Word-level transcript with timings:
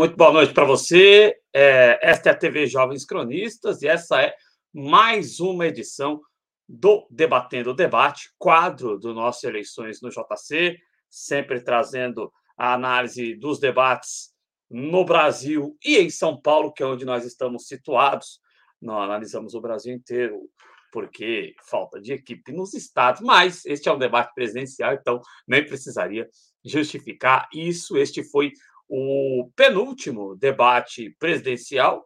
muito 0.00 0.16
boa 0.16 0.32
noite 0.32 0.54
para 0.54 0.64
você. 0.64 1.36
É, 1.52 1.98
esta 2.00 2.30
é 2.30 2.32
a 2.32 2.34
TV 2.34 2.66
Jovens 2.66 3.04
Cronistas 3.04 3.82
e 3.82 3.86
essa 3.86 4.18
é 4.22 4.34
mais 4.72 5.40
uma 5.40 5.66
edição 5.66 6.22
do 6.66 7.06
Debatendo 7.10 7.72
o 7.72 7.74
Debate, 7.74 8.30
quadro 8.38 8.98
do 8.98 9.12
nosso 9.12 9.46
Eleições 9.46 10.00
no 10.00 10.08
JC, 10.08 10.78
sempre 11.10 11.60
trazendo 11.60 12.32
a 12.56 12.72
análise 12.72 13.34
dos 13.34 13.60
debates 13.60 14.30
no 14.70 15.04
Brasil 15.04 15.76
e 15.84 15.98
em 15.98 16.08
São 16.08 16.40
Paulo, 16.40 16.72
que 16.72 16.82
é 16.82 16.86
onde 16.86 17.04
nós 17.04 17.26
estamos 17.26 17.66
situados. 17.66 18.40
Não 18.80 19.02
analisamos 19.02 19.52
o 19.52 19.60
Brasil 19.60 19.92
inteiro, 19.92 20.48
porque 20.90 21.54
falta 21.68 22.00
de 22.00 22.14
equipe 22.14 22.52
nos 22.52 22.72
estados, 22.72 23.20
mas 23.20 23.66
este 23.66 23.90
é 23.90 23.92
um 23.92 23.98
debate 23.98 24.32
presidencial, 24.34 24.94
então 24.94 25.20
nem 25.46 25.62
precisaria 25.62 26.26
justificar 26.64 27.50
isso. 27.52 27.98
Este 27.98 28.24
foi 28.24 28.52
o 28.92 29.48
penúltimo 29.54 30.34
debate 30.34 31.14
presidencial 31.16 32.00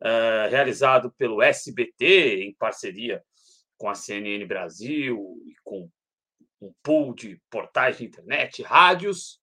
uh, 0.00 0.48
realizado 0.48 1.12
pelo 1.18 1.42
SBT 1.42 2.44
em 2.44 2.54
parceria 2.54 3.20
com 3.76 3.88
a 3.90 3.94
CNN 3.94 4.46
Brasil 4.46 5.36
e 5.44 5.54
com 5.64 5.90
um 6.62 6.72
pool 6.80 7.12
de 7.12 7.40
portais 7.50 7.98
de 7.98 8.04
internet, 8.04 8.62
rádios, 8.62 9.40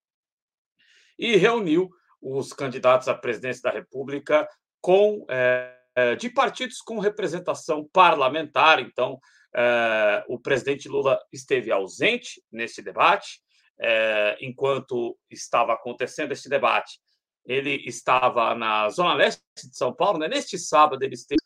e 1.18 1.36
reuniu 1.36 1.90
os 2.20 2.54
candidatos 2.54 3.08
à 3.08 3.14
presidência 3.14 3.62
da 3.62 3.70
República 3.70 4.48
com 4.80 5.18
uh, 5.24 6.16
de 6.18 6.30
partidos 6.30 6.78
com 6.78 6.98
representação 6.98 7.86
parlamentar. 7.92 8.80
Então, 8.80 9.14
uh, 9.54 10.24
o 10.28 10.40
presidente 10.40 10.88
Lula 10.88 11.18
esteve 11.30 11.70
ausente 11.70 12.42
nesse 12.50 12.80
debate, 12.80 13.40
é, 13.80 14.36
enquanto 14.40 15.16
estava 15.30 15.72
acontecendo 15.72 16.32
esse 16.32 16.48
debate, 16.48 16.98
ele 17.44 17.82
estava 17.86 18.54
na 18.54 18.88
Zona 18.90 19.14
Leste 19.14 19.42
de 19.56 19.76
São 19.76 19.94
Paulo, 19.94 20.18
né? 20.18 20.28
neste 20.28 20.58
sábado 20.58 21.02
ele 21.02 21.14
esteve 21.14 21.40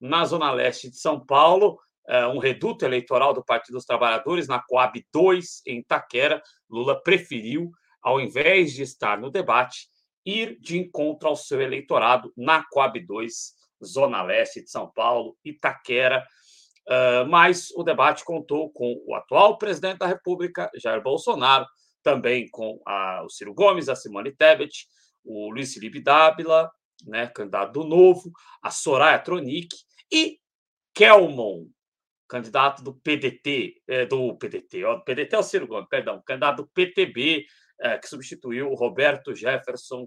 na 0.00 0.24
Zona 0.24 0.50
Leste 0.50 0.90
de 0.90 0.96
São 0.96 1.24
Paulo, 1.24 1.78
é, 2.06 2.26
um 2.26 2.38
reduto 2.38 2.84
eleitoral 2.84 3.32
do 3.32 3.44
Partido 3.44 3.74
dos 3.74 3.86
Trabalhadores, 3.86 4.46
na 4.46 4.62
Coab 4.62 5.02
2, 5.12 5.62
em 5.66 5.78
Itaquera. 5.78 6.42
Lula 6.68 7.02
preferiu, 7.02 7.70
ao 8.02 8.20
invés 8.20 8.72
de 8.72 8.82
estar 8.82 9.18
no 9.18 9.30
debate, 9.30 9.88
ir 10.24 10.58
de 10.60 10.78
encontro 10.78 11.28
ao 11.28 11.36
seu 11.36 11.60
eleitorado 11.60 12.32
na 12.36 12.64
Coab 12.70 12.98
2, 13.00 13.54
Zona 13.84 14.22
Leste 14.22 14.62
de 14.62 14.70
São 14.70 14.90
Paulo, 14.90 15.36
Itaquera. 15.44 16.26
Uh, 16.86 17.26
mas 17.28 17.70
o 17.76 17.82
debate 17.82 18.24
contou 18.24 18.70
com 18.70 19.02
o 19.06 19.14
atual 19.14 19.56
presidente 19.56 19.98
da 19.98 20.06
República, 20.06 20.70
Jair 20.76 21.02
Bolsonaro, 21.02 21.66
também 22.02 22.48
com 22.50 22.80
a, 22.86 23.22
o 23.24 23.30
Ciro 23.30 23.54
Gomes, 23.54 23.88
a 23.88 23.96
Simone 23.96 24.30
Tebet, 24.30 24.86
o 25.24 25.50
Luiz 25.50 25.72
Felipe 25.72 26.00
Dávila, 26.00 26.70
né, 27.06 27.26
candidato 27.28 27.72
do 27.72 27.84
Novo, 27.84 28.30
a 28.62 28.70
Soraya 28.70 29.18
Tronic 29.18 29.74
e 30.12 30.38
Kelmon, 30.92 31.66
candidato 32.28 32.82
do 32.82 32.94
PDT, 32.94 33.82
é, 33.88 34.06
do 34.06 34.36
PDT, 34.36 34.84
ó, 34.84 35.00
PDT 35.00 35.34
é 35.34 35.38
o 35.38 35.42
Ciro 35.42 35.66
Gomes, 35.66 35.88
perdão, 35.88 36.22
candidato 36.24 36.58
do 36.58 36.68
PTB, 36.68 37.46
é, 37.80 37.98
que 37.98 38.08
substituiu 38.08 38.70
o 38.70 38.74
Roberto 38.74 39.34
Jefferson, 39.34 40.06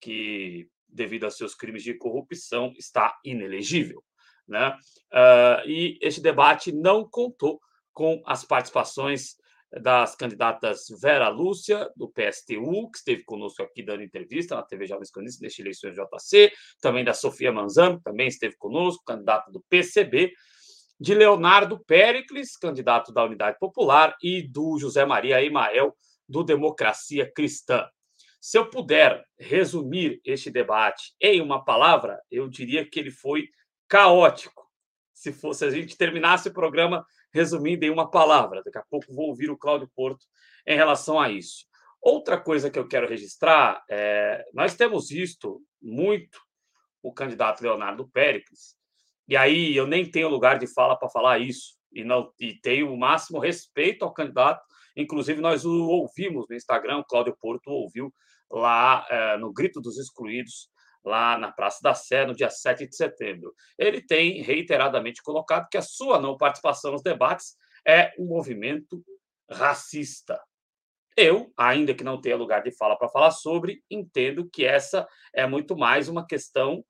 que, 0.00 0.68
devido 0.86 1.26
a 1.26 1.30
seus 1.30 1.54
crimes 1.54 1.82
de 1.82 1.94
corrupção, 1.94 2.72
está 2.76 3.18
inelegível. 3.24 4.02
Né? 4.48 4.76
Uh, 5.12 5.68
e 5.68 5.98
este 6.00 6.20
debate 6.20 6.72
não 6.72 7.08
contou 7.08 7.60
com 7.92 8.22
as 8.24 8.44
participações 8.44 9.36
das 9.70 10.14
candidatas 10.14 10.86
Vera 11.00 11.28
Lúcia, 11.28 11.90
do 11.94 12.08
PSTU, 12.08 12.90
que 12.90 12.98
esteve 12.98 13.24
conosco 13.24 13.62
aqui 13.62 13.82
dando 13.82 14.02
entrevista 14.02 14.54
na 14.54 14.62
TV 14.62 14.86
Jovens 14.86 15.10
Cronistas 15.10 15.42
neste 15.42 15.60
eleições 15.60 15.94
JC, 15.94 16.50
também 16.80 17.04
da 17.04 17.12
Sofia 17.12 17.52
Manzano, 17.52 18.00
também 18.00 18.28
esteve 18.28 18.56
conosco, 18.56 19.04
candidata 19.04 19.50
do 19.50 19.62
PCB, 19.68 20.32
de 20.98 21.14
Leonardo 21.14 21.78
Pericles, 21.84 22.56
candidato 22.56 23.12
da 23.12 23.24
Unidade 23.24 23.58
Popular, 23.58 24.16
e 24.22 24.42
do 24.42 24.78
José 24.78 25.04
Maria 25.04 25.44
Emael, 25.44 25.94
do 26.28 26.42
Democracia 26.42 27.30
Cristã. 27.30 27.86
Se 28.40 28.56
eu 28.56 28.70
puder 28.70 29.24
resumir 29.38 30.20
este 30.24 30.50
debate 30.50 31.12
em 31.20 31.40
uma 31.40 31.64
palavra, 31.64 32.20
eu 32.30 32.48
diria 32.48 32.88
que 32.88 32.98
ele 32.98 33.10
foi 33.10 33.48
caótico. 33.88 34.66
Se 35.14 35.32
fosse 35.32 35.64
a 35.64 35.70
gente 35.70 35.96
terminasse 35.96 36.48
o 36.48 36.52
programa 36.52 37.04
resumindo 37.32 37.84
em 37.84 37.90
uma 37.90 38.10
palavra, 38.10 38.62
daqui 38.62 38.78
a 38.78 38.84
pouco 38.88 39.12
vou 39.12 39.28
ouvir 39.28 39.50
o 39.50 39.58
Cláudio 39.58 39.90
Porto 39.94 40.24
em 40.66 40.76
relação 40.76 41.20
a 41.20 41.30
isso. 41.30 41.66
Outra 42.00 42.40
coisa 42.40 42.70
que 42.70 42.78
eu 42.78 42.86
quero 42.86 43.08
registrar 43.08 43.82
é 43.90 44.44
nós 44.54 44.76
temos 44.76 45.08
visto 45.08 45.60
muito 45.82 46.38
o 47.02 47.12
candidato 47.12 47.62
Leonardo 47.62 48.08
Péricles, 48.08 48.76
e 49.26 49.36
aí 49.36 49.76
eu 49.76 49.86
nem 49.86 50.08
tenho 50.08 50.28
lugar 50.28 50.58
de 50.58 50.66
fala 50.66 50.96
para 50.96 51.10
falar 51.10 51.38
isso, 51.38 51.76
e 51.92 52.04
não 52.04 52.32
e 52.38 52.54
tenho 52.54 52.92
o 52.92 52.98
máximo 52.98 53.38
respeito 53.38 54.04
ao 54.04 54.12
candidato. 54.12 54.64
Inclusive, 54.96 55.40
nós 55.40 55.64
o 55.64 55.86
ouvimos 55.88 56.46
no 56.48 56.56
Instagram, 56.56 56.98
o 56.98 57.04
Cláudio 57.04 57.36
Porto 57.40 57.68
ouviu 57.68 58.12
lá 58.50 59.06
é, 59.08 59.36
no 59.36 59.52
Grito 59.52 59.80
dos 59.80 59.98
Excluídos, 59.98 60.68
lá 61.04 61.38
na 61.38 61.50
Praça 61.50 61.78
da 61.82 61.94
Sé, 61.94 62.26
no 62.26 62.34
dia 62.34 62.50
7 62.50 62.86
de 62.86 62.96
setembro. 62.96 63.54
Ele 63.78 64.00
tem 64.00 64.42
reiteradamente 64.42 65.22
colocado 65.22 65.68
que 65.70 65.78
a 65.78 65.82
sua 65.82 66.20
não 66.20 66.36
participação 66.36 66.92
nos 66.92 67.02
debates 67.02 67.56
é 67.86 68.12
um 68.18 68.26
movimento 68.26 69.02
racista. 69.50 70.40
Eu, 71.16 71.52
ainda 71.56 71.94
que 71.94 72.04
não 72.04 72.20
tenha 72.20 72.36
lugar 72.36 72.62
de 72.62 72.70
fala 72.76 72.96
para 72.96 73.08
falar 73.08 73.30
sobre, 73.30 73.82
entendo 73.90 74.48
que 74.48 74.64
essa 74.64 75.06
é 75.34 75.46
muito 75.46 75.76
mais 75.76 76.08
uma 76.08 76.24
questão 76.26 76.84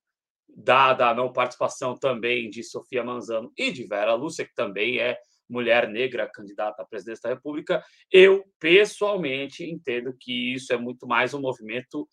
dada 0.49 1.09
a 1.09 1.15
não 1.15 1.33
participação 1.33 1.95
também 1.97 2.51
de 2.51 2.63
Sofia 2.63 3.05
Manzano 3.05 3.53
e 3.57 3.71
de 3.71 3.87
Vera 3.87 4.15
Lúcia, 4.15 4.45
que 4.45 4.55
também 4.55 4.99
é 4.99 5.17
mulher 5.49 5.89
negra 5.89 6.29
candidata 6.31 6.83
à 6.83 6.85
presidência 6.85 7.23
da 7.23 7.35
República. 7.35 7.83
Eu, 8.13 8.45
pessoalmente, 8.59 9.65
entendo 9.65 10.15
que 10.19 10.53
isso 10.53 10.73
é 10.73 10.77
muito 10.77 11.07
mais 11.07 11.33
um 11.33 11.41
movimento 11.41 12.07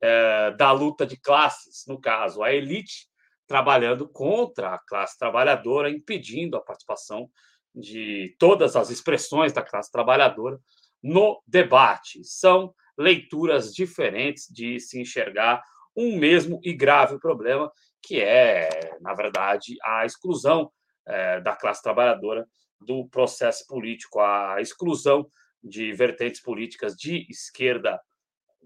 é, 0.00 0.50
da 0.52 0.72
luta 0.72 1.06
de 1.06 1.16
classes, 1.16 1.84
no 1.86 2.00
caso, 2.00 2.42
a 2.42 2.52
elite 2.52 3.08
trabalhando 3.46 4.08
contra 4.08 4.74
a 4.74 4.78
classe 4.78 5.18
trabalhadora, 5.18 5.90
impedindo 5.90 6.56
a 6.56 6.60
participação 6.60 7.30
de 7.74 8.34
todas 8.38 8.74
as 8.74 8.90
expressões 8.90 9.52
da 9.52 9.62
classe 9.62 9.90
trabalhadora 9.90 10.58
no 11.02 11.40
debate. 11.46 12.24
São 12.24 12.74
leituras 12.98 13.72
diferentes 13.72 14.46
de 14.50 14.80
se 14.80 15.00
enxergar 15.00 15.62
um 15.94 16.18
mesmo 16.18 16.60
e 16.62 16.72
grave 16.72 17.18
problema, 17.18 17.70
que 18.02 18.20
é, 18.20 18.96
na 19.00 19.14
verdade, 19.14 19.76
a 19.82 20.04
exclusão 20.04 20.70
é, 21.06 21.40
da 21.40 21.54
classe 21.54 21.82
trabalhadora 21.82 22.46
do 22.80 23.06
processo 23.08 23.66
político, 23.66 24.20
a 24.20 24.60
exclusão 24.60 25.28
de 25.62 25.92
vertentes 25.92 26.40
políticas 26.40 26.94
de 26.94 27.26
esquerda 27.30 28.00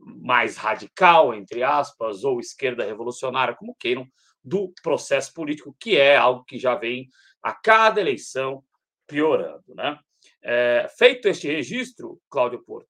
mais 0.01 0.57
radical, 0.57 1.35
entre 1.35 1.63
aspas, 1.63 2.25
ou 2.25 2.41
esquerda 2.41 2.85
revolucionária, 2.85 3.55
como 3.55 3.77
queiram, 3.79 4.07
do 4.43 4.73
processo 4.83 5.33
político, 5.35 5.77
que 5.79 5.97
é 5.97 6.17
algo 6.17 6.45
que 6.45 6.59
já 6.59 6.75
vem 6.75 7.09
a 7.43 7.53
cada 7.53 8.01
eleição 8.01 8.63
piorando. 9.07 9.75
Né? 9.75 9.99
É, 10.43 10.87
feito 10.99 11.29
este 11.29 11.47
registro, 11.49 12.21
Cláudio 12.31 12.65
Porto, 12.65 12.89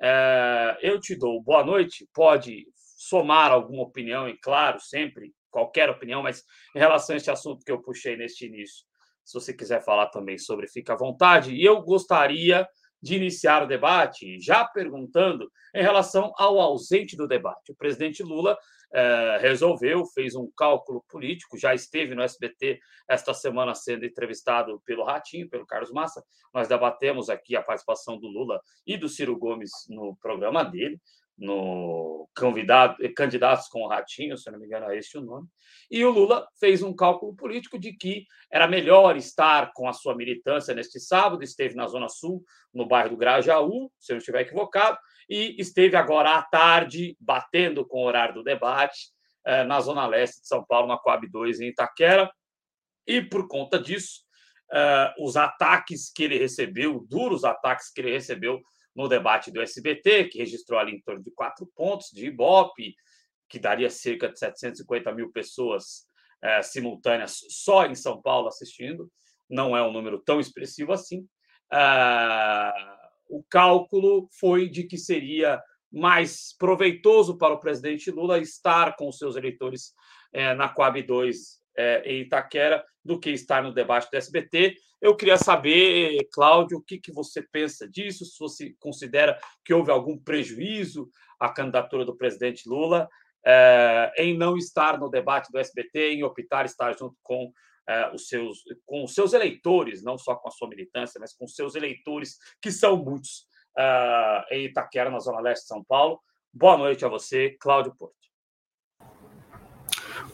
é, 0.00 0.78
eu 0.82 1.00
te 1.00 1.16
dou 1.16 1.42
boa 1.42 1.64
noite. 1.64 2.08
Pode 2.14 2.66
somar 2.96 3.50
alguma 3.50 3.82
opinião, 3.82 4.28
e 4.28 4.36
claro, 4.38 4.80
sempre, 4.80 5.32
qualquer 5.50 5.90
opinião, 5.90 6.22
mas 6.22 6.44
em 6.74 6.78
relação 6.78 7.14
a 7.14 7.16
este 7.16 7.30
assunto 7.30 7.64
que 7.64 7.72
eu 7.72 7.82
puxei 7.82 8.16
neste 8.16 8.46
início, 8.46 8.84
se 9.24 9.34
você 9.34 9.52
quiser 9.52 9.82
falar 9.84 10.06
também 10.06 10.38
sobre, 10.38 10.68
fica 10.68 10.92
à 10.92 10.96
vontade. 10.96 11.52
E 11.52 11.64
eu 11.64 11.82
gostaria 11.82 12.66
de 13.06 13.14
iniciar 13.14 13.62
o 13.62 13.68
debate, 13.68 14.40
já 14.40 14.64
perguntando 14.64 15.48
em 15.72 15.80
relação 15.80 16.32
ao 16.36 16.58
ausente 16.58 17.16
do 17.16 17.28
debate. 17.28 17.70
O 17.70 17.76
presidente 17.76 18.20
Lula 18.20 18.58
eh, 18.92 19.38
resolveu, 19.40 20.04
fez 20.06 20.34
um 20.34 20.50
cálculo 20.56 21.04
político, 21.08 21.56
já 21.56 21.72
esteve 21.72 22.16
no 22.16 22.22
SBT 22.22 22.80
esta 23.08 23.32
semana 23.32 23.76
sendo 23.76 24.04
entrevistado 24.04 24.82
pelo 24.84 25.04
Ratinho, 25.04 25.48
pelo 25.48 25.64
Carlos 25.64 25.92
Massa. 25.92 26.20
Nós 26.52 26.66
debatemos 26.66 27.30
aqui 27.30 27.54
a 27.54 27.62
participação 27.62 28.18
do 28.18 28.26
Lula 28.26 28.60
e 28.84 28.96
do 28.96 29.08
Ciro 29.08 29.38
Gomes 29.38 29.70
no 29.88 30.16
programa 30.16 30.64
dele 30.64 31.00
no 31.38 32.28
convidado, 32.36 32.96
candidatos 33.14 33.68
com 33.68 33.82
o 33.82 33.88
Ratinho, 33.88 34.36
se 34.36 34.50
não 34.50 34.58
me 34.58 34.66
engano, 34.66 34.90
é 34.90 34.98
esse 34.98 35.16
o 35.18 35.20
nome. 35.20 35.48
E 35.90 36.04
o 36.04 36.10
Lula 36.10 36.46
fez 36.58 36.82
um 36.82 36.94
cálculo 36.94 37.34
político 37.34 37.78
de 37.78 37.92
que 37.92 38.26
era 38.50 38.66
melhor 38.66 39.16
estar 39.16 39.72
com 39.74 39.88
a 39.88 39.92
sua 39.92 40.14
militância 40.14 40.74
neste 40.74 40.98
sábado, 41.00 41.42
esteve 41.42 41.74
na 41.74 41.86
Zona 41.86 42.08
Sul, 42.08 42.44
no 42.72 42.86
bairro 42.86 43.10
do 43.10 43.16
Grajaú, 43.16 43.90
se 43.98 44.12
eu 44.12 44.14
não 44.14 44.18
estiver 44.18 44.42
equivocado, 44.42 44.98
e 45.28 45.56
esteve 45.58 45.96
agora 45.96 46.36
à 46.36 46.42
tarde, 46.42 47.16
batendo 47.20 47.86
com 47.86 48.00
o 48.00 48.06
horário 48.06 48.34
do 48.34 48.42
debate, 48.42 49.10
eh, 49.44 49.64
na 49.64 49.80
Zona 49.80 50.06
Leste 50.06 50.40
de 50.40 50.48
São 50.48 50.64
Paulo, 50.64 50.88
na 50.88 50.98
Coab 50.98 51.26
2, 51.28 51.60
em 51.60 51.68
Itaquera. 51.68 52.30
E 53.06 53.22
por 53.22 53.46
conta 53.48 53.78
disso, 53.78 54.22
eh, 54.72 55.14
os 55.18 55.36
ataques 55.36 56.10
que 56.12 56.24
ele 56.24 56.38
recebeu, 56.38 57.04
duros 57.08 57.44
ataques 57.44 57.92
que 57.92 58.00
ele 58.00 58.12
recebeu 58.12 58.60
no 58.96 59.08
debate 59.08 59.52
do 59.52 59.60
SBT, 59.60 60.24
que 60.24 60.38
registrou 60.38 60.80
ali 60.80 60.92
em 60.92 61.00
torno 61.02 61.22
de 61.22 61.30
quatro 61.30 61.66
pontos 61.76 62.10
de 62.10 62.26
Ibope, 62.26 62.96
que 63.48 63.58
daria 63.58 63.90
cerca 63.90 64.28
de 64.28 64.38
750 64.38 65.12
mil 65.12 65.30
pessoas 65.30 66.06
é, 66.42 66.62
simultâneas 66.62 67.40
só 67.50 67.86
em 67.86 67.94
São 67.94 68.20
Paulo 68.20 68.48
assistindo, 68.48 69.10
não 69.48 69.76
é 69.76 69.86
um 69.86 69.92
número 69.92 70.18
tão 70.18 70.40
expressivo 70.40 70.92
assim. 70.92 71.28
É, 71.72 72.72
o 73.28 73.44
cálculo 73.48 74.28
foi 74.40 74.68
de 74.68 74.84
que 74.84 74.96
seria 74.96 75.62
mais 75.92 76.54
proveitoso 76.58 77.36
para 77.36 77.54
o 77.54 77.60
presidente 77.60 78.10
Lula 78.10 78.38
estar 78.38 78.96
com 78.96 79.12
seus 79.12 79.36
eleitores 79.36 79.92
é, 80.32 80.54
na 80.54 80.68
Coab 80.68 81.00
2 81.02 81.60
é, 81.76 82.02
em 82.04 82.22
Itaquera 82.22 82.84
do 83.04 83.18
que 83.18 83.30
estar 83.30 83.62
no 83.62 83.72
debate 83.72 84.10
do 84.10 84.16
SBT. 84.16 84.76
Eu 85.00 85.14
queria 85.14 85.36
saber, 85.36 86.26
Cláudio, 86.32 86.78
o 86.78 86.82
que, 86.82 86.98
que 86.98 87.12
você 87.12 87.42
pensa 87.42 87.88
disso, 87.88 88.24
se 88.24 88.38
você 88.38 88.74
considera 88.80 89.38
que 89.64 89.74
houve 89.74 89.90
algum 89.90 90.18
prejuízo 90.18 91.08
à 91.38 91.48
candidatura 91.48 92.04
do 92.04 92.16
presidente 92.16 92.68
Lula 92.68 93.08
é, 93.46 94.12
em 94.18 94.36
não 94.36 94.56
estar 94.56 94.98
no 94.98 95.08
debate 95.08 95.52
do 95.52 95.58
SBT, 95.58 96.14
em 96.14 96.24
optar 96.24 96.64
estar 96.64 96.96
junto 96.98 97.16
com 97.22 97.52
é, 97.88 98.12
os 98.12 98.26
seus, 98.26 98.64
com 98.84 99.04
os 99.04 99.14
seus 99.14 99.32
eleitores, 99.32 100.02
não 100.02 100.18
só 100.18 100.34
com 100.34 100.48
a 100.48 100.50
sua 100.50 100.68
militância, 100.68 101.20
mas 101.20 101.32
com 101.32 101.44
os 101.44 101.54
seus 101.54 101.76
eleitores, 101.76 102.38
que 102.60 102.72
são 102.72 102.96
muitos, 102.96 103.46
é, 103.78 104.46
em 104.50 104.64
Itaquera, 104.64 105.10
na 105.10 105.20
Zona 105.20 105.40
Leste 105.40 105.62
de 105.62 105.68
São 105.68 105.84
Paulo. 105.84 106.20
Boa 106.52 106.76
noite 106.76 107.04
a 107.04 107.08
você, 107.08 107.56
Cláudio 107.60 107.94
Porto. 107.96 108.25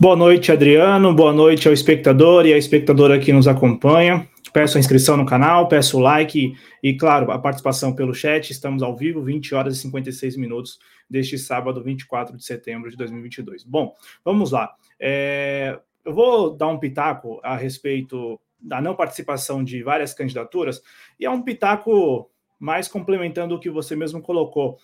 Boa 0.00 0.16
noite, 0.16 0.50
Adriano. 0.50 1.14
Boa 1.14 1.32
noite 1.32 1.68
ao 1.68 1.74
espectador 1.74 2.46
e 2.46 2.52
à 2.52 2.58
espectadora 2.58 3.18
que 3.18 3.32
nos 3.32 3.46
acompanha. 3.46 4.28
Peço 4.52 4.76
a 4.76 4.80
inscrição 4.80 5.16
no 5.16 5.24
canal, 5.24 5.68
peço 5.68 5.98
o 5.98 6.00
like 6.00 6.54
e, 6.82 6.94
claro, 6.94 7.30
a 7.30 7.38
participação 7.38 7.94
pelo 7.94 8.14
chat. 8.14 8.50
Estamos 8.50 8.82
ao 8.82 8.96
vivo, 8.96 9.22
20 9.22 9.54
horas 9.54 9.76
e 9.76 9.80
56 9.80 10.36
minutos 10.36 10.78
deste 11.08 11.38
sábado, 11.38 11.82
24 11.82 12.36
de 12.36 12.44
setembro 12.44 12.90
de 12.90 12.96
2022. 12.96 13.64
Bom, 13.64 13.94
vamos 14.24 14.50
lá. 14.50 14.74
É, 14.98 15.78
eu 16.04 16.12
vou 16.12 16.56
dar 16.56 16.68
um 16.68 16.78
pitaco 16.78 17.40
a 17.42 17.56
respeito 17.56 18.40
da 18.60 18.80
não 18.80 18.96
participação 18.96 19.62
de 19.62 19.82
várias 19.82 20.14
candidaturas 20.14 20.82
e 21.18 21.26
é 21.26 21.30
um 21.30 21.42
pitaco 21.42 22.30
mais 22.58 22.88
complementando 22.88 23.54
o 23.54 23.60
que 23.60 23.70
você 23.70 23.94
mesmo 23.94 24.22
colocou. 24.22 24.78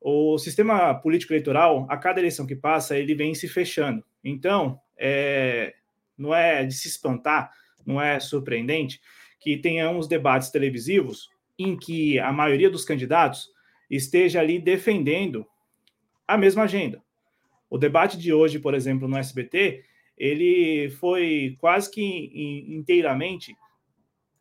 O 0.00 0.38
sistema 0.38 0.94
político 0.94 1.32
eleitoral, 1.32 1.86
a 1.90 1.96
cada 1.96 2.20
eleição 2.20 2.46
que 2.46 2.56
passa, 2.56 2.98
ele 2.98 3.14
vem 3.14 3.34
se 3.34 3.46
fechando. 3.48 4.02
Então, 4.24 4.80
é, 4.96 5.74
não 6.16 6.34
é 6.34 6.64
de 6.64 6.74
se 6.74 6.88
espantar, 6.88 7.50
não 7.84 8.00
é 8.00 8.18
surpreendente 8.18 9.00
que 9.38 9.56
tenhamos 9.56 10.06
debates 10.06 10.50
televisivos 10.50 11.28
em 11.58 11.76
que 11.76 12.18
a 12.18 12.32
maioria 12.32 12.70
dos 12.70 12.84
candidatos 12.84 13.48
esteja 13.90 14.40
ali 14.40 14.58
defendendo 14.58 15.46
a 16.26 16.38
mesma 16.38 16.62
agenda. 16.62 17.02
O 17.68 17.76
debate 17.76 18.16
de 18.16 18.32
hoje, 18.32 18.58
por 18.58 18.74
exemplo, 18.74 19.08
no 19.08 19.16
SBT, 19.16 19.84
ele 20.16 20.90
foi 20.98 21.56
quase 21.58 21.90
que 21.90 22.64
inteiramente 22.68 23.56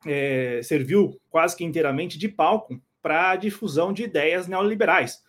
é, 0.05 0.61
serviu 0.63 1.19
quase 1.29 1.55
que 1.55 1.63
inteiramente 1.63 2.17
de 2.17 2.27
palco 2.27 2.81
para 3.01 3.31
a 3.31 3.35
difusão 3.35 3.93
de 3.93 4.03
ideias 4.03 4.47
neoliberais. 4.47 5.23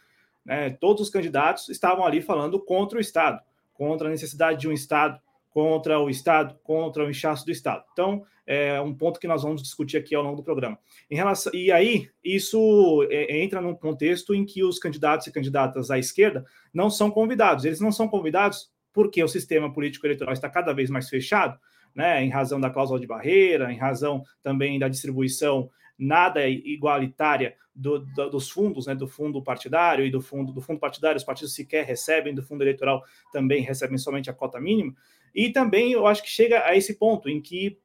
Né? 0.44 0.70
Todos 0.70 1.02
os 1.02 1.10
candidatos 1.10 1.68
estavam 1.68 2.04
ali 2.04 2.20
falando 2.20 2.58
contra 2.60 2.98
o 2.98 3.00
Estado, 3.00 3.40
contra 3.72 4.08
a 4.08 4.10
necessidade 4.10 4.60
de 4.60 4.68
um 4.68 4.72
Estado, 4.72 5.20
contra 5.50 5.98
o 5.98 6.08
Estado, 6.08 6.58
contra 6.62 7.04
o 7.04 7.10
inchaço 7.10 7.44
do 7.44 7.50
Estado. 7.50 7.84
Então, 7.92 8.24
é 8.46 8.80
um 8.80 8.94
ponto 8.94 9.20
que 9.20 9.28
nós 9.28 9.42
vamos 9.42 9.62
discutir 9.62 9.96
aqui 9.96 10.14
ao 10.14 10.22
longo 10.22 10.36
do 10.36 10.42
programa. 10.42 10.78
Em 11.10 11.14
relação, 11.14 11.52
e 11.54 11.70
aí, 11.70 12.08
isso 12.24 13.06
é, 13.10 13.42
entra 13.42 13.60
num 13.60 13.74
contexto 13.74 14.34
em 14.34 14.44
que 14.44 14.64
os 14.64 14.78
candidatos 14.78 15.26
e 15.26 15.32
candidatas 15.32 15.90
à 15.90 15.98
esquerda 15.98 16.44
não 16.72 16.90
são 16.90 17.10
convidados. 17.10 17.64
Eles 17.64 17.80
não 17.80 17.92
são 17.92 18.08
convidados 18.08 18.70
porque 18.92 19.22
o 19.22 19.28
sistema 19.28 19.72
político 19.72 20.06
eleitoral 20.06 20.32
está 20.32 20.48
cada 20.48 20.72
vez 20.72 20.90
mais 20.90 21.08
fechado, 21.08 21.58
né, 21.94 22.24
em 22.24 22.28
razão 22.28 22.60
da 22.60 22.70
cláusula 22.70 23.00
de 23.00 23.06
barreira, 23.06 23.72
em 23.72 23.78
razão 23.78 24.24
também 24.42 24.78
da 24.78 24.88
distribuição 24.88 25.70
nada 25.98 26.48
igualitária 26.48 27.54
do, 27.80 28.00
do, 28.00 28.30
dos 28.30 28.50
fundos, 28.50 28.86
né, 28.86 28.94
do 28.94 29.08
fundo 29.08 29.42
partidário 29.42 30.04
e 30.04 30.10
do 30.10 30.20
fundo 30.20 30.52
do 30.52 30.60
fundo 30.60 30.78
partidário, 30.78 31.16
os 31.16 31.24
partidos 31.24 31.54
sequer 31.54 31.84
recebem, 31.84 32.34
do 32.34 32.42
fundo 32.42 32.62
eleitoral 32.62 33.02
também 33.32 33.62
recebem 33.62 33.98
somente 33.98 34.28
a 34.28 34.34
cota 34.34 34.60
mínima. 34.60 34.94
E 35.34 35.50
também 35.50 35.92
eu 35.92 36.06
acho 36.06 36.22
que 36.22 36.28
chega 36.28 36.64
a 36.64 36.76
esse 36.76 36.98
ponto 36.98 37.28
em 37.28 37.40
que 37.40 37.78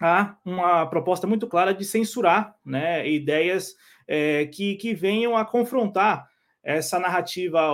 há 0.00 0.36
uma 0.44 0.86
proposta 0.86 1.26
muito 1.26 1.46
clara 1.46 1.72
de 1.72 1.84
censurar 1.84 2.56
né, 2.64 3.08
ideias 3.08 3.76
é, 4.06 4.46
que, 4.46 4.76
que 4.76 4.94
venham 4.94 5.36
a 5.36 5.44
confrontar 5.44 6.28
essa 6.62 6.98
narrativa 6.98 7.70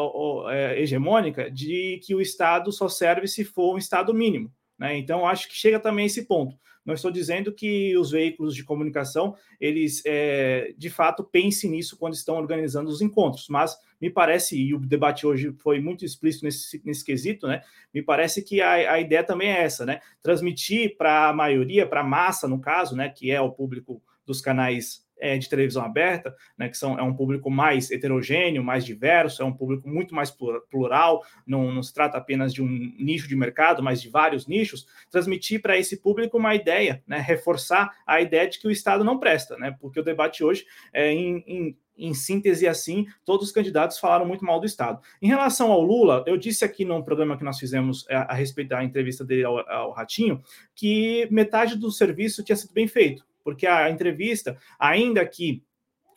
é, 0.50 0.80
hegemônica 0.80 1.50
de 1.50 2.00
que 2.04 2.14
o 2.14 2.20
Estado 2.20 2.70
só 2.70 2.88
serve 2.88 3.26
se 3.26 3.44
for 3.44 3.74
um 3.74 3.78
Estado 3.78 4.12
mínimo. 4.12 4.52
Né? 4.78 4.96
Então, 4.98 5.26
acho 5.26 5.48
que 5.48 5.54
chega 5.54 5.80
também 5.80 6.04
a 6.04 6.06
esse 6.06 6.26
ponto. 6.26 6.56
Não 6.84 6.94
estou 6.94 7.10
dizendo 7.10 7.52
que 7.52 7.96
os 7.96 8.10
veículos 8.10 8.54
de 8.54 8.62
comunicação, 8.62 9.34
eles 9.60 10.02
é, 10.04 10.74
de 10.76 10.90
fato 10.90 11.24
pensem 11.24 11.70
nisso 11.70 11.96
quando 11.96 12.14
estão 12.14 12.36
organizando 12.36 12.90
os 12.90 13.00
encontros, 13.00 13.48
mas 13.48 13.76
me 14.00 14.10
parece, 14.10 14.60
e 14.60 14.74
o 14.74 14.78
debate 14.78 15.26
hoje 15.26 15.54
foi 15.58 15.80
muito 15.80 16.04
explícito 16.04 16.44
nesse, 16.44 16.82
nesse 16.84 17.04
quesito, 17.04 17.46
né? 17.46 17.62
Me 17.92 18.02
parece 18.02 18.42
que 18.42 18.60
a, 18.60 18.92
a 18.92 19.00
ideia 19.00 19.24
também 19.24 19.48
é 19.48 19.62
essa, 19.62 19.86
né? 19.86 20.00
Transmitir 20.22 20.96
para 20.96 21.28
a 21.28 21.32
maioria, 21.32 21.86
para 21.86 22.00
a 22.00 22.04
massa, 22.04 22.46
no 22.46 22.60
caso, 22.60 22.94
né, 22.94 23.08
que 23.08 23.30
é 23.30 23.40
o 23.40 23.52
público 23.52 24.02
dos 24.26 24.40
canais 24.40 25.03
é, 25.18 25.38
de 25.38 25.48
televisão 25.48 25.84
aberta, 25.84 26.34
né, 26.58 26.68
que 26.68 26.76
são, 26.76 26.98
é 26.98 27.02
um 27.02 27.14
público 27.14 27.50
mais 27.50 27.90
heterogêneo, 27.90 28.62
mais 28.62 28.84
diverso, 28.84 29.42
é 29.42 29.44
um 29.44 29.52
público 29.52 29.88
muito 29.88 30.14
mais 30.14 30.30
plural, 30.70 31.24
não, 31.46 31.72
não 31.72 31.82
se 31.82 31.92
trata 31.92 32.18
apenas 32.18 32.52
de 32.52 32.62
um 32.62 32.68
nicho 32.98 33.28
de 33.28 33.36
mercado, 33.36 33.82
mas 33.82 34.00
de 34.00 34.08
vários 34.08 34.46
nichos, 34.46 34.86
transmitir 35.10 35.60
para 35.62 35.78
esse 35.78 35.96
público 35.96 36.36
uma 36.36 36.54
ideia, 36.54 37.02
né, 37.06 37.18
reforçar 37.18 37.90
a 38.06 38.20
ideia 38.20 38.48
de 38.48 38.58
que 38.58 38.66
o 38.66 38.70
Estado 38.70 39.04
não 39.04 39.18
presta, 39.18 39.56
né, 39.56 39.76
porque 39.80 40.00
o 40.00 40.04
debate 40.04 40.44
hoje 40.44 40.64
é 40.92 41.12
em, 41.12 41.44
em 41.46 41.76
em 41.96 42.12
síntese 42.12 42.66
assim, 42.66 43.06
todos 43.24 43.46
os 43.46 43.52
candidatos 43.52 44.00
falaram 44.00 44.26
muito 44.26 44.44
mal 44.44 44.58
do 44.58 44.66
Estado. 44.66 45.00
Em 45.22 45.28
relação 45.28 45.70
ao 45.70 45.80
Lula, 45.80 46.24
eu 46.26 46.36
disse 46.36 46.64
aqui 46.64 46.84
num 46.84 47.02
programa 47.02 47.36
que 47.38 47.44
nós 47.44 47.56
fizemos 47.56 48.04
a, 48.10 48.32
a 48.32 48.34
respeito 48.34 48.70
da 48.70 48.82
entrevista 48.82 49.24
dele 49.24 49.44
ao, 49.44 49.60
ao 49.70 49.92
Ratinho, 49.92 50.42
que 50.74 51.28
metade 51.30 51.76
do 51.76 51.92
serviço 51.92 52.42
tinha 52.42 52.56
sido 52.56 52.72
bem 52.72 52.88
feito 52.88 53.24
porque 53.44 53.66
a 53.66 53.90
entrevista, 53.90 54.56
ainda 54.78 55.24
que 55.26 55.62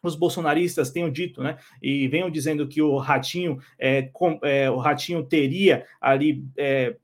os 0.01 0.15
bolsonaristas 0.15 0.89
tenham 0.89 1.11
dito, 1.11 1.43
né, 1.43 1.57
e 1.81 2.07
venham 2.07 2.29
dizendo 2.29 2.67
que 2.67 2.81
o 2.81 2.97
Ratinho, 2.97 3.59
é, 3.77 4.03
com, 4.13 4.39
é, 4.43 4.69
o 4.69 4.77
Ratinho 4.77 5.23
teria 5.23 5.85
ali 5.99 6.43
é, 6.57 6.95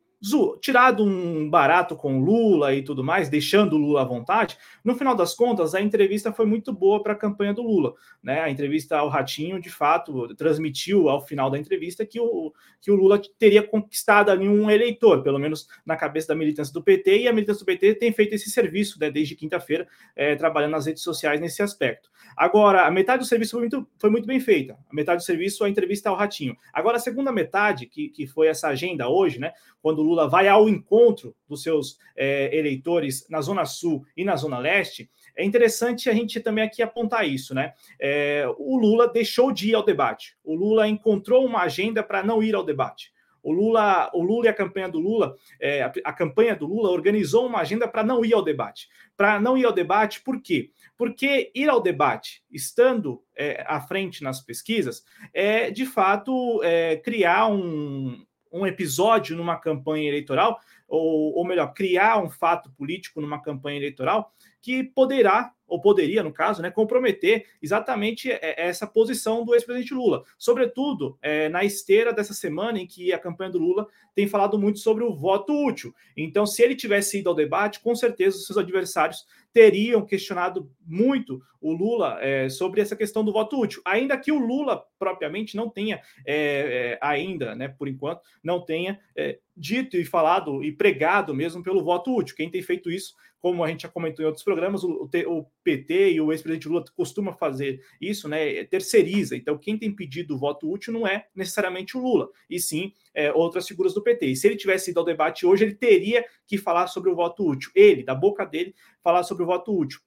tirado 0.61 1.03
um 1.03 1.49
barato 1.49 1.95
com 1.95 2.21
Lula 2.21 2.73
e 2.73 2.81
tudo 2.81 3.03
mais, 3.03 3.27
deixando 3.27 3.73
o 3.73 3.77
Lula 3.77 4.01
à 4.01 4.05
vontade, 4.05 4.57
no 4.83 4.95
final 4.95 5.15
das 5.15 5.35
contas, 5.35 5.75
a 5.75 5.81
entrevista 5.81 6.31
foi 6.31 6.45
muito 6.45 6.71
boa 6.71 7.03
para 7.03 7.11
a 7.11 7.15
campanha 7.15 7.53
do 7.53 7.61
Lula. 7.61 7.93
Né? 8.21 8.39
A 8.39 8.49
entrevista 8.49 8.97
ao 8.97 9.09
Ratinho, 9.09 9.59
de 9.59 9.69
fato, 9.69 10.33
transmitiu 10.35 11.09
ao 11.09 11.19
final 11.19 11.49
da 11.49 11.59
entrevista 11.59 12.05
que 12.05 12.21
o, 12.21 12.53
que 12.79 12.89
o 12.89 12.95
Lula 12.95 13.21
teria 13.37 13.61
conquistado 13.61 14.31
ali 14.31 14.47
um 14.47 14.71
eleitor, 14.71 15.21
pelo 15.23 15.37
menos 15.37 15.67
na 15.85 15.97
cabeça 15.97 16.29
da 16.29 16.35
militância 16.35 16.73
do 16.73 16.81
PT, 16.81 17.23
e 17.23 17.27
a 17.27 17.33
militância 17.33 17.59
do 17.59 17.65
PT 17.65 17.95
tem 17.95 18.13
feito 18.13 18.33
esse 18.33 18.49
serviço 18.49 18.97
né, 18.99 19.11
desde 19.11 19.35
quinta-feira, 19.35 19.85
é, 20.15 20.35
trabalhando 20.35 20.71
nas 20.71 20.85
redes 20.85 21.03
sociais 21.03 21.41
nesse 21.41 21.61
aspecto. 21.61 22.09
Agora, 22.37 22.87
a 22.87 22.91
metade 22.91 23.23
do 23.23 23.27
serviço 23.27 23.51
foi 23.51 23.59
muito, 23.61 23.87
foi 23.99 24.09
muito 24.09 24.25
bem 24.25 24.39
feita. 24.39 24.77
A 24.89 24.95
metade 24.95 25.21
do 25.21 25.25
serviço, 25.25 25.65
a 25.65 25.69
entrevista 25.69 26.09
ao 26.09 26.15
Ratinho. 26.15 26.55
Agora, 26.71 26.95
a 26.95 26.99
segunda 26.99 27.31
metade, 27.31 27.87
que, 27.87 28.07
que 28.07 28.25
foi 28.25 28.47
essa 28.47 28.69
agenda 28.69 29.09
hoje, 29.09 29.39
né, 29.39 29.51
quando 29.81 29.99
o 29.99 30.03
Lula 30.03 30.12
vai 30.29 30.47
ao 30.47 30.69
encontro 30.69 31.35
dos 31.47 31.63
seus 31.63 31.97
é, 32.15 32.55
eleitores 32.55 33.27
na 33.29 33.41
Zona 33.41 33.65
Sul 33.65 34.05
e 34.15 34.23
na 34.23 34.35
Zona 34.35 34.59
Leste, 34.59 35.09
é 35.35 35.43
interessante 35.43 36.09
a 36.09 36.13
gente 36.13 36.39
também 36.39 36.63
aqui 36.63 36.81
apontar 36.81 37.27
isso, 37.27 37.53
né? 37.55 37.73
É, 37.99 38.45
o 38.57 38.77
Lula 38.77 39.07
deixou 39.07 39.51
de 39.51 39.69
ir 39.69 39.75
ao 39.75 39.83
debate. 39.83 40.35
O 40.43 40.55
Lula 40.55 40.87
encontrou 40.87 41.45
uma 41.45 41.61
agenda 41.61 42.03
para 42.03 42.23
não 42.23 42.41
ir 42.41 42.55
ao 42.55 42.63
debate. 42.63 43.11
O 43.43 43.51
Lula, 43.51 44.09
o 44.13 44.23
Lula 44.23 44.45
e 44.45 44.49
a 44.49 44.53
campanha 44.53 44.87
do 44.87 44.99
Lula, 44.99 45.35
é, 45.59 45.83
a, 45.83 45.91
a, 46.05 46.13
campanha 46.13 46.55
do 46.55 46.65
Lula 46.65 46.89
organizou 46.89 47.45
uma 47.45 47.59
agenda 47.59 47.85
para 47.89 48.01
não 48.01 48.23
ir 48.23 48.33
ao 48.33 48.41
debate. 48.41 48.87
Para 49.17 49.37
não 49.37 49.57
ir 49.57 49.65
ao 49.65 49.73
debate, 49.73 50.21
por 50.21 50.41
quê? 50.41 50.71
Porque 50.97 51.51
ir 51.53 51.69
ao 51.69 51.81
debate, 51.81 52.41
estando 52.49 53.21
é, 53.35 53.61
à 53.67 53.81
frente 53.81 54.23
nas 54.23 54.41
pesquisas, 54.41 55.03
é 55.33 55.69
de 55.69 55.85
fato 55.85 56.61
é, 56.63 56.95
criar 56.95 57.47
um, 57.47 58.25
um 58.53 58.67
episódio 58.67 59.35
numa 59.35 59.57
campanha 59.57 60.07
eleitoral, 60.07 60.59
ou, 60.87 61.35
ou 61.35 61.45
melhor, 61.45 61.73
criar 61.73 62.23
um 62.23 62.29
fato 62.29 62.71
político 62.71 63.19
numa 63.19 63.41
campanha 63.41 63.77
eleitoral 63.77 64.31
que 64.61 64.81
poderá, 64.81 65.51
ou 65.67 65.81
poderia, 65.81 66.23
no 66.23 66.31
caso, 66.31 66.61
né, 66.61 66.71
comprometer 66.71 67.45
exatamente 67.61 68.29
essa 68.31 68.87
posição 68.87 69.43
do 69.43 69.53
ex-presidente 69.53 69.93
Lula. 69.93 70.23
Sobretudo 70.37 71.17
é, 71.21 71.49
na 71.49 71.65
esteira 71.65 72.13
dessa 72.13 72.33
semana 72.33 72.79
em 72.79 72.87
que 72.87 73.11
a 73.11 73.19
campanha 73.19 73.49
do 73.49 73.59
Lula 73.59 73.87
tem 74.15 74.25
falado 74.25 74.57
muito 74.57 74.79
sobre 74.79 75.03
o 75.03 75.13
voto 75.13 75.51
útil. 75.65 75.93
Então, 76.15 76.45
se 76.45 76.61
ele 76.61 76.75
tivesse 76.75 77.19
ido 77.19 77.29
ao 77.29 77.35
debate, 77.35 77.81
com 77.81 77.93
certeza 77.93 78.37
os 78.37 78.45
seus 78.45 78.57
adversários 78.57 79.25
teriam 79.53 80.03
questionado 80.03 80.69
muito 80.85 81.41
o 81.61 81.71
Lula 81.71 82.17
é, 82.21 82.49
sobre 82.49 82.81
essa 82.81 82.95
questão 82.95 83.23
do 83.23 83.31
voto 83.31 83.57
útil, 83.61 83.81
ainda 83.85 84.17
que 84.17 84.31
o 84.31 84.39
Lula 84.39 84.83
propriamente 84.99 85.55
não 85.55 85.69
tenha 85.69 86.01
é, 86.25 86.35
é, 86.35 86.99
ainda, 87.01 87.55
né, 87.55 87.69
por 87.69 87.87
enquanto, 87.87 88.21
não 88.43 88.59
tenha 88.59 88.99
é, 89.15 89.39
dito 89.55 89.95
e 89.95 90.03
falado 90.03 90.63
e 90.63 90.71
pregado 90.71 91.33
mesmo 91.33 91.63
pelo 91.63 91.83
voto 91.83 92.13
útil. 92.13 92.35
Quem 92.35 92.49
tem 92.49 92.61
feito 92.61 92.91
isso, 92.91 93.13
como 93.39 93.63
a 93.63 93.69
gente 93.69 93.83
já 93.83 93.89
comentou 93.89 94.23
em 94.23 94.25
outros 94.25 94.43
programas, 94.43 94.83
o, 94.83 95.09
o 95.27 95.45
PT 95.63 96.13
e 96.13 96.21
o 96.21 96.31
ex-presidente 96.33 96.67
Lula 96.67 96.83
costuma 96.95 97.31
fazer 97.31 97.81
isso, 98.01 98.27
né, 98.27 98.63
terceiriza. 98.65 99.35
Então, 99.35 99.57
quem 99.57 99.77
tem 99.77 99.95
pedido 99.95 100.35
o 100.35 100.39
voto 100.39 100.69
útil 100.69 100.91
não 100.91 101.07
é 101.07 101.27
necessariamente 101.35 101.95
o 101.95 102.01
Lula, 102.01 102.27
e 102.49 102.59
sim 102.59 102.91
é, 103.13 103.31
outras 103.31 103.67
figuras 103.67 103.93
do 103.93 104.01
PT. 104.01 104.27
E 104.27 104.35
se 104.35 104.47
ele 104.47 104.55
tivesse 104.55 104.91
ido 104.91 104.99
ao 104.99 105.05
debate 105.05 105.45
hoje, 105.45 105.63
ele 105.63 105.75
teria 105.75 106.25
que 106.47 106.57
falar 106.57 106.87
sobre 106.87 107.09
o 107.09 107.15
voto 107.15 107.47
útil. 107.47 107.71
Ele, 107.75 108.03
da 108.03 108.15
boca 108.15 108.45
dele, 108.45 108.73
falar 109.03 109.23
sobre 109.23 109.43
o 109.43 109.47
voto 109.47 109.77
útil. 109.77 109.99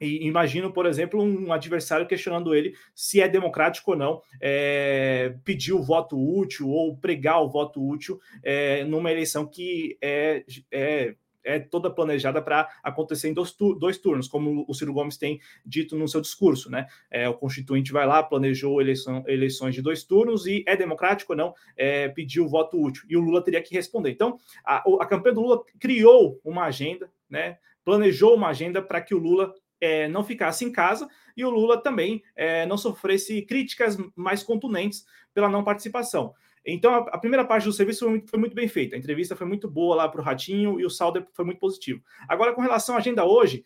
E 0.00 0.26
imagino, 0.26 0.72
por 0.72 0.86
exemplo, 0.86 1.22
um 1.22 1.52
adversário 1.52 2.06
questionando 2.06 2.54
ele 2.54 2.74
se 2.94 3.20
é 3.20 3.28
democrático 3.28 3.90
ou 3.90 3.96
não 3.96 4.22
é, 4.40 5.34
pedir 5.44 5.74
o 5.74 5.82
voto 5.82 6.16
útil 6.18 6.70
ou 6.70 6.96
pregar 6.96 7.42
o 7.42 7.50
voto 7.50 7.86
útil 7.86 8.18
é, 8.42 8.82
numa 8.84 9.12
eleição 9.12 9.46
que 9.46 9.98
é, 10.00 10.42
é 10.70 11.14
é 11.44 11.58
toda 11.58 11.90
planejada 11.90 12.40
para 12.42 12.68
acontecer 12.82 13.28
em 13.28 13.34
dois, 13.34 13.54
dois, 13.78 13.98
turnos, 13.98 14.28
como 14.28 14.64
o 14.68 14.74
Ciro 14.74 14.92
Gomes 14.92 15.16
tem 15.16 15.40
dito 15.64 15.96
no 15.96 16.08
seu 16.08 16.20
discurso, 16.20 16.70
né? 16.70 16.86
É, 17.10 17.28
o 17.28 17.34
Constituinte 17.34 17.92
vai 17.92 18.06
lá, 18.06 18.22
planejou 18.22 18.80
eleição, 18.80 19.24
eleições 19.26 19.74
de 19.74 19.82
dois 19.82 20.04
turnos 20.04 20.46
e 20.46 20.64
é 20.66 20.76
democrático 20.76 21.32
ou 21.32 21.36
não 21.36 21.54
é, 21.76 22.08
pediu 22.08 22.44
o 22.44 22.48
voto 22.48 22.80
útil. 22.80 23.04
E 23.08 23.16
o 23.16 23.20
Lula 23.20 23.42
teria 23.42 23.62
que 23.62 23.74
responder. 23.74 24.10
Então, 24.10 24.38
a, 24.64 24.82
a 25.00 25.06
campanha 25.06 25.34
do 25.34 25.40
Lula 25.40 25.62
criou 25.78 26.40
uma 26.44 26.64
agenda, 26.64 27.10
né? 27.28 27.58
Planejou 27.84 28.34
uma 28.34 28.48
agenda 28.48 28.82
para 28.82 29.00
que 29.00 29.14
o 29.14 29.18
Lula 29.18 29.54
é, 29.80 30.06
não 30.08 30.22
ficasse 30.22 30.64
em 30.64 30.70
casa 30.70 31.08
e 31.36 31.44
o 31.44 31.50
Lula 31.50 31.82
também 31.82 32.22
é, 32.36 32.66
não 32.66 32.76
sofresse 32.76 33.42
críticas 33.42 33.96
mais 34.14 34.42
contundentes 34.42 35.04
pela 35.32 35.48
não 35.48 35.64
participação. 35.64 36.34
Então, 36.64 36.94
a, 36.94 37.18
primeira 37.18 37.44
parte 37.44 37.64
do 37.64 37.72
serviço 37.72 38.00
foi 38.00 38.10
muito, 38.10 38.30
foi 38.30 38.38
muito, 38.38 38.54
bem 38.54 38.68
feita. 38.68 38.94
A 38.94 38.98
entrevista 38.98 39.34
foi 39.34 39.46
muito 39.46 39.68
boa 39.68 39.96
lá 39.96 40.08
para 40.08 40.20
o 40.20 40.24
Ratinho 40.24 40.78
e 40.78 40.84
o 40.84 40.90
saldo 40.90 41.26
foi 41.32 41.44
muito 41.44 41.58
positivo. 41.58 42.02
Agora, 42.28 42.52
com 42.52 42.60
relação 42.60 42.94
à 42.94 42.98
agenda 42.98 43.24
hoje, 43.24 43.64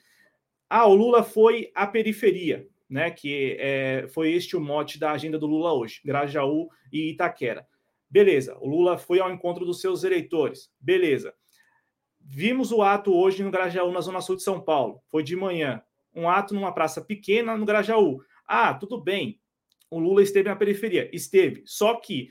ah, 0.70 0.86
o 0.86 0.94
Lula 0.94 1.22
foi 1.22 1.70
à 1.74 1.86
periferia, 1.86 2.66
né? 2.88 3.10
Que 3.10 3.56
é, 3.58 4.06
foi 4.08 4.32
este 4.32 4.56
o 4.56 4.60
mote 4.60 4.98
da 4.98 5.12
agenda 5.12 5.38
do 5.38 5.46
Lula 5.46 5.72
hoje: 5.72 6.00
Grajaú 6.04 6.68
e 6.92 7.10
Itaquera. 7.10 7.66
Beleza, 8.08 8.56
o 8.60 8.68
Lula 8.68 8.96
foi 8.96 9.18
ao 9.18 9.32
encontro 9.32 9.64
dos 9.64 9.80
seus 9.80 10.04
eleitores. 10.04 10.70
Beleza. 10.80 11.34
Vimos 12.20 12.72
o 12.72 12.80
ato 12.80 13.12
hoje 13.12 13.42
no 13.42 13.50
Grajaú, 13.50 13.90
na 13.90 14.00
Zona 14.00 14.20
Sul 14.20 14.36
de 14.36 14.42
São 14.42 14.60
Paulo. 14.60 15.02
Foi 15.10 15.22
de 15.22 15.36
manhã 15.36 15.82
um 16.14 16.28
ato 16.28 16.54
numa 16.54 16.72
praça 16.72 17.02
pequena 17.02 17.56
no 17.56 17.66
Grajaú. 17.66 18.20
Ah, 18.46 18.72
tudo 18.72 19.00
bem. 19.00 19.40
O 19.90 19.98
Lula 19.98 20.22
esteve 20.22 20.48
na 20.48 20.56
periferia. 20.56 21.10
Esteve. 21.12 21.62
Só 21.66 21.96
que 21.96 22.28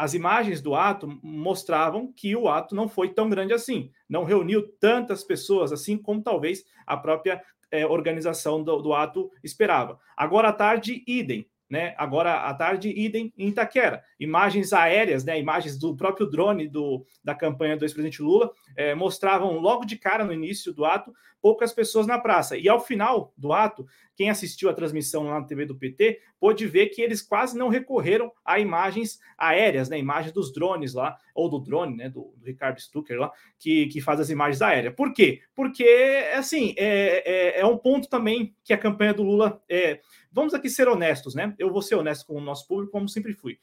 as 0.00 0.14
imagens 0.14 0.62
do 0.62 0.74
ato 0.74 1.06
mostravam 1.22 2.10
que 2.10 2.34
o 2.34 2.48
ato 2.48 2.74
não 2.74 2.88
foi 2.88 3.10
tão 3.10 3.28
grande 3.28 3.52
assim. 3.52 3.90
Não 4.08 4.24
reuniu 4.24 4.66
tantas 4.80 5.22
pessoas 5.22 5.72
assim 5.72 5.98
como 5.98 6.22
talvez 6.22 6.64
a 6.86 6.96
própria 6.96 7.42
é, 7.70 7.86
organização 7.86 8.64
do, 8.64 8.80
do 8.80 8.94
ato 8.94 9.30
esperava. 9.44 10.00
Agora 10.16 10.48
à 10.48 10.52
tarde, 10.54 11.04
idem 11.06 11.46
né? 11.70 11.94
Agora 11.96 12.40
à 12.40 12.52
tarde, 12.52 12.88
idem 12.90 13.32
em 13.38 13.48
Itaquera. 13.48 14.02
Imagens 14.18 14.72
aéreas, 14.72 15.24
né? 15.24 15.38
Imagens 15.38 15.78
do 15.78 15.96
próprio 15.96 16.26
drone 16.26 16.66
do, 16.66 17.06
da 17.22 17.34
campanha 17.34 17.76
do 17.76 17.84
ex-presidente 17.84 18.20
Lula 18.20 18.50
é, 18.76 18.94
mostravam 18.94 19.58
logo 19.58 19.84
de 19.84 19.96
cara 19.96 20.24
no 20.24 20.32
início 20.32 20.72
do 20.72 20.84
ato 20.84 21.12
poucas 21.40 21.72
pessoas 21.72 22.06
na 22.06 22.18
praça. 22.18 22.56
E 22.56 22.68
ao 22.68 22.80
final 22.80 23.32
do 23.36 23.52
ato, 23.52 23.86
quem 24.14 24.28
assistiu 24.28 24.68
a 24.68 24.74
transmissão 24.74 25.24
lá 25.24 25.40
na 25.40 25.46
TV 25.46 25.64
do 25.64 25.74
PT 25.74 26.20
pôde 26.38 26.66
ver 26.66 26.88
que 26.88 27.00
eles 27.00 27.22
quase 27.22 27.56
não 27.56 27.68
recorreram 27.68 28.30
a 28.44 28.58
imagens 28.58 29.18
aéreas, 29.38 29.88
né? 29.88 29.98
Imagens 29.98 30.32
dos 30.32 30.52
drones 30.52 30.94
lá, 30.94 31.16
ou 31.34 31.48
do 31.48 31.58
drone, 31.58 31.96
né? 31.96 32.08
Do, 32.08 32.34
do 32.36 32.44
Ricardo 32.44 32.80
Stucker 32.80 33.18
lá, 33.18 33.32
que, 33.58 33.86
que 33.86 34.00
faz 34.00 34.20
as 34.20 34.30
imagens 34.30 34.60
aéreas. 34.60 34.94
Por 34.94 35.12
quê? 35.12 35.40
Porque, 35.54 35.84
assim, 36.34 36.74
é, 36.76 37.56
é, 37.56 37.60
é 37.60 37.66
um 37.66 37.78
ponto 37.78 38.08
também 38.08 38.54
que 38.62 38.72
a 38.72 38.78
campanha 38.78 39.14
do 39.14 39.22
Lula 39.22 39.62
é 39.68 40.00
Vamos 40.32 40.54
aqui 40.54 40.70
ser 40.70 40.88
honestos, 40.88 41.34
né? 41.34 41.54
Eu 41.58 41.72
vou 41.72 41.82
ser 41.82 41.96
honesto 41.96 42.26
com 42.26 42.34
o 42.34 42.40
nosso 42.40 42.66
público, 42.66 42.92
como 42.92 43.08
sempre 43.08 43.32
fui. 43.32 43.58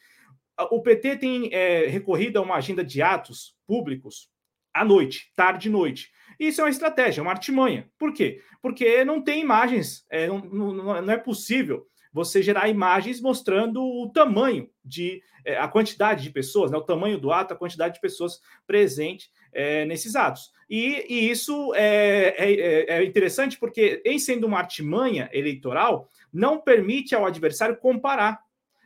O 0.72 0.82
PT 0.82 1.18
tem 1.18 1.54
é, 1.54 1.88
recorrido 1.88 2.38
a 2.38 2.42
uma 2.42 2.56
agenda 2.56 2.84
de 2.84 3.02
atos 3.02 3.56
públicos 3.66 4.30
à 4.74 4.84
noite, 4.84 5.32
tarde 5.36 5.70
e 5.70 5.72
noite. 5.72 6.12
Isso 6.40 6.62
é 6.62 6.64
uma 6.64 6.70
estratégia, 6.70 7.22
uma 7.22 7.32
artimanha. 7.32 7.90
Por 7.98 8.14
quê? 8.14 8.42
Porque 8.62 9.04
não 9.06 9.22
tem 9.22 9.42
imagens, 9.42 10.06
é, 10.10 10.28
não, 10.28 10.40
não, 10.40 11.02
não, 11.02 11.12
é 11.12 11.18
possível 11.18 11.88
você 12.12 12.42
gerar 12.42 12.70
imagens 12.70 13.22
mostrando 13.22 13.82
o 13.84 14.10
tamanho 14.12 14.70
de 14.84 15.22
é, 15.46 15.58
a 15.58 15.68
quantidade 15.68 16.24
de 16.24 16.32
pessoas, 16.32 16.72
né, 16.72 16.78
o 16.78 16.84
tamanho 16.84 17.20
do 17.20 17.32
ato, 17.32 17.54
a 17.54 17.58
quantidade 17.58 17.96
de 17.96 18.02
pessoas 18.02 18.40
presentes 18.66 19.30
é, 19.54 19.86
nesses 19.86 20.16
atos. 20.16 20.52
E, 20.70 21.06
e 21.08 21.30
isso 21.30 21.74
é, 21.76 22.36
é, 22.38 22.54
é, 22.54 23.00
é 23.00 23.04
interessante 23.06 23.58
porque, 23.58 24.02
em 24.06 24.20
sendo 24.20 24.46
uma 24.46 24.58
artimanha 24.58 25.30
eleitoral, 25.32 26.10
não 26.32 26.60
permite 26.60 27.16
ao 27.16 27.26
adversário 27.26 27.78
comparar. 27.78 28.40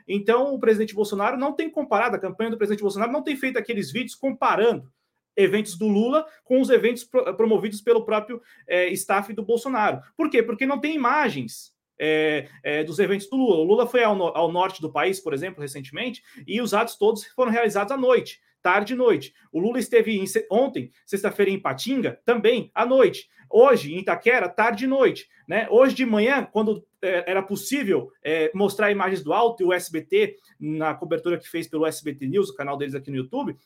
Então, 0.08 0.53
o 0.53 0.60
presidente 0.60 0.94
Bolsonaro 0.94 1.38
não 1.38 1.53
tem 1.53 1.70
comparado, 1.70 2.15
a 2.15 2.20
campanha 2.20 2.51
do 2.51 2.58
presidente 2.58 2.82
Bolsonaro 2.82 3.12
não 3.12 3.24
tem 3.24 3.36
feito 3.36 3.58
aqueles 3.58 3.91
vídeos 3.91 4.15
comparando 4.15 4.91
eventos 5.36 5.77
do 5.77 5.88
Lula 5.88 6.25
com 6.44 6.60
os 6.60 6.70
eventos 6.70 7.03
promovidos 7.38 7.82
pelo 7.82 8.03
próprio 8.03 8.41
é, 8.68 8.89
staff 8.89 9.32
do 9.34 9.44
Bolsonaro. 9.44 10.01
Por 10.15 10.30
quê? 10.30 10.44
Porque 10.44 10.65
não 10.65 10.80
tem 10.80 10.96
imagens 10.96 11.74
é, 12.00 12.48
é, 12.63 12.84
dos 12.84 13.00
eventos 13.00 13.30
do 13.30 13.38
Lula. 13.38 13.58
O 13.58 13.63
Lula 13.63 13.88
foi 13.88 14.03
ao, 14.03 14.15
no 14.15 14.25
ao, 14.36 14.51
norte 14.51 14.82
do 14.82 14.91
país, 14.91 15.20
por 15.20 15.34
exemplo, 15.34 15.62
recentemente, 15.62 16.24
e 16.48 16.62
os 16.62 16.74
atos 16.74 16.96
todos 16.96 17.25
foram 17.27 17.51
realizados 17.51 17.91
à 17.91 17.98
noite, 17.98 18.41
tarde 18.62 18.94
e 18.94 18.96
noite. 18.96 19.34
O 19.51 19.60
Lula 19.60 19.80
esteve 19.80 20.18
em, 20.18 20.25
ontem, 20.50 20.91
sexta-feira, 21.06 21.51
em 21.51 21.60
Patinga, 21.60 22.20
também 22.25 22.72
à 22.74 22.86
noite. 22.86 23.30
Hoje, 23.50 23.94
em 23.94 24.00
Itaquera, 24.00 24.48
tarde 24.48 24.86
e 24.86 24.88
noite. 24.88 25.27
Né? 25.48 25.68
Hoje 25.70 25.94
de 25.94 26.06
manhã, 26.06 26.48
quando 26.51 26.86
é, 27.01 27.30
era 27.30 27.44
possível 27.44 28.12
é, 28.24 28.51
mostrar 28.53 28.91
imagens 28.91 29.24
do 29.24 29.34
alto 29.34 29.62
e 29.62 29.65
o 29.65 29.74
SBT, 29.74 30.38
na 30.60 30.94
cobertura 30.94 31.38
que 31.38 31.50
fez 31.50 31.68
pelo 31.68 31.86
SBT 31.86 32.27
News, 32.27 32.50
o 32.50 32.56
canal 32.56 32.77
deles 32.77 32.96
aqui 32.96 33.12
no 33.12 33.18
YouTube, 33.18 33.58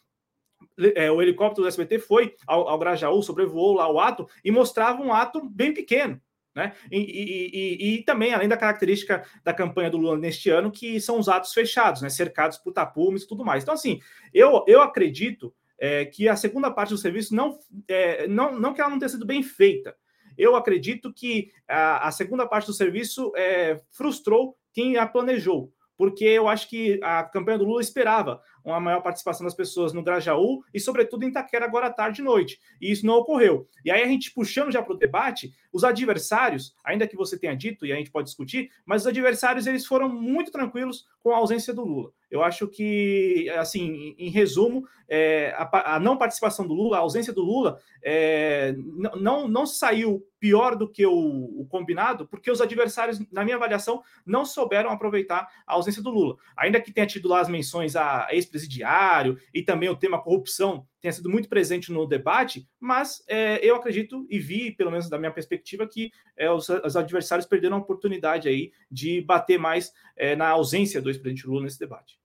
é, 0.95 1.11
o 1.11 1.21
helicóptero 1.21 1.63
do 1.63 1.67
SBT 1.67 1.99
foi 1.99 2.35
ao, 2.47 2.67
ao 2.67 2.79
Grajaú, 2.79 3.21
sobrevoou 3.21 3.75
lá 3.75 3.91
o 3.91 3.99
ato 3.99 4.27
e 4.43 4.51
mostrava 4.51 5.01
um 5.01 5.13
ato 5.13 5.47
bem 5.49 5.73
pequeno. 5.73 6.19
Né? 6.55 6.71
E, 6.89 6.97
e, 6.97 7.49
e, 7.53 7.95
e, 7.95 8.03
também, 8.03 8.33
além 8.33 8.47
da 8.47 8.55
característica 8.55 9.25
da 9.43 9.53
campanha 9.53 9.89
do 9.89 9.97
Lula 9.97 10.17
neste 10.17 10.49
ano, 10.49 10.71
que 10.71 11.01
são 11.01 11.19
os 11.19 11.27
atos 11.27 11.53
fechados, 11.53 12.01
né? 12.01 12.09
cercados 12.09 12.57
por 12.57 12.71
tapumes 12.71 13.23
e 13.23 13.27
tudo 13.27 13.43
mais. 13.43 13.63
Então, 13.63 13.73
assim, 13.73 13.99
eu, 14.33 14.63
eu 14.65 14.81
acredito 14.81 15.53
é, 15.77 16.05
que 16.05 16.29
a 16.29 16.35
segunda 16.37 16.71
parte 16.71 16.91
do 16.91 16.97
serviço 16.97 17.35
não, 17.35 17.59
é, 17.89 18.25
não, 18.27 18.57
não 18.57 18.73
que 18.73 18.79
ela 18.79 18.89
não 18.89 18.97
tenha 18.97 19.09
sido 19.09 19.25
bem 19.25 19.43
feita, 19.43 19.95
eu 20.37 20.55
acredito 20.55 21.13
que 21.13 21.51
a, 21.67 22.07
a 22.07 22.11
segunda 22.11 22.47
parte 22.47 22.67
do 22.67 22.73
serviço 22.73 23.31
é, 23.35 23.81
frustrou 23.91 24.57
quem 24.73 24.97
a 24.97 25.05
planejou, 25.05 25.71
porque 25.97 26.25
eu 26.25 26.47
acho 26.47 26.69
que 26.69 26.99
a 27.01 27.23
campanha 27.23 27.57
do 27.57 27.65
Lula 27.65 27.81
esperava 27.81 28.41
uma 28.65 28.79
maior 28.79 29.01
participação 29.01 29.45
das 29.45 29.53
pessoas 29.53 29.93
no 29.93 30.03
Grajaú 30.03 30.63
e, 30.73 30.79
sobretudo, 30.79 31.23
em 31.23 31.29
Itaquera 31.29 31.65
agora 31.65 31.87
à 31.87 31.91
tarde 31.91 32.21
e 32.21 32.23
noite. 32.23 32.59
E 32.81 32.91
isso 32.91 33.05
não 33.05 33.15
ocorreu. 33.15 33.67
E 33.83 33.91
aí 33.91 34.01
a 34.01 34.07
gente 34.07 34.31
puxando 34.31 34.71
já 34.71 34.81
para 34.81 34.93
o 34.93 34.97
debate, 34.97 35.53
os 35.71 35.83
adversários, 35.83 36.73
ainda 36.83 37.07
que 37.07 37.15
você 37.15 37.37
tenha 37.37 37.55
dito, 37.55 37.85
e 37.85 37.91
a 37.91 37.95
gente 37.95 38.11
pode 38.11 38.27
discutir, 38.27 38.71
mas 38.85 39.03
os 39.03 39.07
adversários 39.07 39.67
eles 39.67 39.85
foram 39.85 40.09
muito 40.09 40.51
tranquilos 40.51 41.05
com 41.21 41.31
a 41.31 41.37
ausência 41.37 41.73
do 41.73 41.83
Lula. 41.83 42.11
Eu 42.29 42.43
acho 42.43 42.67
que, 42.67 43.49
assim, 43.57 44.15
em 44.17 44.29
resumo, 44.29 44.85
é, 45.07 45.53
a, 45.57 45.95
a, 45.95 45.99
não 45.99 46.17
participação 46.17 46.67
do 46.67 46.73
Lula, 46.73 46.97
a 46.97 47.01
ausência 47.01 47.31
do 47.31 47.41
Lula, 47.41 47.79
é, 48.03 48.75
não, 49.15 49.47
não 49.47 49.65
saiu 49.65 50.25
pior 50.39 50.75
do 50.75 50.87
que 50.87 51.05
o, 51.05 51.13
o, 51.13 51.65
combinado, 51.67 52.27
porque 52.27 52.51
os 52.51 52.61
adversários, 52.61 53.19
na 53.31 53.43
minha 53.43 53.55
avaliação, 53.55 54.03
não 54.25 54.45
souberam 54.45 54.91
aproveitar 54.91 55.49
a 55.65 55.73
ausência 55.73 56.01
do 56.01 56.09
Lula. 56.09 56.35
Ainda 56.55 56.79
que 56.79 56.91
tenha 56.91 57.07
tido 57.07 57.27
lá 57.27 57.39
as 57.39 57.49
menções 57.49 57.95
a 57.95 58.27
ex 58.31 58.45
presidiário 58.55 59.37
e 59.53 59.61
também 59.61 59.89
o 59.89 59.97
tema 59.97 60.21
corrupção 60.21 60.87
tenha 61.01 61.11
sido 61.11 61.29
muito 61.29 61.49
presente 61.49 61.91
no 61.91 62.07
debate, 62.07 62.65
mas 62.79 63.21
é, 63.27 63.57
eu 63.61 63.75
acredito 63.75 64.25
e 64.29 64.39
vi, 64.39 64.71
pelo 64.71 64.89
menos 64.89 65.09
da 65.09 65.19
minha 65.19 65.31
perspectiva, 65.31 65.85
que 65.85 66.09
é, 66.37 66.49
os, 66.49 66.69
os, 66.69 66.95
adversários 66.95 67.45
perderam 67.45 67.75
a 67.75 67.81
oportunidade 67.81 68.47
aí 68.47 68.71
de 68.89 69.21
bater 69.21 69.59
mais 69.59 69.91
é, 70.15 70.37
na 70.37 70.47
ausência 70.47 71.01
do 71.01 71.09
ex-presidente 71.09 71.45
Lula 71.45 71.63
nesse 71.63 71.77
debate. 71.77 72.17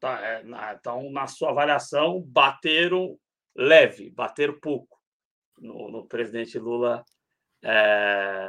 Tá, 0.00 0.20
é, 0.24 0.42
então, 0.74 1.10
na 1.10 1.26
sua 1.26 1.50
avaliação, 1.50 2.22
bateram 2.22 3.18
leve, 3.54 4.08
bateram 4.08 4.58
pouco 4.58 4.98
no, 5.58 5.90
no 5.90 6.06
presidente 6.06 6.58
Lula. 6.58 7.04
É, 7.62 8.48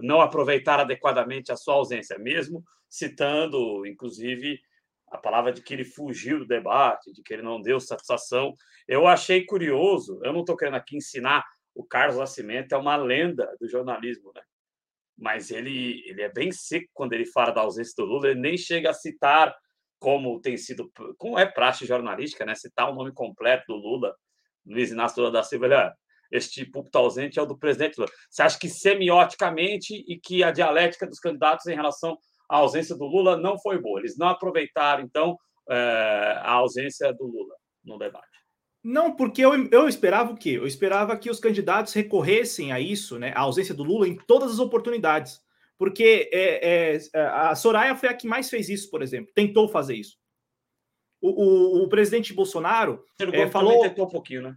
não 0.00 0.20
aproveitar 0.20 0.80
adequadamente 0.80 1.52
a 1.52 1.56
sua 1.56 1.74
ausência, 1.74 2.18
mesmo 2.18 2.64
citando, 2.88 3.84
inclusive, 3.86 4.60
a 5.10 5.18
palavra 5.18 5.52
de 5.52 5.62
que 5.62 5.74
ele 5.74 5.84
fugiu 5.84 6.38
do 6.38 6.46
debate, 6.46 7.12
de 7.12 7.22
que 7.22 7.32
ele 7.32 7.42
não 7.42 7.60
deu 7.60 7.80
satisfação. 7.80 8.54
Eu 8.86 9.06
achei 9.06 9.44
curioso, 9.44 10.20
eu 10.24 10.32
não 10.32 10.40
estou 10.40 10.56
querendo 10.56 10.76
aqui 10.76 10.96
ensinar 10.96 11.44
o 11.78 11.84
Carlos 11.84 12.18
Nascimento 12.18 12.72
é 12.72 12.76
uma 12.76 12.96
lenda 12.96 13.56
do 13.60 13.68
jornalismo, 13.68 14.32
né? 14.34 14.42
Mas 15.16 15.50
ele, 15.50 16.02
ele 16.06 16.22
é 16.22 16.28
bem 16.28 16.50
seco 16.50 16.88
quando 16.92 17.12
ele 17.12 17.24
fala 17.24 17.52
da 17.52 17.60
ausência 17.60 17.94
do 17.96 18.04
Lula, 18.04 18.28
ele 18.28 18.40
nem 18.40 18.56
chega 18.56 18.90
a 18.90 18.94
citar 18.94 19.54
como 19.98 20.40
tem 20.40 20.56
sido, 20.56 20.90
como 21.16 21.38
é 21.38 21.46
praxe 21.46 21.86
jornalística, 21.86 22.44
né? 22.44 22.54
Citar 22.56 22.90
o 22.90 22.94
nome 22.94 23.12
completo 23.12 23.64
do 23.68 23.76
Lula, 23.76 24.12
Luiz 24.66 24.90
Inácio 24.90 25.20
Lula 25.20 25.32
da 25.32 25.42
Silva, 25.44 25.66
ele, 25.66 25.74
ah, 25.74 25.92
este 26.32 26.64
púlpito 26.64 26.98
ausente 26.98 27.38
é 27.38 27.42
o 27.42 27.46
do 27.46 27.56
presidente 27.56 27.96
Lula. 27.96 28.10
Você 28.28 28.42
acha 28.42 28.58
que 28.58 28.68
semioticamente 28.68 30.04
e 30.08 30.18
que 30.18 30.42
a 30.42 30.50
dialética 30.50 31.06
dos 31.06 31.20
candidatos 31.20 31.66
em 31.66 31.76
relação 31.76 32.18
à 32.48 32.56
ausência 32.56 32.96
do 32.96 33.04
Lula 33.04 33.36
não 33.36 33.58
foi 33.58 33.80
boa? 33.80 34.00
Eles 34.00 34.16
não 34.16 34.28
aproveitaram, 34.28 35.02
então, 35.02 35.36
é, 35.68 36.40
a 36.42 36.52
ausência 36.52 37.12
do 37.12 37.26
Lula 37.26 37.54
no 37.84 37.98
debate. 37.98 38.26
Não, 38.82 39.14
porque 39.14 39.44
eu, 39.44 39.68
eu 39.70 39.88
esperava 39.88 40.32
o 40.32 40.36
quê? 40.36 40.50
Eu 40.50 40.66
esperava 40.66 41.16
que 41.16 41.30
os 41.30 41.40
candidatos 41.40 41.92
recorressem 41.92 42.72
a 42.72 42.80
isso, 42.80 43.18
né? 43.18 43.32
A 43.34 43.40
ausência 43.40 43.74
do 43.74 43.82
Lula 43.82 44.08
em 44.08 44.16
todas 44.16 44.52
as 44.52 44.58
oportunidades. 44.58 45.40
Porque 45.76 46.28
é, 46.32 46.96
é, 46.96 47.20
a 47.20 47.54
Soraya 47.54 47.94
foi 47.94 48.08
a 48.08 48.14
que 48.14 48.26
mais 48.26 48.50
fez 48.50 48.68
isso, 48.68 48.90
por 48.90 49.02
exemplo, 49.02 49.32
tentou 49.34 49.68
fazer 49.68 49.94
isso. 49.94 50.16
O, 51.20 51.28
o, 51.28 51.84
o 51.84 51.88
presidente 51.88 52.32
Bolsonaro 52.32 53.04
é, 53.20 53.46
falou. 53.48 53.82
tentou 53.82 54.06
um 54.06 54.10
pouquinho, 54.10 54.42
né? 54.42 54.56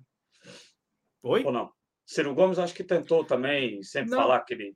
Oi? 1.23 1.43
Ou 1.43 1.51
não? 1.51 1.71
Ciro 2.05 2.33
Gomes 2.33 2.59
acho 2.59 2.73
que 2.73 2.83
tentou 2.83 3.23
também 3.23 3.81
sempre 3.83 4.11
não. 4.11 4.17
falar 4.17 4.41
que 4.41 4.53
ele. 4.53 4.75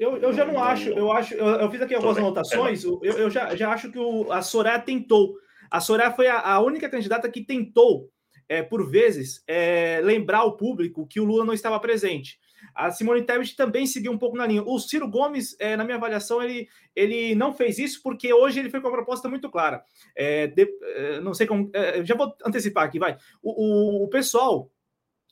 Eu, 0.00 0.16
eu 0.16 0.32
já 0.32 0.46
não, 0.46 0.58
acho, 0.58 0.88
eu 0.88 1.12
acho, 1.12 1.34
eu, 1.34 1.46
eu 1.46 1.70
fiz 1.70 1.82
aqui 1.82 1.94
algumas 1.94 2.16
anotações, 2.16 2.82
eu, 2.82 2.98
eu 3.02 3.28
já, 3.28 3.54
já 3.54 3.70
acho 3.70 3.92
que 3.92 3.98
o, 3.98 4.32
a 4.32 4.40
Soraya 4.40 4.78
tentou. 4.80 5.34
A 5.70 5.78
Soraya 5.78 6.10
foi 6.10 6.26
a, 6.26 6.40
a 6.40 6.58
única 6.60 6.88
candidata 6.88 7.30
que 7.30 7.44
tentou, 7.44 8.10
é, 8.48 8.62
por 8.62 8.90
vezes, 8.90 9.44
é, 9.46 10.00
lembrar 10.02 10.44
o 10.44 10.56
público 10.56 11.06
que 11.06 11.20
o 11.20 11.24
Lula 11.24 11.44
não 11.44 11.52
estava 11.52 11.78
presente. 11.78 12.40
A 12.74 12.90
Simone 12.90 13.24
Tebet 13.24 13.54
também 13.54 13.86
seguiu 13.86 14.10
um 14.10 14.16
pouco 14.16 14.38
na 14.38 14.46
linha. 14.46 14.62
O 14.62 14.78
Ciro 14.78 15.06
Gomes, 15.06 15.54
é, 15.60 15.76
na 15.76 15.84
minha 15.84 15.98
avaliação, 15.98 16.42
ele, 16.42 16.66
ele 16.96 17.34
não 17.34 17.52
fez 17.52 17.78
isso 17.78 18.00
porque 18.02 18.32
hoje 18.32 18.58
ele 18.58 18.70
foi 18.70 18.80
com 18.80 18.88
uma 18.88 18.96
proposta 18.96 19.28
muito 19.28 19.50
clara. 19.50 19.84
É, 20.16 20.46
de, 20.46 20.66
é, 20.82 21.20
não 21.20 21.34
sei 21.34 21.46
como. 21.46 21.70
É, 21.74 22.02
já 22.06 22.14
vou 22.14 22.34
antecipar 22.46 22.84
aqui, 22.84 22.98
vai. 22.98 23.18
O, 23.42 24.00
o, 24.00 24.04
o 24.04 24.08
pessoal 24.08 24.70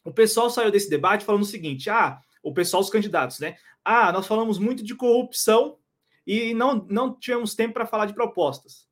o 0.05 0.13
pessoal 0.13 0.49
saiu 0.49 0.71
desse 0.71 0.89
debate 0.89 1.25
falando 1.25 1.43
o 1.43 1.47
seguinte: 1.47 1.91
ah, 1.91 2.19
o 2.49 2.55
pessoal, 2.55 2.83
os 2.83 2.91
candidatos, 2.91 3.39
né? 3.39 3.57
Ah, 3.85 4.13
nós 4.13 4.27
falamos 4.27 4.59
muito 4.59 4.85
de 4.85 4.95
corrupção 4.95 5.79
e 6.27 6.53
não, 6.55 6.87
não 6.89 7.19
tivemos 7.19 7.55
tempo 7.55 7.75
para 7.75 7.87
falar 7.87 8.07
de 8.07 8.15
propostas. 8.15 8.89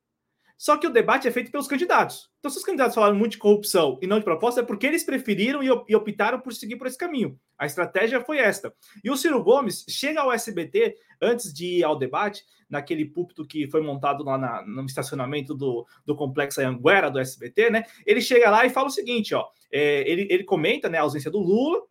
Só 0.57 0.79
que 0.79 0.87
o 0.87 0.93
debate 0.93 1.29
é 1.29 1.31
feito 1.31 1.51
pelos 1.51 1.69
candidatos. 1.69 2.31
Então, 2.39 2.51
se 2.51 2.57
os 2.57 2.65
candidatos 2.65 2.95
falaram 2.95 3.15
muito 3.15 3.33
de 3.33 3.39
corrupção 3.39 3.99
e 4.01 4.07
não 4.07 4.19
de 4.19 4.25
proposta, 4.25 4.61
é 4.61 4.65
porque 4.65 4.87
eles 4.87 5.05
preferiram 5.05 5.63
e 5.63 5.95
optaram 5.95 6.41
por 6.41 6.55
seguir 6.55 6.77
por 6.77 6.87
esse 6.87 6.97
caminho. 6.97 7.39
A 7.59 7.67
estratégia 7.67 8.25
foi 8.25 8.39
esta. 8.39 8.75
E 9.05 9.11
o 9.11 9.17
Ciro 9.17 9.43
Gomes 9.43 9.85
chega 9.87 10.23
ao 10.23 10.33
SBT 10.33 10.97
antes 11.21 11.53
de 11.53 11.79
ir 11.79 11.85
ao 11.85 11.99
debate, 11.99 12.43
naquele 12.69 13.05
púlpito 13.05 13.47
que 13.47 13.69
foi 13.71 13.83
montado 13.83 14.25
lá 14.25 14.39
na, 14.39 14.65
no 14.67 14.87
estacionamento 14.87 15.55
do, 15.55 15.87
do 16.05 16.17
Complexo 16.17 16.61
Anguera 16.61 17.11
do 17.11 17.21
SBT, 17.21 17.71
né? 17.71 17.85
Ele 18.05 18.21
chega 18.21 18.51
lá 18.51 18.65
e 18.65 18.71
fala 18.71 18.89
o 18.89 18.91
seguinte: 18.91 19.35
ó, 19.35 19.47
é, 19.71 20.11
ele, 20.11 20.27
ele 20.31 20.45
comenta 20.45 20.89
né, 20.89 20.99
a 20.99 21.03
ausência 21.03 21.31
do 21.31 21.39
Lula, 21.39 21.83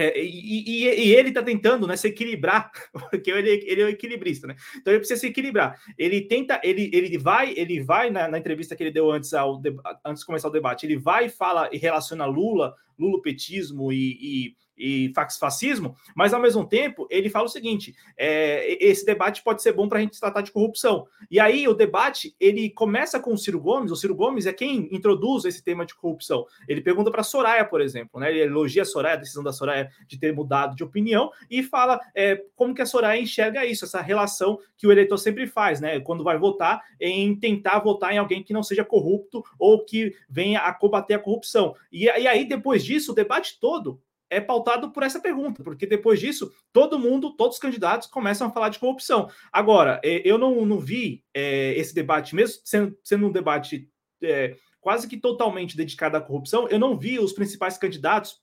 é, 0.00 0.16
e, 0.16 0.62
e, 0.64 1.08
e, 1.08 1.14
ele 1.16 1.30
está 1.30 1.42
tentando 1.42 1.84
né, 1.84 1.96
se 1.96 2.06
equilibrar, 2.06 2.70
porque 3.10 3.32
ele, 3.32 3.64
ele 3.66 3.82
é 3.82 3.84
o 3.84 3.88
equilibrista, 3.88 4.46
né? 4.46 4.54
Então 4.76 4.92
ele 4.92 5.00
precisa 5.00 5.18
se 5.18 5.26
equilibrar. 5.26 5.76
Ele 5.98 6.20
tenta, 6.20 6.60
ele, 6.62 6.88
ele 6.92 7.18
vai, 7.18 7.52
ele 7.56 7.82
vai 7.82 8.08
na, 8.08 8.28
na 8.28 8.38
entrevista 8.38 8.76
que 8.76 8.84
ele 8.84 8.92
deu 8.92 9.10
antes, 9.10 9.34
ao, 9.34 9.60
antes 10.06 10.20
de 10.20 10.26
começar 10.26 10.46
o 10.46 10.52
debate, 10.52 10.86
ele 10.86 10.96
vai 10.96 11.26
e 11.26 11.28
fala 11.28 11.68
e 11.72 11.78
relaciona 11.78 12.24
Lula, 12.26 12.76
lulopetismo 12.96 13.92
e, 13.92 14.18
e 14.20 14.56
e 14.78 15.12
fascismo, 15.38 15.96
mas 16.14 16.32
ao 16.32 16.40
mesmo 16.40 16.64
tempo 16.64 17.06
ele 17.10 17.28
fala 17.28 17.46
o 17.46 17.50
seguinte: 17.50 17.94
é, 18.16 18.76
esse 18.84 19.04
debate 19.04 19.42
pode 19.42 19.62
ser 19.62 19.72
bom 19.72 19.88
para 19.88 19.98
a 19.98 20.00
gente 20.00 20.18
tratar 20.18 20.42
de 20.42 20.52
corrupção. 20.52 21.06
E 21.30 21.40
aí 21.40 21.66
o 21.66 21.74
debate 21.74 22.34
ele 22.38 22.70
começa 22.70 23.18
com 23.18 23.32
o 23.32 23.38
Ciro 23.38 23.60
Gomes. 23.60 23.90
O 23.90 23.96
Ciro 23.96 24.14
Gomes 24.14 24.46
é 24.46 24.52
quem 24.52 24.88
introduz 24.92 25.44
esse 25.44 25.62
tema 25.62 25.84
de 25.84 25.94
corrupção. 25.94 26.46
Ele 26.68 26.80
pergunta 26.80 27.10
para 27.10 27.22
Soraya, 27.22 27.64
por 27.64 27.80
exemplo, 27.80 28.20
né? 28.20 28.30
Ele 28.30 28.40
elogia 28.40 28.82
a 28.82 28.84
Soraya, 28.84 29.16
a 29.16 29.18
decisão 29.18 29.42
da 29.42 29.52
Soraya 29.52 29.90
de 30.06 30.18
ter 30.18 30.32
mudado 30.32 30.76
de 30.76 30.84
opinião 30.84 31.30
e 31.50 31.62
fala 31.62 32.00
é, 32.14 32.42
como 32.54 32.74
que 32.74 32.82
a 32.82 32.86
Soraya 32.86 33.20
enxerga 33.20 33.66
isso, 33.66 33.84
essa 33.84 34.00
relação 34.00 34.58
que 34.76 34.86
o 34.86 34.92
eleitor 34.92 35.18
sempre 35.18 35.46
faz, 35.46 35.80
né? 35.80 35.98
Quando 36.00 36.22
vai 36.22 36.38
votar, 36.38 36.82
em 37.00 37.34
tentar 37.34 37.80
votar 37.80 38.12
em 38.12 38.18
alguém 38.18 38.42
que 38.42 38.52
não 38.52 38.62
seja 38.62 38.84
corrupto 38.84 39.42
ou 39.58 39.84
que 39.84 40.14
venha 40.28 40.60
a 40.60 40.72
combater 40.72 41.14
a 41.14 41.18
corrupção. 41.18 41.74
E, 41.90 42.04
e 42.04 42.28
aí 42.28 42.44
depois 42.44 42.84
disso 42.84 43.12
o 43.12 43.14
debate 43.14 43.58
todo 43.60 44.00
é 44.30 44.40
pautado 44.40 44.90
por 44.90 45.02
essa 45.02 45.20
pergunta, 45.20 45.62
porque 45.62 45.86
depois 45.86 46.20
disso, 46.20 46.52
todo 46.72 46.98
mundo, 46.98 47.34
todos 47.36 47.56
os 47.56 47.60
candidatos 47.60 48.08
começam 48.08 48.46
a 48.46 48.50
falar 48.50 48.68
de 48.68 48.78
corrupção. 48.78 49.30
Agora, 49.52 50.00
é, 50.04 50.22
eu 50.24 50.38
não, 50.38 50.64
não 50.66 50.78
vi 50.78 51.24
é, 51.32 51.72
esse 51.76 51.94
debate, 51.94 52.34
mesmo 52.34 52.60
sendo, 52.64 52.98
sendo 53.02 53.26
um 53.26 53.32
debate 53.32 53.90
é, 54.22 54.56
quase 54.80 55.08
que 55.08 55.16
totalmente 55.16 55.76
dedicado 55.76 56.16
à 56.16 56.20
corrupção, 56.20 56.68
eu 56.68 56.78
não 56.78 56.96
vi 56.96 57.18
os 57.18 57.32
principais 57.32 57.78
candidatos 57.78 58.40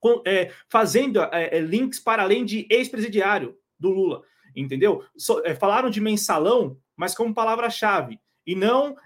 com, 0.00 0.22
é, 0.26 0.52
fazendo 0.68 1.20
é, 1.20 1.56
é, 1.56 1.60
links 1.60 1.98
para 1.98 2.22
além 2.22 2.44
de 2.44 2.66
ex-presidiário 2.70 3.56
do 3.78 3.90
Lula, 3.90 4.22
entendeu? 4.54 5.04
So, 5.16 5.42
falaram 5.58 5.90
de 5.90 6.00
mensalão, 6.00 6.78
mas 6.96 7.14
como 7.14 7.34
palavra-chave, 7.34 8.20
e 8.46 8.54
não, 8.54 8.96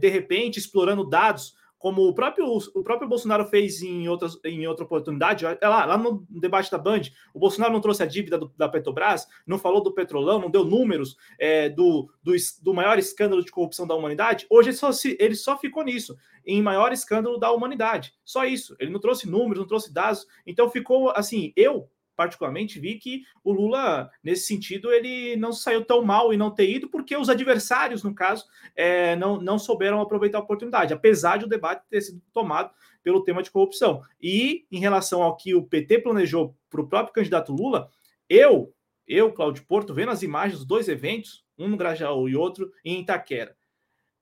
de 0.00 0.08
repente, 0.08 0.60
explorando 0.60 1.04
dados 1.04 1.52
como 1.78 2.02
o 2.02 2.12
próprio, 2.12 2.46
o 2.74 2.82
próprio 2.82 3.08
Bolsonaro 3.08 3.46
fez 3.46 3.82
em, 3.82 4.08
outras, 4.08 4.38
em 4.44 4.66
outra 4.66 4.84
oportunidade, 4.84 5.46
é 5.46 5.68
lá, 5.68 5.84
lá 5.84 5.96
no 5.96 6.26
debate 6.28 6.70
da 6.70 6.78
Band, 6.78 7.02
o 7.32 7.38
Bolsonaro 7.38 7.72
não 7.72 7.80
trouxe 7.80 8.02
a 8.02 8.06
dívida 8.06 8.36
do, 8.36 8.52
da 8.56 8.68
Petrobras, 8.68 9.26
não 9.46 9.58
falou 9.58 9.82
do 9.82 9.94
petrolão, 9.94 10.40
não 10.40 10.50
deu 10.50 10.64
números 10.64 11.16
é, 11.38 11.68
do, 11.68 12.10
do, 12.22 12.32
do, 12.62 12.74
maior 12.74 12.98
escândalo 12.98 13.44
de 13.44 13.50
corrupção 13.50 13.86
da 13.86 13.94
humanidade. 13.94 14.46
Hoje 14.50 14.70
ele 14.70 14.76
só, 14.76 14.90
ele 15.18 15.34
só 15.36 15.56
ficou 15.56 15.84
nisso, 15.84 16.16
em 16.44 16.60
maior 16.60 16.92
escândalo 16.92 17.38
da 17.38 17.52
humanidade. 17.52 18.12
Só 18.24 18.44
isso. 18.44 18.74
Ele 18.80 18.90
não 18.90 19.00
trouxe 19.00 19.28
números, 19.28 19.58
não 19.58 19.66
trouxe 19.66 19.92
dados. 19.92 20.26
Então 20.46 20.70
ficou 20.70 21.10
assim, 21.10 21.52
eu 21.56 21.88
particularmente 22.18 22.80
vi 22.80 22.96
que 22.96 23.22
o 23.44 23.52
Lula, 23.52 24.10
nesse 24.24 24.46
sentido, 24.46 24.90
ele 24.90 25.36
não 25.36 25.52
saiu 25.52 25.84
tão 25.84 26.02
mal 26.02 26.34
e 26.34 26.36
não 26.36 26.50
ter 26.50 26.68
ido, 26.68 26.88
porque 26.88 27.16
os 27.16 27.28
adversários, 27.28 28.02
no 28.02 28.12
caso, 28.12 28.44
é, 28.74 29.14
não, 29.14 29.40
não 29.40 29.56
souberam 29.56 30.00
aproveitar 30.00 30.38
a 30.38 30.40
oportunidade, 30.40 30.92
apesar 30.92 31.38
de 31.38 31.44
o 31.44 31.48
debate 31.48 31.84
ter 31.88 32.00
sido 32.00 32.20
tomado 32.32 32.72
pelo 33.04 33.22
tema 33.22 33.40
de 33.40 33.52
corrupção. 33.52 34.02
E 34.20 34.66
em 34.68 34.80
relação 34.80 35.22
ao 35.22 35.36
que 35.36 35.54
o 35.54 35.62
PT 35.62 36.00
planejou 36.00 36.56
para 36.68 36.80
o 36.80 36.88
próprio 36.88 37.14
candidato 37.14 37.52
Lula, 37.52 37.88
eu, 38.28 38.74
eu, 39.06 39.32
Cláudio 39.32 39.64
Porto, 39.64 39.94
vendo 39.94 40.10
as 40.10 40.24
imagens 40.24 40.58
dos 40.58 40.66
dois 40.66 40.88
eventos, 40.88 41.44
um 41.56 41.68
no 41.68 41.76
Grajaú 41.76 42.28
e 42.28 42.34
outro 42.34 42.72
em 42.84 43.00
Itaquera, 43.00 43.56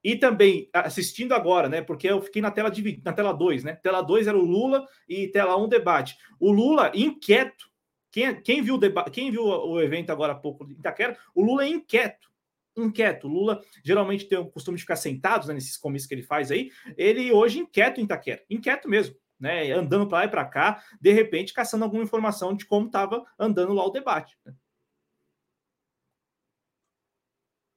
e 0.05 0.15
também 0.15 0.69
assistindo 0.73 1.33
agora, 1.33 1.69
né? 1.69 1.81
Porque 1.81 2.07
eu 2.07 2.21
fiquei 2.21 2.41
na 2.41 2.53
tela 2.53 2.71
de, 2.71 3.03
na 3.05 3.13
tela 3.13 3.33
2, 3.33 3.65
né? 3.65 3.75
Tela 3.83 4.03
2 4.03 4.29
era 4.29 4.39
o 4.39 4.45
Lula 4.45 4.87
e 5.09 5.27
tela 5.29 5.57
1 5.57 5.65
um, 5.65 5.69
debate. 5.69 6.17
O 6.39 6.53
Lula 6.53 6.93
inquieto 6.95 7.69
quem, 8.17 8.41
quem, 8.41 8.63
viu, 8.63 8.77
o 8.77 9.11
quem 9.11 9.31
viu 9.31 9.45
o 9.45 9.79
evento 9.79 10.09
agora 10.09 10.33
há 10.33 10.37
pouco 10.37 10.65
em 10.65 10.73
Itaquera, 10.73 11.19
o 11.35 11.45
Lula 11.45 11.67
é 11.67 11.69
inquieto. 11.69 12.31
Inquieto. 12.75 13.27
O 13.27 13.31
Lula 13.31 13.63
geralmente 13.85 14.25
tem 14.25 14.39
o 14.39 14.47
costume 14.47 14.79
de 14.79 14.85
ficar 14.85 14.97
sentado 14.97 15.47
né, 15.47 15.53
nesses 15.53 15.77
comícios 15.77 16.09
que 16.09 16.15
ele 16.15 16.23
faz 16.23 16.51
aí. 16.51 16.71
Ele 16.97 17.31
hoje 17.31 17.59
inquieto 17.59 18.01
em 18.01 18.05
Itaquera. 18.05 18.43
Inquieto 18.49 18.89
mesmo. 18.89 19.15
Né, 19.39 19.71
andando 19.71 20.09
para 20.09 20.21
lá 20.21 20.25
e 20.25 20.29
para 20.29 20.47
cá, 20.47 20.83
de 20.99 21.13
repente 21.13 21.53
caçando 21.53 21.85
alguma 21.85 22.03
informação 22.03 22.57
de 22.57 22.65
como 22.65 22.87
estava 22.87 23.23
andando 23.39 23.75
lá 23.75 23.85
o 23.85 23.91
debate. 23.91 24.35
Né? 24.47 24.55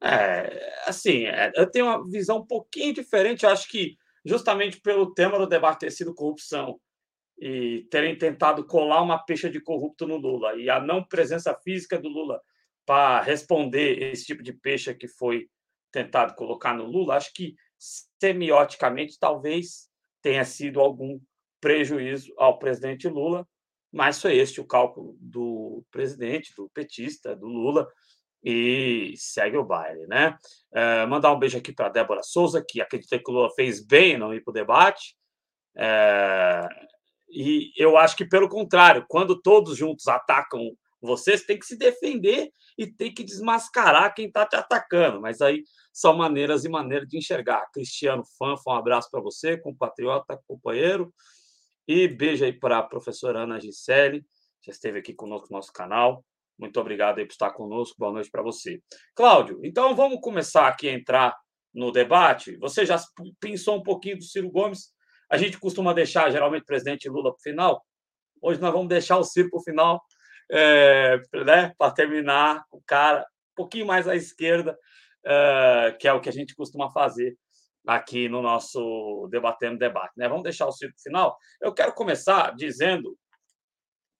É, 0.01 0.83
assim, 0.87 1.25
é, 1.25 1.51
eu 1.53 1.69
tenho 1.69 1.85
uma 1.85 2.09
visão 2.09 2.37
um 2.37 2.45
pouquinho 2.45 2.93
diferente. 2.93 3.45
Acho 3.45 3.67
que 3.67 3.97
justamente 4.23 4.79
pelo 4.79 5.13
tema 5.13 5.37
do 5.37 5.45
debate 5.45 5.79
ter 5.79 5.91
sido 5.91 6.15
corrupção 6.15 6.79
e 7.41 7.87
terem 7.89 8.17
tentado 8.17 8.65
colar 8.65 9.01
uma 9.01 9.17
pecha 9.17 9.49
de 9.49 9.61
corrupto 9.61 10.05
no 10.05 10.17
Lula 10.17 10.55
e 10.55 10.69
a 10.69 10.79
não 10.79 11.03
presença 11.03 11.53
física 11.63 11.97
do 11.97 12.09
Lula 12.09 12.41
para 12.85 13.21
responder 13.21 14.01
esse 14.01 14.25
tipo 14.25 14.43
de 14.43 14.51
pecha 14.51 14.93
que 14.93 15.07
foi 15.07 15.47
tentado 15.91 16.35
colocar 16.35 16.73
no 16.73 16.85
Lula, 16.85 17.15
acho 17.15 17.33
que 17.33 17.55
semioticamente 18.19 19.17
talvez 19.19 19.89
tenha 20.21 20.43
sido 20.43 20.79
algum 20.79 21.19
prejuízo 21.61 22.33
ao 22.37 22.59
presidente 22.59 23.07
Lula, 23.07 23.47
mas 23.91 24.21
foi 24.21 24.37
este 24.37 24.61
o 24.61 24.67
cálculo 24.67 25.17
do 25.19 25.83
presidente, 25.91 26.53
do 26.55 26.69
petista, 26.69 27.35
do 27.35 27.47
Lula, 27.47 27.87
e 28.43 29.13
segue 29.17 29.57
o 29.57 29.65
baile, 29.65 30.07
né? 30.07 30.37
É, 30.73 31.05
mandar 31.05 31.33
um 31.33 31.39
beijo 31.39 31.57
aqui 31.57 31.73
para 31.73 31.89
Débora 31.89 32.23
Souza, 32.23 32.63
que 32.65 32.79
acredita 32.79 33.19
que 33.19 33.29
o 33.29 33.33
Lula 33.33 33.49
fez 33.55 33.85
bem 33.85 34.17
não 34.17 34.33
ir 34.33 34.41
para 34.41 34.51
o 34.51 34.53
debate. 34.53 35.15
É, 35.75 36.67
e 37.31 37.71
eu 37.77 37.97
acho 37.97 38.15
que, 38.15 38.25
pelo 38.25 38.49
contrário, 38.49 39.05
quando 39.07 39.39
todos 39.39 39.77
juntos 39.77 40.07
atacam 40.07 40.75
vocês, 41.01 41.45
tem 41.45 41.57
que 41.57 41.65
se 41.65 41.77
defender 41.77 42.51
e 42.77 42.85
tem 42.87 43.13
que 43.13 43.23
desmascarar 43.23 44.13
quem 44.13 44.27
está 44.27 44.45
te 44.45 44.55
atacando. 44.55 45.21
Mas 45.21 45.41
aí 45.41 45.63
são 45.93 46.15
maneiras 46.15 46.65
e 46.65 46.69
maneiras 46.69 47.07
de 47.07 47.17
enxergar. 47.17 47.65
Cristiano 47.73 48.23
Fanfa, 48.37 48.69
um 48.71 48.73
abraço 48.73 49.09
para 49.09 49.21
você, 49.21 49.57
compatriota, 49.57 50.39
companheiro. 50.47 51.13
E 51.87 52.07
beijo 52.07 52.45
aí 52.45 52.53
para 52.53 52.79
a 52.79 52.83
professora 52.83 53.43
Ana 53.43 53.59
Gisele, 53.59 54.23
já 54.61 54.71
esteve 54.71 54.99
aqui 54.99 55.13
conosco 55.13 55.47
no 55.49 55.57
nosso 55.57 55.71
canal. 55.71 56.23
Muito 56.57 56.79
obrigado 56.79 57.19
aí 57.19 57.25
por 57.25 57.31
estar 57.31 57.51
conosco. 57.51 57.95
Boa 57.97 58.11
noite 58.11 58.29
para 58.29 58.43
você. 58.43 58.81
Cláudio, 59.15 59.59
então 59.63 59.95
vamos 59.95 60.19
começar 60.21 60.67
aqui 60.67 60.89
a 60.89 60.93
entrar 60.93 61.35
no 61.73 61.91
debate. 61.91 62.57
Você 62.57 62.85
já 62.85 63.01
pensou 63.39 63.77
um 63.77 63.83
pouquinho 63.83 64.17
do 64.17 64.23
Ciro 64.23 64.51
Gomes. 64.51 64.93
A 65.29 65.37
gente 65.37 65.59
costuma 65.59 65.93
deixar, 65.93 66.31
geralmente, 66.31 66.63
o 66.63 66.65
presidente 66.65 67.07
Lula 67.07 67.31
para 67.31 67.39
o 67.39 67.41
final. 67.41 67.85
Hoje 68.41 68.59
nós 68.59 68.73
vamos 68.73 68.87
deixar 68.87 69.17
o 69.17 69.23
Ciro 69.23 69.49
para 69.49 69.59
o 69.59 69.63
final, 69.63 70.01
é, 70.51 71.21
né, 71.45 71.73
para 71.77 71.91
terminar 71.91 72.63
o 72.71 72.81
cara 72.81 73.21
um 73.21 73.55
pouquinho 73.55 73.85
mais 73.85 74.07
à 74.07 74.15
esquerda, 74.15 74.77
é, 75.23 75.95
que 75.99 76.07
é 76.07 76.13
o 76.13 76.21
que 76.21 76.29
a 76.29 76.31
gente 76.31 76.55
costuma 76.55 76.89
fazer 76.89 77.37
aqui 77.85 78.27
no 78.27 78.41
nosso 78.41 79.27
Debatendo 79.29 79.77
Debate. 79.77 80.13
Né? 80.17 80.27
Vamos 80.27 80.43
deixar 80.43 80.67
o 80.67 80.71
círculo 80.71 81.01
final. 81.01 81.37
Eu 81.61 81.73
quero 81.73 81.93
começar 81.93 82.55
dizendo 82.55 83.17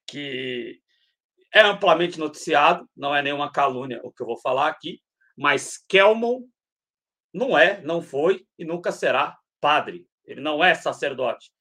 que 0.06 0.80
é 1.54 1.62
amplamente 1.62 2.20
noticiado, 2.20 2.88
não 2.96 3.16
é 3.16 3.22
nenhuma 3.22 3.52
calúnia 3.52 4.00
o 4.04 4.12
que 4.12 4.22
eu 4.22 4.28
vou 4.28 4.40
falar 4.40 4.68
aqui, 4.68 5.02
mas 5.38 5.78
Kelmon 5.88 6.44
não 7.34 7.58
é, 7.58 7.82
não 7.82 8.02
foi 8.02 8.46
e 8.58 8.66
nunca 8.66 8.92
será 8.92 9.38
padre. 9.62 10.09
Ele 10.30 10.42
não 10.42 10.64
é 10.64 10.74
sacerdote. 10.74 11.52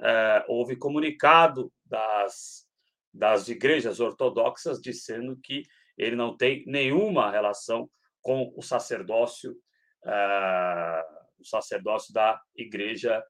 É, 0.00 0.44
houve 0.48 0.76
comunicado 0.76 1.72
das, 1.84 2.66
das 3.12 3.48
igrejas 3.48 4.00
ortodoxas 4.00 4.80
dizendo 4.80 5.38
que 5.40 5.62
ele 5.96 6.16
não 6.16 6.36
tem 6.36 6.64
nenhuma 6.66 7.30
relação 7.30 7.88
com 8.20 8.52
o 8.56 8.62
sacerdócio 8.62 9.52
uh, 10.04 11.24
o 11.38 11.44
sacerdócio 11.44 12.12
da 12.12 12.40
Igreja 12.56 13.22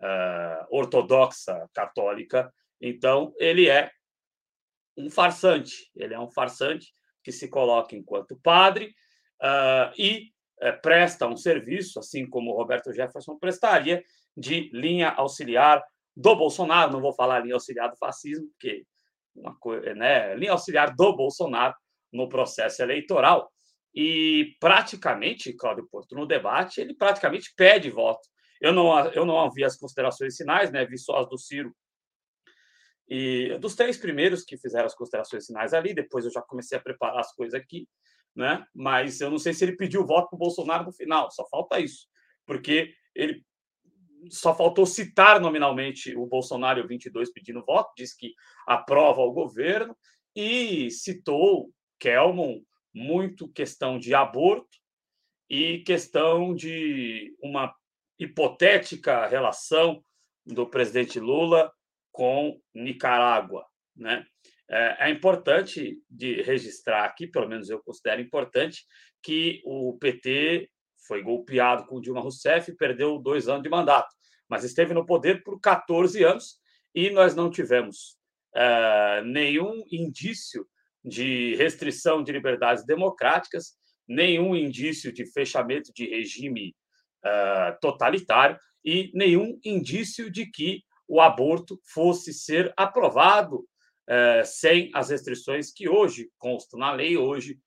uh, 0.00 0.76
Ortodoxa 0.76 1.68
Católica. 1.72 2.52
Então, 2.80 3.32
ele 3.38 3.68
é 3.68 3.90
um 4.96 5.08
farsante, 5.08 5.90
ele 5.94 6.12
é 6.12 6.20
um 6.20 6.30
farsante 6.30 6.92
que 7.22 7.32
se 7.32 7.48
coloca 7.48 7.94
enquanto 7.94 8.38
padre 8.42 8.94
uh, 9.40 9.92
e 9.96 10.32
uh, 10.62 10.80
presta 10.82 11.26
um 11.26 11.36
serviço, 11.36 11.98
assim 11.98 12.28
como 12.28 12.56
Roberto 12.56 12.92
Jefferson 12.92 13.38
prestaria, 13.38 14.02
de 14.36 14.70
linha 14.72 15.10
auxiliar 15.10 15.82
do 16.16 16.36
Bolsonaro. 16.36 16.92
Não 16.92 17.00
vou 17.00 17.12
falar 17.12 17.40
linha 17.40 17.54
auxiliar 17.54 17.90
do 17.90 17.96
fascismo, 17.96 18.48
porque 18.50 18.84
uma 19.34 19.56
coisa, 19.58 19.94
né? 19.94 20.34
linha 20.34 20.52
auxiliar 20.52 20.94
do 20.94 21.16
Bolsonaro 21.16 21.74
no 22.12 22.28
processo 22.28 22.82
eleitoral. 22.82 23.50
E 23.94 24.56
praticamente, 24.60 25.52
Cláudio 25.52 25.88
Porto, 25.90 26.14
no 26.14 26.26
debate, 26.26 26.80
ele 26.80 26.94
praticamente 26.94 27.52
pede 27.56 27.90
voto. 27.90 28.20
Eu 28.60 28.72
não, 28.72 29.06
eu 29.10 29.24
não 29.24 29.50
vi 29.50 29.64
as 29.64 29.76
considerações 29.76 30.36
finais, 30.36 30.70
né? 30.70 30.84
vi 30.84 30.98
só 30.98 31.18
as 31.18 31.28
do 31.28 31.38
Ciro. 31.38 31.74
E 33.08 33.58
dos 33.58 33.74
três 33.74 33.96
primeiros 33.96 34.44
que 34.44 34.56
fizeram 34.56 34.86
as 34.86 34.94
considerações 34.94 35.46
finais 35.46 35.74
ali, 35.74 35.92
depois 35.92 36.24
eu 36.24 36.30
já 36.30 36.40
comecei 36.42 36.78
a 36.78 36.80
preparar 36.80 37.18
as 37.18 37.32
coisas 37.34 37.60
aqui, 37.60 37.88
né? 38.36 38.64
Mas 38.72 39.20
eu 39.20 39.28
não 39.30 39.38
sei 39.38 39.52
se 39.52 39.64
ele 39.64 39.76
pediu 39.76 40.06
voto 40.06 40.28
para 40.28 40.36
o 40.36 40.38
Bolsonaro 40.38 40.84
no 40.84 40.92
final, 40.92 41.28
só 41.32 41.44
falta 41.48 41.80
isso, 41.80 42.06
porque 42.46 42.94
ele 43.12 43.44
só 44.30 44.54
faltou 44.54 44.84
citar 44.84 45.40
nominalmente 45.40 46.16
o 46.16 46.26
Bolsonaro 46.26 46.80
e 46.80 46.82
o 46.82 46.86
22 46.86 47.32
pedindo 47.32 47.64
voto, 47.64 47.92
diz 47.96 48.14
que 48.14 48.34
aprova 48.66 49.20
o 49.20 49.32
governo 49.32 49.96
e 50.34 50.90
citou 50.90 51.70
Kelmon 51.98 52.60
muito 52.94 53.48
questão 53.48 53.98
de 53.98 54.14
aborto 54.14 54.78
e 55.48 55.78
questão 55.80 56.54
de 56.54 57.34
uma 57.42 57.74
hipotética 58.18 59.26
relação 59.26 60.02
do 60.44 60.68
presidente 60.68 61.18
Lula 61.18 61.72
com 62.12 62.60
Nicarágua, 62.74 63.66
né? 63.96 64.24
É, 64.68 65.08
é 65.08 65.10
importante 65.10 65.98
de 66.08 66.42
registrar 66.42 67.04
aqui, 67.04 67.26
pelo 67.26 67.48
menos 67.48 67.68
eu 67.68 67.82
considero 67.82 68.20
importante, 68.20 68.84
que 69.22 69.60
o 69.64 69.98
PT 69.98 70.70
foi 71.10 71.24
golpeado 71.24 71.86
com 71.86 72.00
Dilma 72.00 72.20
Rousseff 72.20 72.70
e 72.70 72.76
perdeu 72.76 73.18
dois 73.18 73.48
anos 73.48 73.64
de 73.64 73.68
mandato, 73.68 74.14
mas 74.48 74.62
esteve 74.62 74.94
no 74.94 75.04
poder 75.04 75.42
por 75.42 75.58
14 75.58 76.22
anos 76.22 76.60
e 76.94 77.10
nós 77.10 77.34
não 77.34 77.50
tivemos 77.50 78.16
é, 78.54 79.20
nenhum 79.24 79.82
indício 79.90 80.64
de 81.04 81.56
restrição 81.56 82.22
de 82.22 82.30
liberdades 82.30 82.86
democráticas, 82.86 83.72
nenhum 84.06 84.54
indício 84.54 85.12
de 85.12 85.26
fechamento 85.26 85.92
de 85.92 86.06
regime 86.06 86.76
uh, 87.24 87.76
totalitário 87.80 88.56
e 88.84 89.10
nenhum 89.12 89.58
indício 89.64 90.30
de 90.30 90.46
que 90.46 90.82
o 91.08 91.20
aborto 91.20 91.80
fosse 91.92 92.32
ser 92.32 92.72
aprovado 92.76 93.56
uh, 93.56 94.44
sem 94.44 94.90
as 94.94 95.10
restrições 95.10 95.72
que 95.72 95.88
hoje 95.88 96.30
constam 96.38 96.78
na 96.78 96.92
lei. 96.92 97.16
Hoje, 97.16 97.58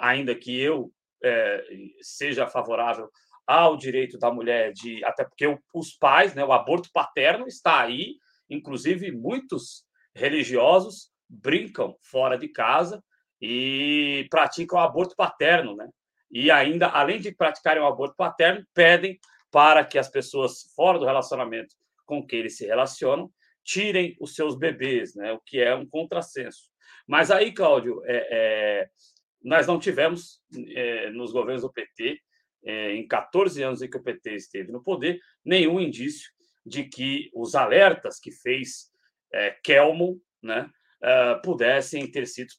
ainda 0.00 0.34
que 0.34 0.58
eu 0.58 0.90
eh, 1.22 1.64
seja 2.00 2.46
favorável 2.46 3.10
ao 3.46 3.76
direito 3.76 4.18
da 4.18 4.30
mulher 4.30 4.72
de 4.72 5.04
até 5.04 5.24
porque 5.24 5.58
os 5.74 5.92
pais, 5.92 6.34
né, 6.34 6.44
o 6.44 6.52
aborto 6.52 6.88
paterno 6.92 7.46
está 7.46 7.80
aí, 7.80 8.16
inclusive 8.48 9.10
muitos 9.10 9.84
religiosos 10.14 11.10
brincam 11.28 11.96
fora 12.02 12.36
de 12.36 12.48
casa 12.48 13.02
e 13.40 14.26
praticam 14.30 14.78
aborto 14.78 15.14
paterno, 15.16 15.74
né? 15.76 15.88
E 16.30 16.50
ainda, 16.50 16.88
além 16.88 17.20
de 17.20 17.34
praticarem 17.34 17.82
o 17.82 17.86
aborto 17.86 18.14
paterno, 18.16 18.64
pedem 18.74 19.18
para 19.50 19.84
que 19.84 19.98
as 19.98 20.08
pessoas 20.08 20.72
fora 20.76 20.98
do 20.98 21.04
relacionamento 21.04 21.74
com 22.06 22.24
que 22.24 22.36
eles 22.36 22.56
se 22.56 22.66
relacionam 22.66 23.30
tirem 23.64 24.16
os 24.20 24.34
seus 24.34 24.56
bebês, 24.56 25.14
né? 25.14 25.32
O 25.32 25.40
que 25.40 25.60
é 25.60 25.74
um 25.74 25.86
contrassenso. 25.86 26.70
Mas 27.06 27.30
aí, 27.30 27.52
Cláudio, 27.52 28.02
é, 28.04 28.28
é, 28.30 28.88
nós 29.42 29.66
não 29.66 29.78
tivemos 29.78 30.40
é, 30.74 31.10
nos 31.10 31.32
governos 31.32 31.62
do 31.62 31.72
PT, 31.72 32.20
é, 32.64 32.94
em 32.94 33.06
14 33.06 33.62
anos 33.62 33.82
em 33.82 33.88
que 33.88 33.96
o 33.96 34.02
PT 34.02 34.34
esteve 34.34 34.70
no 34.70 34.82
poder, 34.82 35.20
nenhum 35.44 35.80
indício 35.80 36.30
de 36.64 36.84
que 36.84 37.30
os 37.34 37.54
alertas 37.54 38.18
que 38.18 38.30
fez 38.30 38.90
é, 39.32 39.50
Kelmo, 39.62 40.20
né, 40.42 40.70
uh, 41.02 41.40
pudessem 41.42 42.10
ter 42.10 42.26
sido, 42.26 42.50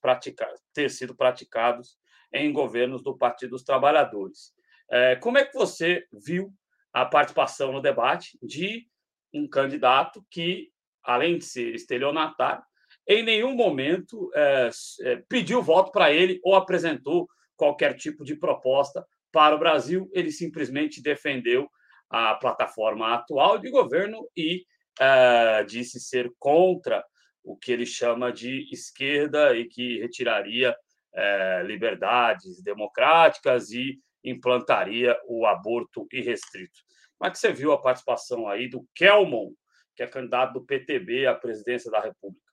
ter 0.73 0.89
sido 0.89 1.15
praticados 1.15 1.97
em 2.33 2.51
governos 2.51 3.03
do 3.03 3.17
Partido 3.17 3.51
dos 3.51 3.63
Trabalhadores. 3.63 4.53
Uh, 4.89 5.19
como 5.21 5.37
é 5.37 5.45
que 5.45 5.53
você 5.53 6.05
viu 6.11 6.53
a 6.93 7.05
participação 7.05 7.71
no 7.71 7.81
debate 7.81 8.37
de 8.41 8.87
um 9.33 9.47
candidato 9.47 10.25
que, 10.29 10.69
além 11.03 11.37
de 11.37 11.45
ser 11.45 11.73
estelionatário, 11.73 12.63
em 13.07 13.23
nenhum 13.23 13.55
momento 13.55 14.29
uh, 14.29 15.23
pediu 15.27 15.61
voto 15.61 15.91
para 15.91 16.11
ele 16.11 16.39
ou 16.43 16.55
apresentou 16.55 17.27
qualquer 17.55 17.95
tipo 17.95 18.23
de 18.23 18.35
proposta 18.35 19.05
para 19.31 19.55
o 19.55 19.59
Brasil. 19.59 20.09
Ele 20.13 20.31
simplesmente 20.31 21.01
defendeu 21.01 21.69
a 22.09 22.35
plataforma 22.35 23.13
atual 23.13 23.57
de 23.57 23.69
governo 23.69 24.27
e 24.35 24.63
uh, 24.99 25.65
disse 25.65 25.99
ser 25.99 26.31
contra 26.37 27.03
o 27.43 27.57
que 27.57 27.71
ele 27.71 27.85
chama 27.85 28.31
de 28.31 28.67
esquerda 28.71 29.55
e 29.55 29.65
que 29.65 29.99
retiraria 29.99 30.75
é, 31.13 31.63
liberdades 31.63 32.61
democráticas 32.61 33.71
e 33.71 33.99
implantaria 34.23 35.17
o 35.27 35.45
aborto 35.45 36.07
irrestrito. 36.11 36.79
Como 37.17 37.27
é 37.27 37.31
que 37.31 37.37
você 37.37 37.51
viu 37.51 37.71
a 37.71 37.81
participação 37.81 38.47
aí 38.47 38.69
do 38.69 38.87
Kelmon, 38.95 39.51
que 39.95 40.03
é 40.03 40.07
candidato 40.07 40.53
do 40.53 40.65
PTB 40.65 41.27
à 41.27 41.35
presidência 41.35 41.91
da 41.91 41.99
República? 41.99 42.50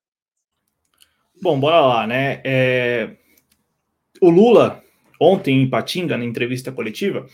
Bom, 1.41 1.59
bora 1.59 1.81
lá, 1.81 2.07
né? 2.07 2.41
É... 2.45 3.17
O 4.21 4.29
Lula, 4.29 4.83
ontem 5.21 5.63
em 5.63 5.71
Patinga, 5.71 6.17
na 6.17 6.25
entrevista 6.25 6.73
coletiva, 6.73 7.27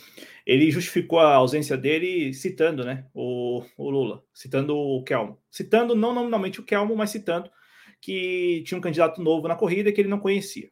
ele 0.47 0.71
justificou 0.71 1.19
a 1.19 1.35
ausência 1.35 1.77
dele 1.77 2.35
citando, 2.35 2.85
né, 2.85 3.07
o, 3.15 3.65
o 3.79 3.91
Lula, 3.91 4.23
citando 4.33 4.77
o 4.77 5.03
Kelmo, 5.03 5.39
citando 5.51 5.95
não 5.95 6.13
nominalmente 6.13 6.61
o 6.61 6.65
Kelmo, 6.65 6.95
mas 6.95 7.11
citando 7.11 7.51
que 8.01 8.63
tinha 8.67 8.77
um 8.77 8.83
candidato 8.83 9.23
novo 9.23 9.49
na 9.49 9.57
corrida 9.57 9.91
que 9.91 10.01
ele 10.01 10.11
não 10.11 10.19
conhecia. 10.19 10.69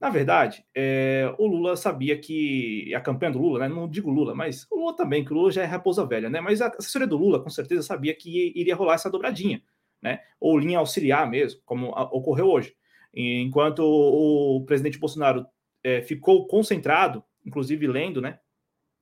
Na 0.00 0.10
verdade, 0.10 0.64
é, 0.74 1.32
o 1.38 1.46
Lula 1.46 1.76
sabia 1.76 2.18
que 2.18 2.92
a 2.92 3.00
campanha 3.00 3.30
do 3.30 3.38
Lula, 3.40 3.60
né, 3.60 3.68
não 3.68 3.88
digo 3.88 4.10
Lula, 4.10 4.34
mas 4.34 4.66
o 4.68 4.80
Lula 4.80 4.96
também, 4.96 5.24
que 5.24 5.32
o 5.32 5.36
Lula 5.36 5.52
já 5.52 5.62
é 5.62 5.64
raposa 5.64 6.04
velha, 6.04 6.28
né? 6.28 6.40
Mas 6.40 6.60
a 6.60 6.66
assessoria 6.66 7.06
do 7.06 7.16
Lula 7.16 7.40
com 7.40 7.48
certeza 7.48 7.82
sabia 7.82 8.12
que 8.12 8.52
iria 8.56 8.74
rolar 8.74 8.94
essa 8.94 9.08
dobradinha, 9.08 9.62
né? 10.02 10.20
Ou 10.40 10.58
linha 10.58 10.78
auxiliar 10.78 11.30
mesmo, 11.30 11.60
como 11.64 11.90
ocorreu 11.90 12.46
hoje. 12.46 12.74
Enquanto 13.14 13.80
o, 13.80 14.64
presidente 14.64 14.98
Bolsonaro 14.98 15.46
é, 15.84 16.02
ficou 16.02 16.46
concentrado, 16.46 17.22
inclusive 17.44 17.86
lendo, 17.86 18.20
né, 18.20 18.38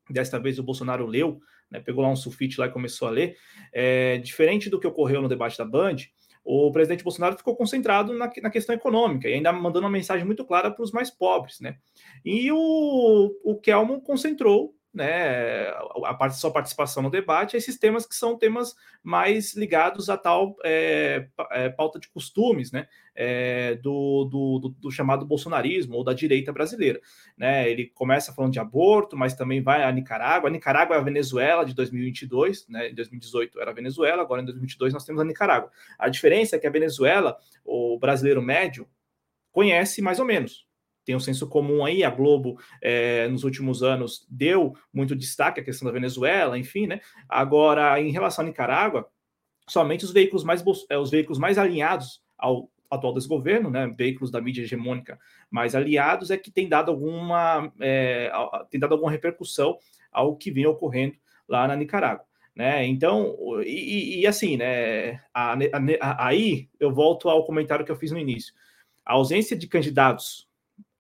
desta 0.09 0.39
vez 0.39 0.59
o 0.59 0.65
Bolsonaro 0.65 1.07
leu, 1.07 1.41
né, 1.71 1.81
pegou 1.81 2.03
lá 2.03 2.11
um 2.11 2.17
sulfite 2.17 2.59
lá 2.59 2.67
e 2.67 2.73
começou 2.73 3.07
a 3.07 3.11
ler. 3.13 3.37
É, 3.73 4.19
diferente 4.19 4.69
do 4.69 4.81
que 4.81 4.87
ocorreu 4.87 5.23
no 5.23 5.29
debate 5.29 5.57
da 5.57 5.65
Band, 5.65 5.97
o 6.45 6.73
presidente 6.73 7.05
Bolsonaro 7.05 7.37
ficou 7.37 7.55
concentrado 7.55 8.13
na, 8.13 8.31
na 8.43 8.51
questão 8.51 8.75
econômica 8.75 9.29
e 9.29 9.35
ainda 9.35 9.53
mandando 9.53 9.87
uma 9.87 9.93
mensagem 9.93 10.27
muito 10.27 10.45
clara 10.45 10.71
para 10.71 10.83
os 10.83 10.91
mais 10.91 11.11
pobres. 11.11 11.61
Né? 11.61 11.77
E 12.25 12.51
o, 12.51 13.31
o 13.45 13.57
Kelmo 13.61 14.01
concentrou 14.01 14.75
né, 14.93 15.69
a, 16.05 16.31
sua 16.31 16.53
participação 16.53 17.03
no 17.03 17.11
debate 17.11 17.55
a 17.55 17.59
esses 17.59 17.79
temas 17.79 18.05
que 18.05 18.15
são 18.15 18.37
temas 18.37 18.75
mais 19.03 19.55
ligados 19.55 20.11
a 20.11 20.17
tal 20.17 20.57
é, 20.65 21.29
é, 21.53 21.69
pauta 21.69 22.01
de 22.01 22.09
costumes, 22.09 22.73
né, 22.73 22.89
é, 23.15 23.77
do, 23.77 24.25
do, 24.25 24.75
do, 24.81 24.91
chamado 24.91 25.25
bolsonarismo 25.25 25.95
ou 25.95 26.03
da 26.03 26.13
direita 26.13 26.53
brasileira. 26.53 27.01
Né? 27.37 27.71
Ele 27.71 27.87
começa 27.87 28.33
falando 28.33 28.53
de 28.53 28.59
aborto, 28.59 29.17
mas 29.17 29.35
também 29.35 29.63
vai 29.63 29.85
a 29.85 29.93
Nicarágua. 29.93 30.49
A 30.49 30.53
Nicarágua 30.53 30.97
é 30.97 30.99
a 30.99 31.03
Venezuela 31.03 31.65
de 31.65 31.75
2022, 31.75 32.67
né? 32.69 32.89
em 32.91 32.95
2018 32.95 33.61
era 33.61 33.71
a 33.71 33.75
Venezuela, 33.75 34.23
agora 34.23 34.43
em 34.43 34.45
2022 34.45 34.93
nós 34.93 35.05
temos 35.05 35.21
a 35.21 35.25
Nicarágua. 35.25 35.71
A 35.99 36.09
diferença 36.09 36.57
é 36.57 36.59
que 36.59 36.67
a 36.67 36.71
Venezuela, 36.71 37.37
o 37.65 37.97
brasileiro 37.99 38.43
médio, 38.43 38.89
conhece 39.53 40.03
mais 40.03 40.19
ou 40.19 40.25
menos, 40.25 40.67
tem 41.11 41.17
um 41.17 41.21
senso 41.21 41.49
comum 41.49 41.85
aí, 41.85 42.05
a 42.05 42.11
Globo 42.11 42.57
é, 42.81 43.27
nos 43.27 43.43
últimos 43.43 43.83
anos 43.83 44.25
deu 44.31 44.77
muito 44.95 45.17
destaque 45.17 45.59
à 45.59 45.65
questão 45.65 45.85
da 45.87 45.93
Venezuela, 45.93 46.57
enfim, 46.57 46.87
né? 46.87 47.01
Agora, 47.29 48.01
em 48.01 48.13
relação 48.13 48.45
à 48.45 48.47
Nicarágua, 48.47 49.09
somente 49.69 50.05
os 50.05 50.13
veículos 50.13 50.45
mais, 50.45 50.63
é, 50.89 50.97
os 50.97 51.11
veículos 51.11 51.37
mais 51.37 51.59
alinhados 51.59 52.23
ao 52.39 52.71
atual 52.89 53.13
desgoverno, 53.13 53.71
né, 53.71 53.93
veículos 53.99 54.31
da 54.31 54.41
mídia 54.41 54.63
hegemônica 54.63 55.19
mais 55.51 55.75
aliados, 55.75 56.31
é 56.31 56.37
que 56.37 56.49
tem 56.49 56.69
dado 56.69 56.93
alguma, 56.93 57.73
é, 57.81 58.31
tem 58.71 58.79
dado 58.79 58.93
alguma 58.93 59.11
repercussão 59.11 59.77
ao 60.13 60.37
que 60.37 60.53
vem 60.53 60.67
ocorrendo 60.67 61.17
lá 61.49 61.67
na 61.67 61.75
Nicarágua. 61.75 62.25
Né? 62.55 62.87
Então, 62.87 63.37
e, 63.67 64.21
e 64.21 64.27
assim, 64.29 64.57
né, 64.57 65.15
a, 65.35 65.55
a, 65.55 65.57
a, 66.01 66.27
aí 66.29 66.69
eu 66.79 66.95
volto 66.95 67.29
ao 67.29 67.45
comentário 67.45 67.85
que 67.85 67.91
eu 67.91 67.97
fiz 67.97 68.13
no 68.13 68.19
início. 68.19 68.55
A 69.05 69.15
ausência 69.15 69.57
de 69.57 69.67
candidatos 69.67 70.49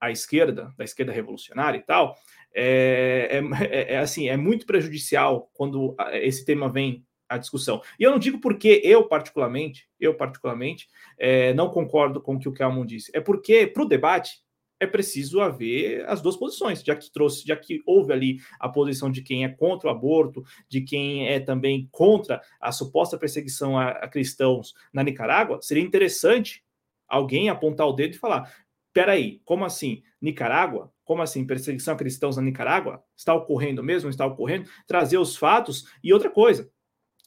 à 0.00 0.10
esquerda, 0.10 0.72
da 0.76 0.84
esquerda 0.84 1.12
revolucionária 1.12 1.78
e 1.78 1.82
tal, 1.82 2.16
é, 2.54 3.40
é, 3.60 3.64
é, 3.64 3.94
é 3.94 3.98
assim, 3.98 4.28
é 4.28 4.36
muito 4.36 4.66
prejudicial 4.66 5.50
quando 5.52 5.94
esse 6.12 6.44
tema 6.44 6.68
vem 6.68 7.04
à 7.28 7.38
discussão. 7.38 7.80
E 7.98 8.02
eu 8.02 8.10
não 8.10 8.18
digo 8.18 8.40
porque 8.40 8.80
eu, 8.84 9.06
particularmente, 9.06 9.88
eu, 10.00 10.14
particularmente, 10.14 10.88
é, 11.16 11.54
não 11.54 11.70
concordo 11.70 12.20
com 12.20 12.34
o 12.34 12.38
que 12.38 12.48
o 12.48 12.52
Kelmon 12.52 12.84
disse. 12.84 13.10
É 13.14 13.20
porque, 13.20 13.66
para 13.66 13.84
o 13.84 13.88
debate, 13.88 14.42
é 14.80 14.86
preciso 14.86 15.40
haver 15.40 16.04
as 16.08 16.22
duas 16.22 16.36
posições, 16.36 16.82
já 16.82 16.96
que 16.96 17.12
trouxe, 17.12 17.46
já 17.46 17.54
que 17.54 17.82
houve 17.86 18.12
ali 18.12 18.38
a 18.58 18.68
posição 18.68 19.10
de 19.10 19.22
quem 19.22 19.44
é 19.44 19.48
contra 19.48 19.88
o 19.88 19.92
aborto, 19.92 20.42
de 20.68 20.80
quem 20.80 21.28
é 21.28 21.38
também 21.38 21.86
contra 21.92 22.40
a 22.58 22.72
suposta 22.72 23.18
perseguição 23.18 23.78
a, 23.78 23.90
a 23.90 24.08
cristãos 24.08 24.74
na 24.92 25.04
Nicarágua, 25.04 25.60
seria 25.60 25.84
interessante 25.84 26.64
alguém 27.06 27.50
apontar 27.50 27.86
o 27.86 27.92
dedo 27.92 28.14
e 28.14 28.18
falar: 28.18 28.50
peraí, 28.92 29.40
como 29.44 29.64
assim? 29.64 30.02
Nicarágua? 30.20 30.92
Como 31.04 31.22
assim? 31.22 31.46
Perseguição 31.46 31.94
a 31.94 31.96
cristãos 31.96 32.36
na 32.36 32.42
Nicarágua? 32.42 33.02
Está 33.16 33.34
ocorrendo 33.34 33.82
mesmo? 33.82 34.10
Está 34.10 34.26
ocorrendo? 34.26 34.68
Trazer 34.86 35.18
os 35.18 35.36
fatos 35.36 35.86
e 36.02 36.12
outra 36.12 36.30
coisa. 36.30 36.70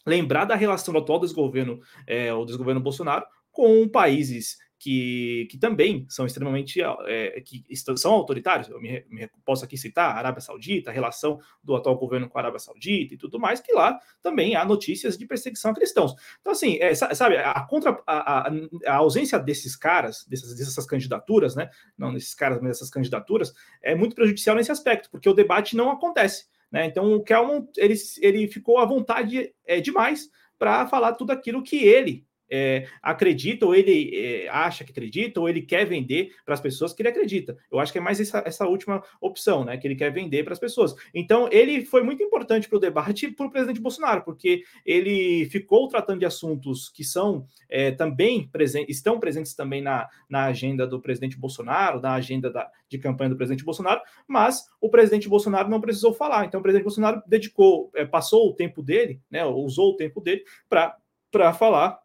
Lembrar 0.06 0.46
da 0.46 0.56
relação 0.56 0.94
do 0.94 1.00
atual 1.00 1.20
desgoverno, 1.20 1.80
é, 2.06 2.34
o 2.34 2.46
desgoverno 2.46 2.82
Bolsonaro, 2.82 3.26
com 3.52 3.88
países 3.88 4.58
que, 4.84 5.48
que 5.50 5.58
também 5.58 6.06
são 6.10 6.26
extremamente 6.26 6.82
é, 7.06 7.40
que 7.40 7.64
estão, 7.70 7.96
são 7.96 8.12
autoritários. 8.12 8.68
Eu 8.68 8.82
me, 8.82 9.06
me, 9.10 9.30
posso 9.46 9.64
aqui 9.64 9.78
citar 9.78 10.14
a 10.14 10.18
Arábia 10.18 10.42
Saudita, 10.42 10.90
a 10.90 10.94
relação 10.94 11.40
do 11.64 11.74
atual 11.74 11.98
governo 11.98 12.28
com 12.28 12.38
a 12.38 12.42
Arábia 12.42 12.60
Saudita 12.60 13.14
e 13.14 13.18
tudo 13.18 13.40
mais, 13.40 13.62
que 13.62 13.72
lá 13.72 13.98
também 14.22 14.58
há 14.58 14.66
notícias 14.66 15.18
de 15.18 15.26
perseguição 15.26 15.72
a 15.72 15.74
cristãos. 15.74 16.14
Então, 16.42 16.52
assim, 16.52 16.80
é, 16.82 16.94
sabe, 16.94 17.38
a, 17.38 17.62
contra, 17.62 17.98
a, 18.06 18.50
a, 18.50 18.52
a, 18.88 18.96
ausência 18.98 19.40
desses 19.40 19.74
caras, 19.74 20.26
dessas, 20.28 20.54
dessas 20.54 20.86
candidaturas, 20.86 21.56
né? 21.56 21.70
Não 21.98 22.14
desses 22.14 22.36
caras, 22.36 22.60
mas 22.60 22.72
dessas 22.72 22.90
candidaturas, 22.90 23.54
é 23.82 23.96
muito 23.96 24.14
prejudicial 24.18 24.54
nesse 24.54 24.72
aspecto, 24.74 25.10
porque 25.10 25.30
o 25.30 25.34
debate 25.34 25.78
não 25.78 25.92
acontece. 25.92 26.48
Né? 26.70 26.88
Então, 26.88 27.14
o 27.14 27.24
Kelman 27.24 27.66
ele, 27.78 27.96
ele 28.20 28.48
ficou 28.50 28.80
à 28.80 28.86
vontade 28.86 29.56
é, 29.66 29.80
demais 29.80 30.30
para 30.60 30.86
falar 30.88 31.14
tudo 31.14 31.32
aquilo 31.32 31.64
que 31.64 31.78
ele 31.78 32.26
é, 32.50 32.88
acredita, 33.02 33.66
ou 33.66 33.76
ele 33.76 34.12
é, 34.16 34.50
acha 34.50 34.84
que 34.84 34.92
acredita, 34.92 35.40
ou 35.40 35.50
ele 35.50 35.62
quer 35.62 35.86
vender 35.86 36.36
para 36.46 36.54
as 36.54 36.62
pessoas 36.62 36.94
que 36.94 37.02
ele 37.02 37.10
acredita. 37.10 37.58
Eu 37.72 37.80
acho 37.80 37.92
que 37.92 37.98
é 37.98 38.02
mais 38.02 38.20
essa, 38.20 38.44
essa 38.46 38.68
última 38.68 39.04
opção, 39.20 39.64
né? 39.64 39.78
Que 39.78 39.88
ele 39.88 39.96
quer 39.96 40.12
vender 40.12 40.44
para 40.44 40.54
as 40.54 40.60
pessoas. 40.60 40.94
Então, 41.14 41.50
ele 41.52 41.86
foi 41.86 42.04
muito 42.04 42.22
importante 42.22 42.68
para 42.68 42.78
o 42.78 42.82
debate 42.82 43.30
para 43.32 43.46
o 43.46 43.52
presidente 43.52 43.82
Bolsonaro, 43.82 44.24
porque 44.24 44.64
ele 44.86 45.46
ficou 45.50 45.88
tratando 45.88 46.20
de 46.20 46.26
assuntos 46.26 46.90
que 46.90 47.04
são 47.04 47.46
é, 47.70 47.92
também 47.92 48.48
presentes, 48.48 48.98
estão 48.98 49.20
presentes 49.20 49.56
também 49.56 49.82
na, 49.82 50.08
na 50.30 50.46
agenda 50.46 50.86
do 50.86 51.02
presidente 51.02 51.38
Bolsonaro, 51.38 52.02
na 52.02 52.14
agenda 52.14 52.50
da, 52.50 52.70
de 52.88 52.98
campanha 52.98 53.32
do 53.32 53.38
presidente 53.38 53.66
Bolsonaro, 53.66 54.02
mas 54.28 54.68
o 54.80 54.90
presidente 54.90 55.28
Bolsonaro 55.28 55.70
não 55.70 55.82
precisou 55.82 56.14
falar. 56.14 56.46
Então, 56.46 56.60
o 56.60 56.64
presidente 56.64 56.86
Bolsonaro 56.86 57.22
dedicou, 57.28 57.92
é, 57.96 58.06
passou 58.06 58.50
o 58.50 58.54
tempo 58.54 58.82
dele, 58.82 59.20
né? 59.30 59.44
Usou 59.46 59.92
o 59.92 59.96
tempo 59.96 60.22
dele 60.22 60.44
para 60.70 61.54
falar 61.54 62.03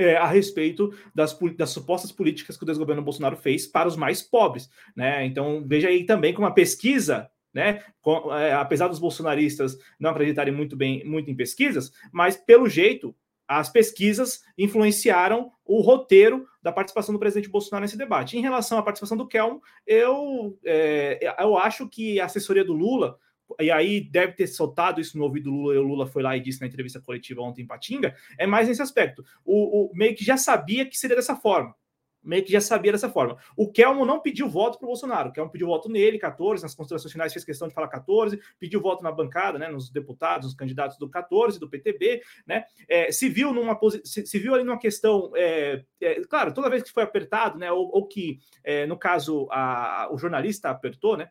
é, 0.00 0.16
a 0.16 0.26
respeito 0.26 0.92
das, 1.14 1.38
das, 1.56 1.70
supostas 1.70 2.10
políticas 2.10 2.56
que 2.56 2.62
o 2.62 2.66
desgoverno 2.66 3.02
Bolsonaro 3.02 3.36
fez 3.36 3.66
para 3.66 3.88
os 3.88 3.96
mais 3.96 4.22
pobres. 4.22 4.70
Né? 4.96 5.26
Então, 5.26 5.62
veja 5.66 5.88
aí 5.88 6.04
também 6.04 6.32
que 6.32 6.38
uma 6.38 6.54
pesquisa 6.54 7.30
né? 7.52 7.82
Com, 8.00 8.32
é, 8.32 8.52
apesar 8.52 8.86
dos 8.86 9.00
bolsonaristas 9.00 9.76
não 9.98 10.10
acreditarem 10.10 10.54
muito 10.54 10.76
bem 10.76 11.04
muito 11.04 11.28
em 11.32 11.34
pesquisas, 11.34 11.90
mas 12.12 12.36
pelo 12.36 12.68
jeito 12.68 13.12
as 13.48 13.68
pesquisas 13.68 14.44
influenciaram 14.56 15.50
o 15.64 15.80
roteiro 15.80 16.46
da 16.62 16.70
participação 16.70 17.12
do 17.12 17.18
presidente 17.18 17.48
Bolsonaro 17.48 17.82
nesse 17.82 17.98
debate. 17.98 18.38
Em 18.38 18.40
relação 18.40 18.78
à 18.78 18.82
participação 18.84 19.16
do 19.16 19.26
Kelmo, 19.26 19.60
eu, 19.84 20.56
é, 20.64 21.34
eu 21.36 21.58
acho 21.58 21.88
que 21.88 22.20
a 22.20 22.26
assessoria 22.26 22.64
do 22.64 22.72
Lula 22.72 23.18
e 23.60 23.70
aí 23.70 24.00
deve 24.00 24.34
ter 24.34 24.46
soltado 24.46 25.00
isso 25.00 25.16
no 25.16 25.24
ouvido 25.24 25.50
do 25.50 25.56
Lula, 25.56 25.74
e 25.74 25.78
o 25.78 25.82
Lula 25.82 26.06
foi 26.06 26.22
lá 26.22 26.36
e 26.36 26.40
disse 26.40 26.60
na 26.60 26.66
entrevista 26.66 27.00
coletiva 27.00 27.42
ontem 27.42 27.62
em 27.62 27.66
Patinga, 27.66 28.14
é 28.38 28.46
mais 28.46 28.68
nesse 28.68 28.82
aspecto. 28.82 29.24
O, 29.44 29.90
o 29.90 29.94
meio 29.94 30.14
que 30.14 30.24
já 30.24 30.36
sabia 30.36 30.86
que 30.86 30.98
seria 30.98 31.16
dessa 31.16 31.36
forma. 31.36 31.74
Meio 32.22 32.44
que 32.44 32.52
já 32.52 32.60
sabia 32.60 32.92
dessa 32.92 33.08
forma. 33.08 33.38
O 33.56 33.70
Kelmo 33.70 34.04
não 34.04 34.20
pediu 34.20 34.46
voto 34.46 34.78
para 34.78 34.84
o 34.84 34.88
Bolsonaro. 34.88 35.30
O 35.30 35.32
Kelmo 35.32 35.50
pediu 35.50 35.68
voto 35.68 35.88
nele, 35.88 36.18
14, 36.18 36.62
nas 36.62 36.74
considerações 36.74 37.12
finais 37.12 37.32
fez 37.32 37.44
questão 37.44 37.66
de 37.66 37.72
falar 37.72 37.88
14, 37.88 38.38
pediu 38.58 38.80
voto 38.80 39.02
na 39.02 39.10
bancada, 39.10 39.58
né, 39.58 39.68
nos 39.68 39.90
deputados, 39.90 40.46
nos 40.46 40.54
candidatos 40.54 40.98
do 40.98 41.08
14, 41.08 41.58
do 41.58 41.68
PTB, 41.68 42.20
né? 42.46 42.64
É, 42.86 43.10
se 43.10 43.28
viu 43.28 43.54
numa 43.54 43.78
se, 44.04 44.26
se, 44.26 44.38
viu 44.38 44.54
ali 44.54 44.64
numa 44.64 44.78
questão, 44.78 45.32
é, 45.34 45.82
é, 46.00 46.20
claro, 46.24 46.52
toda 46.52 46.68
vez 46.68 46.82
que 46.82 46.92
foi 46.92 47.02
apertado, 47.02 47.58
né, 47.58 47.72
ou, 47.72 47.90
ou 47.90 48.06
que, 48.06 48.38
é, 48.62 48.86
no 48.86 48.98
caso, 48.98 49.48
a, 49.50 50.08
o 50.12 50.18
jornalista 50.18 50.68
apertou, 50.68 51.16
né, 51.16 51.30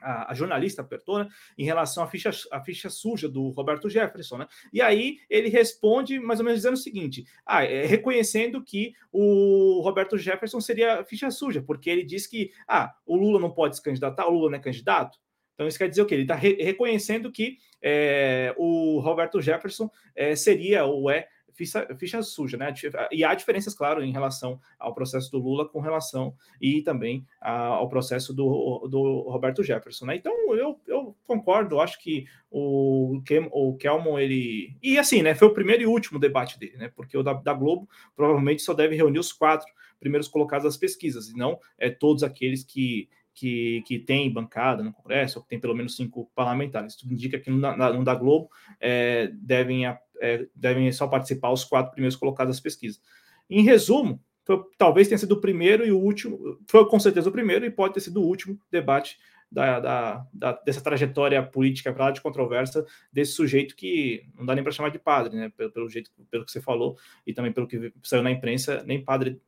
a, 0.00 0.32
a, 0.32 0.34
jornalista 0.34 0.82
apertou, 0.82 1.18
né, 1.18 1.28
em 1.56 1.64
relação 1.64 2.02
à 2.02 2.06
ficha, 2.06 2.30
à 2.50 2.60
ficha 2.60 2.90
suja 2.90 3.28
do 3.28 3.48
Roberto 3.50 3.88
Jefferson, 3.88 4.38
né? 4.38 4.46
E 4.72 4.80
aí 4.80 5.18
ele 5.28 5.48
responde 5.48 6.18
mais 6.18 6.40
ou 6.40 6.44
menos 6.44 6.60
dizendo 6.60 6.74
o 6.74 6.78
seguinte: 6.78 7.24
ah, 7.44 7.64
é, 7.64 7.86
reconhecendo 7.86 8.62
que 8.62 8.94
o 9.12 9.80
Roberto 9.82 10.16
Jefferson 10.18 10.60
seria 10.60 11.04
ficha 11.04 11.30
suja, 11.30 11.62
porque 11.62 11.90
ele 11.90 12.04
diz 12.04 12.26
que 12.26 12.50
ah, 12.66 12.94
o 13.06 13.16
Lula 13.16 13.38
não 13.38 13.50
pode 13.50 13.76
se 13.76 13.82
candidatar, 13.82 14.26
o 14.26 14.32
Lula 14.32 14.50
não 14.50 14.58
é 14.58 14.60
candidato. 14.60 15.18
Então 15.54 15.68
isso 15.68 15.76
quer 15.76 15.90
dizer 15.90 16.00
o 16.00 16.06
quê? 16.06 16.14
Ele 16.14 16.22
está 16.22 16.34
re 16.34 16.54
reconhecendo 16.54 17.30
que 17.30 17.58
é, 17.82 18.54
o 18.56 18.98
Roberto 19.00 19.42
Jefferson 19.42 19.90
é, 20.16 20.34
seria 20.34 20.86
ou 20.86 21.10
é 21.10 21.28
ficha, 21.60 21.86
ficha 21.98 22.22
suja, 22.22 22.56
né? 22.56 22.72
E 23.10 23.22
há 23.22 23.34
diferenças, 23.34 23.74
claro, 23.74 24.02
em 24.02 24.12
relação 24.12 24.58
ao 24.78 24.94
processo 24.94 25.30
do 25.30 25.38
Lula 25.38 25.68
com 25.68 25.80
relação 25.80 26.34
e 26.60 26.80
também 26.80 27.26
ao 27.40 27.88
processo 27.88 28.32
do, 28.32 28.88
do 28.88 29.20
Roberto 29.28 29.62
Jefferson, 29.62 30.06
né? 30.06 30.16
Então 30.16 30.32
eu, 30.54 30.80
eu 30.86 31.14
concordo, 31.26 31.80
acho 31.80 32.00
que 32.00 32.26
o, 32.50 33.20
o 33.52 33.76
Kelmon, 33.76 34.18
ele. 34.18 34.74
E 34.82 34.98
assim, 34.98 35.22
né? 35.22 35.34
Foi 35.34 35.48
o 35.48 35.54
primeiro 35.54 35.82
e 35.82 35.86
último 35.86 36.18
debate 36.18 36.58
dele, 36.58 36.78
né? 36.78 36.90
Porque 36.94 37.16
o 37.16 37.22
da, 37.22 37.34
da 37.34 37.52
Globo 37.52 37.88
provavelmente 38.16 38.62
só 38.62 38.72
deve 38.72 38.96
reunir 38.96 39.18
os 39.18 39.32
quatro 39.32 39.70
primeiros 39.98 40.28
colocados 40.28 40.64
das 40.64 40.78
pesquisas, 40.78 41.28
e 41.28 41.36
não 41.36 41.60
é, 41.76 41.90
todos 41.90 42.22
aqueles 42.22 42.64
que 42.64 43.08
que, 43.32 43.82
que 43.86 43.98
tem 43.98 44.30
bancada 44.30 44.82
no 44.82 44.92
Congresso, 44.92 45.38
ou 45.38 45.42
que 45.42 45.48
tem 45.48 45.60
pelo 45.60 45.74
menos 45.74 45.96
cinco 45.96 46.30
parlamentares. 46.34 46.94
Tudo 46.94 47.14
indica 47.14 47.38
que 47.38 47.48
no, 47.48 47.58
no 47.58 48.04
da 48.04 48.14
Globo 48.14 48.50
é, 48.78 49.30
devem 49.32 49.86
é, 50.20 50.46
devem 50.54 50.90
só 50.92 51.06
participar 51.06 51.50
os 51.50 51.64
quatro 51.64 51.92
primeiros 51.92 52.16
colocados 52.16 52.56
das 52.56 52.60
pesquisas. 52.60 53.00
Em 53.48 53.62
resumo, 53.62 54.22
foi, 54.44 54.62
talvez 54.78 55.08
tenha 55.08 55.18
sido 55.18 55.32
o 55.32 55.40
primeiro 55.40 55.86
e 55.86 55.92
o 55.92 55.98
último, 55.98 56.58
foi 56.68 56.88
com 56.88 56.98
certeza 56.98 57.28
o 57.28 57.32
primeiro 57.32 57.64
e 57.64 57.70
pode 57.70 57.94
ter 57.94 58.00
sido 58.00 58.20
o 58.20 58.26
último 58.26 58.58
debate 58.70 59.18
da, 59.50 59.80
da, 59.80 60.26
da, 60.32 60.52
dessa 60.64 60.80
trajetória 60.80 61.42
política 61.42 61.92
para 61.92 62.12
de 62.12 62.20
controvérsia 62.20 62.84
desse 63.12 63.32
sujeito 63.32 63.74
que 63.74 64.24
não 64.36 64.46
dá 64.46 64.54
nem 64.54 64.62
para 64.62 64.72
chamar 64.72 64.90
de 64.90 64.98
padre, 64.98 65.36
né? 65.36 65.52
Pelo, 65.56 65.72
pelo, 65.72 65.88
jeito, 65.88 66.10
pelo 66.30 66.44
que 66.44 66.52
você 66.52 66.60
falou 66.60 66.96
e 67.26 67.34
também 67.34 67.52
pelo 67.52 67.66
que 67.66 67.92
saiu 68.04 68.22
na 68.22 68.30
imprensa, 68.30 68.82
nem 68.86 69.02
padre 69.02 69.40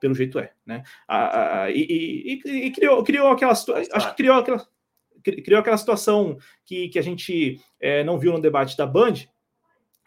pelo 0.00 0.14
jeito 0.14 0.38
é, 0.38 0.52
né? 0.64 0.82
Ah, 1.06 1.64
ah, 1.64 1.70
e, 1.70 1.84
e, 1.84 2.66
e, 2.66 2.70
criou, 2.70 3.04
criou 3.04 3.28
aquela 3.28 3.52
acho 3.52 4.10
que 4.10 4.16
criou 4.16 4.38
aquela 4.38 4.66
criou 5.22 5.60
aquela 5.60 5.76
situação 5.76 6.38
que, 6.64 6.88
que 6.88 6.98
a 6.98 7.02
gente 7.02 7.60
é, 7.78 8.02
não 8.02 8.18
viu 8.18 8.32
no 8.32 8.40
debate 8.40 8.74
da 8.74 8.86
Band, 8.86 9.14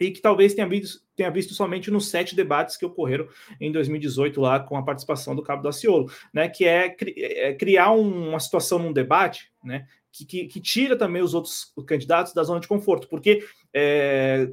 e 0.03 0.11
que 0.11 0.21
talvez 0.21 0.53
tenha 0.53 0.67
visto, 0.67 1.01
tenha 1.15 1.29
visto 1.29 1.53
somente 1.53 1.89
nos 1.89 2.09
sete 2.09 2.35
debates 2.35 2.75
que 2.75 2.85
ocorreram 2.85 3.27
em 3.59 3.71
2018 3.71 4.41
lá 4.41 4.59
com 4.59 4.75
a 4.77 4.83
participação 4.83 5.35
do 5.35 5.43
Cabo 5.43 5.63
Daciolo, 5.63 6.11
né, 6.33 6.49
que 6.49 6.65
é, 6.65 6.95
é 7.17 7.53
criar 7.53 7.91
uma 7.91 8.39
situação 8.39 8.79
num 8.79 8.91
debate, 8.93 9.51
né, 9.63 9.87
que, 10.11 10.25
que, 10.25 10.47
que, 10.47 10.59
tira 10.59 10.95
também 10.95 11.21
os 11.21 11.33
outros 11.33 11.73
candidatos 11.87 12.33
da 12.33 12.43
zona 12.43 12.59
de 12.59 12.67
conforto, 12.67 13.07
porque 13.07 13.45
é, 13.73 14.47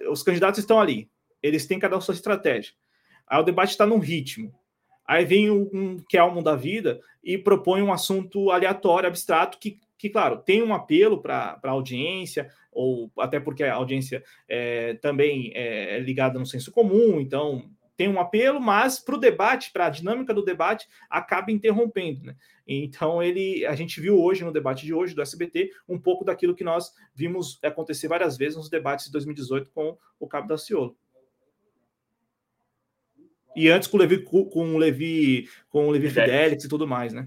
é 0.00 0.08
os 0.08 0.22
candidatos 0.22 0.58
estão 0.58 0.80
ali, 0.80 1.08
eles 1.42 1.66
têm 1.66 1.78
cada 1.78 1.96
um 1.96 2.00
sua 2.00 2.14
estratégia. 2.14 2.72
Aí 3.26 3.40
o 3.40 3.44
debate 3.44 3.70
está 3.70 3.86
num 3.86 3.98
ritmo. 3.98 4.54
Aí 5.06 5.24
vem 5.24 5.50
um, 5.50 5.70
um 5.72 5.96
Kelman 6.08 6.42
da 6.42 6.56
vida 6.56 7.00
e 7.22 7.38
propõe 7.38 7.82
um 7.82 7.92
assunto 7.92 8.50
aleatório, 8.50 9.08
abstrato, 9.08 9.58
que, 9.58 9.78
que 9.98 10.10
claro, 10.10 10.38
tem 10.38 10.62
um 10.62 10.74
apelo 10.74 11.20
para 11.20 11.58
a 11.62 11.70
audiência, 11.70 12.50
ou 12.70 13.10
até 13.18 13.40
porque 13.40 13.64
a 13.64 13.74
audiência 13.74 14.22
é, 14.48 14.94
também 14.94 15.52
é 15.54 15.98
ligada 16.00 16.38
no 16.38 16.46
senso 16.46 16.70
comum, 16.70 17.20
então 17.20 17.70
tem 17.96 18.08
um 18.08 18.20
apelo, 18.20 18.60
mas 18.60 19.00
para 19.00 19.14
o 19.14 19.18
debate, 19.18 19.72
para 19.72 19.86
a 19.86 19.90
dinâmica 19.90 20.34
do 20.34 20.44
debate, 20.44 20.86
acaba 21.08 21.50
interrompendo. 21.50 22.24
Né? 22.24 22.36
Então, 22.66 23.22
ele, 23.22 23.64
a 23.64 23.74
gente 23.74 24.00
viu 24.00 24.20
hoje, 24.20 24.44
no 24.44 24.52
debate 24.52 24.84
de 24.84 24.92
hoje 24.92 25.14
do 25.14 25.22
SBT, 25.22 25.70
um 25.88 25.98
pouco 25.98 26.24
daquilo 26.24 26.54
que 26.54 26.62
nós 26.62 26.92
vimos 27.14 27.58
acontecer 27.62 28.06
várias 28.06 28.36
vezes 28.36 28.56
nos 28.56 28.68
debates 28.68 29.06
de 29.06 29.12
2018 29.12 29.70
com 29.70 29.96
o 30.20 30.28
Cabo 30.28 30.46
da 30.46 30.58
Ciolo. 30.58 30.96
E 33.54 33.70
antes 33.70 33.88
com 33.88 33.96
o 33.96 34.00
Levi, 34.00 34.22
com 34.22 34.74
o 34.74 34.76
Levi, 34.76 35.48
com 35.70 35.88
o 35.88 35.90
Levi 35.90 36.10
Fidelix 36.10 36.64
e 36.64 36.68
tudo 36.68 36.86
mais, 36.86 37.14
né? 37.14 37.26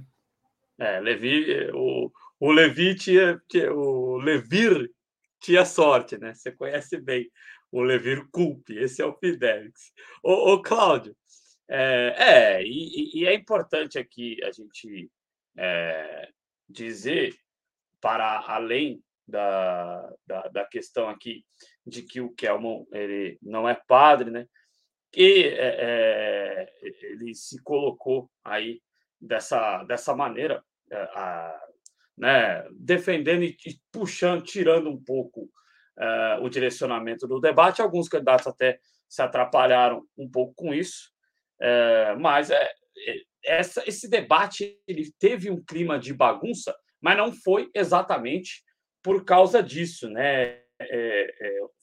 É, 0.77 0.99
Levi, 0.99 1.71
o, 1.73 2.11
o 2.39 2.51
Levi 2.51 2.95
tinha, 2.95 3.41
o 3.71 4.17
Levir 4.17 4.89
tinha 5.41 5.65
sorte, 5.65 6.17
né? 6.17 6.33
Você 6.33 6.51
conhece 6.51 6.97
bem 6.97 7.29
o 7.71 7.81
Levir 7.81 8.27
Culpe, 8.31 8.77
esse 8.77 9.01
é 9.01 9.05
o 9.05 9.17
Fidelix. 9.17 9.91
Ô, 10.23 10.53
ô 10.53 10.61
Cláudio, 10.61 11.15
é, 11.67 12.15
é 12.17 12.63
e, 12.63 13.19
e, 13.19 13.25
é 13.25 13.33
importante 13.33 13.99
aqui 13.99 14.37
a 14.43 14.51
gente 14.51 15.11
é, 15.57 16.29
dizer, 16.67 17.35
para 18.01 18.43
além 18.47 19.03
da, 19.27 20.13
da, 20.25 20.47
da, 20.47 20.65
questão 20.65 21.07
aqui 21.07 21.45
de 21.85 22.01
que 22.01 22.19
o 22.19 22.33
Kelman 22.33 22.87
ele 22.91 23.37
não 23.41 23.69
é 23.69 23.79
padre, 23.87 24.31
né? 24.31 24.47
que 25.11 25.47
é, 25.47 25.75
é, 25.79 26.73
ele 26.81 27.33
se 27.33 27.61
colocou 27.61 28.29
aí 28.43 28.81
dessa, 29.19 29.83
dessa 29.83 30.15
maneira, 30.15 30.63
é, 30.91 30.97
a, 30.97 31.68
né, 32.19 32.67
defendendo 32.73 33.43
e 33.43 33.55
puxando, 33.91 34.43
tirando 34.43 34.89
um 34.89 35.01
pouco 35.01 35.49
é, 35.97 36.37
o 36.41 36.49
direcionamento 36.49 37.25
do 37.25 37.39
debate. 37.39 37.81
Alguns 37.81 38.09
candidatos 38.09 38.47
até 38.47 38.77
se 39.07 39.21
atrapalharam 39.21 40.03
um 40.17 40.29
pouco 40.29 40.53
com 40.53 40.73
isso, 40.73 41.09
é, 41.61 42.13
mas 42.19 42.51
é, 42.51 42.71
essa, 43.43 43.81
esse 43.87 44.09
debate 44.09 44.77
ele 44.85 45.11
teve 45.17 45.49
um 45.49 45.63
clima 45.63 45.97
de 45.97 46.13
bagunça, 46.13 46.75
mas 47.01 47.17
não 47.17 47.31
foi 47.31 47.71
exatamente 47.73 48.63
por 49.01 49.23
causa 49.23 49.63
disso, 49.63 50.09
né? 50.09 50.59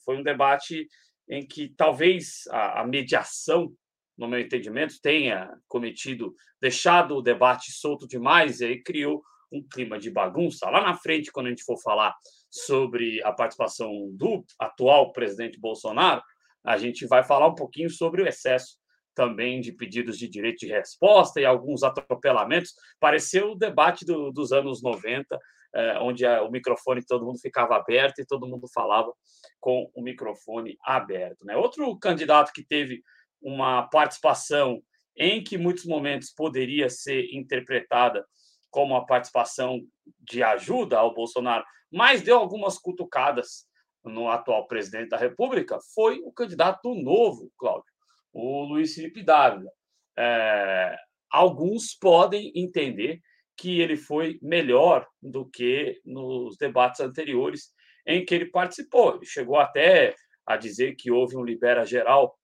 foi 0.03 0.17
um 0.17 0.23
debate 0.23 0.87
em 1.29 1.45
que 1.45 1.69
talvez 1.69 2.43
a, 2.49 2.81
a 2.81 2.87
mediação, 2.87 3.71
no 4.17 4.27
meu 4.27 4.39
entendimento, 4.39 4.99
tenha 5.01 5.51
cometido, 5.67 6.33
deixado 6.59 7.15
o 7.15 7.21
debate 7.21 7.71
solto 7.71 8.07
demais 8.07 8.59
e 8.59 8.65
aí 8.65 8.81
criou 8.81 9.21
um 9.51 9.63
clima 9.63 9.97
de 9.97 10.09
bagunça. 10.09 10.69
Lá 10.69 10.81
na 10.81 10.95
frente, 10.95 11.31
quando 11.31 11.47
a 11.47 11.49
gente 11.49 11.63
for 11.63 11.79
falar 11.81 12.15
sobre 12.49 13.23
a 13.23 13.31
participação 13.31 13.91
do 14.13 14.43
atual 14.59 15.11
presidente 15.11 15.59
Bolsonaro, 15.59 16.21
a 16.65 16.77
gente 16.77 17.05
vai 17.05 17.23
falar 17.23 17.47
um 17.47 17.55
pouquinho 17.55 17.89
sobre 17.89 18.21
o 18.21 18.27
excesso 18.27 18.77
também 19.15 19.59
de 19.59 19.71
pedidos 19.71 20.17
de 20.17 20.27
direito 20.27 20.59
de 20.59 20.67
resposta 20.67 21.41
e 21.41 21.45
alguns 21.45 21.81
atropelamentos. 21.81 22.73
Pareceu 22.99 23.53
o 23.53 23.55
debate 23.55 24.05
do, 24.05 24.31
dos 24.31 24.51
anos 24.51 24.83
90, 24.83 25.39
é, 25.73 25.99
onde 25.99 26.23
a, 26.23 26.43
o 26.43 26.51
microfone 26.51 27.03
todo 27.03 27.25
mundo 27.25 27.39
ficava 27.39 27.75
aberto 27.75 28.19
e 28.19 28.25
todo 28.25 28.47
mundo 28.47 28.67
falava 28.71 29.11
com 29.59 29.89
o 29.95 30.03
microfone 30.03 30.77
aberto. 30.83 31.45
Né? 31.45 31.57
Outro 31.57 31.97
candidato 31.97 32.53
que 32.53 32.63
teve 32.63 33.01
uma 33.41 33.87
participação 33.89 34.81
em 35.17 35.43
que, 35.43 35.57
muitos 35.57 35.85
momentos, 35.85 36.31
poderia 36.31 36.87
ser 36.89 37.27
interpretada 37.33 38.23
como 38.69 38.95
a 38.95 39.05
participação 39.05 39.81
de 40.19 40.43
ajuda 40.43 40.97
ao 40.97 41.13
Bolsonaro, 41.13 41.63
mas 41.91 42.21
deu 42.21 42.37
algumas 42.37 42.77
cutucadas 42.77 43.65
no 44.03 44.29
atual 44.29 44.67
presidente 44.67 45.09
da 45.09 45.17
República, 45.17 45.79
foi 45.93 46.19
o 46.19 46.31
candidato 46.31 46.93
novo, 46.95 47.51
Cláudio, 47.57 47.91
o 48.33 48.63
Luiz 48.63 48.93
Felipe 48.93 49.23
Dávila. 49.23 49.71
É, 50.17 50.95
alguns 51.29 51.93
podem 51.93 52.51
entender 52.55 53.19
que 53.57 53.81
ele 53.81 53.97
foi 53.97 54.39
melhor 54.41 55.07
do 55.21 55.49
que 55.49 55.99
nos 56.05 56.57
debates 56.57 57.01
anteriores 57.01 57.73
em 58.05 58.23
que 58.23 58.35
ele 58.35 58.45
participou. 58.45 59.15
Ele 59.15 59.25
chegou 59.25 59.57
até 59.57 60.15
a 60.45 60.55
dizer 60.55 60.95
que 60.95 61.11
houve 61.11 61.35
um 61.35 61.43
libera 61.43 61.83
geral 61.85 62.37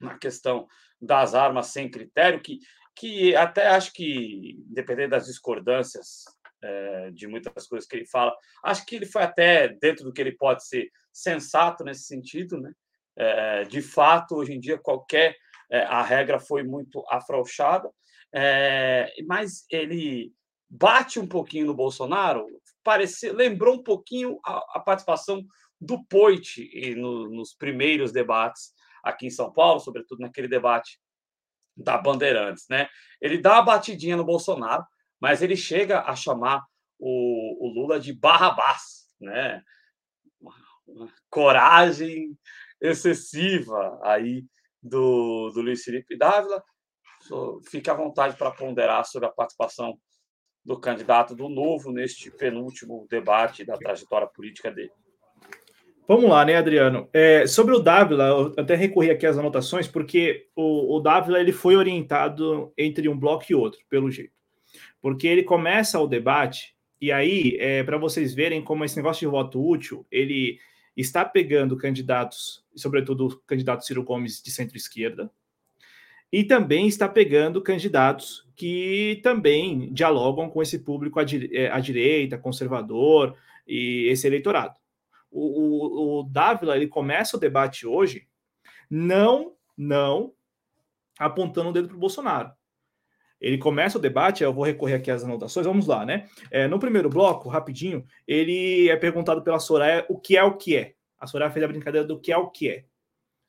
na 0.00 0.16
questão 0.16 0.66
das 1.00 1.34
armas 1.34 1.68
sem 1.68 1.90
critério, 1.90 2.40
que, 2.40 2.58
que 2.98 3.36
até 3.36 3.68
acho 3.68 3.92
que, 3.92 4.56
dependendo 4.66 5.10
das 5.10 5.26
discordâncias 5.26 6.24
é, 6.60 7.10
de 7.12 7.28
muitas 7.28 7.68
coisas 7.68 7.88
que 7.88 7.96
ele 7.96 8.06
fala, 8.06 8.36
acho 8.64 8.84
que 8.84 8.96
ele 8.96 9.06
foi 9.06 9.22
até 9.22 9.68
dentro 9.68 10.04
do 10.04 10.12
que 10.12 10.20
ele 10.20 10.32
pode 10.32 10.66
ser 10.66 10.90
sensato 11.12 11.84
nesse 11.84 12.02
sentido, 12.02 12.60
né? 12.60 12.72
É, 13.16 13.64
de 13.64 13.80
fato, 13.80 14.36
hoje 14.36 14.52
em 14.52 14.60
dia, 14.60 14.78
qualquer 14.78 15.36
é, 15.70 15.82
a 15.82 16.02
regra 16.02 16.40
foi 16.40 16.64
muito 16.64 17.04
afrouxada, 17.08 17.88
é, 18.34 19.12
mas 19.26 19.64
ele 19.70 20.32
bate 20.68 21.20
um 21.20 21.26
pouquinho 21.26 21.66
no 21.66 21.74
Bolsonaro, 21.74 22.46
parece, 22.82 23.30
lembrou 23.30 23.76
um 23.76 23.82
pouquinho 23.82 24.38
a, 24.44 24.58
a 24.74 24.80
participação 24.80 25.44
do 25.80 26.04
Poit 26.04 26.68
no, 26.96 27.30
nos 27.30 27.54
primeiros 27.54 28.10
debates 28.10 28.72
aqui 29.04 29.26
em 29.26 29.30
São 29.30 29.52
Paulo, 29.52 29.78
sobretudo 29.80 30.20
naquele 30.20 30.48
debate 30.48 31.00
da 31.78 31.96
Bandeirantes, 31.96 32.66
né? 32.68 32.88
Ele 33.20 33.38
dá 33.38 33.58
a 33.58 33.62
batidinha 33.62 34.16
no 34.16 34.24
Bolsonaro, 34.24 34.84
mas 35.20 35.42
ele 35.42 35.56
chega 35.56 36.00
a 36.02 36.14
chamar 36.14 36.64
o, 36.98 37.66
o 37.66 37.72
Lula 37.72 38.00
de 38.00 38.12
Barrabás, 38.12 39.06
né? 39.20 39.62
Uma, 40.40 40.54
coragem 41.30 42.36
excessiva 42.80 43.98
aí 44.02 44.44
do, 44.82 45.50
do 45.50 45.62
Luiz 45.62 45.82
Felipe 45.82 46.16
Dávila. 46.16 46.62
Fique 47.68 47.90
à 47.90 47.94
vontade 47.94 48.36
para 48.36 48.50
ponderar 48.50 49.04
sobre 49.04 49.28
a 49.28 49.32
participação 49.32 49.98
do 50.64 50.78
candidato 50.78 51.34
do 51.34 51.48
Novo 51.48 51.92
neste 51.92 52.30
penúltimo 52.30 53.06
debate 53.08 53.64
da 53.64 53.76
trajetória 53.76 54.28
política 54.28 54.70
dele. 54.70 54.92
Vamos 56.08 56.30
lá, 56.30 56.42
né, 56.42 56.56
Adriano? 56.56 57.06
É, 57.12 57.46
sobre 57.46 57.74
o 57.74 57.80
Dávila, 57.80 58.28
eu 58.28 58.54
até 58.56 58.74
recorri 58.74 59.10
aqui 59.10 59.26
às 59.26 59.36
anotações, 59.36 59.86
porque 59.86 60.46
o, 60.56 60.96
o 60.96 61.00
Dávila 61.00 61.38
ele 61.38 61.52
foi 61.52 61.76
orientado 61.76 62.72
entre 62.78 63.10
um 63.10 63.18
bloco 63.18 63.44
e 63.50 63.54
outro, 63.54 63.78
pelo 63.90 64.10
jeito. 64.10 64.32
Porque 65.02 65.28
ele 65.28 65.42
começa 65.42 66.00
o 66.00 66.06
debate, 66.06 66.74
e 66.98 67.12
aí, 67.12 67.58
é, 67.60 67.82
para 67.82 67.98
vocês 67.98 68.32
verem 68.32 68.64
como 68.64 68.86
esse 68.86 68.96
negócio 68.96 69.20
de 69.20 69.30
voto 69.30 69.62
útil, 69.62 70.06
ele 70.10 70.58
está 70.96 71.26
pegando 71.26 71.76
candidatos, 71.76 72.64
sobretudo 72.74 73.26
o 73.26 73.36
candidato 73.40 73.84
Ciro 73.84 74.02
Gomes 74.02 74.42
de 74.42 74.50
centro-esquerda, 74.50 75.30
e 76.32 76.42
também 76.42 76.86
está 76.86 77.06
pegando 77.06 77.60
candidatos 77.60 78.48
que 78.56 79.20
também 79.22 79.92
dialogam 79.92 80.48
com 80.48 80.62
esse 80.62 80.78
público 80.78 81.20
à, 81.20 81.24
é, 81.52 81.80
direita, 81.82 82.38
conservador 82.38 83.36
e 83.66 84.08
esse 84.08 84.26
eleitorado. 84.26 84.74
O, 85.30 85.40
o, 85.40 86.20
o 86.20 86.22
Dávila 86.24 86.76
ele 86.76 86.88
começa 86.88 87.36
o 87.36 87.40
debate 87.40 87.86
hoje 87.86 88.26
não 88.90 89.54
não 89.76 90.32
apontando 91.18 91.70
o 91.70 91.72
dedo 91.72 91.88
para 91.88 91.96
o 91.96 92.00
Bolsonaro. 92.00 92.52
Ele 93.40 93.56
começa 93.56 93.98
o 93.98 94.00
debate, 94.00 94.42
eu 94.42 94.52
vou 94.52 94.64
recorrer 94.64 94.94
aqui 94.94 95.10
às 95.10 95.22
anotações, 95.22 95.66
vamos 95.66 95.86
lá, 95.86 96.04
né? 96.04 96.28
É, 96.50 96.66
no 96.66 96.78
primeiro 96.78 97.08
bloco, 97.08 97.48
rapidinho, 97.48 98.04
ele 98.26 98.88
é 98.88 98.96
perguntado 98.96 99.42
pela 99.42 99.60
Soraya 99.60 100.04
o 100.08 100.18
que 100.18 100.36
é 100.36 100.42
o 100.42 100.56
que 100.56 100.76
é. 100.76 100.94
A 101.18 101.26
Soraya 101.26 101.50
fez 101.50 101.64
a 101.64 101.68
brincadeira 101.68 102.06
do 102.06 102.20
que 102.20 102.32
é 102.32 102.36
o 102.36 102.50
que 102.50 102.68
é, 102.68 102.84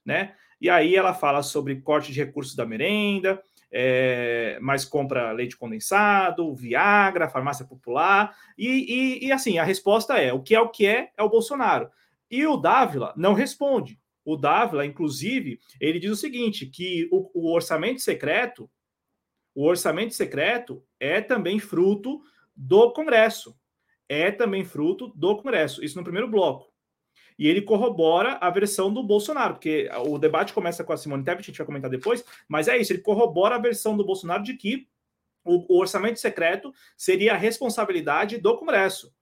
né? 0.06 0.36
E 0.62 0.70
aí 0.70 0.96
ela 0.96 1.14
fala 1.14 1.42
sobre 1.42 1.82
corte 1.82 2.12
de 2.12 2.20
recursos 2.20 2.56
da 2.56 2.66
merenda, 2.66 3.42
é, 3.72 4.58
mais 4.62 4.86
compra 4.86 5.32
leite 5.32 5.56
condensado, 5.56 6.54
Viagra, 6.56 7.30
farmácia 7.30 7.66
popular, 7.66 8.36
e, 8.58 8.68
e, 8.68 9.28
e, 9.28 9.32
assim, 9.32 9.58
a 9.58 9.64
resposta 9.64 10.18
é: 10.18 10.34
o 10.34 10.42
que 10.42 10.56
é 10.56 10.62
o 10.62 10.70
que 10.70 10.86
é, 10.86 11.12
é 11.18 11.24
o 11.24 11.30
Bolsonaro. 11.30 11.90
E 12.30 12.46
o 12.46 12.58
Dávila 12.58 13.14
não 13.16 13.34
responde. 13.34 14.00
O 14.24 14.36
Dávila, 14.36 14.86
inclusive, 14.86 15.60
ele 15.80 16.00
diz 16.00 16.12
o 16.12 16.16
seguinte: 16.16 16.66
que 16.66 17.08
o, 17.12 17.30
o 17.34 17.54
orçamento 17.54 18.02
secreto, 18.02 18.70
o 19.56 19.66
orçamento 19.66 20.14
secreto 20.14 20.84
é 21.00 21.22
também 21.22 21.60
fruto 21.60 22.22
do 22.56 22.92
Congresso. 22.92 23.56
É 24.08 24.32
também 24.32 24.66
fruto 24.66 25.10
do 25.16 25.36
Congresso. 25.38 25.84
Isso 25.84 25.98
no 25.98 26.04
primeiro 26.04 26.28
bloco 26.28 26.69
e 27.40 27.48
ele 27.48 27.62
corrobora 27.62 28.38
a 28.42 28.50
versão 28.50 28.94
do 28.94 29.02
Bolsonaro, 29.02 29.54
porque 29.54 29.90
o 30.06 30.20
debate 30.20 30.52
começa 30.54 30.84
com 30.84 30.92
a 30.92 30.98
Simone 30.98 31.24
Tebet, 31.24 31.42
a 31.42 31.46
gente 31.46 31.58
vai 31.58 31.66
comentar 31.66 31.90
depois, 31.90 32.24
mas 32.50 32.68
é 32.68 32.78
isso, 32.78 32.92
ele 32.92 33.02
corrobora 33.02 33.56
a 33.56 33.60
versão 33.60 33.96
do 33.96 34.06
Bolsonaro 34.06 34.44
de 34.44 34.56
que 34.56 34.90
o, 35.46 35.74
o 35.74 35.80
orçamento 35.80 36.20
secreto 36.20 36.74
seria 36.98 37.34
a 37.34 37.38
responsabilidade 37.38 38.38
do 38.38 38.58
Congresso. 38.58 39.14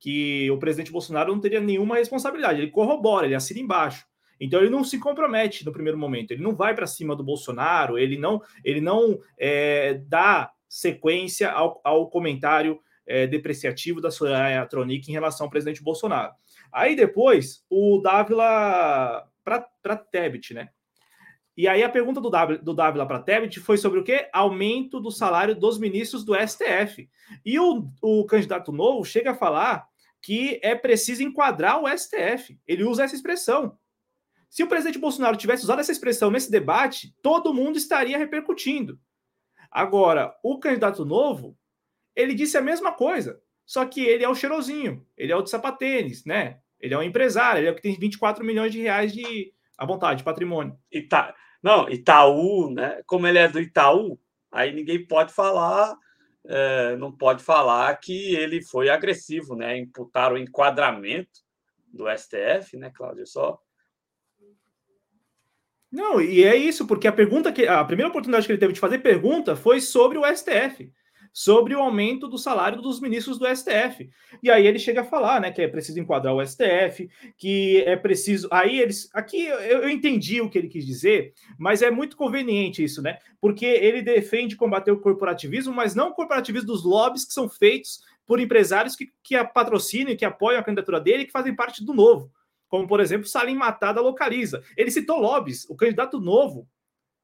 que 0.00 0.50
o 0.50 0.58
presidente 0.58 0.92
Bolsonaro 0.92 1.32
não 1.32 1.40
teria 1.40 1.60
nenhuma 1.60 1.96
responsabilidade. 1.96 2.60
Ele 2.60 2.70
corrobora, 2.70 3.26
ele 3.26 3.34
assina 3.34 3.60
embaixo. 3.60 4.06
Então 4.40 4.60
ele 4.60 4.70
não 4.70 4.84
se 4.84 4.98
compromete 4.98 5.64
no 5.66 5.72
primeiro 5.72 5.98
momento, 5.98 6.30
ele 6.30 6.42
não 6.42 6.54
vai 6.54 6.74
para 6.74 6.86
cima 6.86 7.16
do 7.16 7.24
Bolsonaro, 7.24 7.98
ele 7.98 8.16
não, 8.16 8.40
ele 8.64 8.80
não 8.80 9.18
é, 9.36 9.94
dá 10.06 10.52
sequência 10.68 11.50
ao, 11.50 11.80
ao 11.82 12.08
comentário 12.08 12.80
é, 13.04 13.26
depreciativo 13.26 14.00
da 14.00 14.10
Soraya 14.10 14.64
Tronic 14.66 15.10
em 15.10 15.12
relação 15.12 15.46
ao 15.46 15.50
presidente 15.50 15.82
Bolsonaro. 15.82 16.32
Aí 16.72 16.94
depois 16.94 17.64
o 17.68 18.00
Dávila 18.00 19.28
para 19.44 19.96
Tebet, 19.96 20.54
né? 20.54 20.68
E 21.56 21.66
aí 21.66 21.82
a 21.82 21.88
pergunta 21.88 22.20
do 22.20 22.30
Dávila, 22.30 22.58
do 22.58 22.72
Dávila 22.72 23.06
para 23.06 23.20
Tebet 23.20 23.58
foi 23.58 23.76
sobre 23.76 23.98
o 23.98 24.04
quê? 24.04 24.28
Aumento 24.32 25.00
do 25.00 25.10
salário 25.10 25.56
dos 25.56 25.78
ministros 25.78 26.24
do 26.24 26.34
STF. 26.34 27.10
E 27.44 27.58
o, 27.58 27.90
o 28.00 28.24
candidato 28.26 28.70
novo 28.70 29.04
chega 29.04 29.32
a 29.32 29.34
falar 29.34 29.88
que 30.22 30.60
é 30.62 30.74
preciso 30.74 31.22
enquadrar 31.22 31.82
o 31.82 31.88
STF. 31.88 32.60
Ele 32.66 32.84
usa 32.84 33.04
essa 33.04 33.14
expressão. 33.14 33.76
Se 34.48 34.62
o 34.62 34.68
presidente 34.68 34.98
Bolsonaro 34.98 35.36
tivesse 35.36 35.64
usado 35.64 35.80
essa 35.80 35.92
expressão 35.92 36.30
nesse 36.30 36.50
debate, 36.50 37.14
todo 37.22 37.52
mundo 37.52 37.76
estaria 37.76 38.16
repercutindo. 38.16 38.98
Agora, 39.70 40.34
o 40.42 40.58
candidato 40.58 41.04
novo, 41.04 41.56
ele 42.16 42.34
disse 42.34 42.56
a 42.56 42.62
mesma 42.62 42.92
coisa, 42.92 43.40
só 43.68 43.84
que 43.84 44.00
ele 44.00 44.24
é 44.24 44.28
o 44.28 44.34
cheirosinho, 44.34 45.06
ele 45.14 45.30
é 45.30 45.36
o 45.36 45.42
de 45.42 45.50
sapatênis, 45.50 46.24
né? 46.24 46.58
Ele 46.80 46.94
é 46.94 46.98
um 46.98 47.02
empresário, 47.02 47.60
ele 47.60 47.68
é 47.68 47.70
o 47.70 47.74
que 47.74 47.82
tem 47.82 47.98
24 47.98 48.42
milhões 48.42 48.72
de 48.72 48.80
reais 48.80 49.12
de 49.12 49.52
à 49.76 49.84
vontade, 49.84 50.18
de 50.18 50.24
patrimônio. 50.24 50.74
Ita... 50.90 51.34
Não, 51.62 51.86
Itaú, 51.86 52.70
né? 52.70 53.02
Como 53.04 53.26
ele 53.26 53.36
é 53.36 53.46
do 53.46 53.60
Itaú, 53.60 54.18
aí 54.50 54.72
ninguém 54.72 55.06
pode 55.06 55.34
falar, 55.34 55.94
é, 56.46 56.96
não 56.96 57.12
pode 57.12 57.44
falar 57.44 57.94
que 57.96 58.34
ele 58.36 58.62
foi 58.62 58.88
agressivo, 58.88 59.54
né? 59.54 59.76
Imputar 59.76 60.32
o 60.32 60.38
enquadramento 60.38 61.40
do 61.92 62.06
STF, 62.08 62.74
né, 62.78 62.90
Cláudio? 62.94 63.26
Só 63.26 63.60
não, 65.92 66.20
e 66.20 66.44
é 66.44 66.54
isso, 66.56 66.86
porque 66.86 67.08
a 67.08 67.12
pergunta 67.12 67.52
que 67.52 67.66
a 67.66 67.82
primeira 67.84 68.08
oportunidade 68.08 68.46
que 68.46 68.52
ele 68.52 68.60
teve 68.60 68.74
de 68.74 68.80
fazer 68.80 68.98
pergunta 68.98 69.56
foi 69.56 69.80
sobre 69.80 70.18
o 70.18 70.36
STF, 70.36 70.90
sobre 71.32 71.74
o 71.74 71.80
aumento 71.80 72.28
do 72.28 72.38
salário 72.38 72.80
dos 72.80 73.00
ministros 73.00 73.38
do 73.38 73.46
STF. 73.46 74.08
E 74.42 74.50
aí 74.50 74.66
ele 74.66 74.78
chega 74.78 75.02
a 75.02 75.04
falar, 75.04 75.40
né, 75.40 75.50
que 75.50 75.62
é 75.62 75.68
preciso 75.68 76.00
enquadrar 76.00 76.34
o 76.34 76.44
STF, 76.44 77.08
que 77.36 77.82
é 77.82 77.96
preciso. 77.96 78.48
Aí 78.50 78.80
eles, 78.80 79.08
aqui 79.12 79.46
eu, 79.46 79.88
entendi 79.88 80.40
o 80.40 80.48
que 80.48 80.58
ele 80.58 80.68
quis 80.68 80.86
dizer, 80.86 81.32
mas 81.58 81.82
é 81.82 81.90
muito 81.90 82.16
conveniente 82.16 82.82
isso, 82.82 83.02
né? 83.02 83.18
Porque 83.40 83.66
ele 83.66 84.02
defende 84.02 84.56
combater 84.56 84.90
o 84.90 85.00
corporativismo, 85.00 85.72
mas 85.72 85.94
não 85.94 86.10
o 86.10 86.14
corporativismo 86.14 86.66
dos 86.66 86.84
lobbies 86.84 87.24
que 87.24 87.32
são 87.32 87.48
feitos 87.48 88.00
por 88.26 88.40
empresários 88.40 88.94
que, 88.94 89.08
que 89.22 89.42
patrocinam, 89.44 90.16
que 90.16 90.24
apoiam 90.24 90.60
a 90.60 90.64
candidatura 90.64 91.00
dele, 91.00 91.24
que 91.24 91.32
fazem 91.32 91.54
parte 91.54 91.84
do 91.84 91.94
novo 91.94 92.30
como 92.68 92.86
por 92.86 93.00
exemplo 93.00 93.26
Salim 93.26 93.54
Matada 93.54 94.00
localiza. 94.00 94.62
Ele 94.76 94.90
citou 94.90 95.18
lobbies, 95.18 95.64
o 95.68 95.74
candidato 95.74 96.20
novo 96.20 96.68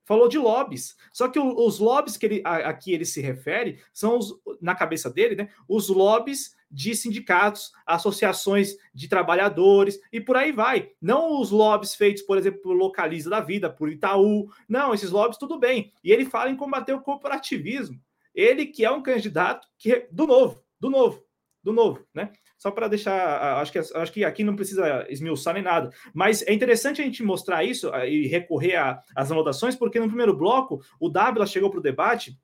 falou 0.05 0.28
de 0.28 0.38
lobbies. 0.38 0.96
Só 1.12 1.28
que 1.28 1.38
os 1.38 1.78
lobbies 1.78 2.16
que 2.16 2.26
ele, 2.26 2.42
a, 2.44 2.57
a 2.70 2.74
que 2.74 2.92
ele 2.92 3.05
se 3.05 3.20
refere 3.20 3.80
são 3.92 4.18
os, 4.18 4.34
na 4.61 4.74
cabeça 4.74 5.11
dele, 5.11 5.34
né, 5.34 5.48
os 5.68 5.88
lobbies 5.88 6.55
de 6.70 6.94
sindicatos, 6.96 7.72
associações 7.86 8.76
de 8.92 9.09
trabalhadores 9.09 10.00
e 10.12 10.20
por 10.20 10.36
aí 10.36 10.50
vai. 10.50 10.90
Não 11.00 11.40
os 11.40 11.50
lobbies 11.50 11.94
feitos, 11.94 12.22
por 12.22 12.36
exemplo, 12.36 12.61
por 12.62 12.72
Localiza 12.72 13.30
da 13.30 13.40
Vida, 13.40 13.70
por 13.70 13.88
Itaú. 13.88 14.48
Não, 14.68 14.92
esses 14.92 15.11
lobbies 15.11 15.38
tudo 15.38 15.59
bem. 15.59 15.92
E 16.02 16.11
ele 16.11 16.24
fala 16.24 16.50
em 16.50 16.57
combater 16.57 16.92
o 16.92 17.00
corporativismo. 17.00 18.00
Ele 18.34 18.66
que 18.66 18.84
é 18.84 18.90
um 18.90 19.02
candidato 19.02 19.68
que 19.78 20.09
do 20.11 20.26
novo, 20.26 20.64
do 20.80 20.90
novo, 20.90 21.24
do 21.62 21.72
novo, 21.72 22.05
né? 22.12 22.32
Só 22.64 22.70
para 22.70 22.88
deixar, 22.88 23.60
acho 23.60 23.70
que, 23.70 23.78
acho 23.78 24.10
que 24.10 24.24
aqui 24.24 24.42
não 24.42 24.56
precisa 24.56 25.06
esmiuçar 25.10 25.52
nem 25.52 25.62
nada, 25.62 25.90
mas 26.14 26.40
é 26.46 26.50
interessante 26.54 27.02
a 27.02 27.04
gente 27.04 27.22
mostrar 27.22 27.62
isso 27.62 27.94
e 28.06 28.26
recorrer 28.26 28.76
às 29.14 29.30
anotações, 29.30 29.76
porque 29.76 30.00
no 30.00 30.06
primeiro 30.06 30.34
bloco 30.34 30.80
o 30.98 31.10
Dávila 31.10 31.46
chegou 31.46 31.68
para 31.68 31.80
o 31.80 31.82
debate 31.82 32.34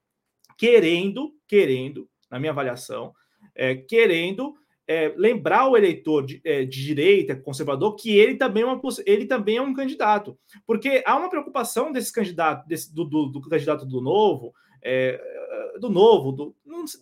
querendo, 0.58 1.32
querendo, 1.48 2.06
na 2.30 2.38
minha 2.38 2.52
avaliação, 2.52 3.14
é, 3.54 3.74
querendo 3.74 4.52
é, 4.86 5.10
lembrar 5.16 5.66
o 5.70 5.74
eleitor 5.74 6.26
de, 6.26 6.38
é, 6.44 6.66
de, 6.66 6.84
direita, 6.84 7.34
conservador, 7.34 7.96
que 7.96 8.10
ele 8.10 8.34
também, 8.34 8.62
é 8.62 8.66
uma, 8.66 8.78
ele 9.06 9.24
também 9.24 9.56
é 9.56 9.62
um 9.62 9.72
candidato. 9.72 10.38
Porque 10.66 11.02
há 11.06 11.16
uma 11.16 11.30
preocupação 11.30 11.90
desse 11.90 12.12
candidato, 12.12 12.68
desse, 12.68 12.94
do, 12.94 13.06
do, 13.06 13.24
do 13.24 13.40
candidato 13.40 13.86
do 13.86 14.02
novo, 14.02 14.52
é, 14.82 15.20
do 15.78 15.88
novo, 15.88 16.32
do, 16.32 16.54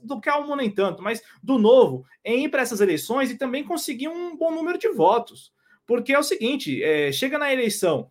do 0.02 0.20
Calmo 0.20 0.56
nem 0.56 0.70
tanto, 0.70 1.02
mas 1.02 1.22
do 1.42 1.58
novo, 1.58 2.04
em 2.24 2.44
ir 2.44 2.48
para 2.48 2.62
essas 2.62 2.80
eleições 2.80 3.30
e 3.30 3.38
também 3.38 3.64
conseguir 3.64 4.08
um 4.08 4.36
bom 4.36 4.50
número 4.50 4.78
de 4.78 4.88
votos. 4.88 5.52
Porque 5.86 6.12
é 6.12 6.18
o 6.18 6.22
seguinte: 6.22 6.82
é, 6.82 7.10
chega 7.12 7.38
na 7.38 7.52
eleição, 7.52 8.10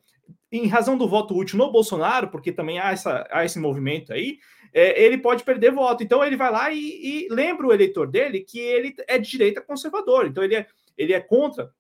em 0.52 0.68
razão 0.68 0.98
do 0.98 1.08
voto 1.08 1.36
útil 1.36 1.58
no 1.58 1.72
Bolsonaro, 1.72 2.30
porque 2.30 2.52
também 2.52 2.80
há, 2.80 2.92
essa, 2.92 3.28
há 3.32 3.46
esse 3.46 3.60
movimento 3.60 4.14
aí, 4.14 4.40
é, 4.74 5.02
ele 5.02 5.18
pode 5.18 5.44
perder 5.44 5.72
voto. 5.72 6.04
Então 6.04 6.24
ele 6.24 6.36
vai 6.36 6.52
lá 6.52 6.72
e, 6.72 6.80
e 6.80 7.28
lembra 7.30 7.68
o 7.68 7.74
eleitor 7.74 8.08
dele 8.08 8.42
que 8.42 8.60
ele 8.60 8.96
é 9.08 9.18
de 9.18 9.30
direita 9.30 9.62
conservador. 9.62 10.26
Então 10.26 10.44
ele 10.44 10.56
é, 10.56 10.68
ele 10.98 11.14
é 11.14 11.20
contra 11.20 11.72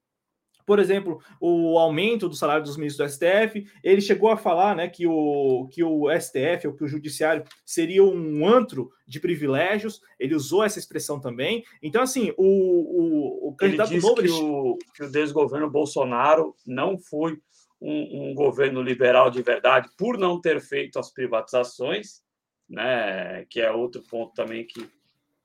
por 0.67 0.79
exemplo, 0.79 1.21
o 1.39 1.79
aumento 1.79 2.27
do 2.27 2.35
salário 2.35 2.61
dos 2.61 2.75
ministros 2.75 3.09
do 3.09 3.13
STF. 3.13 3.65
Ele 3.81 4.01
chegou 4.01 4.29
a 4.29 4.35
falar 4.35 4.75
né, 4.75 4.89
que, 4.89 5.07
o, 5.07 5.65
que 5.71 5.81
o 5.81 6.07
STF, 6.11 6.67
ou 6.67 6.73
que 6.73 6.83
o 6.83 6.87
Judiciário, 6.87 7.45
seria 7.65 8.03
um 8.03 8.45
antro 8.45 8.91
de 9.07 9.17
privilégios. 9.17 10.01
Ele 10.19 10.35
usou 10.35 10.65
essa 10.65 10.77
expressão 10.77 11.21
também. 11.21 11.63
Então, 11.81 12.01
assim, 12.01 12.33
o, 12.35 12.43
o, 12.43 13.47
o 13.47 13.55
candidato 13.55 13.93
ele 13.93 14.01
novo. 14.01 14.15
Que, 14.15 14.21
ele... 14.23 14.31
o, 14.31 14.77
que 14.93 15.03
o 15.05 15.09
desgoverno 15.09 15.71
Bolsonaro 15.71 16.53
não 16.65 16.97
foi 16.97 17.39
um, 17.79 18.31
um, 18.31 18.35
governo 18.35 18.81
liberal 18.81 19.31
de 19.31 19.41
verdade 19.41 19.87
por 19.97 20.17
não 20.17 20.41
ter 20.41 20.59
feito 20.59 20.99
as 20.99 21.09
privatizações, 21.09 22.21
né? 22.69 23.45
Que 23.49 23.61
é 23.61 23.71
outro 23.71 24.03
ponto 24.03 24.33
também 24.33 24.67
que 24.67 24.85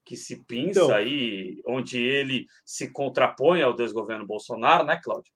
que 0.05 0.17
se 0.17 0.45
pinça 0.45 0.81
então, 0.81 0.95
aí, 0.95 1.61
onde 1.67 1.99
ele 1.99 2.47
se 2.65 2.91
contrapõe 2.91 3.63
ao 3.63 3.75
desgoverno 3.75 4.27
Bolsonaro, 4.27 4.85
né, 4.85 5.01
Cláudio? 5.03 5.33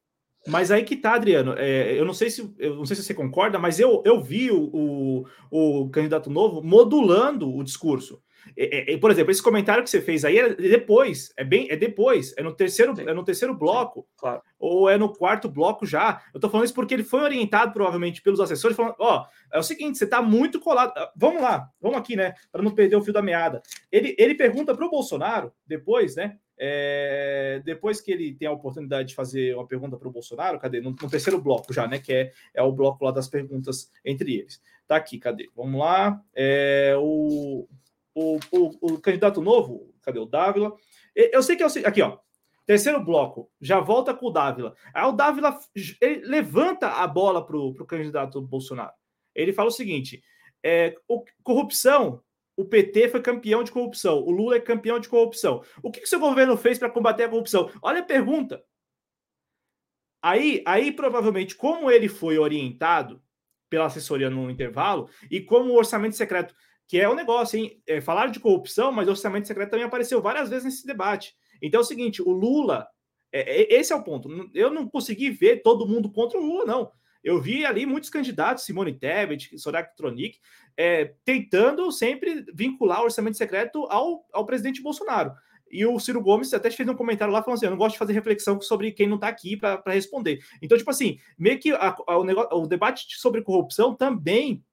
Mas 0.47 0.71
aí 0.71 0.85
que 0.85 0.97
tá, 0.97 1.15
Adriano. 1.15 1.55
É, 1.59 1.99
eu 1.99 2.05
não 2.05 2.15
sei 2.15 2.31
se 2.31 2.55
eu 2.59 2.77
não 2.77 2.87
sei 2.87 2.95
se 2.95 3.03
você 3.03 3.15
concorda, 3.15 3.59
mas 3.59 3.81
eu, 3.81 4.03
eu 4.05 4.21
vi 4.21 4.51
o, 4.51 4.71
o, 4.73 5.83
o 5.83 5.91
candidato 5.91 6.31
novo 6.31 6.63
modulando 6.63 7.53
o 7.53 7.65
discurso. 7.65 8.23
É, 8.57 8.95
é, 8.95 8.99
por 8.99 9.11
exemplo, 9.11 9.31
esse 9.31 9.43
comentário 9.43 9.83
que 9.83 9.91
você 9.91 10.01
fez 10.01 10.25
aí 10.25 10.39
é 10.39 10.55
depois, 10.55 11.33
é 11.37 11.45
bem, 11.45 11.69
é 11.71 11.77
depois, 11.77 12.35
é 12.37 12.43
no 12.43 12.53
terceiro, 12.53 12.95
Sim. 12.95 13.09
é 13.09 13.15
no 13.15 13.25
terceiro 13.25 13.55
bloco, 13.55 14.01
Sim, 14.01 14.07
claro. 14.17 14.43
ou 14.59 14.89
é 14.89 14.99
no 14.99 15.13
quarto 15.13 15.49
bloco 15.49 15.87
já. 15.87 16.23
Eu 16.33 16.41
tô 16.41 16.49
falando 16.49 16.67
isso 16.67 16.75
porque 16.75 16.95
ele 16.95 17.05
foi 17.05 17.21
orientado 17.21 17.73
provavelmente 17.73 18.23
pelos 18.23 18.41
assessores, 18.41 18.77
falando, 18.77 18.97
ó, 18.99 19.23
oh, 19.23 19.57
é 19.57 19.59
o 19.59 19.63
seguinte, 19.63 19.99
você 19.99 20.07
tá 20.07 20.21
muito 20.21 20.61
colado. 20.61 20.93
Ah, 20.97 21.13
vamos 21.17 21.43
lá, 21.43 21.71
vamos 21.81 21.99
aqui, 21.99 22.17
né, 22.17 22.35
para 22.53 22.63
não 22.63 22.75
perder 22.75 22.97
o 22.97 23.03
fio 23.03 23.13
da 23.13 23.23
meada. 23.23 23.63
Ele, 23.91 24.15
ele 24.19 24.35
pergunta 24.35 24.75
para 24.75 24.87
o 24.87 24.91
Bolsonaro 24.91 25.53
depois, 25.67 26.17
né? 26.17 26.39
É, 26.59 27.61
depois 27.65 28.01
que 28.01 28.11
ele 28.11 28.35
tem 28.35 28.49
a 28.49 28.53
oportunidade 28.53 29.09
de 29.11 29.15
fazer 29.15 29.55
uma 29.55 29.67
pergunta 29.67 29.97
para 29.97 30.09
o 30.09 30.13
Bolsonaro, 30.13 30.59
cadê? 30.59 30.81
No, 30.81 30.91
no, 30.91 31.11
terceiro 31.11 31.41
bloco 31.41 31.73
já, 31.73 31.87
né? 31.87 31.99
Que 31.99 32.13
é, 32.13 32.33
é 32.55 32.63
o 32.63 32.73
bloco 32.73 33.05
lá 33.05 33.11
das 33.11 33.29
perguntas 33.29 33.91
entre 34.05 34.39
eles. 34.39 34.61
Tá 34.89 34.97
aqui, 34.97 35.19
cadê? 35.19 35.51
Vamos 35.55 35.79
lá. 35.79 36.21
É, 36.35 36.95
o 36.99 37.69
o, 38.17 38.39
o, 38.51 38.95
o 38.95 38.99
candidato 38.99 39.43
novo, 39.43 39.95
cadê 40.01 40.19
o 40.19 40.25
Dávila? 40.25 40.75
Eu 41.15 41.43
sei 41.43 41.55
que 41.55 41.63
é 41.63 41.67
o 41.67 41.87
aqui, 41.87 42.01
ó. 42.01 42.19
Terceiro 42.65 42.99
bloco, 43.05 43.49
já 43.61 43.79
volta 43.79 44.13
com 44.13 44.27
o 44.27 44.31
Dávila. 44.31 44.75
Aí 44.93 45.05
o 45.05 45.13
Dávila 45.13 45.57
levanta 46.25 46.89
a 46.89 47.07
bola 47.07 47.45
para 47.45 47.57
o 47.57 47.87
candidato 47.87 48.41
Bolsonaro. 48.41 48.95
Ele 49.35 49.53
fala 49.53 49.69
o 49.69 49.73
seguinte: 49.73 50.23
é, 50.65 50.97
o, 51.07 51.23
corrupção, 51.45 52.23
o 52.57 52.65
PT 52.65 53.11
foi 53.11 53.21
campeão 53.21 53.63
de 53.63 53.71
corrupção, 53.71 54.19
o 54.19 54.31
Lula 54.31 54.57
é 54.57 54.61
campeão 54.61 54.99
de 54.99 55.09
corrupção. 55.09 55.63
O 55.83 55.91
que, 55.91 56.01
que 56.01 56.09
seu 56.09 56.19
governo 56.19 56.57
fez 56.57 56.79
para 56.79 56.91
combater 56.91 57.25
a 57.25 57.29
corrupção? 57.29 57.71
Olha 57.83 58.01
a 58.01 58.05
pergunta. 58.05 58.65
Aí, 60.23 60.63
aí, 60.67 60.91
provavelmente, 60.91 61.55
como 61.55 61.91
ele 61.91 62.09
foi 62.09 62.39
orientado 62.39 63.23
pela 63.69 63.87
assessoria 63.87 64.31
no 64.31 64.51
intervalo 64.51 65.09
e 65.31 65.41
como 65.41 65.71
o 65.71 65.77
orçamento 65.77 66.17
secreto 66.17 66.55
que 66.87 67.01
é 67.01 67.09
o 67.09 67.13
um 67.13 67.17
negócio, 67.17 67.59
hein? 67.59 67.83
É, 67.87 68.01
falar 68.01 68.29
de 68.29 68.41
corrupção, 68.41 68.93
mas 68.93 69.09
orçamento 69.09 69.49
secreto 69.49 69.71
também 69.71 69.87
apareceu 69.87 70.23
várias 70.23 70.49
vezes 70.49 70.65
nesse 70.65 70.87
debate. 70.87 71.35
Então 71.61 71.81
é 71.81 71.83
o 71.83 71.87
seguinte: 71.87 72.23
o 72.23 72.31
Lula, 72.31 72.87
é, 73.33 73.63
é, 73.63 73.75
esse 73.81 73.93
é 73.93 73.97
o 73.97 74.05
ponto. 74.05 74.29
Eu 74.55 74.71
não 74.71 74.89
consegui 74.89 75.31
ver 75.31 75.63
todo 75.63 75.87
mundo 75.87 76.11
contra 76.11 76.39
o 76.39 76.45
Lula, 76.45 76.65
não. 76.65 76.93
Eu 77.23 77.41
vi 77.41 77.67
ali 77.67 77.85
muitos 77.85 78.09
candidatos, 78.09 78.65
Simone 78.65 78.97
Tebet, 78.97 79.59
Soraya 79.59 79.89
Tronic, 79.97 80.39
é, 80.77 81.13
tentando 81.25 81.91
sempre 81.91 82.45
vincular 82.55 83.01
o 83.01 83.05
orçamento 83.05 83.37
secreto 83.37 83.85
ao, 83.91 84.25
ao 84.33 84.47
presidente 84.47 84.81
Bolsonaro. 84.81 85.33
E 85.69 85.85
o 85.85 85.99
Ciro 85.99 86.23
Gomes 86.23 86.55
até 86.55 86.71
fez 86.71 86.89
um 86.89 86.95
comentário 86.95 87.33
lá 87.33 87.43
falando 87.43 87.57
assim: 87.57 87.67
eu 87.67 87.71
não 87.71 87.79
gosto 87.79 87.95
de 87.95 87.99
fazer 87.99 88.13
reflexão 88.13 88.61
sobre 88.61 88.93
quem 88.93 89.09
não 89.09 89.17
está 89.17 89.27
aqui 89.27 89.57
para 89.57 89.83
responder. 89.89 90.39
Então, 90.63 90.79
tipo 90.79 90.91
assim, 90.91 91.19
meio 91.37 91.59
que 91.59 91.73
a, 91.73 91.97
a, 92.07 92.17
o, 92.17 92.23
negócio, 92.23 92.57
o 92.57 92.67
debate 92.67 93.07
sobre 93.19 93.43
corrupção 93.43 93.95
também 93.95 94.65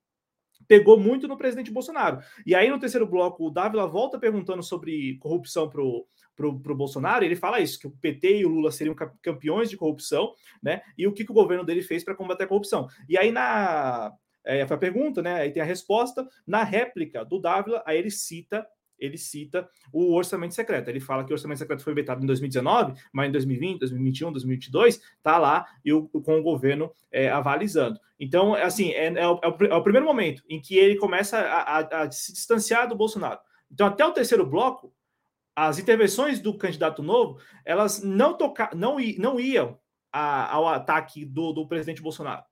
pegou 0.67 0.99
muito 0.99 1.27
no 1.27 1.37
presidente 1.37 1.71
Bolsonaro. 1.71 2.19
E 2.45 2.55
aí, 2.55 2.69
no 2.69 2.79
terceiro 2.79 3.07
bloco, 3.07 3.47
o 3.47 3.49
Dávila 3.49 3.87
volta 3.87 4.19
perguntando 4.19 4.63
sobre 4.63 5.17
corrupção 5.17 5.69
para 5.69 5.81
o 5.81 6.05
pro, 6.35 6.51
Bolsonaro, 6.53 7.23
ele 7.23 7.35
fala 7.35 7.59
isso, 7.59 7.79
que 7.79 7.87
o 7.87 7.91
PT 7.91 8.39
e 8.39 8.45
o 8.45 8.49
Lula 8.49 8.71
seriam 8.71 8.95
campeões 9.21 9.69
de 9.69 9.77
corrupção, 9.77 10.33
né? 10.61 10.81
E 10.97 11.07
o 11.07 11.13
que, 11.13 11.25
que 11.25 11.31
o 11.31 11.35
governo 11.35 11.63
dele 11.63 11.81
fez 11.81 12.03
para 12.03 12.15
combater 12.15 12.43
a 12.43 12.47
corrupção. 12.47 12.87
E 13.07 13.17
aí, 13.17 13.31
na. 13.31 14.11
É, 14.45 14.67
foi 14.67 14.75
a 14.75 14.79
pergunta, 14.79 15.21
né? 15.21 15.35
Aí 15.35 15.51
tem 15.51 15.61
a 15.61 15.65
resposta. 15.65 16.27
Na 16.45 16.63
réplica 16.63 17.23
do 17.23 17.39
Dávila, 17.39 17.81
aí 17.85 17.97
ele 17.97 18.11
cita 18.11 18.67
ele 18.99 19.17
cita 19.17 19.67
o 19.91 20.13
orçamento 20.13 20.53
secreto. 20.53 20.89
Ele 20.89 20.99
fala 20.99 21.23
que 21.23 21.31
o 21.31 21.35
orçamento 21.35 21.59
secreto 21.59 21.83
foi 21.83 21.93
vetado 21.93 22.23
em 22.23 22.27
2019, 22.27 22.93
mas 23.11 23.29
em 23.29 23.31
2020, 23.31 23.79
2021, 23.79 24.31
2022, 24.31 24.95
está 24.95 25.37
lá 25.37 25.65
e 25.83 25.91
o, 25.91 26.07
com 26.07 26.39
o 26.39 26.43
governo 26.43 26.91
é, 27.11 27.29
avalizando. 27.29 27.99
Então, 28.19 28.53
assim, 28.53 28.91
é, 28.91 29.07
é, 29.07 29.27
o, 29.27 29.39
é, 29.43 29.75
o, 29.75 29.83
primeiro 29.83 30.05
momento 30.05 30.43
em 30.49 30.61
que 30.61 30.77
ele 30.77 30.95
começa 30.95 31.39
a, 31.39 31.79
a, 31.79 32.03
a, 32.03 32.11
se 32.11 32.31
distanciar 32.33 32.87
do 32.87 32.95
Bolsonaro. 32.95 33.39
Então, 33.71 33.87
até 33.87 34.05
o 34.05 34.13
terceiro 34.13 34.45
bloco, 34.45 34.93
as 35.55 35.77
intervenções 35.77 36.39
do 36.39 36.57
candidato 36.57 37.03
novo, 37.03 37.39
elas 37.65 38.01
não, 38.01 38.35
toca, 38.37 38.69
não, 38.73 38.97
não 39.17 39.39
iam 39.39 39.77
a, 40.11 40.51
ao 40.53 40.67
ataque 40.67 41.25
do, 41.25 41.51
do 41.51 41.67
presidente 41.67 42.01
Bolsonaro. 42.01 42.43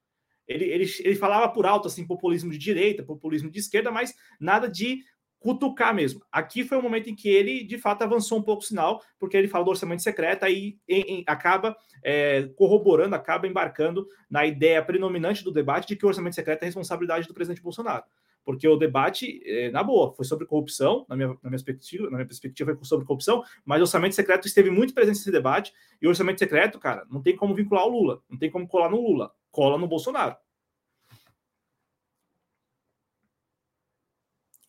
Ele, 0.47 0.65
ele, 0.65 0.85
ele 0.99 1.15
falava 1.15 1.47
por 1.49 1.65
alto, 1.65 1.87
assim, 1.87 2.05
populismo 2.05 2.51
de 2.51 2.57
direita, 2.57 3.03
populismo 3.03 3.49
de 3.49 3.59
esquerda, 3.59 3.91
mas 3.91 4.13
nada 4.39 4.67
de 4.67 5.03
cutucar 5.41 5.93
mesmo. 5.93 6.21
Aqui 6.31 6.63
foi 6.63 6.77
o 6.77 6.81
momento 6.83 7.09
em 7.09 7.15
que 7.15 7.27
ele, 7.27 7.63
de 7.63 7.77
fato, 7.79 8.03
avançou 8.03 8.37
um 8.37 8.43
pouco 8.43 8.61
o 8.61 8.65
sinal, 8.65 9.01
porque 9.19 9.35
ele 9.35 9.47
fala 9.47 9.65
do 9.65 9.71
orçamento 9.71 10.03
secreto, 10.03 10.45
aí 10.45 10.77
em, 10.87 11.01
em, 11.01 11.23
acaba 11.25 11.75
é, 12.03 12.43
corroborando, 12.55 13.15
acaba 13.15 13.47
embarcando 13.47 14.07
na 14.29 14.45
ideia 14.45 14.85
predominante 14.85 15.43
do 15.43 15.51
debate 15.51 15.87
de 15.87 15.95
que 15.95 16.05
o 16.05 16.07
orçamento 16.07 16.35
secreto 16.35 16.61
é 16.61 16.65
responsabilidade 16.65 17.27
do 17.27 17.33
presidente 17.33 17.61
Bolsonaro. 17.61 18.03
Porque 18.45 18.67
o 18.67 18.77
debate, 18.77 19.41
é, 19.43 19.71
na 19.71 19.81
boa, 19.83 20.13
foi 20.13 20.25
sobre 20.25 20.45
corrupção, 20.45 21.07
na 21.09 21.15
minha, 21.15 21.29
na, 21.29 21.35
minha 21.41 21.51
perspectiva, 21.51 22.03
na 22.05 22.17
minha 22.17 22.27
perspectiva 22.27 22.75
foi 22.75 22.85
sobre 22.85 23.05
corrupção, 23.07 23.43
mas 23.65 23.79
o 23.79 23.83
orçamento 23.83 24.13
secreto 24.13 24.47
esteve 24.47 24.69
muito 24.69 24.93
presente 24.93 25.17
nesse 25.17 25.31
debate, 25.31 25.73
e 25.99 26.05
o 26.05 26.09
orçamento 26.09 26.37
secreto, 26.37 26.79
cara, 26.79 27.03
não 27.09 27.21
tem 27.21 27.35
como 27.35 27.55
vincular 27.55 27.85
o 27.85 27.89
Lula, 27.89 28.21
não 28.29 28.37
tem 28.37 28.51
como 28.51 28.67
colar 28.67 28.89
no 28.89 29.01
Lula, 29.01 29.31
cola 29.49 29.75
no 29.75 29.87
Bolsonaro. 29.87 30.35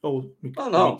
Ou, 0.03 0.37
não, 0.43 0.71
não. 0.71 0.99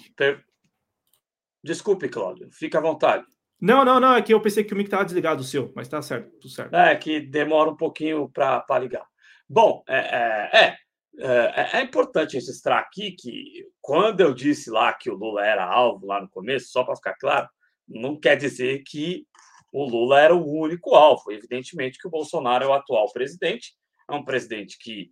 Desculpe, 1.63 2.09
Cláudio. 2.09 2.49
Fique 2.53 2.77
à 2.77 2.81
vontade. 2.81 3.25
Não, 3.61 3.85
não, 3.85 4.01
não. 4.01 4.15
É 4.15 4.23
que 4.23 4.33
eu 4.33 4.41
pensei 4.41 4.65
que 4.65 4.73
o 4.73 4.77
mic 4.77 4.87
estava 4.87 5.05
desligado 5.05 5.41
o 5.41 5.45
seu, 5.45 5.73
mas 5.75 5.87
está 5.87 6.03
certo, 6.03 6.31
tudo 6.41 6.49
certo. 6.49 6.75
É 6.75 6.97
que 6.97 7.21
demora 7.21 7.71
um 7.71 7.77
pouquinho 7.77 8.29
para 8.29 8.79
ligar. 8.79 9.07
Bom, 9.49 9.85
é, 9.89 9.99
é, 9.99 10.51
é, 10.59 10.79
é, 11.19 11.79
é 11.79 11.83
importante 11.83 12.35
registrar 12.35 12.79
aqui 12.79 13.13
que 13.13 13.69
quando 13.81 14.21
eu 14.21 14.33
disse 14.35 14.71
lá 14.71 14.93
que 14.93 15.11
o 15.11 15.15
Lula 15.15 15.45
era 15.47 15.65
alvo 15.65 16.07
lá 16.07 16.21
no 16.21 16.29
começo, 16.29 16.71
só 16.71 16.83
para 16.83 16.97
ficar 16.97 17.15
claro, 17.15 17.49
não 17.87 18.19
quer 18.19 18.37
dizer 18.37 18.83
que 18.85 19.27
o 19.73 19.85
Lula 19.85 20.21
era 20.21 20.35
o 20.35 20.45
único 20.45 20.95
alvo. 20.95 21.31
Evidentemente 21.31 21.99
que 21.99 22.09
o 22.09 22.11
Bolsonaro 22.11 22.65
é 22.65 22.69
o 22.69 22.73
atual 22.73 23.13
presidente, 23.13 23.75
é 24.11 24.15
um 24.15 24.25
presidente 24.25 24.77
que 24.79 25.11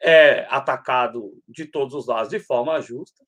é 0.00 0.46
atacado 0.48 1.40
de 1.46 1.66
todos 1.66 1.94
os 1.94 2.06
lados 2.06 2.30
de 2.30 2.38
forma 2.40 2.80
justa, 2.80 3.24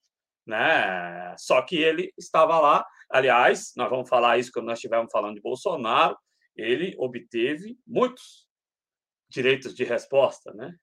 né? 0.46 1.34
Só 1.38 1.60
que 1.62 1.76
ele 1.76 2.12
estava 2.16 2.58
lá. 2.58 2.86
Aliás, 3.10 3.72
nós 3.76 3.90
vamos 3.90 4.08
falar 4.08 4.38
isso 4.38 4.50
quando 4.52 4.66
nós 4.66 4.78
estivermos 4.78 5.12
falando 5.12 5.34
de 5.34 5.40
Bolsonaro. 5.40 6.16
Ele 6.56 6.94
obteve 6.98 7.78
muitos 7.86 8.48
direitos 9.28 9.74
de 9.74 9.84
resposta, 9.84 10.52
né? 10.54 10.74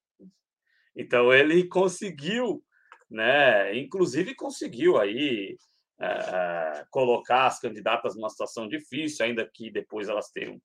Então 0.95 1.33
ele 1.33 1.67
conseguiu, 1.67 2.63
né? 3.09 3.75
Inclusive 3.77 4.35
conseguiu 4.35 4.97
aí 4.97 5.57
é, 5.99 6.85
colocar 6.89 7.47
as 7.47 7.59
candidatas 7.59 8.15
numa 8.15 8.29
situação 8.29 8.67
difícil, 8.67 9.25
ainda 9.25 9.49
que 9.53 9.69
depois 9.71 10.09
elas 10.09 10.29
tenham 10.31 10.61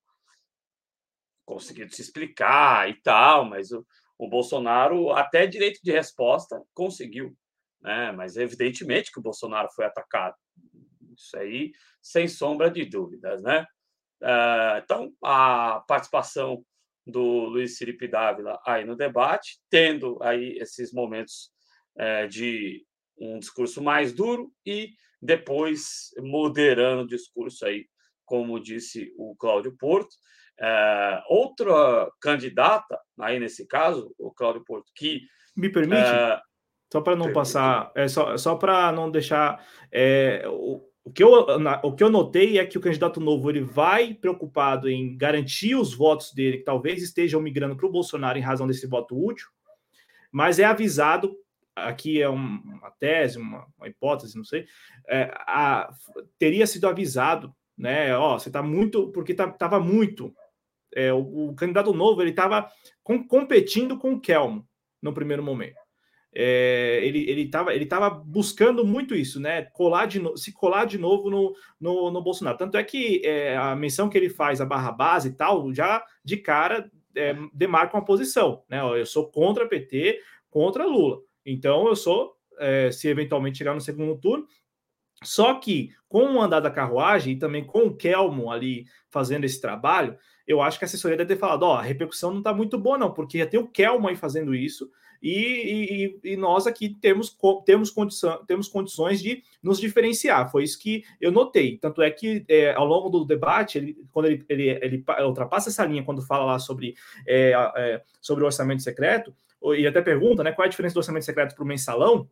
conseguido 1.45 1.93
se 1.93 2.01
explicar 2.01 2.89
e 2.89 3.01
tal, 3.01 3.45
mas 3.45 3.71
o, 3.71 3.85
o 4.23 4.29
Bolsonaro 4.29 5.11
até 5.11 5.45
direito 5.45 5.81
de 5.83 5.91
resposta 5.91 6.61
conseguiu, 6.73 7.35
né? 7.81 8.13
Mas 8.13 8.37
evidentemente 8.37 9.11
que 9.11 9.19
o 9.19 9.23
Bolsonaro 9.23 9.69
foi 9.75 9.85
atacado. 9.85 10.35
Isso 11.15 11.37
aí, 11.37 11.71
sem 12.01 12.27
sombra 12.27 12.71
de 12.71 12.85
dúvidas, 12.85 13.43
né? 13.43 13.67
Uh, 14.21 14.77
então, 14.81 15.13
a 15.21 15.83
participação 15.85 16.63
do 17.05 17.21
Luiz 17.21 17.77
Felipe 17.77 18.07
Dávila 18.07 18.57
aí 18.65 18.85
no 18.85 18.95
debate, 18.95 19.59
tendo 19.69 20.17
aí 20.23 20.57
esses 20.57 20.93
momentos 20.93 21.51
uh, 21.97 22.27
de 22.29 22.85
um 23.19 23.39
discurso 23.39 23.83
mais 23.83 24.13
duro 24.13 24.53
e 24.65 24.91
depois 25.21 26.11
moderando 26.19 27.03
o 27.03 27.07
discurso 27.07 27.65
aí, 27.65 27.85
como 28.25 28.59
disse 28.59 29.13
o 29.17 29.35
Cláudio 29.35 29.75
Porto, 29.77 30.15
é, 30.59 31.23
outra 31.27 32.09
candidata, 32.21 32.99
aí 33.19 33.39
nesse 33.39 33.67
caso, 33.67 34.13
o 34.17 34.31
Cláudio 34.31 34.63
Porto, 34.65 34.91
que. 34.95 35.21
Me 35.55 35.69
permite? 35.69 36.01
É, 36.01 36.39
só 36.91 37.01
para 37.01 37.15
não 37.15 37.25
permite. 37.25 37.35
passar, 37.35 37.91
é 37.95 38.07
só, 38.07 38.37
só 38.37 38.55
para 38.55 38.91
não 38.91 39.09
deixar. 39.09 39.65
É, 39.91 40.43
o, 40.47 40.81
o, 41.03 41.11
que 41.11 41.23
eu, 41.23 41.31
o 41.83 41.95
que 41.95 42.03
eu 42.03 42.09
notei 42.09 42.59
é 42.59 42.65
que 42.65 42.77
o 42.77 42.81
candidato 42.81 43.19
novo 43.19 43.49
ele 43.49 43.61
vai 43.61 44.13
preocupado 44.13 44.89
em 44.89 45.17
garantir 45.17 45.75
os 45.75 45.93
votos 45.93 46.33
dele, 46.33 46.59
que 46.59 46.63
talvez 46.63 47.01
estejam 47.01 47.41
migrando 47.41 47.75
para 47.75 47.85
o 47.85 47.91
Bolsonaro 47.91 48.37
em 48.37 48.41
razão 48.41 48.67
desse 48.67 48.87
voto 48.87 49.15
útil, 49.15 49.47
mas 50.31 50.59
é 50.59 50.65
avisado 50.65 51.35
aqui 51.75 52.21
é 52.21 52.29
uma 52.29 52.91
tese, 52.99 53.37
uma, 53.37 53.65
uma 53.77 53.87
hipótese, 53.87 54.37
não 54.37 54.43
sei, 54.43 54.65
é, 55.07 55.31
a, 55.39 55.89
teria 56.37 56.67
sido 56.67 56.87
avisado, 56.87 57.53
né? 57.77 58.15
Ó, 58.15 58.37
você 58.37 58.49
está 58.49 58.61
muito, 58.61 59.11
porque 59.11 59.33
tá, 59.33 59.49
tava 59.49 59.79
muito 59.79 60.33
é, 60.95 61.13
o, 61.13 61.49
o, 61.49 61.55
candidato 61.55 61.93
novo 61.93 62.21
ele 62.21 62.31
estava 62.31 62.69
com, 63.03 63.25
competindo 63.27 63.97
com 63.97 64.13
o 64.13 64.19
Kelmo 64.19 64.67
no 65.01 65.13
primeiro 65.13 65.43
momento. 65.43 65.81
É, 66.35 66.99
ele 67.03 67.29
ele 67.29 67.41
estava 67.43 67.75
ele 67.75 67.85
tava 67.85 68.09
buscando 68.09 68.83
muito 68.83 69.13
isso, 69.13 69.39
né? 69.39 69.63
Colar 69.73 70.07
de 70.07 70.19
no, 70.19 70.35
se 70.35 70.51
colar 70.51 70.85
de 70.85 70.97
novo 70.97 71.29
no, 71.29 71.55
no, 71.79 72.09
no 72.09 72.21
Bolsonaro. 72.23 72.57
Tanto 72.57 72.75
é 72.75 72.83
que 72.83 73.21
é, 73.23 73.55
a 73.55 73.75
menção 73.75 74.09
que 74.09 74.17
ele 74.17 74.29
faz 74.29 74.59
a 74.59 74.65
barra 74.65 74.91
base 74.91 75.29
e 75.29 75.33
tal, 75.33 75.71
já 75.73 76.03
de 76.23 76.37
cara 76.37 76.89
é, 77.15 77.35
demarca 77.53 77.95
uma 77.95 78.05
posição, 78.05 78.63
né? 78.67 78.79
Eu 78.81 79.05
sou 79.05 79.29
contra 79.29 79.67
PT, 79.67 80.19
contra 80.49 80.85
Lula. 80.85 81.19
Então 81.45 81.87
eu 81.87 81.95
sou, 81.95 82.35
é, 82.57 82.91
se 82.91 83.07
eventualmente 83.07 83.57
chegar 83.57 83.75
no 83.75 83.81
segundo 83.81 84.17
turno, 84.17 84.47
só 85.23 85.53
que 85.55 85.91
com 86.07 86.33
o 86.33 86.41
andar 86.41 86.59
da 86.59 86.71
carruagem 86.71 87.33
e 87.33 87.39
também 87.39 87.63
com 87.63 87.85
o 87.85 87.95
Kelmo 87.95 88.51
ali 88.51 88.85
fazendo 89.09 89.45
esse 89.45 89.59
trabalho, 89.59 90.17
eu 90.47 90.61
acho 90.61 90.77
que 90.77 90.85
a 90.85 90.87
assessoria 90.87 91.17
deve 91.17 91.33
ter 91.33 91.39
falado: 91.39 91.63
ó, 91.63 91.75
a 91.75 91.81
repercussão 91.81 92.31
não 92.31 92.39
está 92.39 92.53
muito 92.53 92.77
boa, 92.77 92.97
não, 92.97 93.13
porque 93.13 93.37
já 93.37 93.45
tem 93.45 93.59
o 93.59 93.67
Kelmo 93.67 94.07
aí 94.07 94.15
fazendo 94.15 94.53
isso, 94.53 94.89
e, 95.23 96.19
e, 96.23 96.33
e, 96.33 96.35
nós 96.35 96.67
aqui 96.67 96.89
temos, 96.89 97.33
temos, 97.65 97.89
condição, 97.89 98.43
temos 98.45 98.67
condições 98.67 99.21
de 99.21 99.41
nos 99.63 99.79
diferenciar. 99.79 100.51
Foi 100.51 100.65
isso 100.65 100.77
que 100.77 101.05
eu 101.21 101.31
notei. 101.31 101.77
Tanto 101.77 102.01
é 102.01 102.11
que 102.11 102.43
é, 102.49 102.73
ao 102.73 102.85
longo 102.85 103.07
do 103.07 103.23
debate, 103.23 103.77
ele, 103.77 103.97
quando 104.11 104.25
ele, 104.25 104.43
ele, 104.49 104.69
ele 104.69 105.05
ultrapassa 105.25 105.69
essa 105.69 105.85
linha 105.85 106.03
quando 106.03 106.21
fala 106.21 106.43
lá 106.43 106.59
sobre, 106.59 106.95
é, 107.25 107.53
é, 107.77 108.01
sobre 108.19 108.43
o 108.43 108.45
orçamento 108.45 108.83
secreto, 108.83 109.33
e 109.77 109.87
até 109.87 110.01
pergunta 110.01 110.43
né, 110.43 110.51
qual 110.51 110.65
é 110.65 110.67
a 110.67 110.69
diferença 110.69 110.93
do 110.93 110.97
orçamento 110.97 111.23
secreto 111.23 111.55
para 111.55 111.63
o 111.63 111.67
mensalão. 111.67 112.29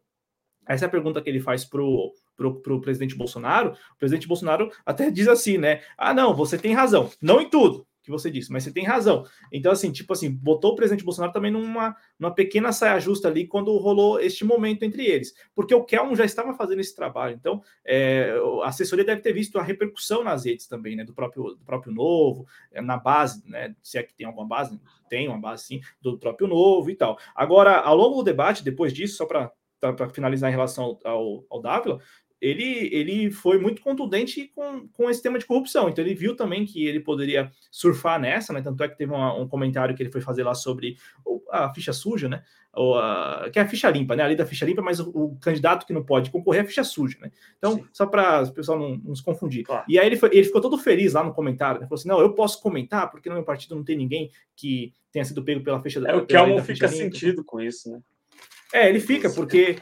Essa 0.67 0.83
é 0.83 0.87
a 0.87 0.91
pergunta 0.91 1.21
que 1.21 1.29
ele 1.29 1.39
faz 1.39 1.63
para 1.63 1.81
o 1.81 2.13
pro 2.35 2.81
presidente 2.81 3.15
Bolsonaro. 3.15 3.71
O 3.93 3.97
presidente 3.97 4.27
Bolsonaro 4.27 4.71
até 4.85 5.09
diz 5.09 5.27
assim, 5.27 5.57
né? 5.57 5.81
Ah, 5.97 6.13
não, 6.13 6.35
você 6.35 6.57
tem 6.57 6.73
razão. 6.73 7.09
Não 7.21 7.39
em 7.39 7.49
tudo, 7.49 7.85
que 8.11 8.21
você 8.21 8.29
disse, 8.29 8.51
mas 8.51 8.63
você 8.63 8.71
tem 8.71 8.83
razão. 8.83 9.25
Então, 9.51 9.71
assim, 9.71 9.91
tipo 9.91 10.13
assim, 10.13 10.29
botou 10.31 10.71
o 10.71 10.75
presidente 10.75 11.03
Bolsonaro 11.03 11.33
também 11.33 11.51
numa, 11.51 11.95
numa 12.19 12.33
pequena 12.33 12.71
saia 12.71 12.99
justa 12.99 13.27
ali 13.27 13.47
quando 13.47 13.75
rolou 13.77 14.19
este 14.19 14.43
momento 14.43 14.83
entre 14.83 15.05
eles, 15.05 15.33
porque 15.55 15.73
o 15.73 15.83
Kelmo 15.83 16.15
já 16.15 16.25
estava 16.25 16.53
fazendo 16.53 16.79
esse 16.79 16.95
trabalho. 16.95 17.35
Então, 17.39 17.61
é, 17.85 18.33
a 18.63 18.67
assessoria 18.67 19.05
deve 19.05 19.21
ter 19.21 19.33
visto 19.33 19.57
a 19.57 19.63
repercussão 19.63 20.23
nas 20.23 20.45
redes 20.45 20.67
também, 20.67 20.95
né, 20.95 21.03
do 21.03 21.13
próprio, 21.13 21.43
do 21.55 21.65
próprio 21.65 21.93
Novo, 21.93 22.45
é, 22.71 22.81
na 22.81 22.97
base, 22.97 23.43
né, 23.47 23.75
se 23.81 23.97
é 23.97 24.03
que 24.03 24.13
tem 24.13 24.25
alguma 24.25 24.47
base, 24.47 24.79
tem 25.09 25.27
uma 25.27 25.39
base 25.39 25.65
sim, 25.65 25.81
do 26.01 26.17
próprio 26.17 26.47
Novo 26.47 26.89
e 26.89 26.95
tal. 26.95 27.17
Agora, 27.35 27.79
ao 27.79 27.95
longo 27.95 28.17
do 28.17 28.23
debate, 28.23 28.63
depois 28.63 28.93
disso, 28.93 29.17
só 29.17 29.25
para 29.25 29.51
para 29.81 30.07
finalizar 30.09 30.49
em 30.49 30.53
relação 30.53 30.99
ao, 31.03 31.43
ao 31.49 31.59
Dávila, 31.59 31.99
ele, 32.41 32.89
ele 32.91 33.29
foi 33.29 33.59
muito 33.59 33.83
contundente 33.83 34.51
com, 34.55 34.87
com 34.87 35.09
esse 35.09 35.21
tema 35.21 35.37
de 35.37 35.45
corrupção. 35.45 35.87
Então, 35.87 36.03
ele 36.03 36.15
viu 36.15 36.35
também 36.35 36.65
que 36.65 36.87
ele 36.87 36.99
poderia 36.99 37.51
surfar 37.69 38.19
nessa, 38.19 38.51
né? 38.51 38.61
Tanto 38.63 38.83
é 38.83 38.89
que 38.89 38.97
teve 38.97 39.13
uma, 39.13 39.33
um 39.35 39.47
comentário 39.47 39.95
que 39.95 40.01
ele 40.01 40.11
foi 40.11 40.21
fazer 40.21 40.43
lá 40.43 40.55
sobre 40.55 40.97
a 41.51 41.71
ficha 41.71 41.93
suja, 41.93 42.27
né? 42.27 42.41
Ou 42.73 42.97
a, 42.97 43.47
que 43.53 43.59
é 43.59 43.61
a 43.61 43.67
ficha 43.67 43.89
limpa, 43.91 44.15
né? 44.15 44.23
A 44.23 44.27
lei 44.27 44.35
da 44.35 44.45
ficha 44.45 44.65
limpa, 44.65 44.81
mas 44.81 44.99
o, 44.99 45.09
o 45.09 45.37
candidato 45.39 45.85
que 45.85 45.93
não 45.93 46.03
pode 46.03 46.31
concorrer 46.31 46.61
é 46.61 46.63
a 46.63 46.67
ficha 46.67 46.83
suja, 46.83 47.15
né? 47.21 47.31
Então, 47.59 47.75
Sim. 47.75 47.85
só 47.93 48.07
para 48.07 48.41
o 48.41 48.51
pessoal 48.51 48.79
não, 48.79 48.97
não, 48.97 49.15
se 49.15 49.23
confundir. 49.23 49.63
Claro. 49.63 49.85
E 49.87 49.99
aí 49.99 50.07
ele, 50.07 50.15
foi, 50.15 50.29
ele 50.33 50.45
ficou 50.45 50.61
todo 50.61 50.79
feliz 50.79 51.13
lá 51.13 51.23
no 51.23 51.33
comentário, 51.33 51.79
né? 51.79 51.85
Falou 51.85 51.99
assim: 51.99 52.09
não, 52.09 52.19
eu 52.19 52.33
posso 52.33 52.59
comentar, 52.59 53.11
porque 53.11 53.29
no 53.29 53.35
meu 53.35 53.43
partido 53.43 53.75
não 53.75 53.83
tem 53.83 53.95
ninguém 53.95 54.31
que 54.55 54.95
tenha 55.11 55.25
sido 55.25 55.43
pego 55.43 55.63
pela 55.63 55.81
ficha 55.81 55.99
É 55.99 56.15
o 56.15 56.25
que 56.25 56.61
fica 56.63 56.87
sentido 56.87 57.43
com 57.43 57.61
isso, 57.61 57.91
né? 57.91 58.01
É, 58.73 58.89
ele 58.89 59.01
fica, 59.01 59.29
porque 59.29 59.77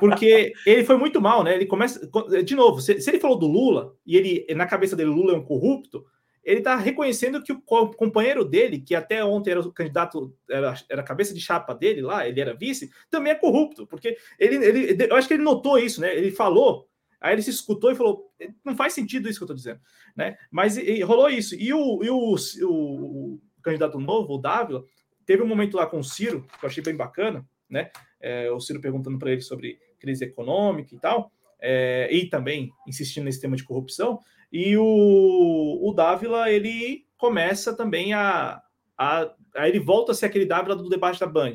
porque 0.00 0.52
ele 0.66 0.84
foi 0.84 0.96
muito 0.96 1.20
mal, 1.20 1.44
né? 1.44 1.54
Ele 1.54 1.66
começa. 1.66 2.00
De 2.44 2.54
novo, 2.54 2.80
se, 2.80 3.00
se, 3.00 3.10
ele 3.10 3.20
falou 3.20 3.38
do 3.38 3.46
Lula, 3.46 3.94
e 4.06 4.16
ele, 4.16 4.46
na 4.54 4.66
cabeça 4.66 4.96
dele, 4.96 5.10
Lula 5.10 5.32
é 5.32 5.36
um 5.36 5.44
corrupto, 5.44 6.04
ele 6.44 6.58
está 6.58 6.76
reconhecendo 6.76 7.42
que 7.42 7.52
o 7.52 7.60
companheiro 7.60 8.44
dele, 8.44 8.78
que 8.78 8.94
até 8.94 9.24
ontem 9.24 9.52
era 9.52 9.60
o 9.60 9.72
candidato, 9.72 10.36
era, 10.48 10.74
era 10.90 11.02
cabeça 11.02 11.32
de 11.32 11.40
chapa 11.40 11.74
dele 11.74 12.02
lá, 12.02 12.28
ele 12.28 12.40
era 12.40 12.54
vice, 12.54 12.90
também 13.10 13.32
é 13.32 13.36
corrupto, 13.36 13.86
porque 13.86 14.16
ele, 14.38 14.56
ele 14.56 15.06
eu 15.10 15.16
acho 15.16 15.26
que 15.26 15.34
ele 15.34 15.42
notou 15.42 15.78
isso, 15.78 16.00
né? 16.00 16.14
Ele 16.14 16.30
falou, 16.30 16.86
aí 17.20 17.34
ele 17.34 17.42
se 17.42 17.50
escutou 17.50 17.90
e 17.90 17.94
falou: 17.94 18.30
não 18.62 18.76
faz 18.76 18.92
sentido 18.92 19.28
isso 19.28 19.38
que 19.38 19.44
eu 19.44 19.46
estou 19.46 19.56
dizendo, 19.56 19.80
né? 20.14 20.36
Mas 20.50 20.76
e, 20.76 21.00
rolou 21.02 21.30
isso. 21.30 21.54
E 21.54 21.72
o, 21.72 22.04
e 22.04 22.10
o, 22.10 22.36
o, 22.36 23.34
o 23.34 23.40
candidato 23.62 23.98
novo, 23.98 24.34
o 24.34 24.38
Dávila, 24.38 24.84
teve 25.24 25.42
um 25.42 25.48
momento 25.48 25.78
lá 25.78 25.86
com 25.86 25.98
o 25.98 26.04
Ciro, 26.04 26.46
que 26.58 26.64
eu 26.64 26.68
achei 26.68 26.82
bem 26.82 26.94
bacana, 26.94 27.46
né? 27.68 27.90
É, 28.24 28.50
o 28.50 28.58
Ciro 28.58 28.80
perguntando 28.80 29.18
para 29.18 29.30
ele 29.30 29.42
sobre 29.42 29.78
crise 29.98 30.24
econômica 30.24 30.94
e 30.94 30.98
tal, 30.98 31.30
é, 31.60 32.08
e 32.10 32.26
também 32.26 32.72
insistindo 32.88 33.24
nesse 33.24 33.40
tema 33.40 33.54
de 33.54 33.64
corrupção. 33.64 34.18
E 34.50 34.76
o, 34.78 35.78
o 35.82 35.92
Dávila, 35.92 36.50
ele 36.50 37.04
começa 37.18 37.76
também 37.76 38.14
a, 38.14 38.62
a, 38.96 39.30
a 39.56 39.68
ele 39.68 39.78
volta 39.78 40.12
a 40.12 40.14
ser 40.14 40.26
aquele 40.26 40.46
Dávila 40.46 40.74
do 40.74 40.88
debate 40.88 41.20
da 41.20 41.26
Band, 41.26 41.54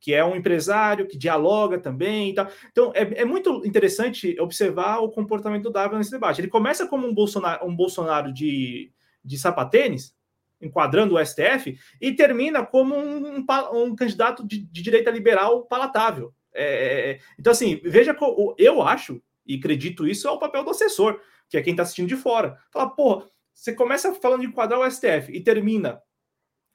que 0.00 0.14
é 0.14 0.24
um 0.24 0.34
empresário 0.34 1.06
que 1.06 1.18
dialoga 1.18 1.78
também 1.78 2.30
e 2.30 2.34
tal. 2.34 2.48
Então, 2.70 2.92
é, 2.94 3.20
é 3.20 3.24
muito 3.26 3.62
interessante 3.66 4.40
observar 4.40 5.00
o 5.00 5.10
comportamento 5.10 5.64
do 5.64 5.70
Dávila 5.70 5.98
nesse 5.98 6.10
debate. 6.10 6.40
Ele 6.40 6.48
começa 6.48 6.86
como 6.86 7.06
um 7.06 7.12
Bolsonaro, 7.12 7.66
um 7.66 7.76
Bolsonaro 7.76 8.32
de, 8.32 8.90
de 9.22 9.36
sapatênis, 9.36 10.14
enquadrando 10.60 11.14
o 11.14 11.24
STF, 11.24 11.78
e 12.00 12.12
termina 12.12 12.64
como 12.64 12.94
um, 12.94 13.38
um, 13.38 13.46
um 13.74 13.96
candidato 13.96 14.46
de, 14.46 14.58
de, 14.58 14.82
direita 14.82 15.10
liberal 15.10 15.64
palatável. 15.66 16.34
É, 16.52 16.64
é, 16.64 17.10
é 17.10 17.18
então, 17.38 17.50
assim, 17.52 17.80
veja, 17.84 18.16
eu 18.58 18.82
acho, 18.82 19.22
e 19.46 19.56
acredito 19.56 20.06
isso, 20.06 20.28
é 20.28 20.30
o 20.30 20.38
papel 20.38 20.64
do 20.64 20.70
assessor, 20.70 21.20
que 21.48 21.56
é 21.56 21.62
quem 21.62 21.72
está 21.72 21.82
assistindo 21.82 22.08
de 22.08 22.16
fora. 22.16 22.56
Fala, 22.70 22.90
pô, 22.90 23.24
você 23.54 23.74
começa 23.74 24.14
falando 24.14 24.40
de 24.40 24.46
enquadrar 24.46 24.80
o 24.80 24.90
STF 24.90 25.32
e 25.32 25.40
termina 25.40 26.00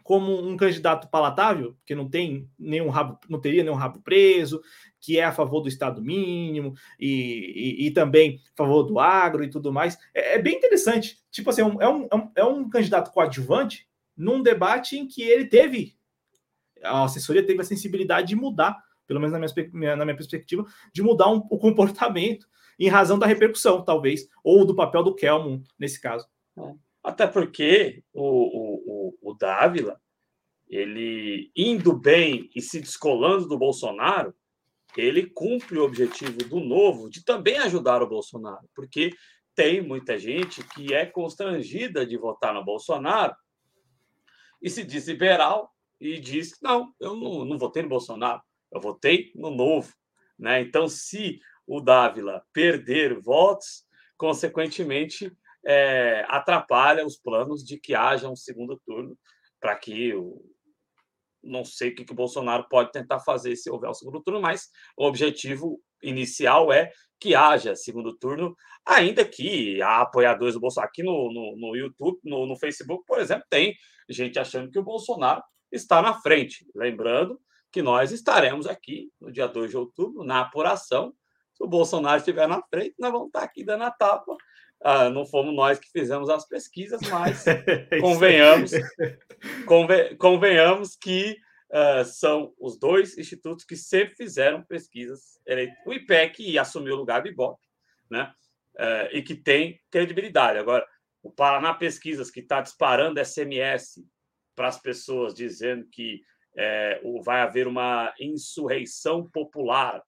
como 0.06 0.38
um 0.48 0.56
candidato 0.56 1.10
palatável, 1.10 1.76
que 1.84 1.96
não 1.96 2.08
tem 2.08 2.48
nenhum 2.60 2.90
rabo, 2.90 3.18
não 3.28 3.42
teria 3.42 3.64
nenhum 3.64 3.76
rabo 3.76 4.00
preso, 4.04 4.62
que 5.02 5.18
é 5.18 5.24
a 5.24 5.32
favor 5.32 5.62
do 5.62 5.68
Estado 5.68 6.00
mínimo 6.00 6.76
e, 7.00 7.80
e, 7.80 7.88
e 7.88 7.92
também 7.92 8.40
a 8.54 8.56
favor 8.56 8.84
do 8.84 9.00
agro 9.00 9.44
e 9.44 9.50
tudo 9.50 9.74
mais. 9.74 9.98
É, 10.14 10.36
é 10.36 10.40
bem 10.40 10.58
interessante. 10.58 11.18
Tipo 11.32 11.50
assim, 11.50 11.62
é 11.62 11.66
um, 11.66 11.82
é, 11.82 12.16
um, 12.16 12.32
é 12.36 12.44
um 12.44 12.70
candidato 12.70 13.12
coadjuvante 13.12 13.88
num 14.16 14.44
debate 14.44 14.96
em 14.96 15.08
que 15.08 15.24
ele 15.24 15.46
teve, 15.46 15.98
a 16.84 17.06
assessoria 17.06 17.44
teve 17.44 17.62
a 17.62 17.66
sensibilidade 17.66 18.28
de 18.28 18.36
mudar, 18.36 18.78
pelo 19.08 19.20
menos 19.20 19.34
na 19.34 19.66
minha, 19.74 19.96
na 19.96 20.06
minha 20.06 20.16
perspectiva, 20.16 20.64
de 20.94 21.02
mudar 21.02 21.32
um, 21.32 21.38
o 21.50 21.58
comportamento 21.58 22.48
em 22.78 22.90
razão 22.90 23.18
da 23.18 23.26
repercussão, 23.26 23.82
talvez, 23.84 24.30
ou 24.44 24.64
do 24.68 24.76
papel 24.76 25.02
do 25.02 25.16
Kelmon 25.16 25.64
nesse 25.80 26.00
caso. 26.00 26.28
É. 26.60 26.85
Até 27.06 27.28
porque 27.28 28.04
o, 28.12 28.24
o, 28.24 29.14
o, 29.22 29.32
o 29.32 29.34
Dávila, 29.36 30.02
ele 30.68 31.52
indo 31.56 31.94
bem 31.94 32.50
e 32.56 32.60
se 32.60 32.80
descolando 32.80 33.48
do 33.48 33.60
Bolsonaro, 33.60 34.34
ele 34.98 35.28
cumpre 35.28 35.78
o 35.78 35.84
objetivo 35.84 36.40
do 36.40 36.60
novo 36.60 37.08
de 37.08 37.24
também 37.24 37.60
ajudar 37.60 38.02
o 38.02 38.08
Bolsonaro, 38.08 38.68
porque 38.74 39.12
tem 39.54 39.82
muita 39.82 40.18
gente 40.18 40.64
que 40.70 40.96
é 40.96 41.06
constrangida 41.06 42.08
de 42.08 42.18
votar 42.18 42.56
no 42.56 42.66
Bolsonaro 42.66 43.36
e 44.60 44.68
se 44.68 44.84
diz 44.84 45.08
liberal 45.08 45.72
e 46.02 46.20
diz 46.20 46.60
não, 46.60 46.92
eu 47.00 47.16
não, 47.16 47.46
não 47.46 47.60
votei 47.60 47.84
no 47.84 47.90
Bolsonaro, 47.90 48.42
eu 48.74 48.82
votei 48.82 49.32
no 49.36 49.52
novo. 49.52 49.94
Né? 50.40 50.62
Então, 50.62 50.88
se 50.88 51.40
o 51.68 51.80
Dávila 51.80 52.44
perder 52.52 53.22
votos, 53.22 53.86
consequentemente 54.18 55.32
é, 55.66 56.26
atrapalha 56.28 57.06
os 57.06 57.18
planos 57.18 57.64
de 57.64 57.80
que 57.80 57.96
haja 57.96 58.30
um 58.30 58.36
segundo 58.36 58.80
turno 58.86 59.18
para 59.60 59.76
que 59.76 60.14
o, 60.14 60.42
não 61.44 61.64
sei 61.64 61.90
o 61.90 61.96
que, 61.96 62.06
que 62.06 62.12
o 62.12 62.16
Bolsonaro 62.16 62.68
pode 62.70 62.92
tentar 62.92 63.20
fazer 63.20 63.56
se 63.56 63.70
houver 63.70 63.90
o 63.90 63.94
segundo 63.94 64.22
turno, 64.22 64.42
mas 64.42 64.70
o 64.98 65.06
objetivo 65.06 65.80
inicial 66.04 66.72
é 66.72 66.92
que 67.20 67.34
haja 67.34 67.76
segundo 67.76 68.16
turno, 68.18 68.56
ainda 68.86 69.26
que 69.26 69.82
há 69.82 70.02
apoiadores 70.02 70.56
do 70.56 70.60
Bolsonaro. 70.60 70.90
Aqui 70.90 71.04
no, 71.04 71.32
no, 71.32 71.56
no 71.58 71.76
YouTube, 71.76 72.20
no, 72.24 72.46
no, 72.46 72.56
Facebook, 72.58 73.04
por 73.08 73.20
exemplo, 73.20 73.46
tem 73.50 73.76
gente 74.10 74.38
achando 74.38 74.70
que 74.70 74.80
o 74.80 74.84
Bolsonaro 74.84 75.42
está 75.72 76.02
na 76.02 76.14
frente. 76.22 76.68
Lembrando 76.76 77.40
que 77.72 77.82
nós 77.82 78.12
estaremos 78.12 78.68
aqui 78.68 79.12
no 79.20 79.32
dia 79.32 79.48
2 79.48 79.72
de 79.72 79.78
outubro, 79.78 80.24
na 80.24 80.42
apuração. 80.42 81.14
Se 81.54 81.64
o 81.64 81.68
Bolsonaro 81.68 82.18
estiver 82.18 82.48
na 82.48 82.62
frente, 82.70 82.96
nós 83.00 83.12
vamos 83.12 83.28
estar 83.28 83.44
aqui 83.44 83.64
dando 83.64 83.84
a 83.84 83.92
tapa. 83.92 84.36
Ah, 84.82 85.10
não 85.10 85.26
fomos 85.26 85.56
nós 85.56 85.80
que 85.80 85.90
fizemos 85.92 86.30
as 86.30 86.48
pesquisas, 86.48 87.02
mas 87.10 87.46
convenhamos, 88.02 88.72
conven, 89.66 90.16
convenhamos 90.18 90.96
que 90.96 91.38
uh, 91.72 92.06
são 92.06 92.54
os 92.60 92.78
dois 92.78 93.18
institutos 93.18 93.66
que 93.66 93.76
sempre 93.76 94.16
fizeram 94.16 94.64
pesquisas. 94.64 95.40
O 95.86 95.94
IPEC 95.94 96.58
assumiu 96.60 96.94
o 96.94 96.98
lugar 96.98 97.22
do 97.22 97.30
IBOP, 97.30 97.60
né? 98.10 98.32
Uh, 98.76 99.16
e 99.16 99.22
que 99.22 99.36
tem 99.36 99.80
credibilidade. 99.90 100.60
Agora, 100.60 100.86
o 101.24 101.32
Paraná 101.32 101.74
Pesquisas, 101.74 102.30
que 102.30 102.42
está 102.42 102.62
disparando 102.62 103.24
SMS 103.24 104.04
para 104.56 104.68
as 104.68 104.80
pessoas, 104.80 105.34
dizendo 105.34 105.88
que 105.92 106.22
é, 106.56 107.02
vai 107.24 107.42
haver 107.42 107.68
uma 107.68 108.14
insurreição 108.20 109.30
popular 109.30 110.02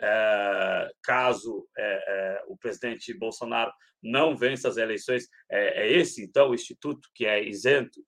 é, 0.00 0.90
caso 1.02 1.66
é, 1.76 2.42
o 2.48 2.56
presidente 2.56 3.12
Bolsonaro 3.16 3.72
não 4.02 4.36
vença 4.36 4.68
as 4.68 4.76
eleições. 4.76 5.28
É, 5.50 5.90
esse, 5.92 6.22
então, 6.24 6.50
o 6.50 6.54
instituto 6.54 7.08
que 7.14 7.26
é 7.26 7.42
isento, 7.46 8.00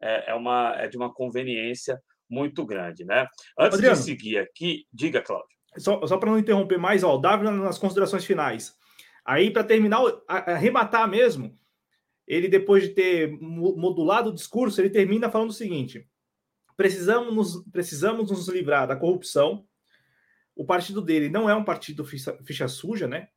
é, 0.00 0.34
uma, 0.34 0.74
é 0.76 0.88
de 0.88 0.96
uma 0.96 1.12
conveniência 1.12 2.00
muito 2.28 2.64
grande, 2.64 3.04
né? 3.04 3.26
Antes 3.58 3.78
Adriano, 3.78 3.96
de 3.96 4.02
seguir 4.02 4.38
aqui, 4.38 4.86
diga, 4.92 5.22
Cláudio. 5.22 5.48
Só, 5.78 6.06
só 6.06 6.18
para 6.18 6.30
não 6.30 6.38
interromper 6.38 6.78
mais, 6.78 7.02
ó, 7.02 7.14
o 7.14 7.18
Davi 7.18 7.44
nas 7.44 7.78
considerações 7.78 8.24
finais. 8.24 8.74
Aí, 9.24 9.50
para 9.50 9.64
terminar, 9.64 10.00
arrematar 10.28 11.08
mesmo, 11.08 11.58
ele, 12.26 12.48
depois 12.48 12.82
de 12.82 12.90
ter 12.90 13.30
modulado 13.40 14.30
o 14.30 14.34
discurso, 14.34 14.80
ele 14.80 14.90
termina 14.90 15.30
falando 15.30 15.50
o 15.50 15.54
seguinte: 15.54 16.06
precisamos 16.76 17.34
nos, 17.34 17.64
precisamos 17.70 18.30
nos 18.30 18.48
livrar 18.48 18.86
da 18.86 18.96
corrupção. 18.96 19.66
O 20.56 20.64
partido 20.64 21.02
dele 21.02 21.28
não 21.28 21.48
é 21.48 21.54
um 21.54 21.64
partido 21.64 22.04
ficha, 22.04 22.36
ficha 22.44 22.68
suja, 22.68 23.08
né? 23.08 23.28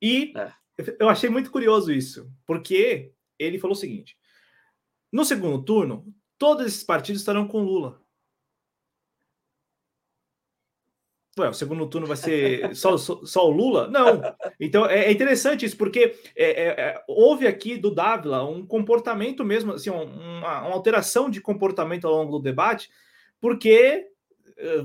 E 0.00 0.32
é. 0.36 0.52
eu 0.98 1.08
achei 1.08 1.30
muito 1.30 1.50
curioso 1.50 1.92
isso, 1.92 2.30
porque 2.46 3.12
ele 3.38 3.58
falou 3.58 3.76
o 3.76 3.78
seguinte: 3.78 4.16
no 5.12 5.24
segundo 5.24 5.62
turno, 5.64 6.06
todos 6.38 6.66
esses 6.66 6.82
partidos 6.82 7.20
estarão 7.22 7.46
com 7.48 7.62
Lula. 7.62 8.00
Ué, 11.38 11.48
o 11.48 11.54
segundo 11.54 11.86
turno 11.88 12.06
vai 12.06 12.16
ser 12.16 12.74
só, 12.74 12.98
só, 12.98 13.24
só, 13.24 13.48
o 13.48 13.50
Lula? 13.50 13.88
Não. 13.88 14.20
Então 14.58 14.84
é, 14.84 15.06
é 15.06 15.12
interessante 15.12 15.64
isso, 15.64 15.76
porque 15.76 16.16
é, 16.36 16.50
é, 16.50 16.66
é, 16.68 17.04
houve 17.08 17.46
aqui 17.46 17.76
do 17.76 17.94
Dávila 17.94 18.44
um 18.44 18.66
comportamento 18.66 19.44
mesmo, 19.44 19.72
assim, 19.72 19.90
uma, 19.90 20.04
uma, 20.04 20.72
alteração 20.72 21.30
de 21.30 21.40
comportamento 21.40 22.06
ao 22.06 22.14
longo 22.14 22.32
do 22.32 22.42
debate, 22.42 22.90
porque 23.40 24.08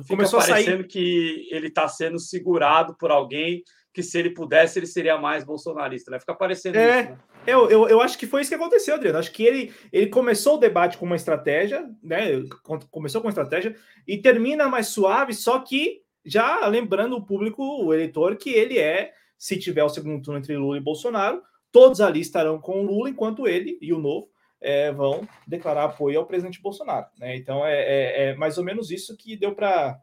começou 0.08 0.40
a 0.40 0.44
sair. 0.44 0.88
que 0.88 1.48
ele 1.52 1.68
está 1.68 1.88
sendo 1.88 2.20
segurado 2.20 2.96
por 2.98 3.12
alguém 3.12 3.64
que, 3.94 4.04
se 4.04 4.20
ele 4.20 4.30
pudesse, 4.30 4.78
ele 4.78 4.88
seria 4.88 5.18
mais 5.18 5.46
bolsonarista, 5.46 6.12
né? 6.12 6.20
Fica 6.20 6.36
parecendo 6.36 6.78
é, 6.78 7.02
isso. 7.02 7.10
Né? 7.12 7.18
Eu, 7.48 7.70
eu, 7.70 7.88
eu 7.88 8.02
acho 8.02 8.18
que 8.18 8.28
foi 8.28 8.42
isso 8.42 8.50
que 8.50 8.56
aconteceu, 8.56 8.96
Adriano. 8.96 9.18
Acho 9.18 9.32
que 9.32 9.44
ele, 9.44 9.74
ele 9.92 10.08
começou 10.08 10.56
o 10.56 10.60
debate 10.60 10.98
com 10.98 11.06
uma 11.06 11.16
estratégia, 11.16 11.90
né? 12.04 12.44
Começou 12.92 13.22
com 13.22 13.28
uma 13.28 13.32
estratégia 13.32 13.76
e 14.06 14.18
termina 14.18 14.68
mais 14.68 14.88
suave, 14.88 15.34
só 15.34 15.60
que 15.60 16.02
já 16.26 16.66
lembrando 16.68 17.16
o 17.16 17.26
público, 17.26 17.64
o 17.64 17.94
eleitor, 17.94 18.36
que 18.36 18.50
ele 18.50 18.78
é, 18.78 19.14
se 19.38 19.58
tiver 19.58 19.84
o 19.84 19.90
segundo 19.90 20.22
turno 20.22 20.40
entre 20.40 20.58
Lula 20.58 20.78
e 20.78 20.82
Bolsonaro, 20.82 21.42
todos 21.72 22.02
ali 22.02 22.20
estarão 22.20 22.60
com 22.60 22.82
o 22.82 22.86
Lula, 22.86 23.10
enquanto 23.10 23.48
ele 23.48 23.78
e 23.82 23.94
o 23.94 24.00
novo 24.00 24.28
é, 24.62 24.92
vão 24.92 25.28
declarar 25.48 25.86
apoio 25.86 26.20
ao 26.20 26.26
presidente 26.26 26.62
Bolsonaro. 26.62 27.08
Né? 27.18 27.36
Então 27.36 27.66
é, 27.66 27.82
é, 27.82 28.24
é, 28.24 28.36
mais 28.36 28.58
ou 28.58 28.64
menos 28.64 28.92
isso 28.92 29.16
que 29.16 29.36
deu 29.36 29.56
para 29.56 30.00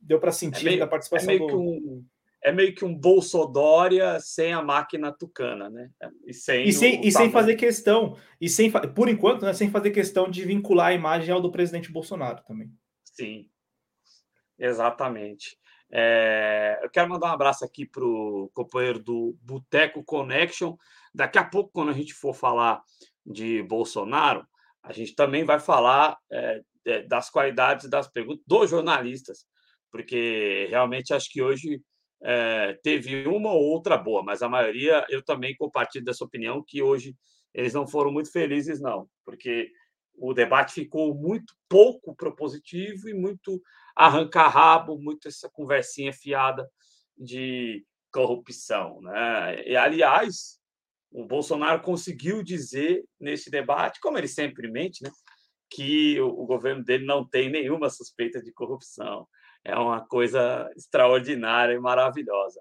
deu 0.00 0.20
para 0.20 0.32
sentir 0.32 0.66
é 0.66 0.70
meio, 0.70 0.80
da 0.80 0.86
participação 0.86 1.30
é 1.30 1.38
meio 1.38 1.46
do... 1.46 1.58
Um, 1.58 2.04
é 2.42 2.52
meio 2.52 2.74
que 2.74 2.84
um 2.84 2.94
Bolsodória 2.94 4.20
sem 4.20 4.52
a 4.52 4.60
máquina 4.60 5.10
tucana, 5.10 5.70
né? 5.70 5.88
E 6.26 6.34
sem, 6.34 6.68
e 6.68 6.72
sem, 6.74 7.00
e 7.02 7.10
sem 7.10 7.30
fazer 7.30 7.54
questão, 7.54 8.18
e 8.38 8.50
sem 8.50 8.70
por 8.70 9.08
enquanto, 9.08 9.46
né, 9.46 9.54
sem 9.54 9.70
fazer 9.70 9.92
questão 9.92 10.30
de 10.30 10.44
vincular 10.44 10.88
a 10.88 10.92
imagem 10.92 11.32
ao 11.32 11.40
do 11.40 11.50
presidente 11.50 11.90
Bolsonaro 11.90 12.42
também. 12.44 12.70
Sim, 13.02 13.48
Exatamente. 14.58 15.56
É, 15.90 16.80
eu 16.82 16.90
quero 16.90 17.08
mandar 17.08 17.28
um 17.30 17.34
abraço 17.34 17.64
aqui 17.64 17.86
para 17.86 18.04
o 18.04 18.50
companheiro 18.54 18.98
do 18.98 19.36
Boteco 19.42 20.02
Connection. 20.02 20.76
Daqui 21.14 21.38
a 21.38 21.44
pouco, 21.44 21.70
quando 21.72 21.90
a 21.90 21.94
gente 21.94 22.14
for 22.14 22.34
falar 22.34 22.82
de 23.24 23.62
Bolsonaro, 23.62 24.46
a 24.82 24.92
gente 24.92 25.14
também 25.14 25.44
vai 25.44 25.58
falar 25.58 26.16
é, 26.30 26.60
das 27.08 27.30
qualidades 27.30 27.88
das 27.88 28.08
perguntas 28.08 28.44
dos 28.46 28.70
jornalistas, 28.70 29.46
porque 29.90 30.66
realmente 30.68 31.14
acho 31.14 31.30
que 31.30 31.42
hoje 31.42 31.80
é, 32.22 32.78
teve 32.82 33.26
uma 33.26 33.52
ou 33.52 33.62
outra 33.62 33.96
boa, 33.96 34.22
mas 34.22 34.42
a 34.42 34.48
maioria 34.48 35.04
eu 35.08 35.22
também 35.24 35.56
compartilho 35.56 36.04
dessa 36.04 36.24
opinião 36.24 36.62
que 36.66 36.82
hoje 36.82 37.14
eles 37.54 37.72
não 37.72 37.86
foram 37.86 38.12
muito 38.12 38.30
felizes, 38.30 38.80
não, 38.80 39.08
porque 39.24 39.70
o 40.16 40.32
debate 40.32 40.74
ficou 40.74 41.14
muito 41.14 41.54
pouco 41.68 42.14
propositivo 42.14 43.08
e 43.08 43.14
muito 43.14 43.60
arranca-rabo, 43.96 44.98
muito 44.98 45.28
essa 45.28 45.48
conversinha 45.50 46.12
fiada 46.12 46.68
de 47.16 47.84
corrupção. 48.12 49.00
Né? 49.00 49.68
E, 49.68 49.76
aliás, 49.76 50.58
o 51.14 51.24
Bolsonaro 51.24 51.80
conseguiu 51.80 52.42
dizer 52.42 53.04
nesse 53.20 53.48
debate, 53.48 54.00
como 54.00 54.18
ele 54.18 54.26
sempre 54.26 54.68
mente, 54.68 55.00
né, 55.02 55.10
que 55.70 56.20
o, 56.20 56.44
governo 56.44 56.84
dele 56.84 57.06
não 57.06 57.26
tem 57.26 57.48
nenhuma 57.48 57.88
suspeita 57.88 58.42
de 58.42 58.52
corrupção. 58.52 59.26
É 59.64 59.76
uma 59.76 60.04
coisa 60.04 60.68
extraordinária 60.76 61.72
e 61.72 61.78
maravilhosa. 61.78 62.60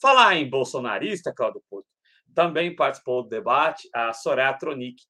Falar 0.00 0.34
em 0.34 0.50
bolsonarista, 0.50 1.32
Claudio 1.32 1.62
Porto, 1.70 1.88
também 2.34 2.74
participou 2.74 3.22
do 3.22 3.28
debate 3.28 3.88
a 3.94 4.12
Soraya 4.12 4.52
Tronic. 4.58 5.00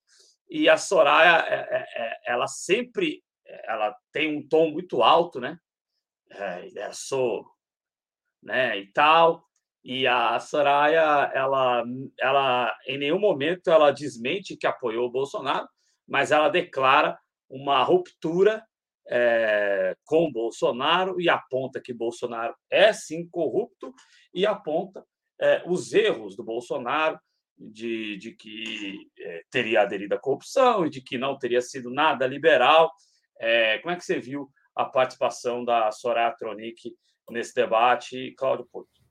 E 0.51 0.69
a 0.69 0.77
Soraya, 0.77 1.47
é, 1.49 1.55
é, 1.55 1.87
é, 1.97 2.21
ela 2.27 2.47
sempre 2.47 3.23
ela 3.65 3.97
tem 4.13 4.37
um 4.37 4.47
tom 4.47 4.71
muito 4.71 5.03
alto, 5.03 5.41
né? 5.41 5.59
É, 6.31 6.93
sou, 6.93 7.47
né? 8.43 8.79
E 8.79 8.93
tal. 8.93 9.45
E 9.85 10.07
a 10.07 10.39
Soraya, 10.39 11.31
ela, 11.35 11.85
ela 12.21 12.77
em 12.87 12.99
nenhum 12.99 13.19
momento 13.19 13.69
ela 13.69 13.91
desmente 13.91 14.57
que 14.57 14.67
apoiou 14.67 15.07
o 15.07 15.11
Bolsonaro, 15.11 15.67
mas 16.07 16.31
ela 16.31 16.49
declara 16.49 17.19
uma 17.51 17.83
ruptura 17.83 18.65
é, 19.09 19.97
com 20.05 20.31
Bolsonaro 20.31 21.21
e 21.21 21.29
aponta 21.29 21.81
que 21.81 21.93
Bolsonaro 21.93 22.55
é 22.71 22.93
sim 22.93 23.29
corrupto 23.29 23.93
e 24.33 24.47
aponta 24.47 25.05
é, 25.41 25.63
os 25.67 25.93
erros 25.93 26.37
do 26.37 26.45
Bolsonaro 26.45 27.19
de, 27.59 28.17
de 28.17 28.33
que 28.33 29.11
é, 29.19 29.43
teria 29.51 29.83
aderido 29.83 30.15
à 30.15 30.19
corrupção 30.19 30.87
e 30.87 30.91
de 30.91 31.01
que 31.01 31.19
não 31.19 31.37
teria 31.37 31.61
sido 31.61 31.91
nada 31.91 32.27
liberal. 32.27 32.91
Como 33.81 33.93
é 33.93 33.97
que 33.97 34.05
você 34.05 34.21
viu 34.21 34.49
a 34.73 34.85
participação 34.85 35.65
da 35.65 35.91
Soraya 35.91 36.31
Tronic 36.31 36.95
nesse 37.29 37.53
debate, 37.53 38.33
Cláudio 38.37 38.69
Porto? 38.71 39.02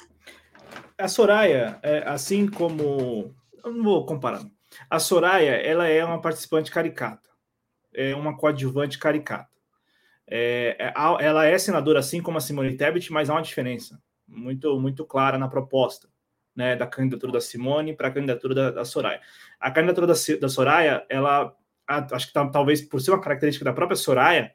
A 0.98 1.08
Soraya, 1.08 1.80
é, 1.82 2.04
assim 2.08 2.48
como. 2.48 3.34
Eu 3.64 3.72
não 3.72 3.84
vou 3.84 4.06
comparar. 4.06 4.42
A 4.90 5.00
Soraya, 5.00 5.52
ela 5.52 5.88
é 5.88 6.04
uma 6.04 6.22
participante 6.22 6.72
caricata, 6.72 7.30
é 7.94 8.16
uma 8.16 8.38
coadjuvante 8.38 8.98
caricata. 8.98 9.50
É, 10.28 10.78
é 10.80 10.94
ela 11.20 11.46
é 11.46 11.58
senadora 11.58 12.00
assim 12.00 12.22
como 12.22 12.38
a 12.38 12.42
Simone 12.42 12.78
Tebet, 12.78 13.12
mas 13.12 13.30
há 13.30 13.34
uma 13.34 13.42
diferença 13.42 14.02
muito, 14.28 14.80
muito 14.80 15.06
clara 15.06 15.38
na 15.38 15.48
proposta 15.48 16.08
né, 16.56 16.76
da 16.76 16.88
candidatura 16.88 17.34
da 17.34 17.42
Simone 17.42 17.96
para 17.96 18.08
a 18.08 18.12
candidatura 18.12 18.54
da, 18.54 18.72
da, 18.72 18.86
Soraya. 18.86 19.22
A 19.60 19.72
candidatura 19.72 20.08
da, 20.08 20.14
da 20.40 20.50
Soraya, 20.50 21.06
ela, 21.10 21.56
acho 21.88 22.28
que 22.28 22.34
talvez 22.34 22.82
por 22.82 23.02
ser 23.02 23.12
uma 23.12 23.22
característica 23.22 23.66
da 23.66 23.74
própria 23.74 23.96
Soraya, 23.96 24.54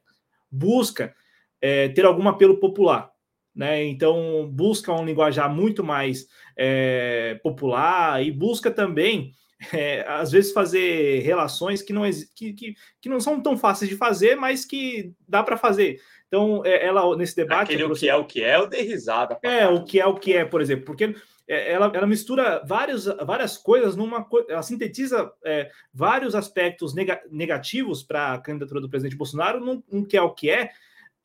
busca 0.51 1.15
é, 1.61 1.89
ter 1.89 2.05
algum 2.05 2.29
apelo 2.29 2.59
popular. 2.59 3.11
Né? 3.57 3.85
Então, 3.85 4.47
busca 4.53 4.93
um 4.93 5.05
linguajar 5.05 5.53
muito 5.53 5.83
mais 5.83 6.27
é, 6.55 7.41
popular 7.43 8.23
e 8.23 8.31
busca 8.31 8.71
também 8.71 9.33
é, 9.73 10.05
às 10.07 10.31
vezes 10.31 10.53
fazer 10.53 11.21
relações 11.21 11.81
que 11.81 11.93
não, 11.93 12.03
que, 12.35 12.53
que, 12.53 12.75
que 13.01 13.09
não 13.09 13.19
são 13.19 13.41
tão 13.41 13.57
fáceis 13.57 13.91
de 13.91 13.97
fazer, 13.97 14.37
mas 14.37 14.67
que 14.67 15.13
dá 15.27 15.43
para 15.43 15.57
fazer. 15.57 15.99
Então, 16.29 16.63
é, 16.67 16.85
ela 16.85 17.17
nesse 17.17 17.35
debate. 17.35 17.73
Aquele 17.73 17.85
o 17.85 17.95
que 17.95 18.09
é 18.09 18.15
o 18.15 18.25
que 18.25 18.43
é, 18.43 18.59
o 18.59 18.67
de 18.67 18.83
risada. 18.83 19.39
É, 19.43 19.67
o 19.67 19.85
que 19.85 19.99
é 19.99 20.07
o 20.07 20.15
que 20.15 20.35
é, 20.35 20.45
por 20.45 20.61
exemplo, 20.61 20.85
porque 20.85 21.15
é, 21.49 21.73
ela, 21.73 21.91
ela 21.95 22.07
mistura 22.07 22.63
vários, 22.67 23.05
várias 23.05 23.57
coisas 23.57 23.95
numa 23.95 24.27
ela 24.49 24.63
sintetiza 24.63 25.33
é, 25.45 25.71
vários 25.95 26.35
aspectos 26.35 26.95
nega, 26.95 27.23
negativos 27.31 28.03
para 28.03 28.35
a 28.35 28.39
candidatura 28.39 28.81
do 28.81 28.89
presidente 28.91 29.17
Bolsonaro 29.17 29.61
num, 29.61 29.83
num, 29.91 30.05
que 30.05 30.17
é 30.17 30.23
o 30.23 30.35
que 30.35 30.51
é, 30.51 30.71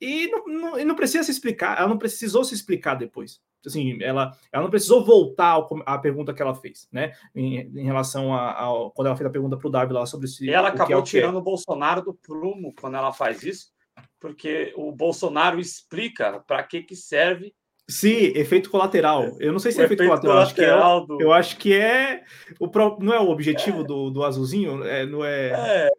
e 0.02 0.28
não, 0.28 0.46
não, 0.48 0.80
e 0.80 0.84
não 0.84 0.96
precisa 0.96 1.24
se 1.24 1.32
explicar, 1.32 1.78
ela 1.78 1.88
não 1.88 1.98
precisou 1.98 2.44
se 2.44 2.54
explicar 2.54 2.96
depois 2.96 3.40
assim, 3.68 4.02
ela, 4.02 4.32
ela 4.52 4.64
não 4.64 4.70
precisou 4.70 5.04
voltar 5.04 5.60
à 5.86 5.98
pergunta 5.98 6.34
que 6.34 6.42
ela 6.42 6.56
fez, 6.56 6.88
né? 6.92 7.14
Em, 7.36 7.60
em 7.60 7.84
relação 7.84 8.34
a, 8.34 8.52
a, 8.52 8.92
quando 8.94 9.08
ela 9.08 9.16
fez 9.16 9.28
a 9.28 9.32
pergunta 9.32 9.58
para 9.58 9.68
o 9.68 9.72
Davi 9.72 9.94
lá 9.94 10.06
sobre 10.06 10.28
se. 10.28 10.46
E 10.46 10.50
ela 10.52 10.70
acabou 10.70 11.00
é 11.00 11.04
tirando 11.04 11.38
o 11.38 11.42
Bolsonaro 11.42 12.02
do 12.02 12.14
prumo 12.14 12.74
quando 12.80 12.98
ela 12.98 13.14
faz 13.14 13.44
isso, 13.44 13.72
porque 14.20 14.74
o 14.76 14.92
Bolsonaro 14.92 15.60
explica 15.60 16.40
para 16.40 16.64
que, 16.64 16.82
que 16.82 16.96
serve. 16.96 17.54
Sim, 17.90 18.32
efeito 18.36 18.70
colateral. 18.70 19.36
Eu 19.40 19.52
não 19.52 19.60
sei 19.60 19.72
se 19.72 19.82
é 19.82 19.86
efeito, 19.86 20.04
efeito 20.04 20.22
colateral. 20.22 20.46
colateral 20.46 20.98
acho 20.98 21.04
é, 21.04 21.08
do... 21.08 21.22
Eu 21.22 21.34
acho 21.34 21.58
que 21.58 21.74
é 21.74 22.24
o 22.60 22.70
não 23.00 23.14
é 23.14 23.20
o 23.20 23.30
objetivo 23.30 23.82
é. 23.82 23.84
Do, 23.84 24.10
do 24.10 24.24
azulzinho, 24.24 24.84
é, 24.84 25.06
não 25.06 25.26
é. 25.26 25.50
é. 25.50 25.90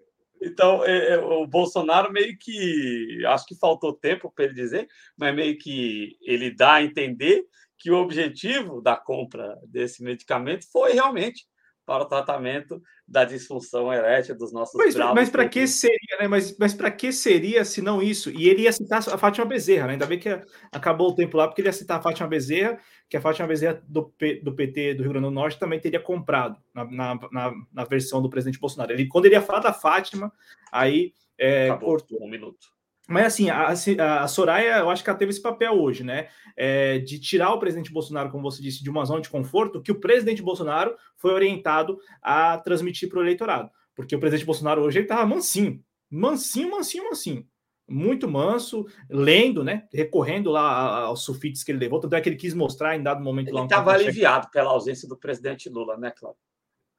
Então, 0.43 0.85
é, 0.85 1.15
é, 1.15 1.19
o 1.19 1.47
Bolsonaro 1.47 2.13
meio 2.13 2.37
que. 2.37 3.25
Acho 3.27 3.47
que 3.47 3.59
faltou 3.59 3.93
tempo 3.93 4.31
para 4.31 4.47
ele 4.47 4.55
dizer, 4.55 4.89
mas 5.17 5.35
meio 5.35 5.57
que 5.57 6.17
ele 6.21 6.51
dá 6.51 6.75
a 6.75 6.83
entender 6.83 7.45
que 7.79 7.91
o 7.91 7.97
objetivo 7.97 8.81
da 8.81 8.97
compra 8.97 9.59
desse 9.67 10.03
medicamento 10.03 10.71
foi 10.71 10.93
realmente 10.93 11.47
para 11.85 12.05
o 12.05 12.09
tratamento 12.09 12.81
da 13.13 13.27
disfunção 13.27 13.93
erétil 13.93 14.35
dos 14.35 14.55
nossos 14.55 14.75
Mas, 14.75 14.95
mas 14.97 15.29
para 15.29 15.47
que 15.47 15.67
seria, 15.67 16.17
né? 16.19 16.27
Mas, 16.27 16.57
mas 16.57 16.73
para 16.73 16.91
que 16.91 17.13
seria 17.13 17.63
se 17.63 17.83
não 17.83 18.03
isso? 18.03 18.31
E 18.31 18.49
ele 18.49 18.63
ia 18.63 18.73
citar 18.73 19.01
a 19.01 19.19
Fátima 19.19 19.45
Bezerra, 19.45 19.89
né? 19.89 19.93
Ainda 19.93 20.07
bem 20.07 20.19
que 20.19 20.31
acabou 20.73 21.11
o 21.11 21.15
tempo 21.15 21.37
lá, 21.37 21.47
porque 21.47 21.61
ele 21.61 21.69
ia 21.69 21.75
citar 21.75 21.99
a 21.99 22.03
Fátima 22.03 22.27
Bezerra, 22.27 22.79
que 23.11 23.17
a 23.19 23.21
Fátima 23.21 23.47
Bezerra 23.47 23.83
do, 23.87 24.05
P, 24.05 24.37
do 24.37 24.55
PT 24.55 24.95
do 24.95 25.03
Rio 25.03 25.13
Grande 25.13 25.27
do 25.27 25.31
Norte 25.31 25.59
também 25.59 25.79
teria 25.79 26.01
comprado 26.01 26.57
na, 26.75 26.85
na, 26.87 27.21
na, 27.31 27.53
na 27.71 27.85
versão 27.85 28.23
do 28.23 28.31
presidente 28.31 28.59
Bolsonaro. 28.59 28.93
Ele, 28.93 29.07
quando 29.07 29.27
ele 29.27 29.35
ia 29.35 29.43
falar 29.43 29.61
da 29.61 29.75
Fátima, 29.75 30.33
aí 30.73 31.13
é, 31.39 31.69
cortou 31.77 32.25
um 32.25 32.31
minuto. 32.31 32.67
Mas 33.13 33.27
assim, 33.27 33.51
a, 33.51 33.69
a, 33.69 34.29
Soraya, 34.29 34.79
eu 34.79 34.91
acho 34.91 35.05
que 35.05 35.11
ela 35.11 35.19
teve 35.19 35.31
esse 35.31 35.43
papel 35.43 35.73
hoje, 35.75 36.03
né? 36.03 36.29
É, 36.57 36.99
de 36.99 37.19
tirar 37.19 37.53
o 37.53 37.59
presidente 37.59 37.93
Bolsonaro, 37.93 38.31
como 38.31 38.43
você 38.43 38.63
disse, 38.63 38.83
de 38.83 38.91
uma 38.91 39.05
zona 39.05 39.21
de 39.21 39.29
conforto 39.29 39.83
que 39.83 39.93
o 39.93 40.01
presidente 40.01 40.43
Bolsonaro 40.43 40.97
foi 41.17 41.33
orientado 41.33 41.99
a 42.21 42.59
transmitir 42.59 43.09
para 43.09 43.19
o 43.19 43.23
eleitorado. 43.23 43.71
Porque 43.95 44.17
o 44.17 44.21
presidente 44.21 44.47
Bolsonaro 44.47 44.83
hoje 44.83 44.99
ele 44.99 45.05
estava 45.05 45.27
mansinho, 45.27 45.83
mansinho, 46.11 46.71
mansinho, 46.71 47.05
mansinho. 47.05 47.47
Muito 47.89 48.29
manso, 48.29 48.87
lendo, 49.11 49.63
né? 49.63 49.87
Recorrendo 49.93 50.51
lá 50.51 51.03
aos 51.03 51.25
sulfites 51.25 51.63
que 51.63 51.73
ele 51.73 51.81
levou, 51.81 52.01
tanto 52.01 52.15
é 52.15 52.21
que 52.21 52.29
ele 52.29 52.37
quis 52.37 52.55
mostrar 52.55 52.97
em 52.97 53.03
dado 53.03 53.23
momento 53.23 53.49
ele 53.49 53.55
lá. 53.55 53.61
Ele 53.61 53.67
estava 53.67 53.93
aliviado 53.93 54.49
pela 54.51 54.71
ausência 54.71 55.07
do 55.07 55.17
presidente 55.17 55.69
Lula, 55.69 55.97
né, 55.99 56.11
Cláudio? 56.11 56.41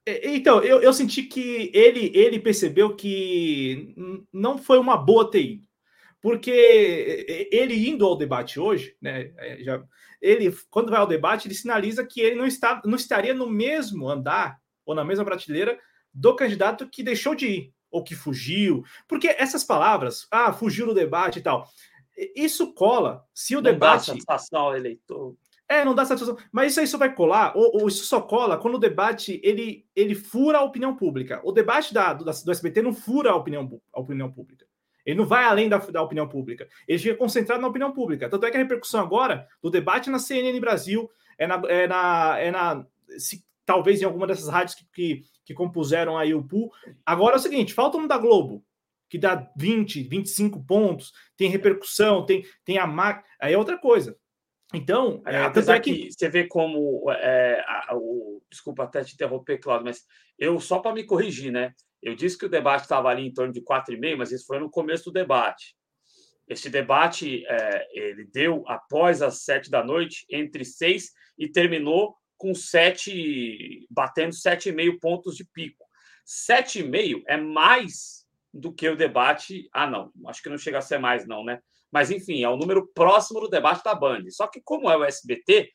Então, 0.06 0.62
eu, 0.62 0.82
eu 0.82 0.92
senti 0.92 1.22
que 1.22 1.70
ele, 1.72 2.12
ele 2.14 2.38
percebeu 2.38 2.94
que 2.94 3.94
não 4.30 4.58
foi 4.58 4.78
uma 4.78 4.98
boa 4.98 5.30
TI 5.30 5.64
porque 6.24 7.46
ele 7.52 7.86
indo 7.86 8.06
ao 8.06 8.16
debate 8.16 8.58
hoje, 8.58 8.96
né, 8.98 9.30
é, 9.36 9.62
já, 9.62 9.84
ele 10.22 10.50
quando 10.70 10.88
vai 10.88 10.98
ao 10.98 11.06
debate 11.06 11.46
ele 11.46 11.54
sinaliza 11.54 12.02
que 12.02 12.18
ele 12.18 12.34
não 12.34 12.46
está, 12.46 12.80
não 12.82 12.96
estaria 12.96 13.34
no 13.34 13.46
mesmo 13.46 14.08
andar 14.08 14.58
ou 14.86 14.94
na 14.94 15.04
mesma 15.04 15.22
prateleira 15.22 15.78
do 16.14 16.34
candidato 16.34 16.88
que 16.88 17.02
deixou 17.02 17.34
de 17.34 17.46
ir 17.46 17.74
ou 17.90 18.02
que 18.02 18.14
fugiu, 18.14 18.82
porque 19.06 19.28
essas 19.28 19.64
palavras, 19.64 20.26
ah, 20.30 20.50
fugiu 20.50 20.86
no 20.86 20.94
debate 20.94 21.40
e 21.40 21.42
tal, 21.42 21.68
isso 22.34 22.72
cola 22.72 23.22
se 23.34 23.54
o 23.54 23.60
não 23.60 23.70
debate. 23.70 24.06
Dá 24.06 24.12
satisfação 24.14 24.60
ao 24.62 24.76
eleitor. 24.76 25.36
É, 25.68 25.84
não 25.84 25.94
dá 25.94 26.06
satisfação. 26.06 26.42
Mas 26.50 26.72
isso, 26.72 26.80
isso 26.80 26.96
vai 26.96 27.14
colar, 27.14 27.54
ou, 27.54 27.82
ou, 27.82 27.88
isso 27.88 28.06
só 28.06 28.22
cola 28.22 28.56
quando 28.56 28.76
o 28.76 28.80
debate 28.80 29.38
ele, 29.44 29.86
ele 29.94 30.14
fura 30.14 30.56
a 30.56 30.64
opinião 30.64 30.96
pública. 30.96 31.42
O 31.44 31.52
debate 31.52 31.92
da, 31.92 32.14
do, 32.14 32.24
do 32.24 32.50
SBT 32.50 32.80
não 32.80 32.94
fura 32.94 33.30
a 33.30 33.36
opinião, 33.36 33.78
a 33.92 34.00
opinião 34.00 34.32
pública. 34.32 34.63
Ele 35.04 35.18
não 35.18 35.26
vai 35.26 35.44
além 35.44 35.68
da, 35.68 35.78
da, 35.78 36.02
opinião 36.02 36.28
pública. 36.28 36.68
Ele 36.88 36.98
fica 36.98 37.16
concentrado 37.16 37.60
na 37.60 37.68
opinião 37.68 37.92
pública. 37.92 38.28
Tanto 38.28 38.46
é 38.46 38.50
que 38.50 38.56
a 38.56 38.60
repercussão 38.60 39.00
agora 39.00 39.46
do 39.62 39.70
debate 39.70 40.08
na 40.10 40.18
CNN 40.18 40.58
Brasil 40.60 41.10
é 41.38 41.46
na. 41.46 41.62
É 41.68 41.86
na, 41.86 42.38
é 42.38 42.50
na 42.50 42.86
se, 43.18 43.44
talvez 43.66 44.00
em 44.00 44.04
alguma 44.04 44.26
dessas 44.26 44.48
rádios 44.48 44.74
que, 44.74 44.84
que, 44.92 45.24
que, 45.44 45.54
compuseram 45.54 46.16
aí 46.16 46.34
o 46.34 46.42
pool. 46.42 46.72
Agora 47.04 47.36
é 47.36 47.38
o 47.38 47.42
seguinte: 47.42 47.74
falta 47.74 47.98
um 47.98 48.06
da 48.06 48.18
Globo, 48.18 48.64
que 49.08 49.18
dá 49.18 49.50
20, 49.56 50.02
25 50.04 50.64
pontos, 50.64 51.12
tem 51.36 51.50
repercussão, 51.50 52.24
tem, 52.24 52.44
tem 52.64 52.78
a 52.78 52.86
máquina. 52.86 53.24
Aí 53.40 53.52
é 53.52 53.58
outra 53.58 53.78
coisa. 53.78 54.16
Então, 54.72 55.22
é, 55.26 55.42
apesar 55.42 55.76
é 55.76 55.80
que... 55.80 55.94
que... 56.06 56.12
você 56.12 56.28
vê 56.28 56.46
como 56.46 57.10
é, 57.10 57.62
a, 57.66 57.94
o, 57.94 58.42
desculpa 58.50 58.84
até 58.84 59.04
te 59.04 59.14
interromper, 59.14 59.58
Claudio, 59.58 59.84
mas 59.84 60.04
eu 60.38 60.58
só 60.58 60.80
para 60.80 60.94
me 60.94 61.04
corrigir, 61.04 61.52
né? 61.52 61.74
Eu 62.04 62.14
disse 62.14 62.36
que 62.36 62.44
o 62.44 62.50
debate 62.50 62.82
estava 62.82 63.08
ali 63.08 63.26
em 63.26 63.32
torno 63.32 63.50
de 63.50 63.62
quatro 63.62 63.94
e 63.94 63.98
meio, 63.98 64.18
mas 64.18 64.30
isso 64.30 64.44
foi 64.46 64.58
no 64.58 64.70
começo 64.70 65.06
do 65.06 65.12
debate. 65.12 65.74
Esse 66.46 66.68
debate 66.68 67.46
é, 67.46 67.88
ele 67.92 68.26
deu 68.26 68.62
após 68.68 69.22
as 69.22 69.40
sete 69.42 69.70
da 69.70 69.82
noite, 69.82 70.26
entre 70.28 70.66
seis 70.66 71.12
e 71.38 71.48
terminou 71.48 72.14
com 72.36 72.54
sete, 72.54 73.86
batendo 73.90 74.34
sete 74.34 74.68
e 74.68 74.72
meio 74.72 75.00
pontos 75.00 75.34
de 75.34 75.46
pico. 75.46 75.82
Sete 76.26 76.80
e 76.80 76.82
meio 76.82 77.22
é 77.26 77.38
mais 77.38 78.26
do 78.52 78.70
que 78.70 78.86
o 78.86 78.96
debate. 78.96 79.66
Ah, 79.72 79.86
não, 79.86 80.12
acho 80.26 80.42
que 80.42 80.50
não 80.50 80.58
chega 80.58 80.78
a 80.78 80.82
ser 80.82 80.98
mais, 80.98 81.26
não, 81.26 81.42
né? 81.42 81.60
Mas, 81.90 82.10
enfim, 82.10 82.42
é 82.42 82.50
um 82.50 82.56
número 82.58 82.86
próximo 82.88 83.40
do 83.40 83.48
debate 83.48 83.82
da 83.82 83.94
Band. 83.94 84.24
Só 84.28 84.46
que, 84.46 84.60
como 84.60 84.90
é 84.90 84.96
o 84.96 85.04
SBT, 85.04 85.70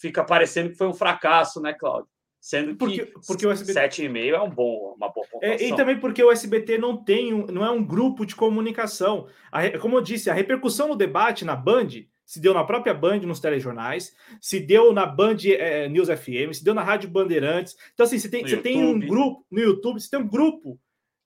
fica 0.00 0.24
parecendo 0.24 0.70
que 0.70 0.76
foi 0.76 0.86
um 0.86 0.94
fracasso, 0.94 1.60
né, 1.60 1.74
Cláudio? 1.74 2.15
Sendo 2.46 2.68
que 2.68 2.76
porque, 2.76 3.12
porque 3.26 3.44
o 3.44 3.50
SBT... 3.50 4.04
7,5 4.04 4.32
é 4.32 4.40
um 4.40 4.48
bom, 4.48 4.94
uma 4.96 5.08
boa 5.08 5.26
pontuação. 5.26 5.66
É, 5.66 5.68
e 5.68 5.74
também 5.74 5.98
porque 5.98 6.22
o 6.22 6.30
SBT 6.30 6.78
não 6.78 6.96
tem 6.96 7.34
um, 7.34 7.44
não 7.46 7.66
é 7.66 7.70
um 7.72 7.84
grupo 7.84 8.24
de 8.24 8.36
comunicação. 8.36 9.26
A, 9.50 9.76
como 9.80 9.96
eu 9.96 10.00
disse, 10.00 10.30
a 10.30 10.32
repercussão 10.32 10.86
no 10.86 10.94
debate 10.94 11.44
na 11.44 11.56
Band 11.56 11.88
se 12.24 12.38
deu 12.38 12.54
na 12.54 12.62
própria 12.62 12.94
Band 12.94 13.18
nos 13.22 13.40
telejornais, 13.40 14.14
se 14.40 14.60
deu 14.60 14.92
na 14.92 15.04
Band 15.04 15.38
é, 15.44 15.88
News 15.88 16.08
FM, 16.08 16.52
se 16.52 16.62
deu 16.62 16.72
na 16.72 16.84
Rádio 16.84 17.10
Bandeirantes. 17.10 17.76
Então, 17.92 18.06
assim, 18.06 18.16
você 18.16 18.28
tem, 18.28 18.46
você 18.46 18.58
tem 18.58 18.80
um 18.80 19.00
grupo 19.00 19.44
no 19.50 19.60
YouTube, 19.60 20.00
você 20.00 20.08
tem 20.08 20.20
um 20.20 20.28
grupo. 20.28 20.78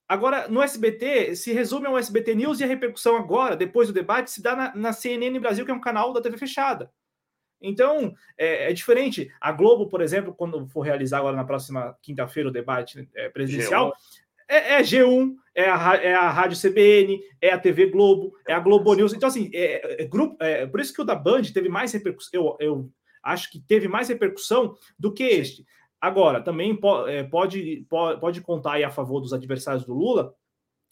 Agora, 0.08 0.48
no 0.48 0.62
SBT, 0.62 1.36
se 1.36 1.52
resume 1.52 1.86
ao 1.86 1.98
SBT 1.98 2.34
News 2.34 2.60
e 2.60 2.64
a 2.64 2.66
repercussão 2.66 3.18
agora, 3.18 3.54
depois 3.54 3.88
do 3.88 3.94
debate, 3.94 4.30
se 4.30 4.42
dá 4.42 4.56
na, 4.56 4.74
na 4.74 4.92
CNN 4.94 5.38
Brasil, 5.38 5.66
que 5.66 5.70
é 5.70 5.74
um 5.74 5.80
canal 5.82 6.14
da 6.14 6.22
TV 6.22 6.38
fechada. 6.38 6.90
Então, 7.60 8.14
é, 8.38 8.70
é, 8.70 8.72
diferente. 8.72 9.30
A 9.40 9.52
Globo, 9.52 9.88
por 9.88 10.00
exemplo, 10.00 10.34
quando 10.34 10.66
for 10.68 10.80
realizar 10.80 11.18
agora 11.18 11.36
na 11.36 11.44
próxima 11.44 11.96
quinta-feira 12.00 12.48
o 12.48 12.52
debate 12.52 13.08
é, 13.14 13.28
presidencial, 13.28 13.92
é, 14.48 14.74
é, 14.74 14.82
G1, 14.82 15.34
é 15.54 15.68
a, 15.68 15.94
é 15.96 16.14
a 16.14 16.30
Rádio 16.30 16.58
CBN, 16.58 17.20
é 17.40 17.52
a 17.52 17.58
TV 17.58 17.86
Globo, 17.86 18.32
é 18.48 18.52
a 18.52 18.58
Globo 18.60 18.94
News. 18.94 19.12
Então, 19.12 19.28
assim, 19.28 19.50
é, 19.54 20.02
é 20.02 20.04
grupo, 20.04 20.36
é, 20.42 20.66
por 20.66 20.80
isso 20.80 20.92
que 20.92 21.02
o 21.02 21.04
da 21.04 21.14
Band 21.14 21.42
teve 21.54 21.68
mais 21.68 21.92
repercussão. 21.92 22.30
Eu, 22.32 22.56
eu 22.58 22.90
acho 23.22 23.50
que 23.50 23.60
teve 23.60 23.86
mais 23.86 24.08
repercussão 24.08 24.74
do 24.98 25.12
que 25.12 25.22
este. 25.22 25.64
Agora, 26.00 26.42
também 26.42 26.74
po, 26.74 27.06
é, 27.06 27.22
pode, 27.22 27.86
pode, 27.88 28.20
pode 28.20 28.40
contar 28.40 28.82
a 28.82 28.90
favor 28.90 29.20
dos 29.20 29.34
adversários 29.34 29.84
do 29.84 29.92
Lula 29.92 30.34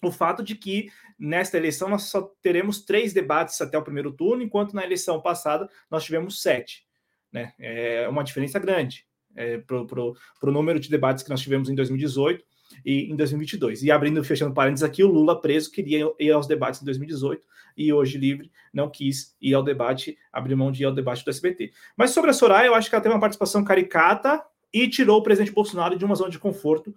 o 0.02 0.12
fato 0.12 0.42
de 0.42 0.54
que 0.54 0.90
nesta 1.18 1.56
eleição 1.56 1.88
nós 1.88 2.04
só 2.04 2.22
teremos 2.42 2.84
três 2.84 3.12
debates 3.12 3.60
até 3.60 3.76
o 3.76 3.82
primeiro 3.82 4.12
turno, 4.12 4.42
enquanto 4.42 4.74
na 4.74 4.84
eleição 4.84 5.20
passada 5.20 5.68
nós 5.90 6.04
tivemos 6.04 6.40
sete. 6.40 6.86
Né? 7.32 7.52
É 7.58 8.08
uma 8.08 8.22
diferença 8.22 8.58
grande 8.58 9.06
é, 9.36 9.58
para 9.58 9.78
o 9.78 10.52
número 10.52 10.78
de 10.78 10.88
debates 10.88 11.22
que 11.22 11.30
nós 11.30 11.40
tivemos 11.40 11.68
em 11.68 11.74
2018 11.74 12.44
e 12.84 13.10
em 13.10 13.16
2022. 13.16 13.82
E 13.82 13.90
abrindo 13.90 14.20
e 14.20 14.24
fechando 14.24 14.54
parênteses 14.54 14.84
aqui, 14.84 15.02
o 15.02 15.08
Lula 15.08 15.40
preso 15.40 15.70
queria 15.70 16.10
ir 16.18 16.30
aos 16.30 16.46
debates 16.46 16.80
em 16.82 16.84
2018 16.84 17.46
e 17.76 17.92
hoje 17.92 18.18
livre 18.18 18.50
não 18.72 18.90
quis 18.90 19.36
ir 19.40 19.54
ao 19.54 19.62
debate, 19.62 20.18
abrir 20.32 20.54
mão 20.56 20.72
de 20.72 20.82
ir 20.82 20.86
ao 20.86 20.92
debate 20.92 21.24
do 21.24 21.30
SBT. 21.30 21.72
Mas 21.96 22.10
sobre 22.10 22.30
a 22.30 22.34
Soraya, 22.34 22.66
eu 22.66 22.74
acho 22.74 22.88
que 22.88 22.94
ela 22.94 23.02
teve 23.02 23.14
uma 23.14 23.20
participação 23.20 23.64
caricata 23.64 24.44
e 24.72 24.88
tirou 24.88 25.18
o 25.18 25.22
presidente 25.22 25.52
Bolsonaro 25.52 25.96
de 25.96 26.04
uma 26.04 26.14
zona 26.14 26.30
de 26.30 26.38
conforto. 26.38 26.94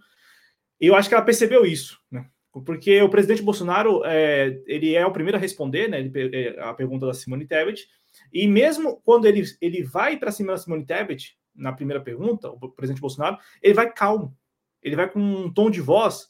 Eu 0.79 0.95
acho 0.95 1.07
que 1.07 1.15
ela 1.15 1.23
percebeu 1.23 1.65
isso, 1.65 1.99
né? 2.09 2.27
Porque 2.51 3.01
o 3.01 3.09
presidente 3.09 3.41
Bolsonaro 3.41 4.03
é, 4.05 4.61
ele 4.65 4.93
é 4.93 5.05
o 5.05 5.11
primeiro 5.11 5.37
a 5.37 5.41
responder 5.41 5.87
né, 5.87 5.99
ele, 5.99 6.35
é, 6.35 6.59
a 6.59 6.73
pergunta 6.73 7.05
da 7.05 7.13
Simone 7.13 7.47
Tebet, 7.47 7.87
e 8.31 8.47
mesmo 8.47 9.01
quando 9.05 9.25
ele, 9.25 9.43
ele 9.61 9.83
vai 9.83 10.17
para 10.17 10.31
cima 10.31 10.51
da 10.51 10.57
Simone 10.57 10.85
Tebet, 10.85 11.37
na 11.55 11.71
primeira 11.71 12.01
pergunta, 12.01 12.49
o 12.49 12.69
presidente 12.69 13.01
Bolsonaro, 13.01 13.37
ele 13.61 13.73
vai 13.73 13.91
calmo 13.91 14.35
ele 14.81 14.95
vai 14.95 15.09
com 15.09 15.19
um 15.19 15.53
tom 15.53 15.69
de 15.69 15.79
voz 15.79 16.29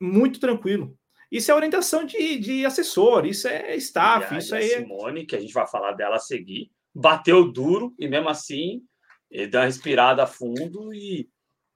muito 0.00 0.40
tranquilo. 0.40 0.98
Isso 1.30 1.50
é 1.50 1.54
orientação 1.54 2.04
de, 2.04 2.38
de 2.38 2.66
assessor, 2.66 3.26
isso 3.26 3.48
é 3.48 3.76
staff, 3.76 4.32
e 4.32 4.36
a, 4.36 4.38
isso 4.38 4.54
aí. 4.54 4.72
É 4.72 4.80
Simone, 4.80 5.26
que 5.26 5.36
a 5.36 5.40
gente 5.40 5.52
vai 5.52 5.66
falar 5.66 5.92
dela 5.92 6.16
a 6.16 6.20
seguir, 6.20 6.70
bateu 6.94 7.50
duro 7.50 7.94
e 7.98 8.08
mesmo 8.08 8.28
assim 8.28 8.82
ele 9.30 9.48
deu 9.48 9.60
uma 9.60 9.66
respirada 9.66 10.22
a 10.22 10.26
fundo 10.26 10.94
e, 10.94 11.28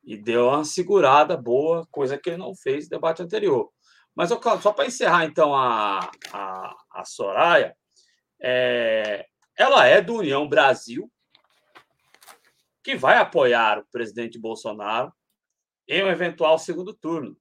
e 0.02 0.16
deu 0.16 0.48
uma 0.48 0.64
segurada 0.64 1.36
boa, 1.36 1.86
coisa 1.90 2.18
que 2.18 2.30
ele 2.30 2.36
não 2.38 2.54
fez 2.54 2.84
no 2.84 2.90
debate 2.90 3.22
anterior. 3.22 3.70
Mas, 4.14 4.30
Claudio, 4.30 4.62
só 4.62 4.72
para 4.72 4.86
encerrar 4.86 5.24
então 5.24 5.54
a, 5.54 6.10
a, 6.32 6.76
a 6.92 7.04
Soraya, 7.04 7.76
é, 8.42 9.26
ela 9.56 9.86
é 9.86 10.00
do 10.00 10.16
União 10.16 10.48
Brasil, 10.48 11.10
que 12.82 12.96
vai 12.96 13.18
apoiar 13.18 13.78
o 13.78 13.86
presidente 13.92 14.38
Bolsonaro 14.38 15.12
em 15.86 16.02
um 16.02 16.08
eventual 16.08 16.58
segundo 16.58 16.94
turno. 16.94 17.36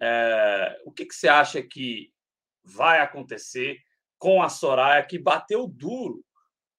É, 0.00 0.80
o 0.84 0.92
que, 0.92 1.04
que 1.04 1.14
você 1.14 1.28
acha 1.28 1.62
que 1.62 2.12
vai 2.64 3.00
acontecer 3.00 3.78
com 4.18 4.42
a 4.42 4.48
Soraya, 4.48 5.04
que 5.04 5.18
bateu 5.18 5.66
duro 5.66 6.24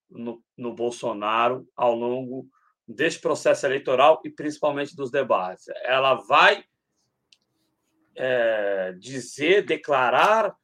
no, 0.09 0.43
no 0.57 0.73
Bolsonaro 0.73 1.67
ao 1.75 1.93
longo 1.93 2.49
deste 2.87 3.19
processo 3.19 3.65
eleitoral 3.65 4.21
e 4.23 4.29
principalmente 4.29 4.95
dos 4.95 5.11
debates? 5.11 5.65
Ela 5.83 6.15
vai 6.15 6.63
é, 8.15 8.93
dizer, 8.97 9.65
declarar 9.65 10.55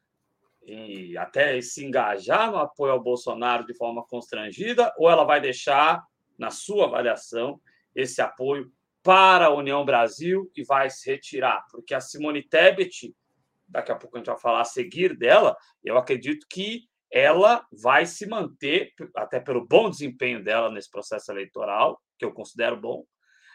e 0.63 1.17
até 1.17 1.59
se 1.61 1.83
engajar 1.83 2.51
no 2.51 2.57
apoio 2.57 2.93
ao 2.93 3.01
Bolsonaro 3.01 3.65
de 3.65 3.73
forma 3.73 4.05
constrangida, 4.05 4.93
ou 4.97 5.09
ela 5.09 5.23
vai 5.23 5.41
deixar, 5.41 6.03
na 6.37 6.51
sua 6.51 6.85
avaliação, 6.85 7.59
esse 7.95 8.21
apoio 8.21 8.71
para 9.03 9.47
a 9.47 9.53
União 9.53 9.83
Brasil 9.83 10.51
e 10.55 10.63
vai 10.63 10.89
se 10.89 11.09
retirar, 11.09 11.65
porque 11.71 11.93
a 11.93 11.99
Simone 11.99 12.43
Tebet, 12.43 13.13
daqui 13.67 13.91
a 13.91 13.95
pouco 13.95 14.15
a 14.15 14.19
gente 14.19 14.27
vai 14.27 14.39
falar 14.39 14.61
a 14.61 14.65
seguir 14.65 15.17
dela, 15.17 15.57
eu 15.83 15.97
acredito 15.97 16.45
que 16.49 16.87
ela 17.11 17.65
vai 17.71 18.05
se 18.05 18.25
manter, 18.25 18.93
até 19.15 19.39
pelo 19.39 19.65
bom 19.65 19.89
desempenho 19.89 20.43
dela 20.43 20.71
nesse 20.71 20.89
processo 20.89 21.31
eleitoral, 21.31 21.99
que 22.21 22.25
eu 22.25 22.31
considero 22.31 22.79
bom, 22.79 23.03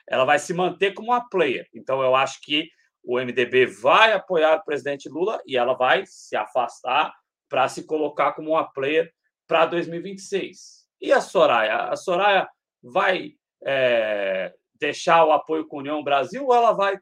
ela 0.08 0.24
vai 0.24 0.40
se 0.40 0.52
manter 0.52 0.92
como 0.92 1.12
uma 1.12 1.28
player. 1.28 1.68
Então, 1.72 2.02
eu 2.02 2.16
acho 2.16 2.40
que 2.42 2.68
o 3.04 3.20
MDB 3.20 3.66
vai 3.66 4.12
apoiar 4.12 4.56
o 4.56 4.64
presidente 4.64 5.08
Lula 5.08 5.40
e 5.46 5.56
ela 5.56 5.74
vai 5.74 6.04
se 6.04 6.34
afastar 6.34 7.14
para 7.48 7.68
se 7.68 7.86
colocar 7.86 8.32
como 8.32 8.50
uma 8.50 8.64
player 8.72 9.12
para 9.46 9.66
2026. 9.66 10.84
E 11.00 11.12
a 11.12 11.20
Soraya? 11.20 11.84
A 11.84 11.96
Soraya 11.96 12.48
vai 12.82 13.34
é, 13.64 14.52
deixar 14.74 15.24
o 15.24 15.30
apoio 15.30 15.68
com 15.68 15.76
a 15.76 15.80
União 15.80 16.02
Brasil 16.02 16.44
ou 16.44 16.54
ela 16.54 16.72
vai, 16.72 16.98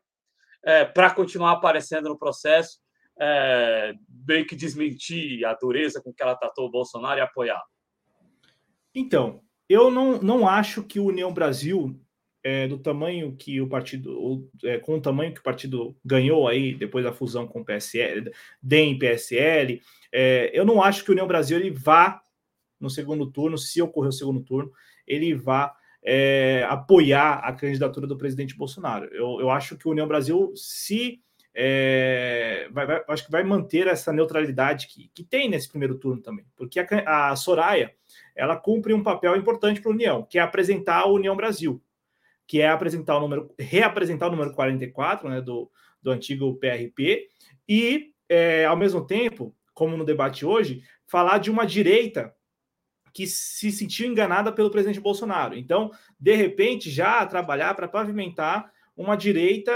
é, 0.63 0.85
para 0.85 1.15
continuar 1.15 1.53
aparecendo 1.53 2.11
no 2.11 2.19
processo, 2.19 2.79
é, 3.19 3.95
meio 4.27 4.47
que 4.47 4.55
desmentir 4.55 5.47
a 5.47 5.55
dureza 5.55 6.03
com 6.03 6.13
que 6.13 6.23
ela 6.23 6.37
tratou 6.37 6.67
o 6.67 6.71
Bolsonaro 6.71 7.19
e 7.19 7.23
apoiar? 7.23 7.63
Então, 8.95 9.41
eu 9.69 9.91
não, 9.91 10.21
não 10.21 10.49
acho 10.49 10.83
que 10.83 11.01
o 11.01 11.07
União 11.07 11.33
Brasil, 11.33 11.99
é, 12.43 12.69
do 12.69 12.79
tamanho 12.79 13.35
que 13.37 13.61
o 13.61 13.69
partido, 13.69 14.19
ou, 14.21 14.51
é, 14.63 14.79
com 14.79 14.97
o 14.97 15.01
tamanho 15.01 15.33
que 15.33 15.41
o 15.41 15.45
partido 15.45 15.97
ganhou 16.05 16.47
aí 16.47 16.75
depois 16.75 17.05
da 17.05 17.13
fusão 17.13 17.47
com 17.47 17.61
o 17.61 17.65
PSL, 17.65 18.31
DEM 18.63 18.99
PSL, 18.99 19.81
é, 20.13 20.51
eu 20.53 20.65
não 20.65 20.83
acho 20.83 21.05
que 21.05 21.11
o 21.11 21.13
União 21.13 21.27
Brasil 21.27 21.59
ele 21.59 21.71
vá 21.71 22.23
no 22.79 22.91
segundo 22.91 23.31
turno, 23.31 23.57
se 23.57 23.81
ocorrer 23.81 24.11
o 24.11 24.13
segundo 24.13 24.41
turno, 24.41 24.71
ele 25.07 25.35
vá 25.35 25.75
é, 26.03 26.67
apoiar 26.69 27.39
a 27.39 27.53
candidatura 27.53 28.07
do 28.07 28.19
presidente 28.19 28.57
Bolsonaro. 28.57 29.07
Eu, 29.07 29.41
eu 29.41 29.51
acho 29.51 29.77
que 29.77 29.89
o 29.89 29.91
União 29.91 30.07
Brasil 30.07 30.53
se 30.55 31.23
é, 31.55 32.69
vai, 32.73 32.85
vai, 32.85 33.05
acho 33.09 33.25
que 33.25 33.31
vai 33.31 33.45
manter 33.45 33.87
essa 33.87 34.13
neutralidade 34.13 34.89
que, 34.89 35.09
que 35.15 35.23
tem 35.23 35.49
nesse 35.49 35.69
primeiro 35.69 35.95
turno 35.97 36.21
também, 36.21 36.45
porque 36.57 36.81
a, 36.81 37.31
a 37.31 37.37
Soraya 37.37 37.93
ela 38.35 38.57
cumpre 38.57 38.93
um 38.93 39.03
papel 39.03 39.37
importante 39.37 39.81
para 39.81 39.91
a 39.91 39.95
União, 39.95 40.23
que 40.23 40.39
é 40.39 40.43
apresentar 40.43 41.01
a 41.01 41.09
União 41.09 41.37
Brasil, 41.37 41.83
que 42.47 42.61
é 42.61 42.69
apresentar 42.69 43.17
o 43.17 43.21
número, 43.21 43.55
reapresentar 43.59 44.29
o 44.29 44.31
número 44.31 44.53
44 44.53 45.29
né, 45.29 45.41
do, 45.41 45.71
do 46.03 46.11
antigo 46.11 46.57
PRP, 46.57 47.29
e 47.69 48.13
é, 48.29 48.65
ao 48.65 48.77
mesmo 48.77 49.07
tempo, 49.07 49.55
como 49.73 49.97
no 49.97 50.05
debate 50.05 50.45
hoje, 50.45 50.83
falar 51.07 51.39
de 51.39 51.51
uma 51.51 51.67
direita 51.67 52.35
que 53.13 53.27
se 53.27 53.71
sentiu 53.71 54.11
enganada 54.11 54.51
pelo 54.51 54.71
presidente 54.71 55.01
Bolsonaro. 55.01 55.57
Então, 55.57 55.93
de 56.19 56.35
repente, 56.35 56.91
já 56.91 57.25
trabalhar 57.25 57.75
para 57.75 57.87
pavimentar 57.87 58.71
uma 58.97 59.17
direita 59.17 59.73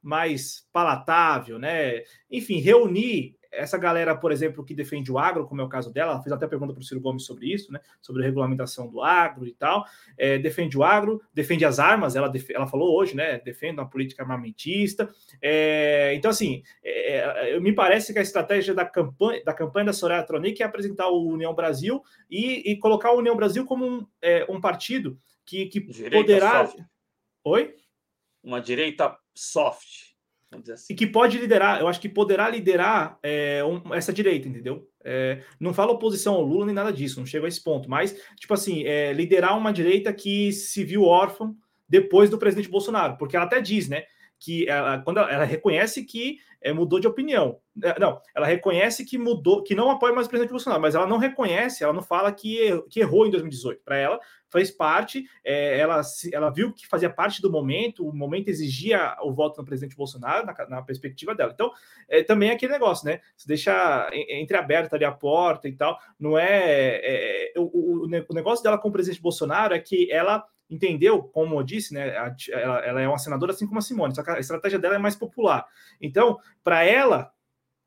mais 0.00 0.66
palatável, 0.72 1.58
né? 1.58 2.02
Enfim, 2.30 2.60
reunir 2.60 3.36
essa 3.52 3.76
galera, 3.76 4.14
por 4.16 4.30
exemplo, 4.30 4.64
que 4.64 4.74
defende 4.74 5.10
o 5.10 5.18
agro, 5.18 5.46
como 5.46 5.60
é 5.60 5.64
o 5.64 5.68
caso 5.68 5.92
dela, 5.92 6.12
ela 6.12 6.22
fez 6.22 6.32
até 6.32 6.46
pergunta 6.46 6.72
para 6.72 6.80
o 6.80 6.84
Ciro 6.84 7.00
Gomes 7.00 7.24
sobre 7.24 7.52
isso, 7.52 7.72
né? 7.72 7.80
Sobre 8.00 8.22
a 8.22 8.24
regulamentação 8.24 8.88
do 8.88 9.02
agro 9.02 9.46
e 9.46 9.52
tal. 9.52 9.84
É, 10.16 10.38
defende 10.38 10.78
o 10.78 10.84
agro, 10.84 11.20
defende 11.34 11.64
as 11.64 11.78
armas, 11.78 12.14
ela, 12.14 12.28
def 12.28 12.50
ela 12.50 12.66
falou 12.66 12.96
hoje, 12.96 13.16
né? 13.16 13.38
Defende 13.40 13.80
uma 13.80 13.88
política 13.88 14.22
armamentista. 14.22 15.10
É, 15.42 16.14
então, 16.14 16.30
assim, 16.30 16.62
é, 16.82 17.54
é 17.54 17.60
me 17.60 17.72
parece 17.72 18.12
que 18.12 18.18
a 18.18 18.22
estratégia 18.22 18.74
da 18.74 18.84
campanha 18.84 19.42
da, 19.44 19.52
campanha 19.52 19.86
da 19.86 19.92
Soraya 19.92 20.22
Tronic 20.22 20.62
é 20.62 20.66
apresentar 20.66 21.08
o 21.08 21.26
União 21.26 21.54
Brasil 21.54 22.02
e, 22.30 22.70
e 22.70 22.78
colocar 22.78 23.12
o 23.12 23.18
União 23.18 23.36
Brasil 23.36 23.64
como 23.64 23.84
um, 23.84 24.06
é, 24.22 24.46
um 24.48 24.60
partido 24.60 25.18
que, 25.44 25.66
que 25.66 25.80
poderá. 25.80 26.66
Soft. 26.66 26.84
Oi? 27.44 27.74
Uma 28.42 28.60
direita 28.60 29.18
soft 29.34 30.09
Assim. 30.72 30.92
E 30.92 30.96
que 30.96 31.06
pode 31.06 31.38
liderar, 31.38 31.80
eu 31.80 31.86
acho 31.86 32.00
que 32.00 32.08
poderá 32.08 32.48
liderar 32.48 33.18
é, 33.22 33.62
um, 33.64 33.94
essa 33.94 34.12
direita, 34.12 34.48
entendeu? 34.48 34.88
É, 35.04 35.42
não 35.60 35.72
fala 35.72 35.92
oposição 35.92 36.34
ao 36.34 36.42
Lula 36.42 36.66
nem 36.66 36.74
nada 36.74 36.92
disso, 36.92 37.20
não 37.20 37.26
chega 37.26 37.46
a 37.46 37.48
esse 37.48 37.62
ponto, 37.62 37.88
mas, 37.88 38.16
tipo 38.36 38.52
assim, 38.52 38.84
é, 38.84 39.12
liderar 39.12 39.56
uma 39.56 39.72
direita 39.72 40.12
que 40.12 40.52
se 40.52 40.82
viu 40.82 41.04
órfã 41.04 41.54
depois 41.88 42.28
do 42.28 42.38
presidente 42.38 42.68
Bolsonaro, 42.68 43.16
porque 43.16 43.36
ela 43.36 43.46
até 43.46 43.60
diz, 43.60 43.88
né, 43.88 44.04
que 44.40 44.68
ela, 44.68 44.98
quando 44.98 45.18
ela, 45.18 45.30
ela 45.30 45.44
reconhece 45.44 46.04
que 46.04 46.38
é, 46.60 46.72
mudou 46.72 46.98
de 46.98 47.06
opinião. 47.06 47.58
É, 47.82 47.98
não, 47.98 48.20
ela 48.34 48.46
reconhece 48.46 49.04
que 49.04 49.16
mudou, 49.16 49.62
que 49.62 49.74
não 49.74 49.90
apoia 49.90 50.14
mais 50.14 50.26
o 50.26 50.30
presidente 50.30 50.50
Bolsonaro, 50.50 50.82
mas 50.82 50.94
ela 50.94 51.06
não 51.06 51.18
reconhece, 51.18 51.84
ela 51.84 51.92
não 51.92 52.02
fala 52.02 52.32
que, 52.32 52.82
que 52.90 53.00
errou 53.00 53.26
em 53.26 53.30
2018. 53.30 53.82
Para 53.84 53.96
ela, 53.96 54.20
fez 54.50 54.70
parte, 54.70 55.24
é, 55.44 55.78
ela, 55.78 56.00
ela 56.32 56.50
viu 56.50 56.72
que 56.72 56.86
fazia 56.86 57.08
parte 57.08 57.40
do 57.40 57.50
momento, 57.50 58.06
o 58.06 58.14
momento 58.14 58.48
exigia 58.48 59.16
o 59.22 59.32
voto 59.32 59.58
no 59.58 59.64
presidente 59.64 59.96
Bolsonaro, 59.96 60.44
na, 60.46 60.54
na 60.68 60.82
perspectiva 60.82 61.34
dela. 61.34 61.52
Então, 61.54 61.70
é, 62.08 62.22
também 62.22 62.50
é 62.50 62.52
aquele 62.52 62.72
negócio, 62.72 63.06
né? 63.06 63.20
Você 63.36 63.46
deixa 63.46 64.10
entreaberta 64.12 64.96
ali 64.96 65.04
a 65.04 65.12
porta 65.12 65.68
e 65.68 65.72
tal. 65.72 65.98
Não 66.18 66.36
é. 66.36 67.00
é 67.02 67.52
o, 67.56 68.04
o, 68.04 68.34
negócio 68.34 68.62
dela 68.62 68.78
com 68.78 68.88
o 68.88 68.92
presidente 68.92 69.22
Bolsonaro 69.22 69.74
é 69.74 69.78
que 69.78 70.10
ela 70.10 70.44
entendeu, 70.68 71.22
como 71.22 71.58
eu 71.58 71.62
disse, 71.62 71.94
né? 71.94 72.08
Ela, 72.52 72.78
ela, 72.80 73.00
é 73.00 73.08
uma 73.08 73.18
senadora 73.18 73.52
assim 73.52 73.66
como 73.66 73.78
a 73.78 73.82
Simone, 73.82 74.14
só 74.14 74.22
que 74.22 74.30
a 74.30 74.38
estratégia 74.38 74.78
dela 74.78 74.96
é 74.96 74.98
mais 74.98 75.16
popular. 75.16 75.66
Então, 76.00 76.38
para 76.62 76.84
ela 76.84 77.32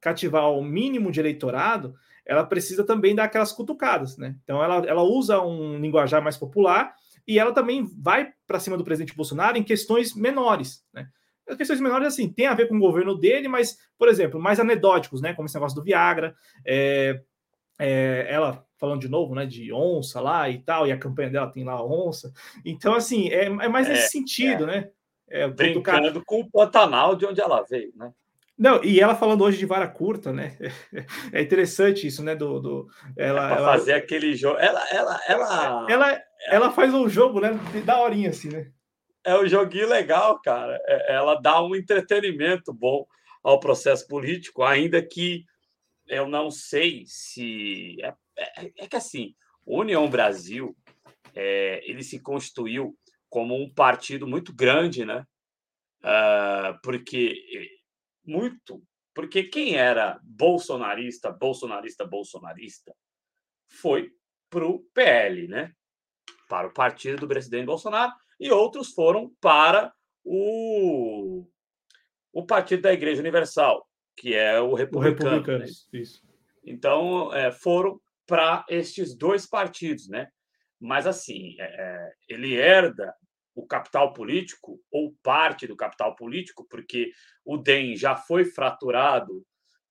cativar 0.02 0.52
o 0.52 0.62
mínimo 0.62 1.12
de 1.12 1.22
eleitorado, 1.22 1.96
ela 2.26 2.46
precisa 2.46 2.86
também 2.86 3.16
dar 3.16 3.26
aquelas 3.26 3.52
cutucadas, 3.52 4.18
né? 4.18 4.36
Então, 4.44 4.64
ela, 4.64 4.86
ela 4.86 5.04
usa 5.04 5.42
um 5.42 5.78
linguajar 5.80 6.22
mais 6.22 6.38
popular 6.38 6.94
e 7.28 7.40
ela 7.40 7.52
também 7.52 7.86
vai 7.98 8.32
para 8.48 8.60
cima 8.60 8.78
do 8.78 8.84
presidente 8.84 9.16
Bolsonaro 9.16 9.58
em 9.58 9.64
questões 9.64 10.16
menores, 10.16 10.86
né? 10.94 11.08
As 11.48 11.58
questões 11.58 11.82
menores, 11.82 12.08
assim, 12.08 12.32
tem 12.32 12.48
a 12.48 12.54
ver 12.54 12.70
com 12.70 12.78
o 12.78 12.80
governo 12.80 13.18
dele, 13.18 13.50
mas, 13.50 13.78
por 13.98 14.08
exemplo, 14.08 14.40
mais 14.40 14.62
anedóticos, 14.62 15.22
né? 15.22 15.34
Como 15.34 15.46
esse 15.46 15.56
negócio 15.56 15.76
do 15.76 15.84
Viagra, 15.84 16.34
é, 16.66 17.22
é, 17.80 18.28
ela 18.30 18.66
falando 18.78 19.02
de 19.02 19.08
novo, 19.08 19.34
né, 19.34 19.46
de 19.46 19.72
onça 19.72 20.20
lá 20.20 20.50
e 20.50 20.60
tal, 20.60 20.86
e 20.86 20.92
a 20.92 20.98
campanha 20.98 21.30
dela 21.30 21.52
tem 21.52 21.64
lá 21.64 21.74
a 21.74 21.86
onça. 21.86 22.34
Então, 22.66 22.94
assim, 22.94 23.30
é, 23.30 23.46
é 23.46 23.70
mais 23.70 23.88
nesse 23.88 24.04
é, 24.04 24.08
sentido, 24.08 24.64
é. 24.64 24.68
né? 24.68 24.90
É, 25.30 25.48
Brincando 25.48 26.22
com 26.26 26.42
o 26.42 26.52
Pantanal 26.52 27.16
de 27.16 27.26
onde 27.26 27.40
ela 27.40 27.64
veio, 27.64 27.94
né? 27.96 28.12
Não, 28.58 28.84
e 28.84 29.00
ela 29.00 29.16
falando 29.16 29.44
hoje 29.44 29.58
de 29.58 29.66
vara 29.66 29.88
curta, 29.88 30.32
né? 30.32 30.58
É 31.34 31.42
interessante 31.42 32.06
isso, 32.06 32.24
né? 32.24 32.36
Do, 32.36 32.60
do 32.60 32.88
ela, 33.18 33.50
é 33.50 33.58
ela 33.58 33.66
fazer 33.66 33.94
aquele 33.94 34.36
jogo. 34.36 34.60
Ela, 34.60 34.88
ela, 34.92 35.20
ela, 35.28 35.86
ela, 35.90 36.22
ela 36.48 36.72
faz 36.72 36.94
um 36.94 37.10
jogo, 37.10 37.40
né? 37.40 37.52
Da 37.86 38.02
horinha, 38.02 38.30
assim, 38.30 38.50
né? 38.50 38.72
É 39.24 39.36
um 39.38 39.48
joguinho 39.48 39.88
legal, 39.88 40.40
cara. 40.42 40.80
É, 40.86 41.16
ela 41.16 41.36
dá 41.36 41.64
um 41.64 41.76
entretenimento 41.76 42.74
bom 42.74 43.06
ao 43.44 43.60
processo 43.60 44.08
político, 44.08 44.64
ainda 44.64 45.02
que 45.02 45.46
eu 46.08 46.28
não 46.28 46.52
sei 46.52 47.04
se 47.08 47.98
é 48.02 48.14
é, 48.38 48.72
é 48.78 48.88
que 48.88 48.96
assim, 48.96 49.36
União 49.66 50.10
Brasil 50.10 50.76
é, 51.36 51.82
ele 51.90 52.04
se 52.04 52.20
constituiu 52.20 52.98
como 53.30 53.56
um 53.56 53.72
partido 53.72 54.28
muito 54.28 54.54
grande, 54.54 55.06
né? 55.06 55.26
Uh, 56.04 56.78
porque 56.84 57.34
muito, 58.26 58.82
porque 59.14 59.44
quem 59.44 59.76
era 59.76 60.20
bolsonarista, 60.24 61.32
bolsonarista, 61.32 62.06
bolsonarista, 62.06 62.94
foi 63.70 64.12
para 64.50 64.66
o 64.66 64.80
PL, 64.94 65.48
né? 65.48 65.72
Para 66.48 66.68
o 66.68 66.74
partido 66.74 67.22
do 67.22 67.28
presidente 67.28 67.66
Bolsonaro, 67.66 68.14
e 68.40 68.52
outros 68.52 68.94
foram 68.94 69.32
para 69.42 69.94
o, 70.24 71.48
o 72.32 72.46
partido 72.46 72.84
da 72.84 72.94
Igreja 72.94 73.22
Universal, 73.22 73.88
que 74.16 74.34
é 74.34 74.60
o 74.60 74.74
republicano. 74.74 75.28
O 75.28 75.40
republicano 75.40 75.60
né? 75.60 75.66
isso. 75.94 76.22
Então, 76.64 77.34
é, 77.34 77.52
foram 77.52 78.00
para 78.26 78.66
estes 78.70 79.16
dois 79.16 79.46
partidos, 79.46 80.08
né? 80.08 80.30
Mas 80.80 81.08
assim, 81.08 81.56
é, 81.60 81.64
é, 81.64 82.14
ele 82.28 82.56
herda 82.56 83.14
o 83.56 83.66
capital 83.66 84.14
político 84.14 84.80
ou 84.92 85.16
parte 85.22 85.68
do 85.68 85.76
capital 85.76 86.16
político, 86.16 86.66
porque 86.70 87.12
o 87.46 87.58
DEM 87.58 87.96
já 87.96 88.16
foi 88.16 88.46
fraturado 88.46 89.46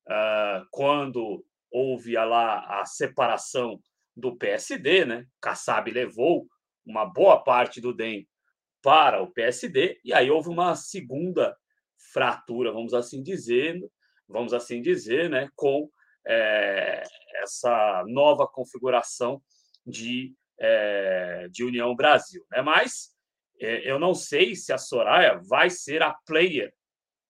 uh, 0.09 0.67
quando 0.71 1.45
houve 1.71 2.15
lá 2.15 2.81
a 2.81 2.85
separação 2.85 3.81
do 4.17 4.37
PSD, 4.37 5.05
né? 5.05 5.27
Kassab 5.41 5.91
levou 5.91 6.47
uma 6.85 7.07
boa 7.07 7.43
parte 7.43 7.81
do 7.81 7.95
DEM 7.95 8.27
para 8.83 9.23
o 9.23 9.33
PSD 9.33 10.01
e 10.05 10.13
aí 10.13 10.31
houve 10.31 10.49
uma 10.49 10.75
segunda 10.75 11.57
fratura, 12.13 12.73
vamos 12.73 12.93
assim 12.93 13.23
dizer, 13.23 13.81
vamos 14.29 14.53
assim 14.53 14.83
dizer, 14.83 15.31
né? 15.31 15.49
Com 15.55 15.89
é, 16.27 17.03
essa 17.43 18.05
nova 18.07 18.47
configuração 18.47 19.41
de, 19.87 20.35
é, 20.59 21.49
de 21.51 21.65
União 21.65 21.95
Brasil. 21.95 22.45
Né? 22.51 22.63
Mas 22.63 23.13
eu 23.65 23.99
não 23.99 24.15
sei 24.15 24.55
se 24.55 24.73
a 24.73 24.79
Soraya 24.79 25.41
vai 25.49 25.71
ser 25.71 26.03
a 26.03 26.13
player 26.27 26.73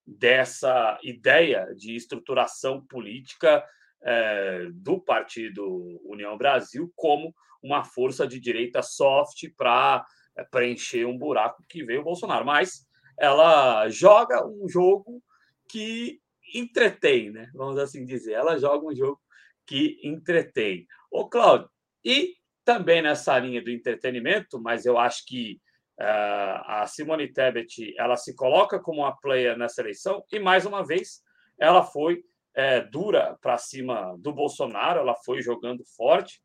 dessa 0.06 0.98
ideia 1.02 1.66
de 1.76 1.94
estruturação 1.94 2.84
política 2.86 3.64
é, 4.02 4.66
do 4.72 5.00
partido 5.00 5.64
União 6.04 6.36
Brasil 6.36 6.92
como 6.96 7.34
uma 7.62 7.84
força 7.84 8.26
de 8.26 8.40
direita 8.40 8.82
soft 8.82 9.48
para 9.56 10.04
é, 10.36 10.42
preencher 10.44 11.04
um 11.04 11.16
buraco 11.16 11.62
que 11.68 11.84
veio 11.84 12.00
o 12.00 12.04
Bolsonaro. 12.04 12.44
Mas 12.44 12.86
ela 13.18 13.88
joga 13.88 14.44
um 14.46 14.68
jogo 14.68 15.22
que 15.68 16.20
entretém, 16.54 17.30
né? 17.30 17.50
Vamos 17.54 17.78
assim 17.78 18.04
dizer. 18.04 18.32
Ela 18.32 18.58
joga 18.58 18.86
um 18.86 18.94
jogo 18.94 19.20
que 19.66 20.00
entretém. 20.02 20.86
Ô, 21.10 21.28
Cláudio, 21.28 21.70
e 22.04 22.34
também 22.64 23.02
nessa 23.02 23.38
linha 23.38 23.62
do 23.62 23.70
entretenimento, 23.70 24.60
mas 24.60 24.84
eu 24.84 24.98
acho 24.98 25.24
que 25.26 25.60
a 25.98 26.86
Simone 26.86 27.32
Tebet 27.32 27.94
ela 27.98 28.16
se 28.16 28.34
coloca 28.34 28.80
como 28.80 29.02
uma 29.02 29.16
player 29.16 29.56
nessa 29.56 29.80
eleição 29.82 30.24
e 30.32 30.38
mais 30.38 30.66
uma 30.66 30.84
vez 30.84 31.22
ela 31.58 31.82
foi 31.82 32.24
é, 32.54 32.80
dura 32.80 33.38
para 33.40 33.56
cima 33.58 34.16
do 34.18 34.32
Bolsonaro, 34.32 35.00
ela 35.00 35.14
foi 35.14 35.42
jogando 35.42 35.84
forte 35.96 36.42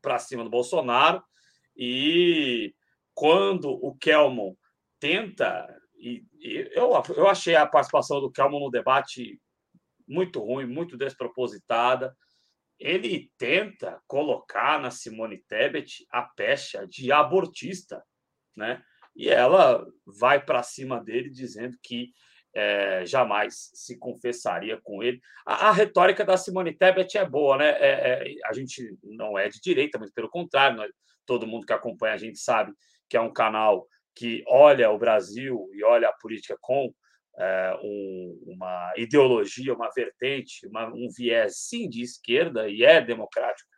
para 0.00 0.18
cima 0.18 0.44
do 0.44 0.50
Bolsonaro 0.50 1.22
e 1.76 2.74
quando 3.14 3.70
o 3.70 3.94
Kelmon 3.96 4.54
tenta 4.98 5.68
e, 6.02 6.24
e 6.40 6.70
eu, 6.72 6.90
eu 7.16 7.28
achei 7.28 7.54
a 7.54 7.66
participação 7.66 8.20
do 8.20 8.30
Kelman 8.30 8.60
no 8.60 8.70
debate 8.70 9.40
muito 10.06 10.40
ruim, 10.40 10.66
muito 10.66 10.96
despropositada. 10.96 12.16
Ele 12.78 13.30
tenta 13.38 14.02
colocar 14.08 14.80
na 14.80 14.90
Simone 14.90 15.38
Tebet 15.38 16.04
a 16.10 16.22
pecha 16.22 16.86
de 16.88 17.12
abortista, 17.12 18.02
né? 18.56 18.82
E 19.14 19.28
ela 19.28 19.86
vai 20.06 20.42
para 20.42 20.62
cima 20.62 21.02
dele 21.02 21.30
dizendo 21.30 21.76
que 21.82 22.12
é, 22.54 23.04
jamais 23.06 23.70
se 23.74 23.98
confessaria 23.98 24.78
com 24.82 25.02
ele. 25.02 25.20
A, 25.46 25.68
a, 25.68 25.72
retórica 25.72 26.24
da 26.24 26.36
Simone 26.36 26.76
Tebet 26.76 27.16
é 27.16 27.24
boa, 27.24 27.56
né? 27.56 27.70
É, 27.70 28.30
é, 28.30 28.34
a 28.46 28.52
gente 28.52 28.96
não 29.02 29.38
é 29.38 29.48
de 29.48 29.60
direita, 29.60 29.98
mas 29.98 30.10
pelo 30.10 30.28
contrário, 30.28 30.76
nós, 30.76 30.90
todo 31.26 31.46
mundo 31.46 31.66
que 31.66 31.72
acompanha 31.72 32.14
a 32.14 32.18
gente 32.18 32.38
sabe 32.38 32.72
que 33.08 33.16
é 33.16 33.20
um 33.20 33.32
canal 33.32 33.86
que 34.14 34.44
olha 34.46 34.90
o 34.90 34.98
Brasil 34.98 35.68
e 35.74 35.82
olha 35.82 36.08
a 36.08 36.12
política 36.12 36.56
com 36.60 36.92
é, 37.38 37.78
um, 37.82 38.42
uma 38.46 38.92
ideologia, 38.96 39.74
uma 39.74 39.90
vertente, 39.94 40.66
uma, 40.66 40.88
um 40.88 41.08
viés 41.16 41.56
sim 41.56 41.88
de 41.88 42.02
esquerda 42.02 42.68
e 42.68 42.82
é 42.82 43.00
democrático 43.00 43.68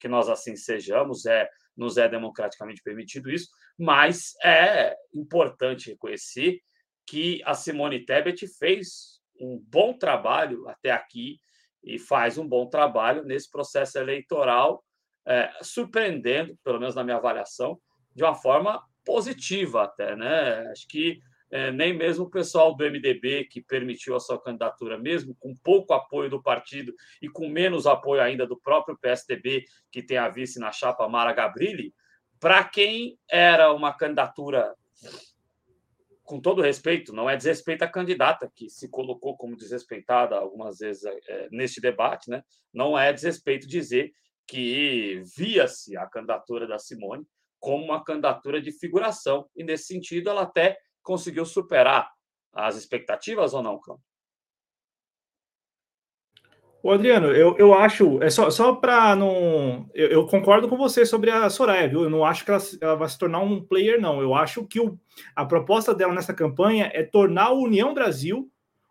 que 0.00 0.08
nós 0.08 0.28
assim 0.28 0.56
sejamos, 0.56 1.24
é 1.24 1.48
nos 1.76 1.96
é 1.96 2.08
democraticamente 2.08 2.82
permitido 2.82 3.30
isso, 3.30 3.48
mas 3.78 4.34
é 4.44 4.96
importante 5.12 5.90
reconhecer 5.90 6.60
que 7.06 7.42
a 7.44 7.54
Simone 7.54 8.04
Tebet 8.04 8.46
fez 8.58 9.20
um 9.40 9.58
bom 9.68 9.92
trabalho 9.96 10.68
até 10.68 10.90
aqui 10.90 11.38
e 11.82 11.98
faz 11.98 12.38
um 12.38 12.48
bom 12.48 12.68
trabalho 12.68 13.24
nesse 13.24 13.50
processo 13.50 13.98
eleitoral, 13.98 14.82
é, 15.26 15.50
surpreendendo, 15.62 16.56
pelo 16.62 16.78
menos 16.78 16.94
na 16.94 17.04
minha 17.04 17.16
avaliação, 17.16 17.78
de 18.14 18.22
uma 18.22 18.34
forma 18.34 18.82
positiva 19.04 19.84
até, 19.84 20.16
né? 20.16 20.70
Acho 20.70 20.86
que 20.88 21.20
é, 21.54 21.70
nem 21.70 21.96
mesmo 21.96 22.24
o 22.24 22.30
pessoal 22.30 22.74
do 22.74 22.84
MDB 22.84 23.44
que 23.44 23.62
permitiu 23.62 24.16
a 24.16 24.20
sua 24.20 24.42
candidatura, 24.42 24.98
mesmo 24.98 25.36
com 25.36 25.54
pouco 25.54 25.94
apoio 25.94 26.28
do 26.28 26.42
partido 26.42 26.92
e 27.22 27.28
com 27.28 27.48
menos 27.48 27.86
apoio 27.86 28.20
ainda 28.20 28.44
do 28.44 28.58
próprio 28.58 28.98
PSDB, 28.98 29.64
que 29.88 30.02
tem 30.02 30.16
a 30.16 30.28
vice 30.28 30.58
na 30.58 30.72
chapa 30.72 31.08
Mara 31.08 31.32
Gabrilli, 31.32 31.94
para 32.40 32.64
quem 32.64 33.16
era 33.30 33.72
uma 33.72 33.92
candidatura, 33.92 34.74
com 36.24 36.40
todo 36.40 36.60
respeito, 36.60 37.12
não 37.12 37.30
é 37.30 37.36
desrespeito 37.36 37.84
à 37.84 37.88
candidata, 37.88 38.50
que 38.52 38.68
se 38.68 38.88
colocou 38.88 39.36
como 39.36 39.56
desrespeitada 39.56 40.34
algumas 40.34 40.78
vezes 40.78 41.04
é, 41.04 41.48
neste 41.52 41.80
debate, 41.80 42.30
né? 42.30 42.42
não 42.72 42.98
é 42.98 43.12
desrespeito 43.12 43.68
dizer 43.68 44.12
que 44.44 45.22
via-se 45.36 45.96
a 45.96 46.04
candidatura 46.04 46.66
da 46.66 46.80
Simone 46.80 47.24
como 47.60 47.84
uma 47.84 48.02
candidatura 48.02 48.60
de 48.60 48.72
figuração. 48.72 49.48
E, 49.54 49.62
nesse 49.62 49.84
sentido, 49.84 50.28
ela 50.28 50.42
até 50.42 50.76
conseguiu 51.04 51.46
superar 51.46 52.10
as 52.52 52.76
expectativas 52.76 53.54
ou 53.54 53.62
não, 53.62 53.78
Cláudio? 53.78 54.04
O 56.82 56.90
Adriano, 56.90 57.28
eu, 57.28 57.56
eu 57.56 57.72
acho, 57.72 58.22
é 58.22 58.28
só, 58.28 58.50
só 58.50 58.74
para 58.74 59.16
não. 59.16 59.88
Eu, 59.94 60.08
eu, 60.08 60.26
concordo 60.26 60.68
com 60.68 60.76
você 60.76 61.06
sobre 61.06 61.30
a 61.30 61.48
Soraya, 61.48 61.88
viu? 61.88 62.02
Eu 62.02 62.10
não 62.10 62.22
acho 62.22 62.44
que 62.44 62.50
ela, 62.50 62.60
ela, 62.78 62.94
vai 62.94 63.08
se 63.08 63.18
tornar 63.18 63.40
um 63.40 63.62
player, 63.62 63.98
não. 63.98 64.20
Eu 64.20 64.34
acho 64.34 64.66
que 64.66 64.78
o, 64.78 64.98
a 65.34 65.46
proposta 65.46 65.94
dela 65.94 66.12
nessa 66.12 66.34
campanha 66.34 66.90
é 66.92 67.02
tornar 67.02 67.44
a 67.44 67.54
União 67.54 67.94
Brasil 67.94 68.50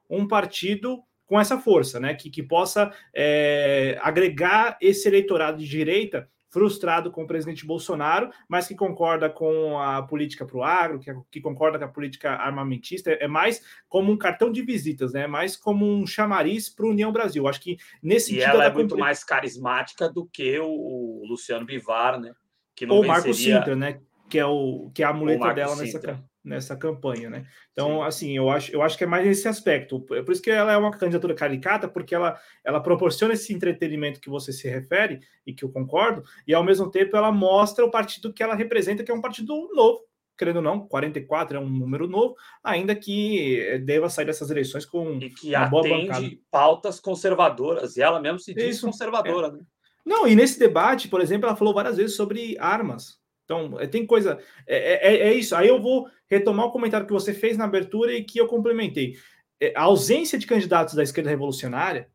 um 0.10 0.28
partido 0.28 1.04
com 1.28 1.40
essa 1.40 1.60
força, 1.60 2.00
né? 2.00 2.16
Que, 2.16 2.32
que 2.32 2.42
possa 2.42 2.92
é, 3.14 4.00
agregar 4.02 4.76
esse 4.82 5.08
eleitorado 5.08 5.60
de 5.60 5.68
direita 5.68 6.28
frustrado 6.54 7.10
com 7.10 7.24
o 7.24 7.28
presidente 7.28 7.66
Bolsonaro, 7.66 8.30
mas 8.48 8.68
que 8.68 8.76
concorda 8.76 9.28
com 9.28 9.80
a 9.80 10.04
política 10.04 10.46
para 10.46 10.56
o 10.56 10.64
agro, 10.64 11.00
que, 11.00 11.12
que, 11.32 11.42
concorda 11.42 11.80
com 11.80 11.86
a 11.86 11.88
política 11.88 12.34
armamentista, 12.34 13.10
é 13.10 13.28
mais 13.28 13.60
como 13.90 14.12
um 14.12 14.18
cartão 14.18 14.52
de 14.52 14.62
visitas, 14.62 15.14
né? 15.14 15.26
Mais 15.26 15.58
como 15.58 15.84
um 15.84 16.06
chamariz 16.06 16.70
para 16.70 16.86
a 16.86 16.90
União 16.90 17.12
Brasil. 17.12 17.48
Acho 17.48 17.60
que 17.60 17.78
nesse 18.04 18.36
e 18.36 18.42
ela 18.42 18.66
é 18.66 18.72
muito 18.72 18.96
mais 18.96 19.24
carismática 19.24 20.08
do 20.08 20.28
que 20.28 20.60
o 20.60 21.26
Luciano 21.28 21.66
Bivar, 21.66 22.20
né? 22.20 22.36
Que 22.76 22.86
não 22.86 22.98
Ou 22.98 23.04
o 23.04 23.08
Marco 23.08 23.34
Sintra, 23.34 23.76
né? 23.76 24.00
Que 24.30 24.38
é 24.38 24.46
o 24.46 24.92
que 24.94 25.02
é 25.02 25.08
a 25.08 25.14
muleta 25.14 25.52
dela 25.54 25.76
nessa 25.76 26.00
nessa 26.44 26.76
campanha, 26.76 27.30
né? 27.30 27.46
Então, 27.72 28.00
Sim. 28.00 28.04
assim, 28.04 28.38
eu 28.38 28.50
acho, 28.50 28.74
eu 28.74 28.82
acho 28.82 28.98
que 28.98 29.04
é 29.04 29.08
mais 29.08 29.26
esse 29.26 29.48
aspecto. 29.48 30.06
É 30.12 30.22
por 30.22 30.34
isso 30.34 30.42
que 30.42 30.52
ela 30.52 30.74
é 30.74 30.78
uma 30.78 30.92
candidatura 30.92 31.34
caricata, 31.34 31.88
porque 31.88 32.14
ela, 32.14 32.38
ela 32.64 32.82
proporciona 32.82 33.34
esse 33.34 33.54
entretenimento 33.54 34.20
que 34.20 34.30
você 34.30 34.52
se 34.52 34.68
refere 34.68 35.22
e 35.48 35.54
que 35.54 35.64
eu 35.64 35.72
concordo, 35.72 36.24
e 36.46 36.54
ao 36.54 36.64
mesmo 36.64 36.92
tempo 36.92 37.16
ela 37.16 37.32
mostra 37.32 37.86
o 37.86 37.92
partido 37.92 38.34
que 38.34 38.44
ela 38.44 38.56
representa, 38.56 39.04
que 39.04 39.12
é 39.12 39.14
um 39.14 39.22
partido 39.22 39.70
novo, 39.74 40.02
querendo 40.38 40.58
ou 40.58 40.62
não, 40.62 40.88
44 40.88 41.58
é 41.58 41.60
um 41.60 41.70
número 41.70 42.08
novo, 42.08 42.36
ainda 42.64 42.96
que 42.96 43.80
deva 43.86 44.10
sair 44.10 44.26
dessas 44.26 44.50
eleições 44.50 44.86
com 44.86 45.20
e 45.22 45.30
que 45.30 45.56
uma 45.56 45.68
boa 45.68 45.88
bancada. 45.88 46.30
pautas 46.52 47.00
conservadoras, 47.00 47.96
e 47.96 48.02
ela 48.02 48.20
mesmo 48.20 48.40
se 48.40 48.54
diz 48.54 48.78
Isso, 48.78 48.86
conservadora, 48.86 49.48
é. 49.48 49.52
né? 49.52 49.60
Não, 50.06 50.28
e 50.28 50.36
nesse 50.36 50.60
debate, 50.60 51.08
por 51.08 51.22
exemplo, 51.22 51.48
ela 51.48 51.56
falou 51.56 51.74
várias 51.74 51.96
vezes 51.96 52.16
sobre 52.18 52.58
armas, 52.60 53.23
então, 53.54 53.80
é, 53.80 53.88
tem 53.88 54.06
coisa. 54.06 54.40
É, 54.66 55.14
é, 55.14 55.18
é, 55.30 55.34
isso. 55.34 55.56
Aí 55.56 55.68
eu 55.68 55.82
vou 55.82 56.08
retomar 56.30 56.66
o 56.66 56.72
comentário 56.72 57.06
que 57.06 57.14
você 57.14 57.34
fez 57.34 57.58
na 57.58 57.66
abertura 57.66 58.14
e 58.14 58.24
que 58.24 58.40
eu 58.40 58.48
complementei. 58.48 59.16
É, 59.60 59.74
a 59.76 59.84
ausência 59.84 60.38
de 60.38 60.48
candidatos 60.48 60.96
da 60.96 61.04
esquerda 61.04 61.30
revolucionária, 61.30 62.10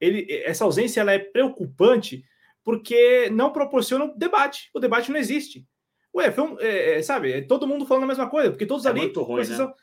ele, 0.00 0.26
essa 0.44 0.64
ausência 0.64 1.00
ela 1.00 1.12
é 1.12 1.18
preocupante 1.18 2.24
porque 2.62 3.28
não 3.30 3.52
proporciona 3.52 4.12
debate. 4.16 4.70
O 4.74 4.80
debate 4.80 5.10
não 5.10 5.18
existe. 5.18 5.66
Ué, 6.14 6.30
foi 6.30 6.44
um, 6.44 6.60
é, 6.60 6.98
é 6.98 7.02
sabe, 7.02 7.32
é 7.32 7.40
todo 7.40 7.66
mundo 7.66 7.86
falando 7.86 8.04
a 8.04 8.08
mesma 8.08 8.28
coisa, 8.28 8.50
porque 8.50 8.66
todos 8.66 8.84
ali. 8.86 9.10
Ruim, 9.14 9.40
exceção, 9.40 9.68
né? 9.68 9.74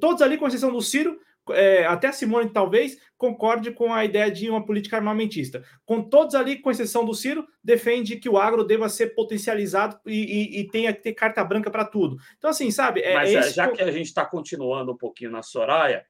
Todos 0.00 0.20
ali, 0.20 0.36
com 0.36 0.46
exceção 0.46 0.70
do 0.70 0.82
Ciro, 0.82 1.18
é, 1.50 1.86
até 1.86 2.08
a 2.08 2.12
Simone 2.12 2.50
talvez 2.50 2.98
concorde 3.16 3.72
com 3.72 3.92
a 3.92 4.04
ideia 4.04 4.30
de 4.30 4.48
uma 4.48 4.64
política 4.64 4.96
armamentista. 4.96 5.62
Com 5.84 6.02
todos 6.02 6.34
ali, 6.34 6.60
com 6.60 6.70
exceção 6.70 7.04
do 7.04 7.14
Ciro, 7.14 7.46
defende 7.62 8.16
que 8.16 8.28
o 8.28 8.38
agro 8.38 8.64
deva 8.64 8.88
ser 8.88 9.14
potencializado 9.14 9.98
e, 10.06 10.12
e, 10.12 10.60
e 10.60 10.68
tenha 10.68 10.92
que 10.92 11.02
ter 11.02 11.14
carta 11.14 11.42
branca 11.44 11.70
para 11.70 11.84
tudo. 11.84 12.16
Então, 12.36 12.50
assim, 12.50 12.70
sabe? 12.70 13.00
É, 13.00 13.14
Mas 13.14 13.34
é 13.34 13.50
já 13.50 13.70
que 13.70 13.82
a 13.82 13.90
gente 13.90 14.06
está 14.06 14.24
continuando 14.24 14.92
um 14.92 14.96
pouquinho 14.96 15.30
na 15.30 15.42
Soraya, 15.42 16.04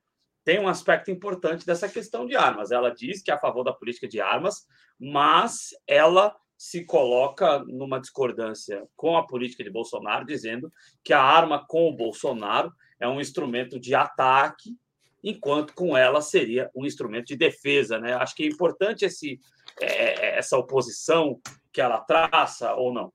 tem 0.44 0.58
um 0.58 0.68
aspecto 0.68 1.10
importante 1.10 1.66
dessa 1.66 1.88
questão 1.88 2.26
de 2.26 2.36
armas. 2.36 2.70
Ela 2.70 2.90
diz 2.90 3.22
que 3.22 3.30
é 3.30 3.34
a 3.34 3.38
favor 3.38 3.64
da 3.64 3.72
política 3.72 4.08
de 4.08 4.20
armas, 4.20 4.66
mas 4.98 5.70
ela 5.86 6.34
se 6.56 6.84
coloca 6.84 7.60
numa 7.60 8.00
discordância 8.00 8.84
com 8.96 9.16
a 9.16 9.26
política 9.26 9.62
de 9.62 9.70
Bolsonaro, 9.70 10.26
dizendo 10.26 10.72
que 11.04 11.12
a 11.12 11.22
arma 11.22 11.64
com 11.66 11.88
o 11.88 11.94
Bolsonaro 11.94 12.72
é 12.98 13.06
um 13.06 13.20
instrumento 13.20 13.78
de 13.78 13.94
ataque 13.94 14.76
enquanto 15.22 15.74
com 15.74 15.96
ela 15.96 16.20
seria 16.20 16.70
um 16.74 16.86
instrumento 16.86 17.26
de 17.26 17.36
defesa. 17.36 17.98
Né? 17.98 18.14
Acho 18.14 18.34
que 18.34 18.44
é 18.44 18.46
importante 18.46 19.04
esse, 19.04 19.38
é, 19.80 20.38
essa 20.38 20.56
oposição 20.56 21.40
que 21.72 21.80
ela 21.80 22.00
traça 22.00 22.74
ou 22.74 22.92
não. 22.92 23.12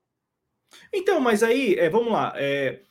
Então, 0.92 1.20
mas 1.20 1.44
aí, 1.44 1.76
é, 1.76 1.90
vamos 1.90 2.12
lá. 2.12 2.34
É, 2.36 2.82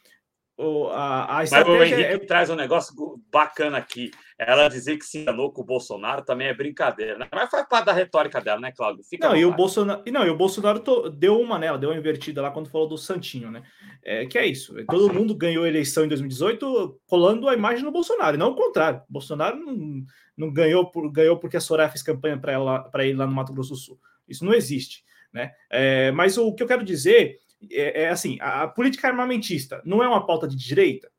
o, 0.56 0.88
a, 0.88 1.38
a 1.38 1.44
estratégia 1.44 1.78
Mas 1.78 1.90
o 1.90 1.94
Henrique 1.94 2.24
é... 2.24 2.26
traz 2.26 2.50
um 2.50 2.54
negócio 2.54 2.94
bacana 3.30 3.78
aqui. 3.78 4.10
Ela 4.46 4.68
dizer 4.68 4.96
que 4.96 5.04
se 5.04 5.18
enganou 5.18 5.52
com 5.52 5.62
o 5.62 5.64
Bolsonaro 5.64 6.24
também 6.24 6.48
é 6.48 6.54
brincadeira, 6.54 7.18
né? 7.18 7.28
Mas 7.32 7.50
faz 7.50 7.66
parte 7.68 7.86
da 7.86 7.92
retórica 7.92 8.40
dela, 8.40 8.60
né, 8.60 8.72
Cláudio? 8.72 9.04
Fica 9.04 9.28
não, 9.28 9.36
e 9.36 9.44
o 9.44 9.54
Bolsonaro, 9.54 10.02
não, 10.10 10.26
e 10.26 10.30
o 10.30 10.36
Bolsonaro 10.36 10.80
to... 10.80 11.10
deu 11.10 11.40
uma 11.40 11.58
nela, 11.58 11.78
deu 11.78 11.90
uma 11.90 11.98
invertida 11.98 12.42
lá 12.42 12.50
quando 12.50 12.70
falou 12.70 12.88
do 12.88 12.98
Santinho, 12.98 13.50
né? 13.50 13.62
É, 14.02 14.26
que 14.26 14.38
é 14.38 14.46
isso. 14.46 14.74
Todo 14.86 15.12
mundo 15.12 15.34
ganhou 15.34 15.64
a 15.64 15.68
eleição 15.68 16.04
em 16.04 16.08
2018 16.08 17.00
colando 17.06 17.48
a 17.48 17.54
imagem 17.54 17.84
no 17.84 17.92
Bolsonaro, 17.92 18.38
não 18.38 18.50
o 18.50 18.56
contrário. 18.56 19.00
O 19.08 19.12
Bolsonaro 19.12 19.56
não, 19.56 20.04
não 20.36 20.52
ganhou, 20.52 20.90
por, 20.90 21.10
ganhou 21.10 21.38
porque 21.38 21.56
a 21.56 21.60
Soraya 21.60 21.88
fez 21.88 22.02
campanha 22.02 22.38
para 22.38 23.04
ele 23.04 23.16
lá 23.16 23.26
no 23.26 23.32
Mato 23.32 23.52
Grosso 23.52 23.70
do 23.70 23.76
Sul. 23.76 23.98
Isso 24.28 24.44
não 24.44 24.54
existe. 24.54 25.04
Né? 25.32 25.52
É, 25.70 26.10
mas 26.12 26.36
o 26.36 26.54
que 26.54 26.62
eu 26.62 26.66
quero 26.66 26.84
dizer 26.84 27.38
é, 27.70 28.02
é 28.04 28.08
assim: 28.08 28.38
a, 28.40 28.62
a 28.62 28.68
política 28.68 29.08
armamentista 29.08 29.80
não 29.84 30.02
é 30.02 30.08
uma 30.08 30.26
pauta 30.26 30.48
de 30.48 30.56
direita? 30.56 31.11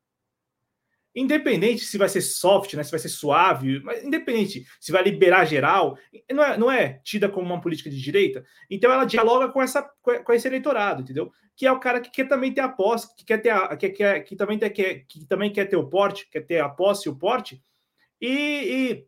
Independente 1.14 1.84
se 1.84 1.96
vai 1.96 2.08
ser 2.08 2.20
soft, 2.20 2.74
né, 2.74 2.82
se 2.82 2.90
vai 2.90 2.98
ser 2.98 3.08
suave, 3.08 3.80
mas 3.84 4.02
independente 4.02 4.66
se 4.80 4.90
vai 4.90 5.02
liberar 5.02 5.44
geral, 5.44 5.96
não 6.32 6.42
é, 6.42 6.58
não 6.58 6.70
é 6.70 7.00
tida 7.04 7.28
como 7.28 7.46
uma 7.46 7.60
política 7.60 7.88
de 7.88 8.00
direita. 8.00 8.44
Então 8.68 8.90
ela 8.90 9.04
dialoga 9.04 9.48
com, 9.48 9.62
essa, 9.62 9.82
com 9.82 10.32
esse 10.32 10.48
eleitorado, 10.48 11.02
entendeu? 11.02 11.30
Que 11.56 11.66
é 11.66 11.72
o 11.72 11.78
cara 11.78 12.00
que 12.00 12.10
quer 12.10 12.28
também 12.28 12.52
ter 12.52 12.62
a 12.62 12.68
posse, 12.68 13.14
que 13.16 13.24
quer 13.24 13.38
ter 13.38 13.50
a, 13.50 13.76
que, 13.76 13.90
quer, 13.90 14.20
que, 14.24 14.34
também, 14.34 14.58
ter, 14.58 14.70
que, 14.70 15.04
que 15.08 15.26
também 15.26 15.52
quer 15.52 15.66
ter 15.66 15.76
o 15.76 15.88
porte, 15.88 16.28
quer 16.28 16.40
ter 16.40 16.60
a 16.60 16.68
posse 16.68 17.08
e 17.08 17.12
o 17.12 17.16
porte, 17.16 17.62
e, 18.20 19.06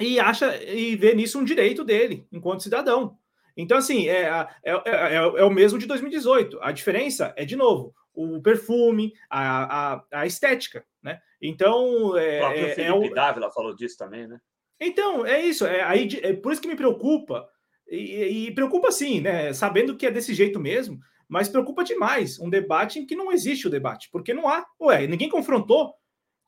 e, 0.00 0.06
e 0.14 0.20
acha 0.20 0.54
e 0.62 0.96
vê 0.96 1.14
nisso 1.14 1.38
um 1.38 1.44
direito 1.44 1.82
dele 1.82 2.26
enquanto 2.30 2.62
cidadão. 2.62 3.16
Então, 3.56 3.76
assim, 3.76 4.06
é, 4.06 4.46
é, 4.62 4.72
é, 4.72 5.14
é, 5.16 5.44
o 5.44 5.50
mesmo 5.50 5.80
de 5.80 5.86
2018. 5.86 6.60
A 6.62 6.70
diferença 6.70 7.34
é, 7.36 7.44
de 7.44 7.56
novo, 7.56 7.92
o 8.18 8.42
perfume, 8.42 9.12
a, 9.30 9.94
a, 9.94 10.04
a 10.12 10.26
estética, 10.26 10.84
né? 11.02 11.20
Então, 11.40 12.16
é, 12.16 12.38
o 12.38 12.40
próprio 12.40 12.66
é, 12.66 12.74
Felipe 12.74 13.06
é. 13.06 13.14
Dávila 13.14 13.52
falou 13.52 13.74
disso 13.74 13.96
também, 13.96 14.26
né? 14.26 14.40
Então, 14.80 15.24
é 15.24 15.40
isso. 15.40 15.64
É, 15.64 15.82
aí, 15.82 16.08
é 16.22 16.32
por 16.32 16.52
isso 16.52 16.60
que 16.60 16.68
me 16.68 16.76
preocupa, 16.76 17.48
e, 17.88 18.48
e 18.48 18.54
preocupa 18.54 18.90
sim, 18.90 19.20
né? 19.20 19.52
Sabendo 19.52 19.96
que 19.96 20.06
é 20.06 20.10
desse 20.10 20.34
jeito 20.34 20.58
mesmo, 20.58 20.98
mas 21.28 21.48
preocupa 21.48 21.84
demais 21.84 22.40
um 22.40 22.50
debate 22.50 22.98
em 22.98 23.06
que 23.06 23.14
não 23.14 23.30
existe 23.30 23.68
o 23.68 23.70
debate, 23.70 24.08
porque 24.10 24.34
não 24.34 24.48
há. 24.48 24.66
Ué, 24.80 25.06
ninguém 25.06 25.28
confrontou 25.28 25.94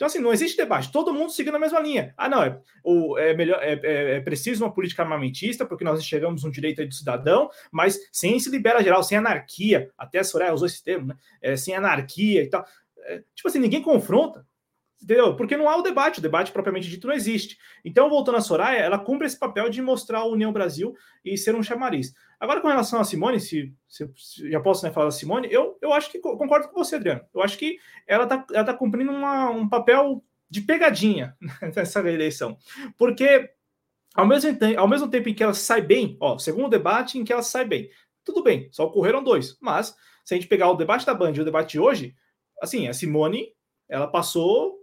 então, 0.00 0.06
assim, 0.06 0.18
não 0.18 0.32
existe 0.32 0.56
debate, 0.56 0.90
todo 0.90 1.12
mundo 1.12 1.30
seguindo 1.30 1.56
a 1.56 1.58
mesma 1.58 1.78
linha. 1.78 2.14
Ah, 2.16 2.26
não, 2.26 2.42
é, 2.42 2.58
o, 2.82 3.18
é 3.18 3.34
melhor, 3.34 3.62
é, 3.62 3.78
é, 3.82 4.16
é 4.16 4.20
preciso 4.20 4.64
uma 4.64 4.72
política 4.72 5.02
armamentista, 5.02 5.66
porque 5.66 5.84
nós 5.84 6.00
enxergamos 6.00 6.42
um 6.42 6.50
direito 6.50 6.82
do 6.86 6.94
cidadão, 6.94 7.50
mas 7.70 7.98
sem 8.10 8.40
se 8.40 8.48
libera 8.48 8.82
geral, 8.82 9.02
sem 9.02 9.18
anarquia, 9.18 9.90
até 9.98 10.20
a 10.20 10.24
Soraya 10.24 10.54
usou 10.54 10.66
esse 10.66 10.82
termo, 10.82 11.08
né? 11.08 11.16
É, 11.42 11.54
sem 11.54 11.74
anarquia 11.74 12.42
e 12.42 12.48
tal. 12.48 12.64
É, 13.00 13.22
tipo 13.34 13.46
assim, 13.46 13.58
ninguém 13.58 13.82
confronta. 13.82 14.42
Entendeu? 15.02 15.34
Porque 15.34 15.56
não 15.56 15.68
há 15.68 15.76
o 15.76 15.82
debate, 15.82 16.18
o 16.18 16.22
debate 16.22 16.52
propriamente 16.52 16.88
dito 16.88 17.06
não 17.06 17.14
existe. 17.14 17.58
Então, 17.82 18.10
voltando 18.10 18.36
a 18.36 18.40
Soraya, 18.40 18.80
ela 18.80 18.98
cumpre 18.98 19.26
esse 19.26 19.38
papel 19.38 19.70
de 19.70 19.80
mostrar 19.80 20.18
a 20.18 20.26
União 20.26 20.52
Brasil 20.52 20.94
e 21.24 21.38
ser 21.38 21.54
um 21.54 21.62
chamariz. 21.62 22.12
Agora, 22.38 22.60
com 22.60 22.68
relação 22.68 23.00
a 23.00 23.04
Simone, 23.04 23.40
se, 23.40 23.72
se, 23.88 24.10
se 24.14 24.50
já 24.50 24.60
posso 24.60 24.84
né, 24.84 24.92
falar 24.92 25.06
da 25.06 25.12
Simone, 25.12 25.48
eu, 25.50 25.78
eu 25.80 25.92
acho 25.94 26.10
que 26.10 26.18
concordo 26.18 26.68
com 26.68 26.84
você, 26.84 26.96
Adriano. 26.96 27.22
Eu 27.34 27.42
acho 27.42 27.56
que 27.56 27.78
ela 28.06 28.24
está 28.24 28.44
ela 28.52 28.64
tá 28.64 28.74
cumprindo 28.74 29.10
uma, 29.10 29.50
um 29.50 29.66
papel 29.66 30.22
de 30.50 30.60
pegadinha 30.60 31.34
nessa 31.74 32.00
eleição. 32.00 32.58
Porque, 32.98 33.50
ao 34.14 34.26
mesmo, 34.26 34.50
ao 34.76 34.88
mesmo 34.88 35.08
tempo 35.08 35.30
em 35.30 35.34
que 35.34 35.42
ela 35.42 35.54
sai 35.54 35.80
bem, 35.80 36.18
ó, 36.20 36.36
segundo 36.36 36.68
debate 36.68 37.18
em 37.18 37.24
que 37.24 37.32
ela 37.32 37.42
sai 37.42 37.64
bem, 37.64 37.88
tudo 38.22 38.42
bem, 38.42 38.68
só 38.70 38.84
ocorreram 38.84 39.24
dois. 39.24 39.56
Mas, 39.60 39.96
se 40.26 40.34
a 40.34 40.36
gente 40.36 40.48
pegar 40.48 40.70
o 40.70 40.76
debate 40.76 41.06
da 41.06 41.14
Band 41.14 41.32
e 41.32 41.40
o 41.40 41.44
debate 41.44 41.72
de 41.72 41.80
hoje, 41.80 42.14
assim, 42.60 42.86
a 42.86 42.92
Simone, 42.92 43.54
ela 43.88 44.06
passou 44.06 44.79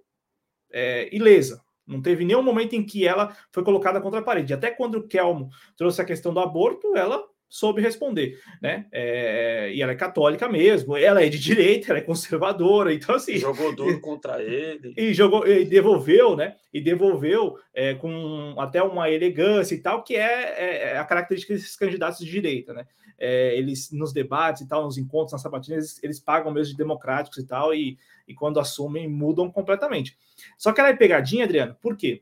é, 0.71 1.13
ilesa. 1.15 1.61
Não 1.85 2.01
teve 2.01 2.25
nenhum 2.25 2.43
momento 2.43 2.73
em 2.73 2.85
que 2.85 3.07
ela 3.07 3.35
foi 3.51 3.63
colocada 3.63 4.01
contra 4.01 4.19
a 4.19 4.23
parede. 4.23 4.53
Até 4.53 4.69
quando 4.69 4.95
o 4.95 5.07
Kelmo 5.07 5.49
trouxe 5.77 6.01
a 6.01 6.05
questão 6.05 6.33
do 6.33 6.39
aborto, 6.39 6.95
ela 6.97 7.23
soube 7.49 7.81
responder, 7.81 8.39
né? 8.61 8.85
É, 8.91 9.71
e 9.73 9.81
ela 9.81 9.93
é 9.93 9.95
católica 9.95 10.49
mesmo, 10.49 10.97
ela 10.97 11.23
é 11.23 11.29
de 11.29 11.39
direita, 11.39 11.91
ela 11.91 11.99
é 11.99 12.01
conservadora, 12.01 12.93
então 12.93 13.15
assim 13.15 13.37
jogou 13.37 13.73
duro 13.73 13.99
contra 14.01 14.41
ele 14.43 14.93
e 14.97 15.13
jogou 15.13 15.47
e 15.47 15.63
devolveu, 15.63 16.35
né? 16.35 16.55
E 16.73 16.81
devolveu 16.81 17.57
é, 17.73 17.93
com 17.93 18.55
até 18.59 18.83
uma 18.83 19.09
elegância 19.09 19.73
e 19.75 19.79
tal, 19.79 20.03
que 20.03 20.15
é, 20.15 20.19
é, 20.21 20.83
é 20.93 20.97
a 20.97 21.05
característica 21.05 21.53
desses 21.53 21.75
candidatos 21.75 22.19
de 22.19 22.29
direita, 22.29 22.73
né? 22.73 22.85
É, 23.19 23.57
eles 23.57 23.91
nos 23.91 24.13
debates 24.13 24.61
e 24.61 24.67
tal, 24.67 24.83
nos 24.83 24.97
encontros, 24.97 25.31
nas 25.31 25.41
sabatinas, 25.41 25.77
eles, 25.77 26.03
eles 26.03 26.19
pagam 26.19 26.51
mesmo 26.51 26.73
de 26.73 26.77
democráticos 26.77 27.39
e 27.39 27.47
tal, 27.47 27.73
e, 27.73 27.97
e 28.27 28.33
quando 28.33 28.59
assumem 28.59 29.07
mudam 29.07 29.49
completamente. 29.49 30.15
Só 30.57 30.71
que 30.71 30.79
ela 30.79 30.89
é 30.89 30.95
pegadinha, 30.95 31.45
Adriano, 31.45 31.75
por 31.81 31.97
quê? 31.97 32.21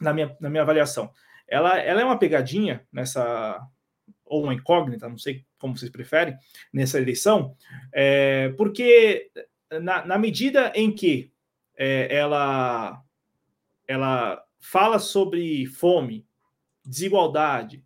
Na 0.00 0.12
minha, 0.12 0.36
na 0.40 0.50
minha 0.50 0.62
avaliação. 0.62 1.10
Ela, 1.46 1.78
ela 1.78 2.00
é 2.00 2.04
uma 2.04 2.18
pegadinha 2.18 2.84
nessa. 2.92 3.64
Ou 4.26 4.44
uma 4.44 4.54
incógnita, 4.54 5.08
não 5.08 5.18
sei 5.18 5.44
como 5.58 5.76
vocês 5.76 5.90
preferem, 5.90 6.36
nessa 6.72 6.98
eleição, 6.98 7.56
é, 7.92 8.50
porque 8.50 9.30
na, 9.80 10.04
na, 10.04 10.18
medida 10.18 10.72
em 10.74 10.92
que 10.92 11.32
é, 11.76 12.14
ela, 12.14 13.02
ela 13.86 14.42
fala 14.60 14.98
sobre 14.98 15.66
fome, 15.66 16.26
desigualdade 16.84 17.84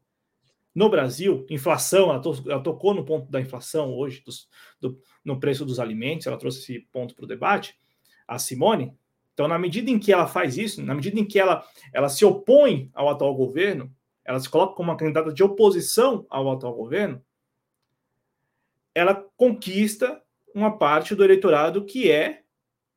no 0.75 0.89
Brasil, 0.89 1.47
inflação, 1.51 2.11
ela, 2.11 2.21
to, 2.21 2.43
ela 2.47 2.63
tocou 2.63 2.95
no 2.95 3.05
ponto 3.05 3.31
da 3.31 3.41
inflação 3.41 3.93
hoje, 3.93 4.23
dos, 4.25 4.49
do, 4.81 5.01
no 5.25 5.41
preço 5.41 5.65
dos 5.65 5.81
alimentos, 5.81 6.27
ela 6.27 6.39
trouxe 6.39 6.61
esse 6.61 6.81
ponto 6.93 7.15
para 7.15 7.25
o 7.25 7.29
debate, 7.29 7.75
a 8.27 8.39
Simone. 8.39 8.95
Então, 9.35 9.49
na 9.49 9.59
medida 9.59 9.91
em 9.91 9.99
que 9.99 10.13
ela 10.13 10.27
faz 10.27 10.57
isso, 10.57 10.83
na 10.83 10.95
medida 10.95 11.19
em 11.19 11.25
que 11.25 11.39
ela, 11.39 11.65
ela 11.93 12.09
se 12.09 12.25
opõe 12.25 12.91
ao 12.95 13.09
atual 13.09 13.35
governo, 13.35 13.93
ela 14.25 14.39
se 14.39 14.49
coloca 14.49 14.75
como 14.75 14.91
uma 14.91 14.97
candidata 14.97 15.33
de 15.33 15.43
oposição 15.43 16.27
ao 16.29 16.51
atual 16.51 16.75
governo, 16.75 17.25
ela 18.95 19.15
conquista 19.37 20.23
uma 20.55 20.77
parte 20.77 21.15
do 21.15 21.25
eleitorado 21.25 21.85
que 21.85 22.11
é 22.11 22.43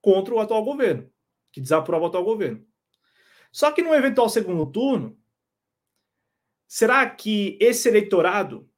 contra 0.01 0.33
o 0.33 0.39
atual 0.39 0.63
governo, 0.63 1.09
que 1.51 1.61
desaprova 1.61 2.05
o 2.05 2.07
atual 2.07 2.23
governo. 2.23 2.65
Só 3.51 3.71
que 3.71 3.81
no 3.81 3.93
eventual 3.93 4.27
segundo 4.29 4.65
turno, 4.65 5.17
será 6.67 7.07
que 7.09 7.57
esse 7.61 7.87
eleitorado 7.87 8.69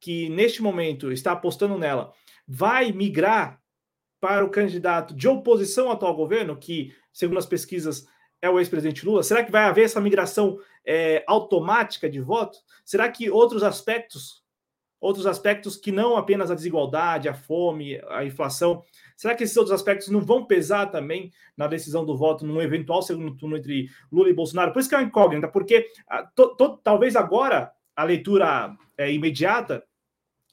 que 0.00 0.28
neste 0.30 0.62
momento 0.62 1.12
está 1.12 1.32
apostando 1.32 1.78
nela 1.78 2.12
vai 2.48 2.90
migrar 2.90 3.62
para 4.18 4.44
o 4.44 4.50
candidato 4.50 5.14
de 5.14 5.28
oposição 5.28 5.86
ao 5.86 5.92
atual 5.92 6.14
governo, 6.14 6.56
que, 6.56 6.94
segundo 7.12 7.38
as 7.38 7.46
pesquisas, 7.46 8.08
é 8.40 8.48
o 8.48 8.58
ex-presidente 8.58 9.04
Lula? 9.04 9.22
Será 9.22 9.44
que 9.44 9.52
vai 9.52 9.64
haver 9.64 9.84
essa 9.84 10.00
migração 10.00 10.58
é, 10.84 11.24
automática 11.26 12.08
de 12.08 12.20
voto? 12.20 12.58
Será 12.84 13.08
que 13.10 13.30
outros 13.30 13.62
aspectos 13.62 14.42
outros 15.02 15.26
aspectos 15.26 15.76
que 15.76 15.90
não 15.90 16.16
apenas 16.16 16.48
a 16.48 16.54
desigualdade, 16.54 17.28
a 17.28 17.34
fome, 17.34 18.00
a 18.08 18.24
inflação. 18.24 18.84
Será 19.16 19.34
que 19.34 19.42
esses 19.42 19.56
outros 19.56 19.74
aspectos 19.74 20.08
não 20.08 20.20
vão 20.20 20.46
pesar 20.46 20.86
também 20.86 21.32
na 21.56 21.66
decisão 21.66 22.04
do 22.04 22.16
voto 22.16 22.46
num 22.46 22.62
eventual 22.62 23.02
segundo 23.02 23.36
turno 23.36 23.56
entre 23.56 23.88
Lula 24.12 24.30
e 24.30 24.32
Bolsonaro? 24.32 24.72
Por 24.72 24.78
isso 24.78 24.88
que 24.88 24.94
é 24.94 24.98
uma 24.98 25.04
incógnita, 25.04 25.48
porque 25.48 25.88
ah, 26.08 26.22
to, 26.36 26.54
to, 26.54 26.76
talvez 26.84 27.16
agora 27.16 27.72
a 27.96 28.04
leitura 28.04 28.76
é, 28.96 29.12
imediata 29.12 29.82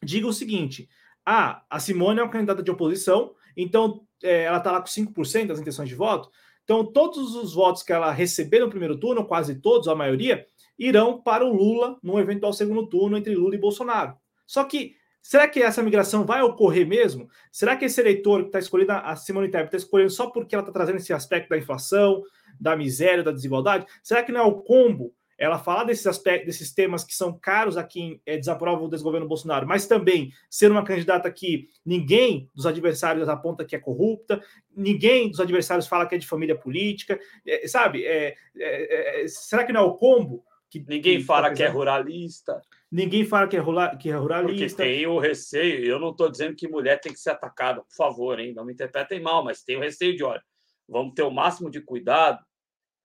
diga 0.02 0.26
o 0.26 0.34
seguinte: 0.34 0.90
ah, 1.24 1.64
a 1.70 1.80
Simone 1.80 2.20
é 2.20 2.24
uma 2.24 2.32
candidata 2.32 2.64
de 2.64 2.72
oposição, 2.72 3.36
então 3.56 4.04
é, 4.24 4.46
ela 4.46 4.58
está 4.58 4.72
lá 4.72 4.82
com 4.82 4.88
5% 4.88 5.46
das 5.46 5.60
intenções 5.60 5.88
de 5.88 5.96
voto. 5.96 6.32
Então, 6.70 6.86
todos 6.86 7.36
os 7.36 7.56
votos 7.56 7.82
que 7.82 7.92
ela 7.92 8.12
receber 8.12 8.60
no 8.60 8.70
primeiro 8.70 8.96
turno, 8.96 9.26
quase 9.26 9.56
todos, 9.56 9.88
a 9.88 9.96
maioria, 9.96 10.46
irão 10.78 11.20
para 11.20 11.44
o 11.44 11.52
Lula 11.52 11.98
num 12.04 12.20
eventual 12.20 12.54
segundo 12.54 12.86
turno 12.86 13.18
entre 13.18 13.34
Lula 13.34 13.56
e 13.56 13.58
Bolsonaro. 13.58 14.16
Só 14.46 14.64
que 14.64 14.94
será 15.20 15.48
que 15.48 15.64
essa 15.64 15.82
migração 15.82 16.28
vai 16.28 16.44
ocorrer 16.44 16.86
mesmo? 16.86 17.28
Será 17.52 17.76
que 17.76 17.86
esse 17.86 18.00
eleitor 18.00 18.42
que 18.42 18.50
está 18.50 18.60
escolhendo 18.60 18.92
a 18.92 19.16
Simone 19.16 19.50
Tebet 19.50 19.66
está 19.66 19.78
escolhendo 19.78 20.12
só 20.12 20.30
porque 20.30 20.54
ela 20.54 20.62
está 20.62 20.72
trazendo 20.72 20.98
esse 20.98 21.12
aspecto 21.12 21.50
da 21.50 21.58
inflação, 21.58 22.22
da 22.62 22.78
miséria, 22.78 23.24
da 23.24 23.32
desigualdade? 23.32 23.88
Será 24.04 24.22
que 24.22 24.32
não 24.32 24.42
é 24.42 24.44
o 24.44 24.62
combo 24.62 25.12
ela 25.40 25.58
falar 25.58 25.86
desses 25.86 26.06
aspectos, 26.06 26.48
desses 26.48 26.74
temas 26.74 27.04
que 27.04 27.16
são 27.16 27.32
caros 27.32 27.78
a 27.78 27.84
quem 27.84 28.22
é, 28.26 28.38
desaprova 28.38 28.84
o 28.84 28.90
desgoverno 28.90 29.28
Bolsonaro, 29.28 29.66
mas 29.66 29.88
também 29.88 30.34
ser 30.50 30.70
uma 30.70 30.84
candidata 30.84 31.32
que 31.32 31.70
ninguém 31.86 32.50
dos 32.54 32.66
adversários 32.66 33.30
aponta 33.30 33.64
que 33.64 33.76
é 33.76 33.80
corrupta, 33.80 34.44
ninguém 34.76 35.30
dos 35.30 35.40
adversários 35.40 35.88
fala 35.88 36.06
que 36.06 36.16
é 36.16 36.18
de 36.18 36.28
família 36.28 36.58
política, 36.58 37.18
é, 37.48 37.66
sabe? 37.68 38.06
É, 38.06 38.36
é, 38.58 39.26
será 39.28 39.64
que 39.64 39.72
não 39.72 39.82
é 39.82 39.84
o 39.86 39.96
combo? 39.96 40.44
Que, 40.70 40.86
ninguém 40.88 41.18
que 41.18 41.24
fala 41.24 41.48
tá 41.48 41.56
que 41.56 41.64
é 41.64 41.68
ruralista. 41.68 42.62
Ninguém 42.92 43.26
fala 43.26 43.48
que 43.48 43.56
é, 43.56 43.60
rula, 43.60 43.96
que 43.96 44.10
é 44.10 44.16
ruralista. 44.16 44.84
Porque 44.84 44.84
tem 44.84 45.08
o 45.08 45.20
receio, 45.20 45.86
eu 45.86 46.00
não 46.00 46.10
estou 46.10 46.30
dizendo 46.30 46.56
que 46.56 46.68
mulher 46.68 47.00
tem 47.00 47.14
que 47.14 47.20
ser 47.20 47.32
atacada, 47.32 47.82
por 47.82 47.96
favor, 47.96 48.40
hein? 48.40 48.54
não 48.54 48.66
me 48.66 48.74
interpretem 48.74 49.22
mal, 49.22 49.44
mas 49.44 49.64
tem 49.64 49.78
o 49.78 49.80
receio 49.80 50.16
de, 50.16 50.24
olha, 50.24 50.44
vamos 50.88 51.14
ter 51.14 51.24
o 51.24 51.32
máximo 51.32 51.72
de 51.72 51.82
cuidado, 51.82 52.44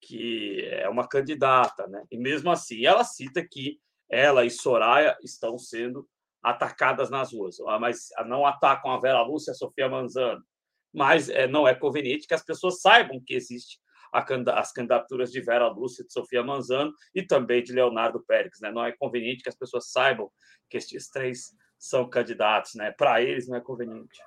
que 0.00 0.60
é 0.70 0.88
uma 0.88 1.08
candidata, 1.08 1.86
né? 1.86 2.04
E 2.10 2.18
mesmo 2.18 2.50
assim, 2.50 2.84
ela 2.84 3.04
cita 3.04 3.46
que 3.46 3.78
ela 4.10 4.44
e 4.44 4.50
Soraya 4.50 5.16
estão 5.22 5.58
sendo 5.58 6.08
atacadas 6.42 7.08
nas 7.08 7.32
ruas, 7.32 7.58
ah, 7.66 7.78
mas 7.78 8.08
não 8.26 8.44
atacam 8.44 8.90
a 8.90 9.00
Vera 9.00 9.22
Lúcia 9.22 9.50
e 9.50 9.52
a 9.52 9.54
Sofia 9.54 9.88
Manzano. 9.88 10.44
Mas 10.92 11.28
é, 11.28 11.48
não 11.48 11.66
é 11.66 11.74
conveniente 11.74 12.26
que 12.26 12.34
as 12.34 12.44
pessoas 12.44 12.80
saibam 12.80 13.20
que 13.24 13.34
existe 13.34 13.78
as 14.12 14.72
candidaturas 14.72 15.32
de 15.32 15.40
Vera 15.40 15.66
Lúcia, 15.66 16.04
de 16.04 16.12
Sofia 16.12 16.42
Manzano 16.42 16.92
e 17.12 17.22
também 17.22 17.62
de 17.62 17.72
Leonardo 17.72 18.22
Pérez. 18.24 18.60
Né? 18.60 18.70
Não 18.70 18.84
é 18.84 18.92
conveniente 18.92 19.42
que 19.42 19.48
as 19.48 19.56
pessoas 19.56 19.90
saibam 19.90 20.30
que 20.70 20.76
estes 20.76 21.08
três 21.08 21.50
são 21.76 22.08
candidatos. 22.08 22.74
Né? 22.74 22.92
Para 22.92 23.20
eles 23.20 23.48
não 23.48 23.56
é 23.56 23.60
conveniente. 23.60 24.20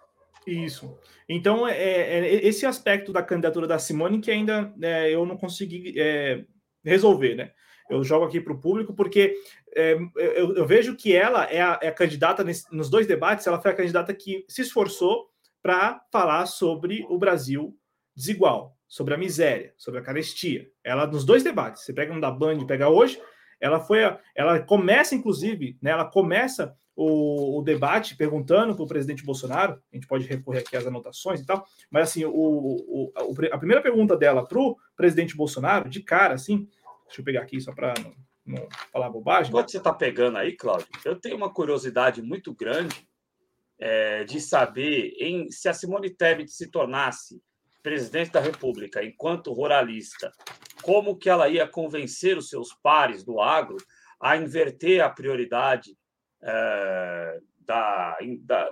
Isso. 0.47 0.97
Então, 1.27 1.67
é, 1.67 1.77
é, 1.77 2.45
esse 2.45 2.65
aspecto 2.65 3.11
da 3.11 3.21
candidatura 3.21 3.67
da 3.67 3.77
Simone 3.77 4.21
que 4.21 4.31
ainda 4.31 4.73
é, 4.81 5.13
eu 5.13 5.25
não 5.25 5.37
consegui 5.37 5.93
é, 5.99 6.45
resolver, 6.83 7.35
né? 7.35 7.51
Eu 7.89 8.03
jogo 8.03 8.25
aqui 8.25 8.41
para 8.41 8.53
o 8.53 8.59
público 8.59 8.93
porque 8.93 9.35
é, 9.75 9.93
eu, 10.15 10.55
eu, 10.55 10.65
vejo 10.65 10.95
que 10.95 11.15
ela 11.15 11.45
é 11.45 11.61
a, 11.61 11.79
é 11.81 11.87
a 11.87 11.93
candidata 11.93 12.43
nesse, 12.43 12.63
nos 12.75 12.89
dois 12.89 13.07
debates, 13.07 13.47
ela 13.47 13.61
foi 13.61 13.71
a 13.71 13.75
candidata 13.75 14.13
que 14.13 14.45
se 14.47 14.61
esforçou 14.61 15.27
para 15.61 16.01
falar 16.11 16.45
sobre 16.45 17.05
o 17.09 17.17
Brasil 17.17 17.77
desigual 18.15 18.77
sobre 18.87 19.13
a 19.13 19.17
miséria, 19.17 19.73
sobre 19.77 19.99
a 19.99 20.03
carestia. 20.03 20.67
Ela 20.83 21.05
nos 21.05 21.25
dois 21.25 21.43
debates, 21.43 21.83
você 21.83 21.93
pega 21.93 22.13
um 22.13 22.19
da 22.19 22.31
Band, 22.31 22.65
pega 22.65 22.89
hoje, 22.89 23.21
ela 23.59 23.79
foi, 23.79 23.99
ela 24.33 24.59
começa 24.61 25.13
inclusive, 25.13 25.77
né, 25.81 25.91
ela 25.91 26.05
começa 26.05 26.75
o, 26.97 27.59
o 27.59 27.61
debate 27.61 28.17
perguntando 28.17 28.75
para 28.75 28.83
o 28.83 28.87
presidente 28.87 29.23
Bolsonaro, 29.23 29.79
a 29.93 29.95
gente 29.95 30.07
pode 30.07 30.25
recorrer 30.25 30.61
aqui 30.61 30.75
às 30.75 30.87
anotações 30.87 31.39
e 31.39 31.45
tal, 31.45 31.63
mas 31.91 32.09
assim, 32.09 32.25
o, 32.25 32.31
o 32.33 33.13
a 33.51 33.57
primeira 33.59 33.83
pergunta 33.83 34.17
dela 34.17 34.43
para 34.43 34.59
o 34.59 34.75
presidente 34.95 35.37
Bolsonaro, 35.37 35.87
de 35.87 36.01
cara, 36.01 36.33
assim, 36.33 36.67
deixa 37.05 37.21
eu 37.21 37.23
pegar 37.23 37.41
aqui 37.41 37.61
só 37.61 37.71
para 37.71 37.93
não, 38.03 38.15
não, 38.43 38.67
falar 38.91 39.11
bobagem. 39.11 39.49
Enquanto 39.49 39.69
você 39.69 39.77
está 39.77 39.93
pegando 39.93 40.39
aí, 40.39 40.53
Cláudio, 40.53 40.87
eu 41.05 41.15
tenho 41.15 41.37
uma 41.37 41.53
curiosidade 41.53 42.19
muito 42.23 42.51
grande 42.51 43.07
é, 43.77 44.23
de 44.23 44.41
saber 44.41 45.13
em, 45.19 45.51
se 45.51 45.69
a 45.69 45.73
Simone 45.73 46.09
Tebet 46.09 46.51
se 46.51 46.65
tornasse 46.71 47.39
presidente 47.83 48.31
da 48.31 48.39
República, 48.39 49.03
enquanto 49.03 49.53
ruralista, 49.53 50.31
como 50.81 51.15
que 51.15 51.29
ela 51.29 51.47
ia 51.47 51.67
convencer 51.67 52.39
os 52.39 52.49
seus 52.49 52.73
pares 52.81 53.23
do 53.23 53.39
agro 53.39 53.77
a 54.19 54.35
inverter 54.35 55.01
a 55.01 55.09
prioridade 55.09 55.95
é, 56.47 57.39
da, 57.59 58.17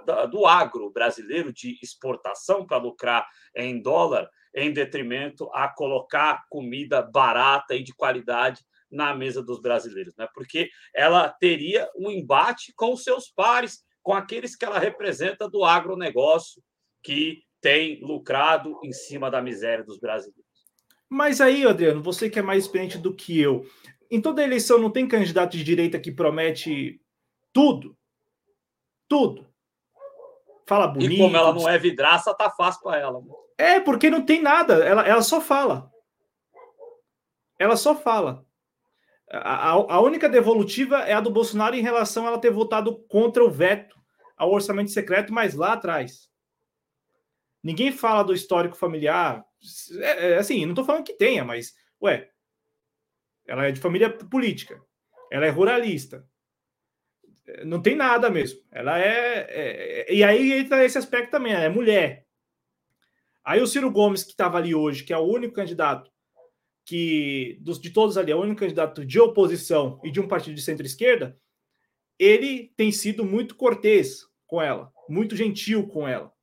da, 0.05 0.25
do 0.25 0.45
agro 0.45 0.89
brasileiro 0.89 1.51
de 1.51 1.77
exportação 1.83 2.65
para 2.65 2.77
lucrar 2.77 3.27
em 3.55 3.81
dólar, 3.81 4.29
em 4.53 4.71
detrimento 4.71 5.49
a 5.53 5.67
colocar 5.67 6.45
comida 6.49 7.01
barata 7.01 7.75
e 7.75 7.83
de 7.83 7.93
qualidade 7.93 8.61
na 8.89 9.13
mesa 9.13 9.43
dos 9.43 9.61
brasileiros, 9.61 10.15
né? 10.15 10.27
Porque 10.33 10.69
ela 10.93 11.27
teria 11.27 11.89
um 11.97 12.09
embate 12.09 12.71
com 12.75 12.93
os 12.93 13.03
seus 13.03 13.29
pares, 13.29 13.83
com 14.01 14.13
aqueles 14.13 14.55
que 14.55 14.63
ela 14.63 14.79
representa 14.79 15.49
do 15.49 15.65
agronegócio, 15.65 16.61
que 17.03 17.43
tem 17.59 17.99
lucrado 18.01 18.79
em 18.83 18.93
cima 18.93 19.29
da 19.29 19.41
miséria 19.41 19.83
dos 19.83 19.99
brasileiros. 19.99 20.45
Mas 21.09 21.41
aí, 21.41 21.65
Adriano, 21.65 22.01
você 22.01 22.29
que 22.29 22.39
é 22.39 22.41
mais 22.41 22.63
experiente 22.63 22.97
do 22.97 23.13
que 23.13 23.39
eu, 23.39 23.65
em 24.09 24.21
toda 24.21 24.43
eleição 24.43 24.79
não 24.79 24.89
tem 24.89 25.07
candidato 25.07 25.57
de 25.57 25.63
direita 25.63 25.99
que 25.99 26.11
promete 26.11 27.01
tudo? 27.55 27.97
Tudo. 29.07 29.47
Fala 30.67 30.87
bonito. 30.89 31.13
E 31.13 31.17
como 31.17 31.37
ela 31.37 31.53
não 31.53 31.69
é 31.69 31.77
vidraça, 31.77 32.35
tá 32.35 32.49
fácil 32.49 32.81
para 32.81 32.99
ela. 32.99 33.23
É, 33.57 33.79
porque 33.79 34.09
não 34.09 34.25
tem 34.25 34.41
nada, 34.41 34.83
ela, 34.83 35.07
ela 35.07 35.21
só 35.21 35.39
fala. 35.39 35.89
Ela 37.57 37.77
só 37.77 37.95
fala. 37.95 38.45
A, 39.31 39.69
a, 39.69 39.71
a 39.71 40.01
única 40.01 40.27
devolutiva 40.27 40.99
é 41.03 41.13
a 41.13 41.21
do 41.21 41.29
Bolsonaro 41.29 41.75
em 41.75 41.81
relação 41.81 42.25
a 42.25 42.27
ela 42.27 42.41
ter 42.41 42.51
votado 42.51 43.01
contra 43.07 43.41
o 43.41 43.49
veto 43.49 43.97
ao 44.35 44.51
orçamento 44.51 44.91
secreto, 44.91 45.31
mas 45.33 45.53
lá 45.53 45.73
atrás. 45.73 46.29
Ninguém 47.63 47.89
fala 47.89 48.23
do 48.23 48.33
histórico 48.33 48.75
familiar. 48.75 49.45
É, 50.01 50.31
é, 50.31 50.37
assim, 50.37 50.65
não 50.65 50.73
estou 50.73 50.83
falando 50.83 51.05
que 51.05 51.13
tenha, 51.13 51.45
mas, 51.45 51.73
ué, 52.03 52.29
ela 53.47 53.65
é 53.65 53.71
de 53.71 53.79
família 53.79 54.09
política, 54.09 54.81
ela 55.31 55.45
é 55.45 55.49
ruralista. 55.49 56.27
Não 57.63 57.81
tem 57.81 57.95
nada 57.95 58.29
mesmo. 58.29 58.59
Ela 58.71 58.99
é. 58.99 59.47
é 59.49 60.13
e 60.13 60.23
aí 60.23 60.53
entra 60.53 60.83
esse 60.83 60.97
aspecto 60.97 61.31
também, 61.31 61.53
ela 61.53 61.65
é 61.65 61.69
mulher. 61.69 62.25
Aí 63.43 63.61
o 63.61 63.67
Ciro 63.67 63.91
Gomes, 63.91 64.23
que 64.23 64.31
estava 64.31 64.57
ali 64.57 64.73
hoje, 64.73 65.03
que 65.03 65.13
é 65.13 65.17
o 65.17 65.25
único 65.25 65.53
candidato 65.53 66.11
que, 66.83 67.57
dos, 67.61 67.79
de 67.79 67.91
todos 67.91 68.17
ali, 68.17 68.31
é 68.31 68.35
o 68.35 68.41
único 68.41 68.59
candidato 68.59 69.05
de 69.05 69.19
oposição 69.19 69.99
e 70.03 70.11
de 70.11 70.19
um 70.19 70.27
partido 70.27 70.55
de 70.55 70.61
centro-esquerda, 70.61 71.37
ele 72.17 72.73
tem 72.75 72.91
sido 72.91 73.23
muito 73.23 73.55
cortês 73.55 74.21
com 74.47 74.61
ela, 74.61 74.91
muito 75.07 75.35
gentil 75.35 75.87
com 75.87 76.07
ela 76.07 76.35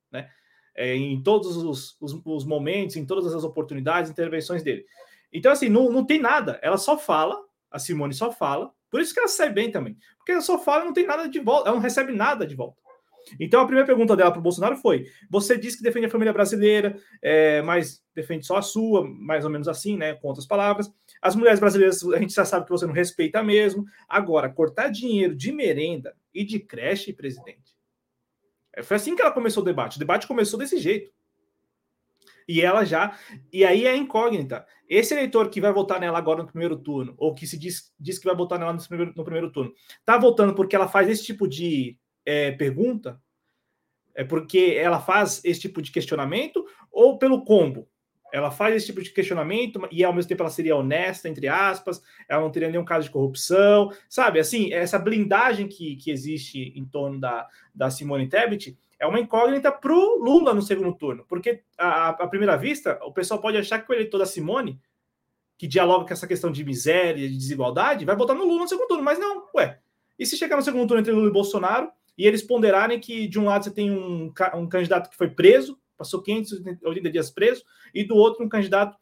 é, 0.75 0.95
em 0.95 1.23
todos 1.23 1.57
os, 1.57 1.97
os, 2.01 2.21
os, 2.25 2.45
momentos, 2.45 2.97
em 2.97 3.05
todas 3.05 3.35
as 3.35 3.45
oportunidades, 3.45 4.11
intervenções 4.11 4.63
dele. 4.63 4.85
Então, 5.33 5.53
assim, 5.53 5.69
não, 5.69 5.91
não 5.91 6.05
tem 6.05 6.21
nada. 6.21 6.59
Ela 6.63 6.79
só 6.79 6.99
fala, 6.99 7.39
a 7.71 7.79
Simone 7.79 8.15
só 8.15 8.31
fala, 8.33 8.73
por 8.93 9.01
isso 9.01 9.15
que 9.15 9.21
ela 9.21 9.29
sai 9.29 9.51
bem 9.51 9.73
também. 9.73 9.97
Porque 10.19 10.33
ela 10.33 10.43
só 10.43 10.59
fala 10.59 10.83
e 10.83 10.85
não 10.85 10.93
tem 10.93 11.07
nada 11.07 11.27
de 11.27 11.41
volta, 11.41 11.71
ela 11.71 11.77
não 11.77 11.83
recebe 11.83 12.13
nada 12.13 12.47
de 12.47 12.55
volta. 12.55 12.77
Então 13.41 13.63
a 13.63 13.65
primeira 13.65 13.87
pergunta 13.87 14.15
dela 14.15 14.31
para 14.31 14.39
o 14.39 14.43
Bolsonaro 14.43 14.77
foi: 14.77 15.07
você 15.31 15.57
disse 15.57 15.79
que 15.79 15.83
defende 15.83 16.07
a 16.07 16.11
família 16.11 16.33
brasileira, 16.33 16.99
é, 17.23 17.63
mas 17.63 18.05
defende 18.15 18.45
só 18.45 18.59
a 18.59 18.63
sua, 18.63 19.03
mais 19.03 19.47
ou 19.47 19.51
menos 19.51 19.67
assim, 19.67 19.97
né? 19.97 20.13
Com 20.13 20.29
outras 20.29 20.47
palavras. 20.47 20.93
As 21.23 21.35
mulheres 21.35 21.59
brasileiras, 21.59 22.05
a 22.05 22.19
gente 22.19 22.35
já 22.35 22.45
sabe 22.45 22.67
que 22.67 22.71
você 22.71 22.85
não 22.85 22.93
respeita 22.93 23.43
mesmo. 23.43 23.87
Agora, 24.07 24.51
cortar 24.51 24.89
dinheiro 24.89 25.35
de 25.35 25.53
merenda 25.53 26.15
e 26.35 26.45
de 26.45 26.61
creche, 26.61 27.15
presidente. 27.15 27.73
É, 28.75 28.83
foi 28.83 28.99
assim 28.99 29.17
que 29.17 29.23
ela 29.23 29.31
começou 29.31 29.63
o 29.63 29.67
debate. 29.67 29.97
O 29.97 30.01
debate 30.01 30.27
começou 30.27 30.59
desse 30.59 30.77
jeito. 30.77 31.11
E 32.53 32.61
ela 32.61 32.85
já. 32.85 33.17
E 33.51 33.65
aí 33.65 33.87
é 33.87 33.97
incógnita. 33.97 34.67
Esse 34.87 35.15
eleitor 35.15 35.49
que 35.49 35.59
vai 35.59 35.73
votar 35.73 35.99
nela 35.99 36.19
agora 36.19 36.43
no 36.43 36.47
primeiro 36.47 36.77
turno, 36.77 37.15
ou 37.17 37.35
que 37.35 37.47
se 37.47 37.59
diz, 37.59 37.91
diz 37.99 38.19
que 38.19 38.27
vai 38.27 38.37
votar 38.37 38.59
nela 38.59 38.75
no 38.75 38.87
primeiro, 38.87 39.15
no 39.17 39.25
primeiro 39.25 39.51
turno, 39.51 39.73
tá 40.05 40.19
votando 40.19 40.55
porque 40.55 40.77
ela 40.77 40.87
faz 40.87 41.09
esse 41.09 41.25
tipo 41.25 41.49
de 41.49 41.97
é, 42.27 42.53
pergunta? 42.53 43.19
É 44.15 44.23
porque 44.23 44.77
ela 44.79 45.01
faz 45.01 45.43
esse 45.43 45.61
tipo 45.61 45.81
de 45.81 45.91
questionamento 45.91 46.63
ou 46.91 47.17
pelo 47.17 47.43
combo? 47.43 47.89
Ela 48.31 48.51
faz 48.51 48.77
esse 48.77 48.87
tipo 48.87 49.03
de 49.03 49.11
questionamento 49.11 49.81
e 49.91 50.05
ao 50.05 50.13
mesmo 50.13 50.29
tempo 50.29 50.43
ela 50.43 50.51
seria 50.51 50.77
honesta, 50.77 51.31
entre 51.31 51.49
aspas, 51.49 52.03
ela 52.29 52.43
não 52.43 52.51
teria 52.51 52.69
nenhum 52.69 52.85
caso 52.85 53.07
de 53.07 53.13
corrupção, 53.13 53.91
sabe? 54.11 54.39
Assim, 54.39 54.75
essa 54.75 54.99
blindagem 54.99 55.69
que, 55.69 55.97
que 55.97 56.11
existe 56.11 56.71
em 56.77 56.85
torno 56.85 57.19
da, 57.19 57.49
da 57.75 57.89
Simone 57.89 58.29
Tebet 58.29 58.77
é 59.03 59.07
uma 59.07 59.19
incógnita 59.19 59.73
para 59.73 59.93
o 59.93 60.23
Lula 60.23 60.55
no 60.55 60.63
segundo 60.63 60.95
turno, 60.95 61.25
porque 61.29 61.65
à, 61.77 62.13
primeira 62.29 62.57
vista 62.57 63.01
o 63.03 63.13
pessoal 63.13 63.41
pode 63.41 63.57
achar 63.57 63.81
que 63.81 63.91
o 63.91 63.95
eleitor 63.95 64.19
da 64.19 64.25
Simone, 64.25 64.81
que 65.59 65.67
dialoga 65.67 66.07
com 66.07 66.13
essa 66.13 66.27
questão 66.27 66.53
de 66.53 66.65
miséria, 66.65 67.29
de 67.29 67.37
desigualdade, 67.37 68.05
vai 68.05 68.15
votar 68.15 68.37
no 68.37 68.45
Lula 68.45 68.61
no 68.61 68.69
segundo 68.69 68.87
turno, 68.87 69.03
mas 69.03 69.19
não, 69.19 69.49
ué. 69.57 69.81
E 70.17 70.25
se 70.25 70.37
chegar 70.37 70.57
no 70.57 70.63
segundo 70.63 70.87
turno 70.87 71.01
entre 71.01 71.11
Lula 71.11 71.29
e 71.29 71.33
Bolsonaro, 71.33 71.91
e 72.17 72.25
eles 72.25 72.45
ponderarem 72.45 73.01
que 73.01 73.27
de 73.27 73.41
um 73.41 73.47
lado 73.47 73.65
você 73.65 73.73
tem 73.73 73.91
um, 73.91 74.33
um 74.55 74.69
candidato 74.69 75.11
que 75.11 75.17
foi 75.17 75.31
preso, 75.31 75.77
passou 75.99 76.23
580 76.23 77.11
dias 77.11 77.29
preso, 77.29 77.65
e 77.93 78.05
do 78.05 78.15
outro 78.15 78.45
um 78.45 78.49
candidato 78.49 78.97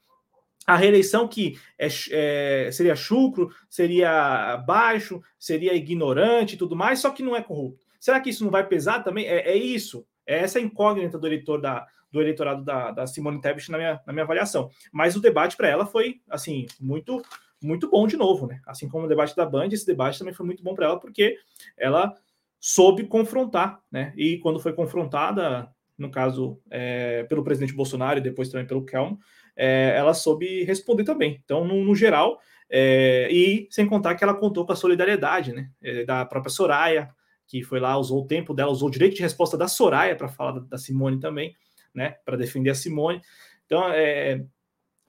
à 0.67 0.77
reeleição 0.77 1.29
que 1.29 1.59
é, 1.79 1.89
é, 2.11 2.71
seria 2.73 2.97
chucro, 2.97 3.51
seria 3.69 4.57
baixo, 4.67 5.21
seria 5.39 5.75
ignorante 5.75 6.55
e 6.55 6.59
tudo 6.59 6.75
mais, 6.75 7.01
só 7.01 7.11
que 7.11 7.23
não 7.23 7.37
é 7.37 7.43
corrupto. 7.43 7.90
Será 8.01 8.19
que 8.19 8.31
isso 8.31 8.43
não 8.43 8.51
vai 8.51 8.67
pesar 8.67 9.05
também? 9.05 9.27
É, 9.27 9.51
é 9.51 9.57
isso, 9.57 10.07
é 10.27 10.39
essa 10.39 10.59
incógnita 10.59 11.19
do 11.19 11.27
eleitor 11.27 11.61
da, 11.61 11.87
do 12.11 12.21
eleitorado 12.21 12.65
da, 12.65 12.91
da 12.91 13.07
Simone 13.07 13.41
Tebet 13.41 13.71
na 13.71 13.79
minha, 13.79 14.01
na 14.07 14.13
minha 14.13 14.25
avaliação. 14.25 14.71
Mas 14.91 15.15
o 15.15 15.21
debate 15.21 15.57
para 15.57 15.69
ela 15.69 15.87
foi 15.87 16.21
assim 16.29 16.67
muito 16.81 17.23
muito 17.63 17.91
bom 17.91 18.07
de 18.07 18.17
novo, 18.17 18.47
né? 18.47 18.59
Assim 18.67 18.89
como 18.89 19.05
o 19.05 19.09
debate 19.09 19.37
da 19.37 19.45
Band, 19.45 19.69
esse 19.69 19.85
debate 19.85 20.19
também 20.19 20.33
foi 20.33 20.47
muito 20.47 20.63
bom 20.63 20.75
para 20.75 20.87
ela 20.87 20.99
porque 20.99 21.37
ela 21.77 22.15
soube 22.59 23.05
confrontar, 23.05 23.81
né? 23.93 24.15
E 24.17 24.39
quando 24.39 24.59
foi 24.59 24.73
confrontada, 24.73 25.71
no 25.97 26.11
caso, 26.11 26.59
é, 26.71 27.25
pelo 27.25 27.45
presidente 27.45 27.75
Bolsonaro 27.75 28.19
e 28.19 28.23
depois 28.23 28.49
também 28.49 28.67
pelo 28.67 28.85
Kelmo, 28.85 29.19
é, 29.55 29.93
ela 29.95 30.15
soube 30.15 30.65
responder 30.65 31.05
também. 31.05 31.39
Então, 31.45 31.67
no, 31.67 31.85
no 31.85 31.95
geral, 31.95 32.41
é, 32.71 33.29
e 33.31 33.69
sem 33.71 33.87
contar 33.87 34.15
que 34.15 34.25
ela 34.25 34.35
contou 34.35 34.65
com 34.65 34.73
a 34.73 34.77
solidariedade, 34.77 35.53
né? 35.53 35.69
É, 35.83 36.05
da 36.05 36.25
própria 36.25 36.51
Soraya, 36.51 37.11
que 37.51 37.65
foi 37.65 37.81
lá, 37.81 37.99
usou 37.99 38.23
o 38.23 38.27
tempo 38.29 38.55
dela, 38.55 38.71
usou 38.71 38.87
o 38.87 38.93
direito 38.93 39.17
de 39.17 39.23
resposta 39.23 39.59
da 39.59 39.67
Soraya 39.67 40.15
para 40.15 40.29
falar 40.29 40.53
da, 40.53 40.61
da, 40.61 40.79
Simone 40.79 41.19
também, 41.19 41.53
né? 41.93 42.15
Para 42.25 42.37
defender 42.37 42.71
a 42.71 42.77
Simone. 42.77 43.21
Então, 43.67 43.89
é, 43.89 44.41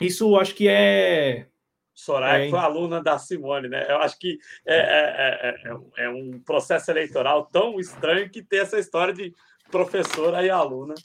isso 0.02 0.36
acho 0.36 0.56
que 0.56 0.68
é 0.68 1.46
Soraya 1.94 2.48
é, 2.48 2.50
foi 2.50 2.58
aluna 2.58 3.00
da 3.00 3.20
Simone, 3.20 3.70
né? 3.70 3.86
Eu 3.88 3.98
acho 3.98 4.18
que 4.18 4.40
é, 4.66 4.76
é, 4.76 5.66
é, 5.70 6.06
é, 6.06 6.10
um 6.10 6.42
processo 6.44 6.90
eleitoral 6.90 7.46
tão 7.46 7.80
estranho 7.80 8.28
que 8.28 8.42
tem 8.42 8.62
essa 8.62 8.80
história 8.80 9.14
de 9.14 9.32
professora 9.70 10.44
e 10.44 10.50
aluna 10.50 10.96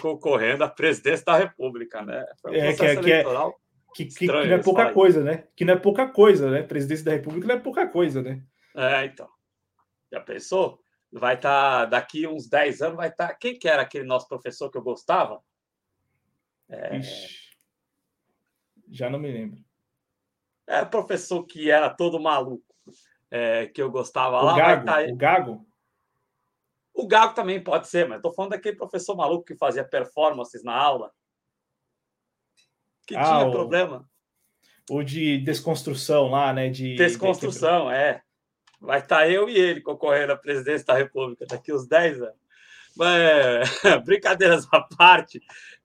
concorrendo 0.00 0.64
à 0.64 0.68
presidência 0.68 1.24
da 1.24 1.36
República, 1.36 2.02
né? 2.02 2.26
Foi 2.40 2.50
um 2.50 2.60
processo 2.64 3.00
que, 3.00 3.10
eleitoral 3.10 3.54
que, 3.94 4.06
que, 4.06 4.14
que, 4.14 4.26
não 4.26 4.40
é 4.40 4.58
pouca 4.58 4.90
coisa, 4.90 5.22
né? 5.22 5.44
Que 5.54 5.64
não 5.64 5.74
é 5.74 5.76
pouca 5.76 6.08
coisa, 6.08 6.50
né? 6.50 6.62
Presidência 6.64 7.04
da 7.04 7.12
República 7.12 7.46
não 7.46 7.54
é 7.54 7.60
pouca 7.60 7.86
coisa, 7.86 8.20
né? 8.20 8.42
É, 8.74 9.04
então. 9.04 9.28
Já 10.12 10.20
pensou? 10.20 10.78
Vai 11.10 11.34
estar, 11.34 11.80
tá, 11.80 11.86
daqui 11.86 12.26
uns 12.26 12.48
10 12.48 12.82
anos, 12.82 12.96
vai 12.96 13.08
estar. 13.08 13.28
Tá, 13.28 13.34
quem 13.34 13.58
que 13.58 13.68
era 13.68 13.82
aquele 13.82 14.04
nosso 14.04 14.28
professor 14.28 14.70
que 14.70 14.78
eu 14.78 14.82
gostava? 14.82 15.42
Já 18.88 19.10
não 19.10 19.18
me 19.18 19.30
lembro 19.32 19.64
é, 20.66 20.84
professor 20.84 21.44
que 21.44 21.70
era 21.70 21.90
todo 21.90 22.20
maluco, 22.20 22.64
é, 23.30 23.66
que 23.66 23.82
eu 23.82 23.90
gostava 23.90 24.40
o 24.40 24.44
lá. 24.44 24.56
Gago, 24.56 24.86
tá... 24.86 25.02
O 25.02 25.16
Gago? 25.16 25.66
O 26.94 27.06
Gago 27.06 27.34
também 27.34 27.62
pode 27.62 27.88
ser, 27.88 28.08
mas 28.08 28.18
estou 28.18 28.32
falando 28.32 28.52
daquele 28.52 28.76
professor 28.76 29.16
maluco 29.16 29.44
que 29.44 29.56
fazia 29.56 29.84
performances 29.84 30.62
na 30.62 30.74
aula. 30.74 31.10
Que 33.06 33.16
ah, 33.16 33.22
tinha 33.22 33.46
o... 33.48 33.50
problema. 33.50 34.08
O 34.90 35.02
de 35.02 35.38
desconstrução 35.38 36.28
lá, 36.28 36.52
né? 36.52 36.68
De, 36.68 36.94
desconstrução, 36.96 37.88
de... 37.88 37.94
é. 37.94 38.22
Vai 38.82 38.98
estar 38.98 39.18
tá 39.18 39.28
eu 39.28 39.48
e 39.48 39.56
ele 39.56 39.80
concorrendo 39.80 40.32
à 40.32 40.36
presidência 40.36 40.84
da 40.84 40.94
República 40.94 41.46
daqui 41.46 41.72
uns 41.72 41.86
10 41.86 42.22
anos. 42.22 42.42
Mas, 42.96 43.80
brincadeiras 44.04 44.66
à 44.72 44.80
parte, 44.80 45.40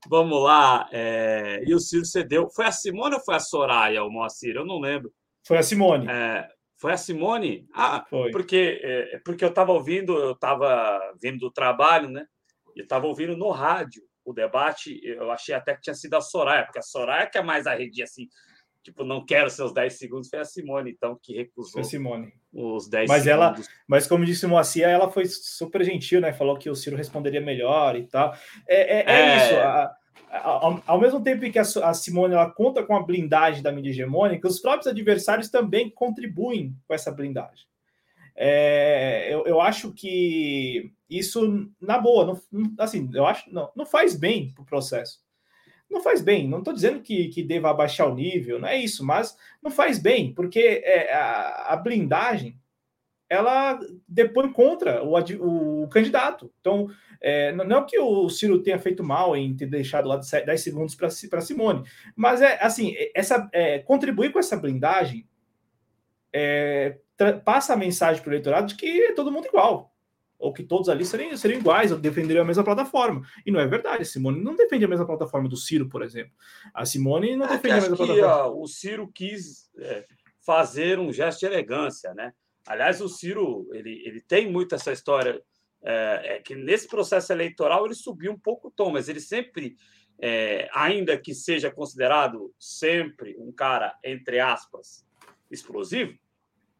vamos 0.08 0.42
lá. 0.42 0.88
É, 0.92 1.62
e 1.64 1.74
o 1.74 1.78
Ciro 1.78 2.04
cedeu. 2.04 2.50
Foi 2.50 2.66
a 2.66 2.72
Simone 2.72 3.14
ou 3.14 3.20
foi 3.20 3.36
a 3.36 3.40
Soraya, 3.40 4.02
o 4.02 4.10
Moacir? 4.10 4.56
Eu 4.56 4.66
não 4.66 4.80
lembro. 4.80 5.12
Foi 5.46 5.56
a 5.56 5.62
Simone. 5.62 6.08
É, 6.10 6.48
foi 6.76 6.92
a 6.92 6.96
Simone? 6.96 7.66
Ah, 7.72 8.04
foi. 8.10 8.32
Porque, 8.32 8.80
é, 8.82 9.20
porque 9.24 9.44
eu 9.44 9.48
estava 9.48 9.72
ouvindo, 9.72 10.18
eu 10.18 10.32
estava 10.32 11.00
vindo 11.22 11.38
do 11.38 11.50
trabalho, 11.52 12.10
né? 12.10 12.26
E 12.76 12.82
estava 12.82 13.06
ouvindo 13.06 13.36
no 13.36 13.50
rádio 13.50 14.02
o 14.24 14.32
debate. 14.32 15.00
Eu 15.04 15.30
achei 15.30 15.54
até 15.54 15.74
que 15.74 15.82
tinha 15.82 15.94
sido 15.94 16.14
a 16.14 16.20
Soraya, 16.20 16.64
porque 16.64 16.80
a 16.80 16.82
Soraya 16.82 17.30
que 17.30 17.38
é 17.38 17.42
mais 17.42 17.66
arredia 17.66 18.04
assim 18.04 18.28
tipo, 18.82 19.04
não 19.04 19.24
quero 19.24 19.50
seus 19.50 19.72
10 19.72 19.98
segundos, 19.98 20.28
foi 20.28 20.38
a 20.38 20.44
Simone, 20.44 20.90
então, 20.90 21.18
que 21.20 21.34
recusou 21.34 21.82
foi 21.82 21.84
Simone. 21.84 22.32
os 22.52 22.88
10 22.88 23.08
mas 23.08 23.22
segundos. 23.22 23.66
Ela, 23.66 23.68
mas 23.86 24.06
como 24.06 24.24
disse 24.24 24.46
o 24.46 24.48
Moacir, 24.48 24.84
ela 24.84 25.10
foi 25.10 25.26
super 25.26 25.84
gentil, 25.84 26.20
né? 26.20 26.32
Falou 26.32 26.56
que 26.56 26.70
o 26.70 26.74
Ciro 26.74 26.96
responderia 26.96 27.40
melhor 27.40 27.96
e 27.96 28.06
tal. 28.06 28.34
É, 28.66 28.98
é, 28.98 29.04
é, 29.06 29.20
é... 29.20 29.36
isso. 29.36 29.54
A, 29.56 29.96
a, 30.30 30.48
ao, 30.48 30.82
ao, 30.86 31.00
mesmo 31.00 31.22
tempo 31.22 31.50
que 31.50 31.58
a, 31.58 31.62
a, 31.62 31.94
Simone 31.94 32.34
ela 32.34 32.50
conta 32.50 32.82
com 32.82 32.94
a 32.94 33.02
blindagem 33.02 33.62
da 33.62 33.72
mídia 33.72 33.90
hegemônica, 33.90 34.48
os 34.48 34.60
próprios 34.60 34.86
adversários 34.86 35.48
também 35.48 35.90
contribuem 35.90 36.76
com 36.86 36.94
essa 36.94 37.10
blindagem. 37.10 37.66
É, 38.40 39.34
eu, 39.34 39.46
eu, 39.46 39.60
acho 39.60 39.92
que 39.92 40.92
isso, 41.10 41.68
na 41.80 41.98
boa, 41.98 42.24
não, 42.24 42.74
assim, 42.78 43.10
eu 43.12 43.26
acho 43.26 43.52
não, 43.52 43.68
não 43.74 43.84
faz 43.84 44.14
bem 44.14 44.52
para 44.52 44.62
o 44.62 44.66
processo 44.66 45.18
não 45.90 46.02
faz 46.02 46.20
bem. 46.20 46.48
Não 46.48 46.58
estou 46.58 46.74
dizendo 46.74 47.00
que, 47.00 47.28
que 47.28 47.42
deva 47.42 47.70
abaixar 47.70 48.08
o 48.08 48.14
nível, 48.14 48.58
não 48.58 48.68
é 48.68 48.76
isso, 48.76 49.04
mas 49.04 49.36
não 49.62 49.70
faz 49.70 49.98
bem, 49.98 50.32
porque 50.32 50.82
é, 50.84 51.12
a, 51.12 51.72
a, 51.72 51.76
blindagem 51.76 52.58
ela 53.28 53.78
depõe 54.06 54.50
contra 54.50 55.02
o, 55.04 55.82
o 55.82 55.88
candidato. 55.88 56.50
Então, 56.60 56.88
é, 57.20 57.52
não 57.52 57.84
que 57.84 57.98
o 57.98 58.28
Ciro 58.28 58.62
tenha 58.62 58.78
feito 58.78 59.02
mal 59.04 59.36
em 59.36 59.54
ter 59.54 59.66
deixado 59.66 60.08
lá 60.08 60.16
10 60.16 60.60
segundos 60.60 60.94
para 60.94 61.40
Simone, 61.40 61.84
mas 62.14 62.40
é 62.40 62.58
assim, 62.62 62.94
essa, 63.14 63.48
é, 63.52 63.80
contribuir 63.80 64.32
com 64.32 64.38
essa 64.38 64.56
blindagem 64.56 65.26
é, 66.32 66.98
passa 67.44 67.72
a 67.74 67.76
mensagem 67.76 68.22
para 68.22 68.30
o 68.30 68.32
eleitorado 68.32 68.68
de 68.68 68.76
que 68.76 68.86
é 69.02 69.12
todo 69.12 69.32
mundo 69.32 69.46
igual 69.46 69.92
ou 70.38 70.52
que 70.52 70.62
todos 70.62 70.88
ali 70.88 71.04
seriam, 71.04 71.36
seriam 71.36 71.58
iguais, 71.58 71.90
ou 71.90 71.98
defenderiam 71.98 72.44
a 72.44 72.46
mesma 72.46 72.62
plataforma. 72.62 73.22
E 73.44 73.50
não 73.50 73.58
é 73.58 73.66
verdade. 73.66 74.02
A 74.02 74.06
Simone 74.06 74.40
não 74.40 74.54
defende 74.54 74.84
a 74.84 74.88
mesma 74.88 75.06
plataforma 75.06 75.48
do 75.48 75.56
Ciro, 75.56 75.88
por 75.88 76.02
exemplo. 76.02 76.32
A 76.72 76.86
Simone 76.86 77.36
não 77.36 77.46
é 77.46 77.48
defende 77.48 77.74
a 77.74 77.80
mesma 77.80 77.96
que, 77.96 78.06
plataforma. 78.06 78.46
Ó, 78.46 78.62
o 78.62 78.66
Ciro 78.68 79.10
quis 79.12 79.68
é, 79.78 80.06
fazer 80.40 80.98
um 80.98 81.12
gesto 81.12 81.40
de 81.40 81.46
elegância, 81.46 82.14
né? 82.14 82.32
Aliás, 82.66 83.00
o 83.00 83.08
Ciro 83.08 83.68
ele, 83.72 84.02
ele 84.04 84.20
tem 84.20 84.50
muito 84.50 84.74
essa 84.74 84.92
história 84.92 85.42
é, 85.82 86.36
é, 86.36 86.38
que 86.40 86.54
nesse 86.54 86.86
processo 86.86 87.32
eleitoral 87.32 87.86
ele 87.86 87.94
subiu 87.94 88.32
um 88.32 88.38
pouco 88.38 88.68
o 88.68 88.70
tom, 88.70 88.90
mas 88.92 89.08
ele 89.08 89.20
sempre, 89.20 89.76
é, 90.20 90.68
ainda 90.72 91.16
que 91.16 91.34
seja 91.34 91.70
considerado 91.70 92.52
sempre 92.58 93.36
um 93.38 93.52
cara 93.52 93.96
entre 94.04 94.40
aspas 94.40 95.06
explosivo, 95.50 96.18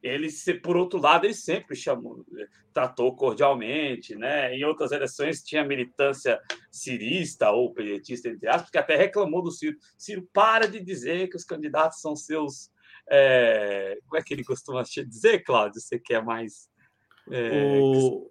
ele, 0.02 0.28
por 0.62 0.76
outro 0.76 1.00
lado, 1.00 1.24
ele 1.24 1.34
sempre 1.34 1.74
chamou, 1.74 2.24
tratou 2.72 3.14
cordialmente, 3.16 4.14
né? 4.14 4.54
Em 4.54 4.64
outras 4.64 4.92
eleições 4.92 5.42
tinha 5.42 5.64
militância 5.64 6.40
cirista 6.70 7.50
ou 7.50 7.72
petista, 7.72 8.28
entre 8.28 8.48
aspas, 8.48 8.70
que 8.70 8.78
até 8.78 8.96
reclamou 8.96 9.42
do 9.42 9.50
Ciro. 9.50 9.76
Ciro, 9.96 10.28
para 10.32 10.68
de 10.68 10.80
dizer 10.80 11.28
que 11.28 11.36
os 11.36 11.44
candidatos 11.44 12.00
são 12.00 12.14
seus. 12.14 12.70
É... 13.10 13.98
Como 14.06 14.16
é 14.16 14.22
que 14.22 14.32
ele 14.32 14.44
costuma 14.44 14.82
dizer, 14.82 15.40
Cláudio? 15.40 15.80
Você 15.80 15.98
que 15.98 16.14
é 16.14 16.22
mais. 16.22 16.68
É... 17.30 17.78
O... 17.80 18.30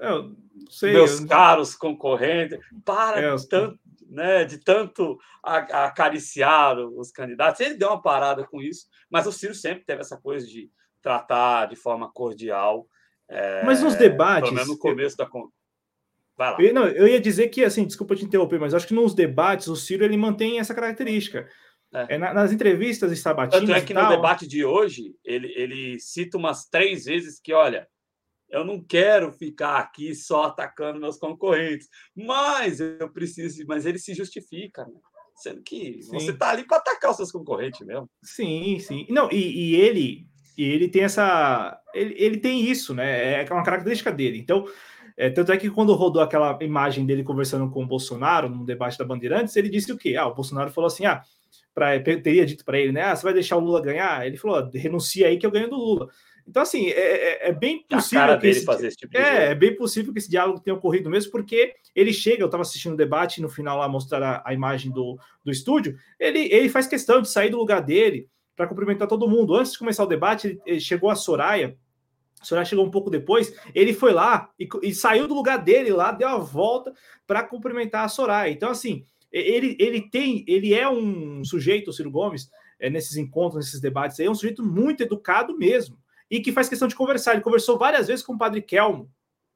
Eu 0.00 0.36
sei, 0.70 0.92
meus 0.92 1.20
eu... 1.20 1.26
caros 1.26 1.74
concorrentes, 1.74 2.58
para 2.84 3.20
é, 3.20 3.36
tanto, 3.50 3.78
né, 4.08 4.44
de 4.44 4.58
tanto 4.58 5.18
acariciar 5.42 6.78
os 6.78 7.10
candidatos. 7.10 7.60
Ele 7.60 7.74
deu 7.74 7.88
uma 7.88 8.02
parada 8.02 8.46
com 8.46 8.60
isso, 8.60 8.86
mas 9.10 9.26
o 9.26 9.32
Ciro 9.32 9.54
sempre 9.54 9.84
teve 9.84 10.00
essa 10.00 10.16
coisa 10.16 10.46
de 10.46 10.70
tratar 11.02 11.66
de 11.66 11.76
forma 11.76 12.10
cordial 12.10 12.88
É, 13.28 13.62
mas 13.64 13.82
nos 13.82 13.94
debates. 13.94 14.48
Pelo 14.48 14.54
menos 14.54 14.68
no 14.68 14.78
começo 14.78 15.16
da. 15.16 15.28
Vai 16.36 16.52
lá. 16.52 16.56
Eu, 16.60 16.72
não, 16.72 16.86
eu 16.86 17.06
ia 17.06 17.20
dizer 17.20 17.48
que, 17.48 17.64
assim, 17.64 17.84
desculpa 17.84 18.16
te 18.16 18.24
interromper, 18.24 18.58
mas 18.58 18.72
acho 18.72 18.86
que 18.86 18.94
nos 18.94 19.14
debates 19.14 19.68
o 19.68 19.76
Ciro 19.76 20.04
ele 20.04 20.16
mantém 20.16 20.58
essa 20.58 20.74
característica. 20.74 21.48
É. 21.92 22.14
É, 22.14 22.18
nas 22.18 22.52
entrevistas 22.52 23.10
e 23.10 23.16
sabatinas. 23.16 23.66
Tanto 23.66 23.76
é 23.76 23.80
que 23.80 23.94
no 23.94 24.08
debate 24.08 24.46
de 24.46 24.62
hoje 24.64 25.14
ele, 25.24 25.52
ele 25.56 25.98
cita 25.98 26.36
umas 26.36 26.66
três 26.68 27.06
vezes 27.06 27.40
que, 27.40 27.52
olha, 27.52 27.88
eu 28.50 28.64
não 28.64 28.82
quero 28.82 29.32
ficar 29.32 29.78
aqui 29.78 30.14
só 30.14 30.44
atacando 30.44 31.00
meus 31.00 31.16
concorrentes, 31.16 31.88
mas 32.14 32.80
eu 32.80 33.10
preciso, 33.10 33.64
mas 33.66 33.86
ele 33.86 33.98
se 33.98 34.14
justifica, 34.14 34.84
né? 34.84 35.00
sendo 35.36 35.62
que 35.62 36.02
sim. 36.02 36.10
você 36.12 36.32
está 36.32 36.50
ali 36.50 36.66
para 36.66 36.78
atacar 36.78 37.10
os 37.10 37.16
seus 37.16 37.30
concorrentes 37.30 37.86
mesmo. 37.86 38.10
Sim, 38.22 38.78
sim. 38.80 39.06
Não, 39.08 39.30
e, 39.30 39.36
e 39.36 39.76
ele 39.76 40.26
e 40.58 40.64
ele 40.64 40.88
tem 40.88 41.04
essa. 41.04 41.80
Ele, 41.94 42.14
ele 42.18 42.36
tem 42.38 42.60
isso, 42.60 42.92
né? 42.92 43.44
É 43.44 43.52
uma 43.52 43.62
característica 43.62 44.10
dele. 44.10 44.38
Então, 44.38 44.66
é, 45.16 45.30
tanto 45.30 45.52
é 45.52 45.56
que 45.56 45.70
quando 45.70 45.94
rodou 45.94 46.20
aquela 46.20 46.58
imagem 46.60 47.06
dele 47.06 47.22
conversando 47.22 47.70
com 47.70 47.84
o 47.84 47.86
Bolsonaro 47.86 48.48
no 48.48 48.66
debate 48.66 48.98
da 48.98 49.04
Bandeirantes, 49.04 49.54
ele 49.54 49.68
disse 49.68 49.92
o 49.92 49.96
quê? 49.96 50.16
Ah, 50.16 50.26
o 50.26 50.34
Bolsonaro 50.34 50.72
falou 50.72 50.88
assim: 50.88 51.06
ah, 51.06 51.22
pra, 51.72 52.00
teria 52.00 52.44
dito 52.44 52.64
para 52.64 52.76
ele, 52.76 52.90
né? 52.90 53.02
Ah, 53.02 53.14
você 53.14 53.22
vai 53.22 53.32
deixar 53.32 53.56
o 53.56 53.60
Lula 53.60 53.80
ganhar? 53.80 54.26
Ele 54.26 54.36
falou: 54.36 54.68
renuncia 54.74 55.28
aí 55.28 55.38
que 55.38 55.46
eu 55.46 55.50
ganho 55.52 55.70
do 55.70 55.76
Lula. 55.76 56.08
Então, 56.48 56.62
assim, 56.62 56.88
é, 56.88 56.92
é, 56.92 57.48
é 57.50 57.52
bem 57.52 57.84
possível 57.86 58.38
que 58.38 58.46
esse, 58.46 58.96
tipo 58.96 59.18
é, 59.18 59.50
é, 59.50 59.54
bem 59.54 59.76
possível 59.76 60.12
que 60.14 60.18
esse 60.18 60.30
diálogo 60.30 60.60
tenha 60.60 60.74
ocorrido 60.74 61.10
mesmo, 61.10 61.30
porque 61.30 61.74
ele 61.94 62.10
chega, 62.10 62.42
eu 62.42 62.46
estava 62.46 62.62
assistindo 62.62 62.94
o 62.94 62.96
debate 62.96 63.42
no 63.42 63.50
final 63.50 63.76
lá 63.76 63.86
mostrar 63.86 64.22
a, 64.22 64.42
a, 64.46 64.54
imagem 64.54 64.90
do, 64.90 65.18
do 65.44 65.50
estúdio, 65.50 65.98
ele, 66.18 66.50
ele 66.50 66.70
faz 66.70 66.86
questão 66.86 67.20
de 67.20 67.28
sair 67.28 67.50
do 67.50 67.58
lugar 67.58 67.82
dele 67.82 68.30
para 68.56 68.66
cumprimentar 68.66 69.06
todo 69.06 69.28
mundo. 69.28 69.54
Antes 69.54 69.72
de 69.72 69.78
começar 69.78 70.04
o 70.04 70.08
debate, 70.08 70.46
ele, 70.46 70.60
ele 70.64 70.80
chegou 70.80 71.10
a 71.10 71.14
Soraya, 71.14 71.76
a 72.40 72.44
Soraya 72.44 72.64
chegou 72.64 72.86
um 72.86 72.90
pouco 72.90 73.10
depois, 73.10 73.54
ele 73.74 73.92
foi 73.92 74.14
lá 74.14 74.48
e, 74.58 74.66
e 74.82 74.94
saiu 74.94 75.28
do 75.28 75.34
lugar 75.34 75.58
dele 75.58 75.92
lá, 75.92 76.12
deu 76.12 76.28
a 76.28 76.38
volta 76.38 76.94
para 77.26 77.42
cumprimentar 77.42 78.06
a 78.06 78.08
Soraya. 78.08 78.50
Então, 78.50 78.70
assim, 78.70 79.04
ele, 79.30 79.76
ele 79.78 80.00
tem, 80.00 80.46
ele 80.48 80.72
é 80.72 80.88
um 80.88 81.44
sujeito, 81.44 81.90
o 81.90 81.92
Ciro 81.92 82.10
Gomes, 82.10 82.48
é, 82.80 82.88
nesses 82.88 83.18
encontros, 83.18 83.66
nesses 83.66 83.82
debates, 83.82 84.18
é 84.18 84.30
um 84.30 84.34
sujeito 84.34 84.64
muito 84.64 85.02
educado 85.02 85.54
mesmo 85.58 85.98
e 86.30 86.40
que 86.40 86.52
faz 86.52 86.68
questão 86.68 86.88
de 86.88 86.94
conversar. 86.94 87.32
Ele 87.32 87.40
conversou 87.40 87.78
várias 87.78 88.06
vezes 88.06 88.24
com 88.24 88.34
o 88.34 88.38
padre 88.38 88.62
Kelmo. 88.62 89.10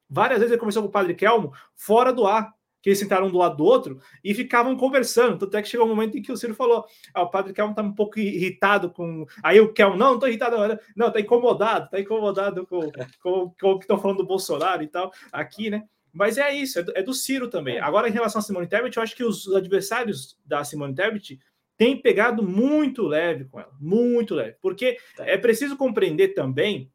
Várias 0.08 0.38
vezes 0.40 0.52
ele 0.52 0.60
conversou 0.60 0.82
com 0.82 0.88
o 0.88 0.92
padre 0.92 1.14
Kelmo 1.14 1.52
fora 1.74 2.12
do 2.12 2.26
ar, 2.26 2.52
que 2.82 2.90
eles 2.90 2.98
sentaram 2.98 3.28
um 3.28 3.30
do 3.30 3.38
lado 3.38 3.56
do 3.56 3.64
outro 3.64 4.00
e 4.22 4.34
ficavam 4.34 4.76
conversando. 4.76 5.38
Tanto 5.38 5.56
é 5.56 5.62
que 5.62 5.68
chegou 5.68 5.86
um 5.86 5.88
momento 5.88 6.18
em 6.18 6.22
que 6.22 6.32
o 6.32 6.36
Ciro 6.36 6.54
falou: 6.54 6.84
ah, 7.14 7.22
o 7.22 7.30
padre 7.30 7.52
Kelmo 7.52 7.74
tá 7.74 7.82
um 7.82 7.94
pouco 7.94 8.18
irritado 8.18 8.90
com. 8.90 9.24
Aí 9.42 9.60
o 9.60 9.72
Kelmo, 9.72 9.96
não, 9.96 10.12
não 10.12 10.18
tô 10.18 10.26
irritado, 10.26 10.56
não, 10.56 10.78
não 10.96 11.10
tá 11.10 11.20
incomodado, 11.20 11.88
tá 11.88 12.00
incomodado 12.00 12.66
com, 12.66 12.90
com, 13.22 13.54
com 13.58 13.70
o 13.70 13.78
que 13.78 13.84
estão 13.84 13.98
falando 13.98 14.18
do 14.18 14.26
Bolsonaro 14.26 14.82
e 14.82 14.88
tal, 14.88 15.12
aqui, 15.32 15.70
né? 15.70 15.84
Mas 16.12 16.36
é 16.36 16.52
isso, 16.54 16.78
é 16.78 16.82
do, 16.82 16.92
é 16.94 17.02
do 17.02 17.14
Ciro 17.14 17.48
também. 17.48 17.78
Agora, 17.80 18.06
em 18.06 18.12
relação 18.12 18.38
a 18.38 18.42
Simone 18.42 18.66
Tebet, 18.66 18.94
eu 18.96 19.02
acho 19.02 19.16
que 19.16 19.24
os 19.24 19.50
adversários 19.54 20.36
da 20.44 20.62
Simone 20.62 20.94
Tebet 20.94 21.40
tem 21.82 21.96
pegado 21.96 22.44
muito 22.44 23.02
leve 23.02 23.46
com 23.46 23.58
ela, 23.58 23.72
muito 23.80 24.36
leve, 24.36 24.56
porque 24.62 24.96
tá. 25.16 25.26
é 25.26 25.36
preciso 25.36 25.76
compreender 25.76 26.28
também 26.28 26.92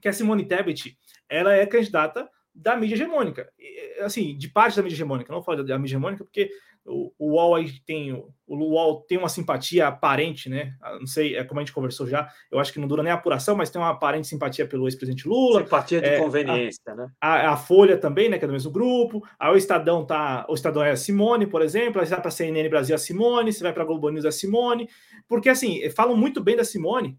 que 0.00 0.08
a 0.08 0.14
Simone 0.14 0.46
Tebet 0.46 0.96
ela 1.28 1.52
é 1.52 1.66
candidata 1.66 2.26
da 2.54 2.74
mídia 2.74 2.94
hegemônica, 2.94 3.52
assim, 4.00 4.34
de 4.34 4.48
parte 4.48 4.76
da 4.76 4.82
mídia 4.82 4.96
hegemônica, 4.96 5.30
não 5.30 5.42
falo 5.42 5.62
da 5.62 5.78
mídia 5.78 5.92
hegemônica 5.92 6.24
porque 6.24 6.48
o, 6.86 7.12
o 7.18 7.32
UOL 7.32 7.54
aí 7.54 7.80
tem 7.86 8.12
o 8.12 8.32
UOL 8.46 9.00
tem 9.08 9.16
uma 9.16 9.28
simpatia 9.28 9.88
aparente, 9.88 10.50
né? 10.50 10.74
Ah, 10.82 10.98
não 10.98 11.06
sei, 11.06 11.34
é 11.34 11.42
como 11.42 11.58
a 11.58 11.62
gente 11.62 11.72
conversou 11.72 12.06
já. 12.06 12.30
Eu 12.50 12.58
acho 12.58 12.72
que 12.72 12.78
não 12.78 12.86
dura 12.86 13.02
nem 13.02 13.10
a 13.10 13.14
apuração, 13.14 13.56
mas 13.56 13.70
tem 13.70 13.80
uma 13.80 13.90
aparente 13.90 14.26
simpatia 14.26 14.66
pelo 14.66 14.86
ex-presidente 14.86 15.26
Lula. 15.26 15.62
Simpatia 15.62 16.00
de 16.00 16.08
é, 16.08 16.18
conveniência, 16.18 16.82
a, 16.86 16.94
né? 16.94 17.08
A, 17.20 17.50
a, 17.52 17.56
Folha 17.56 17.96
também, 17.96 18.28
né? 18.28 18.38
Que 18.38 18.44
é 18.44 18.48
do 18.48 18.52
mesmo 18.52 18.70
grupo. 18.70 19.26
Aí 19.38 19.52
o 19.52 19.56
Estadão 19.56 20.04
tá, 20.04 20.44
o 20.48 20.54
Estadão 20.54 20.84
é 20.84 20.90
a 20.90 20.96
Simone, 20.96 21.46
por 21.46 21.62
exemplo. 21.62 22.00
Aí 22.00 22.06
você 22.06 22.12
vai 22.12 22.20
para 22.20 22.28
a 22.28 22.32
CNN 22.32 22.68
Brasil 22.68 22.94
é 22.94 22.96
a 22.96 22.98
Simone, 22.98 23.52
você 23.52 23.62
vai 23.62 23.72
para 23.72 23.82
a 23.82 23.86
Globo 23.86 24.10
News 24.10 24.26
é 24.26 24.28
a 24.28 24.32
Simone, 24.32 24.88
porque 25.26 25.48
assim 25.48 25.88
falam 25.90 26.16
muito 26.16 26.42
bem 26.42 26.56
da 26.56 26.64
Simone. 26.64 27.18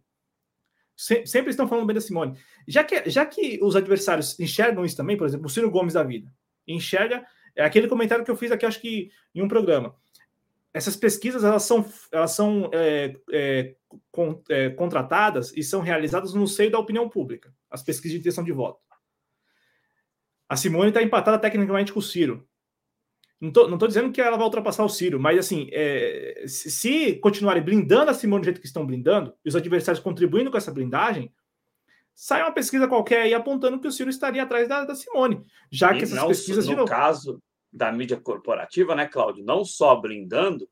sempre 0.96 1.50
estão 1.50 1.68
falando 1.68 1.88
bem 1.88 1.96
da 1.96 2.02
Simone. 2.02 2.38
Já 2.68 2.84
que, 2.84 3.10
já 3.10 3.26
que 3.26 3.60
os 3.64 3.76
adversários 3.76 4.40
enxergam 4.40 4.86
isso 4.86 4.96
também, 4.96 5.18
por 5.18 5.26
exemplo, 5.26 5.48
o 5.48 5.50
Ciro 5.50 5.72
Gomes 5.72 5.96
da 5.96 6.04
vida 6.04 6.32
enxerga 6.68 7.26
é 7.56 7.64
aquele 7.64 7.88
comentário 7.88 8.24
que 8.24 8.32
eu 8.32 8.36
fiz 8.36 8.52
aqui, 8.52 8.66
acho 8.66 8.82
que 8.82 9.10
em 9.34 9.42
um 9.42 9.48
programa. 9.48 9.96
Essas 10.74 10.96
pesquisas 10.98 11.44
elas 11.44 11.64
são, 11.64 11.86
elas 12.12 12.32
são 12.32 12.70
é, 12.74 13.16
é, 13.32 13.76
con, 14.12 14.44
é, 14.50 14.70
contratadas 14.72 15.54
e 15.56 15.64
são 15.64 15.80
realizadas 15.80 16.34
no 16.34 16.46
seio 16.48 16.70
da 16.70 16.78
opinião 16.78 17.08
pública, 17.08 17.54
as 17.72 17.82
pesquisas 17.82 18.12
de 18.12 18.20
intenção 18.20 18.44
de 18.44 18.52
voto. 18.52 18.82
A 20.50 20.58
Simone 20.58 20.90
está 20.90 21.02
empatada 21.02 21.40
tecnicamente 21.40 21.94
com 21.94 22.00
o 22.00 22.04
Ciro. 22.04 22.46
Não 23.40 23.50
estou 23.50 23.88
dizendo 23.88 24.12
que 24.12 24.22
ela 24.22 24.38
vai 24.38 24.46
ultrapassar 24.46 24.84
o 24.84 24.90
Ciro, 24.90 25.20
mas 25.20 25.38
assim, 25.38 25.70
é, 25.72 26.44
se, 26.48 27.16
continuarem 27.20 27.64
blindando 27.64 28.12
a 28.12 28.14
Simone 28.14 28.42
do 28.42 28.46
jeito 28.46 28.62
que 28.62 28.68
estão 28.68 28.86
blindando, 28.86 29.34
e 29.44 29.50
os 29.50 29.56
adversários 29.56 30.04
contribuindo 30.04 30.52
com 30.52 30.58
essa 30.58 30.72
blindagem, 30.72 31.34
sai 32.14 32.42
uma 32.42 32.52
pesquisa 32.52 32.88
qualquer 32.88 33.22
aí 33.24 33.34
apontando 33.34 33.80
que 33.80 33.88
o 33.88 33.92
Ciro 33.92 34.10
estaria 34.10 34.44
atrás 34.44 34.68
da, 34.68 34.86
da 34.86 34.96
Simone, 34.96 35.42
já 35.72 35.94
e 35.94 35.98
que 35.98 36.04
essas 36.04 36.18
não, 36.18 36.28
pesquisas... 36.28 36.68
No 36.68 36.86
caso 36.86 37.42
da 37.76 37.92
mídia 37.92 38.18
corporativa, 38.18 38.96
né, 38.96 39.06
Cláudio? 39.06 39.44
Não 39.44 39.66
só 39.66 39.96
blindando, 39.96 40.70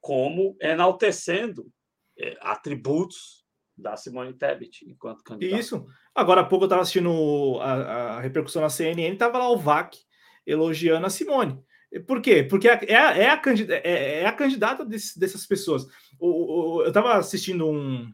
como 0.00 0.56
enaltecendo 0.60 1.68
é, 2.16 2.36
atributos 2.40 3.44
da 3.76 3.96
Simone 3.96 4.32
Tebet 4.32 4.88
enquanto 4.88 5.24
candidata. 5.24 5.60
Isso. 5.60 5.84
Agora 6.14 6.42
há 6.42 6.44
pouco 6.44 6.64
eu 6.64 6.66
estava 6.66 6.82
assistindo 6.82 7.58
a, 7.60 7.72
a, 7.72 8.20
repercussão 8.20 8.62
na 8.62 8.70
CNN, 8.70 9.12
estava 9.12 9.38
lá 9.38 9.50
o 9.50 9.58
VAC 9.58 9.98
elogiando 10.46 11.06
a 11.06 11.10
Simone. 11.10 11.60
Por 12.06 12.22
quê? 12.22 12.44
Porque 12.44 12.68
é, 12.68 12.78
é, 12.86 12.96
a, 12.96 13.18
é, 13.18 13.40
é, 13.84 14.20
é 14.20 14.26
a 14.26 14.32
candidata 14.32 14.84
desse, 14.84 15.18
dessas 15.18 15.44
pessoas. 15.46 15.86
O, 16.18 16.28
o, 16.76 16.82
eu 16.82 16.88
estava 16.88 17.16
assistindo 17.16 17.68
um. 17.68 18.12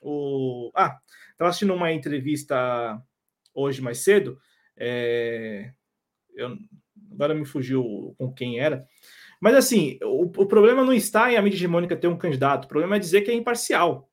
O, 0.00 0.70
ah, 0.74 0.98
Estava 1.32 1.50
assistindo 1.50 1.74
uma 1.74 1.92
entrevista 1.92 3.02
hoje 3.52 3.82
mais 3.82 3.98
cedo. 3.98 4.38
É, 4.76 5.72
eu, 6.34 6.56
agora 7.22 7.38
me 7.38 7.44
fugiu 7.44 8.14
com 8.18 8.32
quem 8.32 8.58
era. 8.58 8.84
Mas 9.40 9.54
assim, 9.54 9.98
o, 10.02 10.22
o, 10.24 10.46
problema 10.46 10.84
não 10.84 10.92
está 10.92 11.32
em 11.32 11.36
a 11.36 11.42
mídia 11.42 11.56
hegemônica 11.56 11.96
ter 11.96 12.08
um 12.08 12.16
candidato, 12.16 12.64
o 12.64 12.68
problema 12.68 12.96
é 12.96 12.98
dizer 12.98 13.22
que 13.22 13.30
é 13.30 13.34
imparcial. 13.34 14.08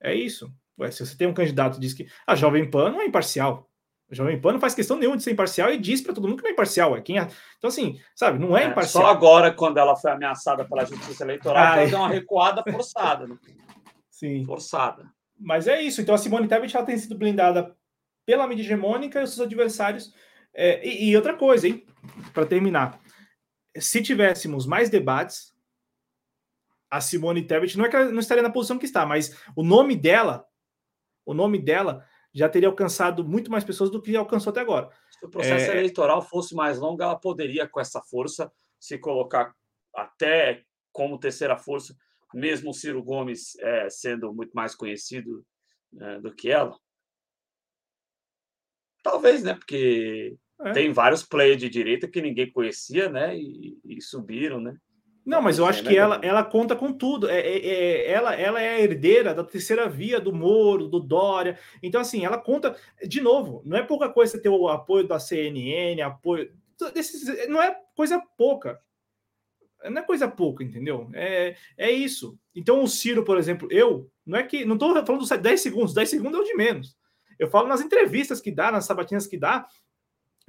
É 0.00 0.14
isso. 0.14 0.52
Ué, 0.78 0.90
se 0.90 1.04
você 1.04 1.16
tem 1.16 1.28
um 1.28 1.34
candidato 1.34 1.74
que 1.74 1.80
diz 1.80 1.94
que 1.94 2.06
a 2.26 2.34
Jovem 2.34 2.68
Pan 2.68 2.90
não 2.90 3.00
é 3.00 3.06
imparcial. 3.06 3.68
A 4.10 4.14
Jovem 4.14 4.40
Pan 4.40 4.52
não 4.52 4.60
faz 4.60 4.74
questão 4.74 4.98
nenhuma 4.98 5.16
de 5.16 5.22
ser 5.22 5.30
imparcial 5.30 5.70
e 5.70 5.78
diz 5.78 6.00
para 6.00 6.12
todo 6.12 6.26
mundo 6.26 6.38
que 6.38 6.42
não 6.42 6.50
é 6.50 6.52
imparcial. 6.52 6.96
É 6.96 7.00
quem 7.00 7.18
é... 7.18 7.28
Então, 7.58 7.68
assim, 7.68 7.98
sabe, 8.14 8.38
não 8.38 8.56
é, 8.56 8.64
é 8.64 8.66
imparcial. 8.66 9.04
Só 9.04 9.10
agora, 9.10 9.52
quando 9.52 9.78
ela 9.78 9.96
foi 9.96 10.10
ameaçada 10.10 10.64
pela 10.64 10.84
justiça 10.84 11.24
eleitoral, 11.24 11.62
ah, 11.62 11.74
ela 11.76 11.82
é. 11.82 11.86
deu 11.86 11.98
uma 11.98 12.08
recuada 12.08 12.62
forçada. 12.70 13.26
Né? 13.26 13.36
Sim. 14.10 14.44
Forçada. 14.44 15.06
Mas 15.38 15.66
é 15.66 15.80
isso. 15.80 16.00
Então 16.00 16.14
a 16.14 16.18
Simone 16.18 16.48
Tebet 16.48 16.76
ela 16.76 16.84
tem 16.84 16.98
sido 16.98 17.16
blindada 17.16 17.74
pela 18.26 18.46
mídia 18.46 18.62
hegemônica 18.62 19.20
e 19.20 19.24
os 19.24 19.30
seus 19.30 19.46
adversários. 19.46 20.12
É, 20.54 20.86
e, 20.86 21.10
e, 21.10 21.16
outra 21.16 21.36
coisa, 21.36 21.66
hein? 21.66 21.86
Para 22.32 22.46
terminar, 22.46 23.00
se 23.76 24.02
tivéssemos 24.02 24.66
mais 24.66 24.90
debates, 24.90 25.52
a 26.90 27.00
Simone 27.00 27.46
Tebet 27.46 27.78
não 27.78 27.86
é 27.86 27.88
que 27.88 27.96
ela 27.96 28.10
não 28.10 28.20
estaria 28.20 28.42
na 28.42 28.50
posição 28.50 28.78
que 28.78 28.84
está, 28.84 29.06
mas 29.06 29.34
o 29.56 29.62
nome 29.62 29.96
dela, 29.96 30.46
o 31.24 31.32
nome 31.32 31.58
dela 31.58 32.06
já 32.34 32.48
teria 32.48 32.68
alcançado 32.68 33.24
muito 33.24 33.50
mais 33.50 33.64
pessoas 33.64 33.90
do 33.90 34.00
que 34.00 34.14
alcançou 34.14 34.50
até 34.50 34.60
agora. 34.60 34.90
Se 35.10 35.24
o 35.24 35.30
processo 35.30 35.70
é... 35.70 35.76
eleitoral 35.78 36.20
fosse 36.20 36.54
mais 36.54 36.78
longo, 36.78 37.02
ela 37.02 37.16
poderia, 37.16 37.66
com 37.66 37.80
essa 37.80 38.00
força, 38.02 38.52
se 38.78 38.98
colocar 38.98 39.54
até 39.94 40.64
como 40.92 41.18
terceira 41.18 41.56
força 41.56 41.96
mesmo 42.32 42.70
o 42.70 42.74
Ciro 42.74 43.02
Gomes 43.02 43.56
é, 43.58 43.90
sendo 43.90 44.32
muito 44.32 44.52
mais 44.52 44.74
conhecido 44.74 45.44
é, 46.00 46.20
do 46.20 46.34
que 46.34 46.50
ela. 46.50 46.78
Talvez, 49.02 49.42
né? 49.42 49.54
Porque 49.54 50.36
é. 50.64 50.72
tem 50.72 50.92
vários 50.92 51.22
players 51.22 51.58
de 51.58 51.68
direita 51.68 52.08
que 52.08 52.20
ninguém 52.20 52.50
conhecia, 52.50 53.08
né? 53.08 53.36
E, 53.36 53.78
e 53.84 54.00
subiram, 54.00 54.60
né? 54.60 54.76
Não, 55.24 55.40
mas 55.40 55.58
eu 55.58 55.66
acho 55.66 55.84
que 55.84 55.96
ela, 55.96 56.18
ela 56.22 56.42
conta 56.42 56.74
com 56.74 56.92
tudo. 56.92 57.28
É, 57.28 57.38
é, 57.38 57.66
é, 57.66 58.10
ela, 58.10 58.34
ela 58.34 58.60
é 58.60 58.74
a 58.74 58.80
herdeira 58.80 59.32
da 59.32 59.44
terceira 59.44 59.88
via 59.88 60.20
do 60.20 60.32
Moro, 60.32 60.88
do 60.88 60.98
Dória. 60.98 61.58
Então, 61.80 62.00
assim, 62.00 62.24
ela 62.24 62.38
conta. 62.38 62.76
De 63.06 63.20
novo, 63.20 63.62
não 63.64 63.76
é 63.76 63.82
pouca 63.82 64.08
coisa 64.08 64.40
ter 64.40 64.48
o 64.48 64.68
apoio 64.68 65.06
da 65.06 65.20
CNN, 65.20 66.00
apoio. 66.02 66.52
Desses, 66.92 67.48
não 67.48 67.62
é 67.62 67.76
coisa 67.94 68.20
pouca 68.36 68.80
não 69.90 70.00
é 70.00 70.04
coisa 70.04 70.28
pouca, 70.28 70.62
entendeu? 70.62 71.10
É, 71.14 71.56
é 71.76 71.90
isso. 71.90 72.38
Então, 72.54 72.82
o 72.82 72.88
Ciro, 72.88 73.24
por 73.24 73.38
exemplo, 73.38 73.68
eu, 73.70 74.10
não 74.24 74.38
é 74.38 74.42
que. 74.42 74.64
Não 74.64 74.74
estou 74.74 74.94
falando 75.04 75.20
dos 75.20 75.28
10 75.28 75.60
segundos, 75.60 75.94
10 75.94 76.08
segundos 76.08 76.38
é 76.38 76.42
o 76.42 76.46
de 76.46 76.54
menos. 76.54 76.96
Eu 77.38 77.48
falo 77.48 77.66
nas 77.66 77.80
entrevistas 77.80 78.40
que 78.40 78.52
dá, 78.52 78.70
nas 78.70 78.84
sabatinas 78.84 79.26
que 79.26 79.36
dá, 79.36 79.66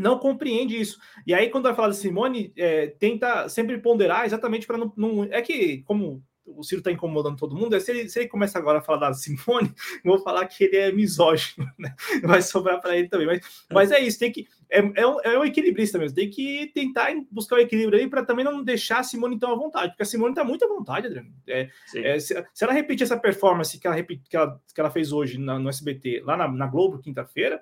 não 0.03 0.19
compreende 0.19 0.79
isso. 0.79 0.99
E 1.25 1.33
aí, 1.33 1.49
quando 1.49 1.63
vai 1.63 1.73
falar 1.73 1.89
de 1.89 1.95
Simone, 1.95 2.53
é, 2.57 2.87
tenta 2.87 3.47
sempre 3.47 3.77
ponderar 3.79 4.25
exatamente 4.25 4.67
para 4.67 4.77
não, 4.77 4.93
não, 4.95 5.23
É 5.31 5.41
que, 5.41 5.81
como 5.83 6.21
o 6.45 6.61
Ciro 6.61 6.79
está 6.79 6.91
incomodando 6.91 7.37
todo 7.37 7.55
mundo, 7.55 7.73
é 7.73 7.79
se 7.79 7.91
ele, 7.91 8.09
se 8.09 8.19
ele 8.19 8.27
começa 8.27 8.59
agora 8.59 8.79
a 8.79 8.81
falar 8.81 9.09
da 9.09 9.13
Simone, 9.13 9.73
vou 10.03 10.19
falar 10.19 10.45
que 10.45 10.65
ele 10.65 10.75
é 10.75 10.91
misógino, 10.91 11.65
né? 11.79 11.95
vai 12.23 12.41
sobrar 12.41 12.81
para 12.81 12.97
ele 12.97 13.07
também. 13.07 13.27
Mas, 13.27 13.65
mas 13.71 13.91
é 13.91 13.99
isso, 13.99 14.19
tem 14.19 14.31
que. 14.31 14.45
É, 14.69 14.79
é, 14.95 15.07
um, 15.07 15.21
é 15.21 15.39
um 15.39 15.45
equilibrista 15.45 15.97
mesmo, 15.97 16.15
tem 16.15 16.29
que 16.29 16.71
tentar 16.73 17.13
buscar 17.31 17.55
o 17.55 17.59
equilíbrio 17.59 17.99
aí 17.99 18.09
para 18.09 18.25
também 18.25 18.43
não 18.43 18.63
deixar 18.63 18.99
a 18.99 19.03
Simone 19.03 19.39
tão 19.39 19.51
à 19.51 19.55
vontade, 19.55 19.89
porque 19.89 20.03
a 20.03 20.05
Simone 20.05 20.31
está 20.31 20.43
muito 20.43 20.65
à 20.65 20.67
vontade, 20.67 21.07
Adriano. 21.07 21.31
É, 21.47 21.69
é, 21.95 22.19
se, 22.19 22.33
se, 22.53 22.63
ela 22.63 22.73
repetir 22.73 23.03
essa 23.03 23.17
performance 23.17 23.79
que 23.79 23.87
ela, 23.87 24.03
que 24.03 24.35
ela, 24.35 24.61
que 24.73 24.81
ela 24.81 24.91
fez 24.91 25.11
hoje 25.13 25.37
na, 25.37 25.57
no 25.57 25.69
SBT, 25.69 26.23
lá 26.25 26.35
na, 26.35 26.51
na 26.51 26.67
Globo, 26.67 26.99
quinta-feira, 26.99 27.55
é, 27.55 27.61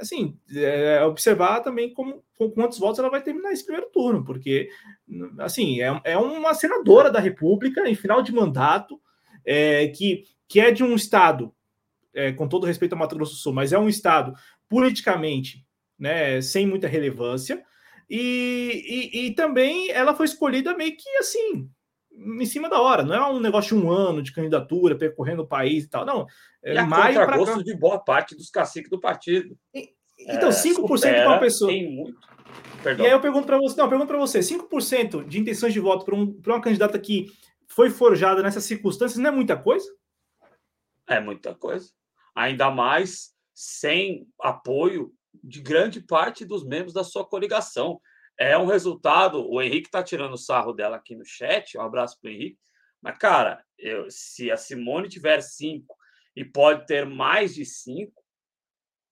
assim, 0.00 0.36
é, 0.54 1.04
observar 1.04 1.60
também 1.60 1.92
como, 1.92 2.22
com 2.36 2.50
quantos 2.50 2.78
votos 2.78 2.98
ela 2.98 3.10
vai 3.10 3.22
terminar 3.22 3.52
esse 3.52 3.64
primeiro 3.64 3.90
turno, 3.90 4.24
porque, 4.24 4.68
assim, 5.38 5.80
é, 5.80 6.00
é 6.04 6.18
uma 6.18 6.54
senadora 6.54 7.10
da 7.10 7.20
República 7.20 7.88
em 7.88 7.94
final 7.94 8.22
de 8.22 8.32
mandato, 8.32 9.00
é, 9.44 9.88
que, 9.88 10.24
que 10.48 10.60
é 10.60 10.70
de 10.70 10.82
um 10.82 10.94
estado, 10.94 11.54
é, 12.14 12.32
com 12.32 12.48
todo 12.48 12.66
respeito 12.66 12.92
ao 12.92 12.98
Mato 12.98 13.16
Grosso 13.16 13.32
do 13.32 13.38
Sul, 13.38 13.52
mas 13.52 13.72
é 13.72 13.78
um 13.78 13.88
estado 13.88 14.34
politicamente 14.68 15.64
né, 15.98 16.40
sem 16.40 16.66
muita 16.66 16.88
relevância, 16.88 17.64
e, 18.10 19.10
e, 19.14 19.26
e 19.26 19.34
também 19.34 19.90
ela 19.90 20.14
foi 20.14 20.26
escolhida 20.26 20.76
meio 20.76 20.96
que 20.96 21.08
assim, 21.18 21.70
em 22.14 22.46
cima 22.46 22.68
da 22.68 22.80
hora, 22.80 23.02
não 23.02 23.14
é 23.14 23.30
um 23.30 23.40
negócio 23.40 23.76
de 23.76 23.84
um 23.84 23.90
ano 23.90 24.22
de 24.22 24.32
candidatura, 24.32 24.96
percorrendo 24.96 25.42
o 25.42 25.46
país 25.46 25.84
e 25.84 25.88
tal, 25.88 26.04
não. 26.04 26.26
É 26.62 26.74
e 26.74 26.82
maio 26.82 27.14
para 27.14 27.36
gosto 27.36 27.64
de 27.64 27.74
boa 27.74 27.98
parte 27.98 28.36
dos 28.36 28.50
caciques 28.50 28.90
do 28.90 29.00
partido. 29.00 29.56
E, 29.74 29.94
então, 30.18 30.48
é, 30.48 30.52
5% 30.52 31.00
para 31.00 31.28
uma 31.28 31.40
pessoa. 31.40 31.70
Tem 31.70 31.90
muito. 31.90 32.18
Perdão. 32.82 33.04
E 33.04 33.08
aí 33.08 33.12
eu 33.12 33.20
pergunto 33.20 33.46
para 33.46 33.58
você, 33.58 33.76
não, 33.76 33.88
pergunto 33.88 34.08
para 34.08 34.18
você, 34.18 34.40
5% 34.40 35.26
de 35.26 35.40
intenções 35.40 35.72
de 35.72 35.80
voto 35.80 36.04
para 36.04 36.14
um, 36.14 36.40
uma 36.46 36.60
candidata 36.60 36.98
que 36.98 37.26
foi 37.66 37.90
forjada 37.90 38.42
nessas 38.42 38.64
circunstâncias 38.64 39.18
não 39.18 39.30
é 39.30 39.32
muita 39.32 39.56
coisa? 39.56 39.88
É 41.08 41.20
muita 41.20 41.54
coisa. 41.54 41.90
Ainda 42.34 42.70
mais 42.70 43.32
sem 43.54 44.26
apoio 44.40 45.12
de 45.42 45.60
grande 45.60 46.00
parte 46.00 46.44
dos 46.44 46.64
membros 46.64 46.92
da 46.92 47.04
sua 47.04 47.24
coligação 47.24 48.00
é 48.38 48.56
um 48.56 48.66
resultado. 48.66 49.48
O 49.48 49.60
Henrique 49.60 49.88
está 49.88 50.02
tirando 50.02 50.36
sarro 50.36 50.72
dela 50.72 50.96
aqui 50.96 51.14
no 51.14 51.24
chat. 51.24 51.76
Um 51.76 51.82
abraço 51.82 52.18
para 52.20 52.28
o 52.28 52.32
Henrique. 52.32 52.58
Mas, 53.00 53.18
cara, 53.18 53.64
eu, 53.78 54.06
se 54.10 54.50
a 54.50 54.56
Simone 54.56 55.08
tiver 55.08 55.40
cinco 55.40 55.96
e 56.36 56.44
pode 56.44 56.86
ter 56.86 57.04
mais 57.04 57.54
de 57.54 57.64
cinco, 57.64 58.22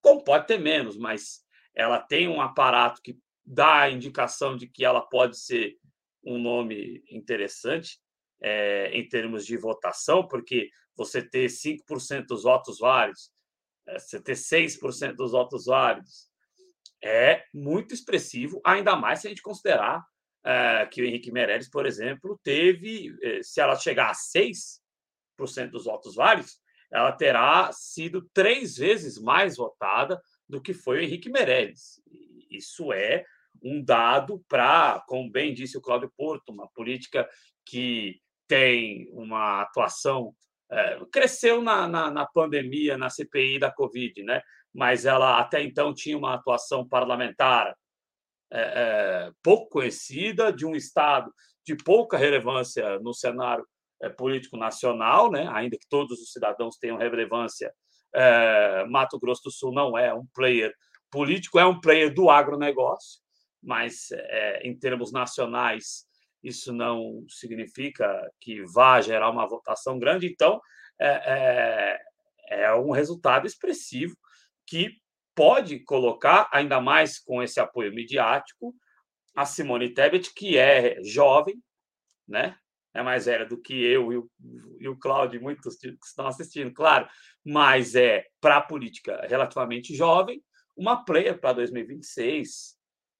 como 0.01 0.25
pode 0.25 0.47
ter 0.47 0.59
menos, 0.59 0.97
mas 0.97 1.45
ela 1.75 1.99
tem 1.99 2.29
um 2.29 2.41
aparato 2.41 3.03
que 3.03 3.19
dá 3.45 3.83
a 3.83 3.91
indicação 3.91 4.57
de 4.57 4.67
que 4.67 4.85
ela 4.85 5.01
pode 5.01 5.39
ser 5.39 5.77
um 6.25 6.39
nome 6.39 7.03
interessante 7.11 7.99
é, 8.43 8.91
em 8.93 9.07
termos 9.09 9.45
de 9.45 9.57
votação, 9.57 10.27
porque 10.27 10.71
você 10.97 11.23
ter 11.23 11.49
5% 11.49 12.27
dos 12.27 12.43
votos 12.45 12.79
válidos, 12.79 13.33
é, 13.87 13.99
você 13.99 14.21
ter 14.21 14.35
6% 14.37 15.15
dos 15.15 15.33
votos 15.33 15.67
válidos, 15.67 16.30
é 17.03 17.45
muito 17.53 17.95
expressivo, 17.95 18.61
ainda 18.65 18.95
mais 18.97 19.21
se 19.21 19.27
a 19.27 19.31
gente 19.31 19.43
considerar 19.43 20.05
é, 20.45 20.87
que 20.87 21.03
o 21.03 21.05
Henrique 21.05 21.33
Meirelles, 21.33 21.69
por 21.69 21.87
exemplo, 21.87 22.39
teve, 22.43 23.15
eh, 23.23 23.43
se 23.43 23.61
ela 23.61 23.77
chegar 23.77 24.11
a 24.11 24.15
6% 24.15 24.81
dos 25.71 25.85
votos 25.85 26.15
válidos, 26.15 26.59
ela 26.91 27.13
terá 27.13 27.71
sido 27.73 28.29
três 28.33 28.77
vezes 28.77 29.19
mais 29.19 29.57
votada 29.57 30.21
do 30.49 30.61
que 30.61 30.75
foi 30.75 30.99
o 30.99 31.03
Henrique 31.03 31.31
Meirelles. 31.31 32.03
Isso 32.51 32.93
é 32.93 33.25
um 33.63 33.83
dado 33.85 34.43
para, 34.49 35.05
como 35.07 35.31
bem 35.31 35.55
disse 35.55 35.77
o 35.77 35.81
Cláudio 35.81 36.13
Porto, 36.17 36.51
uma 36.51 36.69
política 36.69 37.29
que 37.65 38.21
tem 38.49 39.09
uma 39.13 39.63
atuação. 39.63 40.35
É, 40.73 41.01
cresceu 41.13 41.63
na, 41.63 41.87
na, 41.87 42.11
na 42.11 42.27
pandemia, 42.27 42.97
na 42.97 43.11
CPI 43.11 43.59
da 43.59 43.71
Covid, 43.71 44.23
né? 44.23 44.43
Mas 44.75 45.05
ela 45.05 45.39
até 45.39 45.63
então 45.63 45.93
tinha 45.95 46.17
uma 46.17 46.35
atuação 46.35 46.87
parlamentar 46.87 47.75
é, 48.53 48.61
é, 48.61 49.31
pouco 49.43 49.69
conhecida, 49.71 50.53
de 50.53 50.67
um 50.67 50.75
Estado 50.75 51.33
de 51.65 51.77
pouca 51.77 52.17
relevância 52.17 52.99
no 53.01 53.15
cenário 53.15 53.65
é, 54.03 54.09
político 54.09 54.57
nacional, 54.57 55.31
né? 55.31 55.49
ainda 55.53 55.77
que 55.77 55.89
todos 55.89 56.21
os 56.21 56.33
cidadãos 56.33 56.77
tenham 56.77 56.97
relevância, 56.97 57.73
é, 58.15 58.85
Mato 58.87 59.19
Grosso 59.19 59.43
do 59.45 59.51
Sul 59.51 59.73
não 59.73 59.97
é 59.97 60.13
um 60.13 60.27
player 60.35 60.75
político, 61.11 61.59
é 61.59 61.67
um 61.67 61.81
player 61.81 62.13
do 62.13 62.31
agronegócio, 62.31 63.21
mas 63.63 64.11
é, 64.13 64.67
em 64.67 64.77
termos 64.77 65.13
nacionais 65.13 66.09
isso 66.43 66.73
não 66.73 67.25
significa 67.29 68.31
que 68.41 68.65
vá 68.65 69.01
gerar 69.01 69.31
uma 69.31 69.47
votação 69.47 69.99
grande, 69.99 70.27
então 70.27 70.61
é, 70.99 72.01
é, 72.49 72.65
é 72.65 72.75
um 72.75 72.91
resultado 72.91 73.47
expressivo 73.47 74.17
que 74.71 74.97
pode 75.35 75.81
colocar, 75.81 76.49
ainda 76.53 76.81
mais 76.81 77.19
com 77.19 77.43
esse 77.43 77.59
apoio 77.59 77.93
midiático, 77.93 78.73
a 79.35 79.45
Simone 79.45 79.93
Tebet, 79.93 80.33
que 80.33 80.57
é 80.57 81.03
jovem, 81.03 81.61
né? 82.27 82.57
É 82.95 83.03
mais 83.03 83.27
velha 83.27 83.45
do 83.45 83.61
que 83.61 83.75
eu 83.75 84.13
e 84.13 84.17
o, 84.17 84.31
e 84.79 84.89
o 84.89 84.97
Cláudio, 84.97 85.43
muitos 85.43 85.77
que 85.77 85.97
estão 86.05 86.27
assistindo, 86.27 86.73
claro, 86.73 87.09
mas 87.45 87.97
é 87.97 88.25
para 88.41 88.59
a 88.59 88.63
política 88.63 89.27
relativamente 89.29 89.95
jovem, 89.95 90.43
uma 90.77 91.05
player 91.05 91.39
para 91.39 91.55
2026, 91.55 92.77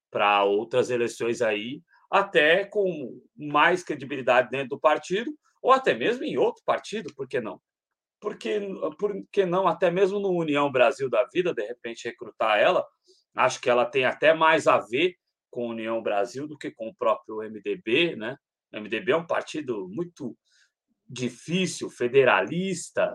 para 0.09 0.43
outras 0.43 0.89
eleições 0.89 1.41
aí, 1.41 1.81
até 2.09 2.65
com 2.65 3.21
mais 3.35 3.83
credibilidade 3.83 4.49
dentro 4.49 4.69
do 4.69 4.79
partido, 4.79 5.31
ou 5.61 5.71
até 5.71 5.93
mesmo 5.93 6.23
em 6.23 6.37
outro 6.37 6.61
partido, 6.65 7.13
por 7.15 7.27
que 7.27 7.39
não? 7.39 7.61
Porque, 8.21 8.61
por 8.99 9.13
que 9.31 9.45
não 9.45 9.67
até 9.67 9.89
mesmo 9.89 10.19
no 10.19 10.29
União 10.29 10.71
Brasil 10.71 11.09
da 11.09 11.27
vida, 11.33 11.53
de 11.53 11.65
repente 11.65 12.07
recrutar 12.07 12.59
ela? 12.59 12.85
Acho 13.35 13.59
que 13.59 13.69
ela 13.69 13.85
tem 13.85 14.05
até 14.05 14.31
mais 14.33 14.67
a 14.67 14.77
ver 14.77 15.15
com 15.49 15.69
União 15.69 16.01
Brasil 16.01 16.47
do 16.47 16.57
que 16.57 16.69
com 16.69 16.87
o 16.89 16.95
próprio 16.95 17.37
MDB, 17.37 18.15
né? 18.15 18.37
O 18.71 18.79
MDB 18.79 19.11
é 19.11 19.17
um 19.17 19.25
partido 19.25 19.89
muito 19.89 20.37
difícil, 21.09 21.89
federalista, 21.89 23.13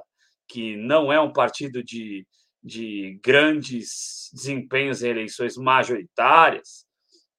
que 0.48 0.76
não 0.76 1.12
é 1.12 1.20
um 1.20 1.32
partido 1.32 1.82
de, 1.82 2.26
de 2.62 3.18
grandes 3.22 4.28
desempenhos 4.34 5.02
em 5.02 5.08
eleições 5.08 5.56
majoritárias. 5.56 6.84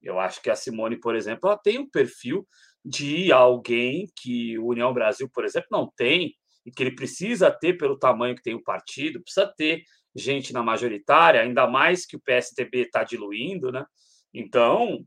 Eu 0.02 0.20
acho 0.20 0.42
que 0.42 0.50
a 0.50 0.56
Simone, 0.56 1.00
por 1.00 1.16
exemplo, 1.16 1.50
ela 1.50 1.58
tem 1.58 1.78
um 1.80 1.90
perfil 1.90 2.48
de 2.84 3.32
alguém 3.32 4.08
que 4.16 4.58
o 4.58 4.68
União 4.68 4.94
Brasil, 4.94 5.30
por 5.32 5.44
exemplo, 5.44 5.68
não 5.70 5.92
tem 5.96 6.34
e 6.68 6.72
que 6.72 6.84
ele 6.84 6.92
precisa 6.92 7.50
ter 7.50 7.78
pelo 7.78 7.98
tamanho 7.98 8.36
que 8.36 8.44
tem 8.44 8.54
o 8.54 8.62
partido, 8.62 9.24
precisa 9.24 9.48
ter 9.48 9.84
gente 10.14 10.52
na 10.52 10.62
majoritária, 10.62 11.40
ainda 11.40 11.66
mais 11.66 12.06
que 12.06 12.18
o 12.18 12.20
PSTB 12.20 12.82
está 12.82 13.06
diluindo, 13.06 13.72
né? 13.72 13.86
Então, 14.34 15.06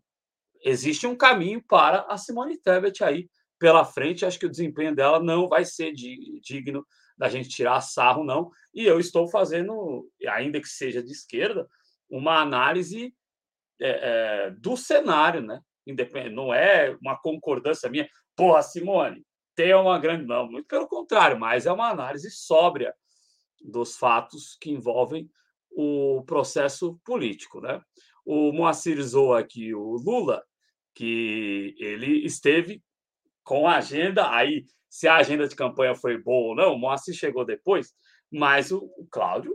existe 0.64 1.06
um 1.06 1.14
caminho 1.14 1.62
para 1.62 2.06
a 2.08 2.16
Simone 2.16 2.56
Tebet 2.56 3.04
aí 3.04 3.28
pela 3.58 3.84
frente. 3.84 4.24
Acho 4.24 4.38
que 4.38 4.46
o 4.46 4.50
desempenho 4.50 4.96
dela 4.96 5.20
não 5.20 5.50
vai 5.50 5.66
ser 5.66 5.92
digno 5.92 6.82
da 7.18 7.28
gente 7.28 7.50
tirar 7.50 7.82
sarro, 7.82 8.24
não. 8.24 8.50
E 8.72 8.86
eu 8.86 8.98
estou 8.98 9.28
fazendo, 9.28 10.08
ainda 10.28 10.58
que 10.62 10.68
seja 10.68 11.02
de 11.02 11.12
esquerda, 11.12 11.68
uma 12.08 12.40
análise 12.40 13.14
é, 13.78 13.90
é, 14.46 14.50
do 14.52 14.78
cenário, 14.78 15.42
né? 15.42 15.60
Independente, 15.86 16.34
não 16.34 16.54
é 16.54 16.96
uma 17.02 17.20
concordância 17.20 17.90
minha. 17.90 18.08
Porra, 18.34 18.62
Simone, 18.62 19.22
ter 19.60 19.76
uma 19.76 19.98
grande. 19.98 20.24
Não, 20.24 20.50
muito 20.50 20.66
pelo 20.66 20.88
contrário, 20.88 21.38
mas 21.38 21.66
é 21.66 21.72
uma 21.72 21.90
análise 21.90 22.30
sóbria 22.30 22.94
dos 23.60 23.96
fatos 23.96 24.56
que 24.58 24.70
envolvem 24.70 25.30
o 25.70 26.24
processo 26.26 26.98
político. 27.04 27.60
Né? 27.60 27.78
O 28.24 28.52
Moacir 28.52 29.00
zoou 29.02 29.34
aqui 29.34 29.74
o 29.74 29.96
Lula, 29.96 30.42
que 30.94 31.74
ele 31.78 32.24
esteve 32.24 32.82
com 33.44 33.68
a 33.68 33.76
agenda, 33.76 34.30
aí 34.30 34.64
se 34.88 35.06
a 35.06 35.16
agenda 35.16 35.46
de 35.46 35.54
campanha 35.54 35.94
foi 35.94 36.16
boa 36.16 36.48
ou 36.48 36.54
não, 36.54 36.74
o 36.74 36.78
Moacir 36.78 37.14
chegou 37.14 37.44
depois, 37.44 37.92
mas 38.32 38.72
o, 38.72 38.78
o 38.96 39.06
Cláudio 39.10 39.54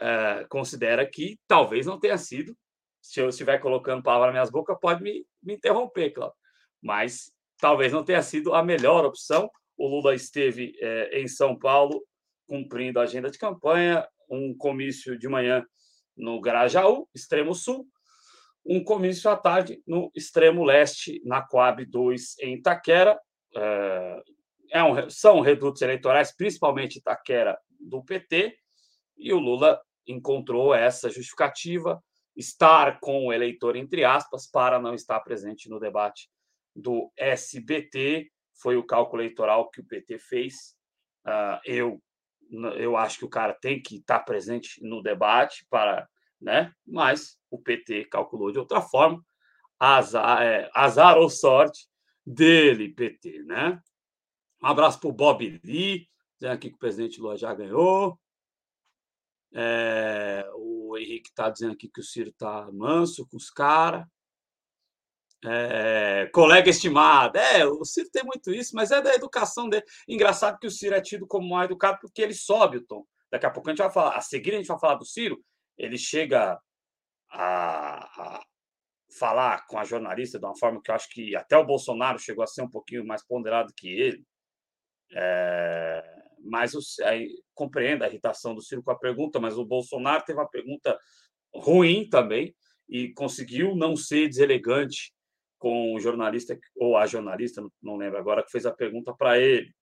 é, 0.00 0.46
considera 0.48 1.06
que 1.06 1.38
talvez 1.46 1.84
não 1.84 2.00
tenha 2.00 2.16
sido. 2.16 2.56
Se 3.02 3.20
eu 3.20 3.28
estiver 3.28 3.58
colocando 3.58 4.02
palavra 4.02 4.28
nas 4.28 4.34
minhas 4.34 4.50
bocas, 4.50 4.78
pode 4.80 5.02
me, 5.02 5.26
me 5.42 5.54
interromper, 5.54 6.10
Cláudio. 6.10 6.36
Mas 6.80 7.32
talvez 7.62 7.92
não 7.92 8.04
tenha 8.04 8.20
sido 8.22 8.52
a 8.52 8.60
melhor 8.60 9.04
opção. 9.04 9.48
O 9.78 9.86
Lula 9.86 10.16
esteve 10.16 10.74
é, 10.80 11.20
em 11.20 11.28
São 11.28 11.56
Paulo 11.56 12.04
cumprindo 12.44 12.98
a 12.98 13.04
agenda 13.04 13.30
de 13.30 13.38
campanha, 13.38 14.04
um 14.28 14.52
comício 14.52 15.16
de 15.16 15.28
manhã 15.28 15.64
no 16.16 16.40
Grajaú, 16.40 17.08
extremo 17.14 17.54
sul, 17.54 17.86
um 18.66 18.82
comício 18.82 19.30
à 19.30 19.36
tarde 19.36 19.80
no 19.86 20.10
extremo 20.12 20.64
leste, 20.64 21.22
na 21.24 21.40
Coab 21.40 21.84
2, 21.86 22.38
em 22.40 22.54
Itaquera. 22.54 23.16
É, 23.56 24.22
é 24.72 24.82
um, 24.82 25.08
são 25.08 25.40
redutos 25.40 25.82
eleitorais, 25.82 26.34
principalmente 26.36 26.98
Itaquera, 26.98 27.56
do 27.78 28.02
PT, 28.02 28.56
e 29.16 29.32
o 29.32 29.38
Lula 29.38 29.80
encontrou 30.04 30.74
essa 30.74 31.08
justificativa, 31.08 32.02
estar 32.36 32.98
com 32.98 33.26
o 33.26 33.32
eleitor, 33.32 33.76
entre 33.76 34.04
aspas, 34.04 34.50
para 34.50 34.80
não 34.80 34.94
estar 34.94 35.20
presente 35.20 35.70
no 35.70 35.78
debate 35.78 36.28
do 36.74 37.12
SBT 37.16 38.30
foi 38.54 38.76
o 38.76 38.84
cálculo 38.84 39.22
eleitoral 39.22 39.70
que 39.70 39.80
o 39.80 39.84
PT 39.84 40.18
fez. 40.18 40.76
Uh, 41.26 41.60
eu, 41.64 42.02
eu 42.76 42.96
acho 42.96 43.18
que 43.18 43.24
o 43.24 43.30
cara 43.30 43.52
tem 43.54 43.80
que 43.80 43.96
estar 43.96 44.20
presente 44.20 44.82
no 44.82 45.02
debate 45.02 45.66
para, 45.68 46.08
né? 46.40 46.72
Mas 46.86 47.38
o 47.50 47.58
PT 47.58 48.06
calculou 48.06 48.52
de 48.52 48.58
outra 48.58 48.80
forma. 48.80 49.22
Azar, 49.78 50.42
é, 50.42 50.70
azar 50.74 51.18
ou 51.18 51.28
sorte 51.28 51.88
dele, 52.24 52.94
PT, 52.94 53.42
né? 53.42 53.80
Um 54.62 54.68
abraço 54.68 55.00
para 55.00 55.08
o 55.08 55.12
Bob 55.12 55.60
Lee, 55.64 56.08
dizendo 56.38 56.54
aqui 56.54 56.68
que 56.68 56.76
o 56.76 56.78
presidente 56.78 57.20
Lula 57.20 57.36
já 57.36 57.52
ganhou. 57.52 58.18
É, 59.52 60.48
o 60.54 60.96
Henrique 60.96 61.28
está 61.28 61.50
dizendo 61.50 61.72
aqui 61.72 61.88
que 61.88 62.00
o 62.00 62.04
Ciro 62.04 62.30
está 62.30 62.70
manso 62.72 63.26
com 63.26 63.36
os 63.36 63.50
caras. 63.50 64.06
É, 65.44 66.30
colega 66.32 66.70
estimado. 66.70 67.36
É, 67.36 67.66
o 67.66 67.84
Ciro 67.84 68.08
tem 68.12 68.24
muito 68.24 68.52
isso, 68.52 68.74
mas 68.76 68.90
é 68.90 69.00
da 69.00 69.14
educação 69.14 69.68
dele. 69.68 69.84
Engraçado 70.08 70.58
que 70.58 70.66
o 70.66 70.70
Ciro 70.70 70.94
é 70.94 71.00
tido 71.00 71.26
como 71.26 71.48
mal 71.48 71.64
educado 71.64 71.98
porque 72.00 72.22
ele 72.22 72.34
sobe 72.34 72.78
o 72.78 72.86
tom. 72.86 73.04
Daqui 73.30 73.46
a 73.46 73.50
pouco 73.50 73.68
a 73.68 73.72
gente 73.72 73.82
vai 73.82 73.90
falar. 73.90 74.16
A 74.16 74.20
seguir, 74.20 74.54
a 74.54 74.58
gente 74.58 74.68
vai 74.68 74.78
falar 74.78 74.94
do 74.94 75.04
Ciro. 75.04 75.42
Ele 75.76 75.98
chega 75.98 76.60
a, 77.30 78.38
a 78.38 78.42
falar 79.18 79.66
com 79.66 79.78
a 79.78 79.84
jornalista 79.84 80.38
de 80.38 80.44
uma 80.44 80.56
forma 80.56 80.80
que 80.80 80.90
eu 80.90 80.94
acho 80.94 81.08
que 81.10 81.34
até 81.34 81.56
o 81.56 81.64
Bolsonaro 81.64 82.18
chegou 82.18 82.44
a 82.44 82.46
ser 82.46 82.62
um 82.62 82.70
pouquinho 82.70 83.04
mais 83.04 83.26
ponderado 83.26 83.72
que 83.76 83.88
ele. 83.88 84.24
É, 85.14 86.22
mas 86.44 86.72
aí, 87.00 87.28
compreendo 87.54 88.04
a 88.04 88.08
irritação 88.08 88.54
do 88.54 88.62
Ciro 88.62 88.82
com 88.82 88.90
a 88.90 88.98
pergunta, 88.98 89.40
mas 89.40 89.58
o 89.58 89.64
Bolsonaro 89.64 90.24
teve 90.24 90.38
uma 90.38 90.48
pergunta 90.48 90.96
ruim 91.54 92.08
também 92.08 92.54
e 92.88 93.12
conseguiu 93.12 93.74
não 93.74 93.96
ser 93.96 94.28
deselegante 94.28 95.12
com 95.62 95.94
o 95.94 96.00
jornalista 96.00 96.58
ou 96.74 96.96
a 96.96 97.06
jornalista, 97.06 97.62
não 97.80 97.96
lembro 97.96 98.18
agora, 98.18 98.42
que 98.42 98.50
fez 98.50 98.66
a 98.66 98.72
pergunta 98.72 99.14
para 99.14 99.38
ele. 99.38 99.72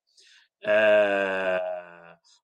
É, 0.63 1.59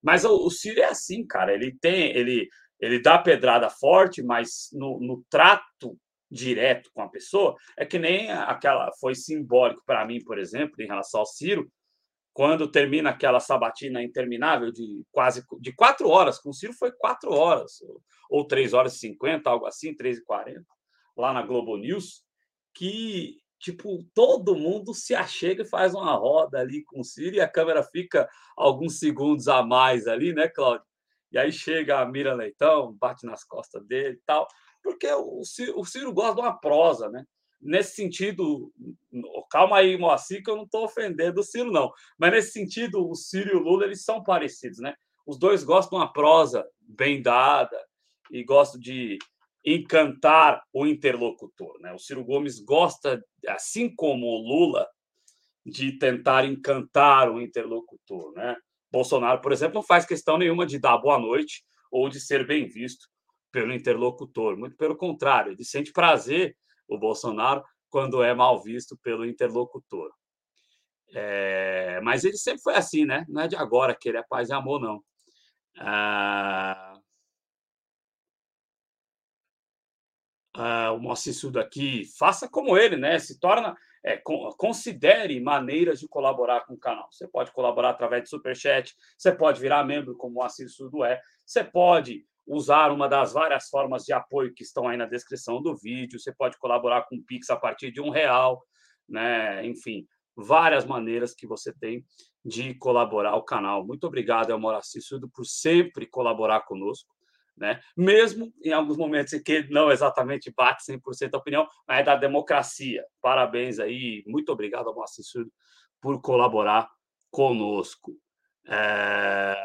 mas 0.03 0.25
o, 0.25 0.47
o 0.47 0.51
Ciro 0.51 0.81
é 0.81 0.87
assim, 0.87 1.27
cara. 1.27 1.53
Ele 1.53 1.77
tem, 1.79 2.17
ele, 2.17 2.49
ele 2.81 2.99
dá 2.99 3.19
pedrada 3.19 3.69
forte, 3.69 4.23
mas 4.23 4.71
no, 4.73 4.99
no 5.01 5.23
trato 5.29 5.99
direto 6.31 6.91
com 6.95 7.03
a 7.03 7.11
pessoa 7.11 7.55
é 7.77 7.85
que 7.85 7.99
nem 7.99 8.33
aquela 8.33 8.91
foi 8.99 9.15
simbólico 9.15 9.83
para 9.85 10.07
mim, 10.07 10.19
por 10.25 10.39
exemplo, 10.39 10.81
em 10.81 10.87
relação 10.87 11.21
ao 11.21 11.27
Ciro, 11.27 11.71
quando 12.33 12.71
termina 12.71 13.11
aquela 13.11 13.39
sabatina 13.39 14.03
interminável 14.03 14.73
de 14.73 15.05
quase 15.13 15.45
de 15.61 15.75
quatro 15.75 16.09
horas, 16.09 16.39
com 16.39 16.49
o 16.49 16.55
Ciro 16.55 16.73
foi 16.73 16.91
quatro 16.91 17.31
horas, 17.33 17.83
ou 18.31 18.47
três 18.47 18.73
horas 18.73 18.95
e 18.95 18.99
cinquenta, 18.99 19.51
algo 19.51 19.67
assim, 19.67 19.95
três 19.95 20.17
e 20.17 20.25
quarenta, 20.25 20.67
lá 21.15 21.35
na 21.35 21.43
Globo 21.43 21.77
News, 21.77 22.26
que 22.77 23.39
tipo 23.59 24.05
todo 24.15 24.55
mundo 24.55 24.93
se 24.93 25.15
achega 25.15 25.63
e 25.63 25.69
faz 25.69 25.95
uma 25.95 26.15
roda 26.15 26.61
ali 26.61 26.85
com 26.85 27.01
o 27.01 27.05
Ciro 27.05 27.37
e 27.37 27.41
a 27.41 27.49
câmera 27.49 27.83
fica 27.83 28.29
alguns 28.57 28.99
segundos 28.99 29.49
a 29.49 29.63
mais 29.63 30.07
ali, 30.07 30.33
né, 30.33 30.47
Cláudio? 30.49 30.87
E 31.33 31.39
aí 31.39 31.51
chega 31.51 32.01
a 32.01 32.07
Mira 32.07 32.35
Leitão, 32.35 32.93
bate 32.93 33.25
nas 33.27 33.43
costas 33.43 33.85
dele 33.87 34.17
e 34.17 34.23
tal, 34.27 34.47
porque 34.83 35.11
o 35.11 35.43
Ciro, 35.43 35.81
o 35.81 35.85
Ciro 35.85 36.13
gosta 36.13 36.37
de 36.37 36.41
uma 36.43 36.59
prosa, 36.59 37.09
né? 37.09 37.25
nesse 37.61 37.97
sentido, 37.97 38.73
calma 39.51 39.79
aí, 39.79 39.97
Moacir, 39.97 40.43
que 40.43 40.51
eu 40.51 40.57
não 40.57 40.65
estou 40.65 40.85
ofendendo 40.85 41.41
o 41.41 41.45
Ciro, 41.45 41.71
não. 41.73 41.91
Mas 42.19 42.31
nesse 42.31 42.53
sentido, 42.53 43.09
o 43.09 43.15
Ciro 43.15 43.51
e 43.51 43.57
o 43.57 43.63
Lula 43.63 43.85
eles 43.85 44.05
são 44.05 44.23
parecidos, 44.23 44.79
né? 44.79 44.95
Os 45.27 45.39
dois 45.39 45.65
gostam 45.65 45.99
de 45.99 46.05
uma 46.05 46.13
prosa 46.13 46.65
bem 46.81 47.21
dada 47.21 47.77
e 48.31 48.45
gostam 48.45 48.81
de 48.81 49.19
encantar 49.67 50.63
o 50.73 50.87
interlocutor, 50.87 51.81
né? 51.81 51.93
O 51.93 51.99
Ciro 51.99 52.25
Gomes 52.25 52.61
gosta, 52.61 53.21
assim 53.49 53.93
como 53.93 54.27
o 54.27 54.39
Lula, 54.39 54.87
de 55.65 55.99
tentar 55.99 56.45
encantar 56.45 57.29
o 57.29 57.41
interlocutor, 57.43 58.33
né? 58.35 58.57
Bolsonaro, 58.93 59.41
por 59.41 59.53
exemplo, 59.53 59.75
não 59.75 59.83
faz 59.83 60.07
questão 60.07 60.39
nenhuma 60.39 60.65
de 60.65 60.79
dar 60.79 60.97
boa 60.99 61.19
noite 61.19 61.65
ou 61.91 62.09
de 62.09 62.21
ser 62.21 62.47
bem 62.47 62.69
visto 62.69 63.09
pelo 63.51 63.73
interlocutor, 63.73 64.57
muito 64.57 64.77
pelo 64.77 64.97
contrário, 64.97 65.53
ele 65.53 65.65
sente 65.65 65.93
prazer 65.93 66.57
o 66.87 66.99
Bolsonaro 66.99 67.65
quando 67.89 68.23
é 68.23 68.35
mal 68.35 68.63
visto 68.63 68.97
pelo 69.03 69.25
interlocutor. 69.25 70.13
É, 71.15 72.01
mas 72.03 72.25
ele 72.25 72.37
sempre 72.37 72.63
foi 72.63 72.75
assim, 72.75 73.05
né? 73.05 73.25
Não 73.29 73.43
é 73.43 73.49
de 73.49 73.57
agora 73.57 73.97
que 73.99 74.09
ele 74.09 74.19
é 74.19 74.23
paz 74.23 74.51
e 74.51 74.53
amor, 74.53 74.81
não. 74.81 75.01
Ah, 75.79 76.96
ah, 80.57 80.93
o 80.93 80.99
Mocissudo 80.99 81.61
aqui, 81.61 82.05
faça 82.19 82.49
como 82.49 82.77
ele, 82.77 82.97
né? 82.97 83.19
Se 83.19 83.39
torna, 83.39 83.77
é, 84.05 84.21
considere 84.57 85.39
maneiras 85.41 86.01
de 86.01 86.09
colaborar 86.09 86.65
com 86.65 86.75
o 86.75 86.79
canal. 86.79 87.09
Você 87.11 87.29
pode 87.29 87.53
colaborar 87.53 87.91
através 87.91 88.23
de 88.23 88.31
superchat, 88.31 88.95
você 89.19 89.31
pode 89.33 89.61
virar 89.61 89.85
membro, 89.85 90.17
como 90.17 90.33
o 90.33 90.35
Moacir 90.37 90.67
é, 91.07 91.21
você 91.45 91.63
pode 91.63 92.25
usar 92.47 92.91
uma 92.93 93.09
das 93.09 93.33
várias 93.33 93.69
formas 93.69 94.05
de 94.05 94.13
apoio 94.13 94.55
que 94.55 94.63
estão 94.63 94.89
aí 94.89 94.97
na 94.97 95.07
descrição 95.07 95.61
do 95.61 95.77
vídeo. 95.77 96.19
Você 96.19 96.33
pode 96.33 96.57
colaborar 96.59 97.03
com 97.03 97.17
o 97.17 97.23
Pix 97.23 97.51
a 97.51 97.57
partir 97.57 97.91
de 97.91 98.01
um 98.01 98.11
real, 98.11 98.63
né? 99.09 99.67
Enfim, 99.67 100.07
várias 100.37 100.85
maneiras 100.85 101.35
que 101.35 101.47
você 101.47 101.73
tem 101.73 102.05
de 102.45 102.75
colaborar 102.75 103.31
ao 103.31 103.45
canal. 103.45 103.85
Muito 103.85 104.07
obrigado, 104.07 104.51
Elmora 104.51 104.81
Cícido, 104.81 105.29
por 105.29 105.45
sempre 105.45 106.07
colaborar 106.07 106.61
conosco. 106.61 107.16
Né? 107.57 107.81
Mesmo 107.97 108.53
em 108.63 108.73
alguns 108.73 108.97
momentos 108.97 109.33
em 109.33 109.43
que 109.43 109.67
não 109.71 109.91
exatamente 109.91 110.53
bate 110.55 110.85
100% 110.85 111.31
a 111.33 111.39
opinião, 111.39 111.67
mas 111.89 112.01
é 112.01 112.03
da 112.03 112.15
democracia. 112.15 113.05
Parabéns 113.21 113.79
aí, 113.79 114.23
muito 114.27 114.53
obrigado, 114.53 114.91
Elmora 114.91 115.07
Cícido, 115.07 115.51
por 116.01 116.21
colaborar 116.21 116.89
conosco. 117.31 118.15
É... 118.67 119.57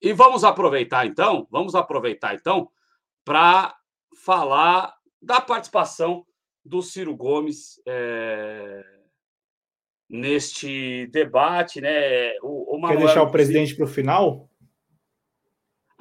E 0.00 0.12
vamos 0.12 0.44
aproveitar 0.44 1.06
então, 1.06 1.46
vamos 1.50 1.74
aproveitar 1.74 2.34
então 2.34 2.70
para 3.24 3.74
falar 4.16 4.94
da 5.20 5.40
participação 5.40 6.26
do 6.64 6.82
Ciro 6.82 7.16
Gomes 7.16 7.80
é, 7.86 8.84
neste 10.08 11.06
debate, 11.06 11.80
né? 11.80 12.38
O, 12.42 12.76
o 12.76 12.86
Quer 12.86 12.98
deixar 12.98 13.22
o 13.22 13.30
presidente 13.30 13.74
para 13.74 13.84
o 13.84 13.88
final? 13.88 14.48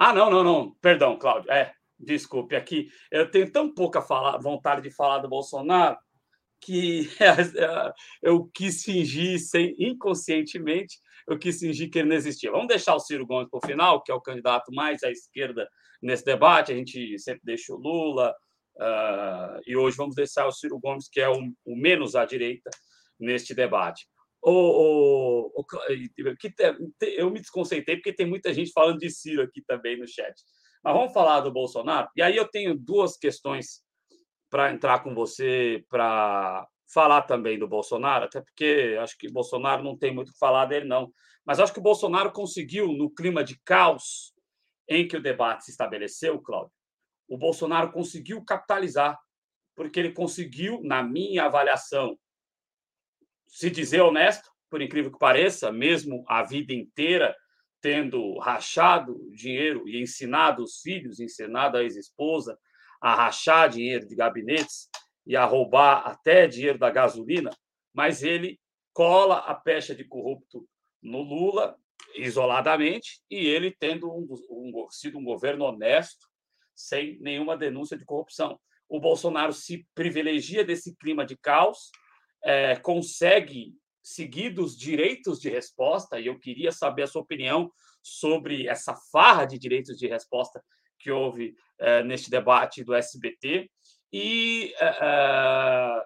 Ah, 0.05 0.11
não, 0.11 0.30
não, 0.30 0.43
não. 0.43 0.71
Perdão, 0.81 1.17
Cláudio. 1.17 1.49
É, 1.49 1.73
desculpe 1.97 2.57
aqui. 2.57 2.89
Eu 3.09 3.31
tenho 3.31 3.49
tão 3.49 3.73
pouca 3.73 4.01
vontade 4.41 4.81
de 4.81 4.91
falar 4.91 5.19
do 5.19 5.30
Bolsonaro 5.30 5.97
que 6.59 7.07
eu 8.21 8.49
quis 8.53 8.84
fingir 8.84 9.39
sem, 9.39 9.73
inconscientemente 9.80 10.97
eu 11.25 11.39
quis 11.39 11.57
fingir 11.57 11.89
que 11.89 11.99
ele 11.99 12.09
não 12.09 12.17
existia. 12.17 12.51
Vamos 12.51 12.67
deixar 12.67 12.95
o 12.95 12.99
Ciro 12.99 13.25
Gomes 13.25 13.49
para 13.49 13.57
o 13.57 13.65
final, 13.65 14.03
que 14.03 14.11
é 14.11 14.15
o 14.15 14.19
candidato 14.19 14.73
mais 14.73 15.01
à 15.03 15.09
esquerda 15.09 15.69
nesse 16.01 16.25
debate. 16.25 16.73
A 16.73 16.75
gente 16.75 17.17
sempre 17.17 17.41
deixa 17.45 17.73
o 17.73 17.77
Lula, 17.77 18.35
uh, 18.75 19.61
e 19.65 19.73
hoje 19.77 19.95
vamos 19.95 20.15
deixar 20.15 20.45
o 20.45 20.51
Ciro 20.51 20.77
Gomes, 20.80 21.07
que 21.09 21.21
é 21.21 21.30
o, 21.30 21.38
o 21.65 21.77
menos 21.77 22.13
à 22.15 22.25
direita 22.25 22.69
neste 23.17 23.55
debate. 23.55 24.05
O, 24.45 24.52
o, 24.52 25.52
o, 25.56 25.64
que 25.64 26.48
eu 27.02 27.32
me 27.32 27.40
desconceitei 27.40 27.95
porque 27.95 28.11
tem 28.11 28.28
muita 28.28 28.53
gente 28.53 28.74
falando 28.74 28.99
de 28.99 29.10
Ciro 29.10 29.41
aqui 29.41 29.61
também 29.65 29.98
no 29.98 30.07
chat. 30.07 30.34
Mas 30.84 30.94
vamos 30.94 31.14
falar 31.14 31.40
do 31.40 31.52
Bolsonaro. 31.52 32.10
E 32.15 32.22
aí 32.22 32.36
eu 32.36 32.45
tenho 32.45 32.78
duas 32.78 33.15
questões 33.18 33.82
para 34.49 34.72
entrar 34.72 34.99
com 35.02 35.15
você 35.15 35.86
para 35.90 36.68
falar 36.94 37.24
também 37.24 37.57
do 37.57 37.68
Bolsonaro, 37.68 38.26
até 38.26 38.40
porque 38.41 38.98
acho 39.02 39.18
que 39.18 39.32
Bolsonaro 39.32 39.84
não 39.84 39.98
tem 39.98 40.14
muito 40.14 40.30
o 40.30 40.32
que 40.34 40.38
falar 40.38 40.65
dele, 40.65 40.86
não. 40.86 41.11
Mas 41.45 41.60
acho 41.60 41.74
que 41.74 41.80
o 41.80 41.84
Bolsonaro 41.84 42.32
conseguiu, 42.32 42.94
no 42.94 43.10
clima 43.10 43.44
de 43.44 43.60
caos 43.65 44.34
em 44.88 45.07
que 45.07 45.18
o 45.18 45.22
debate 45.22 45.65
se 45.65 45.72
estabeleceu, 45.72 46.40
Cláudio, 46.41 46.72
o 47.28 47.38
Bolsonaro 47.38 47.91
conseguiu 47.91 48.44
capitalizar, 48.45 49.18
porque 49.76 49.99
ele 49.99 50.11
conseguiu, 50.11 50.82
na 50.84 51.02
minha 51.02 51.45
avaliação, 51.45 52.18
se 53.53 53.69
dizer 53.69 54.01
honesto, 54.01 54.49
por 54.69 54.81
incrível 54.81 55.11
que 55.11 55.19
pareça, 55.19 55.71
mesmo 55.71 56.23
a 56.27 56.43
vida 56.43 56.73
inteira 56.73 57.35
tendo 57.80 58.39
rachado 58.39 59.30
dinheiro 59.31 59.88
e 59.88 60.01
ensinado 60.01 60.63
os 60.63 60.80
filhos, 60.81 61.19
ensinado 61.19 61.77
a 61.77 61.84
ex-esposa 61.84 62.57
a 62.99 63.13
rachar 63.13 63.69
dinheiro 63.69 64.07
de 64.07 64.15
gabinetes, 64.15 64.89
e 65.25 65.35
a 65.35 65.45
roubar 65.45 66.05
até 66.05 66.47
dinheiro 66.47 66.77
da 66.77 66.89
gasolina, 66.89 67.49
mas 67.93 68.23
ele 68.23 68.59
cola 68.91 69.38
a 69.38 69.55
pecha 69.55 69.95
de 69.95 70.03
corrupto 70.03 70.67
no 71.01 71.21
Lula 71.21 71.77
isoladamente 72.15 73.21
e 73.30 73.47
ele 73.47 73.71
tendo 73.71 74.11
um, 74.11 74.27
um, 74.49 74.88
sido 74.89 75.17
um 75.17 75.23
governo 75.23 75.65
honesto, 75.65 76.27
sem 76.75 77.19
nenhuma 77.19 77.55
denúncia 77.55 77.97
de 77.97 78.03
corrupção. 78.03 78.59
O 78.89 78.99
Bolsonaro 78.99 79.53
se 79.53 79.88
privilegia 79.95 80.63
desse 80.63 80.95
clima 80.95 81.25
de 81.25 81.38
caos, 81.38 81.89
é, 82.44 82.76
consegue 82.76 83.76
seguir 84.02 84.49
dos 84.49 84.78
direitos 84.78 85.40
de 85.40 85.49
resposta, 85.49 86.20
e 86.20 86.28
eu 86.28 86.38
queria 86.38 86.72
saber 86.72 87.03
a 87.03 87.07
sua 87.07 87.22
opinião 87.22 87.72
sobre 88.02 88.68
essa 88.68 88.95
farra 89.11 89.45
de 89.45 89.57
direitos 89.57 89.98
de 89.98 90.07
resposta 90.07 90.64
que 90.99 91.10
houve 91.10 91.56
é, 91.80 92.03
neste 92.03 92.30
debate 92.30 92.84
do 92.84 92.94
SBT. 92.94 93.70
E 94.11 94.74
uh, 94.80 96.02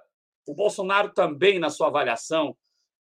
o 0.45 0.55
Bolsonaro 0.55 1.13
também, 1.13 1.59
na 1.59 1.69
sua 1.69 1.87
avaliação, 1.87 2.55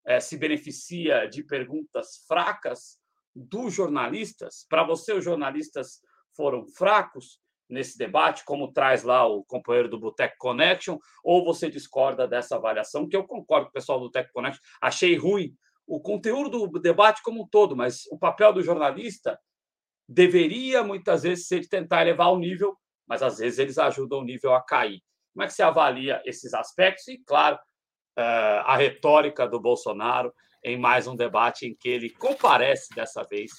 é, 0.06 0.20
se 0.20 0.38
beneficia 0.38 1.28
de 1.28 1.44
perguntas 1.44 2.24
fracas 2.28 2.98
dos 3.36 3.74
jornalistas? 3.74 4.66
Para 4.70 4.84
você, 4.84 5.14
os 5.14 5.24
jornalistas 5.24 6.02
foram 6.36 6.66
fracos 6.66 7.40
nesse 7.70 7.98
debate, 7.98 8.44
como 8.46 8.72
traz 8.72 9.04
lá 9.04 9.26
o 9.26 9.44
companheiro 9.44 9.90
do 9.90 10.00
Boteco 10.00 10.36
Connection, 10.38 10.98
ou 11.24 11.44
você 11.44 11.70
discorda 11.70 12.28
dessa 12.28 12.56
avaliação, 12.56 13.08
que 13.08 13.16
eu 13.16 13.26
concordo 13.26 13.66
com 13.66 13.72
o 13.72 13.74
pessoal 13.74 14.00
do 14.00 14.06
Boteco 14.06 14.32
Connection, 14.34 14.62
achei 14.82 15.16
ruim 15.16 15.56
o 15.88 16.00
conteúdo 16.00 16.68
do 16.68 16.80
debate 16.80 17.22
como 17.22 17.44
um 17.44 17.48
todo, 17.48 17.76
mas 17.76 18.06
o 18.12 18.18
papel 18.18 18.54
do 18.54 18.62
jornalista 18.62 19.40
deveria 20.08 20.84
muitas 20.84 21.24
vezes 21.24 21.48
ser 21.48 21.62
de 21.62 21.70
tentar 21.70 22.02
elevar 22.02 22.32
o 22.32 22.40
nível, 22.40 22.76
mas 23.08 23.22
às 23.22 23.38
vezes 23.38 23.60
eles 23.60 23.78
ajudam 23.78 24.20
o 24.20 24.24
nível 24.24 24.54
a 24.54 24.64
cair. 24.64 25.02
Como 25.34 25.44
é 25.44 25.48
que 25.48 25.54
você 25.54 25.64
avalia 25.64 26.22
esses 26.26 26.54
aspectos? 26.54 27.08
E, 27.08 27.18
claro, 27.26 27.60
eh, 28.18 28.62
a 28.66 28.78
retórica 28.78 29.48
do 29.48 29.60
Bolsonaro 29.60 30.34
em 30.64 30.78
mais 30.78 31.06
um 31.06 31.16
debate 31.16 31.68
em 31.68 31.76
que 31.76 31.90
ele 31.90 32.10
comparece 32.10 32.94
dessa 32.96 33.24
vez 33.24 33.52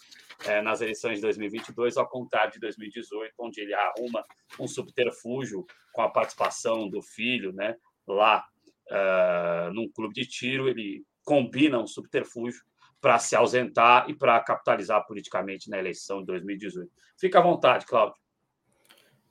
eh, 0.45 0.61
nas 0.63 0.81
eleições 0.81 1.17
de 1.17 1.23
2022, 1.23 1.97
ao 1.97 2.09
contrário 2.09 2.53
de 2.53 2.61
2018, 2.61 3.35
onde 3.39 3.61
ele 3.61 3.75
arruma 3.75 4.25
um 4.59 4.69
subterfúgio 4.69 5.65
com 5.93 6.03
a 6.03 6.09
participação 6.09 6.89
do 6.89 7.03
filho, 7.03 7.53
né, 7.53 7.77
lá 8.07 8.47
uh, 8.91 9.73
num 9.73 9.89
clube 9.89 10.15
de 10.15 10.27
tiro, 10.27 10.69
ele 10.69 11.05
combina 11.25 11.79
um 11.79 11.87
subterfúgio 11.87 12.63
para 13.01 13.19
se 13.19 13.37
ausentar 13.37 14.09
e 14.09 14.15
para 14.15 14.41
capitalizar 14.41 15.07
politicamente 15.07 15.69
na 15.71 15.79
eleição 15.79 16.21
de 16.21 16.27
2018. 16.27 16.91
Fica 17.19 17.39
à 17.39 17.43
vontade, 17.43 17.87
Cláudio. 17.87 18.17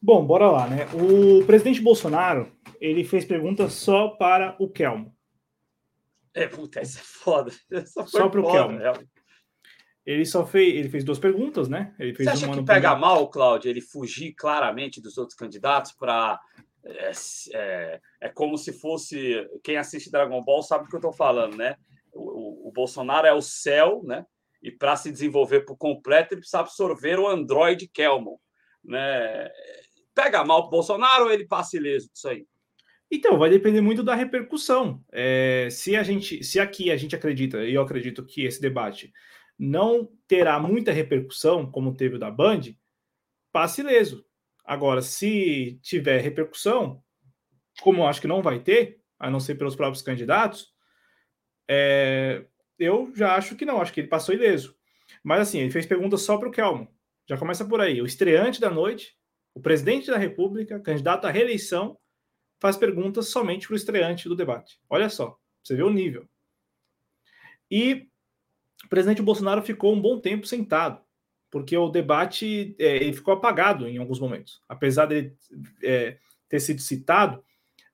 Bom, 0.02 0.26
bora 0.26 0.49
lá, 0.52 0.68
né? 0.68 0.86
O 0.94 1.44
presidente 1.45 1.82
Bolsonaro, 1.82 2.52
ele 2.80 3.03
fez 3.03 3.26
perguntas 3.26 3.73
só 3.73 4.10
para 4.10 4.56
o 4.60 4.69
Kelmo. 4.69 5.15
É, 6.34 6.48
puta, 6.48 6.82
isso 6.82 6.99
é 6.99 7.02
foda. 7.02 7.52
Só 8.06 8.30
para 8.30 8.41
o 8.41 8.52
Kelmo. 8.52 8.80
Ele 10.06 10.26
só 10.26 10.45
fez, 10.45 10.76
ele 10.76 10.90
fez 10.90 11.03
duas 11.03 11.18
perguntas, 11.18 11.68
né? 11.68 11.95
Ele 11.98 12.14
fez 12.14 12.30
Você 12.30 12.45
acha 12.45 12.48
que 12.48 12.64
pega 12.64 12.91
primeiro... 12.91 12.99
mal, 12.99 13.30
Cláudio, 13.30 13.69
ele 13.69 13.82
fugir 13.82 14.34
claramente 14.34 15.02
dos 15.02 15.18
outros 15.18 15.36
candidatos 15.38 15.91
para 15.94 16.40
é, 16.86 17.11
é, 17.53 18.02
é, 18.22 18.30
como 18.30 18.57
se 18.57 18.72
fosse 18.72 19.48
quem 19.64 19.77
assiste 19.77 20.11
Dragon 20.11 20.44
Ball 20.44 20.61
sabe 20.61 20.86
o 20.86 20.88
que 20.88 20.95
eu 20.95 20.99
estou 20.99 21.11
falando, 21.11 21.57
né? 21.57 21.76
o, 22.15 22.69
o 22.69 22.72
Bolsonaro 22.72 23.27
é 23.27 23.34
o 23.34 23.41
céu, 23.41 24.02
né? 24.03 24.26
E 24.64 24.72
para 24.72 24.95
se 24.95 25.11
desenvolver 25.11 25.61
por 25.61 25.77
completo, 25.77 26.34
ele 26.34 26.41
precisa 26.41 26.60
absorver 26.60 27.19
o 27.19 27.27
Android 27.27 27.88
Kelmon. 27.88 28.38
Né? 28.84 29.49
Pega 30.15 30.44
mal 30.44 30.61
o 30.61 30.69
Bolsonaro 30.69 31.26
ou 31.26 31.32
ele 31.32 31.45
passa 31.45 31.77
ileso 31.77 32.10
disso 32.11 32.27
aí? 32.27 32.48
Então, 33.11 33.38
vai 33.38 33.49
depender 33.49 33.82
muito 33.82 34.02
da 34.02 34.15
repercussão. 34.15 35.03
É, 35.11 35.68
se 35.69 35.95
a 35.95 36.02
gente, 36.02 36.44
se 36.44 36.60
aqui 36.60 36.90
a 36.90 36.98
gente 36.98 37.15
acredita, 37.15 37.64
e 37.64 37.76
eu 37.76 37.82
acredito 37.82 38.26
que 38.26 38.44
esse 38.44 38.60
debate 38.60 39.14
não 39.57 40.10
terá 40.27 40.60
muita 40.60 40.91
repercussão, 40.91 41.69
como 41.69 41.95
teve 41.95 42.15
o 42.15 42.19
da 42.19 42.30
Band, 42.30 42.61
passe 43.52 43.82
ileso. 43.82 44.26
Agora, 44.64 45.02
se 45.02 45.80
tiver 45.82 46.19
repercussão, 46.19 47.03
como 47.82 48.02
eu 48.02 48.07
acho 48.07 48.22
que 48.22 48.27
não 48.27 48.41
vai 48.41 48.60
ter, 48.60 48.99
a 49.19 49.30
não 49.30 49.40
ser 49.40 49.56
pelos 49.56 49.76
próprios 49.76 50.02
candidatos, 50.02 50.73
é, 51.68 52.45
eu 52.77 53.11
já 53.15 53.36
acho 53.36 53.56
que 53.56 53.65
não, 53.65 53.82
acho 53.82 53.94
que 53.94 54.02
ele 54.02 54.07
passou 54.07 54.36
ileso. 54.36 54.76
Mas 55.23 55.41
assim, 55.41 55.60
ele 55.60 55.72
fez 55.72 55.86
perguntas 55.86 56.22
só 56.22 56.38
para 56.38 56.49
o 56.49 56.52
Kelmo. 56.52 56.94
Já 57.27 57.38
começa 57.38 57.65
por 57.65 57.82
aí. 57.82 58.02
O 58.02 58.06
estreante 58.06 58.60
da 58.60 58.69
noite, 58.69 59.15
o 59.53 59.61
presidente 59.61 60.07
da 60.07 60.18
República, 60.18 60.80
candidato 60.80 61.26
à 61.26 61.32
reeleição, 61.32 61.98
faz 62.60 62.77
perguntas 62.77 63.30
somente 63.30 63.68
para 63.68 63.73
o 63.73 63.77
estreante 63.77 64.27
do 64.27 64.36
debate. 64.36 64.80
Olha 64.90 65.10
só, 65.10 65.38
você 65.64 65.76
vê 65.76 65.84
o 65.84 65.90
nível. 65.90 66.27
E 67.69 68.07
o 68.86 68.90
presidente 68.90 69.22
Bolsonaro 69.22 69.62
ficou 69.62 69.94
um 69.94 70.02
bom 70.02 70.20
tempo 70.20 70.45
sentado, 70.48 71.02
porque 71.52 71.76
o 71.76 71.90
debate 71.90 72.76
é, 72.80 72.98
ele 72.98 73.14
ficou 73.14 73.34
apagado 73.34 73.88
em 73.88 73.98
alguns 73.98 74.20
momentos. 74.20 74.62
Apesar 74.68 75.07
de 75.07 75.34
é, 75.84 76.18
ter 76.48 76.60
sido 76.60 76.82
citado 76.82 77.44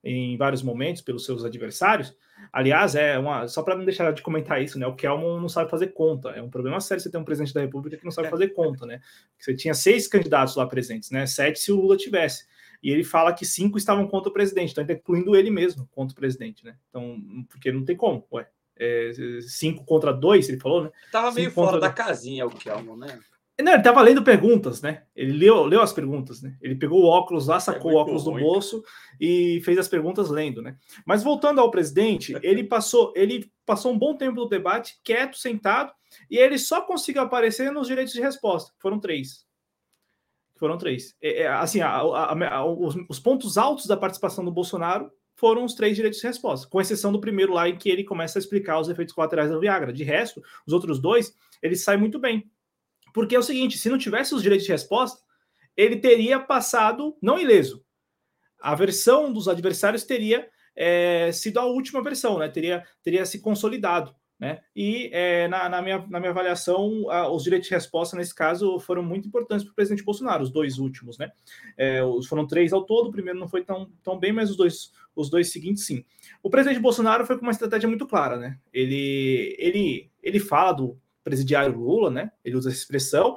em 0.04 0.36
vários 0.36 0.62
momentos 0.62 1.02
pelos 1.02 1.24
seus 1.24 1.44
adversários, 1.44 2.16
Aliás, 2.50 2.94
é 2.94 3.18
uma, 3.18 3.46
só 3.46 3.62
para 3.62 3.76
não 3.76 3.84
deixar 3.84 4.10
de 4.12 4.22
comentar 4.22 4.62
isso, 4.62 4.78
né? 4.78 4.86
O 4.86 4.94
Kelmon 4.94 5.40
não 5.40 5.48
sabe 5.48 5.70
fazer 5.70 5.88
conta. 5.88 6.30
É 6.30 6.42
um 6.42 6.50
problema 6.50 6.80
sério 6.80 7.02
você 7.02 7.10
ter 7.10 7.18
um 7.18 7.24
presidente 7.24 7.54
da 7.54 7.60
República 7.60 7.96
que 7.96 8.04
não 8.04 8.10
sabe 8.10 8.30
fazer 8.30 8.48
conta, 8.48 8.86
né? 8.86 9.00
Você 9.38 9.54
tinha 9.54 9.74
seis 9.74 10.08
candidatos 10.08 10.56
lá 10.56 10.66
presentes, 10.66 11.10
né? 11.10 11.26
Sete 11.26 11.60
se 11.60 11.70
o 11.70 11.76
Lula 11.76 11.96
tivesse. 11.96 12.46
E 12.82 12.90
ele 12.90 13.04
fala 13.04 13.32
que 13.32 13.44
cinco 13.44 13.78
estavam 13.78 14.08
contra 14.08 14.28
o 14.28 14.32
presidente, 14.32 14.72
então 14.72 14.84
incluindo 14.84 15.36
ele 15.36 15.50
mesmo 15.50 15.88
contra 15.92 16.12
o 16.12 16.16
presidente, 16.16 16.64
né? 16.64 16.76
Então, 16.88 17.16
porque 17.48 17.70
não 17.70 17.84
tem 17.84 17.96
como, 17.96 18.26
ué. 18.32 18.48
É, 18.82 19.40
cinco 19.42 19.84
contra 19.84 20.12
dois, 20.12 20.48
ele 20.48 20.58
falou, 20.58 20.84
né? 20.84 20.90
Tava 21.10 21.32
meio 21.32 21.50
fora 21.50 21.78
da 21.78 21.90
casinha 21.90 22.46
o 22.46 22.50
Kelmon, 22.50 22.96
né? 22.96 23.20
Não, 23.60 23.72
ele 23.72 23.80
estava 23.80 24.00
lendo 24.00 24.22
perguntas, 24.22 24.82
né? 24.82 25.04
Ele 25.14 25.32
leu, 25.32 25.64
leu 25.64 25.80
as 25.82 25.92
perguntas, 25.92 26.42
né? 26.42 26.56
Ele 26.60 26.74
pegou 26.74 27.02
o 27.02 27.06
óculos 27.06 27.46
lá, 27.46 27.60
sacou 27.60 27.92
é 27.92 27.94
o 27.94 27.96
óculos 27.98 28.24
do 28.24 28.32
bolso 28.32 28.82
e 29.20 29.60
fez 29.64 29.78
as 29.78 29.88
perguntas 29.88 30.30
lendo, 30.30 30.62
né? 30.62 30.76
Mas 31.06 31.22
voltando 31.22 31.60
ao 31.60 31.70
presidente, 31.70 32.34
ele 32.42 32.64
passou, 32.64 33.12
ele 33.14 33.50
passou 33.64 33.92
um 33.92 33.98
bom 33.98 34.16
tempo 34.16 34.36
do 34.36 34.48
debate 34.48 34.98
quieto, 35.04 35.36
sentado, 35.36 35.92
e 36.30 36.38
ele 36.38 36.58
só 36.58 36.80
conseguiu 36.80 37.22
aparecer 37.22 37.70
nos 37.70 37.86
direitos 37.86 38.12
de 38.12 38.20
resposta. 38.20 38.72
Foram 38.78 38.98
três. 38.98 39.46
Foram 40.56 40.78
três. 40.78 41.14
É, 41.20 41.42
é, 41.42 41.48
assim, 41.48 41.80
a, 41.80 41.88
a, 41.88 42.54
a, 42.54 42.64
os, 42.64 42.96
os 43.08 43.20
pontos 43.20 43.58
altos 43.58 43.86
da 43.86 43.96
participação 43.96 44.44
do 44.44 44.50
Bolsonaro 44.50 45.10
foram 45.42 45.64
os 45.64 45.74
três 45.74 45.96
direitos 45.96 46.20
de 46.20 46.26
resposta, 46.28 46.68
com 46.68 46.80
exceção 46.80 47.10
do 47.10 47.20
primeiro 47.20 47.52
lá 47.52 47.68
em 47.68 47.76
que 47.76 47.90
ele 47.90 48.04
começa 48.04 48.38
a 48.38 48.40
explicar 48.40 48.78
os 48.78 48.88
efeitos 48.88 49.12
colaterais 49.12 49.50
da 49.50 49.58
Viagra. 49.58 49.92
De 49.92 50.04
resto, 50.04 50.40
os 50.64 50.72
outros 50.72 51.00
dois, 51.00 51.36
ele 51.60 51.74
sai 51.74 51.96
muito 51.96 52.16
bem. 52.16 52.48
Porque 53.12 53.34
é 53.34 53.38
o 53.40 53.42
seguinte: 53.42 53.76
se 53.76 53.88
não 53.88 53.98
tivesse 53.98 54.36
os 54.36 54.40
direitos 54.40 54.64
de 54.64 54.70
resposta, 54.70 55.20
ele 55.76 55.96
teria 55.96 56.38
passado 56.38 57.16
não 57.20 57.40
ileso. 57.40 57.84
A 58.60 58.72
versão 58.76 59.32
dos 59.32 59.48
adversários 59.48 60.04
teria 60.04 60.48
é, 60.76 61.32
sido 61.32 61.58
a 61.58 61.64
última 61.64 62.00
versão, 62.04 62.38
né? 62.38 62.48
Teria, 62.48 62.86
teria 63.02 63.26
se 63.26 63.40
consolidado. 63.40 64.14
Né? 64.42 64.58
E 64.74 65.08
é, 65.12 65.46
na, 65.46 65.68
na, 65.68 65.80
minha, 65.80 66.04
na 66.08 66.18
minha 66.18 66.32
avaliação, 66.32 67.08
a, 67.08 67.30
os 67.30 67.44
direitos 67.44 67.68
de 67.68 67.74
resposta, 67.76 68.16
nesse 68.16 68.34
caso, 68.34 68.80
foram 68.80 69.00
muito 69.00 69.28
importantes 69.28 69.64
para 69.64 69.70
o 69.70 69.74
presidente 69.76 70.02
Bolsonaro, 70.02 70.42
os 70.42 70.50
dois 70.50 70.78
últimos, 70.80 71.16
né? 71.16 71.30
É, 71.76 72.02
os, 72.02 72.26
foram 72.26 72.44
três 72.44 72.72
ao 72.72 72.84
todo, 72.84 73.06
o 73.06 73.12
primeiro 73.12 73.38
não 73.38 73.46
foi 73.46 73.62
tão, 73.62 73.88
tão 74.02 74.18
bem, 74.18 74.32
mas 74.32 74.50
os 74.50 74.56
dois, 74.56 74.90
os 75.14 75.30
dois 75.30 75.52
seguintes, 75.52 75.86
sim. 75.86 76.04
O 76.42 76.50
presidente 76.50 76.80
Bolsonaro 76.80 77.24
foi 77.24 77.36
com 77.36 77.42
uma 77.42 77.52
estratégia 77.52 77.88
muito 77.88 78.04
clara, 78.04 78.36
né? 78.36 78.58
Ele, 78.72 79.54
ele, 79.60 80.10
ele 80.20 80.40
fala 80.40 80.72
do 80.72 80.98
presidiário 81.22 81.78
Lula, 81.78 82.10
né? 82.10 82.32
Ele 82.44 82.56
usa 82.56 82.68
essa 82.68 82.78
expressão 82.78 83.36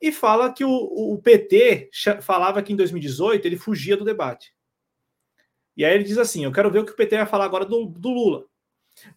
e 0.00 0.10
fala 0.10 0.50
que 0.50 0.64
o, 0.64 0.70
o 0.70 1.18
PT 1.18 1.90
falava 2.22 2.62
que 2.62 2.72
em 2.72 2.76
2018 2.76 3.44
ele 3.44 3.58
fugia 3.58 3.98
do 3.98 4.04
debate. 4.04 4.54
E 5.76 5.84
aí 5.84 5.94
ele 5.94 6.04
diz 6.04 6.16
assim: 6.16 6.46
Eu 6.46 6.52
quero 6.52 6.70
ver 6.70 6.78
o 6.78 6.86
que 6.86 6.92
o 6.92 6.96
PT 6.96 7.18
vai 7.18 7.26
falar 7.26 7.44
agora 7.44 7.66
do, 7.66 7.84
do 7.84 8.08
Lula. 8.08 8.46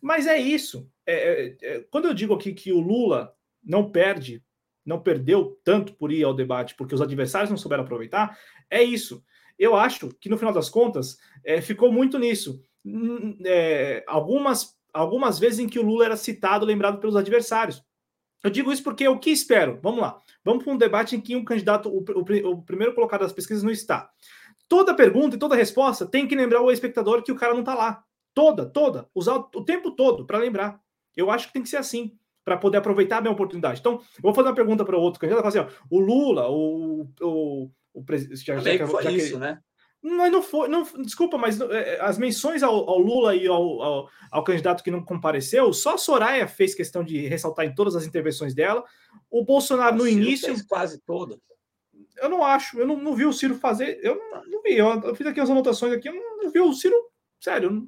Mas 0.02 0.28
é 0.28 0.38
isso. 0.38 0.91
É, 1.06 1.14
é, 1.14 1.58
é, 1.62 1.80
quando 1.90 2.06
eu 2.06 2.14
digo 2.14 2.34
aqui 2.34 2.54
que 2.54 2.72
o 2.72 2.80
Lula 2.80 3.34
não 3.64 3.92
perde, 3.92 4.44
não 4.86 5.02
perdeu 5.02 5.60
tanto 5.64 5.94
por 5.94 6.12
ir 6.12 6.24
ao 6.24 6.34
debate 6.34 6.76
porque 6.76 6.96
os 6.96 7.02
adversários 7.02 7.50
não 7.50 7.58
souberam 7.58 7.84
aproveitar, 7.84 8.38
é 8.70 8.82
isso. 8.84 9.24
Eu 9.58 9.76
acho 9.76 10.10
que 10.20 10.30
no 10.30 10.38
final 10.38 10.54
das 10.54 10.70
contas 10.70 11.20
é, 11.44 11.62
ficou 11.62 11.92
muito 11.92 12.18
nisso. 12.18 12.64
É, 13.46 14.04
algumas, 14.08 14.76
algumas 14.92 15.38
vezes 15.38 15.60
em 15.60 15.70
que 15.70 15.78
o 15.78 15.84
Lula 15.84 16.06
era 16.06 16.18
citado, 16.18 16.66
lembrado 16.66 17.00
pelos 17.00 17.16
adversários. 17.16 17.84
Eu 18.44 18.50
digo 18.50 18.72
isso 18.72 18.84
porque 18.84 19.08
o 19.08 19.20
que 19.20 19.30
espero? 19.30 19.80
Vamos 19.82 20.02
lá. 20.02 20.20
Vamos 20.44 20.64
para 20.64 20.74
um 20.74 20.78
debate 20.78 21.16
em 21.16 21.22
que 21.22 21.36
um 21.36 21.46
candidato, 21.46 21.90
o, 21.90 22.00
o, 22.00 22.52
o, 22.52 22.62
primeiro 22.64 22.96
colocado 22.96 23.22
das 23.22 23.34
pesquisas, 23.34 23.62
não 23.62 23.72
está. 23.72 24.10
Toda 24.68 24.96
pergunta 24.96 25.36
e 25.36 25.40
toda 25.40 25.56
resposta 25.56 26.06
tem 26.06 26.28
que 26.28 26.36
lembrar 26.36 26.62
o 26.62 26.72
espectador 26.72 27.22
que 27.22 27.32
o 27.32 27.36
cara 27.36 27.54
não 27.54 27.60
está 27.60 27.76
lá. 27.76 28.04
Toda, 28.34 28.66
toda. 28.66 29.08
Usar 29.14 29.36
o 29.36 29.64
tempo 29.64 29.92
todo 29.92 30.26
para 30.26 30.40
lembrar. 30.40 30.82
Eu 31.16 31.30
acho 31.30 31.48
que 31.48 31.54
tem 31.54 31.64
que 31.64 31.70
ser 31.70 31.78
assim, 31.78 32.18
para 32.44 32.58
poder 32.58 32.78
aproveitar 32.78 33.26
a 33.26 33.32
oportunidade. 33.32 33.80
Então, 33.80 33.94
eu 33.94 34.22
vou 34.22 34.34
fazer 34.34 34.50
uma 34.50 34.56
pergunta 34.56 34.84
para 34.84 34.98
o 34.98 35.02
outro 35.02 35.20
candidato. 35.20 35.48
Assim, 35.48 35.60
ó, 35.60 35.68
o 35.90 36.00
Lula, 36.00 36.50
o, 36.50 37.08
o, 37.22 37.70
o 37.94 38.04
presidente. 38.04 38.46
Já, 38.46 38.58
já, 38.58 38.78
já, 38.78 38.88
foi 38.88 39.14
isso, 39.14 39.38
né? 39.38 39.60
Mas 40.04 40.32
não 40.32 40.42
foi, 40.42 40.68
não, 40.68 40.84
desculpa, 41.04 41.38
mas 41.38 41.62
é, 41.62 41.96
é, 41.96 42.02
as 42.02 42.18
menções 42.18 42.64
ao, 42.64 42.90
ao 42.90 42.98
Lula 42.98 43.36
e 43.36 43.46
ao, 43.46 43.82
ao, 43.82 44.10
ao, 44.32 44.44
candidato 44.44 44.84
que 44.84 44.90
não 44.90 45.06
compareceu, 45.06 45.72
só 45.74 45.94
a 45.94 45.98
Soraya 45.98 46.48
fez 46.48 46.74
questão 46.74 47.04
de 47.04 47.28
ressaltar 47.28 47.68
em 47.68 47.76
todas 47.76 47.96
as 47.96 48.04
intervenções 48.04 48.56
dela. 48.56 48.84
O 49.30 49.46
Bolsonaro 49.46 49.96
no 49.96 50.08
início. 50.08 50.56
Quase 50.68 51.00
todas. 51.02 51.38
Eu 52.18 52.30
não 52.30 52.44
acho, 52.44 52.80
eu 52.80 52.88
não, 52.88 52.98
não 52.98 53.16
vi 53.16 53.26
o 53.26 53.34
Ciro 53.34 53.56
fazer. 53.56 54.00
Eu 54.02 54.16
não, 54.16 54.44
não 54.48 54.62
vi, 54.64 54.76
eu, 54.76 54.88
eu, 54.88 55.16
fiz 55.16 55.28
aqui 55.28 55.40
as 55.40 55.50
anotações 55.52 55.94
aqui, 55.94 56.10
eu 56.10 56.16
não, 56.16 56.38
não 56.46 56.52
vi 56.52 56.60
o 56.60 56.74
Ciro. 56.74 56.96
Sério, 57.40 57.88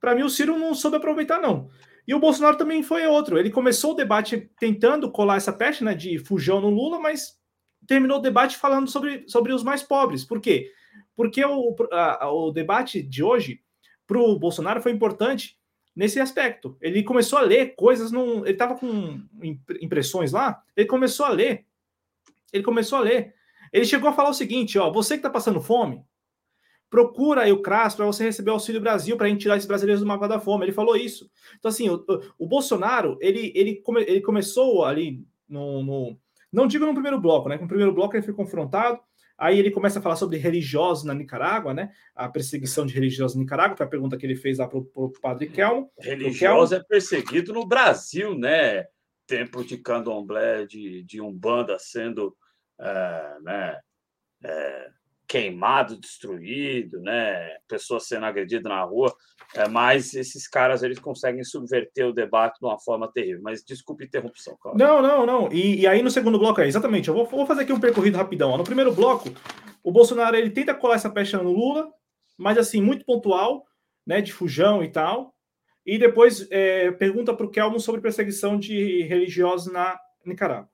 para 0.00 0.14
mim 0.14 0.22
o 0.22 0.30
Ciro 0.30 0.58
não 0.58 0.74
soube 0.74 0.96
aproveitar, 0.96 1.38
não. 1.38 1.68
E 2.06 2.14
o 2.14 2.20
Bolsonaro 2.20 2.56
também 2.56 2.82
foi 2.82 3.06
outro. 3.06 3.38
Ele 3.38 3.50
começou 3.50 3.92
o 3.92 3.96
debate 3.96 4.50
tentando 4.58 5.10
colar 5.10 5.36
essa 5.36 5.52
peste 5.52 5.82
né, 5.82 5.94
de 5.94 6.18
fujão 6.18 6.60
no 6.60 6.70
Lula, 6.70 6.98
mas 7.00 7.38
terminou 7.86 8.18
o 8.18 8.22
debate 8.22 8.56
falando 8.56 8.88
sobre, 8.88 9.24
sobre 9.28 9.52
os 9.52 9.62
mais 9.62 9.82
pobres. 9.82 10.24
Por 10.24 10.40
quê? 10.40 10.70
Porque 11.16 11.44
o, 11.44 11.74
a, 11.90 12.30
o 12.30 12.50
debate 12.52 13.02
de 13.02 13.22
hoje 13.22 13.60
para 14.06 14.18
o 14.18 14.38
Bolsonaro 14.38 14.80
foi 14.80 14.92
importante 14.92 15.58
nesse 15.94 16.20
aspecto. 16.20 16.76
Ele 16.80 17.02
começou 17.02 17.38
a 17.38 17.42
ler 17.42 17.74
coisas, 17.74 18.12
num, 18.12 18.44
ele 18.44 18.52
estava 18.52 18.76
com 18.76 19.20
impressões 19.80 20.30
lá, 20.30 20.62
ele 20.76 20.86
começou 20.86 21.26
a 21.26 21.30
ler. 21.30 21.64
Ele 22.52 22.62
começou 22.62 22.98
a 22.98 23.02
ler. 23.02 23.34
Ele 23.72 23.84
chegou 23.84 24.08
a 24.08 24.12
falar 24.12 24.30
o 24.30 24.34
seguinte: 24.34 24.78
ó, 24.78 24.90
você 24.92 25.14
que 25.14 25.20
está 25.20 25.30
passando 25.30 25.60
fome, 25.60 26.04
procura 26.88 27.42
aí 27.42 27.52
o 27.52 27.62
CRAS 27.62 27.94
para 27.94 28.06
você 28.06 28.24
receber 28.24 28.50
o 28.50 28.54
Auxílio 28.54 28.80
Brasil 28.80 29.16
para 29.16 29.26
a 29.26 29.28
gente 29.28 29.40
tirar 29.40 29.56
esses 29.56 29.66
brasileiros 29.66 30.00
do 30.00 30.06
mapa 30.06 30.28
da 30.28 30.40
fome. 30.40 30.64
Ele 30.64 30.72
falou 30.72 30.96
isso. 30.96 31.30
Então, 31.58 31.68
assim, 31.68 31.88
o, 31.88 32.04
o 32.38 32.46
Bolsonaro, 32.46 33.18
ele, 33.20 33.52
ele, 33.54 33.76
come, 33.76 34.02
ele 34.02 34.20
começou 34.20 34.84
ali 34.84 35.24
no, 35.48 35.82
no, 35.82 36.18
Não 36.52 36.66
digo 36.66 36.86
no 36.86 36.94
primeiro 36.94 37.20
bloco, 37.20 37.48
né? 37.48 37.56
No 37.56 37.68
primeiro 37.68 37.92
bloco 37.92 38.16
ele 38.16 38.22
foi 38.22 38.34
confrontado, 38.34 39.00
aí 39.36 39.58
ele 39.58 39.70
começa 39.70 39.98
a 39.98 40.02
falar 40.02 40.16
sobre 40.16 40.38
religiosos 40.38 41.04
na 41.04 41.14
Nicarágua, 41.14 41.74
né? 41.74 41.90
A 42.14 42.28
perseguição 42.28 42.86
de 42.86 42.94
religiosos 42.94 43.36
na 43.36 43.42
Nicarágua, 43.42 43.76
é 43.78 43.82
a 43.82 43.88
pergunta 43.88 44.16
que 44.16 44.24
ele 44.24 44.36
fez 44.36 44.58
lá 44.58 44.68
para 44.68 44.78
o 44.78 45.12
padre 45.20 45.48
Kelmo. 45.48 45.90
Religioso 45.98 46.74
é 46.74 46.82
perseguido 46.82 47.52
no 47.52 47.66
Brasil, 47.66 48.38
né? 48.38 48.86
Templo 49.26 49.64
de 49.64 49.76
candomblé, 49.76 50.66
de, 50.66 51.02
de 51.02 51.20
umbanda 51.20 51.78
sendo. 51.78 52.36
É, 52.78 53.36
né? 53.42 53.80
É, 54.44 54.90
queimado, 55.26 55.98
destruído, 55.98 57.00
né? 57.00 57.56
Pessoas 57.68 58.06
sendo 58.06 58.26
agredidas 58.26 58.70
na 58.70 58.82
rua, 58.82 59.14
é, 59.54 59.68
mas 59.68 60.14
esses 60.14 60.48
caras 60.48 60.82
eles 60.82 60.98
conseguem 60.98 61.44
subverter 61.44 62.06
o 62.06 62.12
debate 62.12 62.58
de 62.60 62.66
uma 62.66 62.78
forma 62.78 63.10
terrível. 63.10 63.40
Mas 63.42 63.64
desculpe 63.64 64.04
a 64.04 64.06
interrupção, 64.06 64.56
claro. 64.60 64.78
Não, 64.78 65.02
não, 65.02 65.26
não. 65.26 65.52
E, 65.52 65.80
e, 65.80 65.86
aí 65.86 66.02
no 66.02 66.10
segundo 66.10 66.38
bloco 66.38 66.60
é 66.60 66.66
exatamente. 66.66 67.08
Eu 67.08 67.14
vou, 67.14 67.26
vou 67.26 67.46
fazer 67.46 67.62
aqui 67.62 67.72
um 67.72 67.80
percorrido 67.80 68.16
rapidão. 68.16 68.56
No 68.56 68.64
primeiro 68.64 68.92
bloco, 68.92 69.30
o 69.82 69.92
Bolsonaro 69.92 70.36
ele 70.36 70.50
tenta 70.50 70.74
colar 70.74 70.96
essa 70.96 71.10
pecha 71.10 71.42
no 71.42 71.52
Lula, 71.52 71.88
mas 72.38 72.58
assim 72.58 72.80
muito 72.80 73.04
pontual, 73.04 73.64
né? 74.06 74.20
De 74.20 74.32
fujão 74.32 74.82
e 74.82 74.88
tal. 74.88 75.34
E 75.84 75.98
depois 75.98 76.46
é, 76.50 76.90
pergunta 76.92 77.34
para 77.34 77.46
o 77.46 77.50
Kelmo 77.50 77.78
sobre 77.78 78.00
perseguição 78.00 78.58
de 78.58 79.02
religiosos 79.02 79.72
na 79.72 79.98
Nicarágua. 80.24 80.68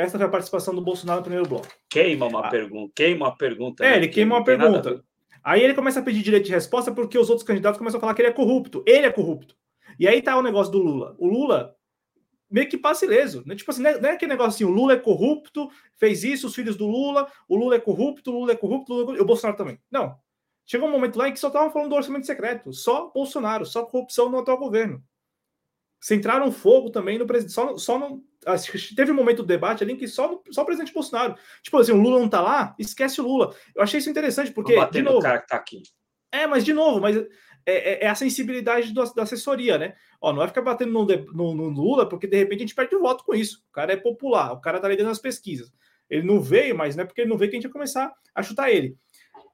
Essa 0.00 0.18
foi 0.18 0.26
a 0.26 0.30
participação 0.30 0.74
do 0.74 0.80
Bolsonaro 0.80 1.20
no 1.20 1.24
primeiro 1.24 1.48
bloco. 1.48 1.68
Queima 1.88 2.26
uma 2.26 2.46
ah. 2.46 2.50
pergunta. 2.50 2.92
Queima 2.94 3.26
uma 3.26 3.36
pergunta. 3.36 3.84
É, 3.84 3.90
né? 3.90 3.96
ele 3.96 4.08
queima 4.08 4.36
uma 4.36 4.44
pergunta. 4.44 5.04
Aí 5.42 5.62
ele 5.62 5.74
começa 5.74 6.00
a 6.00 6.02
pedir 6.02 6.22
direito 6.22 6.46
de 6.46 6.52
resposta 6.52 6.92
porque 6.92 7.18
os 7.18 7.28
outros 7.28 7.46
candidatos 7.46 7.78
começam 7.78 7.98
a 7.98 8.00
falar 8.00 8.14
que 8.14 8.22
ele 8.22 8.28
é 8.28 8.32
corrupto. 8.32 8.82
Ele 8.86 9.06
é 9.06 9.10
corrupto. 9.10 9.56
E 9.98 10.06
aí 10.06 10.22
tá 10.22 10.36
o 10.36 10.42
negócio 10.42 10.72
do 10.72 10.78
Lula. 10.78 11.14
O 11.18 11.26
Lula 11.26 11.74
meio 12.50 12.68
que 12.68 12.76
passa 12.76 13.04
ileso. 13.04 13.42
Né? 13.46 13.54
Tipo 13.54 13.70
assim, 13.70 13.82
não 13.82 13.90
é, 13.90 14.00
não 14.00 14.08
é 14.08 14.12
aquele 14.12 14.32
negócio 14.32 14.54
assim, 14.56 14.64
o 14.64 14.74
Lula 14.74 14.94
é 14.94 14.96
corrupto, 14.96 15.70
fez 15.96 16.24
isso, 16.24 16.48
os 16.48 16.54
filhos 16.54 16.76
do 16.76 16.86
Lula, 16.86 17.30
o 17.48 17.56
Lula 17.56 17.76
é 17.76 17.80
corrupto, 17.80 18.30
o 18.30 18.40
Lula 18.40 18.52
é 18.52 18.56
corrupto, 18.56 18.92
o, 18.92 18.96
Lula 18.96 19.02
é 19.02 19.06
corrupto, 19.06 19.22
o 19.22 19.26
Bolsonaro 19.26 19.56
também. 19.56 19.78
Não. 19.90 20.16
Chegou 20.66 20.88
um 20.88 20.92
momento 20.92 21.16
lá 21.16 21.28
em 21.28 21.32
que 21.32 21.38
só 21.40 21.46
estavam 21.46 21.70
falando 21.70 21.90
do 21.90 21.96
orçamento 21.96 22.26
secreto. 22.26 22.72
Só 22.72 23.10
Bolsonaro, 23.10 23.64
só 23.64 23.84
corrupção 23.84 24.28
no 24.28 24.38
atual 24.38 24.58
governo. 24.58 25.02
Centraram 26.00 26.50
fogo 26.50 26.90
também 26.90 27.18
no 27.18 27.26
presidente. 27.26 27.52
Só, 27.52 27.76
só 27.76 27.98
no, 27.98 28.24
teve 28.96 29.12
um 29.12 29.14
momento 29.14 29.38
do 29.38 29.46
debate 29.46 29.82
ali 29.82 29.92
em 29.92 29.96
que 29.96 30.08
só, 30.08 30.40
só 30.50 30.62
o 30.62 30.64
presidente 30.64 30.92
Bolsonaro. 30.92 31.34
Tipo 31.62 31.78
assim, 31.78 31.92
o 31.92 32.00
Lula 32.00 32.18
não 32.18 32.28
tá 32.28 32.40
lá, 32.40 32.74
esquece 32.78 33.20
o 33.20 33.24
Lula. 33.24 33.54
Eu 33.74 33.82
achei 33.82 33.98
isso 33.98 34.10
interessante, 34.10 34.52
porque. 34.52 34.74
De 34.90 35.02
novo. 35.02 35.20
cara 35.20 35.40
que 35.40 35.48
tá 35.48 35.56
aqui. 35.56 35.82
É, 36.32 36.46
mas 36.46 36.64
de 36.64 36.72
novo, 36.72 37.00
mas 37.00 37.16
é, 37.16 37.26
é, 37.66 38.04
é 38.04 38.08
a 38.08 38.14
sensibilidade 38.14 38.92
do, 38.92 39.14
da 39.14 39.22
assessoria, 39.24 39.76
né? 39.76 39.94
Ó, 40.20 40.30
não 40.32 40.38
vai 40.38 40.48
ficar 40.48 40.62
batendo 40.62 40.92
no, 40.92 41.04
no, 41.04 41.54
no, 41.54 41.68
Lula, 41.68 42.08
porque 42.08 42.26
de 42.26 42.36
repente 42.36 42.58
a 42.58 42.66
gente 42.66 42.74
perde 42.74 42.94
o 42.94 43.00
voto 43.00 43.24
com 43.24 43.34
isso. 43.34 43.62
O 43.68 43.72
cara 43.72 43.92
é 43.92 43.96
popular, 43.96 44.52
o 44.52 44.60
cara 44.60 44.80
tá 44.80 44.88
ligando 44.88 45.08
nas 45.08 45.18
pesquisas. 45.18 45.72
Ele 46.08 46.26
não 46.26 46.40
veio, 46.40 46.76
mas 46.76 46.96
não 46.96 47.04
é 47.04 47.06
porque 47.06 47.20
ele 47.20 47.30
não 47.30 47.38
veio 47.38 47.50
que 47.50 47.56
a 47.56 47.60
gente 47.60 47.68
vai 47.68 47.72
começar 47.72 48.12
a 48.34 48.42
chutar 48.42 48.70
ele. 48.70 48.96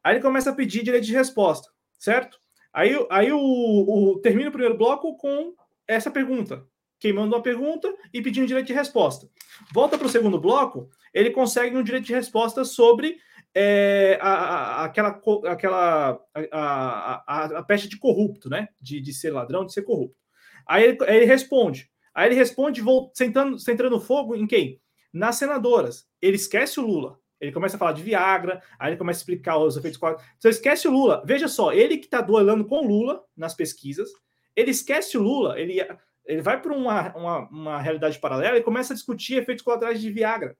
Aí 0.04 0.14
ele 0.14 0.22
começa 0.22 0.50
a 0.50 0.54
pedir 0.54 0.82
direito 0.82 1.04
de 1.04 1.12
resposta, 1.12 1.68
certo? 1.98 2.38
Aí, 2.72 2.94
aí 3.10 3.32
o, 3.32 3.38
o 3.38 4.20
termina 4.20 4.48
o 4.48 4.52
primeiro 4.52 4.76
bloco 4.76 5.16
com 5.16 5.54
essa 5.88 6.10
pergunta 6.10 6.66
queimando 6.98 7.34
uma 7.34 7.42
pergunta 7.42 7.92
e 8.12 8.22
pedindo 8.22 8.46
direito 8.46 8.66
de 8.66 8.72
resposta. 8.72 9.28
Volta 9.72 9.96
para 9.98 10.06
o 10.06 10.10
segundo 10.10 10.40
bloco, 10.40 10.88
ele 11.12 11.30
consegue 11.30 11.76
um 11.76 11.82
direito 11.82 12.06
de 12.06 12.14
resposta 12.14 12.64
sobre 12.64 13.18
é, 13.54 14.18
a, 14.20 14.32
a, 14.32 14.84
aquela, 14.84 15.20
aquela 15.46 16.20
a, 16.52 17.22
a, 17.26 17.44
a, 17.58 17.62
peste 17.62 17.88
de 17.88 17.98
corrupto, 17.98 18.50
né? 18.50 18.68
De, 18.80 19.00
de 19.00 19.14
ser 19.14 19.30
ladrão, 19.30 19.64
de 19.64 19.72
ser 19.72 19.82
corrupto. 19.82 20.20
Aí 20.66 20.84
ele, 20.84 20.98
aí 21.04 21.16
ele 21.16 21.24
responde. 21.24 21.90
Aí 22.14 22.28
ele 22.28 22.34
responde 22.34 22.82
sentando, 23.14 23.58
centrando 23.58 24.00
fogo 24.00 24.34
em 24.34 24.46
quem? 24.46 24.80
Nas 25.12 25.36
senadoras. 25.36 26.06
Ele 26.20 26.36
esquece 26.36 26.78
o 26.80 26.86
Lula. 26.86 27.18
Ele 27.40 27.52
começa 27.52 27.76
a 27.76 27.78
falar 27.78 27.92
de 27.92 28.02
Viagra, 28.02 28.62
aí 28.78 28.90
ele 28.90 28.98
começa 28.98 29.20
a 29.20 29.22
explicar 29.22 29.58
os 29.58 29.76
efeitos 29.76 29.98
colaterais. 29.98 30.30
Você 30.38 30.48
esquece 30.48 30.88
o 30.88 30.90
Lula. 30.90 31.22
Veja 31.26 31.48
só, 31.48 31.72
ele 31.72 31.98
que 31.98 32.06
está 32.06 32.20
duelando 32.20 32.66
com 32.66 32.80
o 32.80 32.86
Lula 32.86 33.22
nas 33.36 33.54
pesquisas, 33.54 34.08
ele 34.54 34.70
esquece 34.70 35.16
o 35.16 35.22
Lula. 35.22 35.58
Ele 35.58 35.80
ele 36.26 36.42
vai 36.42 36.60
para 36.60 36.72
uma, 36.72 37.16
uma, 37.16 37.48
uma, 37.48 37.80
realidade 37.80 38.18
paralela 38.18 38.58
e 38.58 38.62
começa 38.62 38.92
a 38.92 38.96
discutir 38.96 39.36
efeitos 39.36 39.64
colaterais 39.64 40.00
de 40.00 40.10
Viagra. 40.10 40.56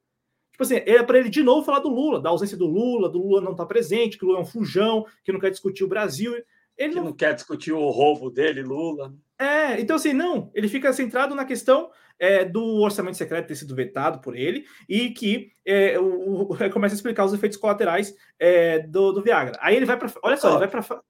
Tipo 0.53 0.63
assim, 0.63 0.77
é 0.77 1.03
para 1.03 1.19
ele 1.19 1.29
de 1.29 1.43
novo 1.43 1.67
falar 1.67 1.81
do 1.81 1.89
Lula, 1.89 2.21
da 2.21 2.31
ausência 2.31 2.57
do 2.57 2.67
Lula, 2.67 3.11
do 3.11 3.19
Lula 3.19 3.43
não 3.43 3.53
estar 3.53 3.65
tá 3.65 3.69
presente, 3.69 4.17
que 4.17 4.25
o 4.25 4.29
Lula 4.29 4.39
é 4.39 4.43
um 4.43 4.47
fujão, 4.47 5.05
que 5.23 5.33
não 5.33 5.41
quer 5.41 5.51
discutir 5.51 5.85
o 5.85 5.89
Brasil. 5.89 6.35
Ele 6.79 6.95
não... 6.95 7.05
não... 7.05 7.13
quer 7.13 7.35
discutir 7.35 7.73
o 7.73 7.91
roubo 7.91 8.31
dele, 8.31 8.63
Lula. 8.63 9.15
É, 9.39 9.79
então 9.79 9.97
assim, 9.97 10.15
não, 10.15 10.51
ele 10.55 10.67
fica 10.67 10.93
centrado 10.95 11.35
na 11.35 11.45
questão 11.45 11.91
é, 12.19 12.45
do 12.45 12.81
orçamento 12.81 13.19
secreto 13.19 13.49
ter 13.49 13.55
sido 13.55 13.75
vetado 13.75 14.21
por 14.21 14.35
ele 14.35 14.65
e 14.89 15.11
que 15.11 15.53
é, 15.65 15.99
o, 15.99 16.43
o, 16.43 16.47
começa 16.73 16.95
a 16.95 16.97
explicar 16.97 17.25
os 17.25 17.35
efeitos 17.35 17.59
colaterais 17.59 18.15
é, 18.39 18.79
do, 18.79 19.13
do 19.13 19.23
Viagra. 19.23 19.59
Aí 19.61 19.77
ele 19.77 19.85
vai 19.85 19.99
para. 19.99 20.11
Olha 20.23 20.37
só, 20.37 20.51
ele 20.51 20.67
vai 20.67 20.69
para. 20.69 21.03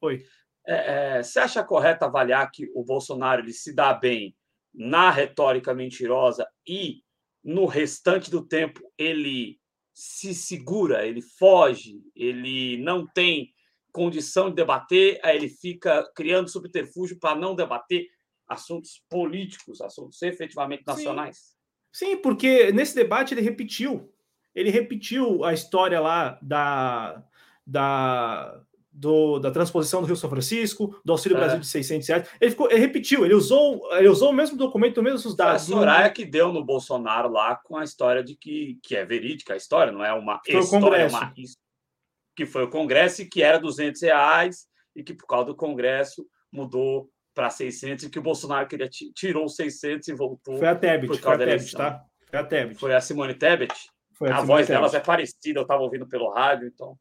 Oi. 0.00 0.22
É, 0.66 1.18
é, 1.18 1.22
você 1.22 1.40
acha 1.40 1.64
correto 1.64 2.04
avaliar 2.04 2.50
que 2.50 2.70
o 2.74 2.84
Bolsonaro 2.84 3.42
ele 3.42 3.52
se 3.52 3.74
dá 3.74 3.92
bem 3.92 4.36
na 4.72 5.10
retórica 5.10 5.74
mentirosa 5.74 6.46
e 6.66 7.02
no 7.42 7.66
restante 7.66 8.30
do 8.30 8.46
tempo 8.46 8.80
ele 8.96 9.60
se 9.92 10.34
segura, 10.34 11.06
ele 11.06 11.20
foge, 11.20 12.00
ele 12.14 12.78
não 12.78 13.06
tem 13.06 13.52
condição 13.92 14.48
de 14.48 14.56
debater, 14.56 15.20
aí 15.22 15.36
ele 15.36 15.48
fica 15.48 16.10
criando 16.14 16.48
subterfúgio 16.48 17.18
para 17.18 17.38
não 17.38 17.54
debater 17.54 18.06
assuntos 18.48 19.02
políticos, 19.08 19.80
assuntos 19.80 20.22
efetivamente 20.22 20.84
nacionais? 20.86 21.36
Sim. 21.36 21.62
Sim, 21.92 22.16
porque 22.16 22.72
nesse 22.72 22.94
debate 22.94 23.34
ele 23.34 23.42
repetiu, 23.42 24.10
ele 24.54 24.70
repetiu 24.70 25.44
a 25.44 25.52
história 25.52 26.00
lá 26.00 26.38
da, 26.40 27.22
da 27.66 28.62
do, 28.92 29.38
da 29.38 29.50
transposição 29.50 30.00
do 30.00 30.06
Rio 30.06 30.16
São 30.16 30.28
Francisco, 30.28 31.00
do 31.04 31.12
Auxílio 31.12 31.36
é. 31.36 31.40
Brasil 31.40 31.60
de 31.60 31.66
600 31.66 32.08
reais. 32.08 32.28
Ele, 32.40 32.50
ficou, 32.50 32.70
ele 32.70 32.80
repetiu, 32.80 33.24
ele 33.24 33.34
usou, 33.34 33.80
ele 33.96 34.08
usou 34.08 34.30
o 34.30 34.34
mesmo 34.34 34.56
documento, 34.56 34.98
os 34.98 35.04
mesmos 35.04 35.34
dados. 35.34 35.62
A 35.62 35.64
Soraya 35.64 36.10
que 36.10 36.24
deu 36.24 36.52
no 36.52 36.64
Bolsonaro 36.64 37.30
lá 37.30 37.56
com 37.56 37.76
a 37.76 37.84
história 37.84 38.22
de 38.22 38.36
que, 38.36 38.78
que 38.82 38.94
é 38.94 39.04
verídica 39.04 39.54
a 39.54 39.56
história, 39.56 39.92
não 39.92 40.04
é 40.04 40.12
uma 40.12 40.40
foi 40.44 40.60
história, 40.60 40.96
é 40.96 41.08
uma, 41.08 41.32
que 42.36 42.44
foi 42.44 42.64
o 42.64 42.70
Congresso 42.70 43.22
e 43.22 43.26
que 43.26 43.42
era 43.42 43.58
200 43.58 44.02
reais 44.02 44.66
e 44.94 45.02
que 45.02 45.14
por 45.14 45.26
causa 45.26 45.46
do 45.46 45.56
Congresso 45.56 46.26
mudou 46.52 47.08
para 47.34 47.48
600 47.48 48.04
e 48.04 48.10
que 48.10 48.18
o 48.18 48.22
Bolsonaro 48.22 48.68
queria 48.68 48.88
tirou 48.88 49.48
600 49.48 50.06
e 50.08 50.12
voltou. 50.12 50.58
Foi 50.58 50.68
a 50.68 50.74
Tebet, 50.74 51.18
foi 51.18 51.32
a 51.32 51.38
Tebet, 51.38 51.72
tá? 51.72 52.04
Foi 52.28 52.38
a 52.38 52.44
Tebet. 52.44 52.78
Foi 52.78 52.94
a 52.94 53.00
Simone 53.00 53.34
Tebet. 53.34 53.74
Foi 54.12 54.28
a, 54.28 54.36
a 54.36 54.40
voz 54.42 54.66
Tebet. 54.66 54.78
delas 54.78 54.94
é 54.94 55.00
parecida, 55.00 55.58
eu 55.58 55.62
estava 55.62 55.82
ouvindo 55.82 56.06
pelo 56.06 56.30
rádio, 56.30 56.68
então. 56.68 56.98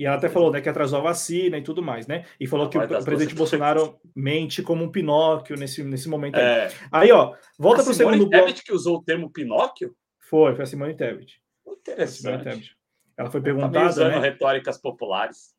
E 0.00 0.06
ela 0.06 0.16
até 0.16 0.30
falou 0.30 0.50
né, 0.50 0.62
que 0.62 0.68
atrasou 0.70 0.98
a 0.98 1.02
vacina 1.02 1.58
e 1.58 1.62
tudo 1.62 1.82
mais, 1.82 2.06
né? 2.06 2.24
E 2.40 2.46
falou 2.46 2.70
que 2.70 2.78
o, 2.78 3.04
presidente 3.04 3.34
Bolsonaro 3.34 4.00
mente 4.16 4.62
como 4.62 4.82
um 4.82 4.90
Pinóquio 4.90 5.58
nesse, 5.58 5.84
nesse 5.84 6.08
momento 6.08 6.36
aí. 6.36 6.42
É. 6.42 6.70
Aí, 6.90 7.12
ó, 7.12 7.34
volta 7.58 7.82
para 7.82 7.90
o 7.90 7.94
segundo 7.94 8.26
bloco. 8.26 8.30
Tebet 8.30 8.64
que 8.64 8.72
usou 8.72 8.96
o 8.96 9.02
termo 9.02 9.30
Pinóquio? 9.30 9.94
Foi, 10.18 10.54
foi 10.54 10.62
a 10.62 10.66
Simone 10.66 10.96
Tebet. 10.96 11.42
Interessante. 11.68 12.74
Ela 13.14 13.30
foi 13.30 13.42
perguntada. 13.42 13.84
Tá 13.84 13.90
usando 13.90 14.12
né? 14.12 14.20
retóricas 14.20 14.80
populares. 14.80 15.54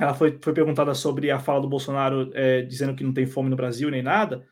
Ela 0.00 0.12
foi, 0.12 0.40
foi 0.42 0.52
perguntada 0.52 0.92
sobre 0.92 1.30
a 1.30 1.38
fala 1.38 1.60
do 1.60 1.68
Bolsonaro 1.68 2.32
é, 2.34 2.62
dizendo 2.62 2.96
que 2.96 3.04
não 3.04 3.14
tem 3.14 3.28
fome 3.28 3.48
no 3.48 3.54
Brasil 3.54 3.88
nem 3.92 4.02
nada. 4.02 4.44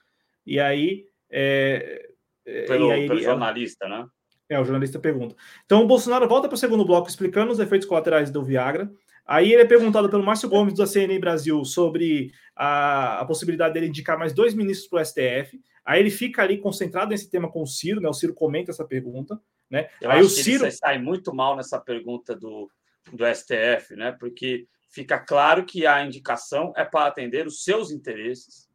E 0.47 0.61
aí. 0.61 1.05
É, 1.29 2.11
é 2.47 2.63
pelo, 2.67 2.91
e 2.91 2.93
aí, 2.93 3.09
pelo 3.09 3.21
jornalista, 3.21 3.87
ela, 3.87 4.05
né? 4.05 4.07
É, 4.49 4.61
o 4.61 4.65
jornalista 4.65 5.01
pergunta. 5.01 5.35
Então 5.65 5.83
o 5.83 5.87
Bolsonaro 5.89 6.29
volta 6.29 6.47
para 6.47 6.55
o 6.55 6.59
segundo 6.59 6.85
bloco 6.85 7.09
explicando 7.09 7.51
os 7.51 7.59
efeitos 7.59 7.89
colaterais 7.89 8.31
do 8.31 8.45
Viagra. 8.45 8.89
Aí 9.27 9.53
ele 9.53 9.63
é 9.63 9.67
perguntado 9.67 10.09
pelo 10.11 10.25
Márcio 10.25 10.49
Gomes 10.49 10.75
da 10.75 10.87
CNN 10.87 11.19
Brasil 11.19 11.65
sobre 11.65 12.33
a, 12.57 13.21
a 13.21 13.25
possibilidade 13.25 13.75
dele 13.75 13.87
indicar 13.87 14.19
mais 14.19 14.33
dois 14.33 14.55
ministros 14.55 14.89
para 14.89 15.01
o 15.01 15.05
STF. 15.05 15.61
Aí 15.85 16.01
ele 16.01 16.11
fica 16.11 16.43
ali 16.43 16.59
concentrado 16.59 17.11
nesse 17.11 17.31
tema 17.31 17.51
com 17.51 17.63
o 17.63 17.67
Ciro, 17.67 18.01
né? 18.01 18.09
O 18.09 18.15
Ciro 18.15 18.35
comenta 18.35 18.71
essa 18.71 18.85
pergunta, 18.85 19.41
né? 19.71 19.89
Eu 20.01 20.11
Aí 20.11 20.23
o 20.23 20.29
Ciro 20.29 20.71
sai 20.71 20.99
muito 20.99 21.35
mal 21.35 21.57
nessa 21.57 21.81
pergunta 21.81 22.35
do, 22.35 22.71
do 23.13 23.25
STF, 23.27 23.97
né? 23.97 24.13
Porque 24.19 24.67
fica 24.91 25.19
claro 25.19 25.65
que 25.65 25.87
a 25.87 26.05
indicação 26.05 26.73
é 26.77 26.85
para 26.85 27.07
atender 27.07 27.47
os 27.47 27.65
seus 27.65 27.91
interesses 27.91 28.69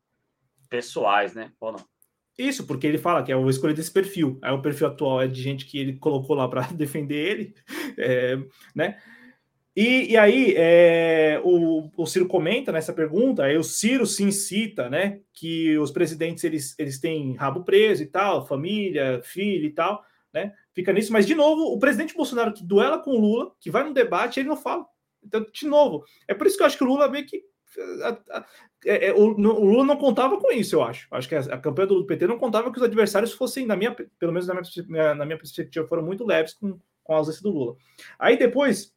pessoais, 0.69 1.33
né? 1.33 1.51
Ou 1.59 1.73
não? 1.73 1.85
Isso, 2.37 2.67
porque 2.67 2.85
ele 2.85 2.99
fala 2.99 3.23
que 3.23 3.31
é 3.31 3.35
o 3.35 3.49
escolher 3.49 3.73
desse 3.73 3.91
perfil. 3.91 4.37
Aí 4.43 4.51
o 4.51 4.61
perfil 4.61 4.87
atual 4.87 5.21
é 5.21 5.27
de 5.27 5.41
gente 5.41 5.65
que 5.65 5.79
ele 5.79 5.97
colocou 5.97 6.35
lá 6.35 6.47
para 6.47 6.61
defender 6.73 7.15
ele, 7.15 7.55
é, 7.97 8.37
né? 8.75 8.99
E, 9.79 10.13
e 10.13 10.17
aí, 10.17 10.55
é, 10.57 11.39
o, 11.43 11.91
o, 11.95 12.07
Ciro 12.07 12.27
comenta 12.27 12.71
nessa 12.71 12.91
pergunta, 12.91 13.43
aí 13.43 13.55
o 13.59 13.63
Ciro 13.63 14.07
se 14.07 14.23
incita, 14.23 14.89
né, 14.89 15.19
que 15.31 15.77
os 15.77 15.91
presidentes 15.91 16.43
eles, 16.43 16.73
eles 16.79 16.99
têm 16.99 17.35
rabo 17.35 17.63
preso 17.63 18.01
e 18.01 18.07
tal, 18.07 18.43
família, 18.47 19.21
filho 19.21 19.67
e 19.67 19.69
tal, 19.69 20.03
né? 20.33 20.51
Fica 20.73 20.91
nisso, 20.91 21.13
mas 21.13 21.27
de 21.27 21.35
novo, 21.35 21.61
o 21.61 21.77
presidente 21.77 22.15
Bolsonaro 22.15 22.53
que 22.53 22.63
duela 22.63 22.97
com 22.97 23.11
o 23.11 23.19
Lula, 23.19 23.51
que 23.59 23.69
vai 23.69 23.83
no 23.83 23.93
debate, 23.93 24.39
ele 24.39 24.49
não 24.49 24.57
fala. 24.57 24.83
Então, 25.23 25.45
de 25.53 25.67
novo, 25.67 26.03
é 26.27 26.33
por 26.33 26.47
isso 26.47 26.57
que 26.57 26.63
eu 26.63 26.67
acho 26.67 26.77
que 26.79 26.83
o 26.83 26.87
Lula 26.87 27.07
meio 27.07 27.27
que 27.27 27.43
é, 28.83 29.09
é, 29.09 29.13
o, 29.13 29.27
o, 29.27 29.65
Lula 29.65 29.85
não 29.85 29.97
contava 29.97 30.39
com 30.39 30.51
isso, 30.51 30.75
eu 30.75 30.81
acho. 30.81 31.07
Acho 31.11 31.29
que 31.29 31.35
a, 31.35 31.41
a, 31.41 31.57
campanha 31.59 31.89
do 31.89 32.07
PT 32.07 32.25
não 32.25 32.39
contava 32.39 32.71
que 32.71 32.79
os 32.79 32.83
adversários 32.83 33.31
fossem, 33.31 33.67
na 33.67 33.75
minha, 33.75 33.91
pelo 33.91 34.33
menos 34.33 34.47
na 34.47 34.59
minha, 34.87 35.13
na 35.13 35.23
minha 35.23 35.37
perspectiva, 35.37 35.87
foram 35.87 36.01
muito 36.01 36.25
leves 36.25 36.55
com, 36.55 36.79
com 37.03 37.13
a 37.13 37.17
ausência 37.17 37.43
do 37.43 37.51
Lula. 37.51 37.75
Aí 38.17 38.37
depois, 38.37 38.96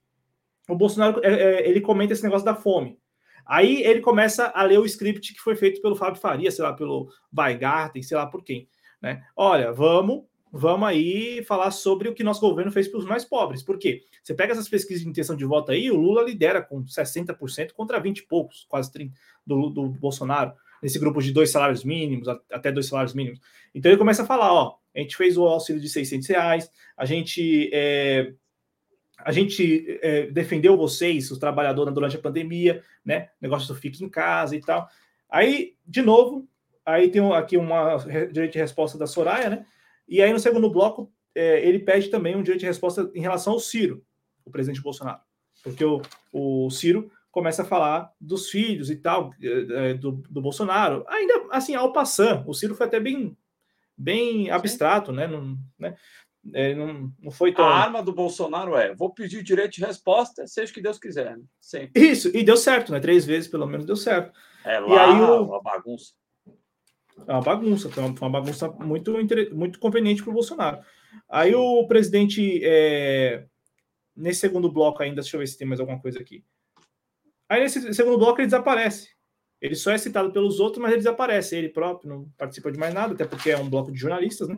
o 0.71 0.77
Bolsonaro 0.77 1.21
é, 1.25 1.33
é, 1.33 1.69
ele 1.69 1.81
comenta 1.81 2.13
esse 2.13 2.23
negócio 2.23 2.45
da 2.45 2.55
fome. 2.55 2.99
Aí 3.47 3.83
ele 3.83 4.01
começa 4.01 4.47
a 4.55 4.63
ler 4.63 4.79
o 4.79 4.87
script 4.87 5.35
que 5.35 5.41
foi 5.41 5.57
feito 5.57 5.83
pelo 5.83 5.97
Fábio 5.97 6.21
Faria, 6.21 6.51
sei 6.51 6.65
lá, 6.65 6.73
pelo 6.73 7.09
Weigarten, 7.37 8.03
sei 8.03 8.17
lá 8.17 8.27
por 8.27 8.45
quem. 8.45 8.69
Né? 9.03 9.23
Olha, 9.35 9.73
vamos 9.73 10.25
vamos 10.53 10.89
aí 10.89 11.45
falar 11.45 11.71
sobre 11.71 12.09
o 12.09 12.15
que 12.15 12.25
nosso 12.25 12.41
governo 12.41 12.73
fez 12.73 12.89
para 12.89 12.99
os 12.99 13.05
mais 13.05 13.25
pobres. 13.25 13.63
Por 13.63 13.79
quê? 13.79 14.03
Você 14.23 14.35
pega 14.35 14.53
essas 14.53 14.69
pesquisas 14.69 15.03
de 15.03 15.09
intenção 15.09 15.37
de 15.37 15.45
voto 15.45 15.71
aí, 15.71 15.91
o 15.91 15.97
Lula 15.97 16.23
lidera 16.23 16.61
com 16.61 16.83
60% 16.83 17.73
contra 17.73 18.01
20 18.01 18.19
e 18.19 18.27
poucos, 18.27 18.67
quase 18.69 18.93
30 18.93 19.15
do, 19.47 19.71
do 19.71 19.89
Bolsonaro, 19.89 20.53
nesse 20.83 20.99
grupo 20.99 21.23
de 21.23 21.33
dois 21.33 21.51
salários 21.51 21.85
mínimos, 21.85 22.27
até 22.51 22.73
dois 22.73 22.87
salários 22.87 23.15
mínimos. 23.15 23.39
Então 23.75 23.91
ele 23.91 23.99
começa 23.99 24.23
a 24.23 24.27
falar, 24.27 24.53
ó, 24.53 24.77
a 24.95 24.99
gente 24.99 25.17
fez 25.17 25.37
o 25.37 25.45
auxílio 25.45 25.81
de 25.81 25.89
600 25.89 26.27
reais, 26.29 26.71
a 26.97 27.05
gente 27.05 27.71
é, 27.73 28.33
a 29.25 29.33
gente 29.33 29.99
é, 30.03 30.27
defendeu 30.27 30.77
vocês, 30.77 31.31
os 31.31 31.39
trabalhadores, 31.39 31.93
durante 31.93 32.17
a 32.17 32.21
pandemia, 32.21 32.83
né? 33.05 33.31
Negócio 33.41 33.69
do 33.69 33.81
fique 33.81 34.05
em 34.05 34.09
casa 34.09 34.57
e 34.57 34.61
tal. 34.61 34.89
Aí, 35.29 35.75
de 35.87 36.03
novo, 36.03 36.49
aí 36.85 37.09
tem 37.09 37.21
aqui 37.33 37.57
uma 37.57 37.97
direito 38.33 38.53
de 38.53 38.59
resposta 38.59 38.99
da 38.99 39.07
Soraya, 39.07 39.51
né? 39.51 39.67
E 40.09 40.21
aí, 40.21 40.33
no 40.33 40.41
segundo 40.41 40.71
bloco, 40.71 41.13
é, 41.35 41.67
ele 41.67 41.79
pede 41.79 42.09
também 42.09 42.37
um 42.37 42.43
direito 42.43 42.61
de 42.61 42.67
resposta 42.67 43.11
em 43.15 43.21
relação 43.21 43.53
ao 43.53 43.61
Ciro, 43.61 44.05
o 44.45 44.51
presidente 44.51 44.83
Bolsonaro. 44.83 45.21
Porque 45.63 45.85
o, 45.85 46.03
o 46.33 46.71
Ciro 46.71 47.11
começa 47.31 47.63
a 47.63 47.67
falar 47.67 48.13
dos 48.21 48.51
filhos 48.51 48.91
e 48.91 48.97
tal, 48.97 49.33
é, 49.41 49.91
é 49.91 49.95
do, 49.95 50.13
do 50.29 50.41
Bolsonaro. 50.41 51.05
Ainda 51.09 51.47
assim, 51.51 51.75
ao 51.75 51.93
passar, 51.93 52.43
o 52.49 52.55
Ciro 52.55 52.75
foi 52.75 52.87
até 52.87 52.99
bem, 52.99 53.37
bem 53.97 54.51
abstrato, 54.51 55.13
né? 55.13 55.27
Não, 55.27 55.57
né? 55.79 55.97
É, 56.55 56.75
não, 56.75 57.13
não 57.21 57.31
foi 57.31 57.53
tão... 57.53 57.65
A 57.65 57.75
arma 57.75 58.03
do 58.03 58.15
Bolsonaro 58.15 58.75
é: 58.77 58.95
vou 58.95 59.13
pedir 59.13 59.43
direito 59.43 59.73
de 59.73 59.85
resposta, 59.85 60.47
seja 60.47 60.71
o 60.71 60.75
que 60.75 60.81
Deus 60.81 60.99
quiser. 60.99 61.37
Né? 61.37 61.45
Sempre. 61.61 62.03
Isso, 62.03 62.35
e 62.35 62.43
deu 62.43 62.57
certo, 62.57 62.93
né? 62.93 63.01
Três 63.01 63.27
vezes 63.27 63.49
pelo 63.49 63.67
menos 63.67 63.85
deu 63.85 63.97
certo. 63.97 64.33
É 64.65 64.79
lá 64.79 64.89
e 64.89 64.99
aí 64.99 65.21
o... 65.21 65.43
uma 65.45 65.63
bagunça. 65.63 66.13
É 67.27 67.33
uma 67.33 67.43
bagunça, 67.43 67.91
foi 67.91 68.03
uma 68.03 68.31
bagunça 68.31 68.69
muito, 68.69 69.13
muito 69.53 69.79
conveniente 69.79 70.23
para 70.23 70.31
o 70.31 70.35
Bolsonaro. 70.35 70.81
Aí 71.29 71.55
o 71.55 71.87
presidente, 71.87 72.61
é, 72.65 73.45
nesse 74.17 74.41
segundo 74.41 74.73
bloco 74.73 75.03
ainda, 75.03 75.21
deixa 75.21 75.37
eu 75.37 75.41
ver 75.41 75.47
se 75.47 75.59
tem 75.59 75.67
mais 75.67 75.81
alguma 75.81 76.01
coisa 76.01 76.19
aqui. 76.19 76.45
Aí 77.49 77.61
nesse 77.61 77.93
segundo 77.93 78.17
bloco 78.17 78.41
ele 78.41 78.47
desaparece. 78.47 79.11
Ele 79.61 79.75
só 79.75 79.91
é 79.91 79.99
citado 79.99 80.33
pelos 80.33 80.59
outros, 80.59 80.81
mas 80.81 80.93
ele 80.93 81.01
desaparece. 81.01 81.57
Ele 81.57 81.69
próprio 81.69 82.09
não 82.09 82.29
participa 82.39 82.73
de 82.73 82.79
mais 82.79 82.95
nada, 82.95 83.13
até 83.13 83.27
porque 83.27 83.51
é 83.51 83.59
um 83.59 83.69
bloco 83.69 83.93
de 83.93 83.99
jornalistas, 83.99 84.49
né? 84.49 84.57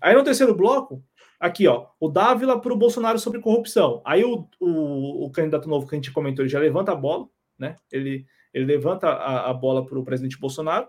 Aí 0.00 0.14
no 0.14 0.24
terceiro 0.24 0.54
bloco, 0.54 1.02
aqui, 1.38 1.66
ó, 1.66 1.88
o 1.98 2.08
Dávila 2.08 2.60
para 2.60 2.72
o 2.72 2.76
Bolsonaro 2.76 3.18
sobre 3.18 3.40
corrupção. 3.40 4.00
Aí 4.04 4.24
o, 4.24 4.48
o, 4.60 5.26
o, 5.26 5.30
candidato 5.30 5.68
novo 5.68 5.88
que 5.88 5.94
a 5.94 5.98
gente 5.98 6.12
comentou, 6.12 6.44
ele 6.44 6.52
já 6.52 6.60
levanta 6.60 6.92
a 6.92 6.96
bola, 6.96 7.28
né? 7.58 7.76
Ele, 7.90 8.24
ele 8.54 8.64
levanta 8.64 9.08
a, 9.08 9.50
a 9.50 9.54
bola 9.54 9.84
para 9.84 9.98
o 9.98 10.04
presidente 10.04 10.38
Bolsonaro. 10.38 10.86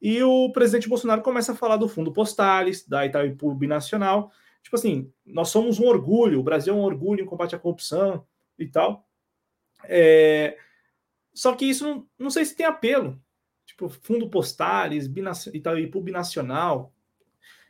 E 0.00 0.22
o 0.22 0.50
presidente 0.52 0.88
Bolsonaro 0.88 1.22
começa 1.22 1.52
a 1.52 1.56
falar 1.56 1.76
do 1.76 1.88
fundo 1.88 2.12
Postales, 2.12 2.86
da 2.86 3.04
Itaipu 3.04 3.54
Binacional. 3.54 4.30
Tipo 4.62 4.76
assim, 4.76 5.12
nós 5.26 5.48
somos 5.48 5.78
um 5.80 5.86
orgulho, 5.86 6.38
o 6.38 6.42
Brasil 6.42 6.72
é 6.72 6.76
um 6.76 6.82
orgulho 6.82 7.22
em 7.22 7.26
combate 7.26 7.54
à 7.54 7.58
corrupção 7.58 8.24
e 8.58 8.66
tal. 8.66 9.06
É... 9.84 10.56
Só 11.34 11.54
que 11.54 11.64
isso 11.64 11.84
não, 11.84 12.08
não 12.18 12.30
sei 12.30 12.44
se 12.44 12.56
tem 12.56 12.64
apelo. 12.64 13.20
Tipo, 13.66 13.88
fundo 13.88 14.30
Postales, 14.30 15.10
Itaipu 15.52 16.00
Binacional. 16.00 16.94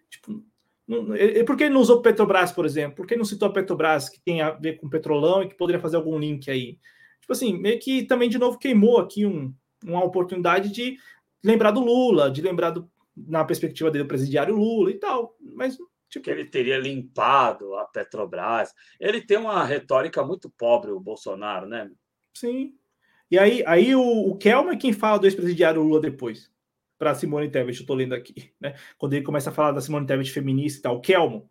Tipo, 0.08 0.44
não, 0.90 1.44
por 1.46 1.56
que 1.56 1.64
ele 1.64 1.74
não 1.74 1.80
usou 1.80 2.02
Petrobras, 2.02 2.50
por 2.50 2.66
exemplo? 2.66 2.96
Por 2.96 3.06
que 3.06 3.14
não 3.14 3.24
citou 3.24 3.48
a 3.48 3.52
Petrobras, 3.52 4.08
que 4.08 4.20
tem 4.20 4.40
a 4.40 4.50
ver 4.50 4.76
com 4.76 4.88
petrolão 4.88 5.42
e 5.42 5.48
que 5.48 5.54
poderia 5.54 5.80
fazer 5.80 5.96
algum 5.96 6.18
link 6.18 6.50
aí? 6.50 6.78
Tipo 7.20 7.32
assim, 7.32 7.56
meio 7.56 7.78
que 7.78 8.02
também 8.02 8.28
de 8.28 8.38
novo 8.38 8.58
queimou 8.58 8.98
aqui 8.98 9.24
um, 9.24 9.54
uma 9.84 10.04
oportunidade 10.04 10.68
de 10.72 10.96
lembrar 11.44 11.70
do 11.70 11.78
Lula, 11.78 12.28
de 12.28 12.42
lembrar 12.42 12.70
do, 12.70 12.90
na 13.16 13.44
perspectiva 13.44 13.88
dele, 13.88 14.02
do 14.02 14.08
presidiário 14.08 14.56
Lula 14.56 14.90
e 14.90 14.98
tal. 14.98 15.36
Mas 15.54 15.78
tipo... 16.08 16.24
que 16.24 16.30
ele 16.30 16.44
teria 16.44 16.76
limpado 16.76 17.76
a 17.76 17.84
Petrobras. 17.84 18.74
Ele 18.98 19.20
tem 19.20 19.38
uma 19.38 19.64
retórica 19.64 20.24
muito 20.24 20.50
pobre, 20.50 20.90
o 20.90 20.98
Bolsonaro, 20.98 21.68
né? 21.68 21.88
Sim. 22.34 22.74
E 23.30 23.38
aí, 23.38 23.62
aí 23.64 23.94
o, 23.94 24.02
o 24.02 24.36
Kelman 24.36 24.74
é 24.74 24.76
quem 24.76 24.92
fala 24.92 25.18
do 25.18 25.26
ex-presidiário 25.26 25.82
Lula 25.82 26.00
depois, 26.00 26.49
para 27.00 27.14
Simone 27.14 27.50
Tebet, 27.50 27.78
eu 27.78 27.80
estou 27.80 27.96
lendo 27.96 28.14
aqui, 28.14 28.52
né? 28.60 28.74
Quando 28.98 29.14
ele 29.14 29.24
começa 29.24 29.48
a 29.48 29.52
falar 29.54 29.72
da 29.72 29.80
Simone 29.80 30.06
Tebet 30.06 30.30
feminista 30.30 30.78
e 30.78 30.82
tal, 30.82 30.96
o 30.96 31.00
Kelman. 31.00 31.48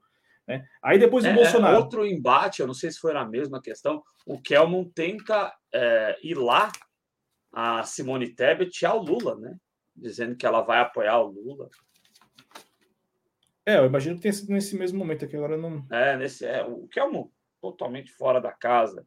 Né? 0.47 0.63
Aí 0.80 0.99
depois 0.99 1.26
o 1.26 1.27
é, 1.27 1.34
Bolsonaro. 1.34 1.76
É 1.76 1.80
outro 1.80 2.05
embate, 2.05 2.59
eu 2.59 2.67
não 2.67 2.73
sei 2.76 2.91
se 2.91 2.99
foi 2.99 3.13
na 3.13 3.27
mesma 3.27 3.59
questão. 3.59 4.03
O 4.27 4.39
Kelman 4.39 4.91
tenta 4.93 5.51
é, 5.73 6.15
ir 6.21 6.35
lá 6.35 6.71
a 7.51 7.81
Simone 7.84 8.30
Tebet 8.30 8.85
ao 8.85 9.01
Lula, 9.01 9.35
né? 9.38 9.57
dizendo 9.95 10.35
que 10.35 10.45
ela 10.45 10.61
vai 10.61 10.81
apoiar 10.81 11.19
o 11.19 11.31
Lula. 11.31 11.67
É, 13.65 13.80
eu 13.80 13.88
imagino 13.88 14.17
que 14.17 14.21
tenha 14.21 14.34
sido 14.34 14.53
nesse 14.53 14.77
mesmo 14.77 14.99
momento 14.99 15.26
aqui, 15.26 15.35
agora 15.35 15.57
não. 15.57 15.84
É, 15.91 16.15
nesse, 16.15 16.45
é, 16.45 16.63
o 16.63 16.88
é 16.95 17.03
um, 17.03 17.27
totalmente 17.59 18.11
fora 18.11 18.39
da 18.39 18.51
casa. 18.51 19.03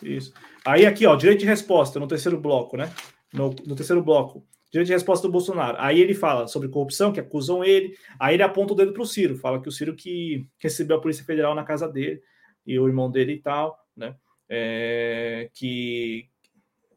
Isso. 0.00 0.32
Aí 0.64 0.86
aqui, 0.86 1.04
ó, 1.04 1.16
direito 1.16 1.40
de 1.40 1.46
resposta 1.46 1.98
no 1.98 2.06
terceiro 2.06 2.40
bloco, 2.40 2.76
né? 2.76 2.92
No, 3.32 3.50
no 3.66 3.74
terceiro 3.74 4.04
bloco, 4.04 4.46
direito 4.70 4.88
de 4.88 4.92
resposta 4.92 5.26
do 5.26 5.32
Bolsonaro. 5.32 5.76
Aí 5.80 6.00
ele 6.00 6.14
fala 6.14 6.46
sobre 6.46 6.68
corrupção, 6.68 7.12
que 7.12 7.20
acusam 7.20 7.64
ele. 7.64 7.96
Aí 8.18 8.34
ele 8.34 8.42
aponta 8.42 8.72
o 8.72 8.76
dedo 8.76 8.92
para 8.92 9.02
o 9.02 9.06
Ciro, 9.06 9.36
fala 9.36 9.60
que 9.60 9.68
o 9.68 9.72
Ciro 9.72 9.94
que 9.94 10.48
recebeu 10.58 10.96
a 10.96 11.00
Polícia 11.00 11.24
Federal 11.24 11.54
na 11.54 11.64
casa 11.64 11.88
dele 11.88 12.20
e 12.66 12.78
o 12.78 12.86
irmão 12.86 13.10
dele 13.10 13.34
e 13.34 13.40
tal, 13.40 13.78
né? 13.96 14.16
É, 14.48 15.50
que 15.52 16.28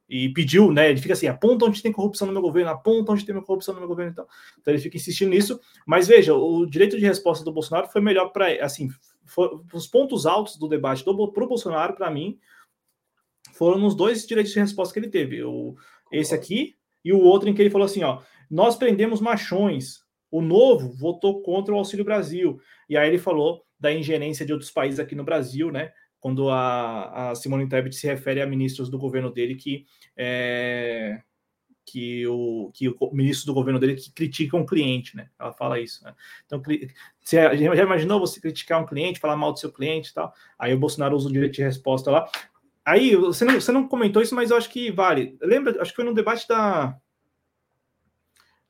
e 0.09 0.29
pediu, 0.29 0.71
né? 0.71 0.89
Ele 0.89 0.99
fica 0.99 1.13
assim: 1.13 1.27
aponta 1.27 1.65
onde 1.65 1.83
tem 1.83 1.91
corrupção 1.91 2.25
no 2.25 2.33
meu 2.33 2.41
governo, 2.41 2.71
aponta 2.71 3.11
onde 3.11 3.23
tem 3.23 3.39
corrupção 3.41 3.75
no 3.75 3.79
meu 3.79 3.87
governo. 3.87 4.11
Então, 4.11 4.27
então 4.59 4.73
ele 4.73 4.81
fica 4.81 4.97
insistindo 4.97 5.29
nisso. 5.29 5.59
Mas 5.85 6.07
veja, 6.07 6.33
o 6.33 6.65
direito 6.65 6.97
de 6.97 7.05
resposta 7.05 7.45
do 7.45 7.53
Bolsonaro 7.53 7.87
foi 7.87 8.01
melhor 8.01 8.29
para. 8.29 8.65
Assim, 8.65 8.89
for, 9.23 9.63
os 9.71 9.85
pontos 9.85 10.25
altos 10.25 10.57
do 10.57 10.67
debate 10.67 11.03
para 11.03 11.13
o 11.13 11.47
Bolsonaro, 11.47 11.95
para 11.95 12.09
mim, 12.09 12.39
foram 13.53 13.77
nos 13.77 13.93
dois 13.93 14.25
direitos 14.25 14.51
de 14.51 14.59
resposta 14.59 14.91
que 14.91 14.99
ele 14.99 15.09
teve: 15.09 15.43
o, 15.43 15.75
esse 16.11 16.33
aqui 16.33 16.75
e 17.03 17.13
o 17.13 17.19
outro 17.19 17.49
em 17.49 17.53
que 17.53 17.61
ele 17.61 17.69
falou 17.69 17.85
assim: 17.85 18.03
ó, 18.03 18.21
nós 18.49 18.75
prendemos 18.75 19.21
machões. 19.21 19.99
O 20.31 20.41
novo 20.41 20.91
votou 20.91 21.41
contra 21.41 21.73
o 21.73 21.77
Auxílio 21.77 22.05
Brasil. 22.05 22.59
E 22.87 22.95
aí 22.95 23.07
ele 23.07 23.17
falou 23.17 23.63
da 23.79 23.91
ingerência 23.91 24.45
de 24.45 24.53
outros 24.53 24.69
países 24.69 24.99
aqui 24.99 25.15
no 25.15 25.23
Brasil, 25.23 25.71
né? 25.71 25.91
quando 26.19 26.49
a, 26.49 27.31
a 27.31 27.35
Simone 27.35 27.67
Tebet 27.67 27.95
se 27.95 28.07
refere 28.07 28.41
a 28.41 28.47
ministros 28.47 28.89
do 28.89 28.97
governo 28.97 29.31
dele 29.31 29.55
que 29.55 29.85
é, 30.17 31.21
que 31.85 32.27
o, 32.27 32.71
que 32.73 32.89
o 32.89 33.11
ministro 33.11 33.47
do 33.47 33.53
governo 33.53 33.79
dele 33.79 33.95
que 33.95 34.11
criticam 34.11 34.59
um 34.59 34.65
cliente, 34.65 35.15
né? 35.15 35.29
Ela 35.39 35.53
fala 35.53 35.79
isso. 35.79 36.03
Né? 36.03 36.13
Então, 36.45 36.61
você 37.23 37.57
já 37.57 37.83
imaginou 37.83 38.19
você 38.19 38.39
criticar 38.39 38.81
um 38.81 38.85
cliente, 38.85 39.19
falar 39.19 39.35
mal 39.35 39.51
do 39.51 39.59
seu 39.59 39.71
cliente 39.71 40.11
e 40.11 40.13
tal? 40.13 40.31
Aí 40.57 40.73
o 40.73 40.77
Bolsonaro 40.77 41.15
usa 41.15 41.29
o 41.29 41.31
direito 41.31 41.55
de 41.55 41.63
resposta 41.63 42.11
lá. 42.11 42.29
Aí, 42.89 43.15
você 43.15 43.45
não, 43.45 43.53
você 43.53 43.71
não 43.71 43.87
comentou 43.87 44.19
isso, 44.19 44.33
mas 44.33 44.49
eu 44.49 44.57
acho 44.57 44.67
que 44.67 44.89
vale. 44.89 45.37
Lembra, 45.39 45.79
acho 45.79 45.91
que 45.91 45.95
foi 45.95 46.05
no 46.05 46.13
debate 46.13 46.47
da, 46.47 46.97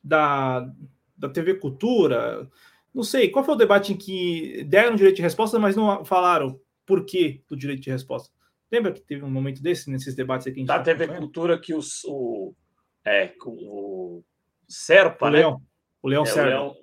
da, 0.04 0.70
da 1.18 1.30
TV 1.30 1.54
Cultura. 1.54 2.46
Não 2.94 3.02
sei, 3.02 3.30
qual 3.30 3.46
foi 3.46 3.54
o 3.54 3.58
debate 3.58 3.94
em 3.94 3.98
que 3.98 4.66
deram 4.66 4.98
direito 4.98 5.16
de 5.16 5.22
resposta, 5.22 5.58
mas 5.58 5.78
não 5.78 6.04
falaram 6.04 6.60
porquê 6.86 7.42
do 7.48 7.56
direito 7.56 7.82
de 7.82 7.92
resposta. 7.92 8.30
Lembra 8.70 8.92
que 8.92 9.00
teve 9.00 9.24
um 9.24 9.32
momento 9.32 9.64
desse 9.64 9.90
nesses 9.90 10.14
debates 10.14 10.48
aqui? 10.48 10.66
Da 10.66 10.80
TV 10.82 11.08
Cultura 11.08 11.58
que 11.58 11.74
os, 11.74 12.04
o, 12.04 12.54
é, 13.06 13.34
o 13.46 14.22
Serpa, 14.68 15.28
o 15.28 15.30
né? 15.30 15.38
Leão, 15.38 15.62
o 16.02 16.08
Leão 16.10 16.24
é, 16.24 16.26
Serva. 16.26 16.44
O 16.44 16.50
Leão, 16.50 16.76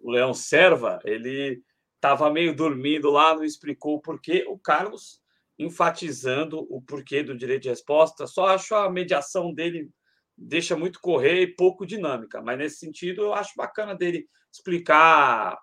o 0.00 0.10
Leão 0.12 0.34
Serva, 0.34 1.00
ele 1.02 1.60
estava 1.96 2.30
meio 2.30 2.54
dormindo 2.54 3.10
lá, 3.10 3.34
não 3.34 3.42
explicou 3.42 3.96
o 3.96 4.00
porquê. 4.00 4.44
O 4.46 4.56
Carlos 4.56 5.23
enfatizando 5.58 6.66
o 6.70 6.80
porquê 6.82 7.22
do 7.22 7.36
direito 7.36 7.62
de 7.62 7.68
resposta. 7.68 8.26
Só 8.26 8.46
acho 8.46 8.74
a 8.74 8.90
mediação 8.90 9.52
dele 9.52 9.90
deixa 10.36 10.76
muito 10.76 11.00
correr 11.00 11.42
e 11.42 11.54
pouco 11.54 11.86
dinâmica, 11.86 12.42
mas 12.42 12.58
nesse 12.58 12.78
sentido 12.78 13.22
eu 13.22 13.34
acho 13.34 13.52
bacana 13.56 13.94
dele 13.94 14.26
explicar 14.52 15.56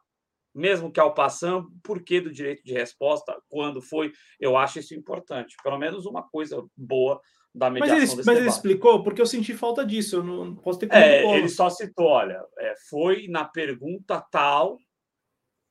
mesmo 0.53 0.91
que 0.91 0.99
ao 0.99 1.13
passando, 1.13 1.71
porquê 1.83 2.19
do 2.19 2.31
direito 2.31 2.63
de 2.63 2.73
resposta, 2.73 3.37
quando 3.49 3.81
foi, 3.81 4.11
eu 4.39 4.57
acho 4.57 4.79
isso 4.79 4.93
importante. 4.93 5.55
Pelo 5.63 5.77
menos 5.77 6.05
uma 6.05 6.23
coisa 6.23 6.63
boa 6.75 7.21
da 7.53 7.69
mediação 7.69 7.97
mas 7.97 8.11
ele, 8.13 8.23
mas 8.25 8.37
ele 8.37 8.49
explicou 8.49 9.03
porque 9.03 9.21
eu 9.21 9.25
senti 9.25 9.53
falta 9.53 9.85
disso. 9.85 10.17
Eu 10.17 10.23
não 10.23 10.55
posso 10.55 10.79
ter. 10.79 10.91
É, 10.91 11.25
ele 11.37 11.49
só 11.49 11.69
citou, 11.69 12.07
olha, 12.07 12.41
é, 12.57 12.73
foi 12.89 13.27
na 13.27 13.45
pergunta 13.45 14.21
tal 14.31 14.77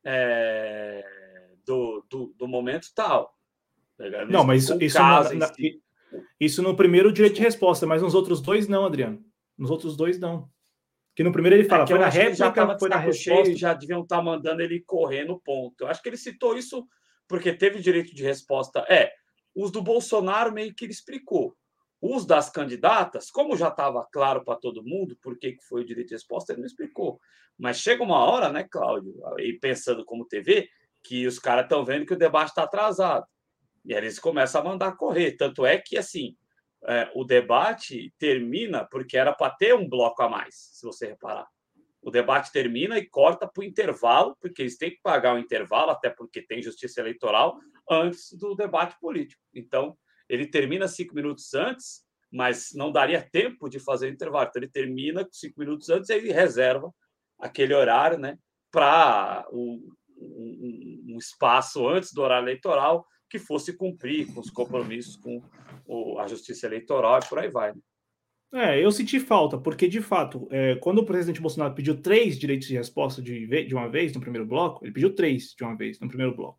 é, 0.05 1.05
do, 1.67 2.05
do, 2.09 2.35
do, 2.37 2.49
momento 2.49 2.89
tal. 2.95 3.35
Não, 4.29 4.45
mas 4.45 4.65
isso, 4.65 4.83
isso, 4.83 4.99
na, 4.99 5.35
na, 5.35 5.55
si. 5.55 5.83
isso 6.39 6.63
no 6.63 6.77
primeiro 6.77 7.13
direito 7.13 7.37
de 7.37 7.43
resposta, 7.43 7.87
mas 7.87 8.03
nos 8.03 8.15
outros 8.15 8.41
dois 8.41 8.67
não, 8.67 8.85
Adriano. 8.85 9.23
Nos 9.59 9.71
outros 9.71 9.97
dois 9.97 10.19
não. 10.19 10.49
Que 11.15 11.23
no 11.23 11.33
primeiro 11.33 11.57
ele 11.57 11.69
fala, 11.69 11.85
é 11.85 11.87
foi 11.87 11.99
na 11.99 12.09
réplica, 12.09 12.37
já 12.37 12.79
foi 12.79 12.89
na 12.89 12.97
resposta. 12.97 13.57
já 13.57 13.75
deviam 13.75 14.03
estar 14.03 14.17
tá 14.17 14.23
mandando 14.23 14.63
ele 14.63 14.81
correr 14.81 15.25
no 15.25 15.39
ponto. 15.41 15.83
Eu 15.83 15.89
acho 15.89 16.03
que 16.03 16.09
ele 16.09 16.17
citou 16.17 16.57
isso 16.57 16.87
porque 17.29 17.53
teve 17.53 17.79
direito 17.81 18.15
de 18.15 18.23
resposta. 18.23 18.85
É, 18.89 19.13
os 19.55 19.71
do 19.71 19.83
Bolsonaro 19.83 20.53
meio 20.53 20.75
que 20.75 20.85
ele 20.85 20.93
explicou. 20.93 21.55
Os 22.01 22.25
das 22.25 22.49
candidatas, 22.49 23.31
como 23.31 23.57
já 23.57 23.69
estava 23.69 24.07
claro 24.11 24.43
para 24.43 24.59
todo 24.59 24.83
mundo 24.83 25.19
por 25.21 25.39
que 25.39 25.59
foi 25.69 25.83
o 25.83 25.85
direito 25.85 26.09
de 26.09 26.15
resposta, 26.15 26.53
ele 26.53 26.61
não 26.61 26.67
explicou. 26.67 27.21
Mas 27.59 27.79
chega 27.79 28.03
uma 28.03 28.25
hora, 28.25 28.51
né, 28.51 28.65
Cláudio, 28.65 29.15
e 29.39 29.53
pensando 29.53 30.05
como 30.05 30.25
TV, 30.25 30.67
que 31.03 31.27
os 31.27 31.39
caras 31.39 31.65
estão 31.65 31.85
vendo 31.85 32.07
que 32.07 32.15
o 32.15 32.19
debate 32.19 32.49
está 32.49 32.63
atrasado. 32.63 33.27
E 33.85 33.93
eles 33.93 34.19
começam 34.19 34.61
a 34.61 34.65
mandar 34.65 34.97
correr. 34.97 35.33
Tanto 35.33 35.65
é 35.65 35.79
que, 35.79 35.97
assim, 35.97 36.37
é, 36.87 37.11
o 37.15 37.25
debate 37.25 38.13
termina 38.19 38.85
porque 38.85 39.17
era 39.17 39.33
para 39.33 39.55
ter 39.55 39.75
um 39.75 39.89
bloco 39.89 40.23
a 40.23 40.29
mais, 40.29 40.55
se 40.73 40.87
você 40.87 41.09
reparar. 41.09 41.47
O 42.03 42.11
debate 42.11 42.51
termina 42.51 42.99
e 42.99 43.07
corta 43.07 43.47
para 43.47 43.61
o 43.61 43.65
intervalo, 43.65 44.35
porque 44.41 44.63
eles 44.63 44.79
têm 44.79 44.91
que 44.91 45.01
pagar 45.03 45.35
o 45.35 45.39
intervalo, 45.39 45.91
até 45.91 46.09
porque 46.09 46.41
tem 46.41 46.63
justiça 46.63 47.01
eleitoral, 47.01 47.59
antes 47.91 48.33
do 48.33 48.55
debate 48.55 48.99
político. 48.99 49.43
Então, 49.55 49.97
ele 50.29 50.47
termina 50.47 50.89
cinco 50.89 51.15
minutos 51.15 51.53
antes, 51.53 52.03
mas 52.33 52.71
não 52.75 52.91
daria 52.91 53.21
tempo 53.21 53.69
de 53.69 53.79
fazer 53.79 54.07
o 54.07 54.13
intervalo. 54.13 54.47
Então, 54.49 54.63
ele 54.63 54.71
termina 54.71 55.29
cinco 55.31 55.61
minutos 55.61 55.91
antes 55.91 56.09
e 56.09 56.15
ele 56.15 56.33
reserva 56.33 56.91
aquele 57.39 57.75
horário 57.75 58.19
né, 58.19 58.39
para 58.71 59.47
um, 59.53 59.93
um, 60.17 61.05
um 61.09 61.19
espaço 61.19 61.87
antes 61.87 62.13
do 62.13 62.23
horário 62.23 62.45
eleitoral 62.45 63.07
que 63.31 63.39
fosse 63.39 63.73
cumprir 63.73 64.27
com 64.35 64.41
os 64.41 64.51
compromissos 64.51 65.17
com 65.17 65.41
a 66.19 66.27
justiça 66.27 66.67
eleitoral 66.67 67.21
e 67.25 67.29
por 67.29 67.39
aí 67.39 67.49
vai. 67.49 67.73
Né? 67.73 67.81
É, 68.53 68.85
eu 68.85 68.91
senti 68.91 69.21
falta, 69.21 69.57
porque 69.57 69.87
de 69.87 70.01
fato, 70.01 70.49
é, 70.51 70.75
quando 70.75 70.99
o 70.99 71.07
presidente 71.07 71.41
Bolsonaro 71.41 71.73
pediu 71.73 72.03
três 72.03 72.37
direitos 72.37 72.67
de 72.67 72.75
resposta 72.75 73.23
de, 73.23 73.47
de 73.65 73.75
uma 73.75 73.89
vez 73.89 74.13
no 74.13 74.21
primeiro 74.21 74.45
bloco, 74.45 74.85
ele 74.85 74.93
pediu 74.93 75.15
três 75.15 75.55
de 75.57 75.63
uma 75.63 75.77
vez 75.77 76.01
no 76.01 76.09
primeiro 76.09 76.35
bloco. 76.35 76.59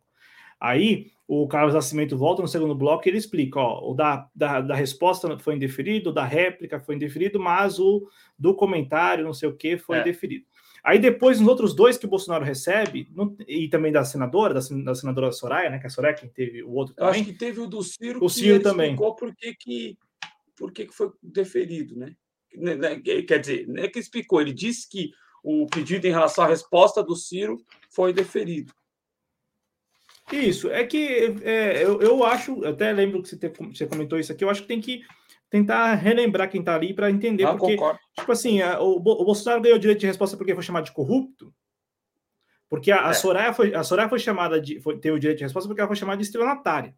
Aí 0.58 1.10
o 1.28 1.46
Carlos 1.46 1.74
Nascimento 1.74 2.16
volta 2.16 2.40
no 2.40 2.48
segundo 2.48 2.74
bloco 2.74 3.06
e 3.06 3.10
ele 3.10 3.18
explica: 3.18 3.60
ó, 3.60 3.90
o 3.90 3.94
da, 3.94 4.28
da, 4.34 4.60
da 4.60 4.74
resposta 4.74 5.36
foi 5.38 5.56
indeferido, 5.56 6.10
o 6.10 6.12
da 6.12 6.24
réplica 6.24 6.80
foi 6.80 6.94
indeferido, 6.94 7.38
mas 7.38 7.78
o 7.78 8.08
do 8.38 8.54
comentário, 8.54 9.24
não 9.24 9.34
sei 9.34 9.48
o 9.48 9.56
que, 9.56 9.76
foi 9.76 9.98
é. 9.98 10.00
indeferido. 10.00 10.46
Aí 10.84 10.98
depois, 10.98 11.38
nos 11.38 11.48
outros 11.48 11.74
dois 11.74 11.96
que 11.96 12.06
o 12.06 12.08
Bolsonaro 12.08 12.44
recebe, 12.44 13.08
não, 13.14 13.36
e 13.46 13.68
também 13.68 13.92
da 13.92 14.04
senadora, 14.04 14.52
da, 14.52 14.60
da, 14.82 14.94
senadora 14.94 15.30
Soraya, 15.30 15.70
né? 15.70 15.78
Que 15.78 15.86
a 15.86 15.90
Soraya 15.90 16.14
quem 16.14 16.28
teve 16.28 16.62
o 16.62 16.72
outro 16.72 16.94
também. 16.94 17.08
Eu 17.08 17.14
acho 17.14 17.24
que 17.24 17.38
teve 17.38 17.60
o 17.60 17.68
do 17.68 17.82
Ciro, 17.82 18.24
o 18.24 18.28
Ciro 18.28 18.58
que 18.58 18.64
também. 18.64 18.90
explicou 18.90 19.14
por 19.14 19.34
que, 19.34 19.54
que, 19.54 19.98
por 20.56 20.72
que, 20.72 20.86
que 20.86 20.92
foi 20.94 21.12
deferido, 21.22 21.96
né? 21.96 22.16
né, 22.56 22.74
né 22.74 23.00
quer 23.00 23.38
dizer, 23.38 23.68
não 23.68 23.82
é 23.82 23.88
que 23.88 23.98
explicou, 23.98 24.40
ele 24.40 24.52
disse 24.52 24.88
que 24.88 25.12
o 25.42 25.66
pedido 25.66 26.06
em 26.06 26.10
relação 26.10 26.44
à 26.44 26.48
resposta 26.48 27.02
do 27.02 27.14
Ciro 27.14 27.64
foi 27.90 28.12
deferido. 28.12 28.72
Isso, 30.32 30.70
é 30.70 30.84
que 30.84 31.36
é, 31.42 31.84
eu, 31.84 32.00
eu 32.00 32.24
acho, 32.24 32.64
eu 32.64 32.70
até 32.70 32.92
lembro 32.92 33.22
que 33.22 33.28
você, 33.28 33.36
te, 33.36 33.48
você 33.48 33.86
comentou 33.86 34.18
isso 34.18 34.32
aqui, 34.32 34.44
eu 34.44 34.50
acho 34.50 34.62
que 34.62 34.68
tem 34.68 34.80
que 34.80 35.04
tentar 35.52 35.94
relembrar 35.96 36.50
quem 36.50 36.60
está 36.60 36.74
ali 36.74 36.94
para 36.94 37.10
entender. 37.10 37.44
Não, 37.44 37.58
porque, 37.58 37.76
concordo. 37.76 38.00
tipo 38.18 38.32
assim, 38.32 38.62
a, 38.62 38.80
o, 38.80 38.96
o, 38.96 39.00
Bolsonaro 39.00 39.60
ganhou 39.60 39.78
direito 39.78 40.00
de 40.00 40.06
resposta 40.06 40.34
porque 40.34 40.54
foi 40.54 40.62
chamado 40.62 40.86
de 40.86 40.92
corrupto. 40.92 41.54
Porque 42.70 42.90
a, 42.90 42.96
é. 42.96 42.98
a, 43.00 43.12
Soraya, 43.12 43.52
foi, 43.52 43.74
a 43.74 43.84
Soraya 43.84 44.08
foi 44.08 44.18
chamada 44.18 44.58
de. 44.58 44.80
Foi, 44.80 44.98
teve 44.98 45.14
o 45.14 45.20
direito 45.20 45.40
de 45.40 45.44
resposta 45.44 45.68
porque 45.68 45.82
ela 45.82 45.88
foi 45.88 45.96
chamada 45.96 46.16
de 46.16 46.24
estelionatária. 46.24 46.96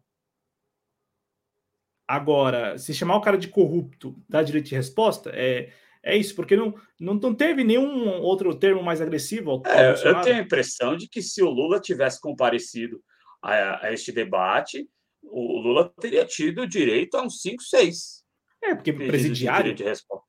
Agora, 2.07 2.77
se 2.77 2.93
chamar 2.93 3.17
o 3.17 3.21
cara 3.21 3.37
de 3.37 3.49
corrupto 3.49 4.15
dá 4.29 4.41
direito 4.41 4.69
de 4.69 4.75
resposta, 4.75 5.31
é, 5.33 5.73
é 6.01 6.15
isso, 6.15 6.33
porque 6.33 6.55
não, 6.55 6.73
não, 6.97 7.15
não 7.15 7.35
teve 7.35 7.61
nenhum 7.61 8.21
outro 8.21 8.55
termo 8.55 8.81
mais 8.81 9.01
agressivo. 9.01 9.61
É, 9.65 9.91
eu 10.07 10.21
tenho 10.21 10.37
a 10.37 10.41
impressão 10.41 10.95
de 10.95 11.09
que 11.09 11.21
se 11.21 11.43
o 11.43 11.49
Lula 11.49 11.81
tivesse 11.81 12.21
comparecido 12.21 13.03
a, 13.41 13.87
a 13.87 13.91
este 13.91 14.13
debate, 14.13 14.87
o 15.23 15.59
Lula 15.59 15.91
teria 15.99 16.23
tido 16.23 16.65
direito 16.65 17.15
a 17.15 17.23
uns 17.23 17.41
5, 17.41 17.61
6. 17.61 18.24
É, 18.63 18.75
porque 18.75 18.93
presidiário. 18.93 19.73
De 19.73 19.83
resposta. 19.83 20.25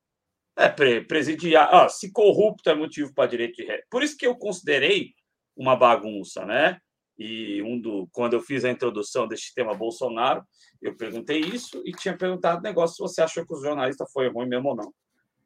É, 0.56 0.68
pre 0.68 1.04
presidiário. 1.04 1.74
Ah, 1.74 1.88
se 1.88 2.10
corrupto 2.12 2.68
é 2.68 2.74
motivo 2.74 3.12
para 3.14 3.28
direito 3.28 3.56
de 3.56 3.62
resposta. 3.62 3.86
Por 3.90 4.02
isso 4.02 4.16
que 4.16 4.26
eu 4.26 4.36
considerei 4.36 5.14
uma 5.56 5.76
bagunça, 5.76 6.44
né? 6.44 6.78
E 7.18 7.62
um 7.62 7.80
do, 7.80 8.06
quando 8.12 8.34
eu 8.34 8.42
fiz 8.42 8.64
a 8.64 8.70
introdução 8.70 9.26
deste 9.26 9.54
tema 9.54 9.74
Bolsonaro, 9.74 10.44
eu 10.82 10.94
perguntei 10.96 11.40
isso 11.40 11.82
e 11.86 11.92
tinha 11.92 12.16
perguntado 12.16 12.62
negócio 12.62 12.96
se 12.96 13.02
você 13.02 13.22
achou 13.22 13.46
que 13.46 13.54
o 13.54 13.60
jornalista 13.60 14.04
foi 14.12 14.28
ruim 14.28 14.46
mesmo 14.46 14.68
ou 14.68 14.76
não. 14.76 14.94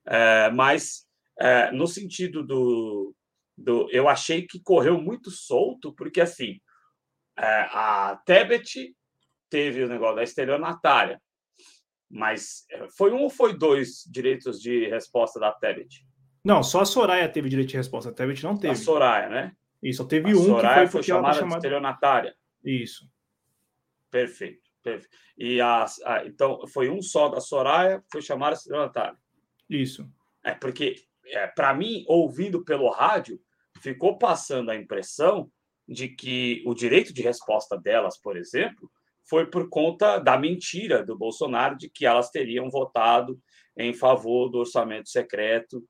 É, 0.05 0.51
mas 0.51 1.07
é, 1.39 1.71
no 1.71 1.87
sentido 1.87 2.45
do, 2.45 3.15
do, 3.57 3.89
eu 3.93 4.09
achei 4.09 4.47
que 4.47 4.61
correu 4.61 5.01
muito 5.01 5.31
solto, 5.31 5.95
porque 5.95 6.21
assim 6.21 6.61
é, 7.39 7.69
a 7.73 8.21
Tebet 8.27 8.95
teve 9.49 9.85
o 9.85 9.89
negócio 9.89 10.17
da 10.17 10.23
estelionatária, 10.25 11.21
mas 12.11 12.65
é, 12.71 12.89
foi 12.89 13.13
um 13.13 13.23
ou 13.23 13.31
foi 13.31 13.57
dois 13.57 14.05
direitos 14.11 14.61
de 14.61 14.89
resposta 14.89 15.39
da 15.39 15.53
Tebet? 15.53 16.05
Não, 16.45 16.63
só 16.63 16.81
a 16.81 16.85
Soraya 16.85 17.29
teve 17.29 17.49
direito 17.49 17.69
de 17.69 17.77
resposta, 17.77 18.11
a 18.11 18.13
Tebet 18.13 18.43
não 18.43 18.57
teve. 18.57 18.73
A 18.73 18.77
Soraya, 18.77 19.29
né? 19.29 19.53
Isso, 19.83 20.03
só 20.03 20.09
teve 20.09 20.31
a 20.31 20.35
um 20.35 20.45
Soraya 20.45 20.87
que 20.87 20.93
foi, 20.93 21.03
foi 21.03 21.03
chamada, 21.03 21.35
chamada 21.35 21.49
de 21.49 21.67
estelionatária. 21.67 22.37
Isso. 22.65 23.09
Perfeito, 24.11 24.69
perfeito. 24.83 25.17
E 25.39 25.61
a, 25.61 25.87
a, 26.05 26.27
então 26.27 26.67
foi 26.67 26.91
um 26.91 27.01
só 27.01 27.29
da 27.29 27.41
Soraya, 27.41 28.03
foi 28.11 28.21
chamada 28.21 28.55
de 28.55 28.59
estelionatária. 28.59 29.17
Isso. 29.69 30.11
É 30.43 30.53
porque, 30.53 30.97
é, 31.27 31.47
para 31.47 31.73
mim, 31.73 32.05
ouvindo 32.09 32.65
pelo 32.65 32.91
rádio, 32.91 33.41
ficou 33.81 34.19
passando 34.19 34.71
a 34.71 34.77
impressão 34.77 35.51
de 35.87 36.09
que 36.09 36.63
o 36.67 36.75
direito 36.75 37.13
de 37.13 37.23
resposta 37.23 37.77
delas, 37.79 38.19
por 38.19 38.37
exemplo, 38.37 38.91
foi 39.31 39.47
por 39.47 39.69
conta 39.69 40.19
da 40.19 40.37
mentira 40.37 41.05
do 41.05 41.17
Bolsonaro 41.17 41.79
de 41.79 41.89
que 41.89 42.05
elas 42.05 42.31
teriam 42.31 42.69
votado 42.69 43.39
em 43.79 43.95
favor 43.95 44.49
do 44.49 44.59
orçamento 44.59 45.09
secreto. 45.09 45.83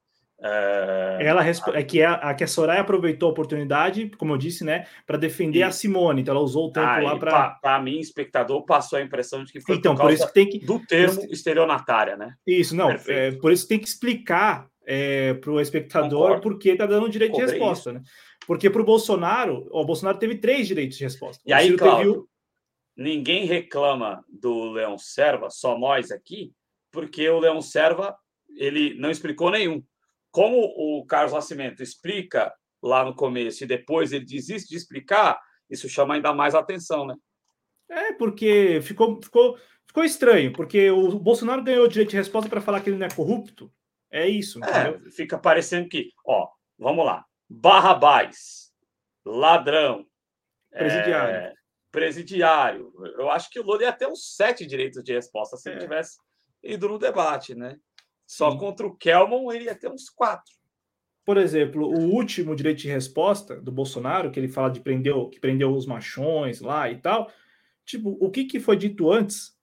É, 0.42 1.18
ela 1.20 1.42
é 1.46 1.82
que 1.82 2.02
a, 2.02 2.14
a, 2.14 2.34
que 2.34 2.44
a 2.44 2.46
Soraya 2.46 2.80
aproveitou 2.80 3.28
a 3.28 3.32
oportunidade, 3.32 4.10
como 4.16 4.32
eu 4.32 4.38
disse, 4.38 4.64
né, 4.64 4.86
para 5.06 5.18
defender 5.18 5.62
a 5.62 5.70
Simone. 5.70 6.20
Então 6.20 6.34
ela 6.34 6.44
usou 6.44 6.68
o 6.68 6.72
tempo 6.72 6.86
ah, 6.86 7.00
lá 7.00 7.18
para. 7.18 7.50
Para 7.62 7.82
mim, 7.82 7.98
espectador, 7.98 8.64
passou 8.64 8.98
a 8.98 9.02
impressão 9.02 9.42
de 9.42 9.52
que 9.52 9.60
foi 9.60 9.76
então, 9.76 9.94
por, 9.94 10.02
por 10.02 10.12
isso 10.12 10.26
que 10.26 10.34
tem 10.34 10.48
que 10.48 10.58
do 10.58 10.78
termo 10.78 11.22
estelionatária, 11.30 12.16
né? 12.16 12.34
Isso, 12.46 12.76
não. 12.76 12.90
É, 12.90 13.32
por 13.32 13.52
isso 13.52 13.66
tem 13.66 13.78
que 13.78 13.88
explicar 13.88 14.66
é, 14.86 15.34
para 15.34 15.50
o 15.50 15.60
espectador 15.60 16.40
por 16.40 16.58
que 16.58 16.70
está 16.70 16.86
dando 16.86 17.08
direito 17.08 17.36
de 17.36 17.42
resposta, 17.42 17.90
isso. 17.90 17.98
né? 17.98 18.04
Porque 18.46 18.70
para 18.70 18.80
o 18.80 18.84
Bolsonaro, 18.84 19.68
o 19.70 19.84
Bolsonaro 19.84 20.18
teve 20.18 20.36
três 20.36 20.66
direitos 20.66 20.96
de 20.96 21.04
resposta. 21.04 21.42
E 21.46 21.52
aí, 21.52 21.76
Cláudio, 21.76 22.26
ninguém 23.00 23.46
reclama 23.46 24.22
do 24.28 24.72
Leão 24.72 24.98
Serva, 24.98 25.48
só 25.48 25.78
nós 25.78 26.10
aqui, 26.10 26.52
porque 26.92 27.26
o 27.30 27.38
Leão 27.38 27.62
Serva 27.62 28.14
ele 28.54 28.92
não 28.94 29.10
explicou 29.10 29.50
nenhum. 29.50 29.82
Como 30.30 30.58
o 30.58 31.06
Carlos 31.06 31.32
Nascimento 31.32 31.82
explica 31.82 32.52
lá 32.82 33.02
no 33.02 33.14
começo 33.14 33.64
e 33.64 33.66
depois 33.66 34.12
ele 34.12 34.26
desiste 34.26 34.68
de 34.68 34.76
explicar, 34.76 35.40
isso 35.70 35.88
chama 35.88 36.14
ainda 36.14 36.34
mais 36.34 36.54
atenção, 36.54 37.06
né? 37.06 37.14
É, 37.88 38.12
porque 38.12 38.80
ficou, 38.82 39.18
ficou, 39.22 39.58
ficou 39.86 40.04
estranho, 40.04 40.52
porque 40.52 40.90
o 40.90 41.18
Bolsonaro 41.18 41.64
ganhou 41.64 41.86
o 41.86 41.88
direito 41.88 42.10
de 42.10 42.16
resposta 42.16 42.50
para 42.50 42.60
falar 42.60 42.82
que 42.82 42.90
ele 42.90 42.98
não 42.98 43.06
é 43.06 43.14
corrupto. 43.14 43.72
É 44.10 44.28
isso. 44.28 44.62
É, 44.62 45.10
fica 45.10 45.38
parecendo 45.38 45.88
que, 45.88 46.10
ó, 46.26 46.48
vamos 46.78 47.06
lá. 47.06 47.24
Barrabás, 47.48 48.70
ladrão, 49.24 50.06
presidiário. 50.70 51.34
É, 51.34 51.54
presidiário. 51.90 52.92
Eu 53.18 53.30
acho 53.30 53.50
que 53.50 53.58
o 53.58 53.62
Lula 53.62 53.82
ia 53.82 53.92
ter 53.92 54.06
uns 54.06 54.34
sete 54.36 54.66
direitos 54.66 55.02
de 55.02 55.12
resposta 55.12 55.56
se 55.56 55.68
é. 55.68 55.72
ele 55.72 55.80
tivesse 55.80 56.18
ido 56.62 56.88
no 56.88 56.98
debate, 56.98 57.54
né? 57.54 57.78
Só 58.26 58.52
Sim. 58.52 58.58
contra 58.58 58.86
o 58.86 58.96
Kelman 58.96 59.54
ele 59.54 59.64
ia 59.64 59.74
ter 59.74 59.90
uns 59.90 60.08
quatro. 60.08 60.52
Por 61.24 61.36
exemplo, 61.36 61.86
o 61.86 62.12
último 62.12 62.56
direito 62.56 62.78
de 62.78 62.88
resposta 62.88 63.60
do 63.60 63.70
Bolsonaro, 63.70 64.30
que 64.30 64.40
ele 64.40 64.48
fala 64.48 64.70
de 64.70 64.80
prender, 64.80 65.14
que 65.30 65.40
prendeu 65.40 65.74
os 65.74 65.86
machões 65.86 66.60
lá 66.60 66.90
e 66.90 66.98
tal. 66.98 67.30
Tipo, 67.84 68.16
o 68.20 68.30
que, 68.30 68.44
que 68.44 68.60
foi 68.60 68.76
dito 68.76 69.10
antes 69.10 69.56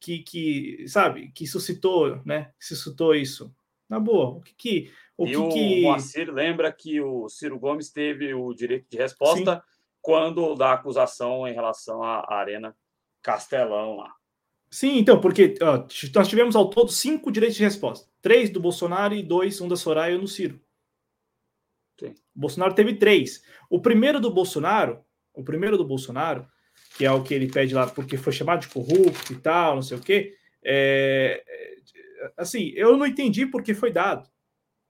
que, 0.00 0.20
que 0.20 0.86
sabe, 0.86 1.32
que 1.32 1.46
suscitou, 1.46 2.22
né? 2.24 2.52
Que 2.58 2.66
suscitou 2.66 3.14
isso? 3.14 3.54
Na 3.88 3.98
boa, 3.98 4.36
o 4.36 4.40
que 4.42 4.54
que 4.54 4.92
o 5.16 5.26
e 5.26 5.30
que, 5.30 5.36
o 5.36 5.48
que... 5.48 5.82
Moacir 5.82 6.32
lembra 6.32 6.70
que 6.70 7.00
o 7.00 7.28
Ciro 7.28 7.58
Gomes 7.58 7.90
teve 7.90 8.34
o 8.34 8.52
direito 8.52 8.86
de 8.90 8.98
resposta 8.98 9.56
Sim. 9.56 9.77
Quando 10.08 10.54
da 10.54 10.72
acusação 10.72 11.46
em 11.46 11.52
relação 11.52 12.02
à 12.02 12.24
Arena 12.32 12.74
Castelão 13.20 13.96
lá. 13.96 14.10
Sim, 14.70 14.96
então, 14.96 15.20
porque 15.20 15.54
ó, 15.60 15.86
nós 16.14 16.28
tivemos 16.28 16.56
ao 16.56 16.70
todo 16.70 16.90
cinco 16.90 17.30
direitos 17.30 17.58
de 17.58 17.62
resposta: 17.62 18.08
três 18.22 18.48
do 18.48 18.58
Bolsonaro 18.58 19.14
e 19.14 19.22
dois, 19.22 19.60
um 19.60 19.68
da 19.68 19.76
Soraya 19.76 20.14
e 20.14 20.16
um 20.16 20.22
do 20.22 20.26
Ciro. 20.26 20.58
Sim. 22.00 22.14
O 22.34 22.40
Bolsonaro 22.40 22.74
teve 22.74 22.94
três. 22.94 23.44
O 23.68 23.82
primeiro 23.82 24.18
do 24.18 24.32
Bolsonaro, 24.32 25.04
o 25.34 25.44
primeiro 25.44 25.76
do 25.76 25.84
Bolsonaro, 25.84 26.48
que 26.96 27.04
é 27.04 27.12
o 27.12 27.22
que 27.22 27.34
ele 27.34 27.52
pede 27.52 27.74
lá, 27.74 27.86
porque 27.86 28.16
foi 28.16 28.32
chamado 28.32 28.62
de 28.62 28.68
corrupto 28.68 29.34
e 29.34 29.36
tal, 29.36 29.74
não 29.74 29.82
sei 29.82 29.98
o 29.98 30.00
quê. 30.00 30.34
É, 30.64 31.44
é 31.46 32.32
assim, 32.34 32.72
eu 32.74 32.96
não 32.96 33.04
entendi 33.04 33.44
porque 33.44 33.74
foi 33.74 33.92
dado. 33.92 34.26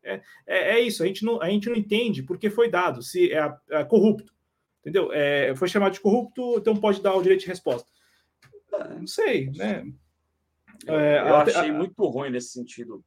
É, 0.00 0.22
é, 0.46 0.58
é, 0.76 0.80
isso, 0.80 1.02
a 1.02 1.06
gente, 1.06 1.24
não, 1.24 1.42
a 1.42 1.50
gente 1.50 1.68
não 1.68 1.74
entende 1.74 2.22
porque 2.22 2.48
foi 2.48 2.70
dado, 2.70 3.02
se 3.02 3.32
é, 3.32 3.52
é 3.70 3.82
corrupto. 3.82 4.37
Entendeu? 4.88 5.12
É, 5.12 5.54
foi 5.54 5.68
chamado 5.68 5.92
de 5.92 6.00
corrupto, 6.00 6.56
então 6.56 6.74
pode 6.74 7.02
dar 7.02 7.14
o 7.14 7.22
direito 7.22 7.42
de 7.42 7.46
resposta. 7.46 7.88
Não 8.98 9.06
sei, 9.06 9.50
né? 9.50 9.84
Eu, 10.86 10.98
é, 10.98 11.20
eu 11.20 11.36
achei 11.36 11.70
a, 11.70 11.72
muito 11.72 12.02
ruim 12.06 12.30
nesse 12.30 12.50
sentido 12.50 13.04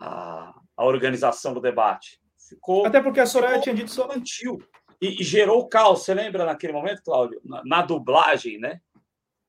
a, 0.00 0.54
a 0.76 0.84
organização 0.84 1.54
do 1.54 1.60
debate. 1.60 2.20
Ficou, 2.48 2.84
Até 2.84 3.00
porque 3.00 3.20
a 3.20 3.26
Soraya 3.26 3.60
tinha 3.60 3.74
dito 3.74 3.90
só. 3.90 4.06
Infantil. 4.06 4.58
E, 5.00 5.20
e, 5.20 5.24
gerou 5.24 5.68
caos. 5.68 6.04
Você 6.04 6.12
lembra 6.12 6.44
naquele 6.44 6.72
momento, 6.72 7.02
Cláudio? 7.02 7.40
Na, 7.44 7.62
na, 7.64 7.82
dublagem, 7.82 8.58
né? 8.58 8.80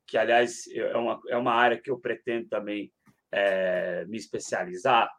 Que, 0.05 0.17
aliás, 0.17 0.67
é 0.67 0.95
uma, 0.95 1.21
é 1.29 1.37
uma 1.37 1.53
área 1.53 1.79
que 1.79 1.89
eu 1.89 1.97
pretendo 1.97 2.47
também 2.47 2.91
é, 3.31 4.05
me 4.05 4.17
especializar, 4.17 5.09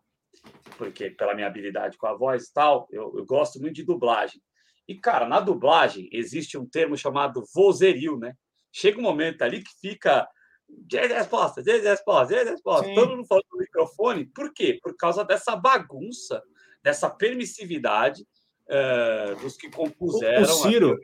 porque 0.78 1.10
pela 1.10 1.34
minha 1.34 1.46
habilidade 1.46 1.96
com 1.96 2.06
a 2.06 2.14
voz 2.14 2.44
e 2.44 2.52
tal, 2.52 2.86
eu, 2.90 3.12
eu 3.16 3.24
gosto 3.24 3.58
muito 3.58 3.74
de 3.74 3.84
dublagem. 3.84 4.40
E, 4.88 4.94
cara, 4.94 5.28
na 5.28 5.40
dublagem 5.40 6.08
existe 6.12 6.58
um 6.58 6.66
termo 6.66 6.96
chamado 6.96 7.44
vozerio, 7.54 8.18
né? 8.18 8.34
Chega 8.70 8.98
um 8.98 9.02
momento 9.02 9.42
ali 9.42 9.62
que 9.62 9.70
fica 9.80 10.28
direito 10.68 11.12
de 11.12 11.18
resposta, 11.18 11.62
direito 11.62 11.82
de 11.82 11.88
resposta, 11.88 12.26
direito 12.26 12.46
de 12.46 12.52
resposta. 12.52 12.86
Sim. 12.86 12.94
Todo 12.94 13.16
mundo 13.16 13.26
falando 13.26 13.46
no 13.52 13.58
microfone. 13.58 14.26
Por 14.26 14.52
quê? 14.52 14.78
Por 14.82 14.96
causa 14.96 15.24
dessa 15.24 15.54
bagunça, 15.54 16.42
dessa 16.82 17.08
permissividade 17.08 18.26
uh, 18.68 19.36
dos 19.40 19.56
que 19.56 19.70
compuseram. 19.70 20.42
O, 20.42 20.46
Ciro. 20.46 20.98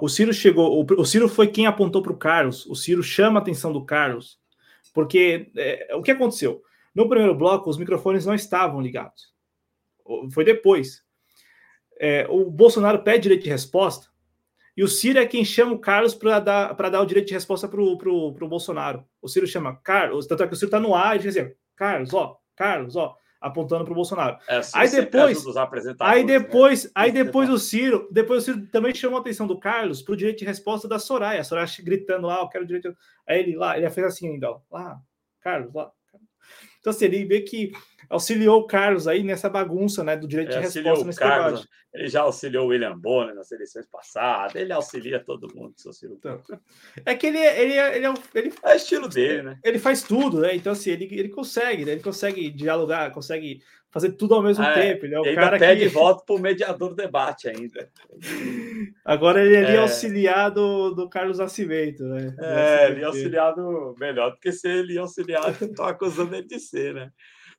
O 0.00 0.08
Ciro 0.08 0.32
chegou. 0.32 0.80
O, 0.80 1.00
o 1.00 1.04
Ciro 1.04 1.28
foi 1.28 1.48
quem 1.48 1.66
apontou 1.66 2.02
para 2.02 2.12
o 2.12 2.18
Carlos. 2.18 2.66
O 2.66 2.74
Ciro 2.74 3.02
chama 3.02 3.38
a 3.38 3.42
atenção 3.42 3.72
do 3.72 3.84
Carlos, 3.84 4.38
porque 4.92 5.50
é, 5.56 5.94
o 5.94 6.02
que 6.02 6.10
aconteceu? 6.10 6.62
No 6.94 7.08
primeiro 7.08 7.34
bloco, 7.34 7.68
os 7.68 7.78
microfones 7.78 8.24
não 8.26 8.34
estavam 8.34 8.80
ligados. 8.80 9.32
Foi 10.32 10.44
depois. 10.44 11.02
É, 11.98 12.26
o 12.28 12.50
Bolsonaro 12.50 13.02
pede 13.02 13.22
direito 13.22 13.44
de 13.44 13.50
resposta 13.50 14.08
e 14.76 14.82
o 14.82 14.88
Ciro 14.88 15.20
é 15.20 15.26
quem 15.26 15.44
chama 15.44 15.72
o 15.72 15.78
Carlos 15.78 16.14
para 16.14 16.40
dar, 16.40 16.72
dar 16.72 17.00
o 17.00 17.06
direito 17.06 17.28
de 17.28 17.34
resposta 17.34 17.68
para 17.68 17.80
o 17.80 18.48
Bolsonaro. 18.48 19.04
O 19.22 19.28
Ciro 19.28 19.46
chama 19.46 19.76
Carlos, 19.76 20.26
tanto 20.26 20.42
é 20.42 20.48
que 20.48 20.54
o 20.54 20.56
Ciro 20.56 20.68
está 20.68 20.80
no 20.80 20.94
ar 20.94 21.16
e 21.16 21.20
diz 21.20 21.36
assim: 21.36 21.52
Carlos, 21.76 22.12
ó, 22.12 22.36
Carlos, 22.56 22.96
ó, 22.96 23.16
apontando 23.40 23.84
para 23.84 23.92
o 23.92 23.94
Bolsonaro. 23.94 24.36
É, 24.48 24.60
aí 24.74 24.90
depois, 24.90 25.44
aí 26.00 26.24
né? 26.24 26.38
depois, 26.38 26.84
né? 26.84 26.90
aí 26.94 27.12
depois 27.12 27.48
o 27.48 27.58
Ciro, 27.58 28.08
depois 28.10 28.42
o 28.42 28.46
Ciro 28.46 28.66
também 28.66 28.92
chamou 28.92 29.18
a 29.18 29.20
atenção 29.20 29.46
do 29.46 29.60
Carlos 29.60 30.02
para 30.02 30.14
o 30.14 30.16
direito 30.16 30.40
de 30.40 30.44
resposta 30.44 30.88
da 30.88 30.98
Soraya. 30.98 31.40
A 31.40 31.44
Soraya 31.44 31.68
gritando 31.80 32.26
lá, 32.26 32.40
eu 32.40 32.48
quero 32.48 32.66
direito. 32.66 32.96
Aí 33.28 33.40
ele 33.40 33.56
lá, 33.56 33.78
ele 33.78 33.88
fez 33.90 34.08
assim 34.08 34.28
ainda, 34.28 34.50
ó, 34.50 34.60
lá, 34.72 34.98
Carlos, 35.40 35.72
lá. 35.72 35.92
Então, 36.84 36.90
assim, 36.90 37.06
ele 37.06 37.24
vê 37.24 37.40
que 37.40 37.72
auxiliou 38.10 38.60
o 38.60 38.66
Carlos 38.66 39.08
aí 39.08 39.22
nessa 39.22 39.48
bagunça 39.48 40.04
né, 40.04 40.18
do 40.18 40.28
direito 40.28 40.50
é, 40.52 40.56
de 40.56 40.60
resposta 40.60 41.02
nesse 41.02 41.18
Carlos, 41.18 41.60
debate. 41.62 41.74
Ele 41.94 42.08
já 42.08 42.20
auxiliou 42.20 42.66
o 42.66 42.68
William 42.68 42.98
Bonner 42.98 43.34
nas 43.34 43.50
eleições 43.50 43.86
passadas, 43.86 44.54
ele 44.54 44.70
auxilia 44.70 45.18
todo 45.18 45.50
mundo, 45.54 45.72
seu 45.78 45.94
Ciro. 45.94 46.12
Então, 46.18 46.42
é 47.06 47.14
que 47.14 47.28
ele, 47.28 47.38
ele, 47.38 47.72
ele, 47.72 48.06
ele, 48.06 48.18
ele 48.34 48.52
é 48.64 48.76
estilo 48.76 49.08
dele, 49.08 49.44
né? 49.44 49.58
Ele 49.64 49.78
faz 49.78 50.02
tudo, 50.02 50.40
né? 50.40 50.54
Então, 50.54 50.74
assim, 50.74 50.90
ele, 50.90 51.08
ele 51.10 51.30
consegue, 51.30 51.86
né? 51.86 51.92
Ele 51.92 52.02
consegue 52.02 52.50
dialogar, 52.50 53.10
consegue 53.12 53.62
fazer 53.94 54.10
tudo 54.14 54.34
ao 54.34 54.42
mesmo 54.42 54.64
ah, 54.64 54.74
tempo. 54.74 55.06
Ele 55.06 55.14
é 55.14 55.20
o 55.20 55.24
ele 55.24 55.36
cara 55.36 55.56
pede 55.56 55.82
que... 55.82 55.88
voto 55.88 56.24
para 56.26 56.34
o 56.34 56.40
mediador 56.40 56.88
do 56.88 56.96
debate 56.96 57.48
ainda. 57.48 57.88
Agora 59.04 59.40
ele 59.40 59.54
é, 59.54 59.76
é 59.76 59.78
auxiliado 59.78 60.92
do 60.96 61.08
Carlos 61.08 61.38
Nascimento, 61.38 62.02
né? 62.02 62.34
É, 62.40 62.90
ele 62.90 63.02
é 63.02 63.04
auxiliado 63.04 63.94
melhor 64.00 64.32
do 64.32 64.40
que 64.40 64.50
ser 64.50 64.78
ele 64.78 64.98
auxiliado, 64.98 65.64
estão 65.64 65.86
acusando 65.86 66.34
ele 66.34 66.48
de 66.48 66.58
ser, 66.58 66.92
né? 66.92 67.10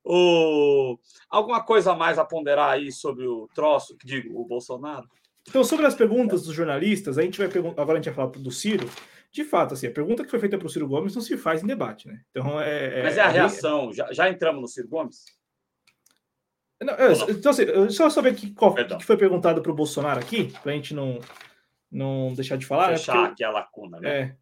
O... 0.03 0.99
Alguma 1.30 1.64
coisa 1.64 1.94
a 1.94 1.95
mais 1.95 2.20
a 2.20 2.26
ponderar 2.26 2.72
aí 2.72 2.91
sobre 2.91 3.26
o 3.26 3.48
troço, 3.56 3.95
que 3.98 4.06
digo, 4.06 4.38
o 4.38 4.45
Bolsonaro? 4.45 5.07
Então, 5.48 5.64
sobre 5.64 5.86
as 5.86 5.95
perguntas 5.95 6.44
dos 6.44 6.53
jornalistas, 6.53 7.18
a 7.18 7.22
gente 7.22 7.38
vai 7.38 7.48
perguntar. 7.48 7.82
Agora 7.82 7.98
a 7.98 8.02
gente 8.02 8.14
vai 8.14 8.28
falar 8.28 8.44
do 8.44 8.52
Ciro. 8.52 8.90
De 9.32 9.44
fato, 9.44 9.74
assim, 9.74 9.88
a 9.88 9.91
pergunta 9.91 10.24
que 10.24 10.30
foi 10.30 10.40
feita 10.40 10.57
para 10.57 10.68
o 10.68 10.70
Ciro 10.70 10.88
Gomes 10.88 11.16
não 11.16 11.22
se 11.22 11.38
faz 11.38 11.64
em 11.64 11.68
debate, 11.68 12.07
né? 12.07 12.20
Então 12.32 12.60
é. 12.60 12.99
é 12.99 13.03
Mas 13.03 13.18
é 13.18 13.22
a 13.22 13.28
reação. 13.28 13.94
Já, 13.94 14.12
já 14.12 14.30
entramos 14.30 14.62
no 14.62 14.68
Ciro 14.68 14.88
Gomes? 14.88 15.24
Não, 16.81 16.93
então, 17.30 17.52
assim, 17.52 17.89
só 17.89 18.10
saber 18.10 18.35
que, 18.35 18.52
qual, 18.52 18.73
que 18.73 19.06
foi 19.06 19.18
perguntado 19.18 19.61
para 19.61 19.72
o 19.72 19.76
Bolsonaro 19.76 20.19
aqui, 20.19 20.52
para 20.61 20.73
a 20.73 20.76
gente 20.76 20.93
não, 20.93 21.19
não 21.91 22.34
deixar 22.34 22.57
de 22.57 22.65
falar. 22.65 22.91
Né? 22.91 22.97
Fechar 22.97 23.23
né? 23.23 23.30
aqui 23.30 23.43
a 23.43 23.52
lacuna, 23.52 23.99
né? 23.99 24.10
É, 24.10 24.35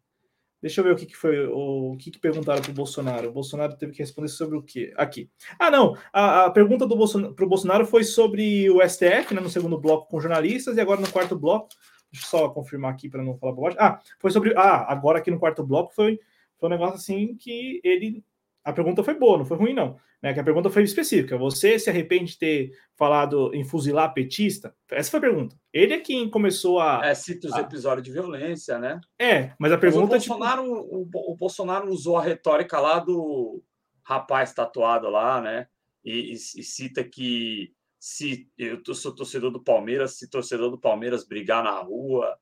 Deixa 0.64 0.80
eu 0.80 0.84
ver 0.86 0.92
o 0.94 0.96
que, 0.96 1.04
que 1.04 1.14
foi, 1.14 1.46
o, 1.46 1.94
que, 1.98 2.10
que 2.10 2.18
perguntaram 2.18 2.62
para 2.62 2.70
o 2.70 2.74
Bolsonaro. 2.74 3.28
O 3.28 3.32
Bolsonaro 3.32 3.76
teve 3.76 3.92
que 3.92 3.98
responder 3.98 4.28
sobre 4.28 4.56
o 4.56 4.62
quê? 4.62 4.94
Aqui. 4.96 5.30
Ah, 5.58 5.70
não. 5.70 5.94
A, 6.10 6.46
a 6.46 6.50
pergunta 6.50 6.88
para 6.88 7.44
o 7.44 7.48
Bolsonaro 7.48 7.84
foi 7.84 8.02
sobre 8.02 8.70
o 8.70 8.80
STF, 8.80 9.34
né, 9.34 9.42
no 9.42 9.50
segundo 9.50 9.78
bloco 9.78 10.08
com 10.08 10.18
jornalistas, 10.18 10.78
e 10.78 10.80
agora 10.80 11.02
no 11.02 11.12
quarto 11.12 11.38
bloco. 11.38 11.68
Deixa 12.10 12.24
eu 12.24 12.30
só 12.30 12.48
confirmar 12.48 12.92
aqui 12.92 13.10
para 13.10 13.22
não 13.22 13.36
falar 13.36 13.52
bobagem. 13.52 13.78
Ah, 13.78 14.00
foi 14.18 14.30
sobre. 14.30 14.54
Ah, 14.56 14.90
agora 14.90 15.18
aqui 15.18 15.30
no 15.30 15.38
quarto 15.38 15.62
bloco 15.62 15.92
foi, 15.94 16.18
foi 16.58 16.68
um 16.70 16.72
negócio 16.72 16.94
assim 16.94 17.36
que 17.36 17.82
ele 17.84 18.24
a 18.64 18.72
pergunta 18.72 19.04
foi 19.04 19.14
boa, 19.14 19.36
não 19.36 19.44
foi 19.44 19.58
ruim, 19.58 19.74
não. 19.74 19.98
Né? 20.24 20.32
Que 20.32 20.40
a 20.40 20.44
pergunta 20.44 20.70
foi 20.70 20.82
específica. 20.84 21.36
Você 21.36 21.78
se 21.78 21.90
arrepende 21.90 22.32
de 22.32 22.38
ter 22.38 22.72
falado 22.96 23.54
em 23.54 23.62
fuzilar 23.62 24.14
petista? 24.14 24.74
Essa 24.90 25.10
foi 25.10 25.18
a 25.18 25.20
pergunta. 25.20 25.54
Ele 25.70 25.92
é 25.92 26.00
quem 26.00 26.30
começou 26.30 26.80
a. 26.80 27.04
É, 27.04 27.14
cita 27.14 27.46
os 27.46 27.52
a... 27.52 27.60
episódios 27.60 28.02
de 28.02 28.10
violência, 28.10 28.78
né? 28.78 28.98
É, 29.20 29.52
mas 29.60 29.70
a 29.70 29.76
pergunta. 29.76 30.14
Mas 30.14 30.24
o, 30.24 30.28
Bolsonaro, 30.30 30.62
tipo... 30.62 31.18
o, 31.18 31.32
o, 31.32 31.36
Bolsonaro 31.36 31.90
usou 31.90 32.16
a 32.16 32.22
retórica 32.22 32.80
lá 32.80 33.00
do 33.00 33.62
rapaz 34.02 34.54
tatuado 34.54 35.10
lá, 35.10 35.42
né? 35.42 35.66
E, 36.02 36.32
e, 36.32 36.32
e 36.32 36.62
cita 36.62 37.04
que 37.04 37.74
se 38.00 38.48
eu 38.56 38.80
sou 38.94 39.14
torcedor 39.14 39.50
do 39.50 39.62
Palmeiras, 39.62 40.16
se 40.16 40.30
torcedor 40.30 40.70
do 40.70 40.80
Palmeiras 40.80 41.28
brigar 41.28 41.62
na 41.62 41.78
rua, 41.80 42.34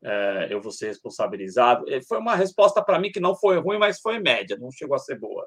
é, 0.00 0.46
eu 0.50 0.62
vou 0.62 0.70
ser 0.70 0.86
responsabilizado. 0.86 1.86
Foi 2.06 2.18
uma 2.18 2.36
resposta 2.36 2.80
para 2.84 3.00
mim 3.00 3.10
que 3.10 3.18
não 3.18 3.34
foi 3.34 3.58
ruim, 3.58 3.78
mas 3.78 3.98
foi 3.98 4.20
média, 4.20 4.56
não 4.56 4.70
chegou 4.70 4.94
a 4.94 5.00
ser 5.00 5.18
boa. 5.18 5.44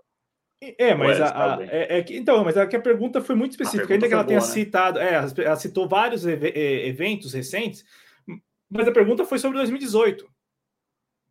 É, 0.62 0.94
mas 0.94 1.22
a, 1.22 1.56
a 1.56 1.64
é, 1.64 2.00
é, 2.00 2.06
então, 2.10 2.44
mas 2.44 2.58
é 2.58 2.68
que 2.68 2.76
a 2.76 2.82
pergunta 2.82 3.22
foi 3.22 3.34
muito 3.34 3.52
específica, 3.52 3.94
ainda 3.94 4.08
que 4.08 4.14
ela 4.14 4.24
boa, 4.24 4.28
tenha 4.28 4.42
né? 4.42 4.46
citado, 4.46 5.00
é, 5.00 5.14
ela 5.14 5.56
citou 5.56 5.88
vários 5.88 6.26
eventos 6.26 7.34
recentes, 7.34 7.86
mas 8.70 8.88
a 8.88 8.92
pergunta 8.92 9.26
foi 9.26 9.40
sobre 9.40 9.58
2018. 9.58 10.30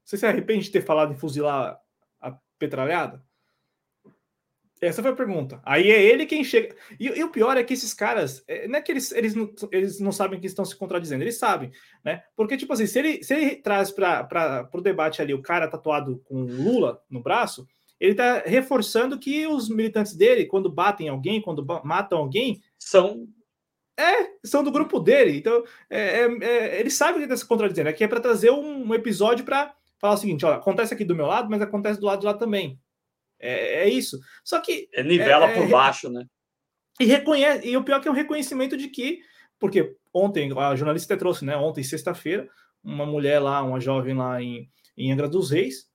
Você 0.02 0.16
se 0.16 0.26
arrepende 0.26 0.64
de 0.64 0.70
ter 0.70 0.80
falado 0.80 1.12
em 1.12 1.18
fuzilar 1.18 1.78
a 2.18 2.38
petralhada? 2.58 3.22
Essa 4.80 5.02
foi 5.02 5.10
a 5.10 5.16
pergunta. 5.16 5.60
Aí 5.64 5.90
é 5.90 6.02
ele 6.02 6.24
quem 6.24 6.42
chega. 6.44 6.74
E, 6.98 7.06
e, 7.06 7.24
o 7.24 7.30
pior 7.30 7.56
é 7.56 7.64
que 7.64 7.74
esses 7.74 7.92
caras, 7.92 8.42
é, 8.46 8.66
não 8.68 8.78
é 8.78 8.80
que 8.80 8.92
eles, 8.92 9.12
eles, 9.12 9.34
não, 9.34 9.52
eles 9.72 10.00
não 10.00 10.12
sabem 10.12 10.40
que 10.40 10.46
estão 10.46 10.64
se 10.64 10.76
contradizendo, 10.76 11.24
eles 11.24 11.36
sabem, 11.36 11.70
né? 12.04 12.22
Porque, 12.36 12.56
tipo 12.56 12.72
assim, 12.72 12.86
se 12.86 12.98
ele, 12.98 13.22
se 13.22 13.34
ele 13.34 13.56
traz 13.56 13.90
para 13.90 14.68
o 14.72 14.80
debate 14.80 15.20
ali 15.20 15.34
o 15.34 15.42
cara 15.42 15.68
tatuado 15.68 16.20
com 16.24 16.42
Lula 16.42 17.02
no 17.10 17.20
braço, 17.20 17.66
ele 18.00 18.12
está 18.12 18.40
reforçando 18.40 19.18
que 19.18 19.46
os 19.46 19.68
militantes 19.68 20.14
dele, 20.14 20.46
quando 20.46 20.70
batem 20.70 21.08
alguém, 21.08 21.42
quando 21.42 21.64
matam 21.84 22.18
alguém, 22.18 22.62
são. 22.78 23.26
É, 23.98 24.30
são 24.44 24.62
do 24.62 24.70
grupo 24.70 25.00
dele. 25.00 25.36
Então, 25.36 25.64
é, 25.90 26.20
é, 26.20 26.44
é 26.44 26.80
ele 26.80 26.90
sabe 26.90 27.18
que 27.18 27.24
está 27.24 27.36
se 27.36 27.44
contradizendo. 27.44 27.88
Aqui 27.88 28.04
é 28.04 28.08
para 28.08 28.20
trazer 28.20 28.50
um, 28.52 28.86
um 28.86 28.94
episódio 28.94 29.44
para 29.44 29.74
falar 29.98 30.14
o 30.14 30.16
seguinte: 30.16 30.46
ó, 30.46 30.52
acontece 30.52 30.94
aqui 30.94 31.04
do 31.04 31.16
meu 31.16 31.26
lado, 31.26 31.50
mas 31.50 31.60
acontece 31.60 31.98
do 31.98 32.06
lado 32.06 32.20
de 32.20 32.26
lá 32.26 32.34
também. 32.34 32.78
É, 33.40 33.82
é 33.82 33.88
isso. 33.88 34.18
Só 34.44 34.60
que. 34.60 34.88
É 34.92 35.02
nivela 35.02 35.50
é, 35.50 35.54
por 35.54 35.64
é, 35.64 35.68
baixo, 35.68 36.08
né? 36.08 36.24
E 37.00 37.04
reconhece. 37.04 37.68
E 37.68 37.76
o 37.76 37.82
pior 37.82 37.98
é 37.98 38.00
que 38.00 38.08
é 38.08 38.10
um 38.10 38.14
reconhecimento 38.14 38.76
de 38.76 38.88
que. 38.88 39.20
Porque 39.58 39.96
ontem, 40.14 40.52
a 40.56 40.76
jornalista 40.76 41.16
trouxe, 41.16 41.44
né? 41.44 41.56
Ontem, 41.56 41.82
sexta-feira, 41.82 42.48
uma 42.82 43.04
mulher 43.04 43.40
lá, 43.40 43.60
uma 43.62 43.80
jovem 43.80 44.14
lá 44.14 44.40
em, 44.40 44.70
em 44.96 45.12
Angra 45.12 45.28
dos 45.28 45.50
Reis, 45.50 45.87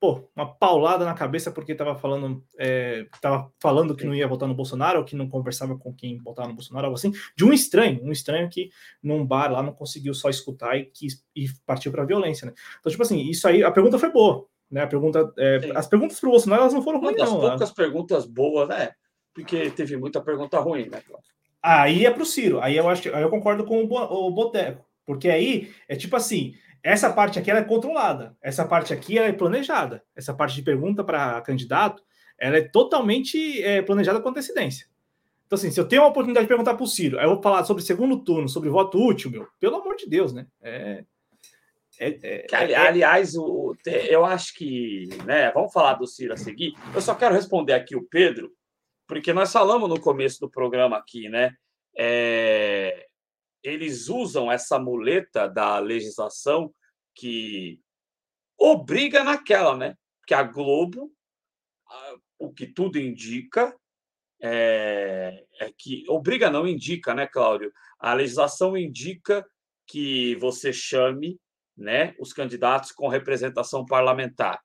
pô, 0.00 0.28
uma 0.34 0.46
paulada 0.46 1.04
na 1.04 1.14
cabeça 1.14 1.50
porque 1.50 1.72
estava 1.72 1.96
falando, 1.96 2.44
é, 2.58 3.06
tava 3.20 3.52
falando 3.58 3.96
que 3.96 4.06
não 4.06 4.14
ia 4.14 4.28
votar 4.28 4.48
no 4.48 4.54
Bolsonaro, 4.54 5.00
ou 5.00 5.04
que 5.04 5.16
não 5.16 5.28
conversava 5.28 5.76
com 5.76 5.92
quem 5.92 6.18
votava 6.18 6.48
no 6.48 6.54
Bolsonaro, 6.54 6.86
algo 6.86 6.96
assim, 6.96 7.12
de 7.36 7.44
um 7.44 7.52
estranho, 7.52 8.00
um 8.04 8.12
estranho 8.12 8.48
que 8.48 8.70
num 9.02 9.26
bar 9.26 9.50
lá 9.50 9.62
não 9.62 9.72
conseguiu 9.72 10.14
só 10.14 10.30
escutar 10.30 10.76
e, 10.76 10.84
quis, 10.84 11.24
e 11.34 11.46
partiu 11.66 11.90
para 11.90 12.04
violência, 12.04 12.46
né? 12.46 12.52
Então, 12.78 12.90
tipo 12.90 13.02
assim, 13.02 13.28
isso 13.28 13.48
aí, 13.48 13.64
a 13.64 13.70
pergunta 13.70 13.98
foi 13.98 14.10
boa, 14.12 14.46
né? 14.70 14.82
A 14.82 14.86
pergunta, 14.86 15.32
é, 15.36 15.72
as 15.74 15.86
perguntas 15.86 16.20
para 16.20 16.28
o 16.28 16.32
Bolsonaro 16.32 16.62
elas 16.62 16.74
não 16.74 16.82
foram 16.82 17.00
ruins, 17.00 17.16
não. 17.18 17.40
poucas 17.40 17.72
perguntas 17.72 18.24
boas, 18.24 18.68
né? 18.68 18.92
Porque 19.34 19.70
teve 19.70 19.96
muita 19.96 20.20
pergunta 20.20 20.58
ruim, 20.60 20.88
né? 20.88 21.02
Aí 21.62 22.06
é 22.06 22.10
para 22.10 22.22
o 22.22 22.26
Ciro. 22.26 22.60
Aí 22.60 22.76
eu 22.76 22.88
acho, 22.88 23.14
aí 23.14 23.22
eu 23.22 23.30
concordo 23.30 23.64
com 23.64 23.82
o, 23.84 24.30
Boteco, 24.30 24.84
porque 25.04 25.28
aí 25.28 25.72
é 25.88 25.96
tipo 25.96 26.14
assim, 26.16 26.54
essa 26.82 27.12
parte 27.12 27.38
aqui 27.38 27.50
ela 27.50 27.60
é 27.60 27.64
controlada, 27.64 28.36
essa 28.42 28.64
parte 28.64 28.92
aqui 28.92 29.18
ela 29.18 29.28
é 29.28 29.32
planejada, 29.32 30.02
essa 30.14 30.32
parte 30.32 30.54
de 30.54 30.62
pergunta 30.62 31.02
para 31.02 31.40
candidato, 31.42 32.02
ela 32.38 32.56
é 32.56 32.62
totalmente 32.62 33.62
é, 33.62 33.82
planejada 33.82 34.20
com 34.20 34.28
antecedência. 34.28 34.86
Então, 35.46 35.56
assim, 35.56 35.70
se 35.70 35.80
eu 35.80 35.88
tenho 35.88 36.02
uma 36.02 36.10
oportunidade 36.10 36.44
de 36.44 36.48
perguntar 36.48 36.74
para 36.74 36.84
o 36.84 36.86
Ciro, 36.86 37.18
aí 37.18 37.24
eu 37.24 37.30
vou 37.30 37.42
falar 37.42 37.64
sobre 37.64 37.82
segundo 37.82 38.22
turno, 38.22 38.48
sobre 38.48 38.68
voto 38.68 38.98
útil, 39.02 39.30
meu, 39.30 39.48
pelo 39.58 39.76
amor 39.76 39.96
de 39.96 40.06
Deus, 40.06 40.32
né? 40.32 40.46
É, 40.62 41.04
é, 41.98 42.18
é, 42.22 42.46
é 42.52 42.76
aliás, 42.76 43.34
o, 43.34 43.74
eu 43.86 44.24
acho 44.24 44.54
que, 44.54 45.08
né, 45.24 45.50
vamos 45.52 45.72
falar 45.72 45.94
do 45.94 46.06
Ciro 46.06 46.34
a 46.34 46.36
seguir. 46.36 46.74
Eu 46.94 47.00
só 47.00 47.14
quero 47.14 47.34
responder 47.34 47.72
aqui 47.72 47.96
o 47.96 48.04
Pedro, 48.04 48.52
porque 49.06 49.32
nós 49.32 49.50
falamos 49.50 49.88
no 49.88 49.98
começo 49.98 50.38
do 50.38 50.50
programa 50.50 50.98
aqui, 50.98 51.28
né? 51.30 51.54
É, 51.96 53.07
eles 53.72 54.08
usam 54.08 54.50
essa 54.50 54.78
muleta 54.78 55.48
da 55.48 55.78
legislação 55.78 56.72
que 57.14 57.80
obriga 58.56 59.24
naquela, 59.24 59.76
né? 59.76 59.94
Que 60.26 60.34
a 60.34 60.42
Globo, 60.42 61.12
o 62.38 62.52
que 62.52 62.66
tudo 62.66 62.98
indica, 62.98 63.74
é, 64.40 65.44
é, 65.60 65.72
que 65.76 66.04
obriga 66.08 66.50
não 66.50 66.66
indica, 66.66 67.14
né, 67.14 67.26
Cláudio? 67.26 67.72
A 67.98 68.14
legislação 68.14 68.76
indica 68.76 69.44
que 69.86 70.36
você 70.36 70.72
chame, 70.72 71.40
né, 71.76 72.14
os 72.18 72.32
candidatos 72.32 72.92
com 72.92 73.08
representação 73.08 73.84
parlamentar. 73.84 74.60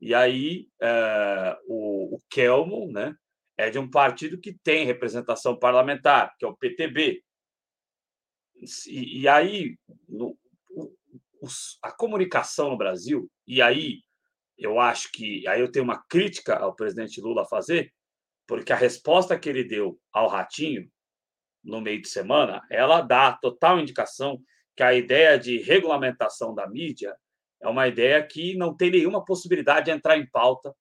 E 0.00 0.14
aí 0.14 0.68
é, 0.80 1.56
o, 1.66 2.16
o 2.16 2.22
Kelmo, 2.28 2.90
né, 2.90 3.14
é 3.56 3.70
de 3.70 3.78
um 3.78 3.88
partido 3.88 4.38
que 4.38 4.52
tem 4.52 4.84
representação 4.84 5.58
parlamentar, 5.58 6.34
que 6.38 6.44
é 6.44 6.48
o 6.48 6.56
PTB. 6.56 7.22
E, 8.86 9.22
e 9.22 9.28
aí 9.28 9.76
no, 10.08 10.36
o, 10.70 11.48
a 11.82 11.92
comunicação 11.92 12.70
no 12.70 12.78
Brasil, 12.78 13.30
e 13.46 13.60
aí 13.60 14.00
eu 14.58 14.80
acho 14.80 15.10
que 15.12 15.46
aí 15.46 15.60
eu 15.60 15.70
tenho 15.70 15.84
uma 15.84 16.02
crítica 16.08 16.56
ao 16.56 16.74
presidente 16.74 17.20
Lula 17.20 17.42
a 17.42 17.46
fazer, 17.46 17.92
porque 18.46 18.72
a 18.72 18.76
resposta 18.76 19.38
que 19.38 19.48
ele 19.48 19.64
deu 19.64 19.98
ao 20.12 20.28
Ratinho 20.28 20.88
no 21.62 21.80
meio 21.80 22.00
de 22.00 22.08
semana, 22.08 22.62
ela 22.70 23.00
dá 23.00 23.32
total 23.32 23.80
indicação 23.80 24.40
que 24.76 24.82
a 24.82 24.94
ideia 24.94 25.38
de 25.38 25.58
regulamentação 25.58 26.54
da 26.54 26.68
mídia 26.68 27.16
é 27.60 27.68
uma 27.68 27.88
ideia 27.88 28.24
que 28.24 28.56
não 28.56 28.76
tem 28.76 28.90
nenhuma 28.90 29.24
possibilidade 29.24 29.86
de 29.86 29.90
entrar 29.90 30.16
em 30.18 30.28
pauta 30.30 30.74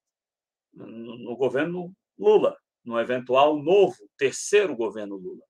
no 0.73 1.35
governo 1.35 1.93
Lula, 2.17 2.57
no 2.83 2.99
eventual 2.99 3.57
novo 3.61 3.95
terceiro 4.17 4.75
governo 4.75 5.15
Lula. 5.15 5.43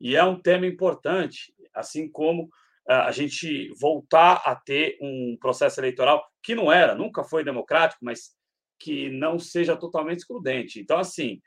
E 0.00 0.16
é 0.16 0.24
um 0.24 0.40
tema 0.40 0.66
importante, 0.66 1.54
assim 1.72 2.10
como 2.10 2.48
a 2.86 3.10
gente 3.12 3.72
voltar 3.80 4.42
a 4.44 4.54
ter 4.54 4.98
um 5.00 5.36
processo 5.40 5.80
eleitoral 5.80 6.22
que 6.42 6.54
não 6.54 6.70
era, 6.70 6.94
nunca 6.94 7.24
foi 7.24 7.42
democrático, 7.42 8.04
mas 8.04 8.34
que 8.78 9.08
não 9.08 9.38
seja 9.38 9.76
totalmente 9.76 10.18
excludente. 10.18 10.80
Então, 10.80 10.98
assim, 10.98 11.40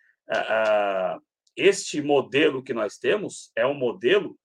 este 1.56 2.02
modelo 2.02 2.64
que 2.64 2.74
nós 2.74 2.98
temos 2.98 3.52
é 3.56 3.68
um 3.68 3.76
modelo 3.76 4.38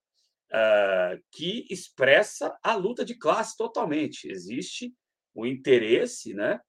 que 1.30 1.66
expressa 1.70 2.54
a 2.62 2.74
luta 2.74 3.04
de 3.06 3.14
classe 3.14 3.56
totalmente. 3.56 4.30
Existe 4.30 4.92
o 5.34 5.46
interesse 5.46 6.34
né, 6.34 6.60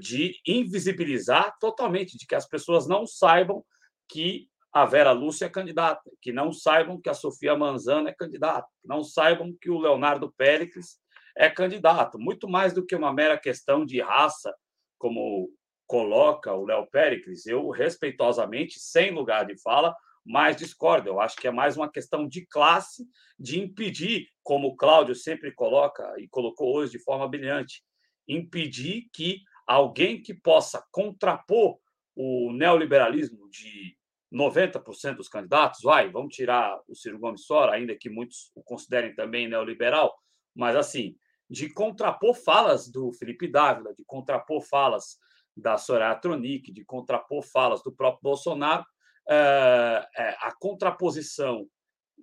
de 0.00 0.34
invisibilizar 0.44 1.56
totalmente, 1.60 2.18
de 2.18 2.26
que 2.26 2.34
as 2.34 2.48
pessoas 2.48 2.88
não 2.88 3.06
saibam 3.06 3.64
que 4.10 4.48
a 4.78 4.84
Vera 4.84 5.10
Lúcia 5.10 5.46
é 5.46 5.48
candidata, 5.48 6.08
que 6.22 6.32
não 6.32 6.52
saibam 6.52 7.00
que 7.00 7.08
a 7.08 7.14
Sofia 7.14 7.56
Manzana 7.56 8.10
é 8.10 8.14
candidata, 8.14 8.68
que 8.80 8.86
não 8.86 9.02
saibam 9.02 9.52
que 9.60 9.68
o 9.68 9.78
Leonardo 9.78 10.32
Péricles 10.36 11.00
é 11.36 11.50
candidato, 11.50 12.16
muito 12.16 12.48
mais 12.48 12.72
do 12.72 12.86
que 12.86 12.94
uma 12.94 13.12
mera 13.12 13.36
questão 13.36 13.84
de 13.84 14.00
raça 14.00 14.54
como 14.96 15.50
coloca 15.84 16.54
o 16.54 16.64
Léo 16.64 16.86
Péricles, 16.86 17.44
eu 17.46 17.70
respeitosamente, 17.70 18.78
sem 18.78 19.10
lugar 19.10 19.46
de 19.46 19.60
fala, 19.60 19.96
mas 20.24 20.56
discordo. 20.56 21.08
Eu 21.08 21.18
acho 21.18 21.36
que 21.36 21.48
é 21.48 21.50
mais 21.50 21.76
uma 21.76 21.90
questão 21.90 22.28
de 22.28 22.46
classe, 22.46 23.04
de 23.38 23.58
impedir, 23.58 24.28
como 24.44 24.68
o 24.68 24.76
Cláudio 24.76 25.14
sempre 25.14 25.52
coloca 25.52 26.14
e 26.18 26.28
colocou 26.28 26.76
hoje 26.76 26.92
de 26.92 27.02
forma 27.02 27.26
brilhante, 27.26 27.82
impedir 28.28 29.08
que 29.12 29.40
alguém 29.66 30.22
que 30.22 30.34
possa 30.34 30.84
contrapor 30.92 31.78
o 32.14 32.52
neoliberalismo 32.52 33.48
de 33.50 33.97
90% 34.32 35.16
dos 35.16 35.28
candidatos, 35.28 35.80
vai, 35.82 36.10
vamos 36.10 36.34
tirar 36.34 36.78
o 36.86 36.94
Ciro 36.94 37.18
Gomes 37.18 37.46
fora, 37.46 37.72
ainda 37.72 37.96
que 37.96 38.10
muitos 38.10 38.50
o 38.54 38.62
considerem 38.62 39.14
também 39.14 39.48
neoliberal, 39.48 40.14
mas 40.54 40.76
assim, 40.76 41.16
de 41.48 41.72
contrapor 41.72 42.34
falas 42.34 42.90
do 42.90 43.12
Felipe 43.12 43.48
Dávila, 43.48 43.94
de 43.94 44.04
contrapor 44.04 44.60
falas 44.62 45.18
da 45.56 45.78
Soraya 45.78 46.14
Tronic, 46.14 46.72
de 46.72 46.84
contrapor 46.84 47.42
falas 47.42 47.82
do 47.82 47.92
próprio 47.92 48.22
Bolsonaro, 48.22 48.84
eh, 49.28 50.08
eh, 50.16 50.36
a 50.40 50.54
contraposição 50.58 51.66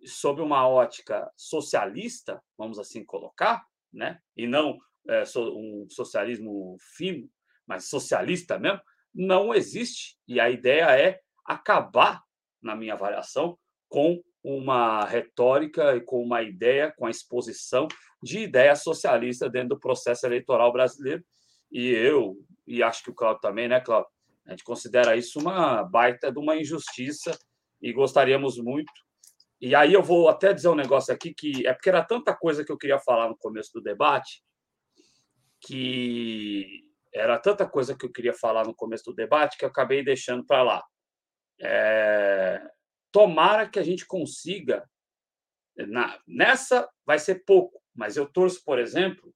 sob 0.05 0.41
uma 0.41 0.67
ótica 0.67 1.29
socialista, 1.35 2.41
vamos 2.57 2.77
assim 2.79 3.03
colocar, 3.03 3.65
né? 3.91 4.19
e 4.37 4.47
não 4.47 4.77
eh, 5.07 5.23
um 5.37 5.87
socialismo 5.89 6.77
fino, 6.79 7.29
mas 7.65 7.89
socialista 7.89 8.59
mesmo, 8.59 8.81
não 9.13 9.53
existe. 9.53 10.17
E 10.27 10.39
a 10.39 10.49
ideia 10.49 10.97
é 10.97 11.19
acabar, 11.45 12.23
na 12.61 12.75
minha 12.75 12.93
avaliação, 12.93 13.57
com 13.87 14.21
uma 14.43 15.05
retórica 15.05 15.95
e 15.95 16.01
com 16.01 16.21
uma 16.23 16.41
ideia, 16.41 16.93
com 16.97 17.05
a 17.05 17.11
exposição 17.11 17.87
de 18.21 18.39
ideia 18.39 18.75
socialista 18.75 19.49
dentro 19.49 19.69
do 19.69 19.79
processo 19.79 20.25
eleitoral 20.25 20.71
brasileiro. 20.71 21.23
E 21.71 21.87
eu, 21.89 22.35
e 22.65 22.81
acho 22.81 23.03
que 23.03 23.09
o 23.09 23.13
Claudio 23.15 23.41
também, 23.41 23.67
né, 23.67 23.79
Claudio? 23.79 24.09
A 24.45 24.51
gente 24.51 24.63
considera 24.63 25.15
isso 25.15 25.39
uma 25.39 25.83
baita 25.83 26.31
de 26.31 26.39
uma 26.39 26.55
injustiça 26.55 27.37
e 27.81 27.91
gostaríamos 27.91 28.57
muito. 28.57 28.91
E 29.59 29.73
aí 29.73 29.93
eu 29.93 30.03
vou 30.03 30.29
até 30.29 30.53
dizer 30.53 30.69
um 30.69 30.75
negócio 30.75 31.13
aqui 31.13 31.33
que 31.33 31.65
é 31.65 31.73
porque 31.73 31.89
era 31.89 32.03
tanta 32.03 32.35
coisa 32.35 32.63
que 32.63 32.71
eu 32.71 32.77
queria 32.77 32.99
falar 32.99 33.27
no 33.27 33.37
começo 33.37 33.71
do 33.73 33.81
debate 33.81 34.43
que 35.65 36.83
era 37.13 37.39
tanta 37.39 37.67
coisa 37.67 37.95
que 37.95 38.05
eu 38.05 38.11
queria 38.11 38.33
falar 38.33 38.65
no 38.65 38.75
começo 38.75 39.05
do 39.05 39.15
debate 39.15 39.57
que 39.57 39.65
eu 39.65 39.69
acabei 39.69 40.03
deixando 40.03 40.45
para 40.45 40.61
lá. 40.61 40.83
É, 41.61 42.61
tomara 43.11 43.67
que 43.67 43.79
a 43.79 43.83
gente 43.83 44.05
consiga. 44.05 44.89
Na, 45.77 46.19
nessa 46.27 46.89
vai 47.05 47.19
ser 47.19 47.43
pouco, 47.45 47.81
mas 47.93 48.15
eu 48.15 48.25
torço, 48.25 48.63
por 48.63 48.79
exemplo, 48.79 49.33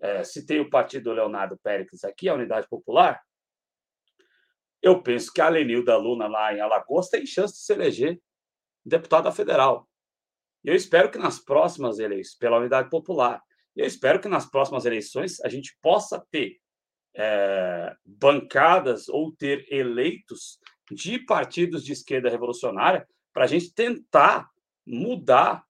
é, 0.00 0.24
citei 0.24 0.58
o 0.58 0.68
partido 0.68 1.12
Leonardo 1.12 1.56
Péricles 1.58 2.02
aqui, 2.04 2.28
a 2.28 2.34
Unidade 2.34 2.68
Popular. 2.68 3.22
Eu 4.82 5.00
penso 5.00 5.32
que 5.32 5.40
a 5.40 5.48
Lenilda 5.48 5.96
Luna, 5.96 6.26
lá 6.26 6.52
em 6.52 6.60
Alagoas, 6.60 7.08
tem 7.08 7.24
chance 7.24 7.54
de 7.54 7.60
se 7.60 7.72
eleger 7.72 8.20
deputada 8.84 9.30
federal. 9.30 9.88
E 10.64 10.68
eu 10.68 10.74
espero 10.74 11.10
que 11.10 11.18
nas 11.18 11.38
próximas 11.38 12.00
eleições, 12.00 12.36
pela 12.36 12.58
Unidade 12.58 12.90
Popular, 12.90 13.40
eu 13.76 13.86
espero 13.86 14.20
que 14.20 14.28
nas 14.28 14.48
próximas 14.48 14.84
eleições 14.84 15.40
a 15.40 15.48
gente 15.48 15.76
possa 15.80 16.24
ter 16.30 16.60
é, 17.14 17.94
bancadas 18.04 19.08
ou 19.08 19.34
ter 19.34 19.66
eleitos 19.72 20.58
de 20.92 21.18
partidos 21.18 21.84
de 21.84 21.92
esquerda 21.92 22.30
revolucionária 22.30 23.06
para 23.32 23.44
a 23.44 23.46
gente 23.46 23.72
tentar 23.74 24.48
mudar 24.86 25.64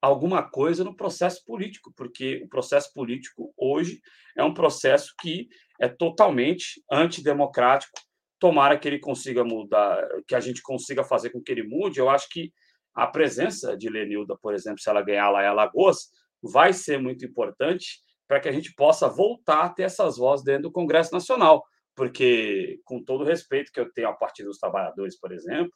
alguma 0.00 0.42
coisa 0.42 0.84
no 0.84 0.94
processo 0.94 1.44
político, 1.44 1.92
porque 1.96 2.42
o 2.44 2.48
processo 2.48 2.92
político 2.92 3.52
hoje 3.56 4.00
é 4.36 4.44
um 4.44 4.54
processo 4.54 5.14
que 5.20 5.48
é 5.80 5.88
totalmente 5.88 6.82
antidemocrático. 6.90 7.98
Tomara 8.38 8.78
que 8.78 8.86
ele 8.86 8.98
consiga 8.98 9.42
mudar, 9.42 10.06
que 10.26 10.34
a 10.34 10.40
gente 10.40 10.62
consiga 10.62 11.02
fazer 11.02 11.30
com 11.30 11.42
que 11.42 11.50
ele 11.50 11.62
mude. 11.62 11.98
Eu 11.98 12.10
acho 12.10 12.28
que 12.28 12.52
a 12.94 13.06
presença 13.06 13.76
de 13.76 13.88
Lenilda, 13.88 14.36
por 14.40 14.54
exemplo, 14.54 14.80
se 14.80 14.88
ela 14.88 15.02
ganhar 15.02 15.30
lá 15.30 15.42
em 15.42 15.48
Alagoas, 15.48 16.10
vai 16.42 16.72
ser 16.72 16.98
muito 16.98 17.24
importante 17.24 18.00
para 18.28 18.40
que 18.40 18.48
a 18.48 18.52
gente 18.52 18.74
possa 18.74 19.08
voltar 19.08 19.64
a 19.64 19.68
ter 19.68 19.84
essas 19.84 20.16
vozes 20.16 20.44
dentro 20.44 20.64
do 20.64 20.72
Congresso 20.72 21.12
Nacional 21.12 21.64
porque, 21.96 22.80
com 22.84 23.02
todo 23.02 23.22
o 23.22 23.26
respeito 23.26 23.72
que 23.72 23.80
eu 23.80 23.90
tenho 23.90 24.08
ao 24.08 24.18
Partido 24.18 24.46
dos 24.46 24.58
Trabalhadores, 24.58 25.18
por 25.18 25.32
exemplo, 25.32 25.72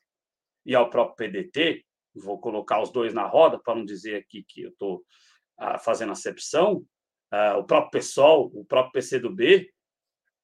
e 0.66 0.74
ao 0.74 0.90
próprio 0.90 1.16
PDT, 1.16 1.84
vou 2.14 2.38
colocar 2.38 2.82
os 2.82 2.92
dois 2.92 3.14
na 3.14 3.26
roda 3.26 3.58
para 3.58 3.74
não 3.74 3.84
dizer 3.84 4.16
aqui 4.16 4.44
que 4.46 4.62
eu 4.62 4.70
estou 4.70 5.02
ah, 5.58 5.78
fazendo 5.78 6.12
acepção, 6.12 6.84
ah, 7.30 7.56
o 7.56 7.64
próprio 7.64 7.92
PSOL, 7.92 8.50
o 8.54 8.64
próprio 8.64 8.92
PCdoB, 8.92 9.68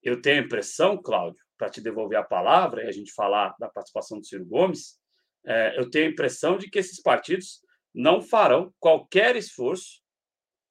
eu 0.03 0.23
tenho 0.23 0.41
a 0.41 0.45
impressão, 0.45 0.97
Cláudio, 0.97 1.45
para 1.59 1.69
te 1.69 1.81
devolver 1.81 2.19
a 2.19 2.25
palavra 2.25 2.85
e 2.85 2.89
a 2.89 2.93
gente 2.93 3.13
falar 3.13 3.55
da 3.59 3.69
participação 3.69 4.19
do 4.19 4.27
Ciro 4.27 4.47
Gomes, 4.47 4.99
eh, 5.45 5.75
eu 5.77 5.91
tenho 5.91 6.07
a 6.07 6.11
impressão 6.11 6.57
de 6.59 6.71
que 6.71 6.79
esses 6.79 7.01
partidos 7.01 7.61
não 7.95 8.21
farão 8.21 8.73
qualquer 8.79 9.37
esforço 9.37 10.03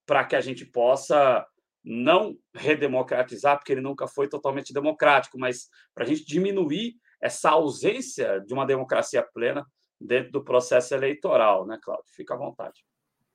para 0.05 0.23
que 0.23 0.35
a 0.35 0.41
gente 0.41 0.63
possa 0.63 1.45
não 1.85 2.35
redemocratizar, 2.53 3.57
porque 3.57 3.71
ele 3.71 3.81
nunca 3.81 4.07
foi 4.07 4.27
totalmente 4.27 4.73
democrático, 4.73 5.37
mas 5.37 5.69
para 5.93 6.03
a 6.03 6.07
gente 6.07 6.25
diminuir 6.25 6.95
essa 7.21 7.51
ausência 7.51 8.43
de 8.45 8.53
uma 8.53 8.65
democracia 8.65 9.21
plena 9.21 9.65
dentro 10.01 10.31
do 10.31 10.43
processo 10.43 10.93
eleitoral, 10.95 11.65
né, 11.65 11.77
Cláudio? 11.81 12.11
Fica 12.15 12.33
à 12.33 12.37
vontade. 12.37 12.83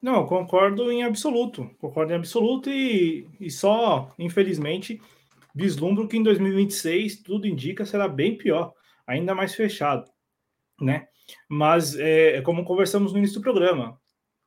Não, 0.02 0.26
concordo 0.26 0.90
em 0.90 1.04
absoluto. 1.04 1.70
Concordo 1.78 2.12
em 2.12 2.16
absoluto 2.16 2.70
e, 2.70 3.28
e 3.38 3.50
só, 3.50 4.12
infelizmente, 4.18 5.00
vislumbro 5.54 6.08
que 6.08 6.16
em 6.16 6.22
2026 6.22 7.22
tudo 7.22 7.46
indica 7.46 7.84
será 7.84 8.08
bem 8.08 8.36
pior, 8.36 8.72
ainda 9.06 9.34
mais 9.34 9.54
fechado, 9.54 10.10
né? 10.80 11.06
Mas 11.48 11.96
é, 11.96 12.40
como 12.42 12.64
conversamos 12.64 13.12
no 13.12 13.18
início 13.18 13.40
do 13.40 13.42
programa, 13.42 14.00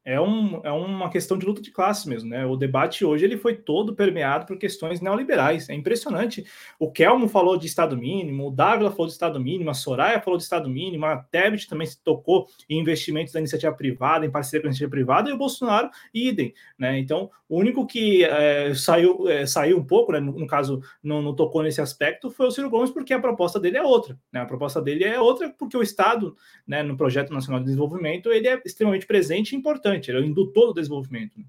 é, 0.05 0.19
um, 0.19 0.59
é 0.63 0.71
uma 0.71 1.09
questão 1.09 1.37
de 1.37 1.45
luta 1.45 1.61
de 1.61 1.71
classe 1.71 2.09
mesmo, 2.09 2.29
né? 2.29 2.45
O 2.45 2.57
debate 2.57 3.05
hoje 3.05 3.23
ele 3.23 3.37
foi 3.37 3.55
todo 3.55 3.95
permeado 3.95 4.45
por 4.45 4.57
questões 4.57 4.99
neoliberais. 4.99 5.69
É 5.69 5.73
impressionante. 5.73 6.45
O 6.77 6.91
Kelmo 6.91 7.29
falou 7.29 7.57
de 7.57 7.67
Estado 7.67 7.97
mínimo, 7.97 8.47
o 8.47 8.51
Dávila 8.51 8.91
falou 8.91 9.07
de 9.07 9.13
Estado 9.13 9.39
mínimo, 9.39 9.69
a 9.69 9.73
Soraya 9.73 10.19
falou 10.19 10.37
de 10.37 10.43
Estado 10.43 10.69
mínimo, 10.69 11.05
a 11.05 11.17
Tebet 11.17 11.67
também 11.69 11.87
se 11.87 12.01
tocou 12.03 12.47
em 12.69 12.79
investimentos 12.79 13.33
da 13.33 13.39
iniciativa 13.39 13.73
privada, 13.73 14.25
em 14.25 14.31
parceria 14.31 14.61
com 14.61 14.67
a 14.67 14.69
iniciativa 14.69 14.91
privada, 14.91 15.29
e 15.29 15.33
o 15.33 15.37
Bolsonaro, 15.37 15.89
idem, 16.13 16.53
né? 16.77 16.99
Então, 16.99 17.29
o 17.47 17.59
único 17.59 17.85
que 17.85 18.25
é, 18.25 18.73
saiu, 18.73 19.29
é, 19.29 19.45
saiu 19.45 19.77
um 19.77 19.85
pouco, 19.85 20.11
né? 20.11 20.19
no, 20.19 20.31
no 20.33 20.47
caso, 20.47 20.81
não, 21.03 21.21
não, 21.21 21.35
tocou 21.35 21.61
nesse 21.61 21.79
aspecto, 21.79 22.31
foi 22.31 22.47
o 22.47 22.51
Ciro 22.51 22.69
Gomes, 22.69 22.89
porque 22.89 23.13
a 23.13 23.19
proposta 23.19 23.59
dele 23.59 23.77
é 23.77 23.83
outra. 23.83 24.17
Né? 24.31 24.41
A 24.41 24.45
proposta 24.45 24.81
dele 24.81 25.03
é 25.03 25.19
outra 25.19 25.49
porque 25.57 25.77
o 25.77 25.83
Estado, 25.83 26.35
né, 26.65 26.81
no 26.81 26.97
Projeto 26.97 27.31
Nacional 27.31 27.59
de 27.59 27.67
Desenvolvimento, 27.67 28.31
ele 28.31 28.47
é 28.47 28.59
extremamente 28.65 29.05
presente 29.05 29.51
e 29.51 29.55
importante 29.55 29.92
importante, 29.93 30.09
ele 30.09 30.17
é 30.17 30.21
o 30.21 30.25
indutor 30.25 30.67
do 30.67 30.73
desenvolvimento. 30.73 31.37
Né? 31.37 31.45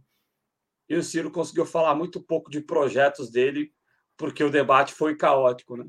E 0.88 0.96
o 0.96 1.02
Ciro 1.02 1.30
conseguiu 1.30 1.64
falar 1.64 1.94
muito 1.94 2.20
pouco 2.20 2.50
de 2.50 2.60
projetos 2.60 3.30
dele, 3.30 3.72
porque 4.16 4.44
o 4.44 4.50
debate 4.50 4.92
foi 4.92 5.16
caótico, 5.16 5.76
né? 5.76 5.86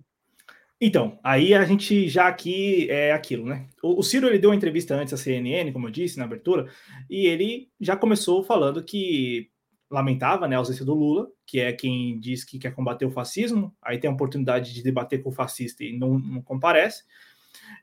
Então, 0.80 1.18
aí 1.23 1.53
a 1.53 1.64
gente 1.64 2.10
já 2.10 2.27
aqui 2.27 2.90
é 2.90 3.14
aquilo, 3.14 3.45
né? 3.45 3.68
O, 3.82 3.99
o 3.99 4.03
Ciro 4.03 4.27
ele 4.27 4.40
deu 4.40 4.49
uma 4.49 4.56
entrevista 4.56 4.94
antes 4.94 5.14
à 5.14 5.18
CNN, 5.18 5.72
como 5.72 5.88
eu 5.88 5.91
disse 5.91 6.18
na 6.18 6.26
abertura, 6.26 6.69
e 7.10 7.27
ele 7.27 7.69
já 7.80 7.95
começou 7.95 8.44
falando 8.44 8.84
que 8.84 9.49
lamentava 9.90 10.48
né, 10.48 10.56
a 10.56 10.60
ausência 10.60 10.84
do 10.84 10.94
Lula, 10.94 11.30
que 11.45 11.60
é 11.61 11.72
quem 11.72 12.19
diz 12.19 12.44
que 12.44 12.60
quer 12.60 12.73
combater 12.73 13.06
o 13.06 13.11
fascismo, 13.11 13.73
aí 13.82 13.98
tem 13.98 14.10
a 14.10 14.14
oportunidade 14.14 14.73
de 14.73 14.84
debater 14.84 15.22
com 15.23 15.30
o 15.30 15.34
fascista 15.34 15.84
e 15.84 15.98
não, 15.98 16.19
não 16.19 16.41
comparece. 16.41 17.03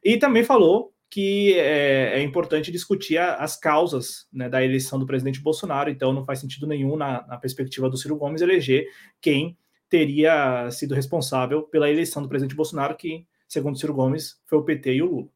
E 0.05 0.19
também 0.19 0.45
falou 0.45 0.93
que 1.13 1.53
é, 1.59 2.21
é 2.21 2.23
importante 2.23 2.73
discutir 2.73 3.19
a, 3.19 3.35
as 3.35 3.55
causas 3.55 4.27
né, 4.33 4.49
da 4.49 4.65
eleição 4.65 4.99
do 4.99 5.05
presidente 5.05 5.43
Bolsonaro, 5.43 5.91
então 5.91 6.11
não 6.11 6.25
faz 6.25 6.39
sentido 6.39 6.67
nenhum, 6.67 6.97
na, 6.97 7.27
na, 7.27 7.37
perspectiva 7.37 7.91
do 7.91 7.99
Ciro 7.99 8.17
Gomes, 8.17 8.41
eleger 8.41 8.87
quem 9.21 9.55
teria 9.91 10.71
sido 10.71 10.95
responsável 10.95 11.65
pela 11.65 11.91
eleição 11.91 12.23
do 12.23 12.31
presidente 12.31 12.57
Bolsonaro, 12.57 12.97
que, 12.97 13.27
segundo 13.47 13.79
Ciro 13.79 13.93
Gomes, 13.93 14.41
foi 14.47 14.59
o 14.59 14.63
PT 14.63 14.95
e 14.95 15.03
o 15.03 15.07
Lula. 15.07 15.29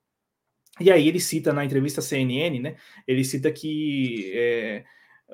E 0.81 0.91
aí 0.91 1.07
ele 1.07 1.21
cita 1.21 1.53
na 1.53 1.63
entrevista 1.63 2.01
CNN, 2.01 2.59
né? 2.59 2.77
Ele 3.07 3.23
cita 3.23 3.53
que 3.53 4.33
é, 4.35 4.83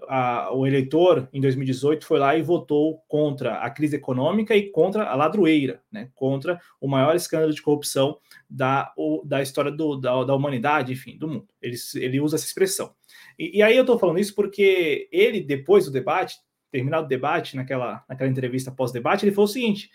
a, 0.08 0.52
o 0.52 0.66
eleitor, 0.66 1.28
em 1.32 1.40
2018, 1.40 2.04
foi 2.04 2.18
lá 2.18 2.36
e 2.36 2.42
votou 2.42 3.02
contra 3.08 3.58
a 3.58 3.70
crise 3.70 3.96
econômica 3.96 4.56
e 4.56 4.70
contra 4.70 5.04
a 5.04 5.14
ladroeira, 5.14 5.82
né? 5.90 6.08
contra 6.14 6.60
o 6.80 6.88
maior 6.88 7.14
escândalo 7.14 7.52
de 7.52 7.62
corrupção 7.62 8.18
da, 8.48 8.92
o, 8.96 9.22
da 9.24 9.42
história 9.42 9.70
do, 9.70 9.96
da, 9.96 10.24
da, 10.24 10.34
humanidade, 10.34 10.92
enfim, 10.92 11.16
do 11.18 11.28
mundo. 11.28 11.48
Ele, 11.60 11.76
ele 11.96 12.20
usa 12.20 12.36
essa 12.36 12.46
expressão. 12.46 12.94
E, 13.38 13.58
e 13.58 13.62
aí 13.62 13.76
eu 13.76 13.82
estou 13.82 13.98
falando 13.98 14.18
isso 14.18 14.34
porque 14.34 15.08
ele, 15.12 15.40
depois 15.40 15.84
do 15.84 15.90
debate, 15.90 16.36
terminado 16.70 17.04
o 17.04 17.08
debate, 17.08 17.56
naquela, 17.56 18.02
naquela 18.08 18.30
entrevista 18.30 18.70
pós-debate, 18.70 19.24
ele 19.24 19.34
falou 19.34 19.48
o 19.48 19.52
seguinte: 19.52 19.90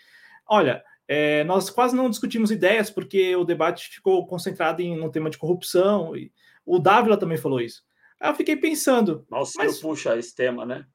olha, 0.46 0.82
é, 1.08 1.42
nós 1.44 1.70
quase 1.70 1.96
não 1.96 2.10
discutimos 2.10 2.50
ideias 2.50 2.90
porque 2.90 3.34
o 3.34 3.44
debate 3.44 3.88
ficou 3.88 4.26
concentrado 4.26 4.80
em 4.80 5.00
um 5.00 5.10
tema 5.10 5.28
de 5.30 5.38
corrupção. 5.38 6.14
E 6.14 6.30
o 6.64 6.78
Dávila 6.78 7.16
também 7.16 7.38
falou 7.38 7.60
isso. 7.60 7.87
Aí 8.20 8.30
eu 8.30 8.34
fiquei 8.34 8.56
pensando. 8.56 9.26
Mas 9.28 9.54
o 9.54 9.58
mas... 9.58 9.78
puxa 9.80 10.16
esse 10.16 10.34
tema, 10.34 10.66
né? 10.66 10.86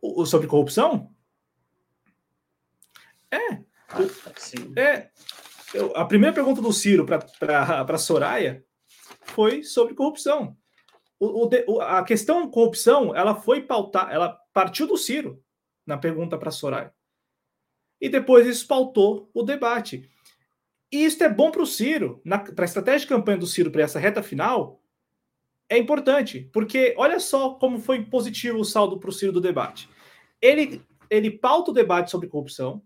O, 0.00 0.22
o 0.22 0.26
sobre 0.26 0.46
corrupção? 0.46 1.14
É. 3.30 3.54
Ah, 3.88 4.32
sim. 4.36 4.72
É. 4.76 5.10
Eu, 5.72 5.94
a 5.96 6.04
primeira 6.04 6.34
pergunta 6.34 6.62
do 6.62 6.72
Ciro 6.72 7.04
para 7.06 7.98
Soraya 7.98 8.64
foi 9.22 9.62
sobre 9.62 9.94
corrupção. 9.94 10.56
O, 11.20 11.48
o, 11.66 11.80
a 11.80 12.02
questão 12.04 12.48
corrupção, 12.50 13.14
ela 13.14 13.34
foi 13.34 13.62
pautar, 13.62 14.10
ela 14.10 14.38
partiu 14.52 14.86
do 14.86 14.96
Ciro 14.96 15.42
na 15.84 15.98
pergunta 15.98 16.38
para 16.38 16.50
Soraya. 16.50 16.92
E 18.00 18.08
depois 18.08 18.46
isso 18.46 18.66
pautou 18.66 19.30
o 19.34 19.42
debate. 19.42 20.08
E 20.90 21.04
isso 21.04 21.22
é 21.22 21.28
bom 21.28 21.50
para 21.50 21.62
o 21.62 21.66
Ciro, 21.66 22.22
para 22.54 22.64
a 22.64 22.64
estratégia 22.64 23.00
de 23.00 23.06
campanha 23.06 23.38
do 23.38 23.46
Ciro 23.46 23.70
para 23.70 23.82
essa 23.82 23.98
reta 23.98 24.22
final, 24.22 24.80
é 25.68 25.76
importante, 25.76 26.48
porque 26.52 26.94
olha 26.96 27.20
só 27.20 27.54
como 27.54 27.78
foi 27.78 28.04
positivo 28.04 28.58
o 28.58 28.64
saldo 28.64 28.98
para 28.98 29.10
o 29.10 29.12
Ciro 29.12 29.32
do 29.32 29.40
debate. 29.40 29.88
Ele, 30.40 30.82
ele 31.10 31.30
pauta 31.30 31.70
o 31.70 31.74
debate 31.74 32.10
sobre 32.10 32.28
corrupção, 32.28 32.82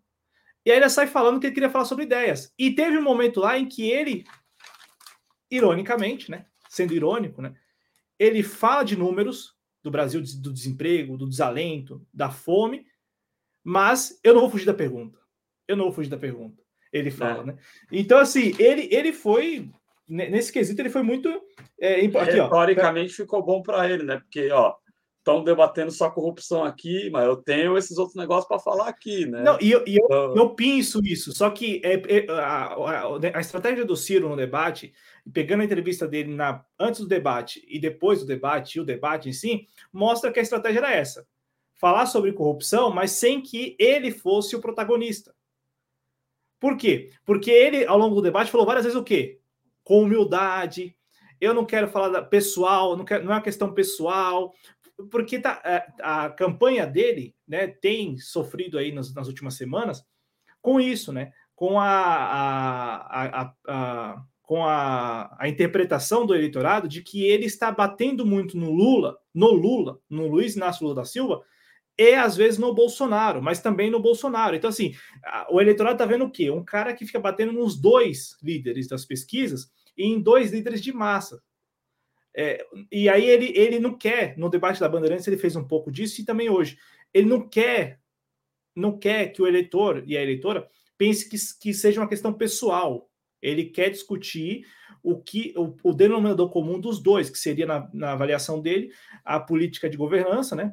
e 0.65 0.71
aí 0.71 0.79
ele 0.79 0.89
sai 0.89 1.07
falando 1.07 1.41
que 1.41 1.47
ele 1.47 1.55
queria 1.55 1.71
falar 1.71 1.85
sobre 1.85 2.05
ideias. 2.05 2.53
E 2.59 2.75
teve 2.75 2.97
um 2.99 3.03
momento 3.03 3.41
lá 3.41 3.59
em 3.59 3.67
que 3.67 3.91
ele, 3.91 4.25
ironicamente, 5.51 6.31
né, 6.31 6.47
sendo 6.69 6.95
irônico, 6.95 7.41
né, 7.43 7.55
ele 8.19 8.43
fala 8.43 8.83
de 8.83 8.97
números 8.97 9.57
do 9.83 9.91
Brasil, 9.91 10.21
do 10.21 10.53
desemprego, 10.53 11.17
do 11.17 11.29
desalento, 11.29 12.07
da 12.13 12.31
fome, 12.31 12.87
mas 13.65 14.19
eu 14.23 14.35
não 14.35 14.43
vou 14.43 14.51
fugir 14.51 14.67
da 14.67 14.75
pergunta. 14.75 15.19
Eu 15.67 15.77
não 15.77 15.87
vou 15.87 15.93
fugir 15.93 16.09
da 16.09 16.17
pergunta. 16.17 16.63
Ele 16.93 17.11
fala, 17.11 17.43
é. 17.43 17.47
né? 17.47 17.59
Então, 17.91 18.19
assim, 18.19 18.55
ele, 18.59 18.89
ele 18.93 19.13
foi 19.13 19.71
nesse 20.13 20.53
quesito 20.53 20.81
ele 20.81 20.91
foi 20.91 21.03
muito. 21.03 21.29
É, 21.81 21.95
aqui, 21.95 22.33
Retoricamente 22.33 23.15
ficou 23.15 23.43
bom 23.43 23.63
para 23.63 23.91
ele, 23.91 24.03
né? 24.05 24.19
Porque, 24.19 24.51
ó, 24.51 24.75
estão 25.19 25.43
debatendo 25.43 25.91
só 25.91 26.11
corrupção 26.11 26.65
aqui, 26.65 27.09
mas 27.11 27.25
eu 27.25 27.37
tenho 27.37 27.79
esses 27.79 27.97
outros 27.97 28.17
negócios 28.17 28.47
para 28.47 28.59
falar 28.59 28.89
aqui, 28.89 29.25
né? 29.25 29.43
Não, 29.43 29.57
e 29.61 29.71
eu, 29.71 29.85
e 29.87 29.97
eu, 29.97 30.05
então... 30.05 30.37
eu 30.37 30.51
penso 30.51 31.01
isso, 31.05 31.33
só 31.33 31.49
que 31.49 31.81
é, 31.85 31.95
é 31.95 32.31
a, 32.31 32.75
a, 32.75 33.37
a, 33.37 33.41
estratégia 33.41 33.85
do 33.85 33.97
Ciro 33.97 34.29
no 34.29 34.37
debate, 34.37 34.93
pegando 35.33 35.63
a 35.63 35.65
entrevista 35.65 36.07
dele 36.07 36.35
na, 36.35 36.65
antes 36.79 37.01
do 37.01 37.09
debate 37.09 37.65
e 37.69 37.79
depois 37.79 38.21
do 38.21 38.27
debate, 38.27 38.77
e 38.77 38.81
o 38.81 38.85
debate 38.85 39.29
em 39.29 39.33
si, 39.33 39.67
mostra 39.93 40.33
que 40.33 40.41
a 40.41 40.43
estratégia 40.43 40.81
era 40.81 40.93
essa: 40.93 41.27
falar 41.77 42.07
sobre 42.07 42.33
corrupção, 42.33 42.93
mas 42.93 43.13
sem 43.13 43.41
que 43.41 43.77
ele 43.79 44.11
fosse 44.11 44.57
o 44.57 44.61
protagonista. 44.61 45.33
Por 46.59 46.77
quê? 46.77 47.11
Porque 47.25 47.51
ele, 47.51 47.85
ao 47.87 47.99
longo 47.99 48.17
do 48.17 48.23
debate, 48.23 48.51
falou 48.51 48.67
várias 48.67 48.85
vezes 48.85 48.99
o 48.99 49.03
quê? 49.03 49.41
Com 49.85 50.03
humildade. 50.03 50.97
Eu 51.41 51.55
não 51.55 51.65
quero 51.65 51.89
falar 51.89 52.09
da 52.09 52.23
pessoal, 52.23 52.97
não, 52.97 53.05
quero, 53.05 53.25
não 53.25 53.33
é 53.33 53.37
uma 53.37 53.43
questão 53.43 53.73
pessoal, 53.73 54.53
porque 55.11 55.39
tá, 55.39 55.61
a, 55.65 55.71
é, 55.71 55.87
a 56.03 56.31
campanha 56.31 56.87
dele 56.87 57.35
né, 57.47 57.67
tem 57.67 58.17
sofrido 58.19 58.79
aí 58.79 58.93
nas, 58.93 59.13
nas, 59.15 59.27
últimas 59.27 59.55
semanas 59.55 60.05
com 60.61 60.81
isso, 60.81 61.13
né? 61.13 61.33
Com 61.55 61.81
a, 61.81 61.87
a, 61.87 63.55
a, 63.67 64.23
com 64.43 64.65
a, 64.65 65.37
a 65.39 65.49
interpretação 65.49 66.27
do 66.27 66.35
eleitorado 66.35 66.89
de 66.89 67.03
que 67.03 67.25
ele 67.25 67.47
está 67.47 67.71
batendo 67.73 68.27
muito 68.27 68.57
no 68.57 68.71
Lula, 68.71 69.19
no 69.35 69.53
Lula, 69.53 69.99
no 70.09 70.27
Luiz 70.27 70.57
Inácio 70.57 70.85
Lula 70.85 70.97
da 70.97 71.05
Silva, 71.05 71.43
e 71.99 72.15
às 72.15 72.37
vezes 72.37 72.59
no 72.59 72.75
Bolsonaro, 72.75 73.43
mas 73.43 73.61
também 73.61 73.91
no 73.91 74.01
Bolsonaro. 74.01 74.57
Então, 74.57 74.71
assim, 74.71 74.95
o 75.51 75.61
eleitorado 75.61 75.95
está 75.95 76.07
vendo 76.07 76.25
o 76.25 76.31
quê? 76.31 76.51
Um 76.51 76.65
cara 76.65 76.95
que 76.95 77.07
fica 77.07 77.21
batendo 77.21 77.53
nos 77.53 77.81
dois 77.81 78.37
líderes 78.43 78.89
das 78.89 79.05
pesquisas 79.05 79.71
e 79.97 80.05
em 80.05 80.21
dois 80.21 80.51
líderes 80.51 80.81
de 80.81 80.93
massa. 80.93 81.43
É, 82.35 82.65
e 82.91 83.09
aí 83.09 83.27
ele, 83.27 83.53
ele 83.55 83.79
não 83.79 83.97
quer, 83.97 84.37
no 84.39 84.49
debate 84.49 84.81
da 84.81 84.89
Bandeirantes, 84.89 85.27
ele 85.27 85.37
fez 85.37 85.55
um 85.55 85.67
pouco 85.67 85.93
disso 85.93 86.21
e 86.21 86.25
também 86.25 86.49
hoje. 86.49 86.79
Ele 87.13 87.29
não 87.29 87.47
quer, 87.47 88.01
não 88.75 88.99
quer 88.99 89.29
que 89.29 89.43
o 89.43 89.47
eleitor 89.47 90.03
e 90.07 90.17
a 90.17 90.23
eleitora 90.23 90.67
pense 90.97 91.29
que, 91.29 91.37
que 91.61 91.75
seja 91.75 92.01
uma 92.01 92.09
questão 92.09 92.33
pessoal. 92.33 93.11
Ele 93.41 93.67
quer 93.67 93.91
discutir 93.91 94.67
o 95.03 95.21
que 95.21 95.53
o, 95.57 95.77
o 95.83 95.93
denominador 95.93 96.49
comum 96.49 96.81
dos 96.81 97.03
dois, 97.03 97.29
que 97.29 97.39
seria 97.39 97.67
na, 97.67 97.91
na 97.93 98.13
avaliação 98.13 98.61
dele 98.61 98.93
a 99.25 99.39
política 99.39 99.91
de 99.91 99.97
governança, 99.97 100.55
né? 100.55 100.73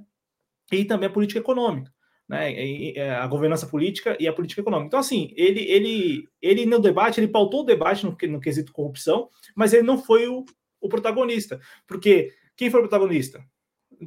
E 0.71 0.85
também 0.85 1.07
a 1.07 1.11
política 1.11 1.39
econômica, 1.39 1.91
né? 2.27 2.53
É, 2.95 3.11
a 3.11 3.27
governança 3.27 3.67
política 3.67 4.15
e 4.19 4.27
a 4.27 4.33
política 4.33 4.61
econômica. 4.61 4.87
Então, 4.87 4.99
assim, 4.99 5.33
ele, 5.35 5.61
ele, 5.61 6.29
ele 6.41 6.65
no 6.65 6.79
debate, 6.79 7.19
ele 7.19 7.27
pautou 7.27 7.61
o 7.61 7.65
debate 7.65 8.05
no, 8.05 8.15
no 8.29 8.39
quesito 8.39 8.71
corrupção, 8.71 9.29
mas 9.55 9.73
ele 9.73 9.83
não 9.83 9.97
foi 9.97 10.27
o, 10.27 10.45
o 10.79 10.89
protagonista. 10.89 11.59
Porque 11.87 12.33
quem 12.55 12.69
foi 12.69 12.79
o 12.79 12.83
protagonista? 12.83 13.43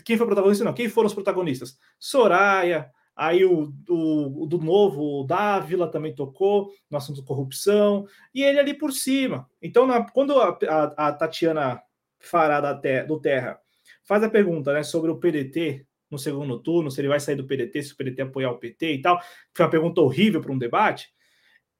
Quem 0.05 0.17
foi 0.17 0.25
o 0.25 0.29
protagonista? 0.29 0.65
Não, 0.65 0.73
quem 0.73 0.89
foram 0.89 1.07
os 1.07 1.15
protagonistas? 1.15 1.79
Soraya, 1.99 2.91
aí 3.15 3.45
o, 3.45 3.73
o, 3.89 4.47
do 4.47 4.59
novo, 4.59 5.21
o 5.21 5.25
Dávila 5.25 5.91
também 5.91 6.15
tocou 6.15 6.71
no 6.91 6.97
assunto 6.97 7.25
corrupção, 7.25 8.07
e 8.35 8.43
ele 8.43 8.59
ali 8.59 8.75
por 8.75 8.93
cima. 8.93 9.49
Então, 9.61 9.87
na, 9.87 10.09
quando 10.11 10.41
a, 10.41 10.59
a, 10.69 11.09
a 11.09 11.13
Tatiana 11.13 11.83
Fará 12.19 12.61
da 12.61 12.75
ter, 12.75 13.07
do 13.07 13.21
Terra 13.21 13.59
faz 14.05 14.23
a 14.23 14.31
pergunta 14.31 14.73
né, 14.73 14.83
sobre 14.83 15.11
o 15.11 15.19
PDT 15.19 15.87
no 16.13 16.19
segundo 16.19 16.59
turno, 16.59 16.91
se 16.91 17.01
ele 17.01 17.09
vai 17.09 17.19
sair 17.19 17.35
do 17.35 17.47
PDT, 17.47 17.83
se 17.83 17.93
o 17.95 17.97
PDT 17.97 18.23
apoiar 18.23 18.51
o 18.51 18.59
PT 18.59 18.93
e 18.93 19.03
tal, 19.03 19.19
foi 19.55 19.65
uma 19.65 19.71
pergunta 19.71 20.01
horrível 20.01 20.41
para 20.41 20.53
um 20.53 20.59
debate. 20.59 21.09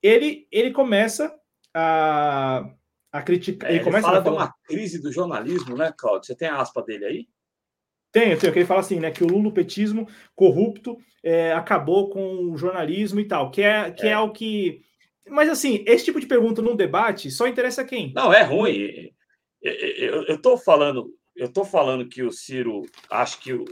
Ele, 0.03 0.49
ele 0.51 0.73
começa 0.73 1.33
a, 1.75 2.69
a 3.13 3.23
criticar. 3.23 3.69
É, 3.69 3.73
ele, 3.73 3.79
ele 3.79 3.85
começa 3.85 4.07
fala 4.07 4.19
a 4.19 4.25
falar... 4.25 4.37
de 4.37 4.43
uma 4.43 4.55
crise 4.65 5.01
do 5.01 5.13
jornalismo, 5.13 5.77
né, 5.77 5.93
Claudio? 5.97 6.27
Você 6.27 6.35
tem 6.35 6.49
a 6.49 6.61
aspa 6.61 6.83
dele 6.83 7.05
aí? 7.05 7.29
Tem, 8.11 8.37
tem, 8.37 8.53
que 8.53 8.59
ele 8.59 8.67
fala 8.67 8.81
assim, 8.81 8.99
né? 8.99 9.11
Que 9.11 9.23
o 9.23 9.29
lulopetismo 9.29 10.09
corrupto 10.35 10.99
é, 11.23 11.53
acabou 11.53 12.11
com 12.11 12.51
o 12.51 12.57
jornalismo 12.57 13.21
e 13.21 13.25
tal, 13.27 13.51
que 13.51 13.63
é, 13.63 13.91
que 13.91 14.07
é. 14.07 14.13
é 14.13 14.19
o 14.19 14.31
que. 14.31 14.83
Mas 15.29 15.49
assim, 15.49 15.85
esse 15.87 16.07
tipo 16.07 16.21
de 16.21 16.27
pergunta 16.27 16.61
num 16.61 16.75
debate 16.75 17.31
só 17.31 17.47
interessa 17.47 17.85
quem? 17.85 18.13
Não, 18.13 18.33
é 18.33 18.43
ruim. 18.43 19.13
Eu, 19.63 20.25
estou 20.35 20.59
falando, 20.59 21.15
eu 21.35 21.51
tô 21.51 21.65
falando 21.65 22.09
que 22.09 22.23
o 22.23 22.31
Ciro, 22.31 22.83
acho 23.11 23.41
que 23.41 23.53
o, 23.53 23.67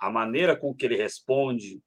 a 0.00 0.10
maneira 0.10 0.56
com 0.56 0.74
que 0.74 0.84
ele 0.84 0.96
responde 0.96 1.80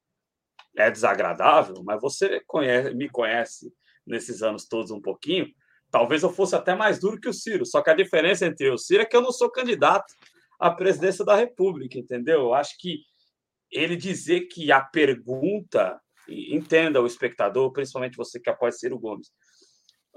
é 0.75 0.89
desagradável, 0.89 1.83
mas 1.83 2.01
você 2.01 2.41
conhece, 2.45 2.93
me 2.93 3.09
conhece 3.09 3.71
nesses 4.05 4.41
anos 4.41 4.65
todos 4.65 4.91
um 4.91 5.01
pouquinho. 5.01 5.47
Talvez 5.91 6.23
eu 6.23 6.31
fosse 6.31 6.55
até 6.55 6.75
mais 6.75 6.99
duro 6.99 7.19
que 7.19 7.29
o 7.29 7.33
Ciro, 7.33 7.65
só 7.65 7.81
que 7.81 7.89
a 7.89 7.95
diferença 7.95 8.45
entre 8.45 8.69
o 8.69 8.77
Ciro 8.77 9.03
é 9.03 9.05
que 9.05 9.15
eu 9.15 9.21
não 9.21 9.31
sou 9.31 9.49
candidato 9.49 10.13
à 10.59 10.69
presidência 10.71 11.23
da 11.23 11.35
República, 11.35 11.97
entendeu? 11.97 12.41
Eu 12.41 12.53
acho 12.53 12.77
que 12.77 13.01
ele 13.71 13.95
dizer 13.95 14.41
que 14.47 14.71
a 14.71 14.81
pergunta, 14.81 15.99
entenda 16.27 17.01
o 17.01 17.07
espectador, 17.07 17.71
principalmente 17.71 18.17
você 18.17 18.39
que 18.39 18.49
apoia 18.49 18.71
Ciro 18.71 18.99
Gomes, 18.99 19.31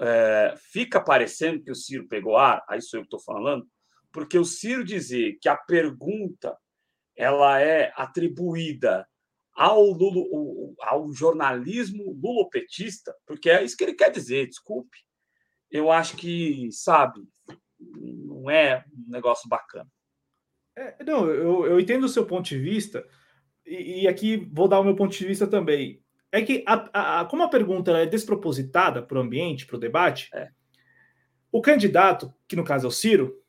é, 0.00 0.54
fica 0.72 1.00
parecendo 1.00 1.62
que 1.62 1.70
o 1.70 1.74
Ciro 1.74 2.08
pegou 2.08 2.36
ar, 2.36 2.64
aí 2.68 2.80
sou 2.80 2.98
eu 2.98 3.02
que 3.02 3.06
estou 3.06 3.20
falando, 3.20 3.66
porque 4.12 4.38
o 4.38 4.44
Ciro 4.44 4.84
dizer 4.84 5.38
que 5.40 5.48
a 5.48 5.56
pergunta 5.56 6.56
ela 7.16 7.60
é 7.60 7.92
atribuída 7.96 9.06
ao, 9.52 9.84
Lulo, 9.90 10.74
ao 10.80 11.12
jornalismo 11.12 12.18
lulopetista, 12.20 13.14
porque 13.26 13.50
é 13.50 13.62
isso 13.62 13.76
que 13.76 13.84
ele 13.84 13.94
quer 13.94 14.10
dizer, 14.10 14.46
desculpe. 14.46 14.96
Eu 15.70 15.90
acho 15.90 16.16
que, 16.16 16.68
sabe, 16.72 17.20
não 17.78 18.50
é 18.50 18.84
um 18.92 19.10
negócio 19.10 19.48
bacana. 19.48 19.88
É, 20.76 21.04
não, 21.04 21.28
eu, 21.28 21.66
eu 21.66 21.80
entendo 21.80 22.04
o 22.04 22.08
seu 22.08 22.24
ponto 22.26 22.48
de 22.48 22.58
vista, 22.58 23.06
e, 23.66 24.02
e, 24.02 24.08
aqui 24.08 24.48
vou 24.52 24.66
dar 24.66 24.80
o 24.80 24.84
meu 24.84 24.96
ponto 24.96 25.16
de 25.16 25.26
vista 25.26 25.46
também. 25.46 26.02
É 26.32 26.40
que, 26.42 26.64
a, 26.66 27.20
a, 27.20 27.24
como 27.26 27.42
a 27.42 27.48
pergunta 27.48 27.90
é 27.98 28.06
despropositada 28.06 29.02
para 29.02 29.18
o 29.18 29.20
ambiente, 29.20 29.66
para 29.66 29.76
o 29.76 29.80
debate, 29.80 30.30
é. 30.32 30.48
o 31.52 31.60
candidato, 31.60 32.32
que 32.48 32.56
no 32.56 32.64
caso 32.64 32.86
é 32.86 32.88
o 32.88 32.92
Ciro, 32.92 33.39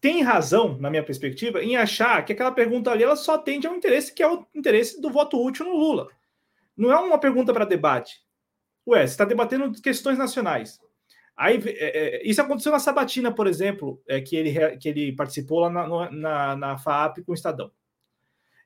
tem 0.00 0.22
razão, 0.22 0.78
na 0.78 0.88
minha 0.88 1.04
perspectiva, 1.04 1.62
em 1.62 1.76
achar 1.76 2.24
que 2.24 2.32
aquela 2.32 2.52
pergunta 2.52 2.90
ali 2.90 3.02
ela 3.02 3.16
só 3.16 3.34
atende 3.34 3.66
ao 3.66 3.74
interesse 3.74 4.14
que 4.14 4.22
é 4.22 4.28
o 4.28 4.46
interesse 4.54 5.00
do 5.00 5.10
voto 5.10 5.42
útil 5.42 5.66
no 5.66 5.76
Lula. 5.76 6.08
Não 6.76 6.90
é 6.90 6.98
uma 6.98 7.18
pergunta 7.18 7.52
para 7.52 7.66
debate. 7.66 8.22
Ué, 8.86 9.06
você 9.06 9.12
está 9.12 9.24
debatendo 9.24 9.70
questões 9.82 10.16
nacionais. 10.16 10.80
Aí, 11.36 11.60
é, 11.66 12.18
é, 12.18 12.28
isso 12.28 12.40
aconteceu 12.40 12.72
na 12.72 12.78
Sabatina, 12.78 13.32
por 13.32 13.46
exemplo, 13.46 14.02
é, 14.08 14.20
que, 14.20 14.36
ele, 14.36 14.76
que 14.78 14.88
ele 14.88 15.12
participou 15.12 15.60
lá 15.60 15.70
na, 15.70 16.10
na, 16.10 16.56
na 16.56 16.78
FAAP 16.78 17.18
com 17.24 17.32
o 17.32 17.34
Estadão. 17.34 17.70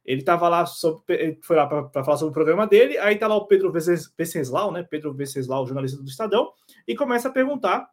Ele 0.04 0.20
estava 0.20 0.48
lá, 0.48 0.66
sobre, 0.66 1.38
foi 1.42 1.56
lá 1.56 1.66
para 1.66 2.04
falar 2.04 2.16
sobre 2.16 2.30
o 2.30 2.34
programa 2.34 2.66
dele, 2.66 2.98
aí 2.98 3.14
está 3.14 3.26
lá 3.26 3.36
o 3.36 3.46
Pedro 3.46 3.72
Venceslau, 3.72 4.70
né? 4.70 4.82
Pedro 4.82 5.14
Venceslau, 5.14 5.66
jornalista 5.66 6.02
do 6.02 6.08
Estadão, 6.08 6.52
e 6.86 6.94
começa 6.94 7.28
a 7.28 7.32
perguntar 7.32 7.88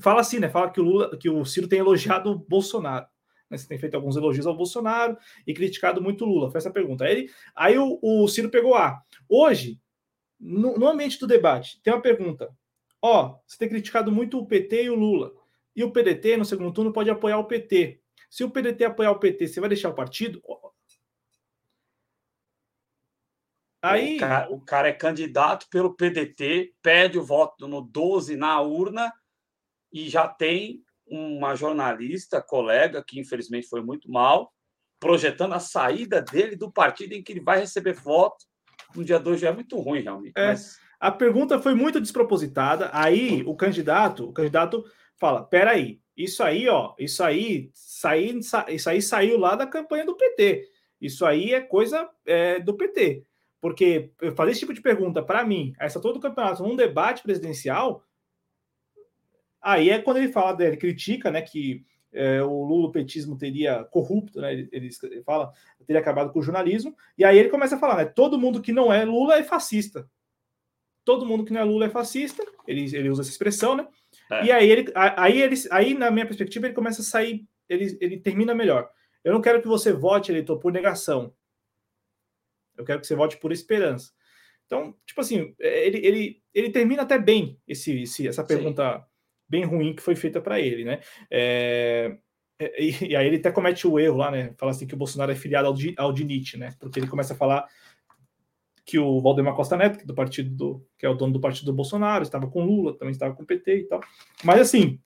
fala 0.00 0.20
assim, 0.20 0.38
né? 0.38 0.48
Fala 0.48 0.70
que 0.70 0.80
o 0.80 0.84
Lula, 0.84 1.16
que 1.16 1.28
o 1.28 1.44
Ciro 1.44 1.68
tem 1.68 1.78
elogiado 1.78 2.30
o 2.30 2.38
Bolsonaro. 2.38 3.06
Né? 3.50 3.56
Você 3.56 3.68
tem 3.68 3.78
feito 3.78 3.94
alguns 3.94 4.16
elogios 4.16 4.46
ao 4.46 4.56
Bolsonaro 4.56 5.16
e 5.46 5.54
criticado 5.54 6.02
muito 6.02 6.24
o 6.24 6.28
Lula. 6.28 6.50
Foi 6.50 6.58
essa 6.58 6.70
pergunta. 6.70 7.04
Aí, 7.04 7.12
ele, 7.12 7.30
aí 7.54 7.78
o, 7.78 7.98
o 8.02 8.28
Ciro 8.28 8.50
pegou 8.50 8.74
A. 8.74 9.00
Hoje, 9.28 9.80
no, 10.38 10.76
no 10.76 10.88
ambiente 10.88 11.18
do 11.18 11.26
debate, 11.26 11.80
tem 11.82 11.92
uma 11.92 12.02
pergunta. 12.02 12.50
Ó, 13.00 13.38
você 13.46 13.58
tem 13.58 13.68
criticado 13.68 14.10
muito 14.10 14.38
o 14.38 14.46
PT 14.46 14.84
e 14.84 14.90
o 14.90 14.94
Lula. 14.94 15.32
E 15.74 15.84
o 15.84 15.92
PDT, 15.92 16.36
no 16.36 16.44
segundo 16.44 16.72
turno, 16.72 16.92
pode 16.92 17.10
apoiar 17.10 17.38
o 17.38 17.44
PT. 17.44 18.00
Se 18.30 18.42
o 18.42 18.50
PDT 18.50 18.84
apoiar 18.84 19.12
o 19.12 19.18
PT, 19.18 19.46
você 19.46 19.60
vai 19.60 19.68
deixar 19.68 19.90
o 19.90 19.94
partido? 19.94 20.42
Aí... 23.82 24.16
O 24.16 24.18
cara, 24.18 24.52
o 24.52 24.60
cara 24.60 24.88
é 24.88 24.92
candidato 24.92 25.68
pelo 25.68 25.94
PDT, 25.94 26.74
pede 26.82 27.18
o 27.18 27.24
voto 27.24 27.68
no 27.68 27.82
12 27.82 28.36
na 28.36 28.60
urna 28.60 29.12
e 29.92 30.08
já 30.08 30.26
tem 30.28 30.82
uma 31.06 31.54
jornalista, 31.54 32.42
colega, 32.42 33.04
que 33.06 33.20
infelizmente 33.20 33.68
foi 33.68 33.82
muito 33.82 34.10
mal, 34.10 34.52
projetando 34.98 35.54
a 35.54 35.60
saída 35.60 36.20
dele 36.20 36.56
do 36.56 36.70
partido 36.70 37.12
em 37.12 37.22
que 37.22 37.32
ele 37.32 37.40
vai 37.40 37.60
receber 37.60 37.92
voto 37.92 38.44
no 38.94 39.04
dia 39.04 39.18
2 39.18 39.40
já 39.40 39.48
é 39.48 39.52
muito 39.52 39.78
ruim, 39.78 40.00
realmente. 40.00 40.32
É, 40.36 40.48
mas... 40.48 40.78
A 40.98 41.10
pergunta 41.10 41.60
foi 41.60 41.74
muito 41.74 42.00
despropositada. 42.00 42.90
Aí 42.92 43.42
o 43.46 43.54
candidato, 43.54 44.28
o 44.28 44.32
candidato 44.32 44.84
fala: 45.16 45.44
peraí, 45.44 46.00
isso 46.16 46.42
aí, 46.42 46.68
ó, 46.68 46.94
isso 46.98 47.22
aí, 47.22 47.70
saí, 47.74 48.40
isso 48.68 48.88
aí 48.88 49.02
saiu 49.02 49.38
lá 49.38 49.54
da 49.54 49.66
campanha 49.66 50.06
do 50.06 50.16
PT. 50.16 50.66
Isso 51.00 51.26
aí 51.26 51.52
é 51.52 51.60
coisa 51.60 52.08
é, 52.24 52.58
do 52.58 52.74
PT. 52.74 53.24
Porque 53.60 54.10
fazer 54.34 54.52
esse 54.52 54.60
tipo 54.60 54.72
de 54.72 54.80
pergunta 54.80 55.22
para 55.22 55.44
mim, 55.44 55.74
essa 55.78 56.00
todo 56.00 56.16
o 56.16 56.20
campeonato, 56.20 56.62
num 56.62 56.76
debate 56.76 57.22
presidencial, 57.22 58.02
Aí 59.66 59.90
é 59.90 59.98
quando 59.98 60.18
ele 60.18 60.30
fala, 60.30 60.56
ele 60.64 60.76
critica, 60.76 61.28
né, 61.28 61.42
que 61.42 61.84
é, 62.12 62.40
o 62.40 62.62
lulopetismo 62.62 63.36
teria 63.36 63.82
corrupto, 63.82 64.40
né, 64.40 64.52
ele, 64.52 64.68
ele, 64.70 64.90
fala, 65.24 65.52
teria 65.84 66.00
acabado 66.00 66.32
com 66.32 66.38
o 66.38 66.42
jornalismo, 66.42 66.96
e 67.18 67.24
aí 67.24 67.36
ele 67.36 67.48
começa 67.48 67.74
a 67.74 67.78
falar, 67.80 67.96
né, 67.96 68.04
todo 68.04 68.38
mundo 68.38 68.62
que 68.62 68.70
não 68.70 68.92
é 68.92 69.04
Lula 69.04 69.34
é 69.34 69.42
fascista. 69.42 70.08
Todo 71.04 71.26
mundo 71.26 71.44
que 71.44 71.52
não 71.52 71.60
é 71.60 71.64
Lula 71.64 71.86
é 71.86 71.90
fascista, 71.90 72.44
ele, 72.64 72.84
ele 72.96 73.10
usa 73.10 73.22
essa 73.22 73.30
expressão, 73.30 73.74
né? 73.74 73.88
É. 74.30 74.44
E 74.44 74.52
aí 74.52 74.70
ele, 74.70 74.92
aí 74.94 75.42
ele, 75.42 75.56
aí 75.72 75.94
na 75.94 76.12
minha 76.12 76.26
perspectiva, 76.26 76.68
ele 76.68 76.74
começa 76.74 77.02
a 77.02 77.04
sair, 77.04 77.44
ele, 77.68 77.98
ele 78.00 78.20
termina 78.20 78.54
melhor. 78.54 78.88
Eu 79.24 79.32
não 79.32 79.40
quero 79.40 79.60
que 79.60 79.66
você 79.66 79.92
vote, 79.92 80.30
eleitor, 80.30 80.60
por 80.60 80.72
negação. 80.72 81.34
Eu 82.76 82.84
quero 82.84 83.00
que 83.00 83.06
você 83.06 83.16
vote 83.16 83.36
por 83.38 83.50
esperança. 83.50 84.12
Então, 84.64 84.96
tipo 85.04 85.20
assim, 85.20 85.56
ele, 85.58 86.06
ele, 86.06 86.42
ele 86.54 86.70
termina 86.70 87.02
até 87.02 87.18
bem 87.18 87.60
esse, 87.66 88.02
esse 88.02 88.28
essa 88.28 88.44
pergunta 88.44 89.00
Sim 89.00 89.15
bem 89.48 89.64
ruim 89.64 89.94
que 89.94 90.02
foi 90.02 90.16
feita 90.16 90.40
para 90.40 90.60
ele, 90.60 90.84
né? 90.84 91.00
É, 91.30 92.16
é, 92.58 92.82
e, 92.82 93.08
e, 93.10 93.16
aí 93.16 93.26
ele 93.26 93.36
até 93.36 93.50
comete 93.50 93.86
o 93.86 93.98
erro 93.98 94.16
lá, 94.16 94.30
né? 94.30 94.54
Fala 94.58 94.72
assim 94.72 94.86
que 94.86 94.94
o 94.94 94.98
Bolsonaro 94.98 95.32
é 95.32 95.36
filiado 95.36 95.68
ao, 95.68 95.74
ao 95.98 96.12
DINIT, 96.12 96.56
né? 96.56 96.74
Porque 96.78 96.98
ele 96.98 97.08
começa 97.08 97.34
a 97.34 97.36
falar 97.36 97.66
que 98.84 98.98
o 98.98 99.20
Valdemar 99.20 99.54
Costa 99.54 99.76
Neto, 99.76 100.00
é 100.00 100.04
do 100.04 100.14
partido 100.14 100.54
do, 100.54 100.86
que 100.96 101.04
é 101.04 101.08
o 101.08 101.14
dono 101.14 101.32
do 101.32 101.40
partido 101.40 101.66
do 101.66 101.74
Bolsonaro, 101.74 102.22
estava 102.22 102.46
com 102.46 102.64
Lula, 102.64 102.96
também 102.96 103.10
estava 103.10 103.34
com 103.34 103.44
PT 103.44 103.78
e 103.80 103.84
tal. 103.84 104.00
Mas 104.44 104.60
assim, 104.60 105.00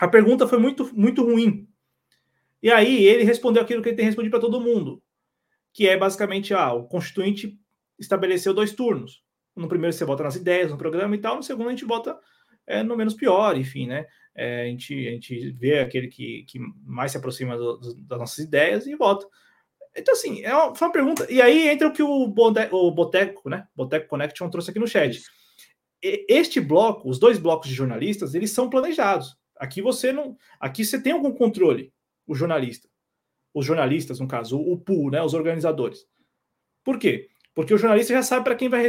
a 0.00 0.08
pergunta 0.08 0.48
foi 0.48 0.58
muito, 0.58 0.92
muito 0.94 1.22
ruim. 1.22 1.68
E 2.60 2.70
aí 2.70 3.04
ele 3.04 3.22
respondeu 3.22 3.62
aquilo 3.62 3.82
que 3.82 3.90
ele 3.90 3.96
tem 3.96 4.06
respondido 4.06 4.32
para 4.32 4.40
todo 4.40 4.60
mundo, 4.60 5.00
que 5.72 5.86
é 5.88 5.96
basicamente, 5.96 6.52
ah, 6.52 6.72
o 6.72 6.88
Constituinte 6.88 7.56
estabeleceu 7.98 8.52
dois 8.52 8.72
turnos. 8.72 9.22
No 9.54 9.68
primeiro 9.68 9.94
você 9.94 10.04
vota 10.04 10.24
nas 10.24 10.34
ideias, 10.34 10.72
no 10.72 10.76
programa 10.76 11.14
e 11.14 11.18
tal, 11.18 11.36
no 11.36 11.42
segundo 11.42 11.68
a 11.68 11.70
gente 11.70 11.84
vota 11.84 12.18
é 12.66 12.82
no 12.82 12.96
menos 12.96 13.14
pior, 13.14 13.56
enfim, 13.56 13.86
né? 13.86 14.06
É, 14.34 14.62
a, 14.62 14.66
gente, 14.66 15.08
a 15.08 15.10
gente 15.12 15.50
vê 15.52 15.78
aquele 15.78 16.08
que, 16.08 16.44
que 16.44 16.58
mais 16.84 17.12
se 17.12 17.18
aproxima 17.18 17.56
do, 17.56 17.78
do, 17.78 17.94
das 17.94 18.18
nossas 18.18 18.38
ideias 18.38 18.86
e 18.86 18.94
vota. 18.96 19.26
Então, 19.96 20.12
assim, 20.12 20.42
é 20.42 20.54
uma, 20.54 20.74
foi 20.74 20.88
uma 20.88 20.92
pergunta. 20.92 21.26
E 21.30 21.40
aí 21.40 21.68
entra 21.68 21.86
o 21.88 21.92
que 21.92 22.02
o, 22.02 22.08
o 22.08 22.90
Boteco, 22.90 23.48
né? 23.48 23.68
Boteco 23.76 24.08
Connection 24.08 24.50
trouxe 24.50 24.70
aqui 24.70 24.80
no 24.80 24.88
chat. 24.88 25.22
E, 26.02 26.26
este 26.28 26.60
bloco, 26.60 27.08
os 27.08 27.18
dois 27.18 27.38
blocos 27.38 27.68
de 27.68 27.74
jornalistas, 27.74 28.34
eles 28.34 28.50
são 28.50 28.68
planejados. 28.68 29.36
Aqui 29.56 29.80
você 29.80 30.12
não. 30.12 30.36
Aqui 30.58 30.84
você 30.84 31.00
tem 31.00 31.12
algum 31.12 31.32
controle, 31.32 31.92
o 32.26 32.34
jornalista. 32.34 32.88
Os 33.52 33.64
jornalistas, 33.64 34.18
no 34.18 34.26
caso, 34.26 34.58
o, 34.58 34.72
o 34.72 34.78
pool, 34.78 35.10
né? 35.10 35.22
Os 35.22 35.32
organizadores. 35.32 36.04
Por 36.82 36.98
quê? 36.98 37.28
Porque 37.54 37.72
o 37.72 37.78
jornalista 37.78 38.12
já 38.12 38.22
sabe 38.22 38.44
para 38.44 38.56
quem, 38.56 38.68
vai, 38.68 38.88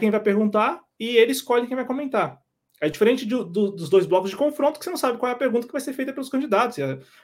quem 0.00 0.10
vai 0.10 0.20
perguntar 0.20 0.82
e 0.98 1.16
ele 1.16 1.32
escolhe 1.32 1.66
quem 1.66 1.76
vai 1.76 1.84
comentar. 1.84 2.42
É 2.80 2.88
diferente 2.88 3.26
de, 3.26 3.34
do, 3.34 3.72
dos 3.72 3.88
dois 3.88 4.06
blocos 4.06 4.30
de 4.30 4.36
confronto, 4.36 4.78
que 4.78 4.84
você 4.84 4.90
não 4.90 4.96
sabe 4.96 5.18
qual 5.18 5.30
é 5.30 5.34
a 5.34 5.38
pergunta 5.38 5.66
que 5.66 5.72
vai 5.72 5.80
ser 5.80 5.92
feita 5.92 6.12
pelos 6.12 6.28
candidatos. 6.28 6.78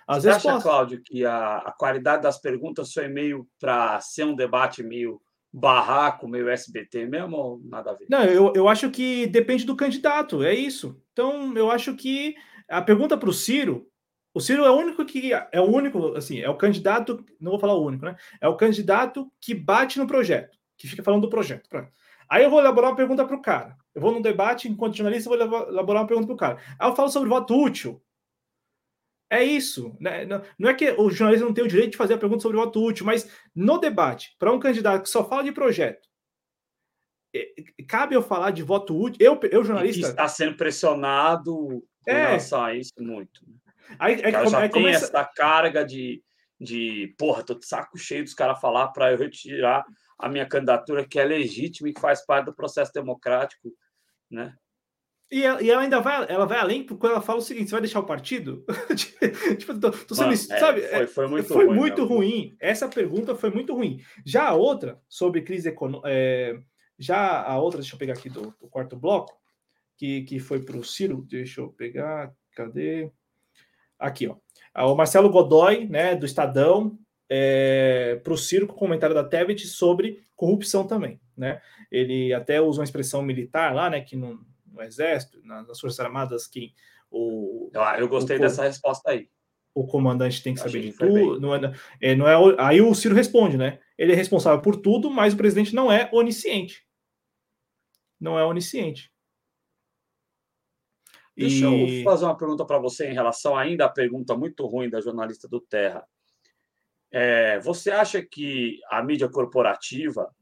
Às 0.07 0.23
você 0.23 0.29
vezes 0.29 0.47
acha, 0.47 0.61
Cláudio, 0.61 1.01
que 1.03 1.25
a, 1.25 1.59
a, 1.59 1.73
qualidade 1.73 2.23
das 2.23 2.41
perguntas 2.41 2.93
foi 2.93 3.09
meio 3.09 3.47
para 3.61 4.01
ser 4.01 4.25
um 4.25 4.35
debate 4.35 4.83
meio 4.83 5.21
barraco, 5.53 6.27
meio 6.27 6.49
SBT 6.49 7.07
mesmo, 7.07 7.37
ou 7.37 7.61
nada 7.65 7.93
a 7.93 7.95
ver? 7.95 8.07
Não, 8.11 8.25
eu, 8.25 8.53
eu 8.57 8.69
acho 8.69 8.91
que 8.91 9.27
depende 9.29 9.65
do 9.65 9.77
candidato, 9.77 10.43
é 10.43 10.53
isso. 10.53 11.01
Então, 11.13 11.57
eu 11.57 11.71
acho 11.71 11.95
que 11.95 12.35
a 12.69 12.83
pergunta 12.83 13.17
para 13.17 13.29
o 13.29 13.33
Ciro, 13.33 13.87
o 14.35 14.41
Ciro 14.41 14.65
é 14.65 14.71
o 14.71 14.75
único 14.77 15.05
que 15.05 15.33
é 15.33 15.61
o 15.61 15.65
único, 15.65 16.17
assim, 16.17 16.41
é 16.41 16.51
o 16.51 16.57
candidato, 16.57 17.25
não 17.41 17.53
vou 17.53 17.61
falar 17.61 17.75
o 17.75 17.85
único, 17.87 18.05
né? 18.05 18.17
É 18.41 18.49
o 18.49 18.57
candidato 18.57 19.31
que 19.41 19.55
bate 19.55 19.97
no 19.97 20.09
projeto, 20.09 20.59
que 20.77 20.89
fica 20.89 21.05
falando 21.05 21.23
do 21.23 21.31
projeto. 21.31 21.69
Aí 22.29 22.43
eu 22.43 22.51
vou 22.51 22.59
elaborar 22.59 22.91
uma 22.91 22.97
pergunta 22.97 23.25
para 23.25 23.37
o 23.37 23.43
cara. 23.43 23.77
Eu 23.95 24.01
vou 24.01 24.13
num 24.13 24.23
debate, 24.23 24.69
enquanto 24.69 24.97
jornalista, 24.97 25.31
eu 25.31 25.49
vou 25.49 25.69
elaborar 25.69 26.03
uma 26.03 26.09
pergunta 26.09 26.27
para 26.27 26.35
o 26.35 26.39
cara. 26.39 26.59
Aí 26.79 26.89
eu 26.89 26.97
falo 26.97 27.09
sobre 27.09 27.29
voto 27.29 27.55
útil. 27.55 28.03
É 29.31 29.43
isso. 29.43 29.97
Né? 30.01 30.27
Não 30.59 30.69
é 30.69 30.75
que 30.75 30.91
o 30.93 31.11
jornalista 31.11 31.47
não 31.47 31.55
tem 31.55 31.65
o 31.65 31.69
direito 31.69 31.93
de 31.93 31.97
fazer 31.97 32.15
a 32.15 32.19
pergunta 32.19 32.43
sobre 32.43 32.57
voto 32.57 32.83
útil, 32.83 33.07
mas 33.07 33.31
no 33.55 33.79
debate, 33.79 34.35
para 34.39 34.53
um 34.53 34.59
candidato 34.59 35.03
que 35.03 35.09
só 35.09 35.25
fala 35.25 35.45
de 35.45 35.53
projeto, 35.53 36.09
cabe 37.89 38.15
eu 38.15 38.23
falar 38.23 38.51
de 38.51 38.63
voto 38.63 38.97
útil? 38.97 39.19
Eu, 39.21 39.41
eu 39.51 39.65
jornalista. 39.65 40.09
Está 40.09 40.29
sendo 40.29 40.57
pressionado 40.57 41.85
é. 42.07 42.27
relação 42.27 42.63
a 42.63 42.75
isso 42.75 42.93
muito. 42.99 43.41
Né? 43.47 43.55
Aí, 43.99 44.25
aí, 44.25 44.33
já 44.49 44.59
aí 44.59 44.69
tem 44.69 44.83
começa... 44.83 45.07
essa 45.07 45.25
carga 45.25 45.85
de 45.85 46.23
de 46.61 47.15
porra, 47.19 47.45
tô 47.45 47.55
de 47.55 47.67
saco 47.67 47.99
cheio 47.99 48.25
dos 48.25 48.35
caras 48.35 48.61
falar 48.61 48.89
para 48.89 49.13
eu 49.13 49.19
retirar 49.19 49.85
a 50.19 50.29
minha 50.29 50.47
candidatura, 50.47 51.07
que 51.07 51.19
é 51.19 51.25
legítima 51.25 51.89
e 51.89 51.93
que 51.93 52.01
faz 52.01 52.25
parte 52.25 52.47
do 52.47 52.55
processo 52.55 52.93
democrático, 52.93 53.73
né? 54.31 54.55
E 55.31 55.43
ela, 55.43 55.63
e 55.63 55.71
ela, 55.71 55.83
ainda 55.83 56.01
vai, 56.01 56.27
ela 56.29 56.47
vai 56.47 56.59
além 56.59 56.87
quando 56.87 57.13
ela 57.13 57.21
fala 57.21 57.39
o 57.39 57.43
seguinte: 57.43 57.69
você 57.69 57.73
vai 57.73 57.81
deixar 57.81 58.01
o 58.01 58.07
partido? 58.07 58.65
tipo, 59.59 59.79
tô, 59.81 59.91
tô 59.91 60.15
sendo, 60.15 60.27
Mano, 60.27 60.33
é, 60.33 60.37
sabe? 60.37 60.83
Foi, 60.83 61.07
foi 61.07 61.27
muito, 61.27 61.49
foi 61.49 61.67
ruim, 61.67 61.77
muito 61.77 62.05
ruim. 62.05 62.57
Essa 62.61 62.89
pergunta 62.89 63.35
foi 63.35 63.51
muito 63.51 63.75
ruim. 63.75 64.01
Já 64.25 64.49
a 64.49 64.55
outra, 64.55 65.01
sobre 65.09 65.43
crise 65.43 65.69
econômica. 65.69 66.09
É, 66.09 66.57
já 66.99 67.43
a 67.43 67.59
outra, 67.59 67.81
deixa 67.81 67.95
eu 67.95 67.99
pegar 67.99 68.13
aqui 68.13 68.29
do, 68.29 68.55
do 68.61 68.69
quarto 68.69 68.97
bloco, 68.97 69.33
que, 69.97 70.23
que 70.23 70.39
foi 70.39 70.61
para 70.63 70.77
o 70.77 70.85
Ciro. 70.85 71.27
Deixa 71.29 71.61
eu 71.61 71.69
pegar. 71.71 72.33
Cadê? 72.55 73.11
Aqui, 73.99 74.29
ó. 74.29 74.37
Ah, 74.73 74.87
o 74.87 74.95
Marcelo 74.95 75.31
Godoy, 75.31 75.87
né, 75.87 76.15
do 76.15 76.27
Estadão, 76.27 76.99
é, 77.29 78.21
para 78.23 78.33
o 78.33 78.37
Ciro 78.37 78.67
com 78.67 78.75
o 78.75 78.79
comentário 78.79 79.15
da 79.15 79.25
Tebet 79.25 79.67
sobre 79.67 80.23
corrupção 80.45 80.87
também, 80.87 81.19
né? 81.35 81.63
Ele 81.91 82.35
até 82.35 82.61
usa 82.61 82.81
uma 82.81 82.85
expressão 82.85 83.23
militar 83.23 83.75
lá, 83.75 83.89
né, 83.89 84.03
que 84.03 84.15
no, 84.15 84.45
no 84.67 84.83
Exército, 84.83 85.41
nas 85.43 85.81
Forças 85.81 85.99
Armadas, 86.01 86.47
que 86.47 86.75
o... 87.11 87.71
Ah, 87.75 87.99
eu 87.99 88.07
gostei 88.09 88.37
o, 88.37 88.41
dessa 88.41 88.65
resposta 88.65 89.11
aí. 89.11 89.29
O 89.75 89.87
comandante 89.87 90.43
tem 90.43 90.53
que 90.53 90.61
saber 90.61 90.83
de 90.83 90.93
tudo. 90.93 91.41
Não 91.41 91.55
é, 91.55 91.73
é, 92.01 92.15
não 92.15 92.29
é, 92.29 92.57
aí 92.59 92.81
o 92.83 92.95
Ciro 92.95 93.15
responde, 93.15 93.57
né? 93.57 93.81
Ele 93.97 94.13
é 94.13 94.15
responsável 94.15 94.61
por 94.61 94.77
tudo, 94.77 95.11
mas 95.11 95.33
o 95.33 95.37
presidente 95.37 95.75
não 95.75 95.91
é 95.91 96.11
onisciente. 96.13 96.87
Não 98.21 98.39
é 98.39 98.45
onisciente. 98.45 99.11
Deixa 101.37 101.67
e... 101.69 102.01
eu 102.01 102.05
fazer 102.05 102.27
uma 102.27 102.37
pergunta 102.37 102.65
para 102.67 102.79
você 102.79 103.09
em 103.09 103.15
relação 103.15 103.57
ainda 103.57 103.87
à 103.87 103.89
pergunta 103.89 104.37
muito 104.37 104.67
ruim 104.67 104.91
da 104.91 105.01
jornalista 105.01 105.49
do 105.49 105.61
Terra. 105.61 106.07
É, 107.17 107.61
você 107.61 107.93
acha 107.93 108.21
que 108.21 108.81
a 108.91 109.01
mídia 109.01 109.29
corporativa, 109.29 110.35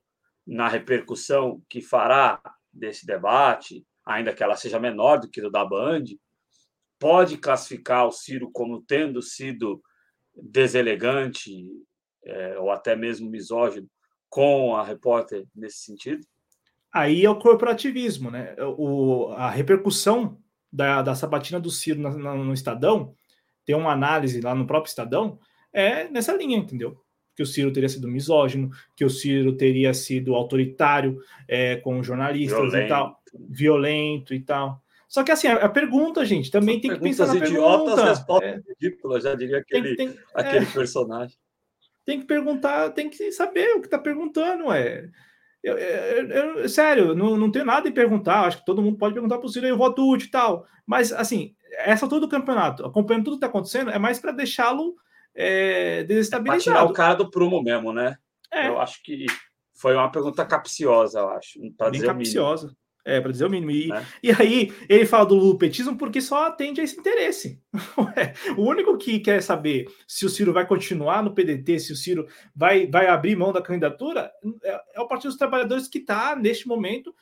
na 0.46 0.68
repercussão 0.68 1.62
que 1.68 1.82
fará 1.82 2.40
desse 2.72 3.04
debate, 3.04 3.86
ainda 4.06 4.32
que 4.32 4.42
ela 4.42 4.56
seja 4.56 4.80
menor 4.80 5.18
do 5.18 5.28
que 5.28 5.42
o 5.42 5.50
da 5.50 5.66
Band, 5.66 6.04
pode 6.98 7.36
classificar 7.36 8.06
o 8.06 8.10
Ciro 8.10 8.50
como 8.50 8.80
tendo 8.80 9.20
sido 9.20 9.82
deselegante 10.34 11.52
é, 12.24 12.58
ou 12.58 12.70
até 12.70 12.96
mesmo 12.96 13.28
misógino 13.28 13.86
com 14.30 14.74
a 14.74 14.82
repórter 14.82 15.46
nesse 15.54 15.80
sentido? 15.80 16.26
Aí 16.90 17.22
é 17.22 17.28
o 17.28 17.38
corporativismo, 17.38 18.30
né? 18.30 18.56
O, 18.78 19.28
a 19.32 19.50
repercussão 19.50 20.40
da, 20.72 21.02
da 21.02 21.14
sabatina 21.14 21.60
do 21.60 21.70
Ciro 21.70 22.00
na, 22.00 22.16
na, 22.16 22.34
no 22.34 22.54
Estadão, 22.54 23.14
tem 23.62 23.76
uma 23.76 23.92
análise 23.92 24.40
lá 24.40 24.54
no 24.54 24.66
próprio 24.66 24.88
Estadão, 24.88 25.38
é 25.72 26.08
nessa 26.08 26.34
linha, 26.34 26.58
entendeu? 26.58 26.96
Que 27.34 27.42
o 27.42 27.46
Ciro 27.46 27.72
teria 27.72 27.88
sido 27.88 28.08
misógino, 28.08 28.70
que 28.94 29.04
o 29.04 29.10
Ciro 29.10 29.56
teria 29.56 29.94
sido 29.94 30.34
autoritário 30.34 31.18
é, 31.48 31.76
com 31.76 32.02
jornalistas 32.02 32.58
violento. 32.58 32.84
e 32.84 32.88
tal, 32.88 33.22
violento 33.48 34.34
e 34.34 34.40
tal. 34.40 34.82
Só 35.08 35.22
que 35.22 35.30
assim, 35.30 35.46
a, 35.46 35.68
pergunta, 35.68 36.24
gente, 36.24 36.50
também 36.50 36.80
tem 36.80 36.90
que 36.90 37.00
pensar 37.00 37.26
na 37.26 37.36
idiotas, 37.36 37.94
pergunta. 37.94 38.04
respostas 38.04 38.48
é. 38.48 38.62
ridículas, 38.66 39.24
já 39.24 39.34
diria 39.34 39.58
aquele, 39.58 39.94
tem, 39.94 40.08
tem, 40.08 40.18
aquele 40.34 40.64
é, 40.64 40.70
personagem. 40.70 41.36
Tem 42.04 42.18
que 42.18 42.26
perguntar, 42.26 42.90
tem 42.90 43.10
que 43.10 43.30
saber 43.30 43.76
o 43.76 43.80
que 43.80 43.86
está 43.86 43.98
perguntando, 43.98 44.72
é. 44.72 45.08
Eu, 45.62 45.78
eu, 45.78 46.28
eu, 46.28 46.68
sério, 46.68 47.14
não, 47.14 47.36
não 47.36 47.50
tenho 47.50 47.64
nada 47.64 47.88
em 47.88 47.92
perguntar. 47.92 48.46
Acho 48.46 48.58
que 48.58 48.64
todo 48.64 48.82
mundo 48.82 48.98
pode 48.98 49.14
perguntar 49.14 49.38
para 49.38 49.46
o 49.46 49.48
Ciro 49.48 49.66
eu 49.66 49.76
voto 49.76 50.08
útil 50.10 50.26
e 50.26 50.30
tal. 50.30 50.66
Mas, 50.84 51.12
assim, 51.12 51.54
essa 51.78 52.08
todo 52.08 52.24
o 52.24 52.28
campeonato, 52.28 52.84
acompanhando 52.84 53.24
tudo 53.24 53.34
que 53.34 53.44
está 53.44 53.46
acontecendo, 53.46 53.90
é 53.90 53.98
mais 53.98 54.18
para 54.18 54.32
deixá-lo 54.32 54.96
é, 55.34 56.02
desestabilizado. 56.04 56.60
É 56.60 56.62
tirar 56.62 56.84
o 56.84 56.92
cara 56.92 57.14
do 57.14 57.30
prumo 57.30 57.62
mesmo, 57.62 57.92
né? 57.92 58.16
É. 58.52 58.68
Eu 58.68 58.80
acho 58.80 59.02
que 59.02 59.26
foi 59.74 59.94
uma 59.94 60.10
pergunta 60.10 60.44
capciosa, 60.44 61.20
eu 61.20 61.28
acho. 61.30 61.58
Bem 61.60 62.02
capciosa. 62.02 62.74
É, 63.04 63.20
para 63.20 63.32
dizer 63.32 63.46
o 63.46 63.50
mínimo. 63.50 63.72
E, 63.72 63.90
é. 63.90 64.04
e 64.22 64.30
aí, 64.30 64.72
ele 64.88 65.04
fala 65.04 65.26
do 65.26 65.34
lupetismo 65.34 65.98
porque 65.98 66.20
só 66.20 66.46
atende 66.46 66.80
a 66.80 66.84
esse 66.84 66.98
interesse. 66.98 67.60
o 68.56 68.62
único 68.62 68.96
que 68.96 69.18
quer 69.18 69.42
saber 69.42 69.86
se 70.06 70.24
o 70.24 70.28
Ciro 70.28 70.52
vai 70.52 70.64
continuar 70.64 71.20
no 71.20 71.34
PDT, 71.34 71.80
se 71.80 71.92
o 71.92 71.96
Ciro 71.96 72.28
vai, 72.54 72.86
vai 72.86 73.08
abrir 73.08 73.34
mão 73.34 73.52
da 73.52 73.60
candidatura, 73.60 74.30
é, 74.62 74.80
é 74.94 75.00
o 75.00 75.08
Partido 75.08 75.30
dos 75.30 75.38
Trabalhadores 75.38 75.88
que 75.88 75.98
está, 75.98 76.36
neste 76.36 76.68
momento, 76.68 77.12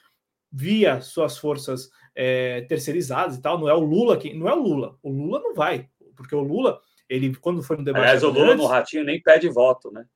via 0.53 1.01
suas 1.01 1.39
forças 1.39 1.89
é, 2.15 2.61
terceirizadas 2.63 3.37
e 3.37 3.41
tal. 3.41 3.59
Não 3.59 3.69
é 3.69 3.75
o 3.75 3.81
Lula 3.81 4.19
que. 4.19 4.35
Não 4.35 4.49
é 4.49 4.53
o 4.53 4.63
Lula. 4.63 4.99
O 5.03 5.11
Lula 5.11 5.41
não 5.41 5.55
vai, 5.55 5.89
porque 6.15 6.35
o 6.35 6.43
Lula, 6.43 6.79
ele, 7.11 7.35
quando 7.35 7.63
foi 7.63 7.77
no 7.77 7.85
debate. 7.85 8.05
Aliás, 8.05 8.23
o 8.23 8.31
Lula 8.31 8.55
no 8.55 8.67
Ratinho 8.67 9.05
nem 9.05 9.21
pede 9.21 9.49
voto, 9.49 9.91
né? 9.91 10.07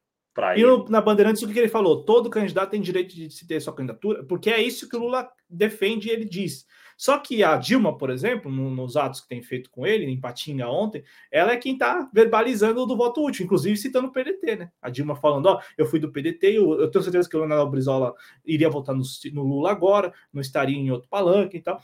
E 0.57 0.63
no, 0.65 0.89
na 0.89 1.01
Bandeirantes, 1.01 1.43
o 1.43 1.49
que 1.49 1.59
ele 1.59 1.69
falou? 1.69 2.05
Todo 2.05 2.31
candidato 2.31 2.71
tem 2.71 2.81
direito 2.81 3.15
de 3.15 3.31
se 3.31 3.47
ter 3.47 3.61
sua 3.61 3.75
candidatura, 3.75 4.25
porque 4.25 4.51
é 4.51 4.61
isso 4.61 4.89
que 4.89 4.97
o 4.97 5.01
Lula 5.01 5.31
defende 5.49 6.09
e 6.09 6.11
ele 6.11 6.25
diz. 6.25 6.67
Só 6.97 7.19
que 7.19 7.43
a 7.43 7.57
Dilma, 7.57 7.97
por 7.97 8.11
exemplo, 8.11 8.51
no, 8.51 8.71
nos 8.71 8.97
atos 8.97 9.21
que 9.21 9.29
tem 9.29 9.43
feito 9.43 9.71
com 9.71 9.87
ele, 9.87 10.07
em 10.07 10.21
Patinga 10.21 10.69
ontem, 10.69 11.05
ela 11.31 11.53
é 11.53 11.57
quem 11.57 11.75
está 11.75 12.09
verbalizando 12.13 12.85
do 12.87 12.97
voto 12.97 13.25
útil, 13.25 13.45
inclusive 13.45 13.77
citando 13.77 14.09
o 14.09 14.13
PDT, 14.13 14.57
né? 14.57 14.71
A 14.81 14.91
Dilma 14.91 15.15
falando, 15.15 15.47
ó, 15.47 15.61
eu 15.79 15.87
fui 15.87 16.01
do 16.01 16.11
PDT, 16.11 16.57
eu, 16.57 16.81
eu 16.81 16.91
tenho 16.91 17.03
certeza 17.03 17.29
que 17.29 17.37
o 17.37 17.41
Leonardo 17.41 17.71
Brizola 17.71 18.15
iria 18.45 18.71
votar 18.71 18.95
no, 18.95 19.03
no, 19.33 19.43
Lula 19.43 19.71
agora, 19.71 20.13
não 20.33 20.41
estaria 20.41 20.77
em 20.77 20.91
outro 20.91 21.09
palanque 21.09 21.57
e 21.57 21.61
tal. 21.61 21.81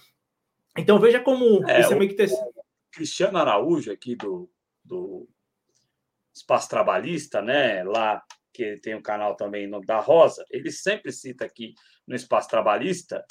Então 0.76 0.98
veja 0.98 1.20
como 1.20 1.68
é, 1.68 1.80
isso 1.80 1.92
é 1.92 1.97
meio 1.97 2.10
que 2.10 2.16
ter... 2.16 2.30
Cristiano 2.92 3.39
Araújo, 3.39 3.92
aqui 3.92 4.16
do, 4.16 4.50
do 4.84 5.28
Espaço 6.34 6.68
Trabalhista, 6.68 7.42
né? 7.42 7.83
Lá 7.84 8.23
que 8.52 8.76
tem 8.78 8.94
o 8.94 8.99
um 8.99 9.02
canal 9.02 9.36
também 9.36 9.67
no, 9.67 9.81
da 9.81 10.00
Rosa, 10.00 10.44
ele 10.50 10.70
sempre 10.70 11.12
cita 11.12 11.44
aqui 11.44 11.73
no 12.07 12.17
espaço 12.17 12.49
trabalhista, 12.49 13.25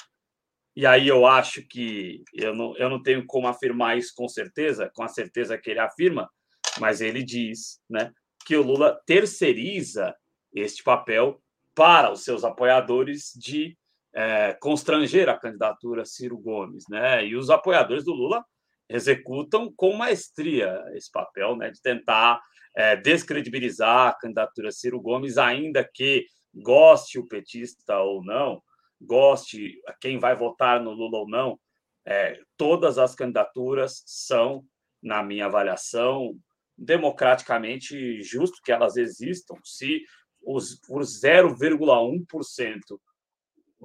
e 0.74 0.86
aí 0.86 1.08
eu 1.08 1.26
acho 1.26 1.66
que 1.66 2.22
eu 2.32 2.54
não, 2.54 2.76
eu 2.76 2.88
não 2.88 3.02
tenho 3.02 3.26
como 3.26 3.48
afirmar 3.48 3.98
isso 3.98 4.12
com 4.16 4.28
certeza, 4.28 4.90
com 4.94 5.02
a 5.02 5.08
certeza 5.08 5.58
que 5.58 5.70
ele 5.70 5.80
afirma, 5.80 6.30
mas 6.78 7.00
ele 7.00 7.22
diz 7.22 7.80
né, 7.88 8.12
que 8.46 8.56
o 8.56 8.62
Lula 8.62 9.00
terceiriza 9.04 10.14
este 10.54 10.82
papel 10.82 11.42
para 11.74 12.12
os 12.12 12.24
seus 12.24 12.44
apoiadores 12.44 13.32
de 13.34 13.76
é, 14.14 14.54
constranger 14.54 15.28
a 15.28 15.38
candidatura 15.38 16.04
Ciro 16.04 16.38
Gomes, 16.38 16.84
né? 16.88 17.24
E 17.24 17.36
os 17.36 17.48
apoiadores 17.48 18.04
do 18.04 18.12
Lula 18.12 18.44
executam 18.90 19.72
com 19.74 19.94
maestria 19.94 20.82
esse 20.94 21.10
papel, 21.10 21.56
né? 21.56 21.70
De 21.70 21.80
tentar 21.80 22.42
é, 22.76 22.96
descredibilizar 22.96 24.08
a 24.08 24.14
candidatura 24.14 24.72
Ciro 24.72 25.00
Gomes, 25.00 25.38
ainda 25.38 25.82
que 25.84 26.26
goste 26.52 27.18
o 27.18 27.26
petista 27.26 28.00
ou 28.00 28.24
não, 28.24 28.60
goste 29.00 29.80
quem 30.00 30.18
vai 30.18 30.34
votar 30.34 30.82
no 30.82 30.90
Lula 30.90 31.18
ou 31.18 31.28
não, 31.28 31.58
é, 32.04 32.40
todas 32.56 32.98
as 32.98 33.14
candidaturas 33.14 34.02
são, 34.04 34.64
na 35.00 35.22
minha 35.22 35.46
avaliação, 35.46 36.36
democraticamente 36.76 38.22
justo 38.22 38.60
que 38.64 38.72
elas 38.72 38.96
existam. 38.96 39.54
Se 39.64 40.02
os, 40.42 40.74
por 40.74 41.02
0,1%, 41.02 43.00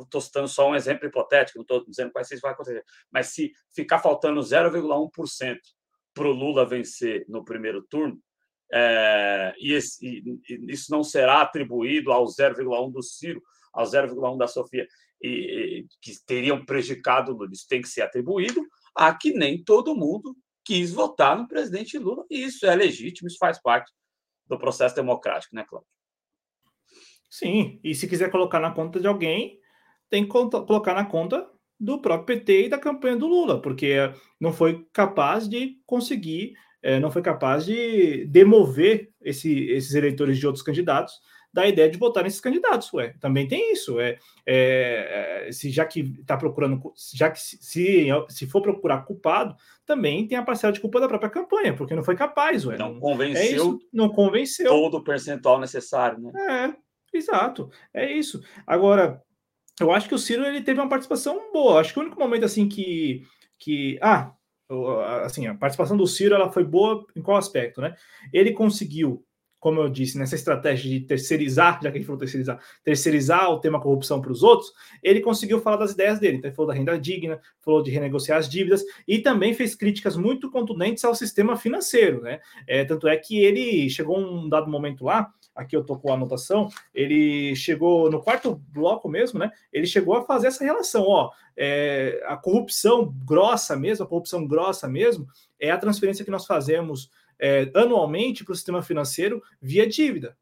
estou 0.04 0.22
citando 0.22 0.48
só 0.48 0.70
um 0.70 0.76
exemplo 0.76 1.08
hipotético, 1.08 1.58
não 1.58 1.64
estou 1.64 1.86
dizendo 1.86 2.12
quais 2.12 2.30
isso 2.30 2.42
vai 2.42 2.52
acontecer, 2.52 2.84
mas 3.12 3.28
se 3.28 3.52
ficar 3.74 4.00
faltando 4.00 4.40
0,1% 4.42 5.58
para 6.14 6.28
o 6.28 6.32
Lula 6.32 6.66
vencer 6.66 7.26
no 7.28 7.44
primeiro 7.44 7.82
turno, 7.84 8.20
é, 8.72 9.54
e, 9.58 9.74
esse, 9.74 10.06
e, 10.06 10.72
isso 10.72 10.92
não 10.92 11.04
será 11.04 11.42
atribuído 11.42 12.12
ao 12.12 12.26
0,1 12.26 12.92
do 12.92 13.02
Ciro, 13.02 13.42
ao 13.74 13.86
0,1 13.86 14.38
da 14.38 14.48
Sofia, 14.48 14.88
e, 15.22 15.86
que 16.02 16.14
teriam 16.26 16.66
prejudicado 16.66 17.34
Lula. 17.34 17.50
Isso 17.52 17.68
tem 17.68 17.82
que 17.82 17.88
ser 17.88 18.02
atribuído 18.02 18.66
a 18.96 19.14
que 19.14 19.32
nem 19.32 19.64
todo 19.64 19.96
mundo 19.96 20.36
quis 20.64 20.92
votar 20.92 21.38
no 21.38 21.48
presidente 21.48 21.98
Lula, 21.98 22.26
e 22.30 22.44
isso 22.44 22.66
é 22.66 22.76
legítimo, 22.76 23.28
isso 23.28 23.38
faz 23.38 23.62
parte 23.62 23.92
do 24.48 24.58
processo 24.58 24.96
democrático, 24.96 25.56
né, 25.56 25.64
Cláudio? 25.64 25.90
Sim, 27.30 27.80
e 27.84 27.94
se 27.94 28.08
quiser 28.08 28.32
colocar 28.32 28.60
na 28.60 28.72
conta 28.72 29.00
de 29.00 29.08
alguém, 29.08 29.60
tem 30.16 30.24
que 30.24 30.30
colocar 30.30 30.94
na 30.94 31.04
conta 31.04 31.46
do 31.78 32.00
próprio 32.00 32.38
PT 32.38 32.66
e 32.66 32.70
da 32.70 32.78
campanha 32.78 33.18
do 33.18 33.28
Lula, 33.28 33.62
porque 33.62 33.96
não 34.40 34.54
foi 34.54 34.86
capaz 34.94 35.48
de 35.48 35.78
conseguir 35.86 36.54
é, 36.86 37.00
não 37.00 37.10
foi 37.10 37.24
capaz 37.24 37.66
de 37.66 38.28
demover 38.28 39.10
esse, 39.20 39.72
esses 39.72 39.96
eleitores 39.96 40.38
de 40.38 40.46
outros 40.46 40.64
candidatos 40.64 41.20
da 41.52 41.66
ideia 41.66 41.90
de 41.90 41.98
votar 41.98 42.24
nesses 42.24 42.40
candidatos. 42.40 42.94
Ué, 42.94 43.16
também 43.20 43.48
tem 43.48 43.74
isso. 43.74 44.00
É, 44.00 44.20
é, 44.46 45.48
é 45.48 45.52
se 45.52 45.72
já 45.72 45.84
que 45.84 46.02
está 46.02 46.38
procurando, 46.38 46.80
já 47.12 47.32
que 47.32 47.40
se, 47.40 47.58
se, 47.60 48.08
se 48.30 48.46
for 48.46 48.62
procurar 48.62 49.04
culpado, 49.04 49.56
também 49.84 50.28
tem 50.28 50.38
a 50.38 50.44
parcela 50.44 50.72
de 50.72 50.80
culpa 50.80 51.00
da 51.00 51.08
própria 51.08 51.32
campanha, 51.32 51.74
porque 51.76 51.96
não 51.96 52.04
foi 52.04 52.16
capaz. 52.16 52.68
Ué, 52.68 52.78
não, 52.78 52.94
não 52.94 53.00
convenceu. 53.00 53.42
É 53.42 53.48
isso, 53.48 53.80
não 53.92 54.10
convenceu. 54.10 54.70
Todo 54.70 54.98
o 54.98 55.04
percentual 55.04 55.60
necessário, 55.60 56.20
né? 56.20 56.76
É, 57.14 57.18
exato. 57.18 57.72
É 57.92 58.12
isso. 58.12 58.44
Agora, 58.68 59.24
eu 59.80 59.92
acho 59.92 60.08
que 60.08 60.16
o 60.16 60.20
Ciro 60.20 60.46
ele 60.46 60.62
teve 60.62 60.80
uma 60.80 60.90
participação 60.90 61.52
boa. 61.52 61.80
Acho 61.80 61.94
que 61.94 62.00
o 62.00 62.02
único 62.02 62.20
momento 62.20 62.46
assim 62.46 62.68
que 62.68 63.24
que 63.58 63.98
ah 64.02 64.34
assim, 65.24 65.46
a 65.46 65.54
participação 65.54 65.96
do 65.96 66.08
Ciro 66.08 66.34
ela 66.34 66.52
foi 66.52 66.64
boa 66.64 67.06
em 67.16 67.22
qual 67.22 67.38
aspecto, 67.38 67.82
né? 67.82 67.96
Ele 68.34 68.52
conseguiu 68.52 69.24
como 69.66 69.82
eu 69.82 69.90
disse, 69.90 70.16
nessa 70.20 70.36
estratégia 70.36 70.88
de 70.92 71.00
terceirizar, 71.00 71.80
já 71.82 71.90
que 71.90 71.98
a 71.98 72.00
gente 72.00 72.06
falou 72.06 72.20
terceirizar, 72.20 72.60
terceirizar 72.84 73.50
o 73.50 73.60
tema 73.60 73.82
corrupção 73.82 74.22
para 74.22 74.32
os 74.32 74.44
outros, 74.44 74.72
ele 75.02 75.22
conseguiu 75.22 75.60
falar 75.60 75.78
das 75.78 75.94
ideias 75.94 76.20
dele. 76.20 76.38
Então, 76.38 76.50
ele 76.50 76.56
falou 76.56 76.72
da 76.72 76.78
renda 76.78 77.00
digna, 77.00 77.42
falou 77.62 77.82
de 77.82 77.90
renegociar 77.90 78.38
as 78.38 78.48
dívidas 78.48 78.84
e 79.08 79.18
também 79.18 79.56
fez 79.56 79.74
críticas 79.74 80.16
muito 80.16 80.52
contundentes 80.52 81.04
ao 81.04 81.16
sistema 81.16 81.58
financeiro, 81.58 82.22
né? 82.22 82.42
É, 82.68 82.86
tanto 82.86 83.08
é 83.08 83.18
que 83.18 83.40
ele 83.40 83.90
chegou 83.90 84.20
um 84.20 84.48
dado 84.48 84.70
momento 84.70 85.04
lá, 85.04 85.34
aqui 85.56 85.76
eu 85.76 85.84
tô 85.84 85.98
com 85.98 86.12
a 86.12 86.16
anotação, 86.16 86.70
ele 86.94 87.56
chegou 87.56 88.12
no 88.12 88.22
quarto 88.22 88.62
bloco 88.68 89.08
mesmo, 89.08 89.40
né? 89.40 89.50
Ele 89.72 89.88
chegou 89.88 90.18
a 90.18 90.26
fazer 90.26 90.48
essa 90.48 90.64
relação, 90.64 91.04
ó, 91.08 91.32
é, 91.56 92.22
a 92.26 92.36
corrupção 92.36 93.16
grossa 93.26 93.76
mesmo, 93.76 94.04
a 94.04 94.08
corrupção 94.08 94.46
grossa 94.46 94.88
mesmo, 94.88 95.26
é 95.58 95.72
a 95.72 95.78
transferência 95.78 96.26
que 96.26 96.32
nós 96.32 96.46
fazemos 96.46 97.10
é, 97.40 97.72
anualmente 97.74 98.44
para 98.44 98.52
o 98.52 98.56
sistema 98.56 98.84
financeiro 98.84 99.42
via 99.62 99.88
dívida. 99.88 100.38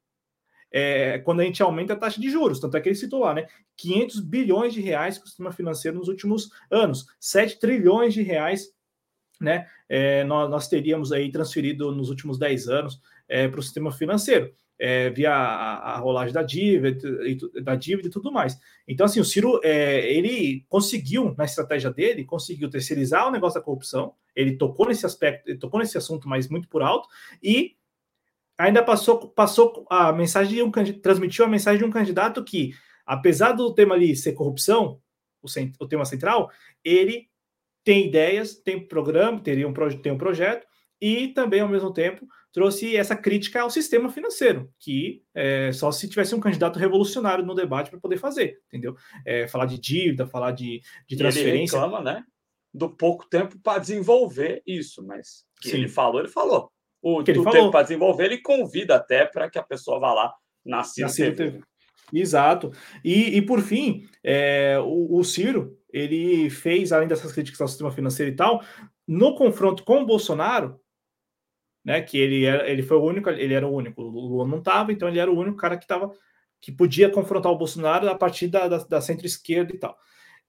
É, 0.76 1.20
quando 1.20 1.42
a 1.42 1.44
gente 1.44 1.62
aumenta 1.62 1.94
a 1.94 1.96
taxa 1.96 2.20
de 2.20 2.32
juros, 2.32 2.60
tanto 2.60 2.76
é 2.76 2.82
que 2.82 2.90
ele 2.90 2.96
citou 2.96 3.20
lá, 3.20 3.36
né? 3.36 3.46
500 3.78 4.20
bilhões 4.22 4.74
de 4.74 4.82
reais 4.82 5.20
para 5.20 5.26
o 5.26 5.28
sistema 5.28 5.52
financeiro 5.52 5.98
nos 6.00 6.08
últimos 6.08 6.50
anos, 6.72 7.06
7 7.20 7.60
trilhões 7.60 8.16
de 8.16 8.24
reais, 8.24 8.74
né? 9.40 9.68
É, 9.88 10.24
nós, 10.24 10.50
nós, 10.50 10.68
teríamos 10.68 11.12
aí 11.12 11.32
transferido 11.32 11.92
nos 11.92 12.10
últimos 12.10 12.40
10 12.40 12.68
anos 12.70 13.00
é, 13.28 13.48
para 13.48 13.60
o 13.60 13.64
sistema 13.64 13.92
financeiro 13.92 14.52
é, 14.80 15.10
via 15.10 15.32
a, 15.32 15.96
a, 15.96 15.98
rolagem 15.98 16.34
da 16.34 16.44
dívida, 16.44 17.08
e, 17.28 17.62
da 17.62 17.76
dívida 17.76 18.08
e 18.08 18.12
tudo 18.12 18.32
mais. 18.32 18.60
Então, 18.88 19.06
assim, 19.06 19.20
o 19.20 19.26
Ciro, 19.26 19.60
é, 19.64 20.12
ele 20.12 20.66
conseguiu, 20.68 21.34
na 21.38 21.46
estratégia 21.46 21.92
dele, 21.92 22.26
conseguiu 22.26 22.70
terceirizar 22.70 23.28
o 23.28 23.32
negócio 23.32 23.60
da 23.60 23.64
corrupção, 23.64 24.14
ele 24.36 24.58
tocou 24.58 24.88
nesse 24.88 25.06
aspecto, 25.06 25.50
ele 25.50 25.60
tocou 25.60 25.80
nesse 25.80 25.98
assunto, 25.98 26.28
mas 26.28 26.50
muito 26.50 26.68
por 26.68 26.82
alto, 26.82 27.08
e 27.42 27.76
ainda 28.58 28.84
passou, 28.84 29.30
passou 29.30 29.86
a 29.90 30.12
mensagem 30.12 30.56
de 30.56 30.64
um 30.64 30.72
transmitiu 30.72 31.46
a 31.46 31.50
mensagem 31.50 31.80
de 31.80 31.86
um 31.86 31.92
candidato 31.92 32.44
que, 32.44 32.74
apesar 33.06 33.54
do 33.54 33.74
tema 33.74 33.96
ali 33.96 34.16
ser 34.16 34.34
corrupção, 34.34 35.00
o, 35.42 35.48
o 35.80 35.88
tema 35.88 36.06
central, 36.06 36.50
ele 36.84 37.30
tem 37.84 38.08
ideias, 38.08 38.56
tem 38.56 38.86
programa, 38.86 39.40
teria 39.40 39.68
um, 39.68 39.74
tem 40.02 40.12
um 40.12 40.18
projeto, 40.18 40.66
e 41.04 41.28
também, 41.28 41.60
ao 41.60 41.68
mesmo 41.68 41.92
tempo, 41.92 42.26
trouxe 42.54 42.96
essa 42.96 43.14
crítica 43.14 43.60
ao 43.60 43.70
sistema 43.70 44.10
financeiro, 44.10 44.72
que 44.80 45.22
é, 45.36 45.70
só 45.74 45.92
se 45.92 46.08
tivesse 46.08 46.34
um 46.34 46.40
candidato 46.40 46.80
revolucionário 46.80 47.46
no 47.46 47.54
debate 47.54 47.90
para 47.90 48.00
poder 48.00 48.16
fazer, 48.16 48.62
entendeu? 48.68 48.96
É, 49.26 49.46
falar 49.46 49.66
de 49.66 49.78
dívida, 49.78 50.26
falar 50.26 50.52
de, 50.52 50.80
de 51.06 51.18
transferência. 51.18 51.76
ele 51.76 51.84
reclama, 51.84 52.02
né? 52.02 52.24
Do 52.74 52.90
pouco 52.90 53.28
tempo 53.28 53.60
para 53.60 53.80
desenvolver 53.80 54.64
isso, 54.66 55.06
mas 55.06 55.44
que 55.62 55.72
ele 55.72 55.90
falou, 55.90 56.22
ele 56.22 56.30
falou. 56.30 56.72
O 57.02 57.22
que 57.22 57.32
ele 57.32 57.44
falou. 57.44 57.52
tempo 57.52 57.72
para 57.72 57.84
desenvolver, 57.84 58.26
ele 58.28 58.38
convida 58.38 58.96
até 58.96 59.26
para 59.26 59.50
que 59.50 59.60
a 59.60 59.64
pessoa 59.64 60.00
vá 60.00 60.14
lá 60.14 60.34
na 60.66 60.84
Ciro, 60.84 61.14
TV. 61.14 61.36
TV. 61.36 61.62
Exato. 62.14 62.72
E, 63.04 63.36
e 63.36 63.42
por 63.42 63.60
fim, 63.60 64.08
é, 64.24 64.80
o, 64.80 65.18
o 65.18 65.24
Ciro, 65.26 65.78
ele 65.92 66.50
fez, 66.50 66.94
além 66.94 67.10
dessas 67.10 67.34
críticas 67.34 67.60
ao 67.60 67.68
sistema 67.68 67.92
financeiro 67.92 68.32
e 68.32 68.36
tal, 68.36 68.64
no 69.08 69.36
confronto 69.36 69.84
com 69.84 70.02
o 70.02 70.06
Bolsonaro, 70.06 70.80
né? 71.84 72.02
Que 72.02 72.18
ele 72.18 72.46
era, 72.46 72.70
ele 72.70 72.84
foi 72.84 72.98
o 72.98 73.04
único, 73.04 73.30
ele 73.30 73.54
era 73.54 73.68
o 73.68 73.74
único. 73.74 74.02
O 74.02 74.10
Lula 74.10 74.48
não 74.48 74.60
estava, 74.60 74.92
então 74.92 75.08
ele 75.08 75.20
era 75.20 75.32
o 75.32 75.38
único 75.38 75.58
cara 75.58 75.78
que 75.78 75.84
estava 75.84 76.12
que 76.62 76.72
podia 76.72 77.10
confrontar 77.10 77.52
o 77.52 77.58
Bolsonaro 77.58 78.10
a 78.10 78.16
partir 78.16 78.48
da, 78.48 78.70
da, 78.70 78.78
da 78.78 79.02
centro-esquerda 79.02 79.76
e 79.76 79.78
tal. 79.78 79.98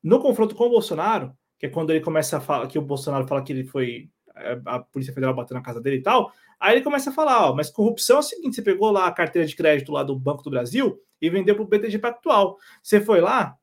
No 0.01 0.21
confronto 0.21 0.55
com 0.55 0.67
o 0.67 0.71
Bolsonaro, 0.71 1.37
que 1.59 1.67
é 1.67 1.69
quando 1.69 1.91
ele 1.91 2.01
começa 2.01 2.37
a 2.37 2.41
falar 2.41 2.69
que 2.69 2.79
o 2.79 2.83
Bolsonaro 2.83 3.27
fala 3.27 3.43
que 3.43 3.53
ele 3.53 3.65
foi 3.65 4.11
é, 4.37 4.61
a 4.65 4.79
Polícia 4.79 5.13
Federal 5.13 5.35
bateu 5.35 5.57
na 5.57 5.63
casa 5.63 5.81
dele 5.81 5.97
e 5.97 6.03
tal, 6.03 6.33
aí 6.61 6.77
ele 6.77 6.85
começa 6.85 7.11
a 7.11 7.13
falar, 7.13 7.51
ó, 7.51 7.55
mas 7.55 7.71
corrupção 7.71 8.17
é 8.17 8.21
o 8.21 8.23
seguinte, 8.23 8.55
você 8.57 8.63
pegou 8.63 8.91
lá 8.91 9.07
a 9.07 9.13
carteira 9.13 9.47
de 9.47 9.57
crédito 9.57 9.93
lá 9.93 10.03
do 10.03 10.17
Banco 10.17 10.43
do 10.43 10.51
Brasil 10.51 11.01
e 11.21 11.31
vendeu 11.31 11.55
para 11.55 11.65
o 11.65 11.67
BTG 11.67 11.99
Pactual. 11.99 12.59
Você 12.83 13.01
foi 13.01 13.21
lá 13.21 13.57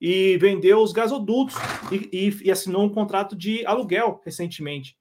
e 0.00 0.36
vendeu 0.38 0.78
os 0.78 0.92
gasodutos 0.92 1.56
e, 1.90 2.08
e, 2.12 2.46
e 2.46 2.50
assinou 2.50 2.84
um 2.84 2.88
contrato 2.88 3.36
de 3.36 3.64
aluguel 3.66 4.20
recentemente. 4.24 4.96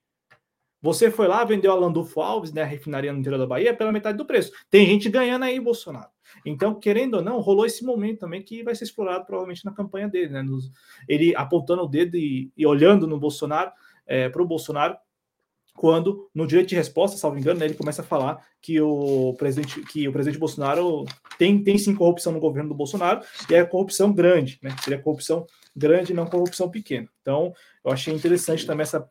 Você 0.81 1.11
foi 1.11 1.27
lá, 1.27 1.43
vendeu 1.43 1.71
a 1.71 1.75
Landulfo 1.75 2.21
Alves, 2.21 2.53
né, 2.53 2.61
a 2.61 2.65
refinaria 2.65 3.11
no 3.11 3.19
interior 3.19 3.37
da 3.37 3.45
Bahia, 3.45 3.73
pela 3.73 3.91
metade 3.91 4.17
do 4.17 4.25
preço. 4.25 4.51
Tem 4.69 4.85
gente 4.85 5.09
ganhando 5.09 5.43
aí, 5.43 5.59
Bolsonaro. 5.59 6.09
Então, 6.45 6.75
querendo 6.75 7.15
ou 7.15 7.21
não, 7.21 7.39
rolou 7.39 7.65
esse 7.65 7.83
momento 7.83 8.19
também 8.19 8.41
que 8.41 8.63
vai 8.63 8.75
ser 8.75 8.85
explorado 8.85 9.25
provavelmente 9.25 9.65
na 9.65 9.73
campanha 9.73 10.07
dele, 10.07 10.29
né? 10.29 10.41
Nos, 10.41 10.71
ele 11.07 11.35
apontando 11.35 11.83
o 11.83 11.87
dedo 11.87 12.15
e, 12.15 12.51
e 12.55 12.65
olhando 12.65 13.07
no 13.07 13.19
Bolsonaro, 13.19 13.71
é, 14.07 14.29
para 14.29 14.41
o 14.41 14.47
Bolsonaro, 14.47 14.95
quando, 15.75 16.29
no 16.35 16.45
direito 16.45 16.69
de 16.69 16.75
resposta, 16.75 17.17
salvo 17.17 17.39
engano, 17.39 17.59
né, 17.59 17.65
ele 17.65 17.73
começa 17.73 18.01
a 18.01 18.05
falar 18.05 18.45
que 18.61 18.81
o 18.81 19.33
presidente, 19.37 19.81
que 19.83 20.07
o 20.09 20.11
presidente 20.11 20.37
Bolsonaro 20.37 21.05
tem, 21.37 21.63
tem 21.63 21.77
sim 21.77 21.95
corrupção 21.95 22.33
no 22.33 22.39
governo 22.39 22.69
do 22.69 22.75
Bolsonaro, 22.75 23.21
e 23.49 23.55
é 23.55 23.63
corrupção 23.63 24.11
grande, 24.11 24.59
né? 24.61 24.75
Seria 24.83 24.99
corrupção 24.99 25.47
grande, 25.73 26.13
não 26.13 26.25
corrupção 26.25 26.69
pequena. 26.69 27.07
Então, 27.21 27.53
eu 27.85 27.91
achei 27.91 28.13
interessante 28.13 28.65
também 28.65 28.83
essa 28.83 29.09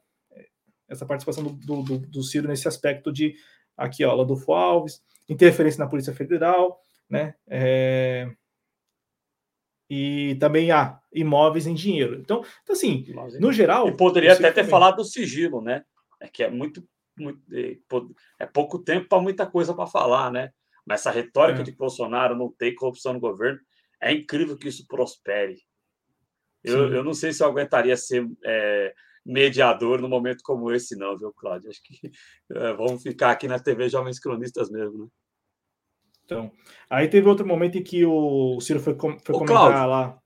essa 0.88 1.06
participação 1.06 1.44
do, 1.44 1.82
do, 1.82 1.98
do 1.98 2.22
Ciro 2.22 2.48
nesse 2.48 2.66
aspecto 2.66 3.12
de 3.12 3.34
aqui, 3.76 4.04
ó, 4.04 4.14
Ladolfo 4.14 4.52
Alves, 4.52 5.02
interferência 5.28 5.82
na 5.82 5.90
Polícia 5.90 6.14
Federal, 6.14 6.80
né? 7.08 7.34
É, 7.46 8.28
e 9.90 10.36
também 10.38 10.70
há 10.70 10.82
ah, 10.82 11.00
imóveis 11.12 11.66
em 11.66 11.74
dinheiro. 11.74 12.16
Então, 12.20 12.44
então 12.62 12.74
assim, 12.74 13.06
no 13.40 13.52
geral. 13.52 13.88
E 13.88 13.96
poderia 13.96 14.34
até 14.34 14.52
ter 14.52 14.64
falado 14.64 14.96
do 14.96 15.04
sigilo, 15.04 15.62
né? 15.62 15.84
É 16.20 16.28
que 16.28 16.42
é 16.42 16.50
muito. 16.50 16.86
muito 17.18 17.40
é, 17.52 17.78
é 18.40 18.46
pouco 18.46 18.78
tempo 18.78 19.08
para 19.08 19.22
muita 19.22 19.46
coisa 19.46 19.72
para 19.72 19.86
falar, 19.86 20.30
né? 20.30 20.50
Mas 20.84 21.00
essa 21.00 21.10
retórica 21.10 21.60
é. 21.60 21.62
de 21.62 21.72
Bolsonaro 21.72 22.36
não 22.36 22.50
tem 22.50 22.74
corrupção 22.74 23.14
no 23.14 23.20
governo, 23.20 23.60
é 24.00 24.12
incrível 24.12 24.56
que 24.56 24.68
isso 24.68 24.86
prospere. 24.86 25.58
Eu, 26.62 26.92
eu 26.92 27.04
não 27.04 27.14
sei 27.14 27.32
se 27.32 27.42
eu 27.42 27.46
aguentaria 27.46 27.96
ser 27.96 28.26
é, 28.44 28.94
mediador 29.28 30.00
no 30.00 30.08
momento 30.08 30.42
como 30.42 30.72
esse, 30.72 30.96
não, 30.96 31.16
viu, 31.16 31.32
Cláudio? 31.32 31.68
Acho 31.68 31.82
que 31.82 32.10
é, 32.50 32.72
vamos 32.72 33.02
ficar 33.02 33.30
aqui 33.30 33.46
na 33.46 33.58
TV 33.58 33.88
Jovens 33.88 34.18
Cronistas 34.18 34.70
mesmo, 34.70 35.04
né? 35.04 35.08
Então, 36.24 36.52
aí 36.90 37.08
teve 37.08 37.28
outro 37.28 37.46
momento 37.46 37.78
em 37.78 37.82
que 37.82 38.04
o 38.04 38.60
Ciro 38.60 38.80
foi, 38.80 38.94
foi 38.94 39.34
Ô, 39.34 39.38
comentar 39.38 39.46
Cláudio, 39.46 39.88
lá. 39.88 40.18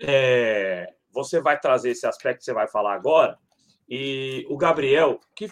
É, 0.00 0.94
você 1.10 1.40
vai 1.40 1.58
trazer 1.58 1.90
esse 1.90 2.06
aspecto 2.06 2.38
que 2.38 2.44
você 2.44 2.52
vai 2.52 2.68
falar 2.68 2.94
agora, 2.94 3.38
e 3.88 4.44
o 4.48 4.56
Gabriel, 4.56 5.20
que 5.34 5.48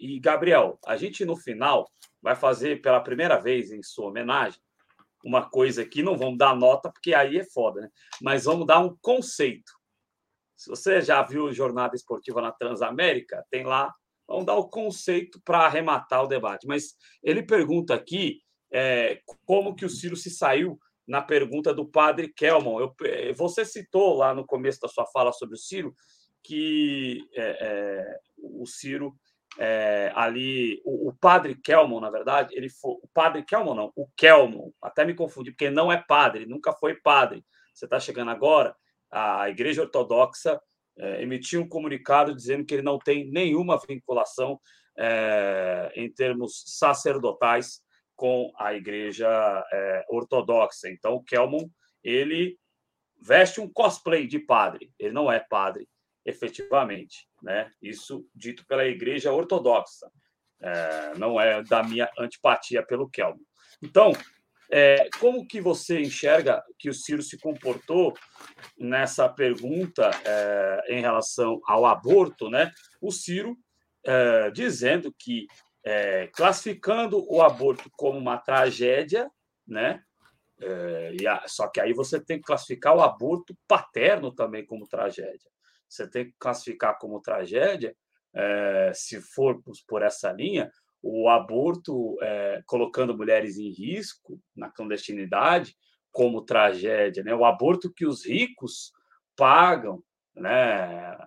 e 0.00 0.20
Gabriel, 0.20 0.78
a 0.86 0.96
gente 0.96 1.24
no 1.24 1.36
final 1.36 1.90
vai 2.22 2.36
fazer 2.36 2.80
pela 2.80 3.00
primeira 3.00 3.38
vez 3.38 3.70
em 3.70 3.82
sua 3.82 4.08
homenagem 4.08 4.60
uma 5.24 5.48
coisa 5.48 5.84
que 5.84 6.02
não 6.02 6.16
vamos 6.16 6.38
dar 6.38 6.54
nota, 6.54 6.90
porque 6.90 7.14
aí 7.14 7.38
é 7.38 7.44
foda, 7.44 7.80
né? 7.80 7.90
Mas 8.20 8.44
vamos 8.44 8.66
dar 8.66 8.78
um 8.78 8.94
conceito. 9.00 9.72
Se 10.64 10.70
você 10.70 11.02
já 11.02 11.22
viu 11.22 11.52
Jornada 11.52 11.94
Esportiva 11.94 12.40
na 12.40 12.50
Transamérica, 12.50 13.44
tem 13.50 13.64
lá, 13.64 13.92
vamos 14.26 14.46
dar 14.46 14.54
o 14.54 14.66
conceito 14.66 15.38
para 15.44 15.66
arrematar 15.66 16.24
o 16.24 16.26
debate. 16.26 16.66
Mas 16.66 16.94
ele 17.22 17.42
pergunta 17.42 17.92
aqui 17.92 18.40
é, 18.72 19.20
como 19.44 19.74
que 19.74 19.84
o 19.84 19.90
Ciro 19.90 20.16
se 20.16 20.30
saiu 20.30 20.78
na 21.06 21.20
pergunta 21.20 21.74
do 21.74 21.86
padre 21.86 22.32
Kelman. 22.32 22.78
Eu, 22.78 22.94
é, 23.02 23.34
você 23.34 23.62
citou 23.62 24.16
lá 24.16 24.34
no 24.34 24.46
começo 24.46 24.80
da 24.80 24.88
sua 24.88 25.04
fala 25.08 25.34
sobre 25.34 25.54
o 25.54 25.58
Ciro 25.58 25.94
que 26.42 27.28
é, 27.34 27.58
é, 27.60 28.18
o 28.38 28.64
Ciro 28.66 29.14
é, 29.58 30.12
ali, 30.14 30.80
o, 30.82 31.10
o, 31.10 31.14
padre 31.14 31.56
Kelman, 31.56 32.00
na 32.00 32.10
verdade, 32.10 32.54
ele 32.56 32.70
foi 32.70 32.92
o 32.92 33.08
padre 33.12 33.44
Kelman 33.44 33.74
não, 33.74 33.92
o 33.94 34.08
Kelman, 34.16 34.72
até 34.82 35.04
me 35.04 35.14
confundi 35.14 35.50
porque 35.50 35.68
não 35.68 35.92
é 35.92 36.02
padre, 36.02 36.46
nunca 36.46 36.72
foi 36.72 36.94
padre. 36.94 37.44
Você 37.74 37.84
está 37.84 38.00
chegando 38.00 38.30
agora 38.30 38.74
a 39.14 39.48
Igreja 39.48 39.82
Ortodoxa 39.82 40.60
é, 40.98 41.22
emitiu 41.22 41.62
um 41.62 41.68
comunicado 41.68 42.34
dizendo 42.34 42.64
que 42.64 42.74
ele 42.74 42.82
não 42.82 42.98
tem 42.98 43.30
nenhuma 43.30 43.78
vinculação 43.78 44.60
é, 44.98 45.92
em 45.94 46.12
termos 46.12 46.64
sacerdotais 46.66 47.80
com 48.16 48.52
a 48.58 48.74
Igreja 48.74 49.28
é, 49.72 50.04
Ortodoxa. 50.08 50.88
Então, 50.88 51.22
Kelmon 51.22 51.68
ele 52.02 52.58
veste 53.20 53.60
um 53.60 53.72
cosplay 53.72 54.26
de 54.26 54.38
padre. 54.38 54.92
Ele 54.98 55.12
não 55.12 55.30
é 55.30 55.38
padre, 55.38 55.88
efetivamente, 56.24 57.28
né? 57.42 57.70
Isso 57.80 58.28
dito 58.34 58.66
pela 58.66 58.84
Igreja 58.84 59.32
Ortodoxa. 59.32 60.10
É, 60.60 61.18
não 61.18 61.40
é 61.40 61.62
da 61.62 61.82
minha 61.82 62.10
antipatia 62.18 62.84
pelo 62.84 63.08
Kelmon. 63.08 63.38
Então, 63.82 64.12
é, 64.70 65.08
como 65.20 65.46
que 65.46 65.60
você 65.60 66.00
enxerga 66.00 66.62
que 66.78 66.88
o 66.88 66.94
Ciro 66.94 67.22
se 67.22 67.38
comportou 67.38 68.14
nessa 68.78 69.28
pergunta 69.28 70.10
é, 70.24 70.94
em 70.96 71.00
relação 71.00 71.60
ao 71.66 71.86
aborto, 71.86 72.48
né? 72.48 72.72
O 73.00 73.10
Ciro 73.10 73.56
é, 74.04 74.50
dizendo 74.50 75.14
que 75.18 75.46
é, 75.84 76.28
classificando 76.28 77.24
o 77.30 77.42
aborto 77.42 77.90
como 77.92 78.18
uma 78.18 78.38
tragédia, 78.38 79.30
né? 79.66 80.02
É, 80.60 81.12
a, 81.28 81.46
só 81.46 81.68
que 81.68 81.80
aí 81.80 81.92
você 81.92 82.18
tem 82.18 82.38
que 82.38 82.44
classificar 82.44 82.96
o 82.96 83.02
aborto 83.02 83.56
paterno 83.68 84.32
também 84.32 84.64
como 84.64 84.86
tragédia. 84.86 85.50
Você 85.88 86.08
tem 86.08 86.26
que 86.26 86.34
classificar 86.38 86.98
como 86.98 87.20
tragédia, 87.20 87.94
é, 88.34 88.92
se 88.94 89.20
formos 89.20 89.82
por 89.86 90.02
essa 90.02 90.32
linha, 90.32 90.70
o 91.06 91.28
aborto 91.28 92.16
é, 92.22 92.62
colocando 92.64 93.16
mulheres 93.16 93.58
em 93.58 93.68
risco 93.70 94.40
na 94.56 94.70
clandestinidade 94.70 95.76
como 96.10 96.40
tragédia, 96.40 97.22
né? 97.22 97.34
O 97.34 97.44
aborto 97.44 97.92
que 97.92 98.06
os 98.06 98.24
ricos 98.24 98.90
pagam, 99.36 100.02
né? 100.34 101.18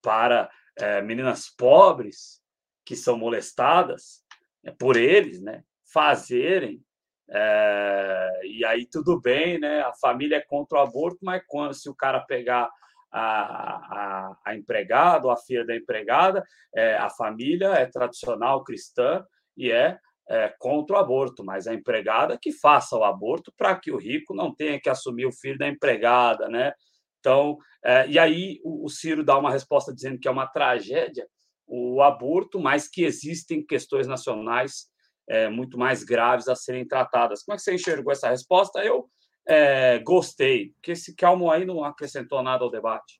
Para 0.00 0.50
é, 0.76 1.02
meninas 1.02 1.50
pobres 1.50 2.40
que 2.86 2.96
são 2.96 3.18
molestadas 3.18 4.24
né, 4.64 4.74
por 4.78 4.96
eles, 4.96 5.42
né? 5.42 5.62
Fazerem 5.92 6.82
é, 7.30 8.40
e 8.44 8.64
aí 8.64 8.86
tudo 8.86 9.20
bem, 9.20 9.58
né? 9.58 9.82
A 9.82 9.92
família 9.92 10.36
é 10.36 10.40
contra 10.40 10.78
o 10.78 10.80
aborto, 10.80 11.18
mas 11.20 11.42
quando 11.46 11.74
se 11.74 11.90
o 11.90 11.94
cara 11.94 12.20
pegar 12.20 12.70
a, 13.10 13.20
a, 13.20 14.36
a 14.44 14.54
empregada 14.54 15.26
ou 15.26 15.30
a 15.30 15.36
filha 15.36 15.64
da 15.64 15.76
empregada, 15.76 16.44
é, 16.74 16.96
a 16.96 17.08
família 17.10 17.68
é 17.68 17.86
tradicional 17.86 18.62
cristã 18.64 19.24
e 19.56 19.70
é, 19.70 19.98
é, 20.28 20.54
contra 20.58 20.96
o 20.96 20.98
aborto, 20.98 21.44
mas 21.44 21.66
a 21.66 21.74
empregada 21.74 22.38
que 22.40 22.52
faça 22.52 22.96
o 22.96 23.04
aborto 23.04 23.52
para 23.56 23.74
que 23.76 23.90
o 23.90 23.96
rico 23.96 24.34
não 24.34 24.54
tenha 24.54 24.80
que 24.80 24.90
assumir 24.90 25.26
o 25.26 25.32
filho 25.32 25.58
da 25.58 25.68
empregada, 25.68 26.48
né? 26.48 26.72
Então, 27.18 27.58
é, 27.84 28.06
e 28.08 28.18
aí 28.18 28.60
o, 28.62 28.84
o 28.84 28.88
Ciro 28.88 29.24
dá 29.24 29.38
uma 29.38 29.50
resposta 29.50 29.92
dizendo 29.92 30.18
que 30.18 30.28
é 30.28 30.30
uma 30.30 30.46
tragédia 30.46 31.26
o 31.68 32.00
aborto, 32.00 32.58
mas 32.58 32.88
que 32.88 33.04
existem 33.04 33.64
questões 33.64 34.06
nacionais 34.06 34.86
é, 35.28 35.48
muito 35.48 35.78
mais 35.78 36.02
graves 36.02 36.48
a 36.48 36.56
serem 36.56 36.88
tratadas. 36.88 37.42
Como 37.42 37.54
é 37.54 37.56
que 37.56 37.62
você 37.62 37.74
enxergou 37.74 38.10
essa 38.10 38.30
resposta? 38.30 38.82
Eu 38.82 39.08
é, 39.48 39.98
gostei, 40.00 40.70
porque 40.74 40.92
esse 40.92 41.14
Calmo 41.14 41.50
aí 41.50 41.64
não 41.64 41.82
acrescentou 41.82 42.42
nada 42.42 42.62
ao 42.62 42.70
debate. 42.70 43.18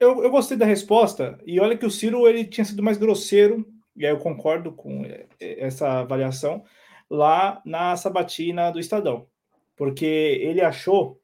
Eu, 0.00 0.24
eu, 0.24 0.30
gostei 0.30 0.56
da 0.56 0.64
resposta, 0.64 1.38
e 1.44 1.60
olha 1.60 1.76
que 1.76 1.84
o 1.84 1.90
Ciro 1.90 2.26
ele 2.26 2.46
tinha 2.46 2.64
sido 2.64 2.82
mais 2.82 2.96
grosseiro, 2.96 3.70
e 3.94 4.06
aí 4.06 4.12
eu 4.12 4.18
concordo 4.18 4.72
com 4.72 5.04
é, 5.04 5.26
é, 5.38 5.66
essa 5.66 6.00
avaliação, 6.00 6.64
lá 7.10 7.60
na 7.66 7.94
sabatina 7.96 8.70
do 8.70 8.80
Estadão, 8.80 9.28
porque 9.76 10.06
ele 10.06 10.62
achou, 10.62 11.20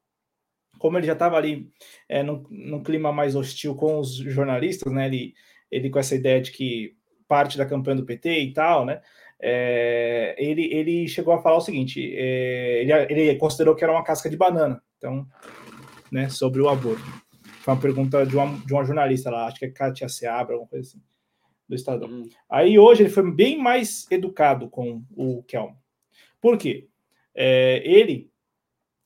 como 0.79 0.99
ele 0.99 1.07
já 1.07 1.15
estava 1.15 1.39
ali 1.39 1.73
é, 2.07 2.23
num, 2.23 2.45
num, 2.51 2.83
clima 2.83 3.11
mais 3.11 3.35
hostil 3.35 3.75
com 3.75 3.99
os 3.99 4.17
jornalistas, 4.17 4.93
né, 4.93 5.07
ele, 5.07 5.33
ele 5.71 5.89
com 5.89 5.99
essa 5.99 6.15
ideia 6.15 6.43
de 6.43 6.53
que 6.53 6.95
parte 7.27 7.57
da 7.57 7.65
campanha 7.65 7.97
do 7.97 8.05
PT 8.05 8.41
e 8.41 8.53
tal, 8.53 8.85
né, 8.85 9.01
é, 9.41 10.35
ele, 10.39 10.73
ele 10.73 11.09
chegou 11.09 11.35
a 11.35 11.43
falar 11.43 11.57
o 11.57 11.61
seguinte: 11.61 12.13
é, 12.15 12.83
ele, 12.83 12.93
ele 13.23 13.37
considerou 13.37 13.75
que 13.75 13.85
era 13.85 13.93
uma 13.93 14.05
casca 14.05 14.31
de 14.31 14.37
banana, 14.37 14.83
então, 14.97 15.27
né, 16.11 16.29
sobre 16.29 16.61
o 16.61 16.69
aborto. 16.69 17.05
Foi 17.61 17.75
uma 17.75 17.81
pergunta 17.81 18.25
de 18.25 18.37
uma, 18.37 18.59
de 18.59 18.73
uma 18.73 18.85
jornalista 18.85 19.31
lá, 19.31 19.47
acho 19.47 19.59
que 19.59 19.67
é 19.67 19.71
Katia 19.71 20.09
Seabra, 20.09 20.55
alguma 20.55 20.69
coisa 20.69 20.89
assim, 20.89 21.03
do 21.69 21.75
Estadão. 21.75 22.09
Uhum. 22.09 22.29
Aí 22.49 22.79
hoje 22.79 23.03
ele 23.03 23.11
foi 23.11 23.31
bem 23.31 23.59
mais 23.59 24.11
educado 24.11 24.71
com 24.71 25.05
o 25.17 25.43
Kelmo. 25.43 25.77
Por 26.41 26.57
quê? 26.57 26.89
É, 27.35 27.83
ele 27.85 28.31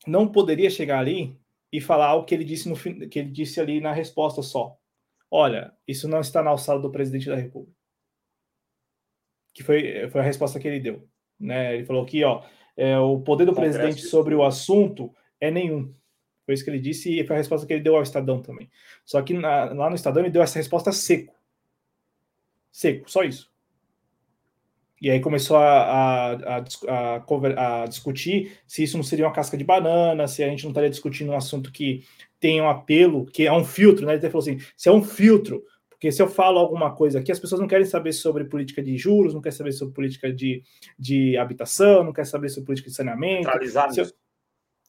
não 0.06 0.28
poderia 0.28 0.70
chegar 0.70 0.98
ali 0.98 1.36
e 1.72 1.80
falar 1.80 2.14
o 2.14 2.24
que 2.24 2.34
ele 2.34 2.44
disse 2.44 2.68
no 2.68 2.76
que 2.76 3.18
ele 3.18 3.30
disse 3.30 3.60
ali 3.60 3.80
na 3.80 3.92
resposta 3.92 4.42
só. 4.42 4.76
Olha, 5.30 5.72
isso 5.86 6.06
não 6.06 6.20
está 6.20 6.42
na 6.42 6.50
alçada 6.50 6.80
do 6.80 6.90
presidente 6.90 7.28
da 7.28 7.36
República 7.36 7.79
que 9.60 9.66
foi, 9.66 10.08
foi 10.10 10.20
a 10.20 10.24
resposta 10.24 10.58
que 10.58 10.66
ele 10.66 10.80
deu. 10.80 11.06
Né? 11.38 11.76
Ele 11.76 11.84
falou 11.84 12.04
que 12.04 12.24
ó, 12.24 12.42
é, 12.76 12.98
o 12.98 13.20
poder 13.20 13.44
do 13.44 13.52
Congresso 13.52 13.78
presidente 13.78 14.06
sobre 14.08 14.34
o 14.34 14.42
assunto 14.42 15.14
é 15.38 15.50
nenhum. 15.50 15.94
Foi 16.44 16.54
isso 16.54 16.64
que 16.64 16.70
ele 16.70 16.80
disse 16.80 17.20
e 17.20 17.26
foi 17.26 17.36
a 17.36 17.38
resposta 17.38 17.66
que 17.66 17.72
ele 17.72 17.82
deu 17.82 17.94
ao 17.94 18.02
Estadão 18.02 18.40
também. 18.40 18.70
Só 19.04 19.20
que 19.22 19.34
na, 19.34 19.66
lá 19.66 19.88
no 19.90 19.96
Estadão 19.96 20.22
ele 20.22 20.32
deu 20.32 20.42
essa 20.42 20.58
resposta 20.58 20.90
seco. 20.90 21.34
Seco, 22.72 23.10
só 23.10 23.22
isso. 23.22 23.50
E 25.00 25.10
aí 25.10 25.20
começou 25.20 25.56
a, 25.56 26.32
a, 26.32 26.64
a, 26.88 27.82
a, 27.82 27.86
discutir 27.86 28.58
se 28.66 28.82
isso 28.82 28.96
não 28.96 29.04
seria 29.04 29.26
uma 29.26 29.32
casca 29.32 29.56
de 29.56 29.64
banana, 29.64 30.28
se 30.28 30.42
a 30.42 30.48
gente 30.48 30.64
não 30.64 30.70
estaria 30.70 30.90
discutindo 30.90 31.32
um 31.32 31.36
assunto 31.36 31.72
que 31.72 32.04
tem 32.38 32.60
um 32.60 32.68
apelo, 32.68 33.24
que 33.26 33.46
é 33.46 33.52
um 33.52 33.64
filtro, 33.64 34.06
né? 34.06 34.14
Ele 34.14 34.30
falou 34.30 34.40
assim: 34.40 34.58
se 34.76 34.88
é 34.88 34.92
um 34.92 35.02
filtro 35.02 35.64
porque 36.00 36.10
se 36.10 36.22
eu 36.22 36.28
falo 36.28 36.58
alguma 36.58 36.96
coisa 36.96 37.18
aqui, 37.18 37.30
as 37.30 37.38
pessoas 37.38 37.60
não 37.60 37.68
querem 37.68 37.84
saber 37.84 38.14
sobre 38.14 38.46
política 38.46 38.82
de 38.82 38.96
juros, 38.96 39.34
não 39.34 39.42
querem 39.42 39.58
saber 39.58 39.72
sobre 39.72 39.92
política 39.92 40.32
de, 40.32 40.62
de 40.98 41.36
habitação, 41.36 42.02
não 42.02 42.12
querem 42.14 42.30
saber 42.30 42.48
sobre 42.48 42.64
política 42.64 42.88
de 42.88 42.96
saneamento. 42.96 43.50
Eu... 44.00 44.06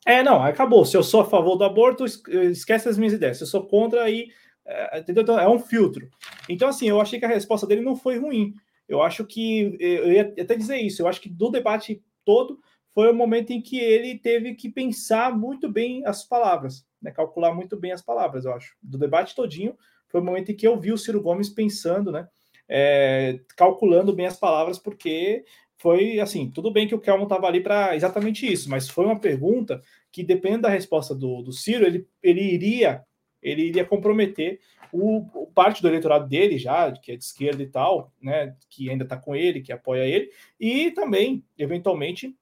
É, 0.06 0.24
não, 0.24 0.42
acabou. 0.42 0.86
Se 0.86 0.96
eu 0.96 1.04
sou 1.04 1.20
a 1.20 1.26
favor 1.26 1.58
do 1.58 1.66
aborto, 1.66 2.06
esquece 2.06 2.88
as 2.88 2.98
minhas 2.98 3.12
ideias. 3.12 3.36
Se 3.36 3.44
eu 3.44 3.48
sou 3.48 3.68
contra, 3.68 4.04
aí. 4.04 4.30
É, 4.66 5.00
entendeu? 5.00 5.24
Então, 5.24 5.38
é 5.38 5.50
um 5.50 5.60
filtro. 5.60 6.10
Então, 6.48 6.70
assim, 6.70 6.88
eu 6.88 7.02
achei 7.02 7.20
que 7.20 7.26
a 7.26 7.28
resposta 7.28 7.68
dele 7.68 7.82
não 7.82 7.98
foi 7.98 8.18
ruim. 8.18 8.54
Eu 8.88 9.02
acho 9.02 9.26
que. 9.26 9.76
Eu 9.82 10.14
ia 10.14 10.34
até 10.40 10.56
dizer 10.56 10.78
isso. 10.78 11.02
Eu 11.02 11.10
acho 11.10 11.20
que 11.20 11.28
do 11.28 11.52
debate 11.52 12.02
todo 12.24 12.58
foi 12.94 13.12
o 13.12 13.14
momento 13.14 13.52
em 13.52 13.62
que 13.62 13.78
ele 13.78 14.18
teve 14.18 14.56
que 14.56 14.70
pensar 14.70 15.38
muito 15.38 15.70
bem 15.70 16.06
as 16.06 16.24
palavras, 16.24 16.86
né? 17.02 17.12
calcular 17.12 17.54
muito 17.54 17.78
bem 17.78 17.92
as 17.92 18.02
palavras, 18.02 18.46
eu 18.46 18.54
acho. 18.54 18.78
Do 18.82 18.98
debate 18.98 19.36
todinho, 19.36 19.78
foi 20.12 20.22
o 20.22 20.24
momento 20.24 20.52
em 20.52 20.56
que 20.56 20.68
eu 20.68 20.80
vi 20.80 20.92
o 20.92 20.98
Ciro 20.98 21.22
Gomes 21.22 21.50
pensando, 21.50 22.12
né? 22.12 22.28
É, 22.68 23.40
calculando 23.56 24.14
bem 24.14 24.26
as 24.26 24.38
palavras, 24.38 24.78
porque 24.78 25.44
foi 25.78 26.20
assim, 26.20 26.50
tudo 26.50 26.72
bem 26.72 26.88
que 26.88 26.96
o 26.96 27.00
Kelmo 27.00 27.24
estava 27.24 27.48
ali 27.48 27.60
para 27.62 27.96
exatamente 27.96 28.52
isso, 28.52 28.70
mas 28.70 28.88
foi 28.88 29.06
uma 29.06 29.20
pergunta 29.20 29.82
que, 30.12 30.24
dependendo 30.24 30.64
da 30.64 30.70
resposta 30.70 31.16
do, 31.16 31.42
do 31.42 31.52
Ciro, 31.52 31.86
ele, 31.86 32.08
ele 32.22 32.42
iria 32.42 33.04
ele 33.42 33.64
iria 33.64 33.84
comprometer 33.84 34.60
o, 34.92 35.26
o, 35.34 35.48
parte 35.48 35.82
do 35.82 35.88
eleitorado 35.88 36.28
dele 36.28 36.58
já, 36.58 36.92
que 36.92 37.12
é 37.12 37.16
de 37.16 37.24
esquerda 37.24 37.64
e 37.64 37.68
tal, 37.68 38.14
né, 38.22 38.56
que 38.70 38.90
ainda 38.90 39.04
está 39.04 39.18
com 39.18 39.36
ele, 39.36 39.62
que 39.62 39.72
apoia 39.72 40.06
ele, 40.06 40.30
e 40.60 40.92
também, 40.92 41.44
eventualmente, 41.58 42.36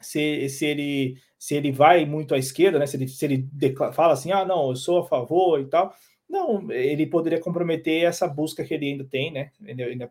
se, 0.00 0.48
se 0.48 0.66
ele 0.66 1.16
se 1.38 1.54
ele 1.54 1.70
vai 1.70 2.04
muito 2.04 2.34
à 2.34 2.38
esquerda, 2.38 2.78
né, 2.78 2.86
se 2.86 2.96
ele, 2.96 3.08
se 3.08 3.24
ele 3.24 3.38
declara, 3.52 3.92
fala 3.92 4.14
assim, 4.14 4.32
ah, 4.32 4.44
não, 4.44 4.70
eu 4.70 4.76
sou 4.76 4.98
a 4.98 5.06
favor 5.06 5.60
e 5.60 5.66
tal, 5.66 5.94
não, 6.28 6.70
ele 6.72 7.06
poderia 7.06 7.40
comprometer 7.40 8.04
essa 8.04 8.26
busca 8.26 8.64
que 8.64 8.74
ele 8.74 8.86
ainda 8.86 9.04
tem, 9.04 9.32
né? 9.32 9.50
Ele 9.64 9.82
ainda 9.82 10.10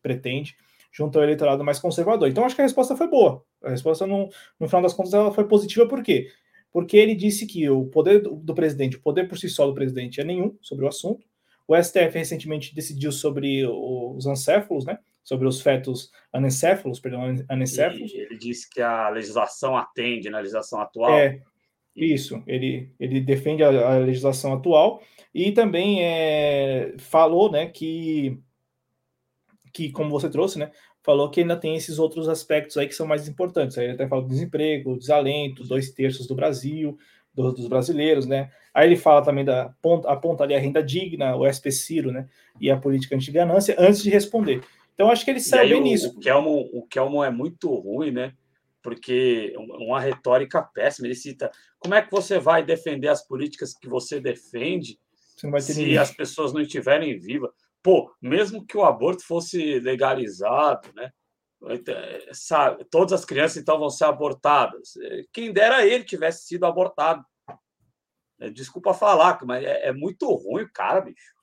pretende, 0.00 0.56
junto 0.92 1.18
ao 1.18 1.24
eleitorado 1.24 1.64
mais 1.64 1.78
conservador. 1.78 2.28
Então, 2.28 2.44
acho 2.44 2.54
que 2.54 2.60
a 2.60 2.64
resposta 2.64 2.96
foi 2.96 3.08
boa. 3.08 3.44
A 3.62 3.70
resposta, 3.70 4.06
no, 4.06 4.28
no 4.58 4.68
final 4.68 4.82
das 4.82 4.94
contas, 4.94 5.12
ela 5.12 5.32
foi 5.32 5.46
positiva, 5.46 5.86
por 5.86 6.02
quê? 6.02 6.30
Porque 6.70 6.96
ele 6.96 7.14
disse 7.14 7.46
que 7.46 7.68
o 7.68 7.86
poder 7.86 8.20
do, 8.20 8.54
presidente, 8.54 8.96
o 8.96 9.00
poder 9.00 9.28
por 9.28 9.38
si 9.38 9.48
só 9.48 9.66
do 9.66 9.74
presidente 9.74 10.20
é 10.20 10.24
nenhum 10.24 10.56
sobre 10.60 10.84
o 10.84 10.88
assunto. 10.88 11.26
O 11.66 11.76
STF 11.76 12.16
recentemente 12.16 12.74
decidiu 12.74 13.10
sobre 13.12 13.66
os 13.66 14.26
ancéfalos, 14.26 14.84
né? 14.84 14.98
Sobre 15.22 15.46
os 15.46 15.60
fetos 15.60 16.10
anencéfalos, 16.32 17.00
perdão, 17.00 17.22
anencéfalos. 17.48 18.10
E 18.12 18.16
ele 18.16 18.38
disse 18.38 18.68
que 18.70 18.80
a 18.80 19.10
legislação 19.10 19.76
atende 19.76 20.30
na 20.30 20.38
legislação 20.38 20.80
atual. 20.80 21.18
É, 21.18 21.42
isso. 22.04 22.42
Ele, 22.46 22.90
ele 22.98 23.20
defende 23.20 23.62
a, 23.62 23.68
a 23.68 23.98
legislação 23.98 24.52
atual 24.52 25.02
e 25.34 25.52
também 25.52 26.02
é, 26.02 26.94
falou, 26.98 27.50
né, 27.50 27.66
que, 27.66 28.38
que, 29.72 29.90
como 29.90 30.10
você 30.10 30.28
trouxe, 30.28 30.58
né, 30.58 30.70
falou 31.02 31.30
que 31.30 31.40
ainda 31.40 31.56
tem 31.56 31.76
esses 31.76 31.98
outros 31.98 32.28
aspectos 32.28 32.76
aí 32.76 32.86
que 32.86 32.94
são 32.94 33.06
mais 33.06 33.28
importantes. 33.28 33.78
Aí 33.78 33.86
ele 33.86 33.94
até 33.94 34.06
fala 34.06 34.22
do 34.22 34.28
desemprego, 34.28 34.98
desalento, 34.98 35.64
dois 35.64 35.90
terços 35.90 36.26
do 36.26 36.34
Brasil, 36.34 36.98
do, 37.34 37.52
dos 37.52 37.68
brasileiros, 37.68 38.26
né? 38.26 38.50
Aí 38.74 38.88
ele 38.88 38.96
fala 38.96 39.22
também 39.22 39.44
da 39.44 39.74
ponta, 39.80 40.10
aponta 40.10 40.44
ali 40.44 40.54
a 40.54 40.58
renda 40.58 40.82
digna, 40.82 41.36
o 41.36 41.46
SP 41.46 41.70
Ciro, 41.70 42.12
né? 42.12 42.28
E 42.60 42.70
a 42.70 42.76
política 42.76 43.16
anti-ganância, 43.16 43.74
antes 43.78 44.02
de 44.02 44.10
responder. 44.10 44.60
Então, 44.94 45.10
acho 45.10 45.24
que 45.24 45.30
ele 45.30 45.40
saiu 45.40 45.76
bem 45.76 45.80
o, 45.80 45.84
nisso. 45.84 46.10
O 46.10 46.20
Kelmo, 46.20 46.68
o 46.72 46.86
Kelmo 46.86 47.22
é 47.22 47.30
muito 47.30 47.72
ruim, 47.72 48.10
né? 48.10 48.32
Porque 48.82 49.52
uma 49.56 50.00
retórica 50.00 50.62
péssima. 50.62 51.06
Ele 51.06 51.14
cita: 51.14 51.50
como 51.78 51.94
é 51.94 52.02
que 52.02 52.10
você 52.10 52.38
vai 52.38 52.64
defender 52.64 53.08
as 53.08 53.26
políticas 53.26 53.74
que 53.74 53.88
você 53.88 54.20
defende 54.20 54.98
se 55.60 55.78
ninguém. 55.78 55.98
as 55.98 56.10
pessoas 56.10 56.52
não 56.52 56.60
estiverem 56.60 57.18
vivas. 57.18 57.50
Pô, 57.82 58.12
mesmo 58.20 58.66
que 58.66 58.76
o 58.76 58.84
aborto 58.84 59.24
fosse 59.24 59.78
legalizado, 59.78 60.88
né? 60.94 61.12
Sabe, 62.32 62.84
todas 62.84 63.12
as 63.12 63.24
crianças 63.24 63.56
então 63.56 63.78
vão 63.78 63.90
ser 63.90 64.04
abortadas. 64.04 64.94
Quem 65.32 65.52
dera 65.52 65.86
ele 65.86 66.04
tivesse 66.04 66.46
sido 66.46 66.64
abortado. 66.66 67.24
É, 68.40 68.50
desculpa 68.50 68.94
falar, 68.94 69.38
mas 69.44 69.64
é, 69.64 69.88
é 69.88 69.92
muito 69.92 70.32
ruim 70.32 70.62
o 70.62 70.72
cara, 70.72 71.00
bicho. 71.00 71.34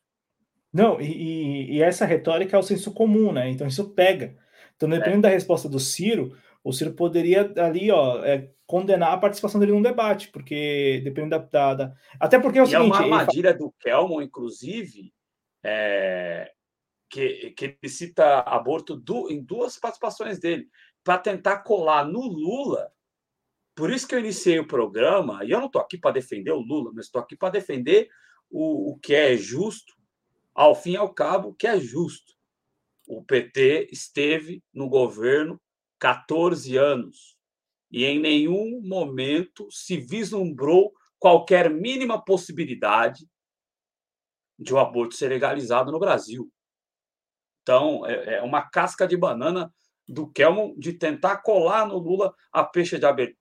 Não, 0.72 0.99
e, 0.99 1.75
e, 1.75 1.81
essa 1.81 2.05
retórica 2.05 2.55
é 2.55 2.59
o 2.59 2.64
senso 2.64 2.93
comum, 2.93 3.31
né? 3.31 3.49
Então 3.49 3.67
isso 3.67 3.89
pega. 3.91 4.38
Então, 4.75 4.89
dependendo 4.89 5.19
é. 5.19 5.30
da 5.30 5.30
resposta 5.30 5.69
do 5.69 5.80
Ciro, 5.80 6.38
o 6.66 6.74
Ciro 6.74 6.94
poderia 6.94 7.53
ali, 7.58 7.92
ó, 7.92 8.26
é, 8.26 8.52
condenar 8.66 9.14
a 9.14 9.18
participação 9.19 9.60
dele 9.60 9.72
no 9.72 9.84
debate, 9.84 10.32
porque 10.32 11.00
dependendo 11.03 11.30
da. 11.30 11.38
da, 11.38 11.74
da... 11.76 11.95
Até 12.19 12.40
porque 12.40 12.58
é 12.58 12.64
o 12.64 12.66
e 12.66 12.69
seguinte. 12.69 12.85
É 12.85 12.88
uma 12.88 12.98
armadilha 12.98 13.53
do 13.53 13.72
Kelmo, 13.80 14.19
inclusive, 14.19 15.14
é... 15.64 16.52
que, 17.08 17.52
que 17.52 17.66
ele 17.66 17.88
cita 17.88 18.40
aborto 18.40 18.95
do, 18.95 19.30
em 19.30 19.44
duas 19.44 19.77
participações 19.77 20.40
dele, 20.40 20.68
para 21.03 21.19
tentar 21.19 21.60
colar 21.60 22.03
no 22.03 22.22
Lula. 22.22 22.92
Por 23.76 23.92
isso 23.92 24.08
que 24.08 24.16
eu 24.16 24.19
iniciei 24.19 24.58
o 24.58 24.68
programa, 24.68 25.45
e 25.45 25.52
eu 25.52 25.60
não 25.60 25.68
estou 25.68 25.80
aqui 25.80 26.00
para 26.00 26.16
defender 26.16 26.52
o 26.52 26.61
Lula, 26.61 26.92
mas 26.95 27.06
estou 27.06 27.22
aqui 27.22 27.38
para 27.38 27.52
defender 27.52 28.10
o, 28.50 28.94
o 28.94 28.98
que 28.98 29.14
é 29.14 29.38
justo, 29.38 29.94
ao 30.52 30.74
fim 30.74 30.94
e 30.94 30.98
ao 30.98 31.14
cabo, 31.14 31.50
o 31.50 31.53
que 31.53 31.68
é 31.68 31.80
justo. 31.80 32.34
o 33.08 33.24
PT 33.24 33.90
esteve 33.92 34.64
no 34.74 34.90
governo 34.90 35.61
14 36.06 36.77
anos 36.77 37.35
e 37.92 38.06
em 38.06 38.19
nenhum 38.19 38.80
momento 38.84 39.67
se 39.72 39.98
vislumbrou 39.98 40.93
qualquer 41.17 41.67
mínima 41.67 42.24
possibilidade 42.24 43.27
de 44.59 44.72
o 44.72 44.77
um 44.77 44.80
aborto 44.80 45.16
ser 45.16 45.30
legalizado 45.30 45.92
no 45.92 45.98
Brasil. 45.98 46.48
Então, 47.64 48.06
é, 48.06 48.35
é 48.35 48.42
uma 48.43 48.69
casca 48.69 49.08
de 49.08 49.17
banana 49.17 49.74
do 50.08 50.32
Kelman 50.32 50.75
de 50.77 50.93
tentar 50.93 51.38
colar 51.38 51.88
no 51.88 51.98
Lula 51.98 52.35
a 52.51 52.64
peixe 52.64 53.00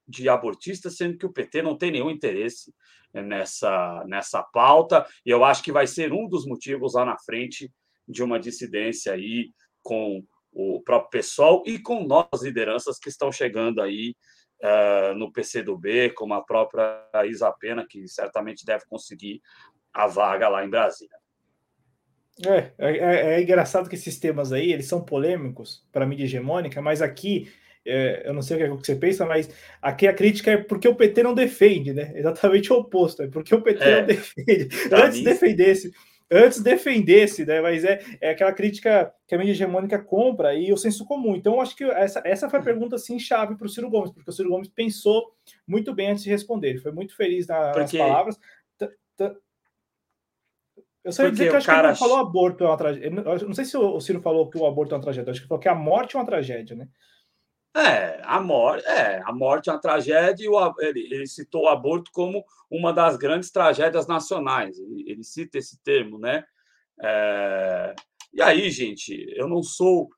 de 0.09 0.27
abortista, 0.31 0.89
sendo 0.89 1.19
que 1.19 1.27
o 1.27 1.33
PT 1.35 1.61
não 1.61 1.77
tem 1.77 1.91
nenhum 1.91 2.11
interesse 2.11 2.75
nessa, 3.13 4.03
nessa 4.07 4.43
pauta, 4.43 5.07
e 5.27 5.29
eu 5.29 5.45
acho 5.45 5.63
que 5.63 5.71
vai 5.71 5.87
ser 5.87 6.15
um 6.15 6.27
dos 6.27 6.47
motivos 6.47 6.95
lá 6.95 7.05
na 7.05 7.19
frente 7.19 7.71
de 8.09 8.23
uma 8.23 8.41
dissidência 8.41 9.13
aí 9.13 9.53
com 9.83 10.25
o 10.55 10.81
próprio 10.81 11.11
pessoal 11.11 11.63
e 11.67 11.79
com 11.79 12.05
novas 12.05 12.43
lideranças 12.43 12.99
que 12.99 13.09
estão 13.09 13.33
chegando 13.33 13.83
aí 13.83 14.15
uh, 14.63 15.15
no 15.15 15.33
PCdoB, 15.33 16.11
como 16.11 16.33
a 16.35 16.45
própria 16.45 17.09
Isa 17.27 17.53
Pena, 17.53 17.85
que 17.89 18.07
certamente 18.07 18.65
deve 18.65 18.85
conseguir 18.87 19.43
a 19.93 20.07
vaga 20.07 20.49
lá 20.49 20.65
em 20.65 20.71
Brasília. 20.71 21.17
É, 22.47 22.73
é, 22.79 23.35
é, 23.35 23.43
engraçado 23.43 23.89
que 23.89 23.95
esses 23.95 24.19
temas 24.19 24.53
aí, 24.53 24.73
eles 24.73 24.87
são 24.87 25.05
polêmicos 25.05 25.87
para 25.93 26.05
a 26.05 26.07
mídia 26.07 26.25
hegemônica, 26.25 26.83
mas 26.83 27.01
aqui, 27.01 27.49
é, 27.87 28.29
eu 28.29 28.35
não 28.35 28.43
sei 28.43 28.57
o 28.57 28.59
que, 28.59 28.65
é 28.65 28.77
que 28.77 28.87
você 28.87 28.97
pensa, 28.97 29.25
mas 29.25 29.49
aqui 29.81 30.09
a 30.09 30.15
crítica 30.15 30.51
é 30.51 30.57
porque 30.57 30.89
o 30.89 30.97
PT 30.97 31.23
não 31.23 31.35
defende, 31.35 31.93
né? 31.93 32.13
Exatamente 32.17 32.73
o 32.73 32.77
oposto, 32.77 33.23
é 33.23 33.29
porque 33.29 33.55
o 33.55 33.63
PT 33.63 33.85
é, 33.85 34.01
não 34.01 34.07
defende. 34.07 34.69
Antes 34.93 35.19
mim... 35.19 35.25
defendesse, 35.25 35.93
antes 36.35 36.61
defendesse, 36.61 37.45
né? 37.47 37.61
Mas 37.61 37.85
é, 37.85 38.01
é 38.21 38.31
aquela 38.31 38.53
crítica 38.53 39.13
que 39.27 39.35
a 39.35 39.39
mídia 39.39 39.53
hegemônica 39.53 39.99
compra 40.03 40.55
e 40.55 40.73
o 40.73 40.77
senso 40.77 41.05
comum. 41.05 41.37
Então, 41.37 41.61
acho 41.61 41.77
que 41.77 41.85
essa, 41.85 42.21
essa 42.25 42.51
foi 42.51 42.59
a 42.59 42.63
pergunta, 42.63 42.97
assim, 42.97 43.19
chave 43.19 43.57
para 43.57 43.67
o 43.67 43.71
Ciro 43.71 43.89
Gomes, 43.89 44.11
porque 44.11 44.29
o 44.29 44.33
Ciro 44.33 44.51
Gomes 44.51 44.69
pensou 44.69 45.33
muito 45.67 45.95
bem 45.95 46.11
antes 46.11 46.25
de 46.25 46.31
responder, 46.31 46.71
ele 46.71 46.81
foi 46.81 46.93
muito 46.93 47.17
feliz 47.17 47.47
nas 47.47 47.77
porque... 47.77 47.99
palavras. 47.99 48.39
Eu 51.05 51.13
só 51.13 51.25
ia 51.25 51.31
dizer 51.31 51.51
que 51.51 51.57
acho 51.57 51.67
cara... 51.67 51.81
que 51.81 51.87
ele 51.87 51.93
não 51.93 52.09
falou 52.09 52.17
aborto 52.17 52.65
é 52.65 52.67
uma 52.67 52.79
tragédia. 52.79 53.09
Eu 53.09 53.47
não 53.47 53.55
sei 53.55 53.67
se 53.67 53.77
o 53.77 54.01
Ciro 54.01 54.23
falou 54.23 54.49
que 54.49 54.57
o 54.57 54.67
aborto 54.67 54.95
é 54.95 54.97
uma 54.97 55.05
tragédia, 55.05 55.31
acho 55.31 55.43
que 55.43 55.49
falou 55.49 55.61
que 55.61 55.69
a 55.69 55.75
morte 55.75 56.17
é 56.17 56.19
uma 56.19 56.25
tragédia, 56.25 56.75
né? 56.75 56.89
É, 57.77 58.21
a 58.23 58.41
morte 58.41 58.87
é, 58.87 59.21
a 59.25 59.33
morte 59.33 59.69
é 59.69 59.73
uma 59.73 59.81
tragédia 59.81 60.45
e 60.45 60.49
o, 60.49 60.75
ele, 60.79 61.09
ele, 61.13 61.27
citou 61.27 61.65
o 61.65 61.69
aborto 61.69 62.11
como 62.13 62.45
uma 62.71 62.93
das 62.93 63.17
grandes 63.17 63.51
tragédias 63.51 64.07
nacionais. 64.07 64.79
Ele, 64.79 65.05
ele 65.11 65.25
cita 65.25 65.59
esse 65.59 65.83
termo, 65.83 66.19
né? 66.19 66.45
É, 67.03 67.95
e 68.33 68.43
aí, 68.43 68.71
gente, 68.71 69.27
eu 69.37 69.49
não 69.49 69.63
sou. 69.63 70.09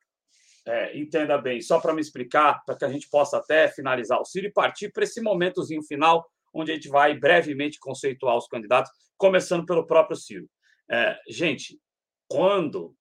É, 0.66 0.98
entenda 0.98 1.38
bem, 1.38 1.60
só 1.60 1.78
para 1.78 1.94
me 1.94 2.00
explicar, 2.00 2.64
para 2.64 2.76
que 2.76 2.84
a 2.84 2.88
gente 2.88 3.08
possa 3.08 3.36
até 3.36 3.68
finalizar 3.68 4.20
o 4.20 4.24
Ciro 4.24 4.48
e 4.48 4.52
partir 4.52 4.90
para 4.90 5.04
esse 5.04 5.20
momentozinho 5.20 5.82
final, 5.82 6.26
onde 6.52 6.72
a 6.72 6.74
gente 6.74 6.88
vai 6.88 7.16
brevemente 7.16 7.78
conceituar 7.78 8.36
os 8.36 8.48
candidatos, 8.48 8.90
começando 9.16 9.64
pelo 9.64 9.86
próprio 9.86 10.16
Ciro. 10.16 10.48
É, 10.90 11.16
gente, 11.28 11.80
quando. 12.28 12.94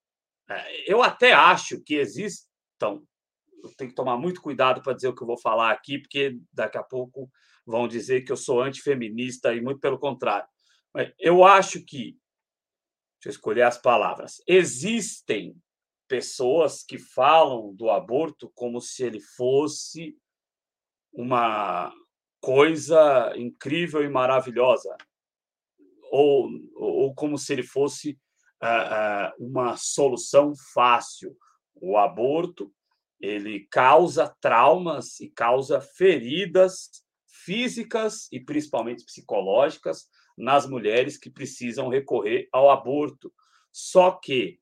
É, 0.50 0.92
eu 0.92 1.02
até 1.02 1.34
acho 1.34 1.82
que 1.82 1.96
existam. 1.96 3.02
Tenho 3.76 3.90
que 3.90 3.96
tomar 3.96 4.18
muito 4.18 4.42
cuidado 4.42 4.82
para 4.82 4.94
dizer 4.94 5.08
o 5.08 5.16
que 5.16 5.22
eu 5.22 5.28
vou 5.28 5.38
falar 5.38 5.72
aqui, 5.72 6.00
porque 6.00 6.40
daqui 6.52 6.78
a 6.78 6.84
pouco 6.84 7.30
vão 7.66 7.88
dizer 7.88 8.22
que 8.22 8.32
eu 8.32 8.38
sou 8.38 8.62
antifeminista 8.62 9.54
e 9.54 9.62
muito 9.62 9.80
pelo 9.80 10.00
contrário. 10.00 10.48
Eu 11.20 11.44
acho 11.44 11.84
que. 11.84 12.18
Deixa 13.18 13.28
eu 13.28 13.32
escolher 13.32 13.64
as 13.64 13.78
palavras. 13.78 14.42
Existem 14.48 15.56
pessoas 16.08 16.84
que 16.84 16.98
falam 16.98 17.74
do 17.74 17.90
aborto 17.90 18.52
como 18.54 18.80
se 18.80 19.04
ele 19.04 19.20
fosse 19.20 20.16
uma 21.12 21.92
coisa 22.40 23.34
incrível 23.36 24.04
e 24.04 24.10
maravilhosa 24.10 24.96
ou, 26.12 26.50
ou 26.76 27.16
como 27.16 27.38
se 27.38 27.54
ele 27.54 27.64
fosse 27.64 28.20
uh, 28.62 29.42
uh, 29.42 29.46
uma 29.46 29.76
solução 29.78 30.54
fácil. 30.74 31.36
O 31.74 31.98
aborto 31.98 32.72
ele 33.26 33.68
causa 33.72 34.36
traumas 34.40 35.20
e 35.20 35.30
causa 35.30 35.82
feridas 35.82 36.90
físicas 37.28 38.28
e 38.32 38.40
principalmente 38.40 39.04
psicológicas 39.04 40.08
nas 40.38 40.68
mulheres 40.68 41.18
que 41.18 41.30
precisam 41.30 41.90
recorrer 41.90 42.48
ao 42.52 42.70
aborto. 42.70 43.34
Só 43.72 44.12
que 44.12 44.60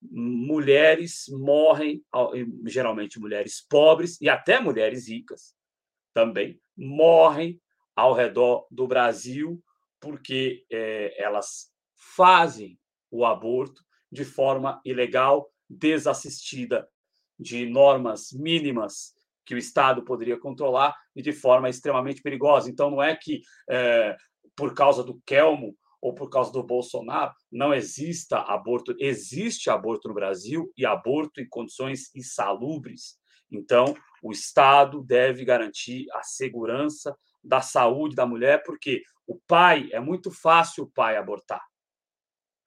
mulheres 0.00 1.24
morrem, 1.30 2.04
geralmente 2.66 3.18
mulheres 3.18 3.60
pobres 3.60 4.20
e 4.20 4.28
até 4.28 4.60
mulheres 4.60 5.08
ricas 5.08 5.54
também 6.14 6.60
morrem 6.76 7.60
ao 7.94 8.12
redor 8.14 8.66
do 8.70 8.86
Brasil 8.86 9.62
porque 10.00 10.64
é, 10.70 11.20
elas 11.20 11.72
fazem 11.94 12.78
o 13.10 13.24
aborto 13.24 13.84
de 14.12 14.24
forma 14.24 14.80
ilegal, 14.84 15.50
desassistida 15.68 16.88
de 17.38 17.66
normas 17.66 18.32
mínimas 18.32 19.14
que 19.44 19.54
o 19.54 19.58
Estado 19.58 20.02
poderia 20.02 20.38
controlar 20.38 20.94
e 21.14 21.22
de 21.22 21.32
forma 21.32 21.68
extremamente 21.68 22.20
perigosa. 22.20 22.68
Então, 22.68 22.90
não 22.90 23.02
é 23.02 23.14
que 23.14 23.40
é, 23.70 24.16
por 24.56 24.74
causa 24.74 25.04
do 25.04 25.20
Kelmo 25.24 25.76
ou 26.00 26.14
por 26.14 26.28
causa 26.28 26.52
do 26.52 26.62
Bolsonaro 26.62 27.32
não 27.50 27.72
exista 27.72 28.38
aborto. 28.38 28.94
Existe 28.98 29.70
aborto 29.70 30.08
no 30.08 30.14
Brasil 30.14 30.72
e 30.76 30.84
aborto 30.84 31.40
em 31.40 31.48
condições 31.48 32.14
insalubres. 32.14 33.18
Então, 33.50 33.94
o 34.22 34.32
Estado 34.32 35.02
deve 35.02 35.44
garantir 35.44 36.06
a 36.12 36.22
segurança 36.22 37.16
da 37.42 37.60
saúde 37.60 38.16
da 38.16 38.26
mulher, 38.26 38.62
porque 38.64 39.02
o 39.26 39.38
pai 39.46 39.88
é 39.92 40.00
muito 40.00 40.30
fácil 40.30 40.84
o 40.84 40.90
pai 40.90 41.16
abortar. 41.16 41.62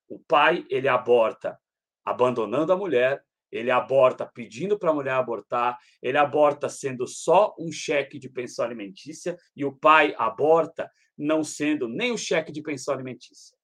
O 0.08 0.20
pai 0.20 0.66
ele 0.70 0.88
aborta 0.88 1.60
abandonando 2.04 2.74
a 2.74 2.78
mulher, 2.78 3.24
ele 3.52 3.72
aborta 3.72 4.26
pedindo 4.26 4.78
para 4.78 4.92
a 4.92 4.94
mulher 4.94 5.14
abortar, 5.14 5.78
ele 6.02 6.18
aborta 6.18 6.70
sendo 6.70 7.08
só 7.08 7.56
um 7.60 7.72
cheque 7.72 8.20
de 8.20 8.30
pensão 8.30 8.66
alimentícia 8.66 9.38
e 9.56 9.66
o 9.66 9.76
pai 9.76 10.14
aborta 10.18 10.90
não 11.18 11.44
sendo 11.44 11.88
nem 11.88 12.12
o 12.12 12.18
cheque 12.18 12.52
de 12.52 12.62
pensão 12.62 12.94
alimentícia. 12.94 13.58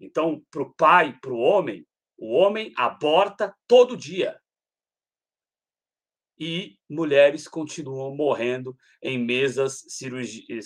Então, 0.00 0.42
para 0.50 0.62
o 0.62 0.74
pai, 0.74 1.18
para 1.20 1.32
o 1.32 1.38
homem, 1.38 1.86
o 2.16 2.32
homem 2.32 2.72
aborta 2.76 3.54
todo 3.66 3.96
dia 3.96 4.38
e 6.38 6.76
mulheres 6.88 7.46
continuam 7.46 8.14
morrendo 8.14 8.76
em 9.02 9.18
mesas 9.18 9.82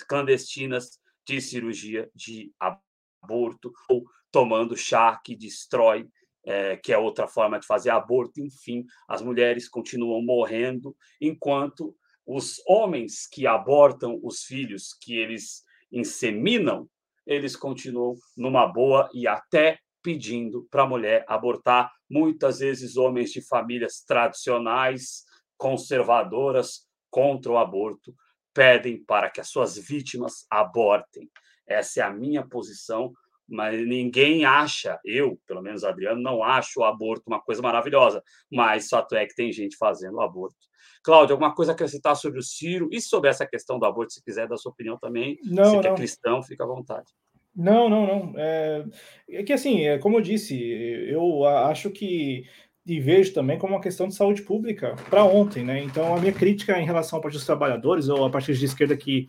clandestinas 0.06 0.98
de 1.26 1.40
cirurgia 1.40 2.10
de 2.14 2.52
aborto 2.58 3.72
ou 3.88 4.04
tomando 4.30 4.76
chá 4.76 5.20
que 5.22 5.36
destrói, 5.36 6.08
é, 6.48 6.78
que 6.78 6.94
é 6.94 6.98
outra 6.98 7.28
forma 7.28 7.60
de 7.60 7.66
fazer 7.66 7.90
aborto. 7.90 8.40
Enfim, 8.40 8.86
as 9.06 9.20
mulheres 9.20 9.68
continuam 9.68 10.22
morrendo, 10.22 10.96
enquanto 11.20 11.94
os 12.26 12.60
homens 12.66 13.26
que 13.30 13.46
abortam 13.46 14.18
os 14.22 14.42
filhos 14.44 14.96
que 14.98 15.14
eles 15.14 15.62
inseminam, 15.92 16.88
eles 17.26 17.54
continuam 17.54 18.14
numa 18.34 18.66
boa 18.66 19.10
e 19.12 19.28
até 19.28 19.78
pedindo 20.02 20.66
para 20.70 20.84
a 20.84 20.88
mulher 20.88 21.24
abortar. 21.28 21.92
Muitas 22.08 22.60
vezes, 22.60 22.96
homens 22.96 23.30
de 23.30 23.42
famílias 23.46 24.00
tradicionais 24.00 25.24
conservadoras 25.58 26.86
contra 27.10 27.52
o 27.52 27.58
aborto 27.58 28.14
pedem 28.54 29.04
para 29.04 29.30
que 29.30 29.40
as 29.40 29.48
suas 29.48 29.76
vítimas 29.76 30.46
abortem. 30.50 31.30
Essa 31.66 32.00
é 32.00 32.02
a 32.02 32.10
minha 32.10 32.46
posição, 32.46 33.12
mas 33.48 33.86
ninguém 33.86 34.44
acha, 34.44 34.98
eu, 35.04 35.38
pelo 35.46 35.62
menos 35.62 35.84
Adriano, 35.84 36.20
não 36.20 36.42
acho 36.42 36.80
o 36.80 36.84
aborto 36.84 37.24
uma 37.26 37.40
coisa 37.40 37.62
maravilhosa, 37.62 38.22
mas 38.50 38.88
fato 38.88 39.14
é 39.14 39.26
que 39.26 39.34
tem 39.34 39.50
gente 39.52 39.76
fazendo 39.76 40.16
o 40.16 40.20
aborto. 40.20 40.56
Cláudio, 41.02 41.34
alguma 41.34 41.54
coisa 41.54 41.72
a 41.72 41.74
acrescentar 41.74 42.16
sobre 42.16 42.38
o 42.38 42.42
Ciro 42.42 42.88
e 42.92 43.00
sobre 43.00 43.30
essa 43.30 43.46
questão 43.46 43.78
do 43.78 43.86
aborto, 43.86 44.12
se 44.12 44.22
quiser 44.22 44.46
dar 44.46 44.56
sua 44.56 44.72
opinião 44.72 44.98
também, 44.98 45.38
não, 45.44 45.80
se 45.80 45.86
é 45.86 45.94
cristão, 45.94 46.42
fica 46.42 46.64
à 46.64 46.66
vontade. 46.66 47.06
Não, 47.54 47.88
não, 47.88 48.06
não. 48.06 48.34
É, 48.36 48.84
é 49.30 49.42
que 49.42 49.52
assim, 49.52 49.84
é, 49.84 49.98
como 49.98 50.18
eu 50.18 50.20
disse, 50.20 50.56
eu 50.56 51.44
acho 51.44 51.90
que 51.90 52.44
e 52.88 52.98
vejo 52.98 53.34
também 53.34 53.58
como 53.58 53.74
uma 53.74 53.82
questão 53.82 54.08
de 54.08 54.14
saúde 54.14 54.40
pública 54.40 54.96
para 55.10 55.22
ontem, 55.22 55.62
né? 55.62 55.82
Então, 55.82 56.16
a 56.16 56.18
minha 56.18 56.32
crítica 56.32 56.80
em 56.80 56.86
relação 56.86 57.18
ao 57.18 57.22
Partido 57.22 57.40
dos 57.40 57.46
Trabalhadores 57.46 58.08
ou 58.08 58.24
a 58.24 58.30
partir 58.30 58.54
de 58.54 58.64
esquerda 58.64 58.96
que, 58.96 59.28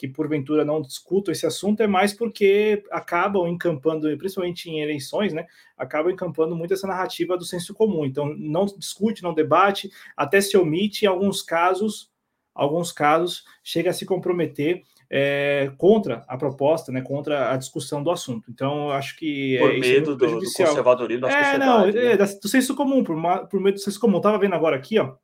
que 0.00 0.08
porventura 0.08 0.64
não 0.64 0.80
discutam 0.80 1.30
esse 1.30 1.44
assunto 1.44 1.82
é 1.82 1.86
mais 1.86 2.14
porque 2.14 2.82
acabam 2.90 3.46
encampando, 3.46 4.08
principalmente 4.16 4.70
em 4.70 4.80
eleições, 4.80 5.34
né? 5.34 5.44
Acabam 5.76 6.10
encampando 6.10 6.56
muito 6.56 6.72
essa 6.72 6.86
narrativa 6.86 7.36
do 7.36 7.44
senso 7.44 7.74
comum. 7.74 8.06
Então, 8.06 8.34
não 8.34 8.64
discute, 8.64 9.22
não 9.22 9.34
debate, 9.34 9.90
até 10.16 10.40
se 10.40 10.56
omite, 10.56 11.04
em 11.04 11.08
alguns 11.08 11.42
casos, 11.42 12.10
alguns 12.54 12.90
casos, 12.92 13.44
chega 13.62 13.90
a 13.90 13.92
se 13.92 14.06
comprometer 14.06 14.82
é, 15.10 15.70
contra 15.76 16.24
a 16.26 16.38
proposta, 16.38 16.90
né, 16.90 17.02
contra 17.02 17.52
a 17.52 17.58
discussão 17.58 18.02
do 18.02 18.10
assunto. 18.10 18.50
Então, 18.50 18.90
acho 18.90 19.18
que 19.18 19.58
por 19.58 19.70
é, 19.70 19.78
medo 19.78 20.12
é 20.12 20.16
do, 20.16 20.40
do, 20.40 20.40
conservadorismo 20.40 21.26
da 21.26 21.30
é, 21.30 21.58
Não, 21.58 21.86
né? 21.86 22.12
é, 22.12 22.16
do 22.16 22.48
senso 22.48 22.74
comum, 22.74 23.04
por, 23.04 23.16
por 23.48 23.60
medo 23.60 23.74
do 23.74 23.80
senso 23.80 24.00
comum. 24.00 24.16
Estava 24.16 24.38
vendo 24.38 24.54
agora 24.54 24.76
aqui, 24.76 24.98
ó, 24.98 25.14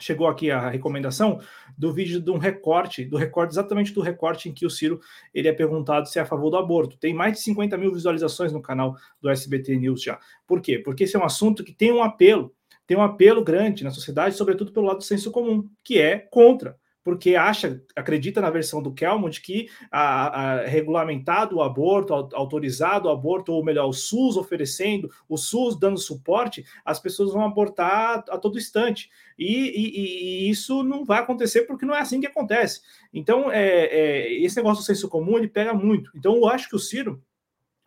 chegou 0.00 0.26
aqui 0.26 0.50
a 0.50 0.68
recomendação 0.68 1.40
do 1.76 1.92
vídeo 1.92 2.20
de 2.20 2.30
um 2.30 2.38
recorte, 2.38 3.04
do 3.04 3.16
recorte 3.16 3.52
exatamente 3.52 3.92
do 3.92 4.00
recorte 4.00 4.48
em 4.48 4.52
que 4.52 4.66
o 4.66 4.70
Ciro 4.70 5.00
ele 5.32 5.48
é 5.48 5.52
perguntado 5.52 6.08
se 6.08 6.18
é 6.18 6.22
a 6.22 6.26
favor 6.26 6.50
do 6.50 6.56
aborto. 6.56 6.96
Tem 6.96 7.14
mais 7.14 7.34
de 7.34 7.40
50 7.40 7.76
mil 7.76 7.92
visualizações 7.92 8.52
no 8.52 8.60
canal 8.60 8.96
do 9.20 9.28
SBT 9.28 9.76
News 9.76 10.02
já. 10.02 10.18
Por 10.46 10.60
quê? 10.60 10.78
Porque 10.78 11.04
esse 11.04 11.16
é 11.16 11.18
um 11.18 11.24
assunto 11.24 11.62
que 11.62 11.72
tem 11.72 11.92
um 11.92 12.02
apelo, 12.02 12.52
tem 12.86 12.96
um 12.96 13.02
apelo 13.02 13.44
grande 13.44 13.84
na 13.84 13.90
sociedade, 13.90 14.34
sobretudo 14.34 14.72
pelo 14.72 14.86
lado 14.86 14.98
do 14.98 15.04
senso 15.04 15.30
comum, 15.30 15.68
que 15.84 15.98
é 15.98 16.18
contra 16.18 16.76
porque 17.02 17.34
acha, 17.34 17.82
acredita 17.96 18.40
na 18.40 18.50
versão 18.50 18.82
do 18.82 18.92
Kelmon 18.92 19.30
de 19.30 19.40
que 19.40 19.68
a, 19.90 20.60
a, 20.60 20.66
regulamentado 20.66 21.56
o 21.56 21.62
aborto, 21.62 22.12
autorizado 22.12 23.08
o 23.08 23.10
aborto, 23.10 23.52
ou 23.52 23.64
melhor, 23.64 23.88
o 23.88 23.92
SUS 23.92 24.36
oferecendo, 24.36 25.10
o 25.28 25.36
SUS 25.36 25.78
dando 25.78 25.98
suporte, 25.98 26.64
as 26.84 27.00
pessoas 27.00 27.32
vão 27.32 27.44
abortar 27.44 28.24
a, 28.28 28.34
a 28.34 28.38
todo 28.38 28.58
instante. 28.58 29.10
E, 29.38 29.46
e, 29.46 30.46
e, 30.46 30.50
isso 30.50 30.82
não 30.82 31.04
vai 31.04 31.20
acontecer 31.20 31.62
porque 31.62 31.86
não 31.86 31.94
é 31.94 32.00
assim 32.00 32.20
que 32.20 32.26
acontece. 32.26 32.82
Então, 33.12 33.50
é, 33.50 33.86
é, 33.86 34.32
esse 34.42 34.56
negócio 34.56 34.82
do 34.82 34.86
senso 34.86 35.08
comum 35.08 35.38
ele 35.38 35.48
pega 35.48 35.72
muito. 35.72 36.10
Então, 36.14 36.36
eu 36.36 36.46
acho 36.46 36.68
que 36.68 36.76
o 36.76 36.80
Ciro 36.80 37.22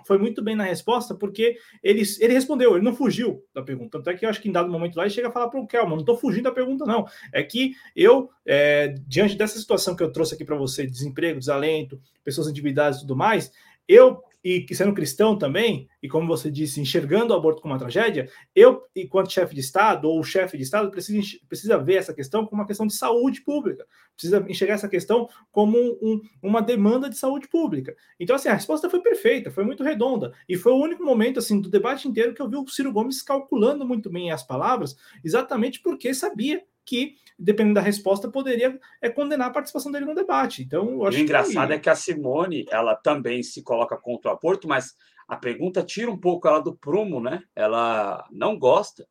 foi 0.06 0.18
muito 0.18 0.44
bem 0.44 0.56
na 0.56 0.64
resposta, 0.64 1.16
porque 1.16 1.58
ele, 1.82 2.04
ele 2.20 2.34
respondeu, 2.34 2.76
ele 2.76 2.84
não 2.84 2.96
fugiu 2.96 3.44
da 3.54 3.62
pergunta. 3.62 3.98
Tanto 3.98 4.10
é 4.10 4.14
que 4.14 4.26
eu 4.26 4.30
acho 4.30 4.42
que 4.42 4.50
em 4.50 4.52
dado 4.52 4.72
momento 4.72 4.96
lá 4.96 5.04
ele 5.04 5.14
chega 5.14 5.28
a 5.28 5.32
falar 5.32 5.50
para 5.50 5.60
o 5.60 5.68
Kelman, 5.68 5.92
não 5.92 6.00
estou 6.00 6.18
fugindo 6.18 6.46
da 6.46 6.52
pergunta, 6.52 6.86
não. 6.86 7.06
É 7.32 7.44
que 7.44 7.74
eu, 7.96 8.30
é, 8.46 8.96
diante 9.08 9.36
dessa 9.36 9.60
situação 9.60 9.96
que 9.96 10.04
eu 10.04 10.12
trouxe 10.12 10.36
aqui 10.36 10.46
para 10.46 10.56
você, 10.56 10.86
desemprego, 10.86 11.40
desalento, 11.40 12.00
pessoas 12.24 12.48
endividadas 12.48 12.98
e 12.98 13.02
tudo 13.02 13.16
mais, 13.16 13.52
eu 13.88 14.22
e 14.44 14.66
sendo 14.76 14.94
cristão 14.94 15.38
também, 15.38 15.88
e 16.02 16.10
como 16.10 16.28
você 16.28 16.52
disse, 16.52 16.82
enxergando 16.82 17.34
o 17.34 17.38
aborto 17.38 17.62
como 17.62 17.74
uma 17.74 17.80
tragédia, 17.80 18.30
eu, 18.54 18.84
enquanto 18.94 19.32
chefe 19.32 19.56
de 19.56 19.62
Estado 19.62 20.10
ou 20.10 20.22
chefe 20.22 20.58
de 20.58 20.64
Estado, 20.64 20.92
precisa, 20.92 21.38
precisa 21.48 21.78
ver 21.78 21.96
essa 21.96 22.14
questão 22.14 22.46
como 22.46 22.62
uma 22.62 22.68
questão 22.68 22.86
de 22.86 22.94
saúde 22.94 23.42
pública, 23.42 23.86
precisa 24.14 24.46
enxergar 24.50 24.74
essa 24.74 24.90
questão 24.90 25.30
como 25.50 25.78
um, 25.78 26.20
uma 26.42 26.62
demanda 26.62 27.10
de 27.10 27.18
saúde 27.18 27.48
pública. 27.48 27.96
Então, 28.20 28.36
assim, 28.36 28.50
a 28.50 28.54
resposta 28.54 28.90
foi 28.90 29.02
perfeita, 29.02 29.50
foi 29.50 29.64
muito 29.64 29.82
redonda, 29.82 30.34
e 30.50 30.58
foi 30.58 30.74
o 30.74 30.82
único 30.82 31.06
momento, 31.06 31.40
assim, 31.40 31.62
do 31.62 31.70
debate 31.70 32.10
inteiro 32.10 32.34
que 32.34 32.42
eu 32.42 32.50
vi 32.50 32.58
o 32.58 32.68
Ciro 32.68 32.92
Gomes 32.92 33.22
calculando 33.22 33.86
muito 33.86 34.10
bem 34.10 34.30
as 34.30 34.46
palavras, 34.46 34.98
exatamente 35.24 35.82
porque 35.82 36.14
sabia 36.14 36.62
que, 36.86 37.16
dependendo 37.38 37.76
da 37.76 37.82
resposta, 37.82 38.30
poderia 38.30 38.80
é, 39.02 39.10
condenar 39.10 39.48
a 39.48 39.54
participação 39.54 39.92
dele 39.92 40.06
no 40.06 40.16
debate. 40.16 40.64
Então, 40.64 40.98
o 40.98 41.10
engraçado 41.14 41.70
que... 41.70 41.74
é 41.74 41.80
que 41.80 41.90
a 41.90 41.96
Simone 41.96 42.66
ela 42.70 42.96
também 42.96 43.42
se 43.44 43.62
coloca 43.64 43.98
contra 43.98 44.32
o 44.32 44.34
aborto, 44.34 44.68
mas 44.68 44.94
a 45.28 45.36
pergunta 45.36 45.84
tira 45.84 46.12
um 46.12 46.18
pouco 46.18 46.48
ela 46.48 46.60
do 46.60 46.76
prumo, 46.76 47.20
né? 47.20 47.42
Ela 47.56 48.26
não 48.32 48.58
gosta 48.58 49.08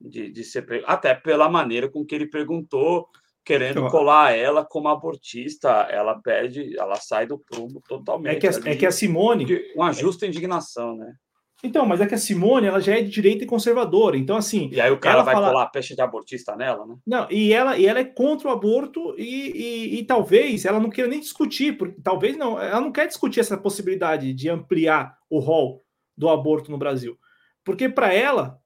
de, 0.00 0.30
de 0.30 0.44
ser 0.44 0.66
até 0.86 1.14
pela 1.14 1.48
maneira 1.48 1.88
com 1.88 2.04
que 2.04 2.14
ele 2.14 2.26
perguntou, 2.26 3.08
querendo 3.44 3.88
colar 3.88 4.34
ela 4.36 4.64
como 4.64 4.88
abortista, 4.88 5.68
ela 5.90 6.20
perde, 6.20 6.78
ela 6.78 6.96
sai 6.96 7.26
do 7.26 7.38
prumo 7.38 7.82
totalmente. 7.86 8.36
É 8.36 8.40
que 8.40 8.46
a, 8.46 8.70
é 8.70 8.76
que 8.76 8.86
a 8.86 8.92
Simone. 8.92 9.46
Uma 9.74 9.92
justa 9.92 10.26
indignação, 10.26 10.96
né? 10.96 11.14
Então, 11.62 11.84
mas 11.84 12.00
é 12.00 12.06
que 12.06 12.14
a 12.14 12.18
Simone, 12.18 12.66
ela 12.66 12.80
já 12.80 12.96
é 12.96 13.02
de 13.02 13.10
direita 13.10 13.44
e 13.44 13.46
conservadora. 13.46 14.16
Então, 14.16 14.36
assim. 14.36 14.70
E 14.72 14.80
aí 14.80 14.90
o 14.90 14.98
cara 14.98 15.22
vai 15.22 15.34
fala... 15.34 15.48
colar 15.48 15.62
a 15.64 15.66
peste 15.66 15.94
de 15.94 16.00
abortista 16.00 16.56
nela, 16.56 16.86
né? 16.86 16.96
Não, 17.06 17.26
e 17.30 17.52
ela, 17.52 17.76
e 17.76 17.86
ela 17.86 17.98
é 17.98 18.04
contra 18.04 18.48
o 18.48 18.50
aborto 18.50 19.14
e, 19.18 19.22
e, 19.24 19.98
e, 19.98 20.04
talvez 20.04 20.64
ela 20.64 20.80
não 20.80 20.90
queira 20.90 21.10
nem 21.10 21.20
discutir, 21.20 21.76
porque 21.76 22.00
talvez 22.02 22.36
não, 22.36 22.60
ela 22.60 22.80
não 22.80 22.92
quer 22.92 23.06
discutir 23.06 23.40
essa 23.40 23.58
possibilidade 23.58 24.32
de 24.32 24.48
ampliar 24.48 25.18
o 25.28 25.38
rol 25.38 25.84
do 26.16 26.28
aborto 26.28 26.70
no 26.70 26.78
Brasil. 26.78 27.18
Porque 27.62 27.88
para 27.88 28.12
ela, 28.12 28.58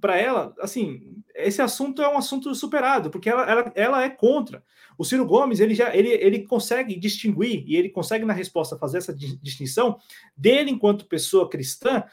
para 0.00 0.16
ela, 0.16 0.54
assim, 0.60 1.22
esse 1.34 1.62
assunto 1.62 2.02
é 2.02 2.08
um 2.08 2.16
assunto 2.16 2.52
superado, 2.54 3.10
porque 3.10 3.28
ela, 3.28 3.42
ela, 3.48 3.72
ela 3.74 4.02
é 4.02 4.08
contra. 4.08 4.62
O 4.98 5.04
Ciro 5.04 5.24
Gomes, 5.24 5.60
ele 5.60 5.74
já 5.74 5.94
ele, 5.94 6.08
ele 6.08 6.46
consegue 6.46 6.98
distinguir 6.98 7.64
e 7.66 7.76
ele 7.76 7.88
consegue 7.88 8.24
na 8.24 8.32
resposta 8.32 8.78
fazer 8.78 8.98
essa 8.98 9.14
distinção 9.14 9.98
dele 10.36 10.70
enquanto 10.70 11.06
pessoa 11.06 11.48
cristã 11.48 12.04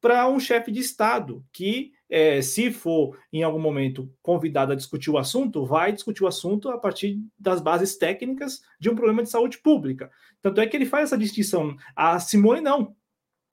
para 0.00 0.28
um 0.28 0.38
chefe 0.38 0.70
de 0.70 0.80
Estado 0.80 1.44
que, 1.52 1.92
é, 2.08 2.40
se 2.40 2.70
for 2.70 3.18
em 3.32 3.42
algum 3.42 3.58
momento 3.58 4.10
convidado 4.22 4.72
a 4.72 4.76
discutir 4.76 5.10
o 5.10 5.18
assunto, 5.18 5.64
vai 5.64 5.92
discutir 5.92 6.22
o 6.22 6.28
assunto 6.28 6.68
a 6.68 6.78
partir 6.78 7.18
das 7.38 7.60
bases 7.60 7.96
técnicas 7.96 8.60
de 8.78 8.88
um 8.90 8.94
problema 8.94 9.22
de 9.22 9.30
saúde 9.30 9.58
pública. 9.58 10.10
Tanto 10.40 10.60
é 10.60 10.66
que 10.66 10.76
ele 10.76 10.86
faz 10.86 11.04
essa 11.04 11.18
distinção. 11.18 11.76
A 11.94 12.18
Simone 12.20 12.60
não. 12.60 12.94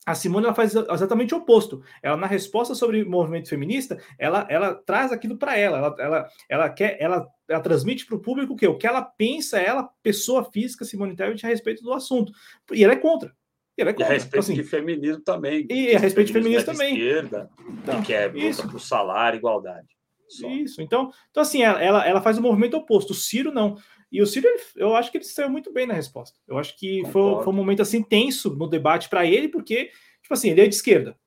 A 0.06 0.16
Simone 0.16 0.46
ela 0.46 0.54
faz 0.54 0.76
exatamente 0.76 1.34
o 1.34 1.38
oposto. 1.38 1.82
Ela, 2.02 2.18
na 2.18 2.28
resposta 2.28 2.76
sobre 2.76 3.06
movimento 3.06 3.48
feminista, 3.48 3.98
ela, 4.20 4.46
ela 4.50 4.76
traz 4.76 5.14
aquilo 5.14 5.38
para 5.38 5.58
ela. 5.58 5.78
Ela, 5.78 5.96
ela, 5.98 6.30
ela 6.50 6.70
quer, 6.70 6.98
ela, 7.00 7.26
ela 7.48 7.62
transmite 7.62 8.06
para 8.06 8.18
o 8.18 8.22
público 8.22 8.54
o 8.54 8.56
que 8.56 8.68
o 8.68 8.78
que 8.78 8.86
ela 8.86 9.02
pensa, 9.02 9.60
ela, 9.60 9.90
pessoa 10.04 10.44
física, 10.52 10.84
Simone 10.84 11.16
Tebet, 11.16 11.46
a 11.46 11.50
respeito 11.50 11.82
do 11.82 11.94
assunto. 11.94 12.34
E 12.74 12.84
ela 12.84 12.94
é 12.94 12.98
contra. 12.98 13.34
E, 13.78 13.82
ela 13.82 13.92
é 13.92 13.94
contra. 13.94 14.08
e 14.08 14.12
a 14.12 14.14
respeito 14.14 14.40
assim, 14.40 14.54
de 14.54 14.64
feminismo 14.64 15.22
também. 15.24 15.68
E 15.70 15.96
a 15.96 16.00
respeito 16.00 16.28
de 16.28 16.34
feminismo 16.34 16.70
é 16.70 16.74
também. 16.74 16.94
Esquerda, 16.94 17.50
então, 17.68 18.02
que 18.02 18.14
é 18.14 18.28
luta 18.28 18.68
por 18.68 18.80
salário, 18.80 19.38
igualdade. 19.38 19.88
Só. 20.28 20.48
Isso. 20.48 20.82
Então, 20.82 21.12
então 21.30 21.44
assim, 21.44 21.64
ela, 21.64 22.06
ela 22.06 22.22
faz 22.22 22.38
o 22.38 22.42
movimento 22.42 22.76
oposto. 22.76 23.12
O 23.12 23.16
Ciro 23.16 23.52
não. 23.52 23.76
E 24.12 24.22
o 24.22 24.28
Ciro, 24.28 24.48
eu 24.76 24.96
acho 24.96 25.12
que 25.12 25.18
ele 25.18 25.26
saiu 25.26 25.50
muito 25.50 25.72
bem 25.72 25.86
na 25.86 25.94
resposta. 25.94 26.40
Eu 26.48 26.58
acho 26.58 26.78
que 26.78 27.04
foi, 27.06 27.44
foi, 27.44 27.54
um 27.54 27.56
momento 27.56 27.82
assim 27.82 28.02
tenso 28.02 28.56
no 28.56 28.68
debate 28.68 29.10
para 29.10 29.26
ele, 29.26 29.48
porque, 29.48 29.86
tipo 30.22 30.34
assim, 30.34 30.50
ele 30.50 30.62
é 30.62 30.68
de 30.68 30.76
esquerda. 30.76 31.18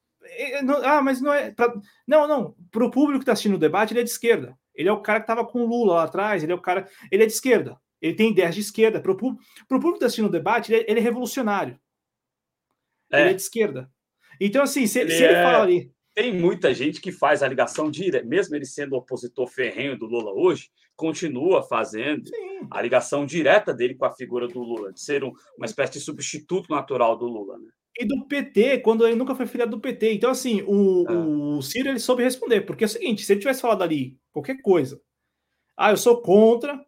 Ah, 0.84 1.02
mas 1.02 1.20
não 1.20 1.33
é. 1.33 1.50
Pra... 1.52 1.73
Não, 2.07 2.26
não. 2.26 2.55
Para 2.70 2.84
o 2.84 2.91
público 2.91 3.18
que 3.18 3.23
está 3.23 3.33
assistindo 3.33 3.55
o 3.55 3.58
debate, 3.58 3.92
ele 3.92 4.00
é 4.00 4.05
de 4.05 4.10
esquerda. 4.10 4.57
Ele 4.75 4.89
é 4.89 4.92
o 4.92 5.00
cara 5.00 5.20
que 5.20 5.25
estava 5.25 5.44
com 5.44 5.62
o 5.62 5.66
Lula 5.66 5.94
lá 5.94 6.02
atrás, 6.05 6.42
ele 6.42 6.52
é 6.52 6.55
o 6.55 6.60
cara. 6.60 6.89
Ele 7.10 7.23
é 7.23 7.26
de 7.26 7.33
esquerda. 7.33 7.76
Ele 8.00 8.15
tem 8.15 8.31
ideias 8.31 8.55
de 8.55 8.60
esquerda. 8.60 9.00
Para 9.00 9.12
o 9.12 9.16
público 9.16 9.41
que 9.68 9.94
está 9.94 10.07
assistindo 10.07 10.26
o 10.26 10.31
debate, 10.31 10.73
ele 10.73 10.83
é, 10.83 10.91
ele 10.91 11.00
é 11.00 11.02
revolucionário. 11.02 11.78
É. 13.12 13.20
Ele 13.20 13.31
é 13.31 13.35
de 13.35 13.43
esquerda. 13.43 13.91
Então, 14.41 14.62
assim, 14.62 14.86
se 14.86 15.01
ele, 15.01 15.10
se 15.10 15.23
ele 15.23 15.35
é... 15.35 15.43
fala 15.43 15.62
ali. 15.62 15.91
Tem 16.15 16.33
muita 16.33 16.73
gente 16.73 16.99
que 16.99 17.12
faz 17.12 17.43
a 17.43 17.49
ligação 17.49 17.91
direta, 17.91 18.26
mesmo 18.26 18.57
ele 18.57 18.65
sendo 18.65 18.97
opositor 18.97 19.47
ferrenho 19.49 19.99
do 19.99 20.07
Lula 20.07 20.33
hoje, 20.33 20.70
continua 20.97 21.62
fazendo 21.62 22.26
Sim. 22.26 22.67
a 22.70 22.81
ligação 22.81 23.26
direta 23.26 23.75
dele 23.75 23.94
com 23.94 24.07
a 24.07 24.10
figura 24.10 24.49
do 24.49 24.60
Lula, 24.60 24.94
de 24.94 25.01
ser 25.01 25.23
um, 25.23 25.33
uma 25.59 25.67
espécie 25.67 25.93
de 25.93 26.01
substituto 26.01 26.70
natural 26.70 27.18
do 27.18 27.26
Lula. 27.26 27.59
Né? 27.59 27.68
E 27.99 28.07
do 28.07 28.26
PT, 28.26 28.78
quando 28.78 29.07
ele 29.07 29.15
nunca 29.15 29.35
foi 29.35 29.47
filiado 29.47 29.73
do 29.73 29.81
PT. 29.81 30.15
Então, 30.15 30.31
assim, 30.31 30.62
o, 30.67 31.05
ah. 31.07 31.12
o 31.59 31.62
Ciro 31.62 31.91
ele 31.91 31.99
soube 31.99 32.23
responder, 32.23 32.62
porque 32.62 32.85
é 32.85 32.86
o 32.86 32.91
seguinte: 32.91 33.23
se 33.23 33.33
ele 33.33 33.41
tivesse 33.41 33.60
falado 33.60 33.83
ali 33.83 34.18
qualquer 34.33 34.60
coisa, 34.62 34.99
ah, 35.76 35.91
eu 35.91 35.99
sou 35.99 36.23
contra, 36.23 36.83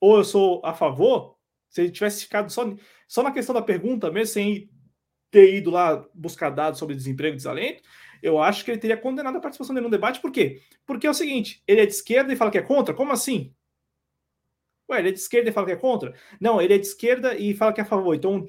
ou 0.00 0.16
eu 0.16 0.24
sou 0.24 0.62
a 0.64 0.72
favor, 0.72 1.36
se 1.68 1.82
ele 1.82 1.90
tivesse 1.90 2.24
ficado 2.24 2.50
só, 2.50 2.74
só 3.06 3.22
na 3.22 3.32
questão 3.32 3.54
da 3.54 3.62
pergunta, 3.62 4.10
mesmo 4.10 4.32
sem 4.32 4.70
ter 5.30 5.54
ido 5.54 5.70
lá 5.70 6.04
buscar 6.14 6.50
dados 6.50 6.78
sobre 6.78 6.94
desemprego 6.94 7.34
e 7.34 7.36
desalento, 7.36 7.82
eu 8.22 8.40
acho 8.40 8.64
que 8.64 8.70
ele 8.70 8.80
teria 8.80 8.96
condenado 8.96 9.36
a 9.36 9.40
participação 9.40 9.74
dele 9.74 9.86
no 9.86 9.90
debate. 9.90 10.20
Por 10.20 10.32
quê? 10.32 10.60
Porque 10.86 11.06
é 11.06 11.10
o 11.10 11.14
seguinte: 11.14 11.62
ele 11.66 11.80
é 11.80 11.86
de 11.86 11.92
esquerda 11.92 12.32
e 12.32 12.36
fala 12.36 12.50
que 12.50 12.58
é 12.58 12.62
contra? 12.62 12.94
Como 12.94 13.12
assim? 13.12 13.54
Ué, 14.90 15.00
ele 15.00 15.10
é 15.10 15.12
de 15.12 15.18
esquerda 15.18 15.50
e 15.50 15.52
fala 15.52 15.66
que 15.66 15.72
é 15.72 15.76
contra? 15.76 16.14
Não, 16.40 16.60
ele 16.60 16.74
é 16.74 16.78
de 16.78 16.86
esquerda 16.86 17.36
e 17.36 17.54
fala 17.54 17.72
que 17.72 17.80
é 17.80 17.84
a 17.84 17.86
favor. 17.86 18.14
Então, 18.14 18.44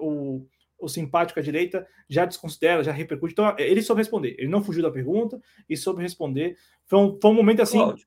o, 0.00 0.04
o, 0.04 0.48
o 0.80 0.88
simpático 0.88 1.38
à 1.38 1.42
direita 1.42 1.86
já 2.08 2.24
desconsidera, 2.24 2.82
já 2.82 2.90
repercute. 2.90 3.32
Então, 3.32 3.54
ele 3.56 3.80
soube 3.80 4.00
responder. 4.00 4.34
Ele 4.36 4.48
não 4.48 4.64
fugiu 4.64 4.82
da 4.82 4.90
pergunta 4.90 5.40
e 5.68 5.76
soube 5.76 6.02
responder. 6.02 6.56
Foi 6.86 6.98
um, 6.98 7.18
foi 7.20 7.30
um 7.30 7.34
momento 7.34 7.62
assim, 7.62 7.78
Cláudio. 7.78 8.04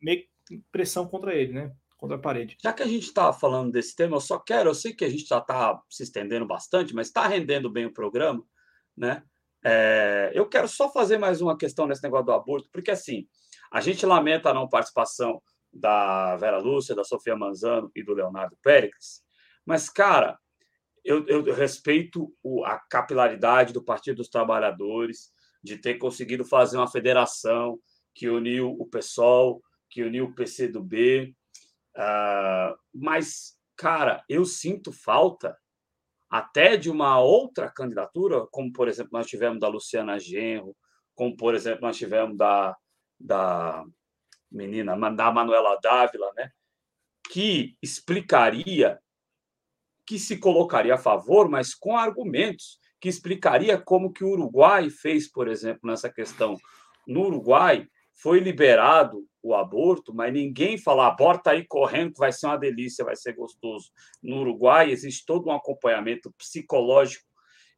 meio 0.00 0.24
pressão 0.72 1.06
contra 1.06 1.34
ele, 1.34 1.52
né? 1.52 1.72
Contra 1.96 2.16
a 2.16 2.20
parede. 2.20 2.56
Já 2.62 2.72
que 2.72 2.82
a 2.82 2.86
gente 2.86 3.04
está 3.04 3.32
falando 3.32 3.72
desse 3.72 3.94
tema, 3.94 4.16
eu 4.16 4.20
só 4.20 4.38
quero, 4.38 4.70
eu 4.70 4.74
sei 4.74 4.92
que 4.92 5.04
a 5.04 5.08
gente 5.08 5.26
já 5.26 5.38
está 5.38 5.80
se 5.90 6.02
estendendo 6.02 6.46
bastante, 6.46 6.94
mas 6.94 7.08
está 7.08 7.26
rendendo 7.26 7.70
bem 7.70 7.86
o 7.86 7.92
programa, 7.92 8.44
né? 8.96 9.22
É, 9.64 10.30
eu 10.34 10.48
quero 10.48 10.68
só 10.68 10.92
fazer 10.92 11.18
mais 11.18 11.40
uma 11.40 11.56
questão 11.56 11.86
nesse 11.86 12.02
negócio 12.02 12.26
do 12.26 12.32
aborto, 12.32 12.68
porque 12.70 12.90
assim, 12.90 13.26
a 13.72 13.80
gente 13.80 14.06
lamenta 14.06 14.50
a 14.50 14.54
não 14.54 14.68
participação 14.68 15.42
da 15.72 16.36
Vera 16.36 16.58
Lúcia, 16.58 16.94
da 16.94 17.02
Sofia 17.02 17.34
Manzano 17.34 17.90
e 17.94 18.02
do 18.02 18.14
Leonardo 18.14 18.56
Pérez, 18.62 19.22
mas, 19.64 19.90
cara, 19.90 20.38
eu, 21.04 21.26
eu 21.26 21.42
respeito 21.52 22.32
o, 22.42 22.64
a 22.64 22.78
capilaridade 22.78 23.72
do 23.72 23.82
Partido 23.82 24.16
dos 24.16 24.28
Trabalhadores, 24.28 25.32
de 25.62 25.76
ter 25.76 25.94
conseguido 25.94 26.44
fazer 26.44 26.76
uma 26.76 26.90
federação 26.90 27.78
que 28.14 28.28
uniu 28.28 28.70
o 28.78 28.86
PSOL, 28.86 29.60
que 29.90 30.02
uniu 30.02 30.26
o 30.26 30.34
PCdoB, 30.34 31.35
Uh, 31.96 32.76
mas, 32.94 33.56
cara, 33.76 34.22
eu 34.28 34.44
sinto 34.44 34.92
falta 34.92 35.56
até 36.28 36.76
de 36.76 36.90
uma 36.90 37.18
outra 37.20 37.70
candidatura, 37.70 38.46
como, 38.50 38.72
por 38.72 38.88
exemplo, 38.88 39.12
nós 39.12 39.26
tivemos 39.26 39.58
da 39.58 39.68
Luciana 39.68 40.18
Genro, 40.18 40.76
como, 41.14 41.36
por 41.36 41.54
exemplo, 41.54 41.80
nós 41.82 41.96
tivemos 41.96 42.36
da, 42.36 42.76
da 43.18 43.84
menina, 44.50 44.94
da 45.12 45.32
Manuela 45.32 45.78
Dávila, 45.82 46.30
né? 46.36 46.50
que 47.30 47.76
explicaria 47.82 49.00
que 50.06 50.18
se 50.18 50.38
colocaria 50.38 50.94
a 50.94 50.98
favor, 50.98 51.48
mas 51.48 51.74
com 51.74 51.96
argumentos, 51.96 52.78
que 53.00 53.08
explicaria 53.08 53.76
como 53.76 54.12
que 54.12 54.22
o 54.22 54.30
Uruguai 54.30 54.88
fez, 54.88 55.30
por 55.30 55.48
exemplo, 55.48 55.80
nessa 55.90 56.08
questão. 56.08 56.56
No 57.06 57.22
Uruguai, 57.22 57.88
foi 58.16 58.40
liberado 58.40 59.26
o 59.42 59.54
aborto, 59.54 60.12
mas 60.12 60.32
ninguém 60.32 60.78
fala 60.78 61.06
aborta 61.06 61.50
aí 61.50 61.64
correndo 61.66 62.14
que 62.14 62.18
vai 62.18 62.32
ser 62.32 62.46
uma 62.46 62.56
delícia, 62.56 63.04
vai 63.04 63.14
ser 63.14 63.34
gostoso. 63.34 63.92
No 64.22 64.40
Uruguai 64.40 64.90
existe 64.90 65.24
todo 65.26 65.48
um 65.48 65.52
acompanhamento 65.52 66.32
psicológico 66.32 67.24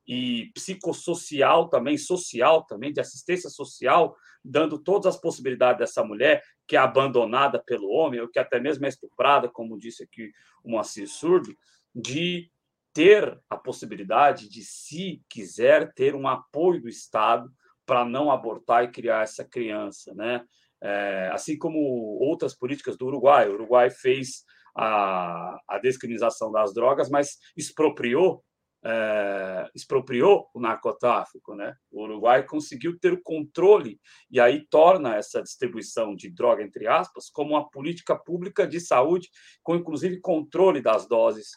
e 0.06 0.50
psicossocial 0.54 1.68
também, 1.68 1.98
social 1.98 2.64
também, 2.64 2.92
de 2.92 3.00
assistência 3.00 3.50
social, 3.50 4.16
dando 4.42 4.78
todas 4.78 5.14
as 5.14 5.20
possibilidades 5.20 5.80
dessa 5.80 6.02
mulher 6.02 6.42
que 6.66 6.76
é 6.76 6.78
abandonada 6.78 7.62
pelo 7.62 7.88
homem, 7.88 8.20
ou 8.20 8.28
que 8.28 8.38
até 8.38 8.60
mesmo 8.60 8.86
é 8.86 8.88
estuprada, 8.88 9.48
como 9.48 9.78
disse 9.78 10.04
aqui 10.04 10.30
o 10.64 10.70
Moacir 10.70 11.08
Surdo, 11.08 11.54
de 11.94 12.50
ter 12.94 13.38
a 13.50 13.56
possibilidade 13.56 14.48
de, 14.48 14.62
se 14.62 15.22
quiser, 15.28 15.92
ter 15.92 16.14
um 16.14 16.26
apoio 16.26 16.80
do 16.80 16.88
Estado 16.88 17.50
para 17.88 18.04
não 18.04 18.30
abortar 18.30 18.84
e 18.84 18.92
criar 18.92 19.22
essa 19.22 19.42
criança, 19.42 20.12
né? 20.14 20.44
É, 20.80 21.30
assim 21.32 21.56
como 21.56 21.78
outras 22.20 22.54
políticas 22.54 22.98
do 22.98 23.06
Uruguai. 23.06 23.48
O 23.48 23.54
Uruguai 23.54 23.88
fez 23.88 24.44
a, 24.76 25.58
a 25.66 25.78
descriminalização 25.78 26.52
das 26.52 26.74
drogas, 26.74 27.08
mas 27.08 27.38
expropriou 27.56 28.44
é, 28.84 29.68
expropriou 29.74 30.48
o 30.54 30.60
narcotráfico, 30.60 31.54
né? 31.56 31.74
O 31.90 32.04
Uruguai 32.04 32.44
conseguiu 32.44 32.96
ter 32.96 33.12
o 33.12 33.22
controle 33.22 33.98
e 34.30 34.38
aí 34.38 34.64
torna 34.70 35.16
essa 35.16 35.42
distribuição 35.42 36.14
de 36.14 36.30
droga 36.30 36.62
entre 36.62 36.86
aspas 36.86 37.28
como 37.28 37.54
uma 37.54 37.68
política 37.68 38.16
pública 38.16 38.68
de 38.68 38.78
saúde 38.78 39.28
com 39.64 39.74
inclusive 39.74 40.20
controle 40.20 40.80
das 40.80 41.08
doses 41.08 41.48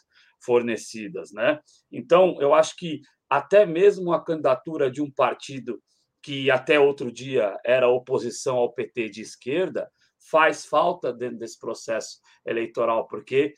fornecidas, 0.44 1.30
né? 1.32 1.60
Então 1.92 2.38
eu 2.40 2.52
acho 2.54 2.74
que 2.76 3.00
até 3.30 3.64
mesmo 3.64 4.12
a 4.12 4.22
candidatura 4.22 4.90
de 4.90 5.00
um 5.00 5.10
partido 5.10 5.80
que 6.22 6.50
até 6.50 6.78
outro 6.78 7.10
dia 7.10 7.58
era 7.64 7.88
oposição 7.88 8.56
ao 8.56 8.72
PT 8.72 9.08
de 9.08 9.22
esquerda, 9.22 9.90
faz 10.30 10.64
falta 10.64 11.12
dentro 11.12 11.38
desse 11.38 11.58
processo 11.58 12.18
eleitoral, 12.46 13.08
porque 13.08 13.54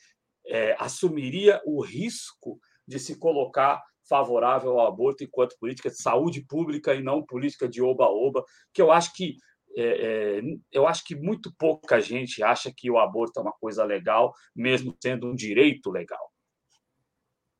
é, 0.47 0.75
assumiria 0.79 1.61
o 1.65 1.81
risco 1.81 2.59
de 2.87 2.99
se 2.99 3.17
colocar 3.17 3.83
favorável 4.07 4.79
ao 4.79 4.87
aborto 4.87 5.23
enquanto 5.23 5.57
política 5.59 5.89
de 5.89 6.01
saúde 6.01 6.41
pública 6.41 6.93
e 6.93 7.01
não 7.01 7.25
política 7.25 7.67
de 7.67 7.81
oba-oba, 7.81 8.43
que 8.73 8.81
eu 8.81 8.91
acho 8.91 9.13
que 9.13 9.37
é, 9.77 10.37
é, 10.37 10.41
eu 10.71 10.87
acho 10.87 11.03
que 11.03 11.15
muito 11.15 11.53
pouca 11.57 11.99
gente 11.99 12.41
acha 12.41 12.71
que 12.73 12.89
o 12.89 12.97
aborto 12.97 13.39
é 13.39 13.43
uma 13.43 13.51
coisa 13.51 13.83
legal, 13.83 14.33
mesmo 14.55 14.95
sendo 15.01 15.27
um 15.27 15.35
direito 15.35 15.91
legal. 15.91 16.31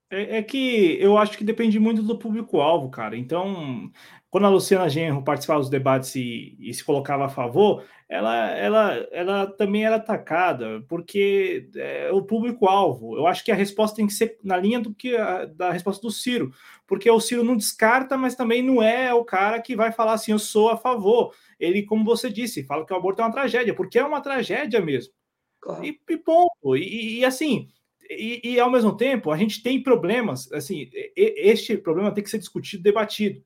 É, 0.10 0.38
é, 0.38 0.44
que 0.44 0.98
eu 1.02 1.18
acho 1.18 1.38
que 1.38 1.44
depende 1.44 1.80
muito 1.80 2.04
do 2.04 2.18
público-alvo, 2.18 2.90
cara. 2.92 3.18
Então, 3.18 3.92
quando 4.30 4.46
a 4.46 4.50
Luciana 4.50 4.88
Genro 4.88 5.24
participava 5.24 5.62
dos 5.62 5.70
debates 5.70 6.16
e, 6.16 6.56
e, 6.60 6.72
se 6.74 6.84
colocava 6.84 7.26
a 7.26 7.30
favor, 7.30 7.84
ela, 8.08 8.52
ela, 8.52 8.94
ela 9.12 9.48
também 9.48 9.84
era 9.84 9.96
atacada, 9.96 10.84
porque 10.88 11.70
é 11.76 12.12
o 12.12 12.22
público-alvo. 12.22 13.18
Eu 13.18 13.26
acho 13.26 13.44
que 13.44 13.52
a 13.52 13.56
resposta 13.56 13.96
tem 13.96 14.06
que 14.06 14.14
ser 14.14 14.38
na 14.44 14.58
linha 14.58 14.80
do 14.80 14.94
que 14.94 15.16
a, 15.18 15.46
da 15.46 15.72
resposta 15.72 16.02
do 16.04 16.12
Ciro, 16.12 16.52
porque 16.86 17.10
o 17.10 17.20
Ciro 17.20 17.44
não 17.44 17.58
descarta, 17.58 18.16
mas 18.16 18.36
também 18.36 18.62
não 18.62 18.84
é 18.84 19.12
o 19.12 19.26
cara 19.26 19.60
que 19.60 19.76
vai 19.76 19.92
falar 19.92 20.14
assim, 20.14 20.34
eu 20.34 20.40
sou 20.40 20.70
a 20.70 20.78
favor. 20.78 21.34
Ele, 21.60 21.82
como 21.84 22.06
você 22.06 22.30
disse, 22.30 22.64
fala 22.64 22.86
que 22.86 22.94
o 22.94 22.96
aborto 22.96 23.22
é 23.22 23.26
uma 23.26 23.32
tragédia, 23.32 23.74
porque 23.74 23.98
é 23.98 24.06
uma 24.06 24.22
tragédia 24.22 24.80
mesmo. 24.82 25.14
Claro. 25.60 25.84
E, 25.84 26.00
e 26.10 26.18
ponto. 26.18 26.78
E, 26.78 27.20
e 27.20 27.26
assim, 27.26 27.70
e, 28.10 28.42
e, 28.44 28.60
ao 28.60 28.72
mesmo 28.72 28.96
tempo, 28.96 29.32
a 29.32 29.38
gente 29.38 29.64
tem 29.64 29.82
problemas, 29.82 30.52
assim, 30.52 30.90
este 31.16 31.78
problema 31.78 32.14
tem 32.14 32.24
que 32.24 32.30
ser 32.30 32.38
discutido, 32.38 32.84
debatido. 32.84 33.44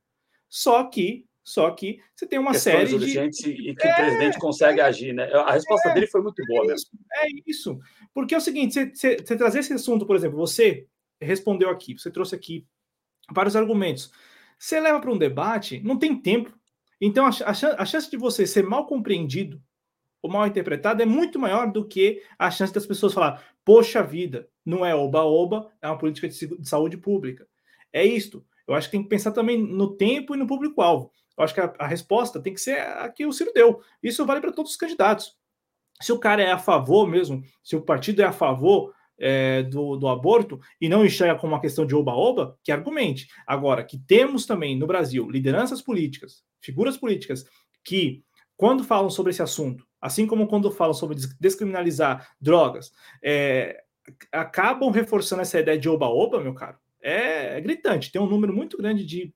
Só 0.50 0.84
que, 0.86 1.26
só 1.44 1.72
que 1.72 2.00
você 2.16 2.28
tem 2.28 2.40
uma 2.40 2.54
série 2.54 2.98
de 2.98 3.20
e 3.50 3.76
que 3.76 3.88
é, 3.88 3.92
o 3.92 3.96
presidente 3.96 4.40
consegue 4.40 4.80
é, 4.80 4.84
agir, 4.84 5.14
né? 5.14 5.32
A 5.34 5.52
resposta 5.52 5.90
é, 5.90 5.94
dele 5.94 6.08
foi 6.08 6.22
muito 6.22 6.44
boa, 6.48 6.72
é 6.72 6.76
isso, 6.76 6.90
mesmo. 6.92 7.06
É 7.16 7.28
isso. 7.46 7.80
Porque 8.14 8.36
é 8.36 8.38
o 8.38 8.42
seguinte, 8.42 8.74
você, 8.74 8.92
você, 8.94 9.18
você 9.18 9.38
trazer 9.38 9.60
esse 9.60 9.74
assunto, 9.74 10.06
por 10.06 10.16
exemplo, 10.16 10.38
você 10.38 10.88
respondeu 11.22 11.70
aqui, 11.70 11.98
você 11.98 12.10
trouxe 12.12 12.36
aqui 12.36 12.66
vários 13.32 13.56
argumentos. 13.56 14.12
Você 14.58 14.80
leva 14.80 15.00
para 15.00 15.12
um 15.12 15.18
debate, 15.18 15.82
não 15.84 15.98
tem 15.98 16.20
tempo. 16.20 16.58
Então, 17.00 17.26
a, 17.26 17.30
a, 17.30 17.82
a 17.82 17.86
chance 17.86 18.10
de 18.10 18.18
você 18.18 18.46
ser 18.46 18.64
mal 18.64 18.86
compreendido 18.86 19.62
ou 20.22 20.30
mal 20.30 20.46
interpretado 20.46 21.02
é 21.02 21.06
muito 21.06 21.40
maior 21.40 21.72
do 21.72 21.88
que 21.88 22.22
a 22.38 22.52
chance 22.52 22.74
das 22.74 22.86
pessoas 22.86 23.14
falar, 23.14 23.42
poxa 23.69 24.01
vida, 24.01 24.49
não 24.65 24.83
é 24.83 24.95
oba-oba, 24.95 25.72
é 25.80 25.88
uma 25.88 25.98
política 25.99 26.27
de 26.27 26.67
saúde 26.67 26.98
pública. 26.98 27.48
É 27.93 28.03
isto. 28.03 28.43
Eu 28.67 28.73
acho 28.73 28.88
que 28.88 28.93
tem 28.93 29.03
que 29.03 29.09
pensar 29.09 29.31
também 29.31 29.61
no 29.61 29.95
tempo 29.95 30.33
e 30.33 30.39
no 30.39 30.48
público-alvo. 30.48 31.11
Eu 31.38 31.43
acho 31.43 31.53
que 31.53 31.61
a, 31.61 31.72
a, 31.77 31.85
resposta 31.85 32.41
tem 32.41 32.51
que 32.51 32.59
ser 32.59 32.80
a 32.80 33.07
que 33.09 33.27
o 33.27 33.31
Ciro 33.31 33.51
deu. 33.53 33.80
Isso 34.01 34.25
vale 34.25 34.41
para 34.41 34.51
todos 34.51 34.72
os 34.72 34.77
candidatos. 34.77 35.38
Se 36.01 36.11
o 36.11 36.17
cara 36.17 36.41
é 36.41 36.51
a 36.51 36.57
favor 36.57 37.07
mesmo, 37.07 37.43
se 37.64 37.75
o 37.75 37.81
partido 37.83 38.23
é 38.23 38.25
a 38.25 38.31
favor 38.31 38.91
é, 39.19 39.61
do, 39.61 39.98
do, 39.98 40.07
aborto 40.07 40.59
e 40.81 40.89
não 40.89 41.06
enxerga 41.06 41.39
como 41.39 41.53
uma 41.53 41.61
questão 41.61 41.85
de 41.85 41.93
oba-oba, 41.93 42.57
que 42.64 42.72
argumente. 42.72 43.27
Agora, 43.45 43.83
que 43.83 43.99
temos 43.99 44.48
também 44.48 44.75
no 44.75 44.88
Brasil 44.88 45.30
lideranças 45.30 45.80
políticas, 45.80 46.43
figuras 46.59 46.98
políticas, 46.98 47.45
que, 47.85 48.23
quando 48.57 48.83
falam 48.83 49.11
sobre 49.11 49.30
esse 49.30 49.43
assunto, 49.43 49.88
assim 50.02 50.26
como 50.26 50.48
quando 50.48 50.72
falam 50.72 50.94
sobre 50.94 51.18
descriminalizar 51.40 52.30
drogas, 52.40 52.92
é, 53.24 53.84
acabam 54.32 54.90
reforçando 54.90 55.42
essa 55.42 55.60
ideia 55.60 55.78
de 55.78 55.90
oba-oba, 55.90 56.42
meu 56.42 56.53
caro. 56.53 56.78
É, 57.02 57.58
é, 57.58 57.61
gritante. 57.61 58.11
Tem 58.11 58.22
um 58.22 58.28
número 58.28 58.53
muito 58.53 58.78
grande 58.78 59.06
de 59.06 59.34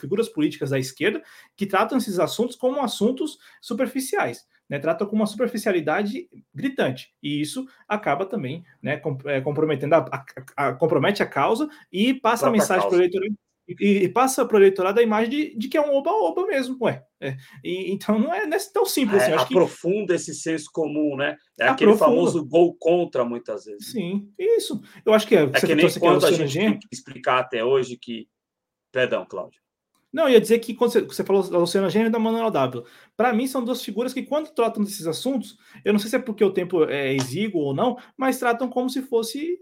figuras 0.00 0.28
políticas 0.28 0.70
da 0.70 0.78
esquerda 0.78 1.22
que 1.56 1.66
tratam 1.66 1.98
esses 1.98 2.18
assuntos 2.18 2.56
como 2.56 2.80
assuntos 2.80 3.38
superficiais. 3.60 4.46
Né, 4.66 4.78
tratam 4.78 5.06
com 5.06 5.14
uma 5.14 5.26
superficialidade 5.26 6.26
gritante. 6.54 7.14
E 7.22 7.38
isso 7.38 7.66
acaba 7.86 8.24
também 8.24 8.64
né, 8.80 8.98
é, 9.26 9.40
comprometendo 9.42 9.92
a, 9.92 9.98
a, 10.10 10.68
a, 10.68 10.72
compromete 10.72 11.22
a 11.22 11.26
causa 11.26 11.68
e 11.92 12.14
passa 12.14 12.46
a 12.46 12.50
mensagem 12.50 12.88
para 12.88 12.96
o 12.96 12.98
eleitor 12.98 13.22
e, 13.66 14.04
e, 14.04 14.08
passa 14.08 14.44
para 14.44 14.56
o 14.56 14.58
eleitorado 14.58 15.00
a 15.00 15.02
imagem 15.02 15.30
de, 15.30 15.58
de 15.58 15.68
que 15.68 15.76
é 15.76 15.80
um 15.80 15.94
oba-oba 15.94 16.46
mesmo, 16.46 16.76
ué. 16.82 17.02
É, 17.20 17.36
e, 17.62 17.92
então 17.92 18.18
não 18.18 18.32
é, 18.34 18.46
não 18.46 18.56
é 18.56 18.60
tão 18.72 18.84
simples. 18.84 19.22
Assim, 19.22 19.32
é, 19.32 19.36
aprofunda 19.36 20.14
que... 20.14 20.20
esse 20.20 20.34
senso 20.34 20.68
comum, 20.72 21.16
né? 21.16 21.36
É 21.58 21.68
aquele 21.68 21.92
aprofunda. 21.92 22.16
famoso 22.16 22.44
gol 22.44 22.76
contra, 22.78 23.24
muitas 23.24 23.64
vezes. 23.64 23.90
Sim, 23.90 24.28
isso. 24.38 24.80
Eu 25.04 25.14
acho 25.14 25.26
que 25.26 25.34
é. 25.34 25.44
É 25.44 25.60
que 25.60 25.74
nem 25.74 25.90
quando 25.98 26.26
a 26.26 26.30
gente 26.30 26.48
Gen... 26.48 26.70
tem 26.72 26.78
que 26.78 26.88
explicar 26.92 27.38
até 27.38 27.64
hoje 27.64 27.96
que. 27.96 28.28
Perdão, 28.92 29.26
Cláudio. 29.28 29.64
Não, 30.12 30.28
ia 30.28 30.40
dizer 30.40 30.60
que 30.60 30.74
quando 30.74 30.92
você, 30.92 31.00
você 31.00 31.24
falou 31.24 31.42
da 31.50 31.58
Luciana 31.58 31.90
Gênero 31.90 32.08
e 32.08 32.12
da 32.12 32.20
Manuela 32.20 32.48
Dávila, 32.48 32.84
para 33.16 33.32
mim 33.32 33.48
são 33.48 33.64
duas 33.64 33.82
figuras 33.82 34.12
que, 34.14 34.22
quando 34.22 34.54
tratam 34.54 34.84
desses 34.84 35.08
assuntos, 35.08 35.58
eu 35.84 35.92
não 35.92 35.98
sei 35.98 36.08
se 36.08 36.14
é 36.14 36.20
porque 36.20 36.44
o 36.44 36.52
tempo 36.52 36.84
é 36.84 37.12
exíguo 37.12 37.60
ou 37.60 37.74
não, 37.74 37.96
mas 38.16 38.38
tratam 38.38 38.68
como 38.68 38.88
se 38.88 39.02
fosse 39.02 39.58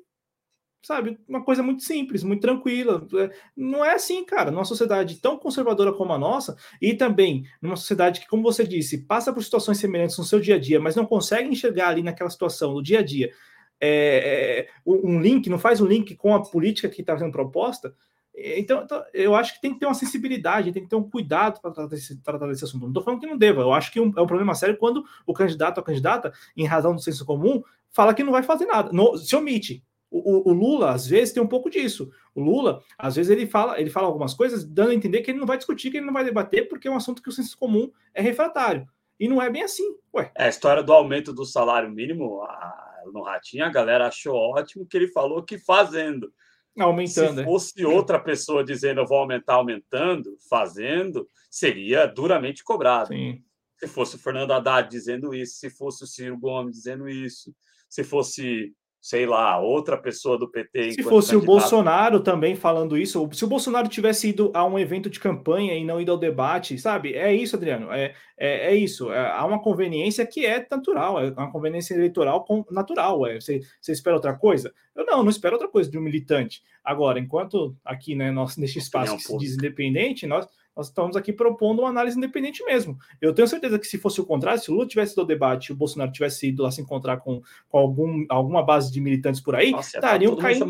sabe? 0.83 1.19
Uma 1.29 1.45
coisa 1.45 1.63
muito 1.63 1.83
simples, 1.83 2.23
muito 2.23 2.41
tranquila. 2.41 3.07
É, 3.15 3.31
não 3.57 3.85
é 3.85 3.95
assim, 3.95 4.25
cara. 4.25 4.51
Numa 4.51 4.65
sociedade 4.65 5.21
tão 5.21 5.39
conservadora 5.39 5.93
como 5.93 6.13
a 6.13 6.19
nossa, 6.19 6.57
e 6.81 6.93
também 6.95 7.45
numa 7.61 7.77
sociedade 7.77 8.21
que, 8.21 8.27
como 8.27 8.43
você 8.43 8.67
disse, 8.67 8.99
passa 9.07 9.33
por 9.33 9.43
situações 9.43 9.79
semelhantes 9.79 10.19
no 10.19 10.25
seu 10.25 10.41
dia 10.41 10.57
a 10.57 10.59
dia, 10.59 10.81
mas 10.81 10.97
não 10.97 11.07
consegue 11.07 11.49
enxergar 11.49 11.89
ali 11.89 12.03
naquela 12.03 12.31
situação, 12.31 12.73
no 12.73 12.83
dia 12.83 12.99
a 12.99 13.03
dia, 13.03 13.33
é, 13.81 14.67
é, 14.67 14.69
um 14.87 15.21
link, 15.21 15.49
não 15.49 15.59
faz 15.59 15.81
um 15.81 15.87
link 15.87 16.15
com 16.17 16.35
a 16.35 16.43
política 16.43 16.89
que 16.89 17.01
está 17.01 17.17
sendo 17.17 17.33
proposta. 17.33 17.95
Então, 18.35 18.83
então, 18.83 19.05
eu 19.13 19.35
acho 19.35 19.55
que 19.55 19.61
tem 19.61 19.75
que 19.75 19.81
ter 19.81 19.87
uma 19.87 19.95
sensibilidade, 19.95 20.73
tem 20.73 20.83
que 20.83 20.89
ter 20.89 20.97
um 20.97 21.09
cuidado 21.09 21.61
para 21.61 21.71
tratar 21.71 21.97
tratar 22.25 22.47
desse 22.47 22.65
assunto. 22.65 22.83
Não 22.83 22.89
estou 22.89 23.03
falando 23.03 23.21
que 23.21 23.27
não 23.27 23.37
deva, 23.37 23.61
eu 23.61 23.73
acho 23.73 23.93
que 23.93 23.99
é 23.99 24.03
um 24.03 24.11
problema 24.11 24.55
sério 24.55 24.77
quando 24.79 25.05
o 25.27 25.35
candidato 25.35 25.79
ou 25.79 25.83
a 25.83 25.85
candidata, 25.85 26.33
em 26.57 26.65
razão 26.65 26.95
do 26.95 27.03
senso 27.03 27.27
comum, 27.27 27.63
fala 27.91 28.15
que 28.15 28.25
não 28.25 28.33
vai 28.33 28.43
fazer 28.43 28.65
nada, 28.65 28.91
no, 28.91 29.19
se 29.19 29.37
omite. 29.37 29.85
O, 30.15 30.51
o, 30.51 30.53
Lula, 30.53 30.91
às 30.91 31.07
vezes, 31.07 31.33
tem 31.33 31.43
um 31.43 31.47
pouco 31.47 31.71
disso. 31.71 32.11
O 32.35 32.43
Lula, 32.43 32.83
às 32.99 33.17
vezes, 33.17 33.31
ele 33.31 33.47
fala, 33.47 33.81
ele 33.81 33.89
fala 33.89 34.07
algumas 34.07 34.35
coisas, 34.35 34.63
dando 34.63 34.91
a 34.91 34.95
entender 34.95 35.23
que 35.23 35.31
ele 35.31 35.39
não 35.39 35.47
vai 35.47 35.57
discutir, 35.57 35.91
que 35.91 35.97
ele 35.97 36.07
não 36.07 36.13
vai 36.13 36.25
debater, 36.25 36.69
porque 36.69 36.87
é 36.87 36.91
um 36.91 36.97
assunto 36.97 37.23
que 37.23 37.31
o 37.31 37.33
senso 37.33 37.57
comum 37.57 37.91
é 38.13 38.21
refratário. 38.21 38.87
E 39.19 39.27
não 39.27 39.41
é 39.41 39.49
bem 39.49 39.63
assim. 39.63 39.97
Ué. 40.15 40.31
É, 40.37 40.45
a 40.45 40.49
história 40.49 40.83
do 40.83 40.93
aumento 40.93 41.33
do 41.33 41.47
salário 41.47 41.91
mínimo, 41.91 42.43
a, 42.43 43.03
no 43.13 43.23
Ratinho, 43.23 43.65
a 43.65 43.71
galera 43.71 44.09
achou 44.09 44.35
ótimo 44.35 44.87
que 44.87 44.97
ele 44.97 45.09
falou 45.09 45.43
que 45.43 45.57
fazendo. 45.59 46.33
Aumentando. 46.79 47.35
Se 47.35 47.41
é. 47.41 47.45
fosse 47.45 47.83
é. 47.83 47.87
outra 47.87 48.19
pessoa 48.19 48.65
dizendo 48.65 49.01
eu 49.01 49.07
vou 49.07 49.19
aumentar, 49.19 49.55
aumentando, 49.55 50.37
fazendo, 50.49 51.29
seria 51.51 52.07
duramente 52.07 52.65
cobrado. 52.65 53.09
Sim. 53.09 53.43
Se 53.79 53.87
fosse 53.87 54.17
o 54.17 54.19
Fernando 54.19 54.53
Haddad 54.53 54.89
dizendo 54.89 55.35
isso, 55.35 55.57
se 55.57 55.71
fosse 55.71 56.05
o 56.05 56.07
Ciro 56.07 56.39
Gomes 56.39 56.77
dizendo 56.77 57.09
isso, 57.09 57.55
se 57.89 58.05
fosse 58.05 58.75
sei 59.03 59.27
lá, 59.27 59.59
outra 59.59 59.99
pessoa 59.99 60.39
do 60.39 60.49
PT. 60.49 60.93
Se 60.93 61.03
fosse 61.03 61.33
candidato. 61.33 61.43
o 61.43 61.47
Bolsonaro 61.47 62.21
também 62.21 62.55
falando 62.55 62.97
isso, 62.97 63.29
se 63.33 63.45
o 63.45 63.49
Bolsonaro 63.49 63.89
tivesse 63.89 64.29
ido 64.29 64.53
a 64.55 64.65
um 64.65 64.79
evento 64.79 65.11
de 65.11 65.19
campanha 65.19 65.75
e 65.75 65.85
não 65.85 66.01
ido 66.01 66.13
ao 66.13 66.17
debate, 66.17 66.79
sabe? 66.79 67.13
É 67.13 67.35
isso, 67.35 67.57
Adriano, 67.57 67.93
é, 67.93 68.15
é, 68.39 68.73
é 68.73 68.77
isso. 68.77 69.13
É, 69.13 69.33
há 69.33 69.45
uma 69.45 69.61
conveniência 69.61 70.25
que 70.25 70.47
é 70.47 70.65
natural, 70.71 71.19
é 71.19 71.31
uma 71.33 71.51
conveniência 71.51 71.95
eleitoral 71.95 72.47
natural. 72.71 73.27
É. 73.27 73.41
Você, 73.41 73.61
você 73.81 73.91
espera 73.91 74.15
outra 74.15 74.39
coisa? 74.39 74.73
Eu 74.95 75.05
não, 75.05 75.25
não 75.25 75.31
espero 75.31 75.57
outra 75.57 75.69
coisa 75.69 75.91
de 75.91 75.99
um 75.99 76.03
militante. 76.03 76.63
Agora, 76.85 77.19
enquanto 77.19 77.77
aqui, 77.85 78.15
né, 78.15 78.31
nós, 78.31 78.55
neste 78.57 78.79
espaço 78.79 79.17
que 79.17 79.23
se 79.25 79.37
diz 79.37 79.55
independente, 79.55 80.29
nós 80.29 80.47
nós 80.77 80.89
estamos 80.89 81.17
aqui 81.17 81.33
propondo 81.33 81.81
uma 81.81 81.91
análise 81.91 82.17
independente 82.17 82.65
mesmo. 82.65 82.99
Eu 83.21 83.35
tenho 83.35 83.47
certeza 83.47 83.79
que 83.79 83.87
se 83.87 83.99
fosse 83.99 84.21
o 84.21 84.27
contrário, 84.27 84.61
se 84.61 84.71
o 84.71 84.75
Lula 84.75 84.87
tivesse 84.87 85.13
ido 85.13 85.21
ao 85.21 85.27
debate 85.27 85.67
e 85.67 85.73
o 85.73 85.77
Bolsonaro 85.77 86.11
tivesse 86.11 86.49
ido 86.49 86.63
lá 86.63 86.71
se 86.71 86.81
encontrar 86.81 87.19
com, 87.19 87.43
com 87.69 87.79
algum, 87.79 88.25
alguma 88.29 88.63
base 88.65 88.91
de 88.91 89.01
militantes 89.01 89.41
por 89.41 89.55
aí, 89.55 89.71
Nossa, 89.71 89.99
estariam 89.99 90.35
tá 90.35 90.43
caindo. 90.43 90.65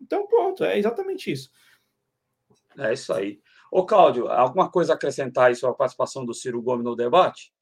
Então, 0.00 0.26
pronto, 0.26 0.64
é 0.64 0.78
exatamente 0.78 1.32
isso. 1.32 1.50
É 2.78 2.92
isso 2.92 3.12
aí. 3.12 3.40
Ô, 3.72 3.84
Cláudio, 3.84 4.28
alguma 4.28 4.70
coisa 4.70 4.92
a 4.92 4.96
acrescentar 4.96 5.46
aí 5.46 5.56
sobre 5.56 5.74
a 5.74 5.78
participação 5.78 6.24
do 6.24 6.34
Ciro 6.34 6.60
Gomes 6.60 6.84
no 6.84 6.94
debate? 6.94 7.52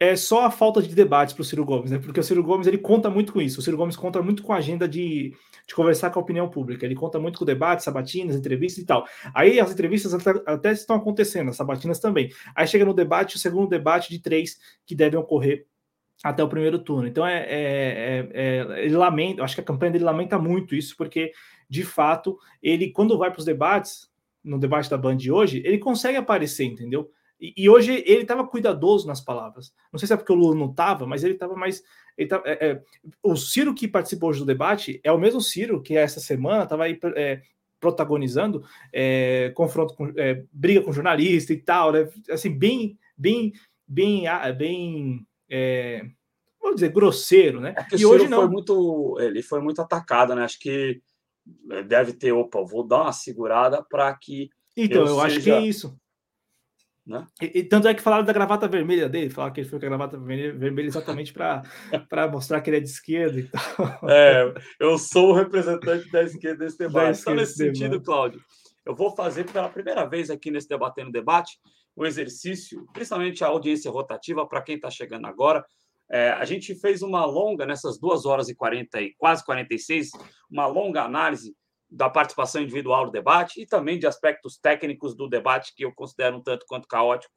É 0.00 0.16
só 0.16 0.46
a 0.46 0.50
falta 0.50 0.80
de 0.80 0.94
debates 0.94 1.34
para 1.34 1.42
o 1.42 1.44
Ciro 1.44 1.62
Gomes, 1.62 1.90
né? 1.90 1.98
Porque 1.98 2.18
o 2.18 2.22
Ciro 2.22 2.42
Gomes 2.42 2.66
ele 2.66 2.78
conta 2.78 3.10
muito 3.10 3.34
com 3.34 3.40
isso. 3.42 3.60
O 3.60 3.62
Ciro 3.62 3.76
Gomes 3.76 3.96
conta 3.96 4.22
muito 4.22 4.42
com 4.42 4.54
a 4.54 4.56
agenda 4.56 4.88
de, 4.88 5.34
de 5.68 5.74
conversar 5.74 6.08
com 6.08 6.18
a 6.18 6.22
opinião 6.22 6.48
pública. 6.48 6.86
Ele 6.86 6.94
conta 6.94 7.18
muito 7.18 7.38
com 7.38 7.44
debates, 7.44 7.84
sabatinas, 7.84 8.34
entrevistas 8.34 8.82
e 8.82 8.86
tal. 8.86 9.06
Aí 9.34 9.60
as 9.60 9.70
entrevistas 9.70 10.14
até, 10.14 10.30
até 10.46 10.72
estão 10.72 10.96
acontecendo, 10.96 11.50
as 11.50 11.56
sabatinas 11.56 11.98
também. 11.98 12.32
Aí 12.54 12.66
chega 12.66 12.86
no 12.86 12.94
debate, 12.94 13.36
o 13.36 13.38
segundo 13.38 13.68
debate 13.68 14.08
de 14.08 14.18
três 14.18 14.58
que 14.86 14.94
devem 14.94 15.20
ocorrer 15.20 15.66
até 16.24 16.42
o 16.42 16.48
primeiro 16.48 16.78
turno. 16.78 17.06
Então 17.06 17.26
é, 17.26 17.40
é, 17.40 17.48
é, 17.52 18.28
é 18.32 18.84
ele 18.86 18.96
lamenta, 18.96 19.44
acho 19.44 19.54
que 19.54 19.60
a 19.60 19.64
campanha 19.64 19.92
dele 19.92 20.04
lamenta 20.04 20.38
muito 20.38 20.74
isso, 20.74 20.96
porque 20.96 21.30
de 21.68 21.84
fato 21.84 22.38
ele 22.62 22.90
quando 22.90 23.18
vai 23.18 23.30
para 23.30 23.40
os 23.40 23.44
debates, 23.44 24.10
no 24.42 24.58
debate 24.58 24.88
da 24.88 24.96
Band 24.96 25.18
de 25.18 25.30
hoje, 25.30 25.60
ele 25.62 25.76
consegue 25.76 26.16
aparecer, 26.16 26.64
entendeu? 26.64 27.10
E, 27.40 27.54
e 27.56 27.68
hoje 27.68 28.02
ele 28.06 28.22
estava 28.22 28.46
cuidadoso 28.46 29.06
nas 29.06 29.20
palavras. 29.20 29.72
Não 29.92 29.98
sei 29.98 30.06
se 30.06 30.12
é 30.12 30.16
porque 30.16 30.32
o 30.32 30.36
Lula 30.36 30.54
não 30.54 30.70
estava, 30.70 31.06
mas 31.06 31.24
ele 31.24 31.34
estava 31.34 31.56
mais. 31.56 31.82
Ele 32.16 32.28
tava, 32.28 32.42
é, 32.46 32.70
é, 32.70 32.82
o 33.22 33.36
Ciro 33.36 33.74
que 33.74 33.88
participou 33.88 34.30
hoje 34.30 34.40
do 34.40 34.46
debate 34.46 35.00
é 35.02 35.10
o 35.10 35.18
mesmo 35.18 35.40
Ciro 35.40 35.82
que 35.82 35.96
essa 35.96 36.20
semana 36.20 36.64
estava 36.64 36.84
aí 36.84 36.98
é, 37.16 37.40
protagonizando 37.80 38.62
é, 38.92 39.52
confronto 39.54 39.94
com 39.94 40.12
é, 40.16 40.44
briga 40.52 40.82
com 40.82 40.92
jornalista 40.92 41.52
e 41.52 41.56
tal, 41.56 41.92
né? 41.92 42.08
Assim, 42.28 42.50
bem, 42.50 42.98
bem, 43.16 43.52
bem, 43.88 44.24
bem. 44.56 45.26
É, 45.48 46.04
vamos 46.60 46.76
dizer, 46.76 46.92
grosseiro, 46.92 47.60
né? 47.60 47.74
É 47.76 47.96
e 47.96 48.04
hoje 48.04 48.28
não. 48.28 48.42
Foi 48.42 48.48
muito, 48.50 49.16
ele 49.18 49.42
foi 49.42 49.60
muito 49.60 49.80
atacado, 49.80 50.34
né? 50.34 50.44
Acho 50.44 50.58
que 50.60 51.00
deve 51.86 52.12
ter, 52.12 52.32
opa, 52.32 52.62
vou 52.62 52.86
dar 52.86 53.02
uma 53.02 53.12
segurada 53.12 53.82
para 53.82 54.12
que. 54.14 54.50
Então, 54.76 55.02
eu, 55.02 55.06
eu 55.08 55.14
seja... 55.14 55.26
acho 55.26 55.40
que 55.40 55.50
é 55.50 55.60
isso. 55.60 55.99
Né? 57.06 57.26
E, 57.40 57.60
e, 57.60 57.64
tanto 57.64 57.88
é 57.88 57.94
que 57.94 58.02
falaram 58.02 58.24
da 58.24 58.32
gravata 58.32 58.68
vermelha 58.68 59.08
dele, 59.08 59.30
falaram 59.30 59.52
que 59.52 59.60
ele 59.60 59.68
foi 59.68 59.80
com 59.80 59.86
a 59.86 59.88
gravata 59.88 60.16
vermelha, 60.16 60.52
vermelha 60.52 60.86
exatamente 60.86 61.32
para 61.32 62.28
mostrar 62.30 62.60
que 62.60 62.70
ele 62.70 62.76
é 62.76 62.80
de 62.80 62.88
esquerda 62.88 63.40
e 63.40 63.44
tal. 63.44 64.08
É, 64.08 64.54
eu 64.78 64.98
sou 64.98 65.30
o 65.30 65.34
representante 65.34 66.10
da 66.10 66.22
esquerda 66.22 66.64
nesse 66.64 66.78
debate. 66.78 67.20
Então, 67.20 67.34
nesse 67.34 67.54
sentido, 67.54 67.98
debate. 67.98 68.04
Cláudio, 68.04 68.40
eu 68.86 68.94
vou 68.94 69.14
fazer 69.14 69.50
pela 69.50 69.68
primeira 69.68 70.04
vez 70.04 70.30
aqui 70.30 70.50
nesse 70.50 70.68
Debatendo 70.68 71.10
Debate 71.10 71.58
um 71.96 72.06
exercício, 72.06 72.86
principalmente 72.92 73.44
a 73.44 73.48
audiência 73.48 73.90
rotativa, 73.90 74.46
para 74.46 74.62
quem 74.62 74.76
está 74.76 74.90
chegando 74.90 75.26
agora. 75.26 75.64
É, 76.10 76.30
a 76.30 76.44
gente 76.44 76.74
fez 76.74 77.02
uma 77.02 77.24
longa, 77.24 77.64
nessas 77.64 77.98
duas 77.98 78.26
horas 78.26 78.48
e 78.48 78.54
40 78.54 79.00
e 79.00 79.14
quase 79.16 79.44
46, 79.44 80.10
uma 80.50 80.66
longa 80.66 81.02
análise 81.02 81.54
da 81.90 82.08
participação 82.08 82.62
individual 82.62 83.06
no 83.06 83.12
debate 83.12 83.60
e 83.60 83.66
também 83.66 83.98
de 83.98 84.06
aspectos 84.06 84.56
técnicos 84.56 85.16
do 85.16 85.28
debate 85.28 85.74
que 85.74 85.84
eu 85.84 85.92
considero 85.92 86.36
um 86.36 86.42
tanto 86.42 86.64
quanto 86.66 86.86
caótico 86.86 87.34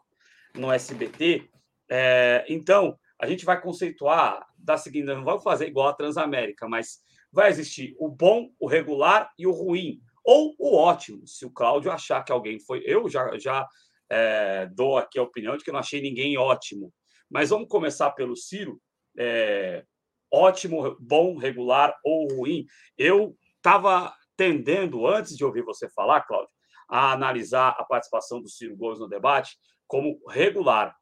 no 0.56 0.72
SBT. 0.72 1.50
É, 1.90 2.46
então, 2.48 2.98
a 3.20 3.28
gente 3.28 3.46
vai 3.46 3.60
conceituar 3.60 4.46
da 4.58 4.78
seguinte: 4.78 5.06
não 5.06 5.24
vamos 5.24 5.44
fazer 5.44 5.68
igual 5.68 5.88
a 5.88 5.94
Transamérica, 5.94 6.68
mas 6.68 7.00
vai 7.32 7.50
existir 7.50 7.96
o 7.98 8.10
bom, 8.10 8.50
o 8.60 8.68
regular 8.68 9.32
e 9.38 9.48
o 9.48 9.52
ruim, 9.52 10.00
ou 10.24 10.56
o 10.60 10.78
ótimo. 10.78 11.26
Se 11.28 11.46
o 11.46 11.52
Cláudio 11.52 11.92
achar 11.92 12.24
que 12.24 12.32
alguém 12.32 12.60
foi. 12.60 12.84
Eu 12.86 13.10
já, 13.10 13.38
já 13.40 13.68
é, 14.10 14.68
dou 14.68 14.98
aqui 14.98 15.18
a 15.18 15.24
opinião 15.24 15.58
de 15.58 15.64
que 15.64 15.72
não 15.72 15.80
achei 15.80 16.02
ninguém 16.02 16.38
ótimo. 16.38 16.94
Mas 17.30 17.50
vamos 17.50 17.68
começar 17.68 18.12
pelo 18.12 18.36
Ciro. 18.36 18.80
É, 19.18 19.84
ótimo, 20.32 20.96
bom, 21.00 21.38
regular 21.38 21.96
ou 22.04 22.28
ruim. 22.36 22.66
Eu 22.98 23.36
estava 23.58 24.14
tendendo, 24.36 25.08
antes 25.08 25.36
de 25.38 25.46
ouvir 25.46 25.64
você 25.64 25.90
falar, 25.90 26.22
Cláudio, 26.22 26.54
a 26.90 27.12
analisar 27.12 27.70
a 27.78 27.84
participação 27.84 28.42
do 28.42 28.50
Ciro 28.50 28.76
Gomes 28.76 29.00
no 29.00 29.08
debate 29.08 29.58
como 29.88 30.20
regular. 30.30 30.96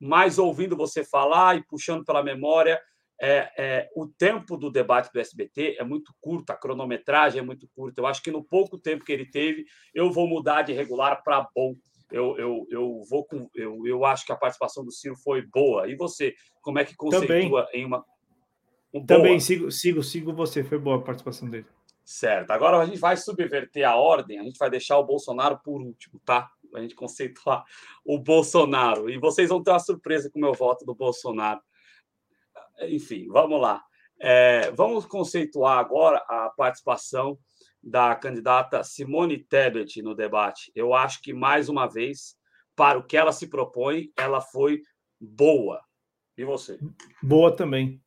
Mas 0.00 0.38
ouvindo 0.38 0.76
você 0.76 1.04
falar 1.04 1.56
e 1.56 1.64
puxando 1.64 2.04
pela 2.04 2.22
memória, 2.22 2.80
é, 3.20 3.50
é, 3.58 3.88
o 3.94 4.06
tempo 4.06 4.56
do 4.56 4.70
debate 4.70 5.12
do 5.12 5.20
SBT 5.20 5.76
é 5.78 5.84
muito 5.84 6.14
curto, 6.20 6.50
a 6.50 6.56
cronometragem 6.56 7.40
é 7.40 7.44
muito 7.44 7.68
curta. 7.74 8.00
Eu 8.00 8.06
acho 8.06 8.22
que 8.22 8.30
no 8.30 8.42
pouco 8.42 8.78
tempo 8.78 9.04
que 9.04 9.12
ele 9.12 9.26
teve, 9.26 9.66
eu 9.94 10.10
vou 10.10 10.26
mudar 10.26 10.62
de 10.62 10.72
regular 10.72 11.22
para 11.22 11.46
bom. 11.54 11.76
Eu, 12.10 12.36
eu, 12.38 12.66
eu 12.70 13.02
vou 13.08 13.24
com, 13.26 13.48
eu, 13.54 13.86
eu 13.86 14.04
acho 14.04 14.24
que 14.24 14.32
a 14.32 14.36
participação 14.36 14.84
do 14.84 14.90
Ciro 14.90 15.16
foi 15.16 15.42
boa. 15.42 15.86
E 15.88 15.94
você, 15.94 16.34
como 16.62 16.78
é 16.78 16.84
que 16.84 16.96
conceitua 16.96 17.66
Também. 17.66 17.82
em 17.82 17.84
uma 17.84 18.04
um 18.92 19.06
Também 19.06 19.38
sigo, 19.38 19.70
sigo, 19.70 20.02
sigo 20.02 20.32
você, 20.32 20.64
foi 20.64 20.78
boa 20.78 20.96
a 20.96 21.00
participação 21.00 21.48
dele. 21.48 21.66
Certo. 22.10 22.50
Agora 22.50 22.76
a 22.76 22.84
gente 22.84 22.98
vai 22.98 23.16
subverter 23.16 23.88
a 23.88 23.94
ordem, 23.94 24.40
a 24.40 24.42
gente 24.42 24.58
vai 24.58 24.68
deixar 24.68 24.98
o 24.98 25.04
Bolsonaro 25.04 25.60
por 25.62 25.80
último, 25.80 26.20
tá? 26.24 26.50
A 26.74 26.80
gente 26.80 26.92
conceituar 26.92 27.64
o 28.04 28.18
Bolsonaro. 28.18 29.08
E 29.08 29.16
vocês 29.16 29.48
vão 29.48 29.62
ter 29.62 29.70
uma 29.70 29.78
surpresa 29.78 30.28
com 30.28 30.40
o 30.40 30.42
meu 30.42 30.52
voto 30.52 30.84
do 30.84 30.92
Bolsonaro. 30.92 31.60
Enfim, 32.80 33.28
vamos 33.28 33.60
lá. 33.60 33.80
É, 34.18 34.72
vamos 34.72 35.06
conceituar 35.06 35.78
agora 35.78 36.16
a 36.28 36.50
participação 36.50 37.38
da 37.80 38.16
candidata 38.16 38.82
Simone 38.82 39.38
Tebet 39.44 40.02
no 40.02 40.12
debate. 40.12 40.72
Eu 40.74 40.92
acho 40.92 41.22
que, 41.22 41.32
mais 41.32 41.68
uma 41.68 41.86
vez, 41.86 42.36
para 42.74 42.98
o 42.98 43.06
que 43.06 43.16
ela 43.16 43.30
se 43.30 43.46
propõe, 43.46 44.10
ela 44.16 44.40
foi 44.40 44.82
boa. 45.20 45.80
E 46.36 46.44
você? 46.44 46.76
Boa 47.22 47.54
também. 47.54 48.02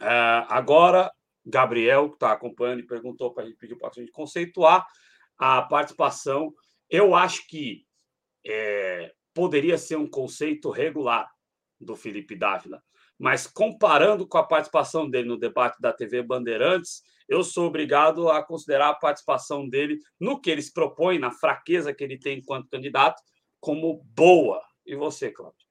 É, 0.00 0.46
agora, 0.48 1.10
Gabriel, 1.46 2.08
que 2.08 2.16
está 2.16 2.32
acompanhando 2.32 2.80
e 2.80 2.86
perguntou 2.86 3.32
para 3.32 3.44
a 3.44 3.46
gente, 3.46 3.56
pediu 3.56 3.78
para 3.78 3.88
a 3.88 3.92
gente 3.92 4.10
conceituar 4.10 4.84
a 5.38 5.62
participação. 5.62 6.52
Eu 6.90 7.14
acho 7.14 7.46
que 7.46 7.86
é, 8.44 9.12
poderia 9.32 9.78
ser 9.78 9.96
um 9.96 10.08
conceito 10.08 10.70
regular 10.70 11.30
do 11.80 11.94
Felipe 11.94 12.34
Dávila, 12.34 12.82
mas 13.18 13.46
comparando 13.46 14.26
com 14.26 14.38
a 14.38 14.42
participação 14.46 15.08
dele 15.08 15.28
no 15.28 15.38
debate 15.38 15.80
da 15.80 15.92
TV 15.92 16.22
Bandeirantes, 16.22 17.02
eu 17.28 17.42
sou 17.42 17.66
obrigado 17.66 18.28
a 18.30 18.42
considerar 18.42 18.90
a 18.90 18.94
participação 18.94 19.68
dele 19.68 19.98
no 20.18 20.40
que 20.40 20.50
eles 20.50 20.72
propõem, 20.72 21.18
na 21.18 21.30
fraqueza 21.30 21.92
que 21.92 22.04
ele 22.04 22.18
tem 22.18 22.38
enquanto 22.38 22.68
candidato, 22.68 23.20
como 23.60 24.02
boa. 24.14 24.62
E 24.84 24.94
você, 24.94 25.30
Cláudio? 25.30 25.65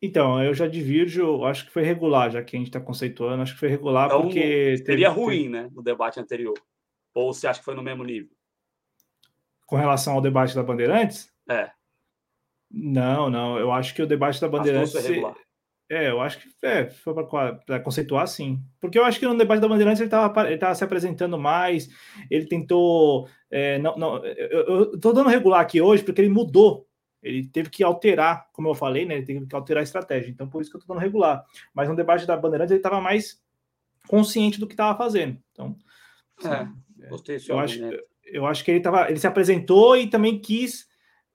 Então, 0.00 0.42
eu 0.42 0.54
já 0.54 0.66
divirjo, 0.66 1.44
acho 1.44 1.66
que 1.66 1.72
foi 1.72 1.82
regular, 1.82 2.30
já 2.30 2.42
que 2.42 2.54
a 2.54 2.58
gente 2.58 2.68
está 2.68 2.80
conceituando, 2.80 3.42
acho 3.42 3.54
que 3.54 3.60
foi 3.60 3.68
regular 3.68 4.06
então, 4.06 4.22
porque. 4.22 4.76
Seria 4.78 5.08
teve, 5.08 5.20
ruim, 5.20 5.48
né, 5.48 5.68
no 5.72 5.82
debate 5.82 6.20
anterior. 6.20 6.54
Ou 7.14 7.32
você 7.32 7.48
acha 7.48 7.58
que 7.58 7.64
foi 7.64 7.74
no 7.74 7.82
mesmo 7.82 8.04
nível? 8.04 8.30
Com 9.66 9.76
relação 9.76 10.14
ao 10.14 10.20
debate 10.20 10.54
da 10.54 10.62
Bandeirantes? 10.62 11.30
É. 11.48 11.70
Não, 12.70 13.28
não. 13.28 13.58
Eu 13.58 13.72
acho 13.72 13.94
que 13.94 14.02
o 14.02 14.06
debate 14.06 14.40
da 14.40 14.48
Bandeirantes. 14.48 14.92
Foi 14.92 15.02
regular. 15.02 15.36
É, 15.90 16.10
eu 16.10 16.20
acho 16.20 16.38
que 16.38 16.48
é, 16.66 16.90
foi 16.90 17.14
para 17.14 17.80
conceituar 17.80 18.28
sim. 18.28 18.62
Porque 18.78 18.98
eu 18.98 19.04
acho 19.04 19.18
que 19.18 19.26
no 19.26 19.36
debate 19.36 19.60
da 19.60 19.68
Bandeirantes 19.68 20.00
ele 20.00 20.08
estava 20.08 20.74
se 20.74 20.84
apresentando 20.84 21.38
mais, 21.38 21.88
ele 22.30 22.46
tentou. 22.46 23.26
É, 23.50 23.78
não, 23.78 23.96
não, 23.96 24.24
eu 24.24 24.94
estou 24.94 25.14
dando 25.14 25.30
regular 25.30 25.60
aqui 25.60 25.80
hoje 25.80 26.04
porque 26.04 26.20
ele 26.20 26.28
mudou 26.28 26.87
ele 27.22 27.48
teve 27.48 27.68
que 27.68 27.82
alterar, 27.82 28.48
como 28.52 28.68
eu 28.68 28.74
falei, 28.74 29.04
né? 29.04 29.16
Ele 29.16 29.26
teve 29.26 29.46
que 29.46 29.54
alterar 29.54 29.80
a 29.80 29.84
estratégia. 29.84 30.30
Então, 30.30 30.48
por 30.48 30.62
isso 30.62 30.70
que 30.70 30.76
eu 30.76 30.80
estou 30.80 30.94
dando 30.94 31.02
regular. 31.02 31.44
Mas 31.74 31.88
no 31.88 31.96
debate 31.96 32.26
da 32.26 32.36
Bandeirantes 32.36 32.70
ele 32.70 32.78
estava 32.78 33.00
mais 33.00 33.42
consciente 34.06 34.60
do 34.60 34.66
que 34.66 34.74
estava 34.74 34.96
fazendo. 34.96 35.38
Então, 35.52 35.76
assim, 36.38 36.72
é, 37.02 37.08
gostei 37.08 37.38
eu 37.48 37.58
acho, 37.58 37.80
eu 38.24 38.46
acho 38.46 38.64
que 38.64 38.70
ele 38.70 38.80
tava, 38.80 39.08
ele 39.08 39.18
se 39.18 39.26
apresentou 39.26 39.96
e 39.96 40.08
também 40.08 40.38
quis, 40.38 40.86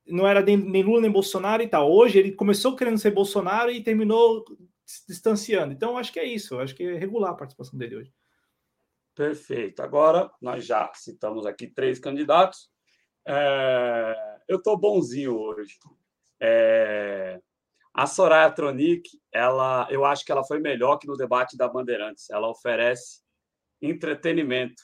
não 0.07 0.27
era 0.27 0.41
nem, 0.41 0.57
nem 0.57 0.83
Lula 0.83 1.01
nem 1.01 1.11
Bolsonaro 1.11 1.61
e 1.61 1.67
tal. 1.67 1.91
Hoje 1.91 2.17
ele 2.17 2.31
começou 2.31 2.75
querendo 2.75 2.97
ser 2.97 3.11
Bolsonaro 3.11 3.69
e 3.69 3.83
terminou 3.83 4.43
se 4.85 5.05
distanciando. 5.07 5.73
Então, 5.73 5.97
acho 5.97 6.11
que 6.11 6.19
é 6.19 6.25
isso. 6.25 6.55
Eu 6.55 6.59
acho 6.61 6.75
que 6.75 6.83
é 6.83 6.97
regular 6.97 7.31
a 7.31 7.35
participação 7.35 7.77
dele 7.77 7.97
hoje. 7.97 8.13
Perfeito. 9.15 9.81
Agora, 9.81 10.31
nós 10.41 10.65
já 10.65 10.91
citamos 10.95 11.45
aqui 11.45 11.67
três 11.67 11.99
candidatos. 11.99 12.72
É, 13.25 14.41
eu 14.47 14.57
estou 14.57 14.77
bonzinho 14.77 15.37
hoje. 15.37 15.77
É, 16.41 17.39
A 17.93 18.05
Soraya 18.05 18.51
Tronic, 18.51 19.09
ela, 19.31 19.87
eu 19.89 20.03
acho 20.03 20.25
que 20.25 20.31
ela 20.31 20.43
foi 20.43 20.59
melhor 20.59 20.97
que 20.97 21.07
no 21.07 21.15
debate 21.15 21.55
da 21.55 21.67
Bandeirantes. 21.67 22.29
Ela 22.29 22.49
oferece 22.49 23.21
entretenimento. 23.81 24.81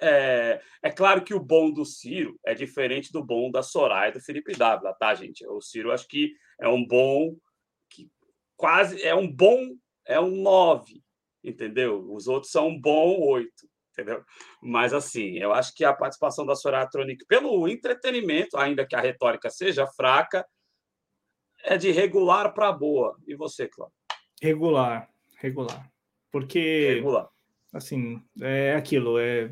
É, 0.00 0.60
é 0.82 0.90
claro 0.90 1.24
que 1.24 1.34
o 1.34 1.40
bom 1.40 1.72
do 1.72 1.84
Ciro 1.84 2.38
é 2.44 2.54
diferente 2.54 3.10
do 3.12 3.24
bom 3.24 3.50
da 3.50 3.62
Soraya 3.62 4.10
e 4.10 4.12
do 4.12 4.20
Felipe 4.20 4.54
Dávila, 4.54 4.94
tá, 4.94 5.14
gente? 5.14 5.46
O 5.46 5.60
Ciro 5.60 5.90
acho 5.90 6.06
que 6.06 6.32
é 6.60 6.68
um 6.68 6.86
bom 6.86 7.36
que 7.90 8.08
quase 8.56 9.02
é 9.02 9.14
um 9.14 9.30
bom, 9.30 9.74
é 10.06 10.20
um 10.20 10.42
nove, 10.42 11.02
entendeu? 11.42 12.12
Os 12.12 12.28
outros 12.28 12.52
são 12.52 12.68
um 12.68 12.80
bom 12.80 13.20
oito, 13.20 13.68
entendeu? 14.02 14.24
Mas 14.62 14.92
assim, 14.92 15.38
eu 15.38 15.52
acho 15.52 15.74
que 15.74 15.84
a 15.84 15.92
participação 15.92 16.46
da 16.46 16.54
Soraya 16.54 16.88
Tronic 16.88 17.24
pelo 17.26 17.68
entretenimento, 17.68 18.56
ainda 18.56 18.86
que 18.86 18.94
a 18.96 19.00
retórica 19.00 19.50
seja 19.50 19.86
fraca, 19.86 20.46
é 21.64 21.76
de 21.76 21.90
regular 21.90 22.54
para 22.54 22.70
boa. 22.72 23.16
E 23.26 23.34
você, 23.34 23.68
Cláudio? 23.68 23.94
Regular, 24.40 25.08
regular. 25.40 25.90
Porque 26.30 26.94
regular 26.94 27.28
assim, 27.72 28.22
é 28.40 28.74
aquilo, 28.74 29.18
é. 29.18 29.50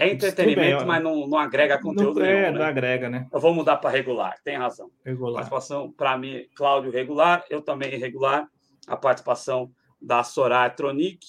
É 0.00 0.08
entretenimento, 0.10 0.78
bem, 0.78 0.86
mas 0.86 1.00
não, 1.00 1.28
não 1.28 1.38
agrega 1.38 1.80
conteúdo 1.80 2.18
não, 2.18 2.26
é, 2.26 2.32
nenhum, 2.32 2.52
né? 2.54 2.58
não 2.58 2.66
agrega, 2.66 3.08
né? 3.08 3.28
Eu 3.32 3.38
vou 3.38 3.54
mudar 3.54 3.76
para 3.76 3.88
regular, 3.88 4.34
tem 4.42 4.56
razão. 4.56 4.90
Regular. 5.04 5.34
Participação, 5.34 5.92
para 5.92 6.18
mim, 6.18 6.44
Cláudio, 6.56 6.90
regular, 6.90 7.44
eu 7.48 7.62
também 7.62 7.96
regular. 7.96 8.48
A 8.88 8.96
participação 8.96 9.70
da 10.02 10.24
Soraya 10.24 10.70
Tronic. 10.70 11.20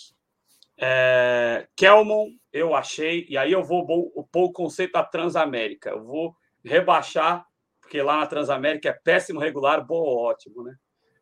É, 0.79 1.67
Kelmon, 1.75 2.29
eu 2.53 2.75
achei, 2.75 3.25
e 3.29 3.37
aí 3.37 3.51
eu 3.51 3.63
vou 3.63 3.85
pôr 4.31 4.43
o 4.45 4.51
conceito 4.51 4.93
da 4.93 5.03
Transamérica. 5.03 5.89
Eu 5.89 6.03
vou 6.03 6.35
rebaixar, 6.63 7.45
porque 7.81 8.01
lá 8.01 8.17
na 8.17 8.27
Transamérica 8.27 8.89
é 8.89 8.93
péssimo, 8.93 9.39
regular, 9.39 9.85
bom, 9.85 10.03
ótimo, 10.03 10.63
né? 10.63 10.75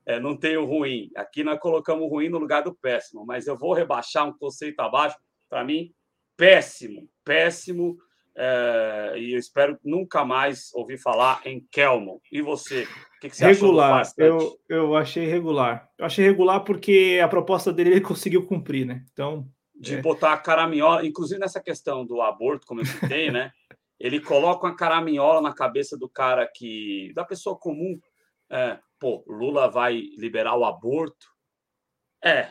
é, 0.05 0.19
não 0.19 0.37
tem 0.37 0.55
o 0.55 0.65
ruim. 0.65 1.09
Aqui 1.15 1.43
nós 1.43 1.59
colocamos 1.59 2.05
o 2.05 2.07
ruim 2.07 2.29
no 2.29 2.37
lugar 2.37 2.61
do 2.61 2.75
péssimo, 2.75 3.25
mas 3.25 3.47
eu 3.47 3.57
vou 3.57 3.73
rebaixar 3.73 4.27
um 4.27 4.37
conceito 4.37 4.79
abaixo, 4.79 5.17
para 5.49 5.63
mim, 5.63 5.91
péssimo, 6.37 7.09
péssimo. 7.23 7.97
É, 8.37 9.13
e 9.17 9.33
eu 9.33 9.39
espero 9.39 9.79
nunca 9.83 10.23
mais 10.23 10.71
ouvir 10.73 10.97
falar 10.97 11.41
em 11.45 11.65
Kelmon. 11.71 12.19
E 12.31 12.41
você? 12.41 12.87
Que, 13.25 13.31
que 13.31 13.37
você 13.37 13.45
regular, 13.45 14.01
achou 14.01 14.13
eu, 14.17 14.59
eu 14.69 14.95
achei 14.95 15.25
regular. 15.25 15.89
Eu 15.97 16.05
achei 16.05 16.25
regular 16.25 16.63
porque 16.63 17.19
a 17.23 17.27
proposta 17.27 17.73
dele 17.73 17.91
ele 17.91 18.01
conseguiu 18.01 18.45
cumprir, 18.45 18.85
né? 18.85 19.03
Então. 19.11 19.47
De 19.73 19.95
é... 19.95 20.01
botar 20.01 20.33
a 20.33 20.37
caraminhola, 20.37 21.05
inclusive 21.05 21.39
nessa 21.39 21.59
questão 21.59 22.05
do 22.05 22.21
aborto, 22.21 22.67
como 22.67 22.81
eu 22.81 22.85
citei, 22.85 23.31
né? 23.31 23.51
Ele 23.97 24.19
coloca 24.19 24.67
uma 24.67 24.75
caraminhola 24.75 25.41
na 25.41 25.53
cabeça 25.53 25.97
do 25.97 26.09
cara 26.09 26.45
que. 26.53 27.13
da 27.15 27.23
pessoa 27.23 27.57
comum. 27.57 27.97
É, 28.51 28.77
pô, 28.99 29.23
Lula 29.25 29.69
vai 29.69 30.01
liberar 30.17 30.57
o 30.57 30.65
aborto. 30.65 31.27
É. 32.21 32.49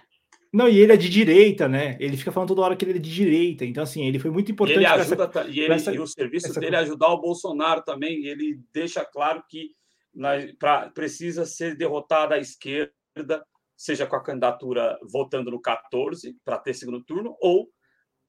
Não, 0.53 0.69
e 0.69 0.79
ele 0.79 0.93
é 0.93 0.97
de 0.97 1.09
direita, 1.09 1.69
né? 1.69 1.97
Ele 2.01 2.17
fica 2.17 2.31
falando 2.31 2.49
toda 2.49 2.63
hora 2.63 2.77
que 2.77 2.85
ele 2.85 2.99
é 2.99 3.01
de 3.01 3.13
direita. 3.13 3.65
Então, 3.65 3.83
assim, 3.83 4.07
ele 4.07 4.21
foi 4.21 4.31
muito 4.31 4.53
importante. 4.53 4.79
E 4.79 4.85
ele 4.85 4.87
ajuda, 4.87 5.25
essa, 5.25 5.49
e, 5.49 5.61
ele, 5.61 5.75
essa, 5.75 5.93
e 5.93 5.99
o 5.99 6.07
serviço 6.07 6.47
essa... 6.47 6.61
dele 6.61 6.77
é 6.77 6.79
ajudar 6.79 7.09
o 7.09 7.21
Bolsonaro 7.21 7.83
também. 7.83 8.25
Ele 8.25 8.61
deixa 8.73 9.05
claro 9.05 9.43
que 9.49 9.73
na, 10.15 10.33
pra, 10.59 10.91
precisa 10.91 11.45
ser 11.45 11.77
derrotada 11.77 12.35
a 12.35 12.39
esquerda, 12.39 13.45
seja 13.77 14.07
com 14.07 14.17
a 14.17 14.23
candidatura 14.23 14.99
votando 15.03 15.51
no 15.51 15.61
14 15.61 16.37
para 16.45 16.59
ter 16.59 16.75
segundo 16.75 17.05
turno, 17.05 17.37
ou 17.41 17.69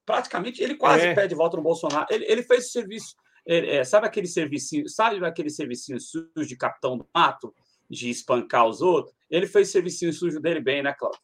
praticamente 0.04 0.62
ele 0.62 0.74
quase 0.74 1.06
é. 1.06 1.14
pede 1.14 1.34
voto 1.34 1.56
no 1.56 1.62
Bolsonaro. 1.62 2.06
Ele, 2.10 2.24
ele 2.26 2.42
fez 2.42 2.66
o 2.66 2.70
serviço. 2.70 3.14
Ele, 3.44 3.70
é, 3.70 3.84
sabe 3.84 4.06
aquele 4.06 4.26
servicinho, 4.26 4.88
sabe 4.88 5.24
aquele 5.24 5.50
servicinho 5.50 6.00
sujo 6.00 6.46
de 6.46 6.56
capitão 6.56 6.98
do 6.98 7.08
mato? 7.14 7.54
de 7.88 8.10
espancar 8.10 8.66
os 8.66 8.80
outros, 8.80 9.14
ele 9.30 9.46
fez 9.46 9.68
o 9.68 9.72
serviço 9.72 10.12
sujo 10.12 10.40
dele 10.40 10.60
bem, 10.60 10.82
né, 10.82 10.92
Cláudio? 10.92 11.20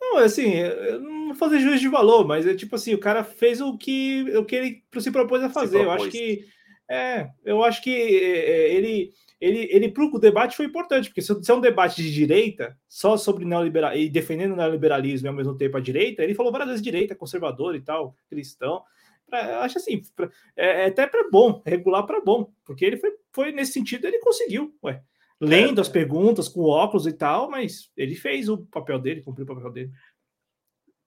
Não, 0.00 0.18
assim, 0.18 0.54
eu 0.54 1.00
não 1.00 1.26
vou 1.28 1.34
fazer 1.36 1.60
juízo 1.60 1.80
de 1.80 1.88
valor, 1.88 2.26
mas 2.26 2.46
é 2.46 2.54
tipo 2.54 2.74
assim, 2.74 2.92
o 2.92 3.00
cara 3.00 3.22
fez 3.22 3.60
o 3.60 3.76
que, 3.78 4.24
o 4.36 4.44
que 4.44 4.56
ele 4.56 4.84
se 4.98 5.10
propôs 5.10 5.42
a 5.42 5.48
fazer. 5.48 5.84
Propôs. 5.84 6.00
Eu 6.00 6.06
acho 6.06 6.10
que 6.10 6.44
é, 6.90 7.30
eu 7.44 7.62
acho 7.62 7.82
que 7.82 7.90
é, 7.90 8.50
é, 8.50 8.74
ele 8.74 9.12
ele, 9.40 9.68
ele 9.72 9.88
para 9.88 10.04
o 10.04 10.20
debate 10.20 10.56
foi 10.56 10.66
importante, 10.66 11.08
porque 11.08 11.20
se 11.20 11.32
é 11.32 11.54
um 11.54 11.60
debate 11.60 12.00
de 12.00 12.14
direita, 12.14 12.78
só 12.88 13.16
sobre 13.16 13.44
neoliberal 13.44 13.92
e 13.96 14.08
defendendo 14.08 14.52
o 14.52 14.56
neoliberalismo 14.56 15.26
e 15.26 15.30
ao 15.30 15.34
mesmo 15.34 15.56
tempo 15.56 15.76
a 15.76 15.80
direita, 15.80 16.22
ele 16.22 16.34
falou 16.34 16.52
várias 16.52 16.68
vezes 16.68 16.82
direita, 16.82 17.16
conservador 17.16 17.74
e 17.74 17.80
tal, 17.80 18.14
cristão. 18.30 18.84
Eu 19.32 19.58
acho 19.58 19.78
assim, 19.78 20.00
é, 20.56 20.84
é 20.84 20.86
até 20.86 21.08
para 21.08 21.28
bom, 21.28 21.60
regular 21.66 22.06
para 22.06 22.20
bom, 22.20 22.52
porque 22.64 22.84
ele 22.84 22.96
foi 22.98 23.10
foi 23.32 23.50
nesse 23.50 23.72
sentido, 23.72 24.06
ele 24.06 24.18
conseguiu, 24.20 24.76
ué. 24.84 25.02
Lendo 25.40 25.80
as 25.80 25.88
perguntas 25.88 26.48
com 26.48 26.62
óculos 26.62 27.06
e 27.06 27.12
tal, 27.12 27.50
mas 27.50 27.90
ele 27.96 28.14
fez 28.14 28.48
o 28.48 28.58
papel 28.58 29.00
dele, 29.00 29.22
cumpriu 29.22 29.44
o 29.44 29.54
papel 29.54 29.72
dele. 29.72 29.90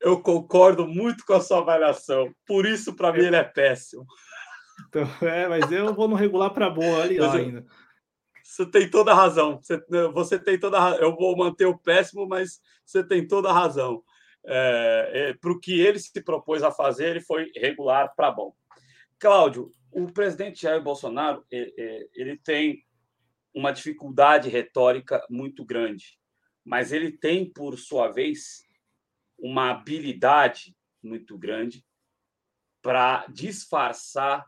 Eu 0.01 0.19
concordo 0.21 0.85
muito 0.85 1.25
com 1.25 1.33
a 1.33 1.39
sua 1.39 1.59
avaliação. 1.59 2.29
Por 2.45 2.65
isso, 2.65 2.93
para 2.93 3.13
mim, 3.13 3.19
ele 3.19 3.37
é 3.37 3.43
péssimo. 3.45 4.05
Então, 4.87 5.03
é, 5.21 5.47
mas 5.47 5.71
eu 5.71 5.93
vou 5.93 6.07
no 6.07 6.15
regular 6.15 6.51
para 6.51 6.69
boa 6.69 7.03
ali 7.03 7.19
ainda. 7.19 7.65
Você 8.43 8.65
tem 8.65 8.89
toda 8.89 9.11
a 9.11 9.15
razão. 9.15 9.59
Você, 9.61 9.83
você 10.13 10.39
tem 10.39 10.59
toda 10.59 10.81
a, 10.81 10.95
Eu 10.97 11.15
vou 11.15 11.35
manter 11.35 11.65
o 11.65 11.77
péssimo, 11.77 12.27
mas 12.27 12.61
você 12.85 13.03
tem 13.03 13.27
toda 13.27 13.49
a 13.49 13.53
razão. 13.53 14.03
É, 14.45 15.11
é, 15.13 15.33
para 15.33 15.51
o 15.51 15.59
que 15.59 15.79
ele 15.81 15.97
se 15.97 16.23
propôs 16.23 16.61
a 16.61 16.71
fazer, 16.71 17.09
ele 17.09 17.21
foi 17.21 17.51
regular 17.55 18.13
para 18.15 18.31
bom. 18.31 18.53
Cláudio, 19.19 19.71
o 19.91 20.11
presidente 20.11 20.61
Jair 20.61 20.83
Bolsonaro 20.83 21.43
ele 21.49 22.37
tem 22.37 22.85
uma 23.53 23.71
dificuldade 23.71 24.49
retórica 24.49 25.25
muito 25.29 25.65
grande, 25.65 26.19
mas 26.63 26.91
ele 26.91 27.11
tem, 27.11 27.49
por 27.49 27.79
sua 27.79 28.11
vez, 28.11 28.63
uma 29.39 29.71
habilidade 29.71 30.75
muito 31.01 31.37
grande 31.37 31.83
para 32.81 33.25
disfarçar 33.27 34.45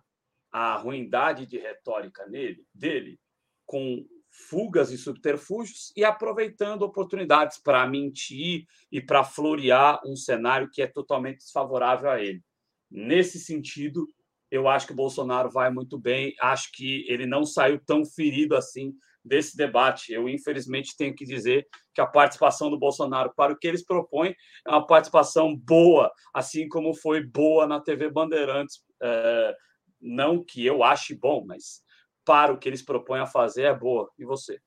a 0.51 0.77
ruindade 0.77 1.45
de 1.45 1.57
retórica 1.57 2.25
nele, 2.27 2.63
dele 2.73 3.19
com 3.65 4.05
fugas 4.49 4.91
e 4.91 4.97
subterfúgios 4.97 5.91
e 5.95 6.03
aproveitando 6.03 6.83
oportunidades 6.83 7.59
para 7.59 7.87
mentir 7.87 8.65
e 8.91 9.01
para 9.01 9.23
florear 9.23 9.99
um 10.05 10.15
cenário 10.15 10.69
que 10.71 10.81
é 10.81 10.87
totalmente 10.87 11.39
desfavorável 11.39 12.09
a 12.09 12.21
ele. 12.21 12.41
Nesse 12.89 13.39
sentido, 13.39 14.05
eu 14.49 14.67
acho 14.67 14.87
que 14.87 14.93
o 14.93 14.95
Bolsonaro 14.95 15.49
vai 15.49 15.69
muito 15.69 15.99
bem. 15.99 16.33
Acho 16.39 16.71
que 16.71 17.05
ele 17.09 17.25
não 17.25 17.43
saiu 17.45 17.79
tão 17.85 18.05
ferido 18.05 18.55
assim 18.55 18.93
desse 19.23 19.57
debate. 19.57 20.13
Eu, 20.13 20.29
infelizmente, 20.29 20.95
tenho 20.97 21.13
que 21.13 21.25
dizer 21.25 21.67
que 21.93 21.99
a 21.99 22.07
participação 22.07 22.69
do 22.69 22.79
Bolsonaro 22.79 23.33
para 23.35 23.51
o 23.51 23.57
que 23.57 23.67
eles 23.67 23.83
propõem 23.83 24.33
é 24.65 24.69
uma 24.69 24.85
participação 24.85 25.55
boa, 25.55 26.11
assim 26.33 26.67
como 26.69 26.93
foi 26.93 27.25
boa 27.25 27.67
na 27.67 27.81
TV 27.81 28.09
Bandeirantes. 28.09 28.79
É, 29.01 29.55
não 29.99 30.43
que 30.43 30.65
eu 30.65 30.83
ache 30.83 31.15
bom, 31.15 31.43
mas 31.45 31.81
para 32.25 32.53
o 32.53 32.57
que 32.57 32.67
eles 32.67 32.81
propõem 32.81 33.21
a 33.21 33.25
fazer 33.25 33.63
é 33.63 33.73
boa. 33.73 34.09
E 34.17 34.25
você? 34.25 34.59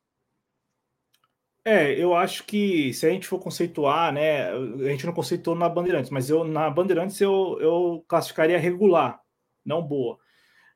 É, 1.64 1.92
eu 1.92 2.14
acho 2.14 2.44
que 2.44 2.92
se 2.94 3.06
a 3.06 3.10
gente 3.10 3.26
for 3.26 3.38
conceituar, 3.38 4.12
né, 4.12 4.50
a 4.50 4.90
gente 4.90 5.04
não 5.04 5.12
conceitou 5.12 5.54
na 5.54 5.68
Bandeirantes, 5.68 6.10
mas 6.10 6.30
eu 6.30 6.42
na 6.42 6.70
Bandeirantes 6.70 7.20
eu, 7.20 7.58
eu 7.60 8.04
classificaria 8.08 8.58
regular 8.58 9.20
não 9.64 9.82
boa. 9.82 10.18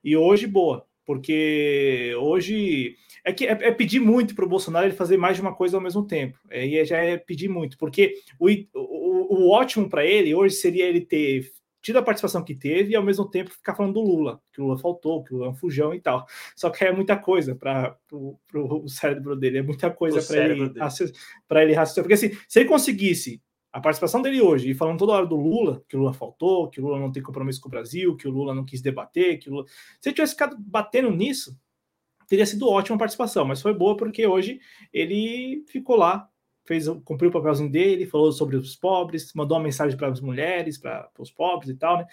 E 0.03 0.15
hoje, 0.15 0.47
boa, 0.47 0.87
porque 1.07 2.15
hoje 2.19 2.97
é 3.25 3.33
que 3.33 3.47
é, 3.47 3.53
é 3.53 3.73
pedir 3.73 4.01
muito 4.01 4.35
para 4.35 4.45
o 4.45 4.49
Bolsonaro 4.49 4.87
ele 4.87 4.95
fazer 4.95 5.17
mais 5.17 5.37
de 5.37 5.43
uma 5.43 5.55
coisa 5.55 5.77
ao 5.79 5.83
mesmo 5.83 6.07
tempo. 6.07 6.39
E 6.51 6.79
é, 6.79 6.85
já 6.85 6.99
é 6.99 7.17
pedir 7.17 7.49
muito, 7.49 7.79
porque 7.79 8.21
o, 8.39 8.49
o, 8.75 9.45
o 9.45 9.51
ótimo 9.51 9.89
para 9.89 10.05
ele 10.05 10.35
hoje 10.35 10.57
seria 10.57 10.85
ele 10.85 11.01
ter 11.01 11.51
tido 11.85 11.99
a 11.99 12.03
participação 12.03 12.43
que 12.43 12.55
teve 12.55 12.93
e 12.93 12.97
ao 12.97 13.03
mesmo 13.03 13.29
tempo 13.29 13.51
ficar 13.51 13.75
falando 13.75 13.93
do 13.93 14.01
Lula, 14.01 14.41
que 14.51 14.59
o 14.59 14.65
Lula 14.65 14.79
faltou, 14.79 15.23
que 15.23 15.35
o 15.35 15.37
Lula 15.37 15.49
é 15.49 15.51
um 15.51 15.55
fujão 15.55 15.93
e 15.93 16.01
tal. 16.01 16.27
Só 16.57 16.71
que 16.71 16.83
é 16.83 16.91
muita 16.91 17.15
coisa 17.15 17.55
para 17.55 17.95
o 18.11 18.89
cérebro 18.89 19.37
dele, 19.37 19.59
é 19.59 19.63
muita 19.63 19.91
coisa 19.91 20.23
para 20.27 20.45
ele, 20.47 20.63
ele 20.63 21.75
raciocinar. 21.75 22.03
Porque 22.03 22.15
assim, 22.15 22.31
se 22.49 22.61
ele 22.61 22.69
conseguisse 22.69 23.43
a 23.71 23.81
participação 23.81 24.23
dele 24.23 24.41
hoje, 24.41 24.71
e 24.71 24.75
falando 24.75 24.99
toda 24.99 25.13
hora 25.13 25.27
do 25.27 25.37
Lula, 25.37 25.85
que 25.87 25.95
o 25.95 25.99
Lula 25.99 26.15
faltou, 26.15 26.71
que 26.71 26.81
o 26.81 26.85
Lula 26.85 26.99
não 26.99 27.13
tem 27.13 27.23
compromisso 27.23 27.61
com 27.61 27.69
o 27.69 27.71
Brasil, 27.71 28.17
que 28.17 28.27
o 28.27 28.31
Lula 28.31 28.55
não 28.55 28.65
quis 28.65 28.81
debater, 28.81 29.39
que 29.39 29.51
o 29.51 29.53
Lula... 29.53 29.67
Se 30.01 30.09
ele 30.09 30.15
tivesse 30.15 30.33
ficado 30.33 30.57
batendo 30.59 31.11
nisso, 31.11 31.55
teria 32.27 32.47
sido 32.47 32.67
ótima 32.67 32.97
participação, 32.97 33.45
mas 33.45 33.61
foi 33.61 33.75
boa 33.75 33.95
porque 33.95 34.27
hoje 34.27 34.59
ele 34.91 35.65
ficou 35.69 35.97
lá, 35.97 36.31
fez, 36.65 36.89
cumpriu 37.05 37.31
o 37.31 37.33
papelzinho 37.33 37.71
dele, 37.71 38.07
falou 38.07 38.33
sobre 38.33 38.57
os 38.57 38.75
pobres, 38.75 39.33
mandou 39.35 39.57
uma 39.57 39.65
mensagem 39.65 39.97
para 39.97 40.09
as 40.09 40.21
mulheres, 40.21 40.79
para 40.79 41.11
os 41.19 41.31
pobres 41.31 41.71
e 41.71 41.75
tal, 41.75 41.99
né? 41.99 42.07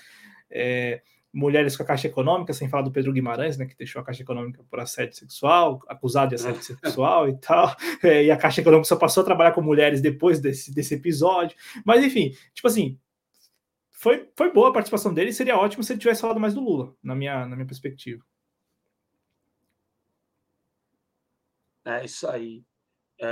É, 0.49 1.01
mulheres 1.33 1.77
com 1.77 1.83
a 1.83 1.85
Caixa 1.85 2.07
Econômica, 2.07 2.53
sem 2.53 2.67
falar 2.67 2.83
do 2.83 2.91
Pedro 2.91 3.13
Guimarães, 3.13 3.57
né, 3.57 3.65
que 3.65 3.77
deixou 3.77 4.01
a 4.01 4.05
Caixa 4.05 4.21
Econômica 4.21 4.63
por 4.69 4.79
assédio 4.79 5.15
sexual, 5.15 5.81
acusado 5.87 6.29
de 6.29 6.35
assédio 6.35 6.61
sexual 6.63 7.29
e 7.29 7.37
tal, 7.37 7.73
é, 8.03 8.25
e 8.25 8.31
a 8.31 8.37
Caixa 8.37 8.61
Econômica 8.61 8.87
só 8.87 8.97
passou 8.97 9.21
a 9.21 9.25
trabalhar 9.25 9.53
com 9.53 9.61
mulheres 9.61 10.01
depois 10.01 10.39
desse, 10.39 10.73
desse 10.73 10.95
episódio. 10.95 11.55
Mas, 11.85 12.03
enfim, 12.03 12.35
tipo 12.53 12.67
assim, 12.67 12.99
foi, 13.89 14.29
foi 14.35 14.51
boa 14.51 14.69
a 14.69 14.73
participação 14.73 15.13
dele, 15.13 15.31
seria 15.31 15.57
ótimo 15.57 15.83
se 15.83 15.93
ele 15.93 15.99
tivesse 15.99 16.21
falado 16.21 16.39
mais 16.39 16.53
do 16.53 16.61
Lula, 16.61 16.93
na 17.01 17.15
minha, 17.15 17.45
na 17.45 17.55
minha 17.55 17.67
perspectiva. 17.67 18.23
É 21.85 22.05
isso 22.05 22.27
aí. 22.27 22.63
É, 23.23 23.27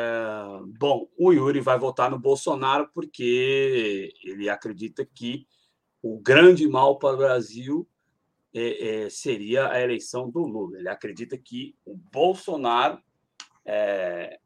bom, 0.78 1.10
o 1.18 1.34
Yuri 1.34 1.60
vai 1.62 1.80
votar 1.80 2.12
no 2.12 2.20
Bolsonaro 2.20 2.88
porque 2.94 4.14
ele 4.24 4.48
acredita 4.48 5.04
que 5.04 5.48
o 6.00 6.20
grande 6.20 6.68
mal 6.68 7.00
para 7.00 7.16
o 7.16 7.18
Brasil 7.18 7.90
é, 8.54 9.06
é, 9.06 9.10
seria 9.10 9.68
a 9.68 9.82
eleição 9.82 10.30
do 10.30 10.42
Lula. 10.42 10.78
Ele 10.78 10.90
acredita 10.90 11.36
que 11.40 11.76
o 11.84 11.96
Bolsonaro 11.96 13.02
é, 13.66 14.40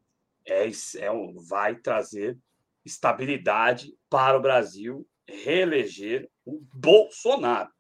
é, 0.45 0.67
é 0.69 1.09
vai 1.45 1.75
trazer 1.75 2.39
estabilidade 2.85 3.93
para 4.09 4.38
o 4.38 4.41
Brasil, 4.41 5.05
reeleger 5.27 6.30
o 6.45 6.61
Bolsonaro. 6.73 7.72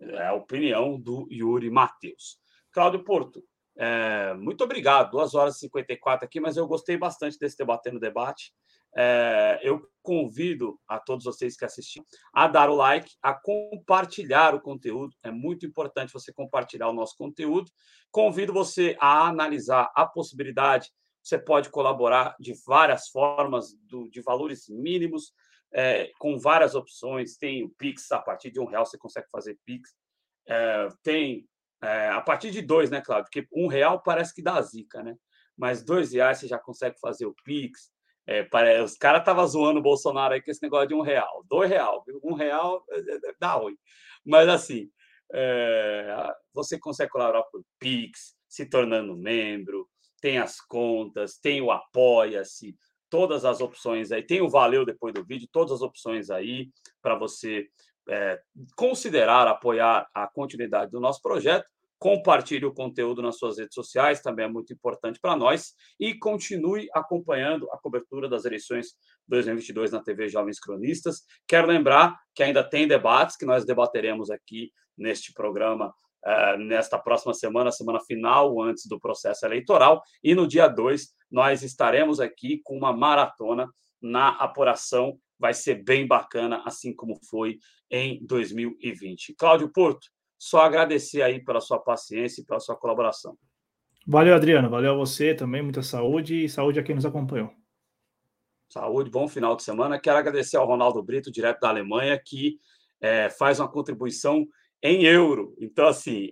É 0.00 0.28
a 0.28 0.34
opinião 0.34 1.00
do 1.00 1.26
Yuri 1.32 1.68
Matheus. 1.68 2.38
Cláudio 2.70 3.02
Porto, 3.02 3.42
é, 3.78 4.34
muito 4.34 4.64
obrigado. 4.64 5.10
2 5.10 5.34
horas 5.34 5.56
e 5.56 5.60
54 5.60 6.24
aqui, 6.24 6.40
mas 6.40 6.56
eu 6.56 6.66
gostei 6.66 6.96
bastante 6.96 7.38
desse 7.38 7.56
debatendo 7.56 8.00
debate. 8.00 8.52
É, 8.98 9.60
eu 9.62 9.86
convido 10.02 10.80
a 10.88 10.98
todos 10.98 11.26
vocês 11.26 11.54
que 11.54 11.66
assistiram 11.66 12.06
a 12.32 12.48
dar 12.48 12.70
o 12.70 12.74
like, 12.74 13.14
a 13.22 13.34
compartilhar 13.34 14.54
o 14.54 14.60
conteúdo. 14.60 15.14
É 15.22 15.30
muito 15.30 15.66
importante 15.66 16.12
você 16.12 16.32
compartilhar 16.32 16.88
o 16.88 16.94
nosso 16.94 17.14
conteúdo. 17.18 17.70
Convido 18.10 18.54
você 18.54 18.96
a 18.98 19.28
analisar 19.28 19.92
a 19.94 20.06
possibilidade. 20.06 20.90
Você 21.22 21.38
pode 21.38 21.68
colaborar 21.68 22.34
de 22.40 22.54
várias 22.66 23.08
formas, 23.08 23.74
do, 23.82 24.08
de 24.08 24.22
valores 24.22 24.66
mínimos, 24.70 25.32
é, 25.74 26.10
com 26.18 26.38
várias 26.38 26.74
opções. 26.74 27.36
Tem 27.36 27.62
o 27.62 27.68
Pix, 27.68 28.10
a 28.12 28.18
partir 28.20 28.50
de 28.50 28.60
um 28.60 28.64
real 28.64 28.86
você 28.86 28.96
consegue 28.96 29.26
fazer 29.30 29.58
Pix. 29.66 29.94
É, 30.48 30.88
tem 31.02 31.46
é, 31.82 32.08
a 32.08 32.20
partir 32.20 32.50
de 32.50 32.62
dois, 32.62 32.90
né, 32.90 33.00
Claudio? 33.00 33.30
Porque 33.30 33.48
um 33.52 33.66
real 33.66 34.02
parece 34.02 34.34
que 34.34 34.42
dá 34.42 34.60
zica, 34.62 35.02
né? 35.02 35.14
Mas 35.56 35.82
dois 35.82 36.12
reais 36.12 36.38
você 36.38 36.48
já 36.48 36.58
consegue 36.58 36.98
fazer 37.00 37.26
o 37.26 37.34
Pix. 37.44 37.90
É, 38.26 38.42
para, 38.42 38.82
os 38.82 38.96
caras 38.96 39.20
estavam 39.20 39.46
zoando 39.46 39.78
o 39.78 39.82
Bolsonaro 39.82 40.34
aí 40.34 40.42
com 40.42 40.50
esse 40.50 40.62
negócio 40.62 40.88
de 40.88 40.94
um 40.94 41.00
real. 41.00 41.44
Dois 41.48 41.70
real? 41.70 42.04
Um 42.22 42.34
real 42.34 42.84
é, 42.90 42.98
é, 42.98 43.14
é, 43.14 43.34
dá 43.38 43.52
ruim. 43.52 43.76
Mas 44.24 44.48
assim, 44.48 44.90
é, 45.32 46.34
você 46.52 46.78
consegue 46.78 47.10
colaborar 47.10 47.42
por 47.44 47.62
Pix, 47.78 48.34
se 48.48 48.66
tornando 48.66 49.16
membro, 49.16 49.88
tem 50.20 50.38
as 50.38 50.60
contas, 50.60 51.38
tem 51.38 51.60
o 51.60 51.70
Apoia-se, 51.70 52.76
todas 53.08 53.44
as 53.44 53.60
opções 53.60 54.10
aí. 54.10 54.22
Tem 54.22 54.40
o 54.40 54.48
Valeu 54.48 54.84
depois 54.84 55.14
do 55.14 55.24
vídeo, 55.24 55.48
todas 55.52 55.72
as 55.72 55.82
opções 55.82 56.30
aí 56.30 56.70
para 57.00 57.14
você 57.14 57.68
é, 58.08 58.40
considerar 58.76 59.46
apoiar 59.46 60.08
a 60.14 60.26
continuidade 60.26 60.90
do 60.90 61.00
nosso 61.00 61.20
projeto, 61.20 61.66
compartilhe 61.98 62.66
o 62.66 62.74
conteúdo 62.74 63.22
nas 63.22 63.38
suas 63.38 63.58
redes 63.58 63.74
sociais, 63.74 64.20
também 64.20 64.44
é 64.44 64.48
muito 64.48 64.72
importante 64.72 65.18
para 65.18 65.34
nós, 65.34 65.74
e 65.98 66.14
continue 66.14 66.88
acompanhando 66.94 67.70
a 67.72 67.78
cobertura 67.78 68.28
das 68.28 68.44
eleições 68.44 68.88
2022 69.28 69.92
na 69.92 70.02
TV 70.02 70.28
Jovens 70.28 70.60
Cronistas. 70.60 71.22
Quero 71.48 71.66
lembrar 71.66 72.16
que 72.34 72.42
ainda 72.42 72.62
tem 72.62 72.86
debates 72.86 73.36
que 73.36 73.46
nós 73.46 73.64
debateremos 73.64 74.30
aqui 74.30 74.70
neste 74.96 75.32
programa 75.32 75.94
Uh, 76.26 76.58
nesta 76.58 76.98
próxima 76.98 77.32
semana, 77.32 77.70
semana 77.70 78.00
final, 78.00 78.60
antes 78.60 78.86
do 78.86 78.98
processo 78.98 79.46
eleitoral. 79.46 80.02
E 80.24 80.34
no 80.34 80.48
dia 80.48 80.66
2, 80.66 81.06
nós 81.30 81.62
estaremos 81.62 82.18
aqui 82.18 82.60
com 82.64 82.76
uma 82.76 82.92
maratona 82.92 83.68
na 84.02 84.30
apuração 84.30 85.20
vai 85.38 85.54
ser 85.54 85.82
bem 85.82 86.06
bacana, 86.06 86.62
assim 86.64 86.94
como 86.94 87.18
foi 87.28 87.58
em 87.90 88.24
2020. 88.26 89.34
Cláudio 89.34 89.70
Porto, 89.70 90.08
só 90.38 90.60
agradecer 90.60 91.22
aí 91.22 91.42
pela 91.44 91.60
sua 91.60 91.78
paciência 91.78 92.40
e 92.40 92.44
pela 92.44 92.60
sua 92.60 92.76
colaboração. 92.76 93.36
Valeu, 94.06 94.34
Adriano. 94.34 94.70
Valeu 94.70 94.92
a 94.92 94.96
você 94.96 95.34
também. 95.34 95.62
Muita 95.62 95.82
saúde 95.82 96.44
e 96.44 96.48
saúde 96.48 96.78
a 96.78 96.82
quem 96.82 96.94
nos 96.94 97.06
acompanhou. 97.06 97.50
Saúde, 98.68 99.10
bom 99.10 99.26
final 99.26 99.56
de 99.56 99.62
semana. 99.62 99.98
Quero 99.98 100.18
agradecer 100.18 100.56
ao 100.56 100.66
Ronaldo 100.66 101.02
Brito, 101.02 101.30
direto 101.30 101.60
da 101.60 101.68
Alemanha, 101.68 102.20
que 102.24 102.58
é, 103.00 103.30
faz 103.30 103.58
uma 103.58 103.70
contribuição 103.70 104.46
em 104.82 105.04
euro. 105.04 105.54
Então, 105.58 105.88
assim, 105.88 106.30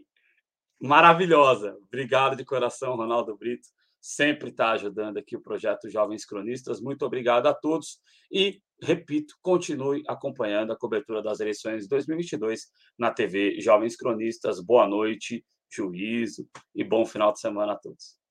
maravilhosa. 0.81 1.77
Obrigado 1.87 2.37
de 2.37 2.45
coração, 2.45 2.97
Ronaldo 2.97 3.37
Brito. 3.37 3.69
Sempre 4.01 4.51
está 4.51 4.73
ajudando 4.73 5.17
aqui 5.17 5.37
o 5.37 5.41
projeto 5.41 5.89
Jovens 5.89 6.25
Cronistas. 6.25 6.81
Muito 6.81 7.05
obrigado 7.07 7.47
a 7.47 7.55
todos. 7.55 7.99
E 8.31 8.61
repito, 8.85 9.35
continue 9.43 10.05
acompanhando 10.07 10.73
a 10.73 10.79
cobertura 10.79 11.23
das 11.23 11.41
eleições 11.41 11.85
de 11.85 11.89
2022 11.89 12.69
na 12.99 13.11
TV 13.11 13.61
Jovens 13.61 13.97
Cronistas. 13.97 14.61
Boa 14.61 14.87
noite, 14.87 15.45
juízo 15.73 16.49
e 16.75 16.85
bom 16.85 17.05
final 17.05 17.33
de 17.33 17.41
semana 17.41 17.73
a 17.73 17.77
todos. 17.77 18.24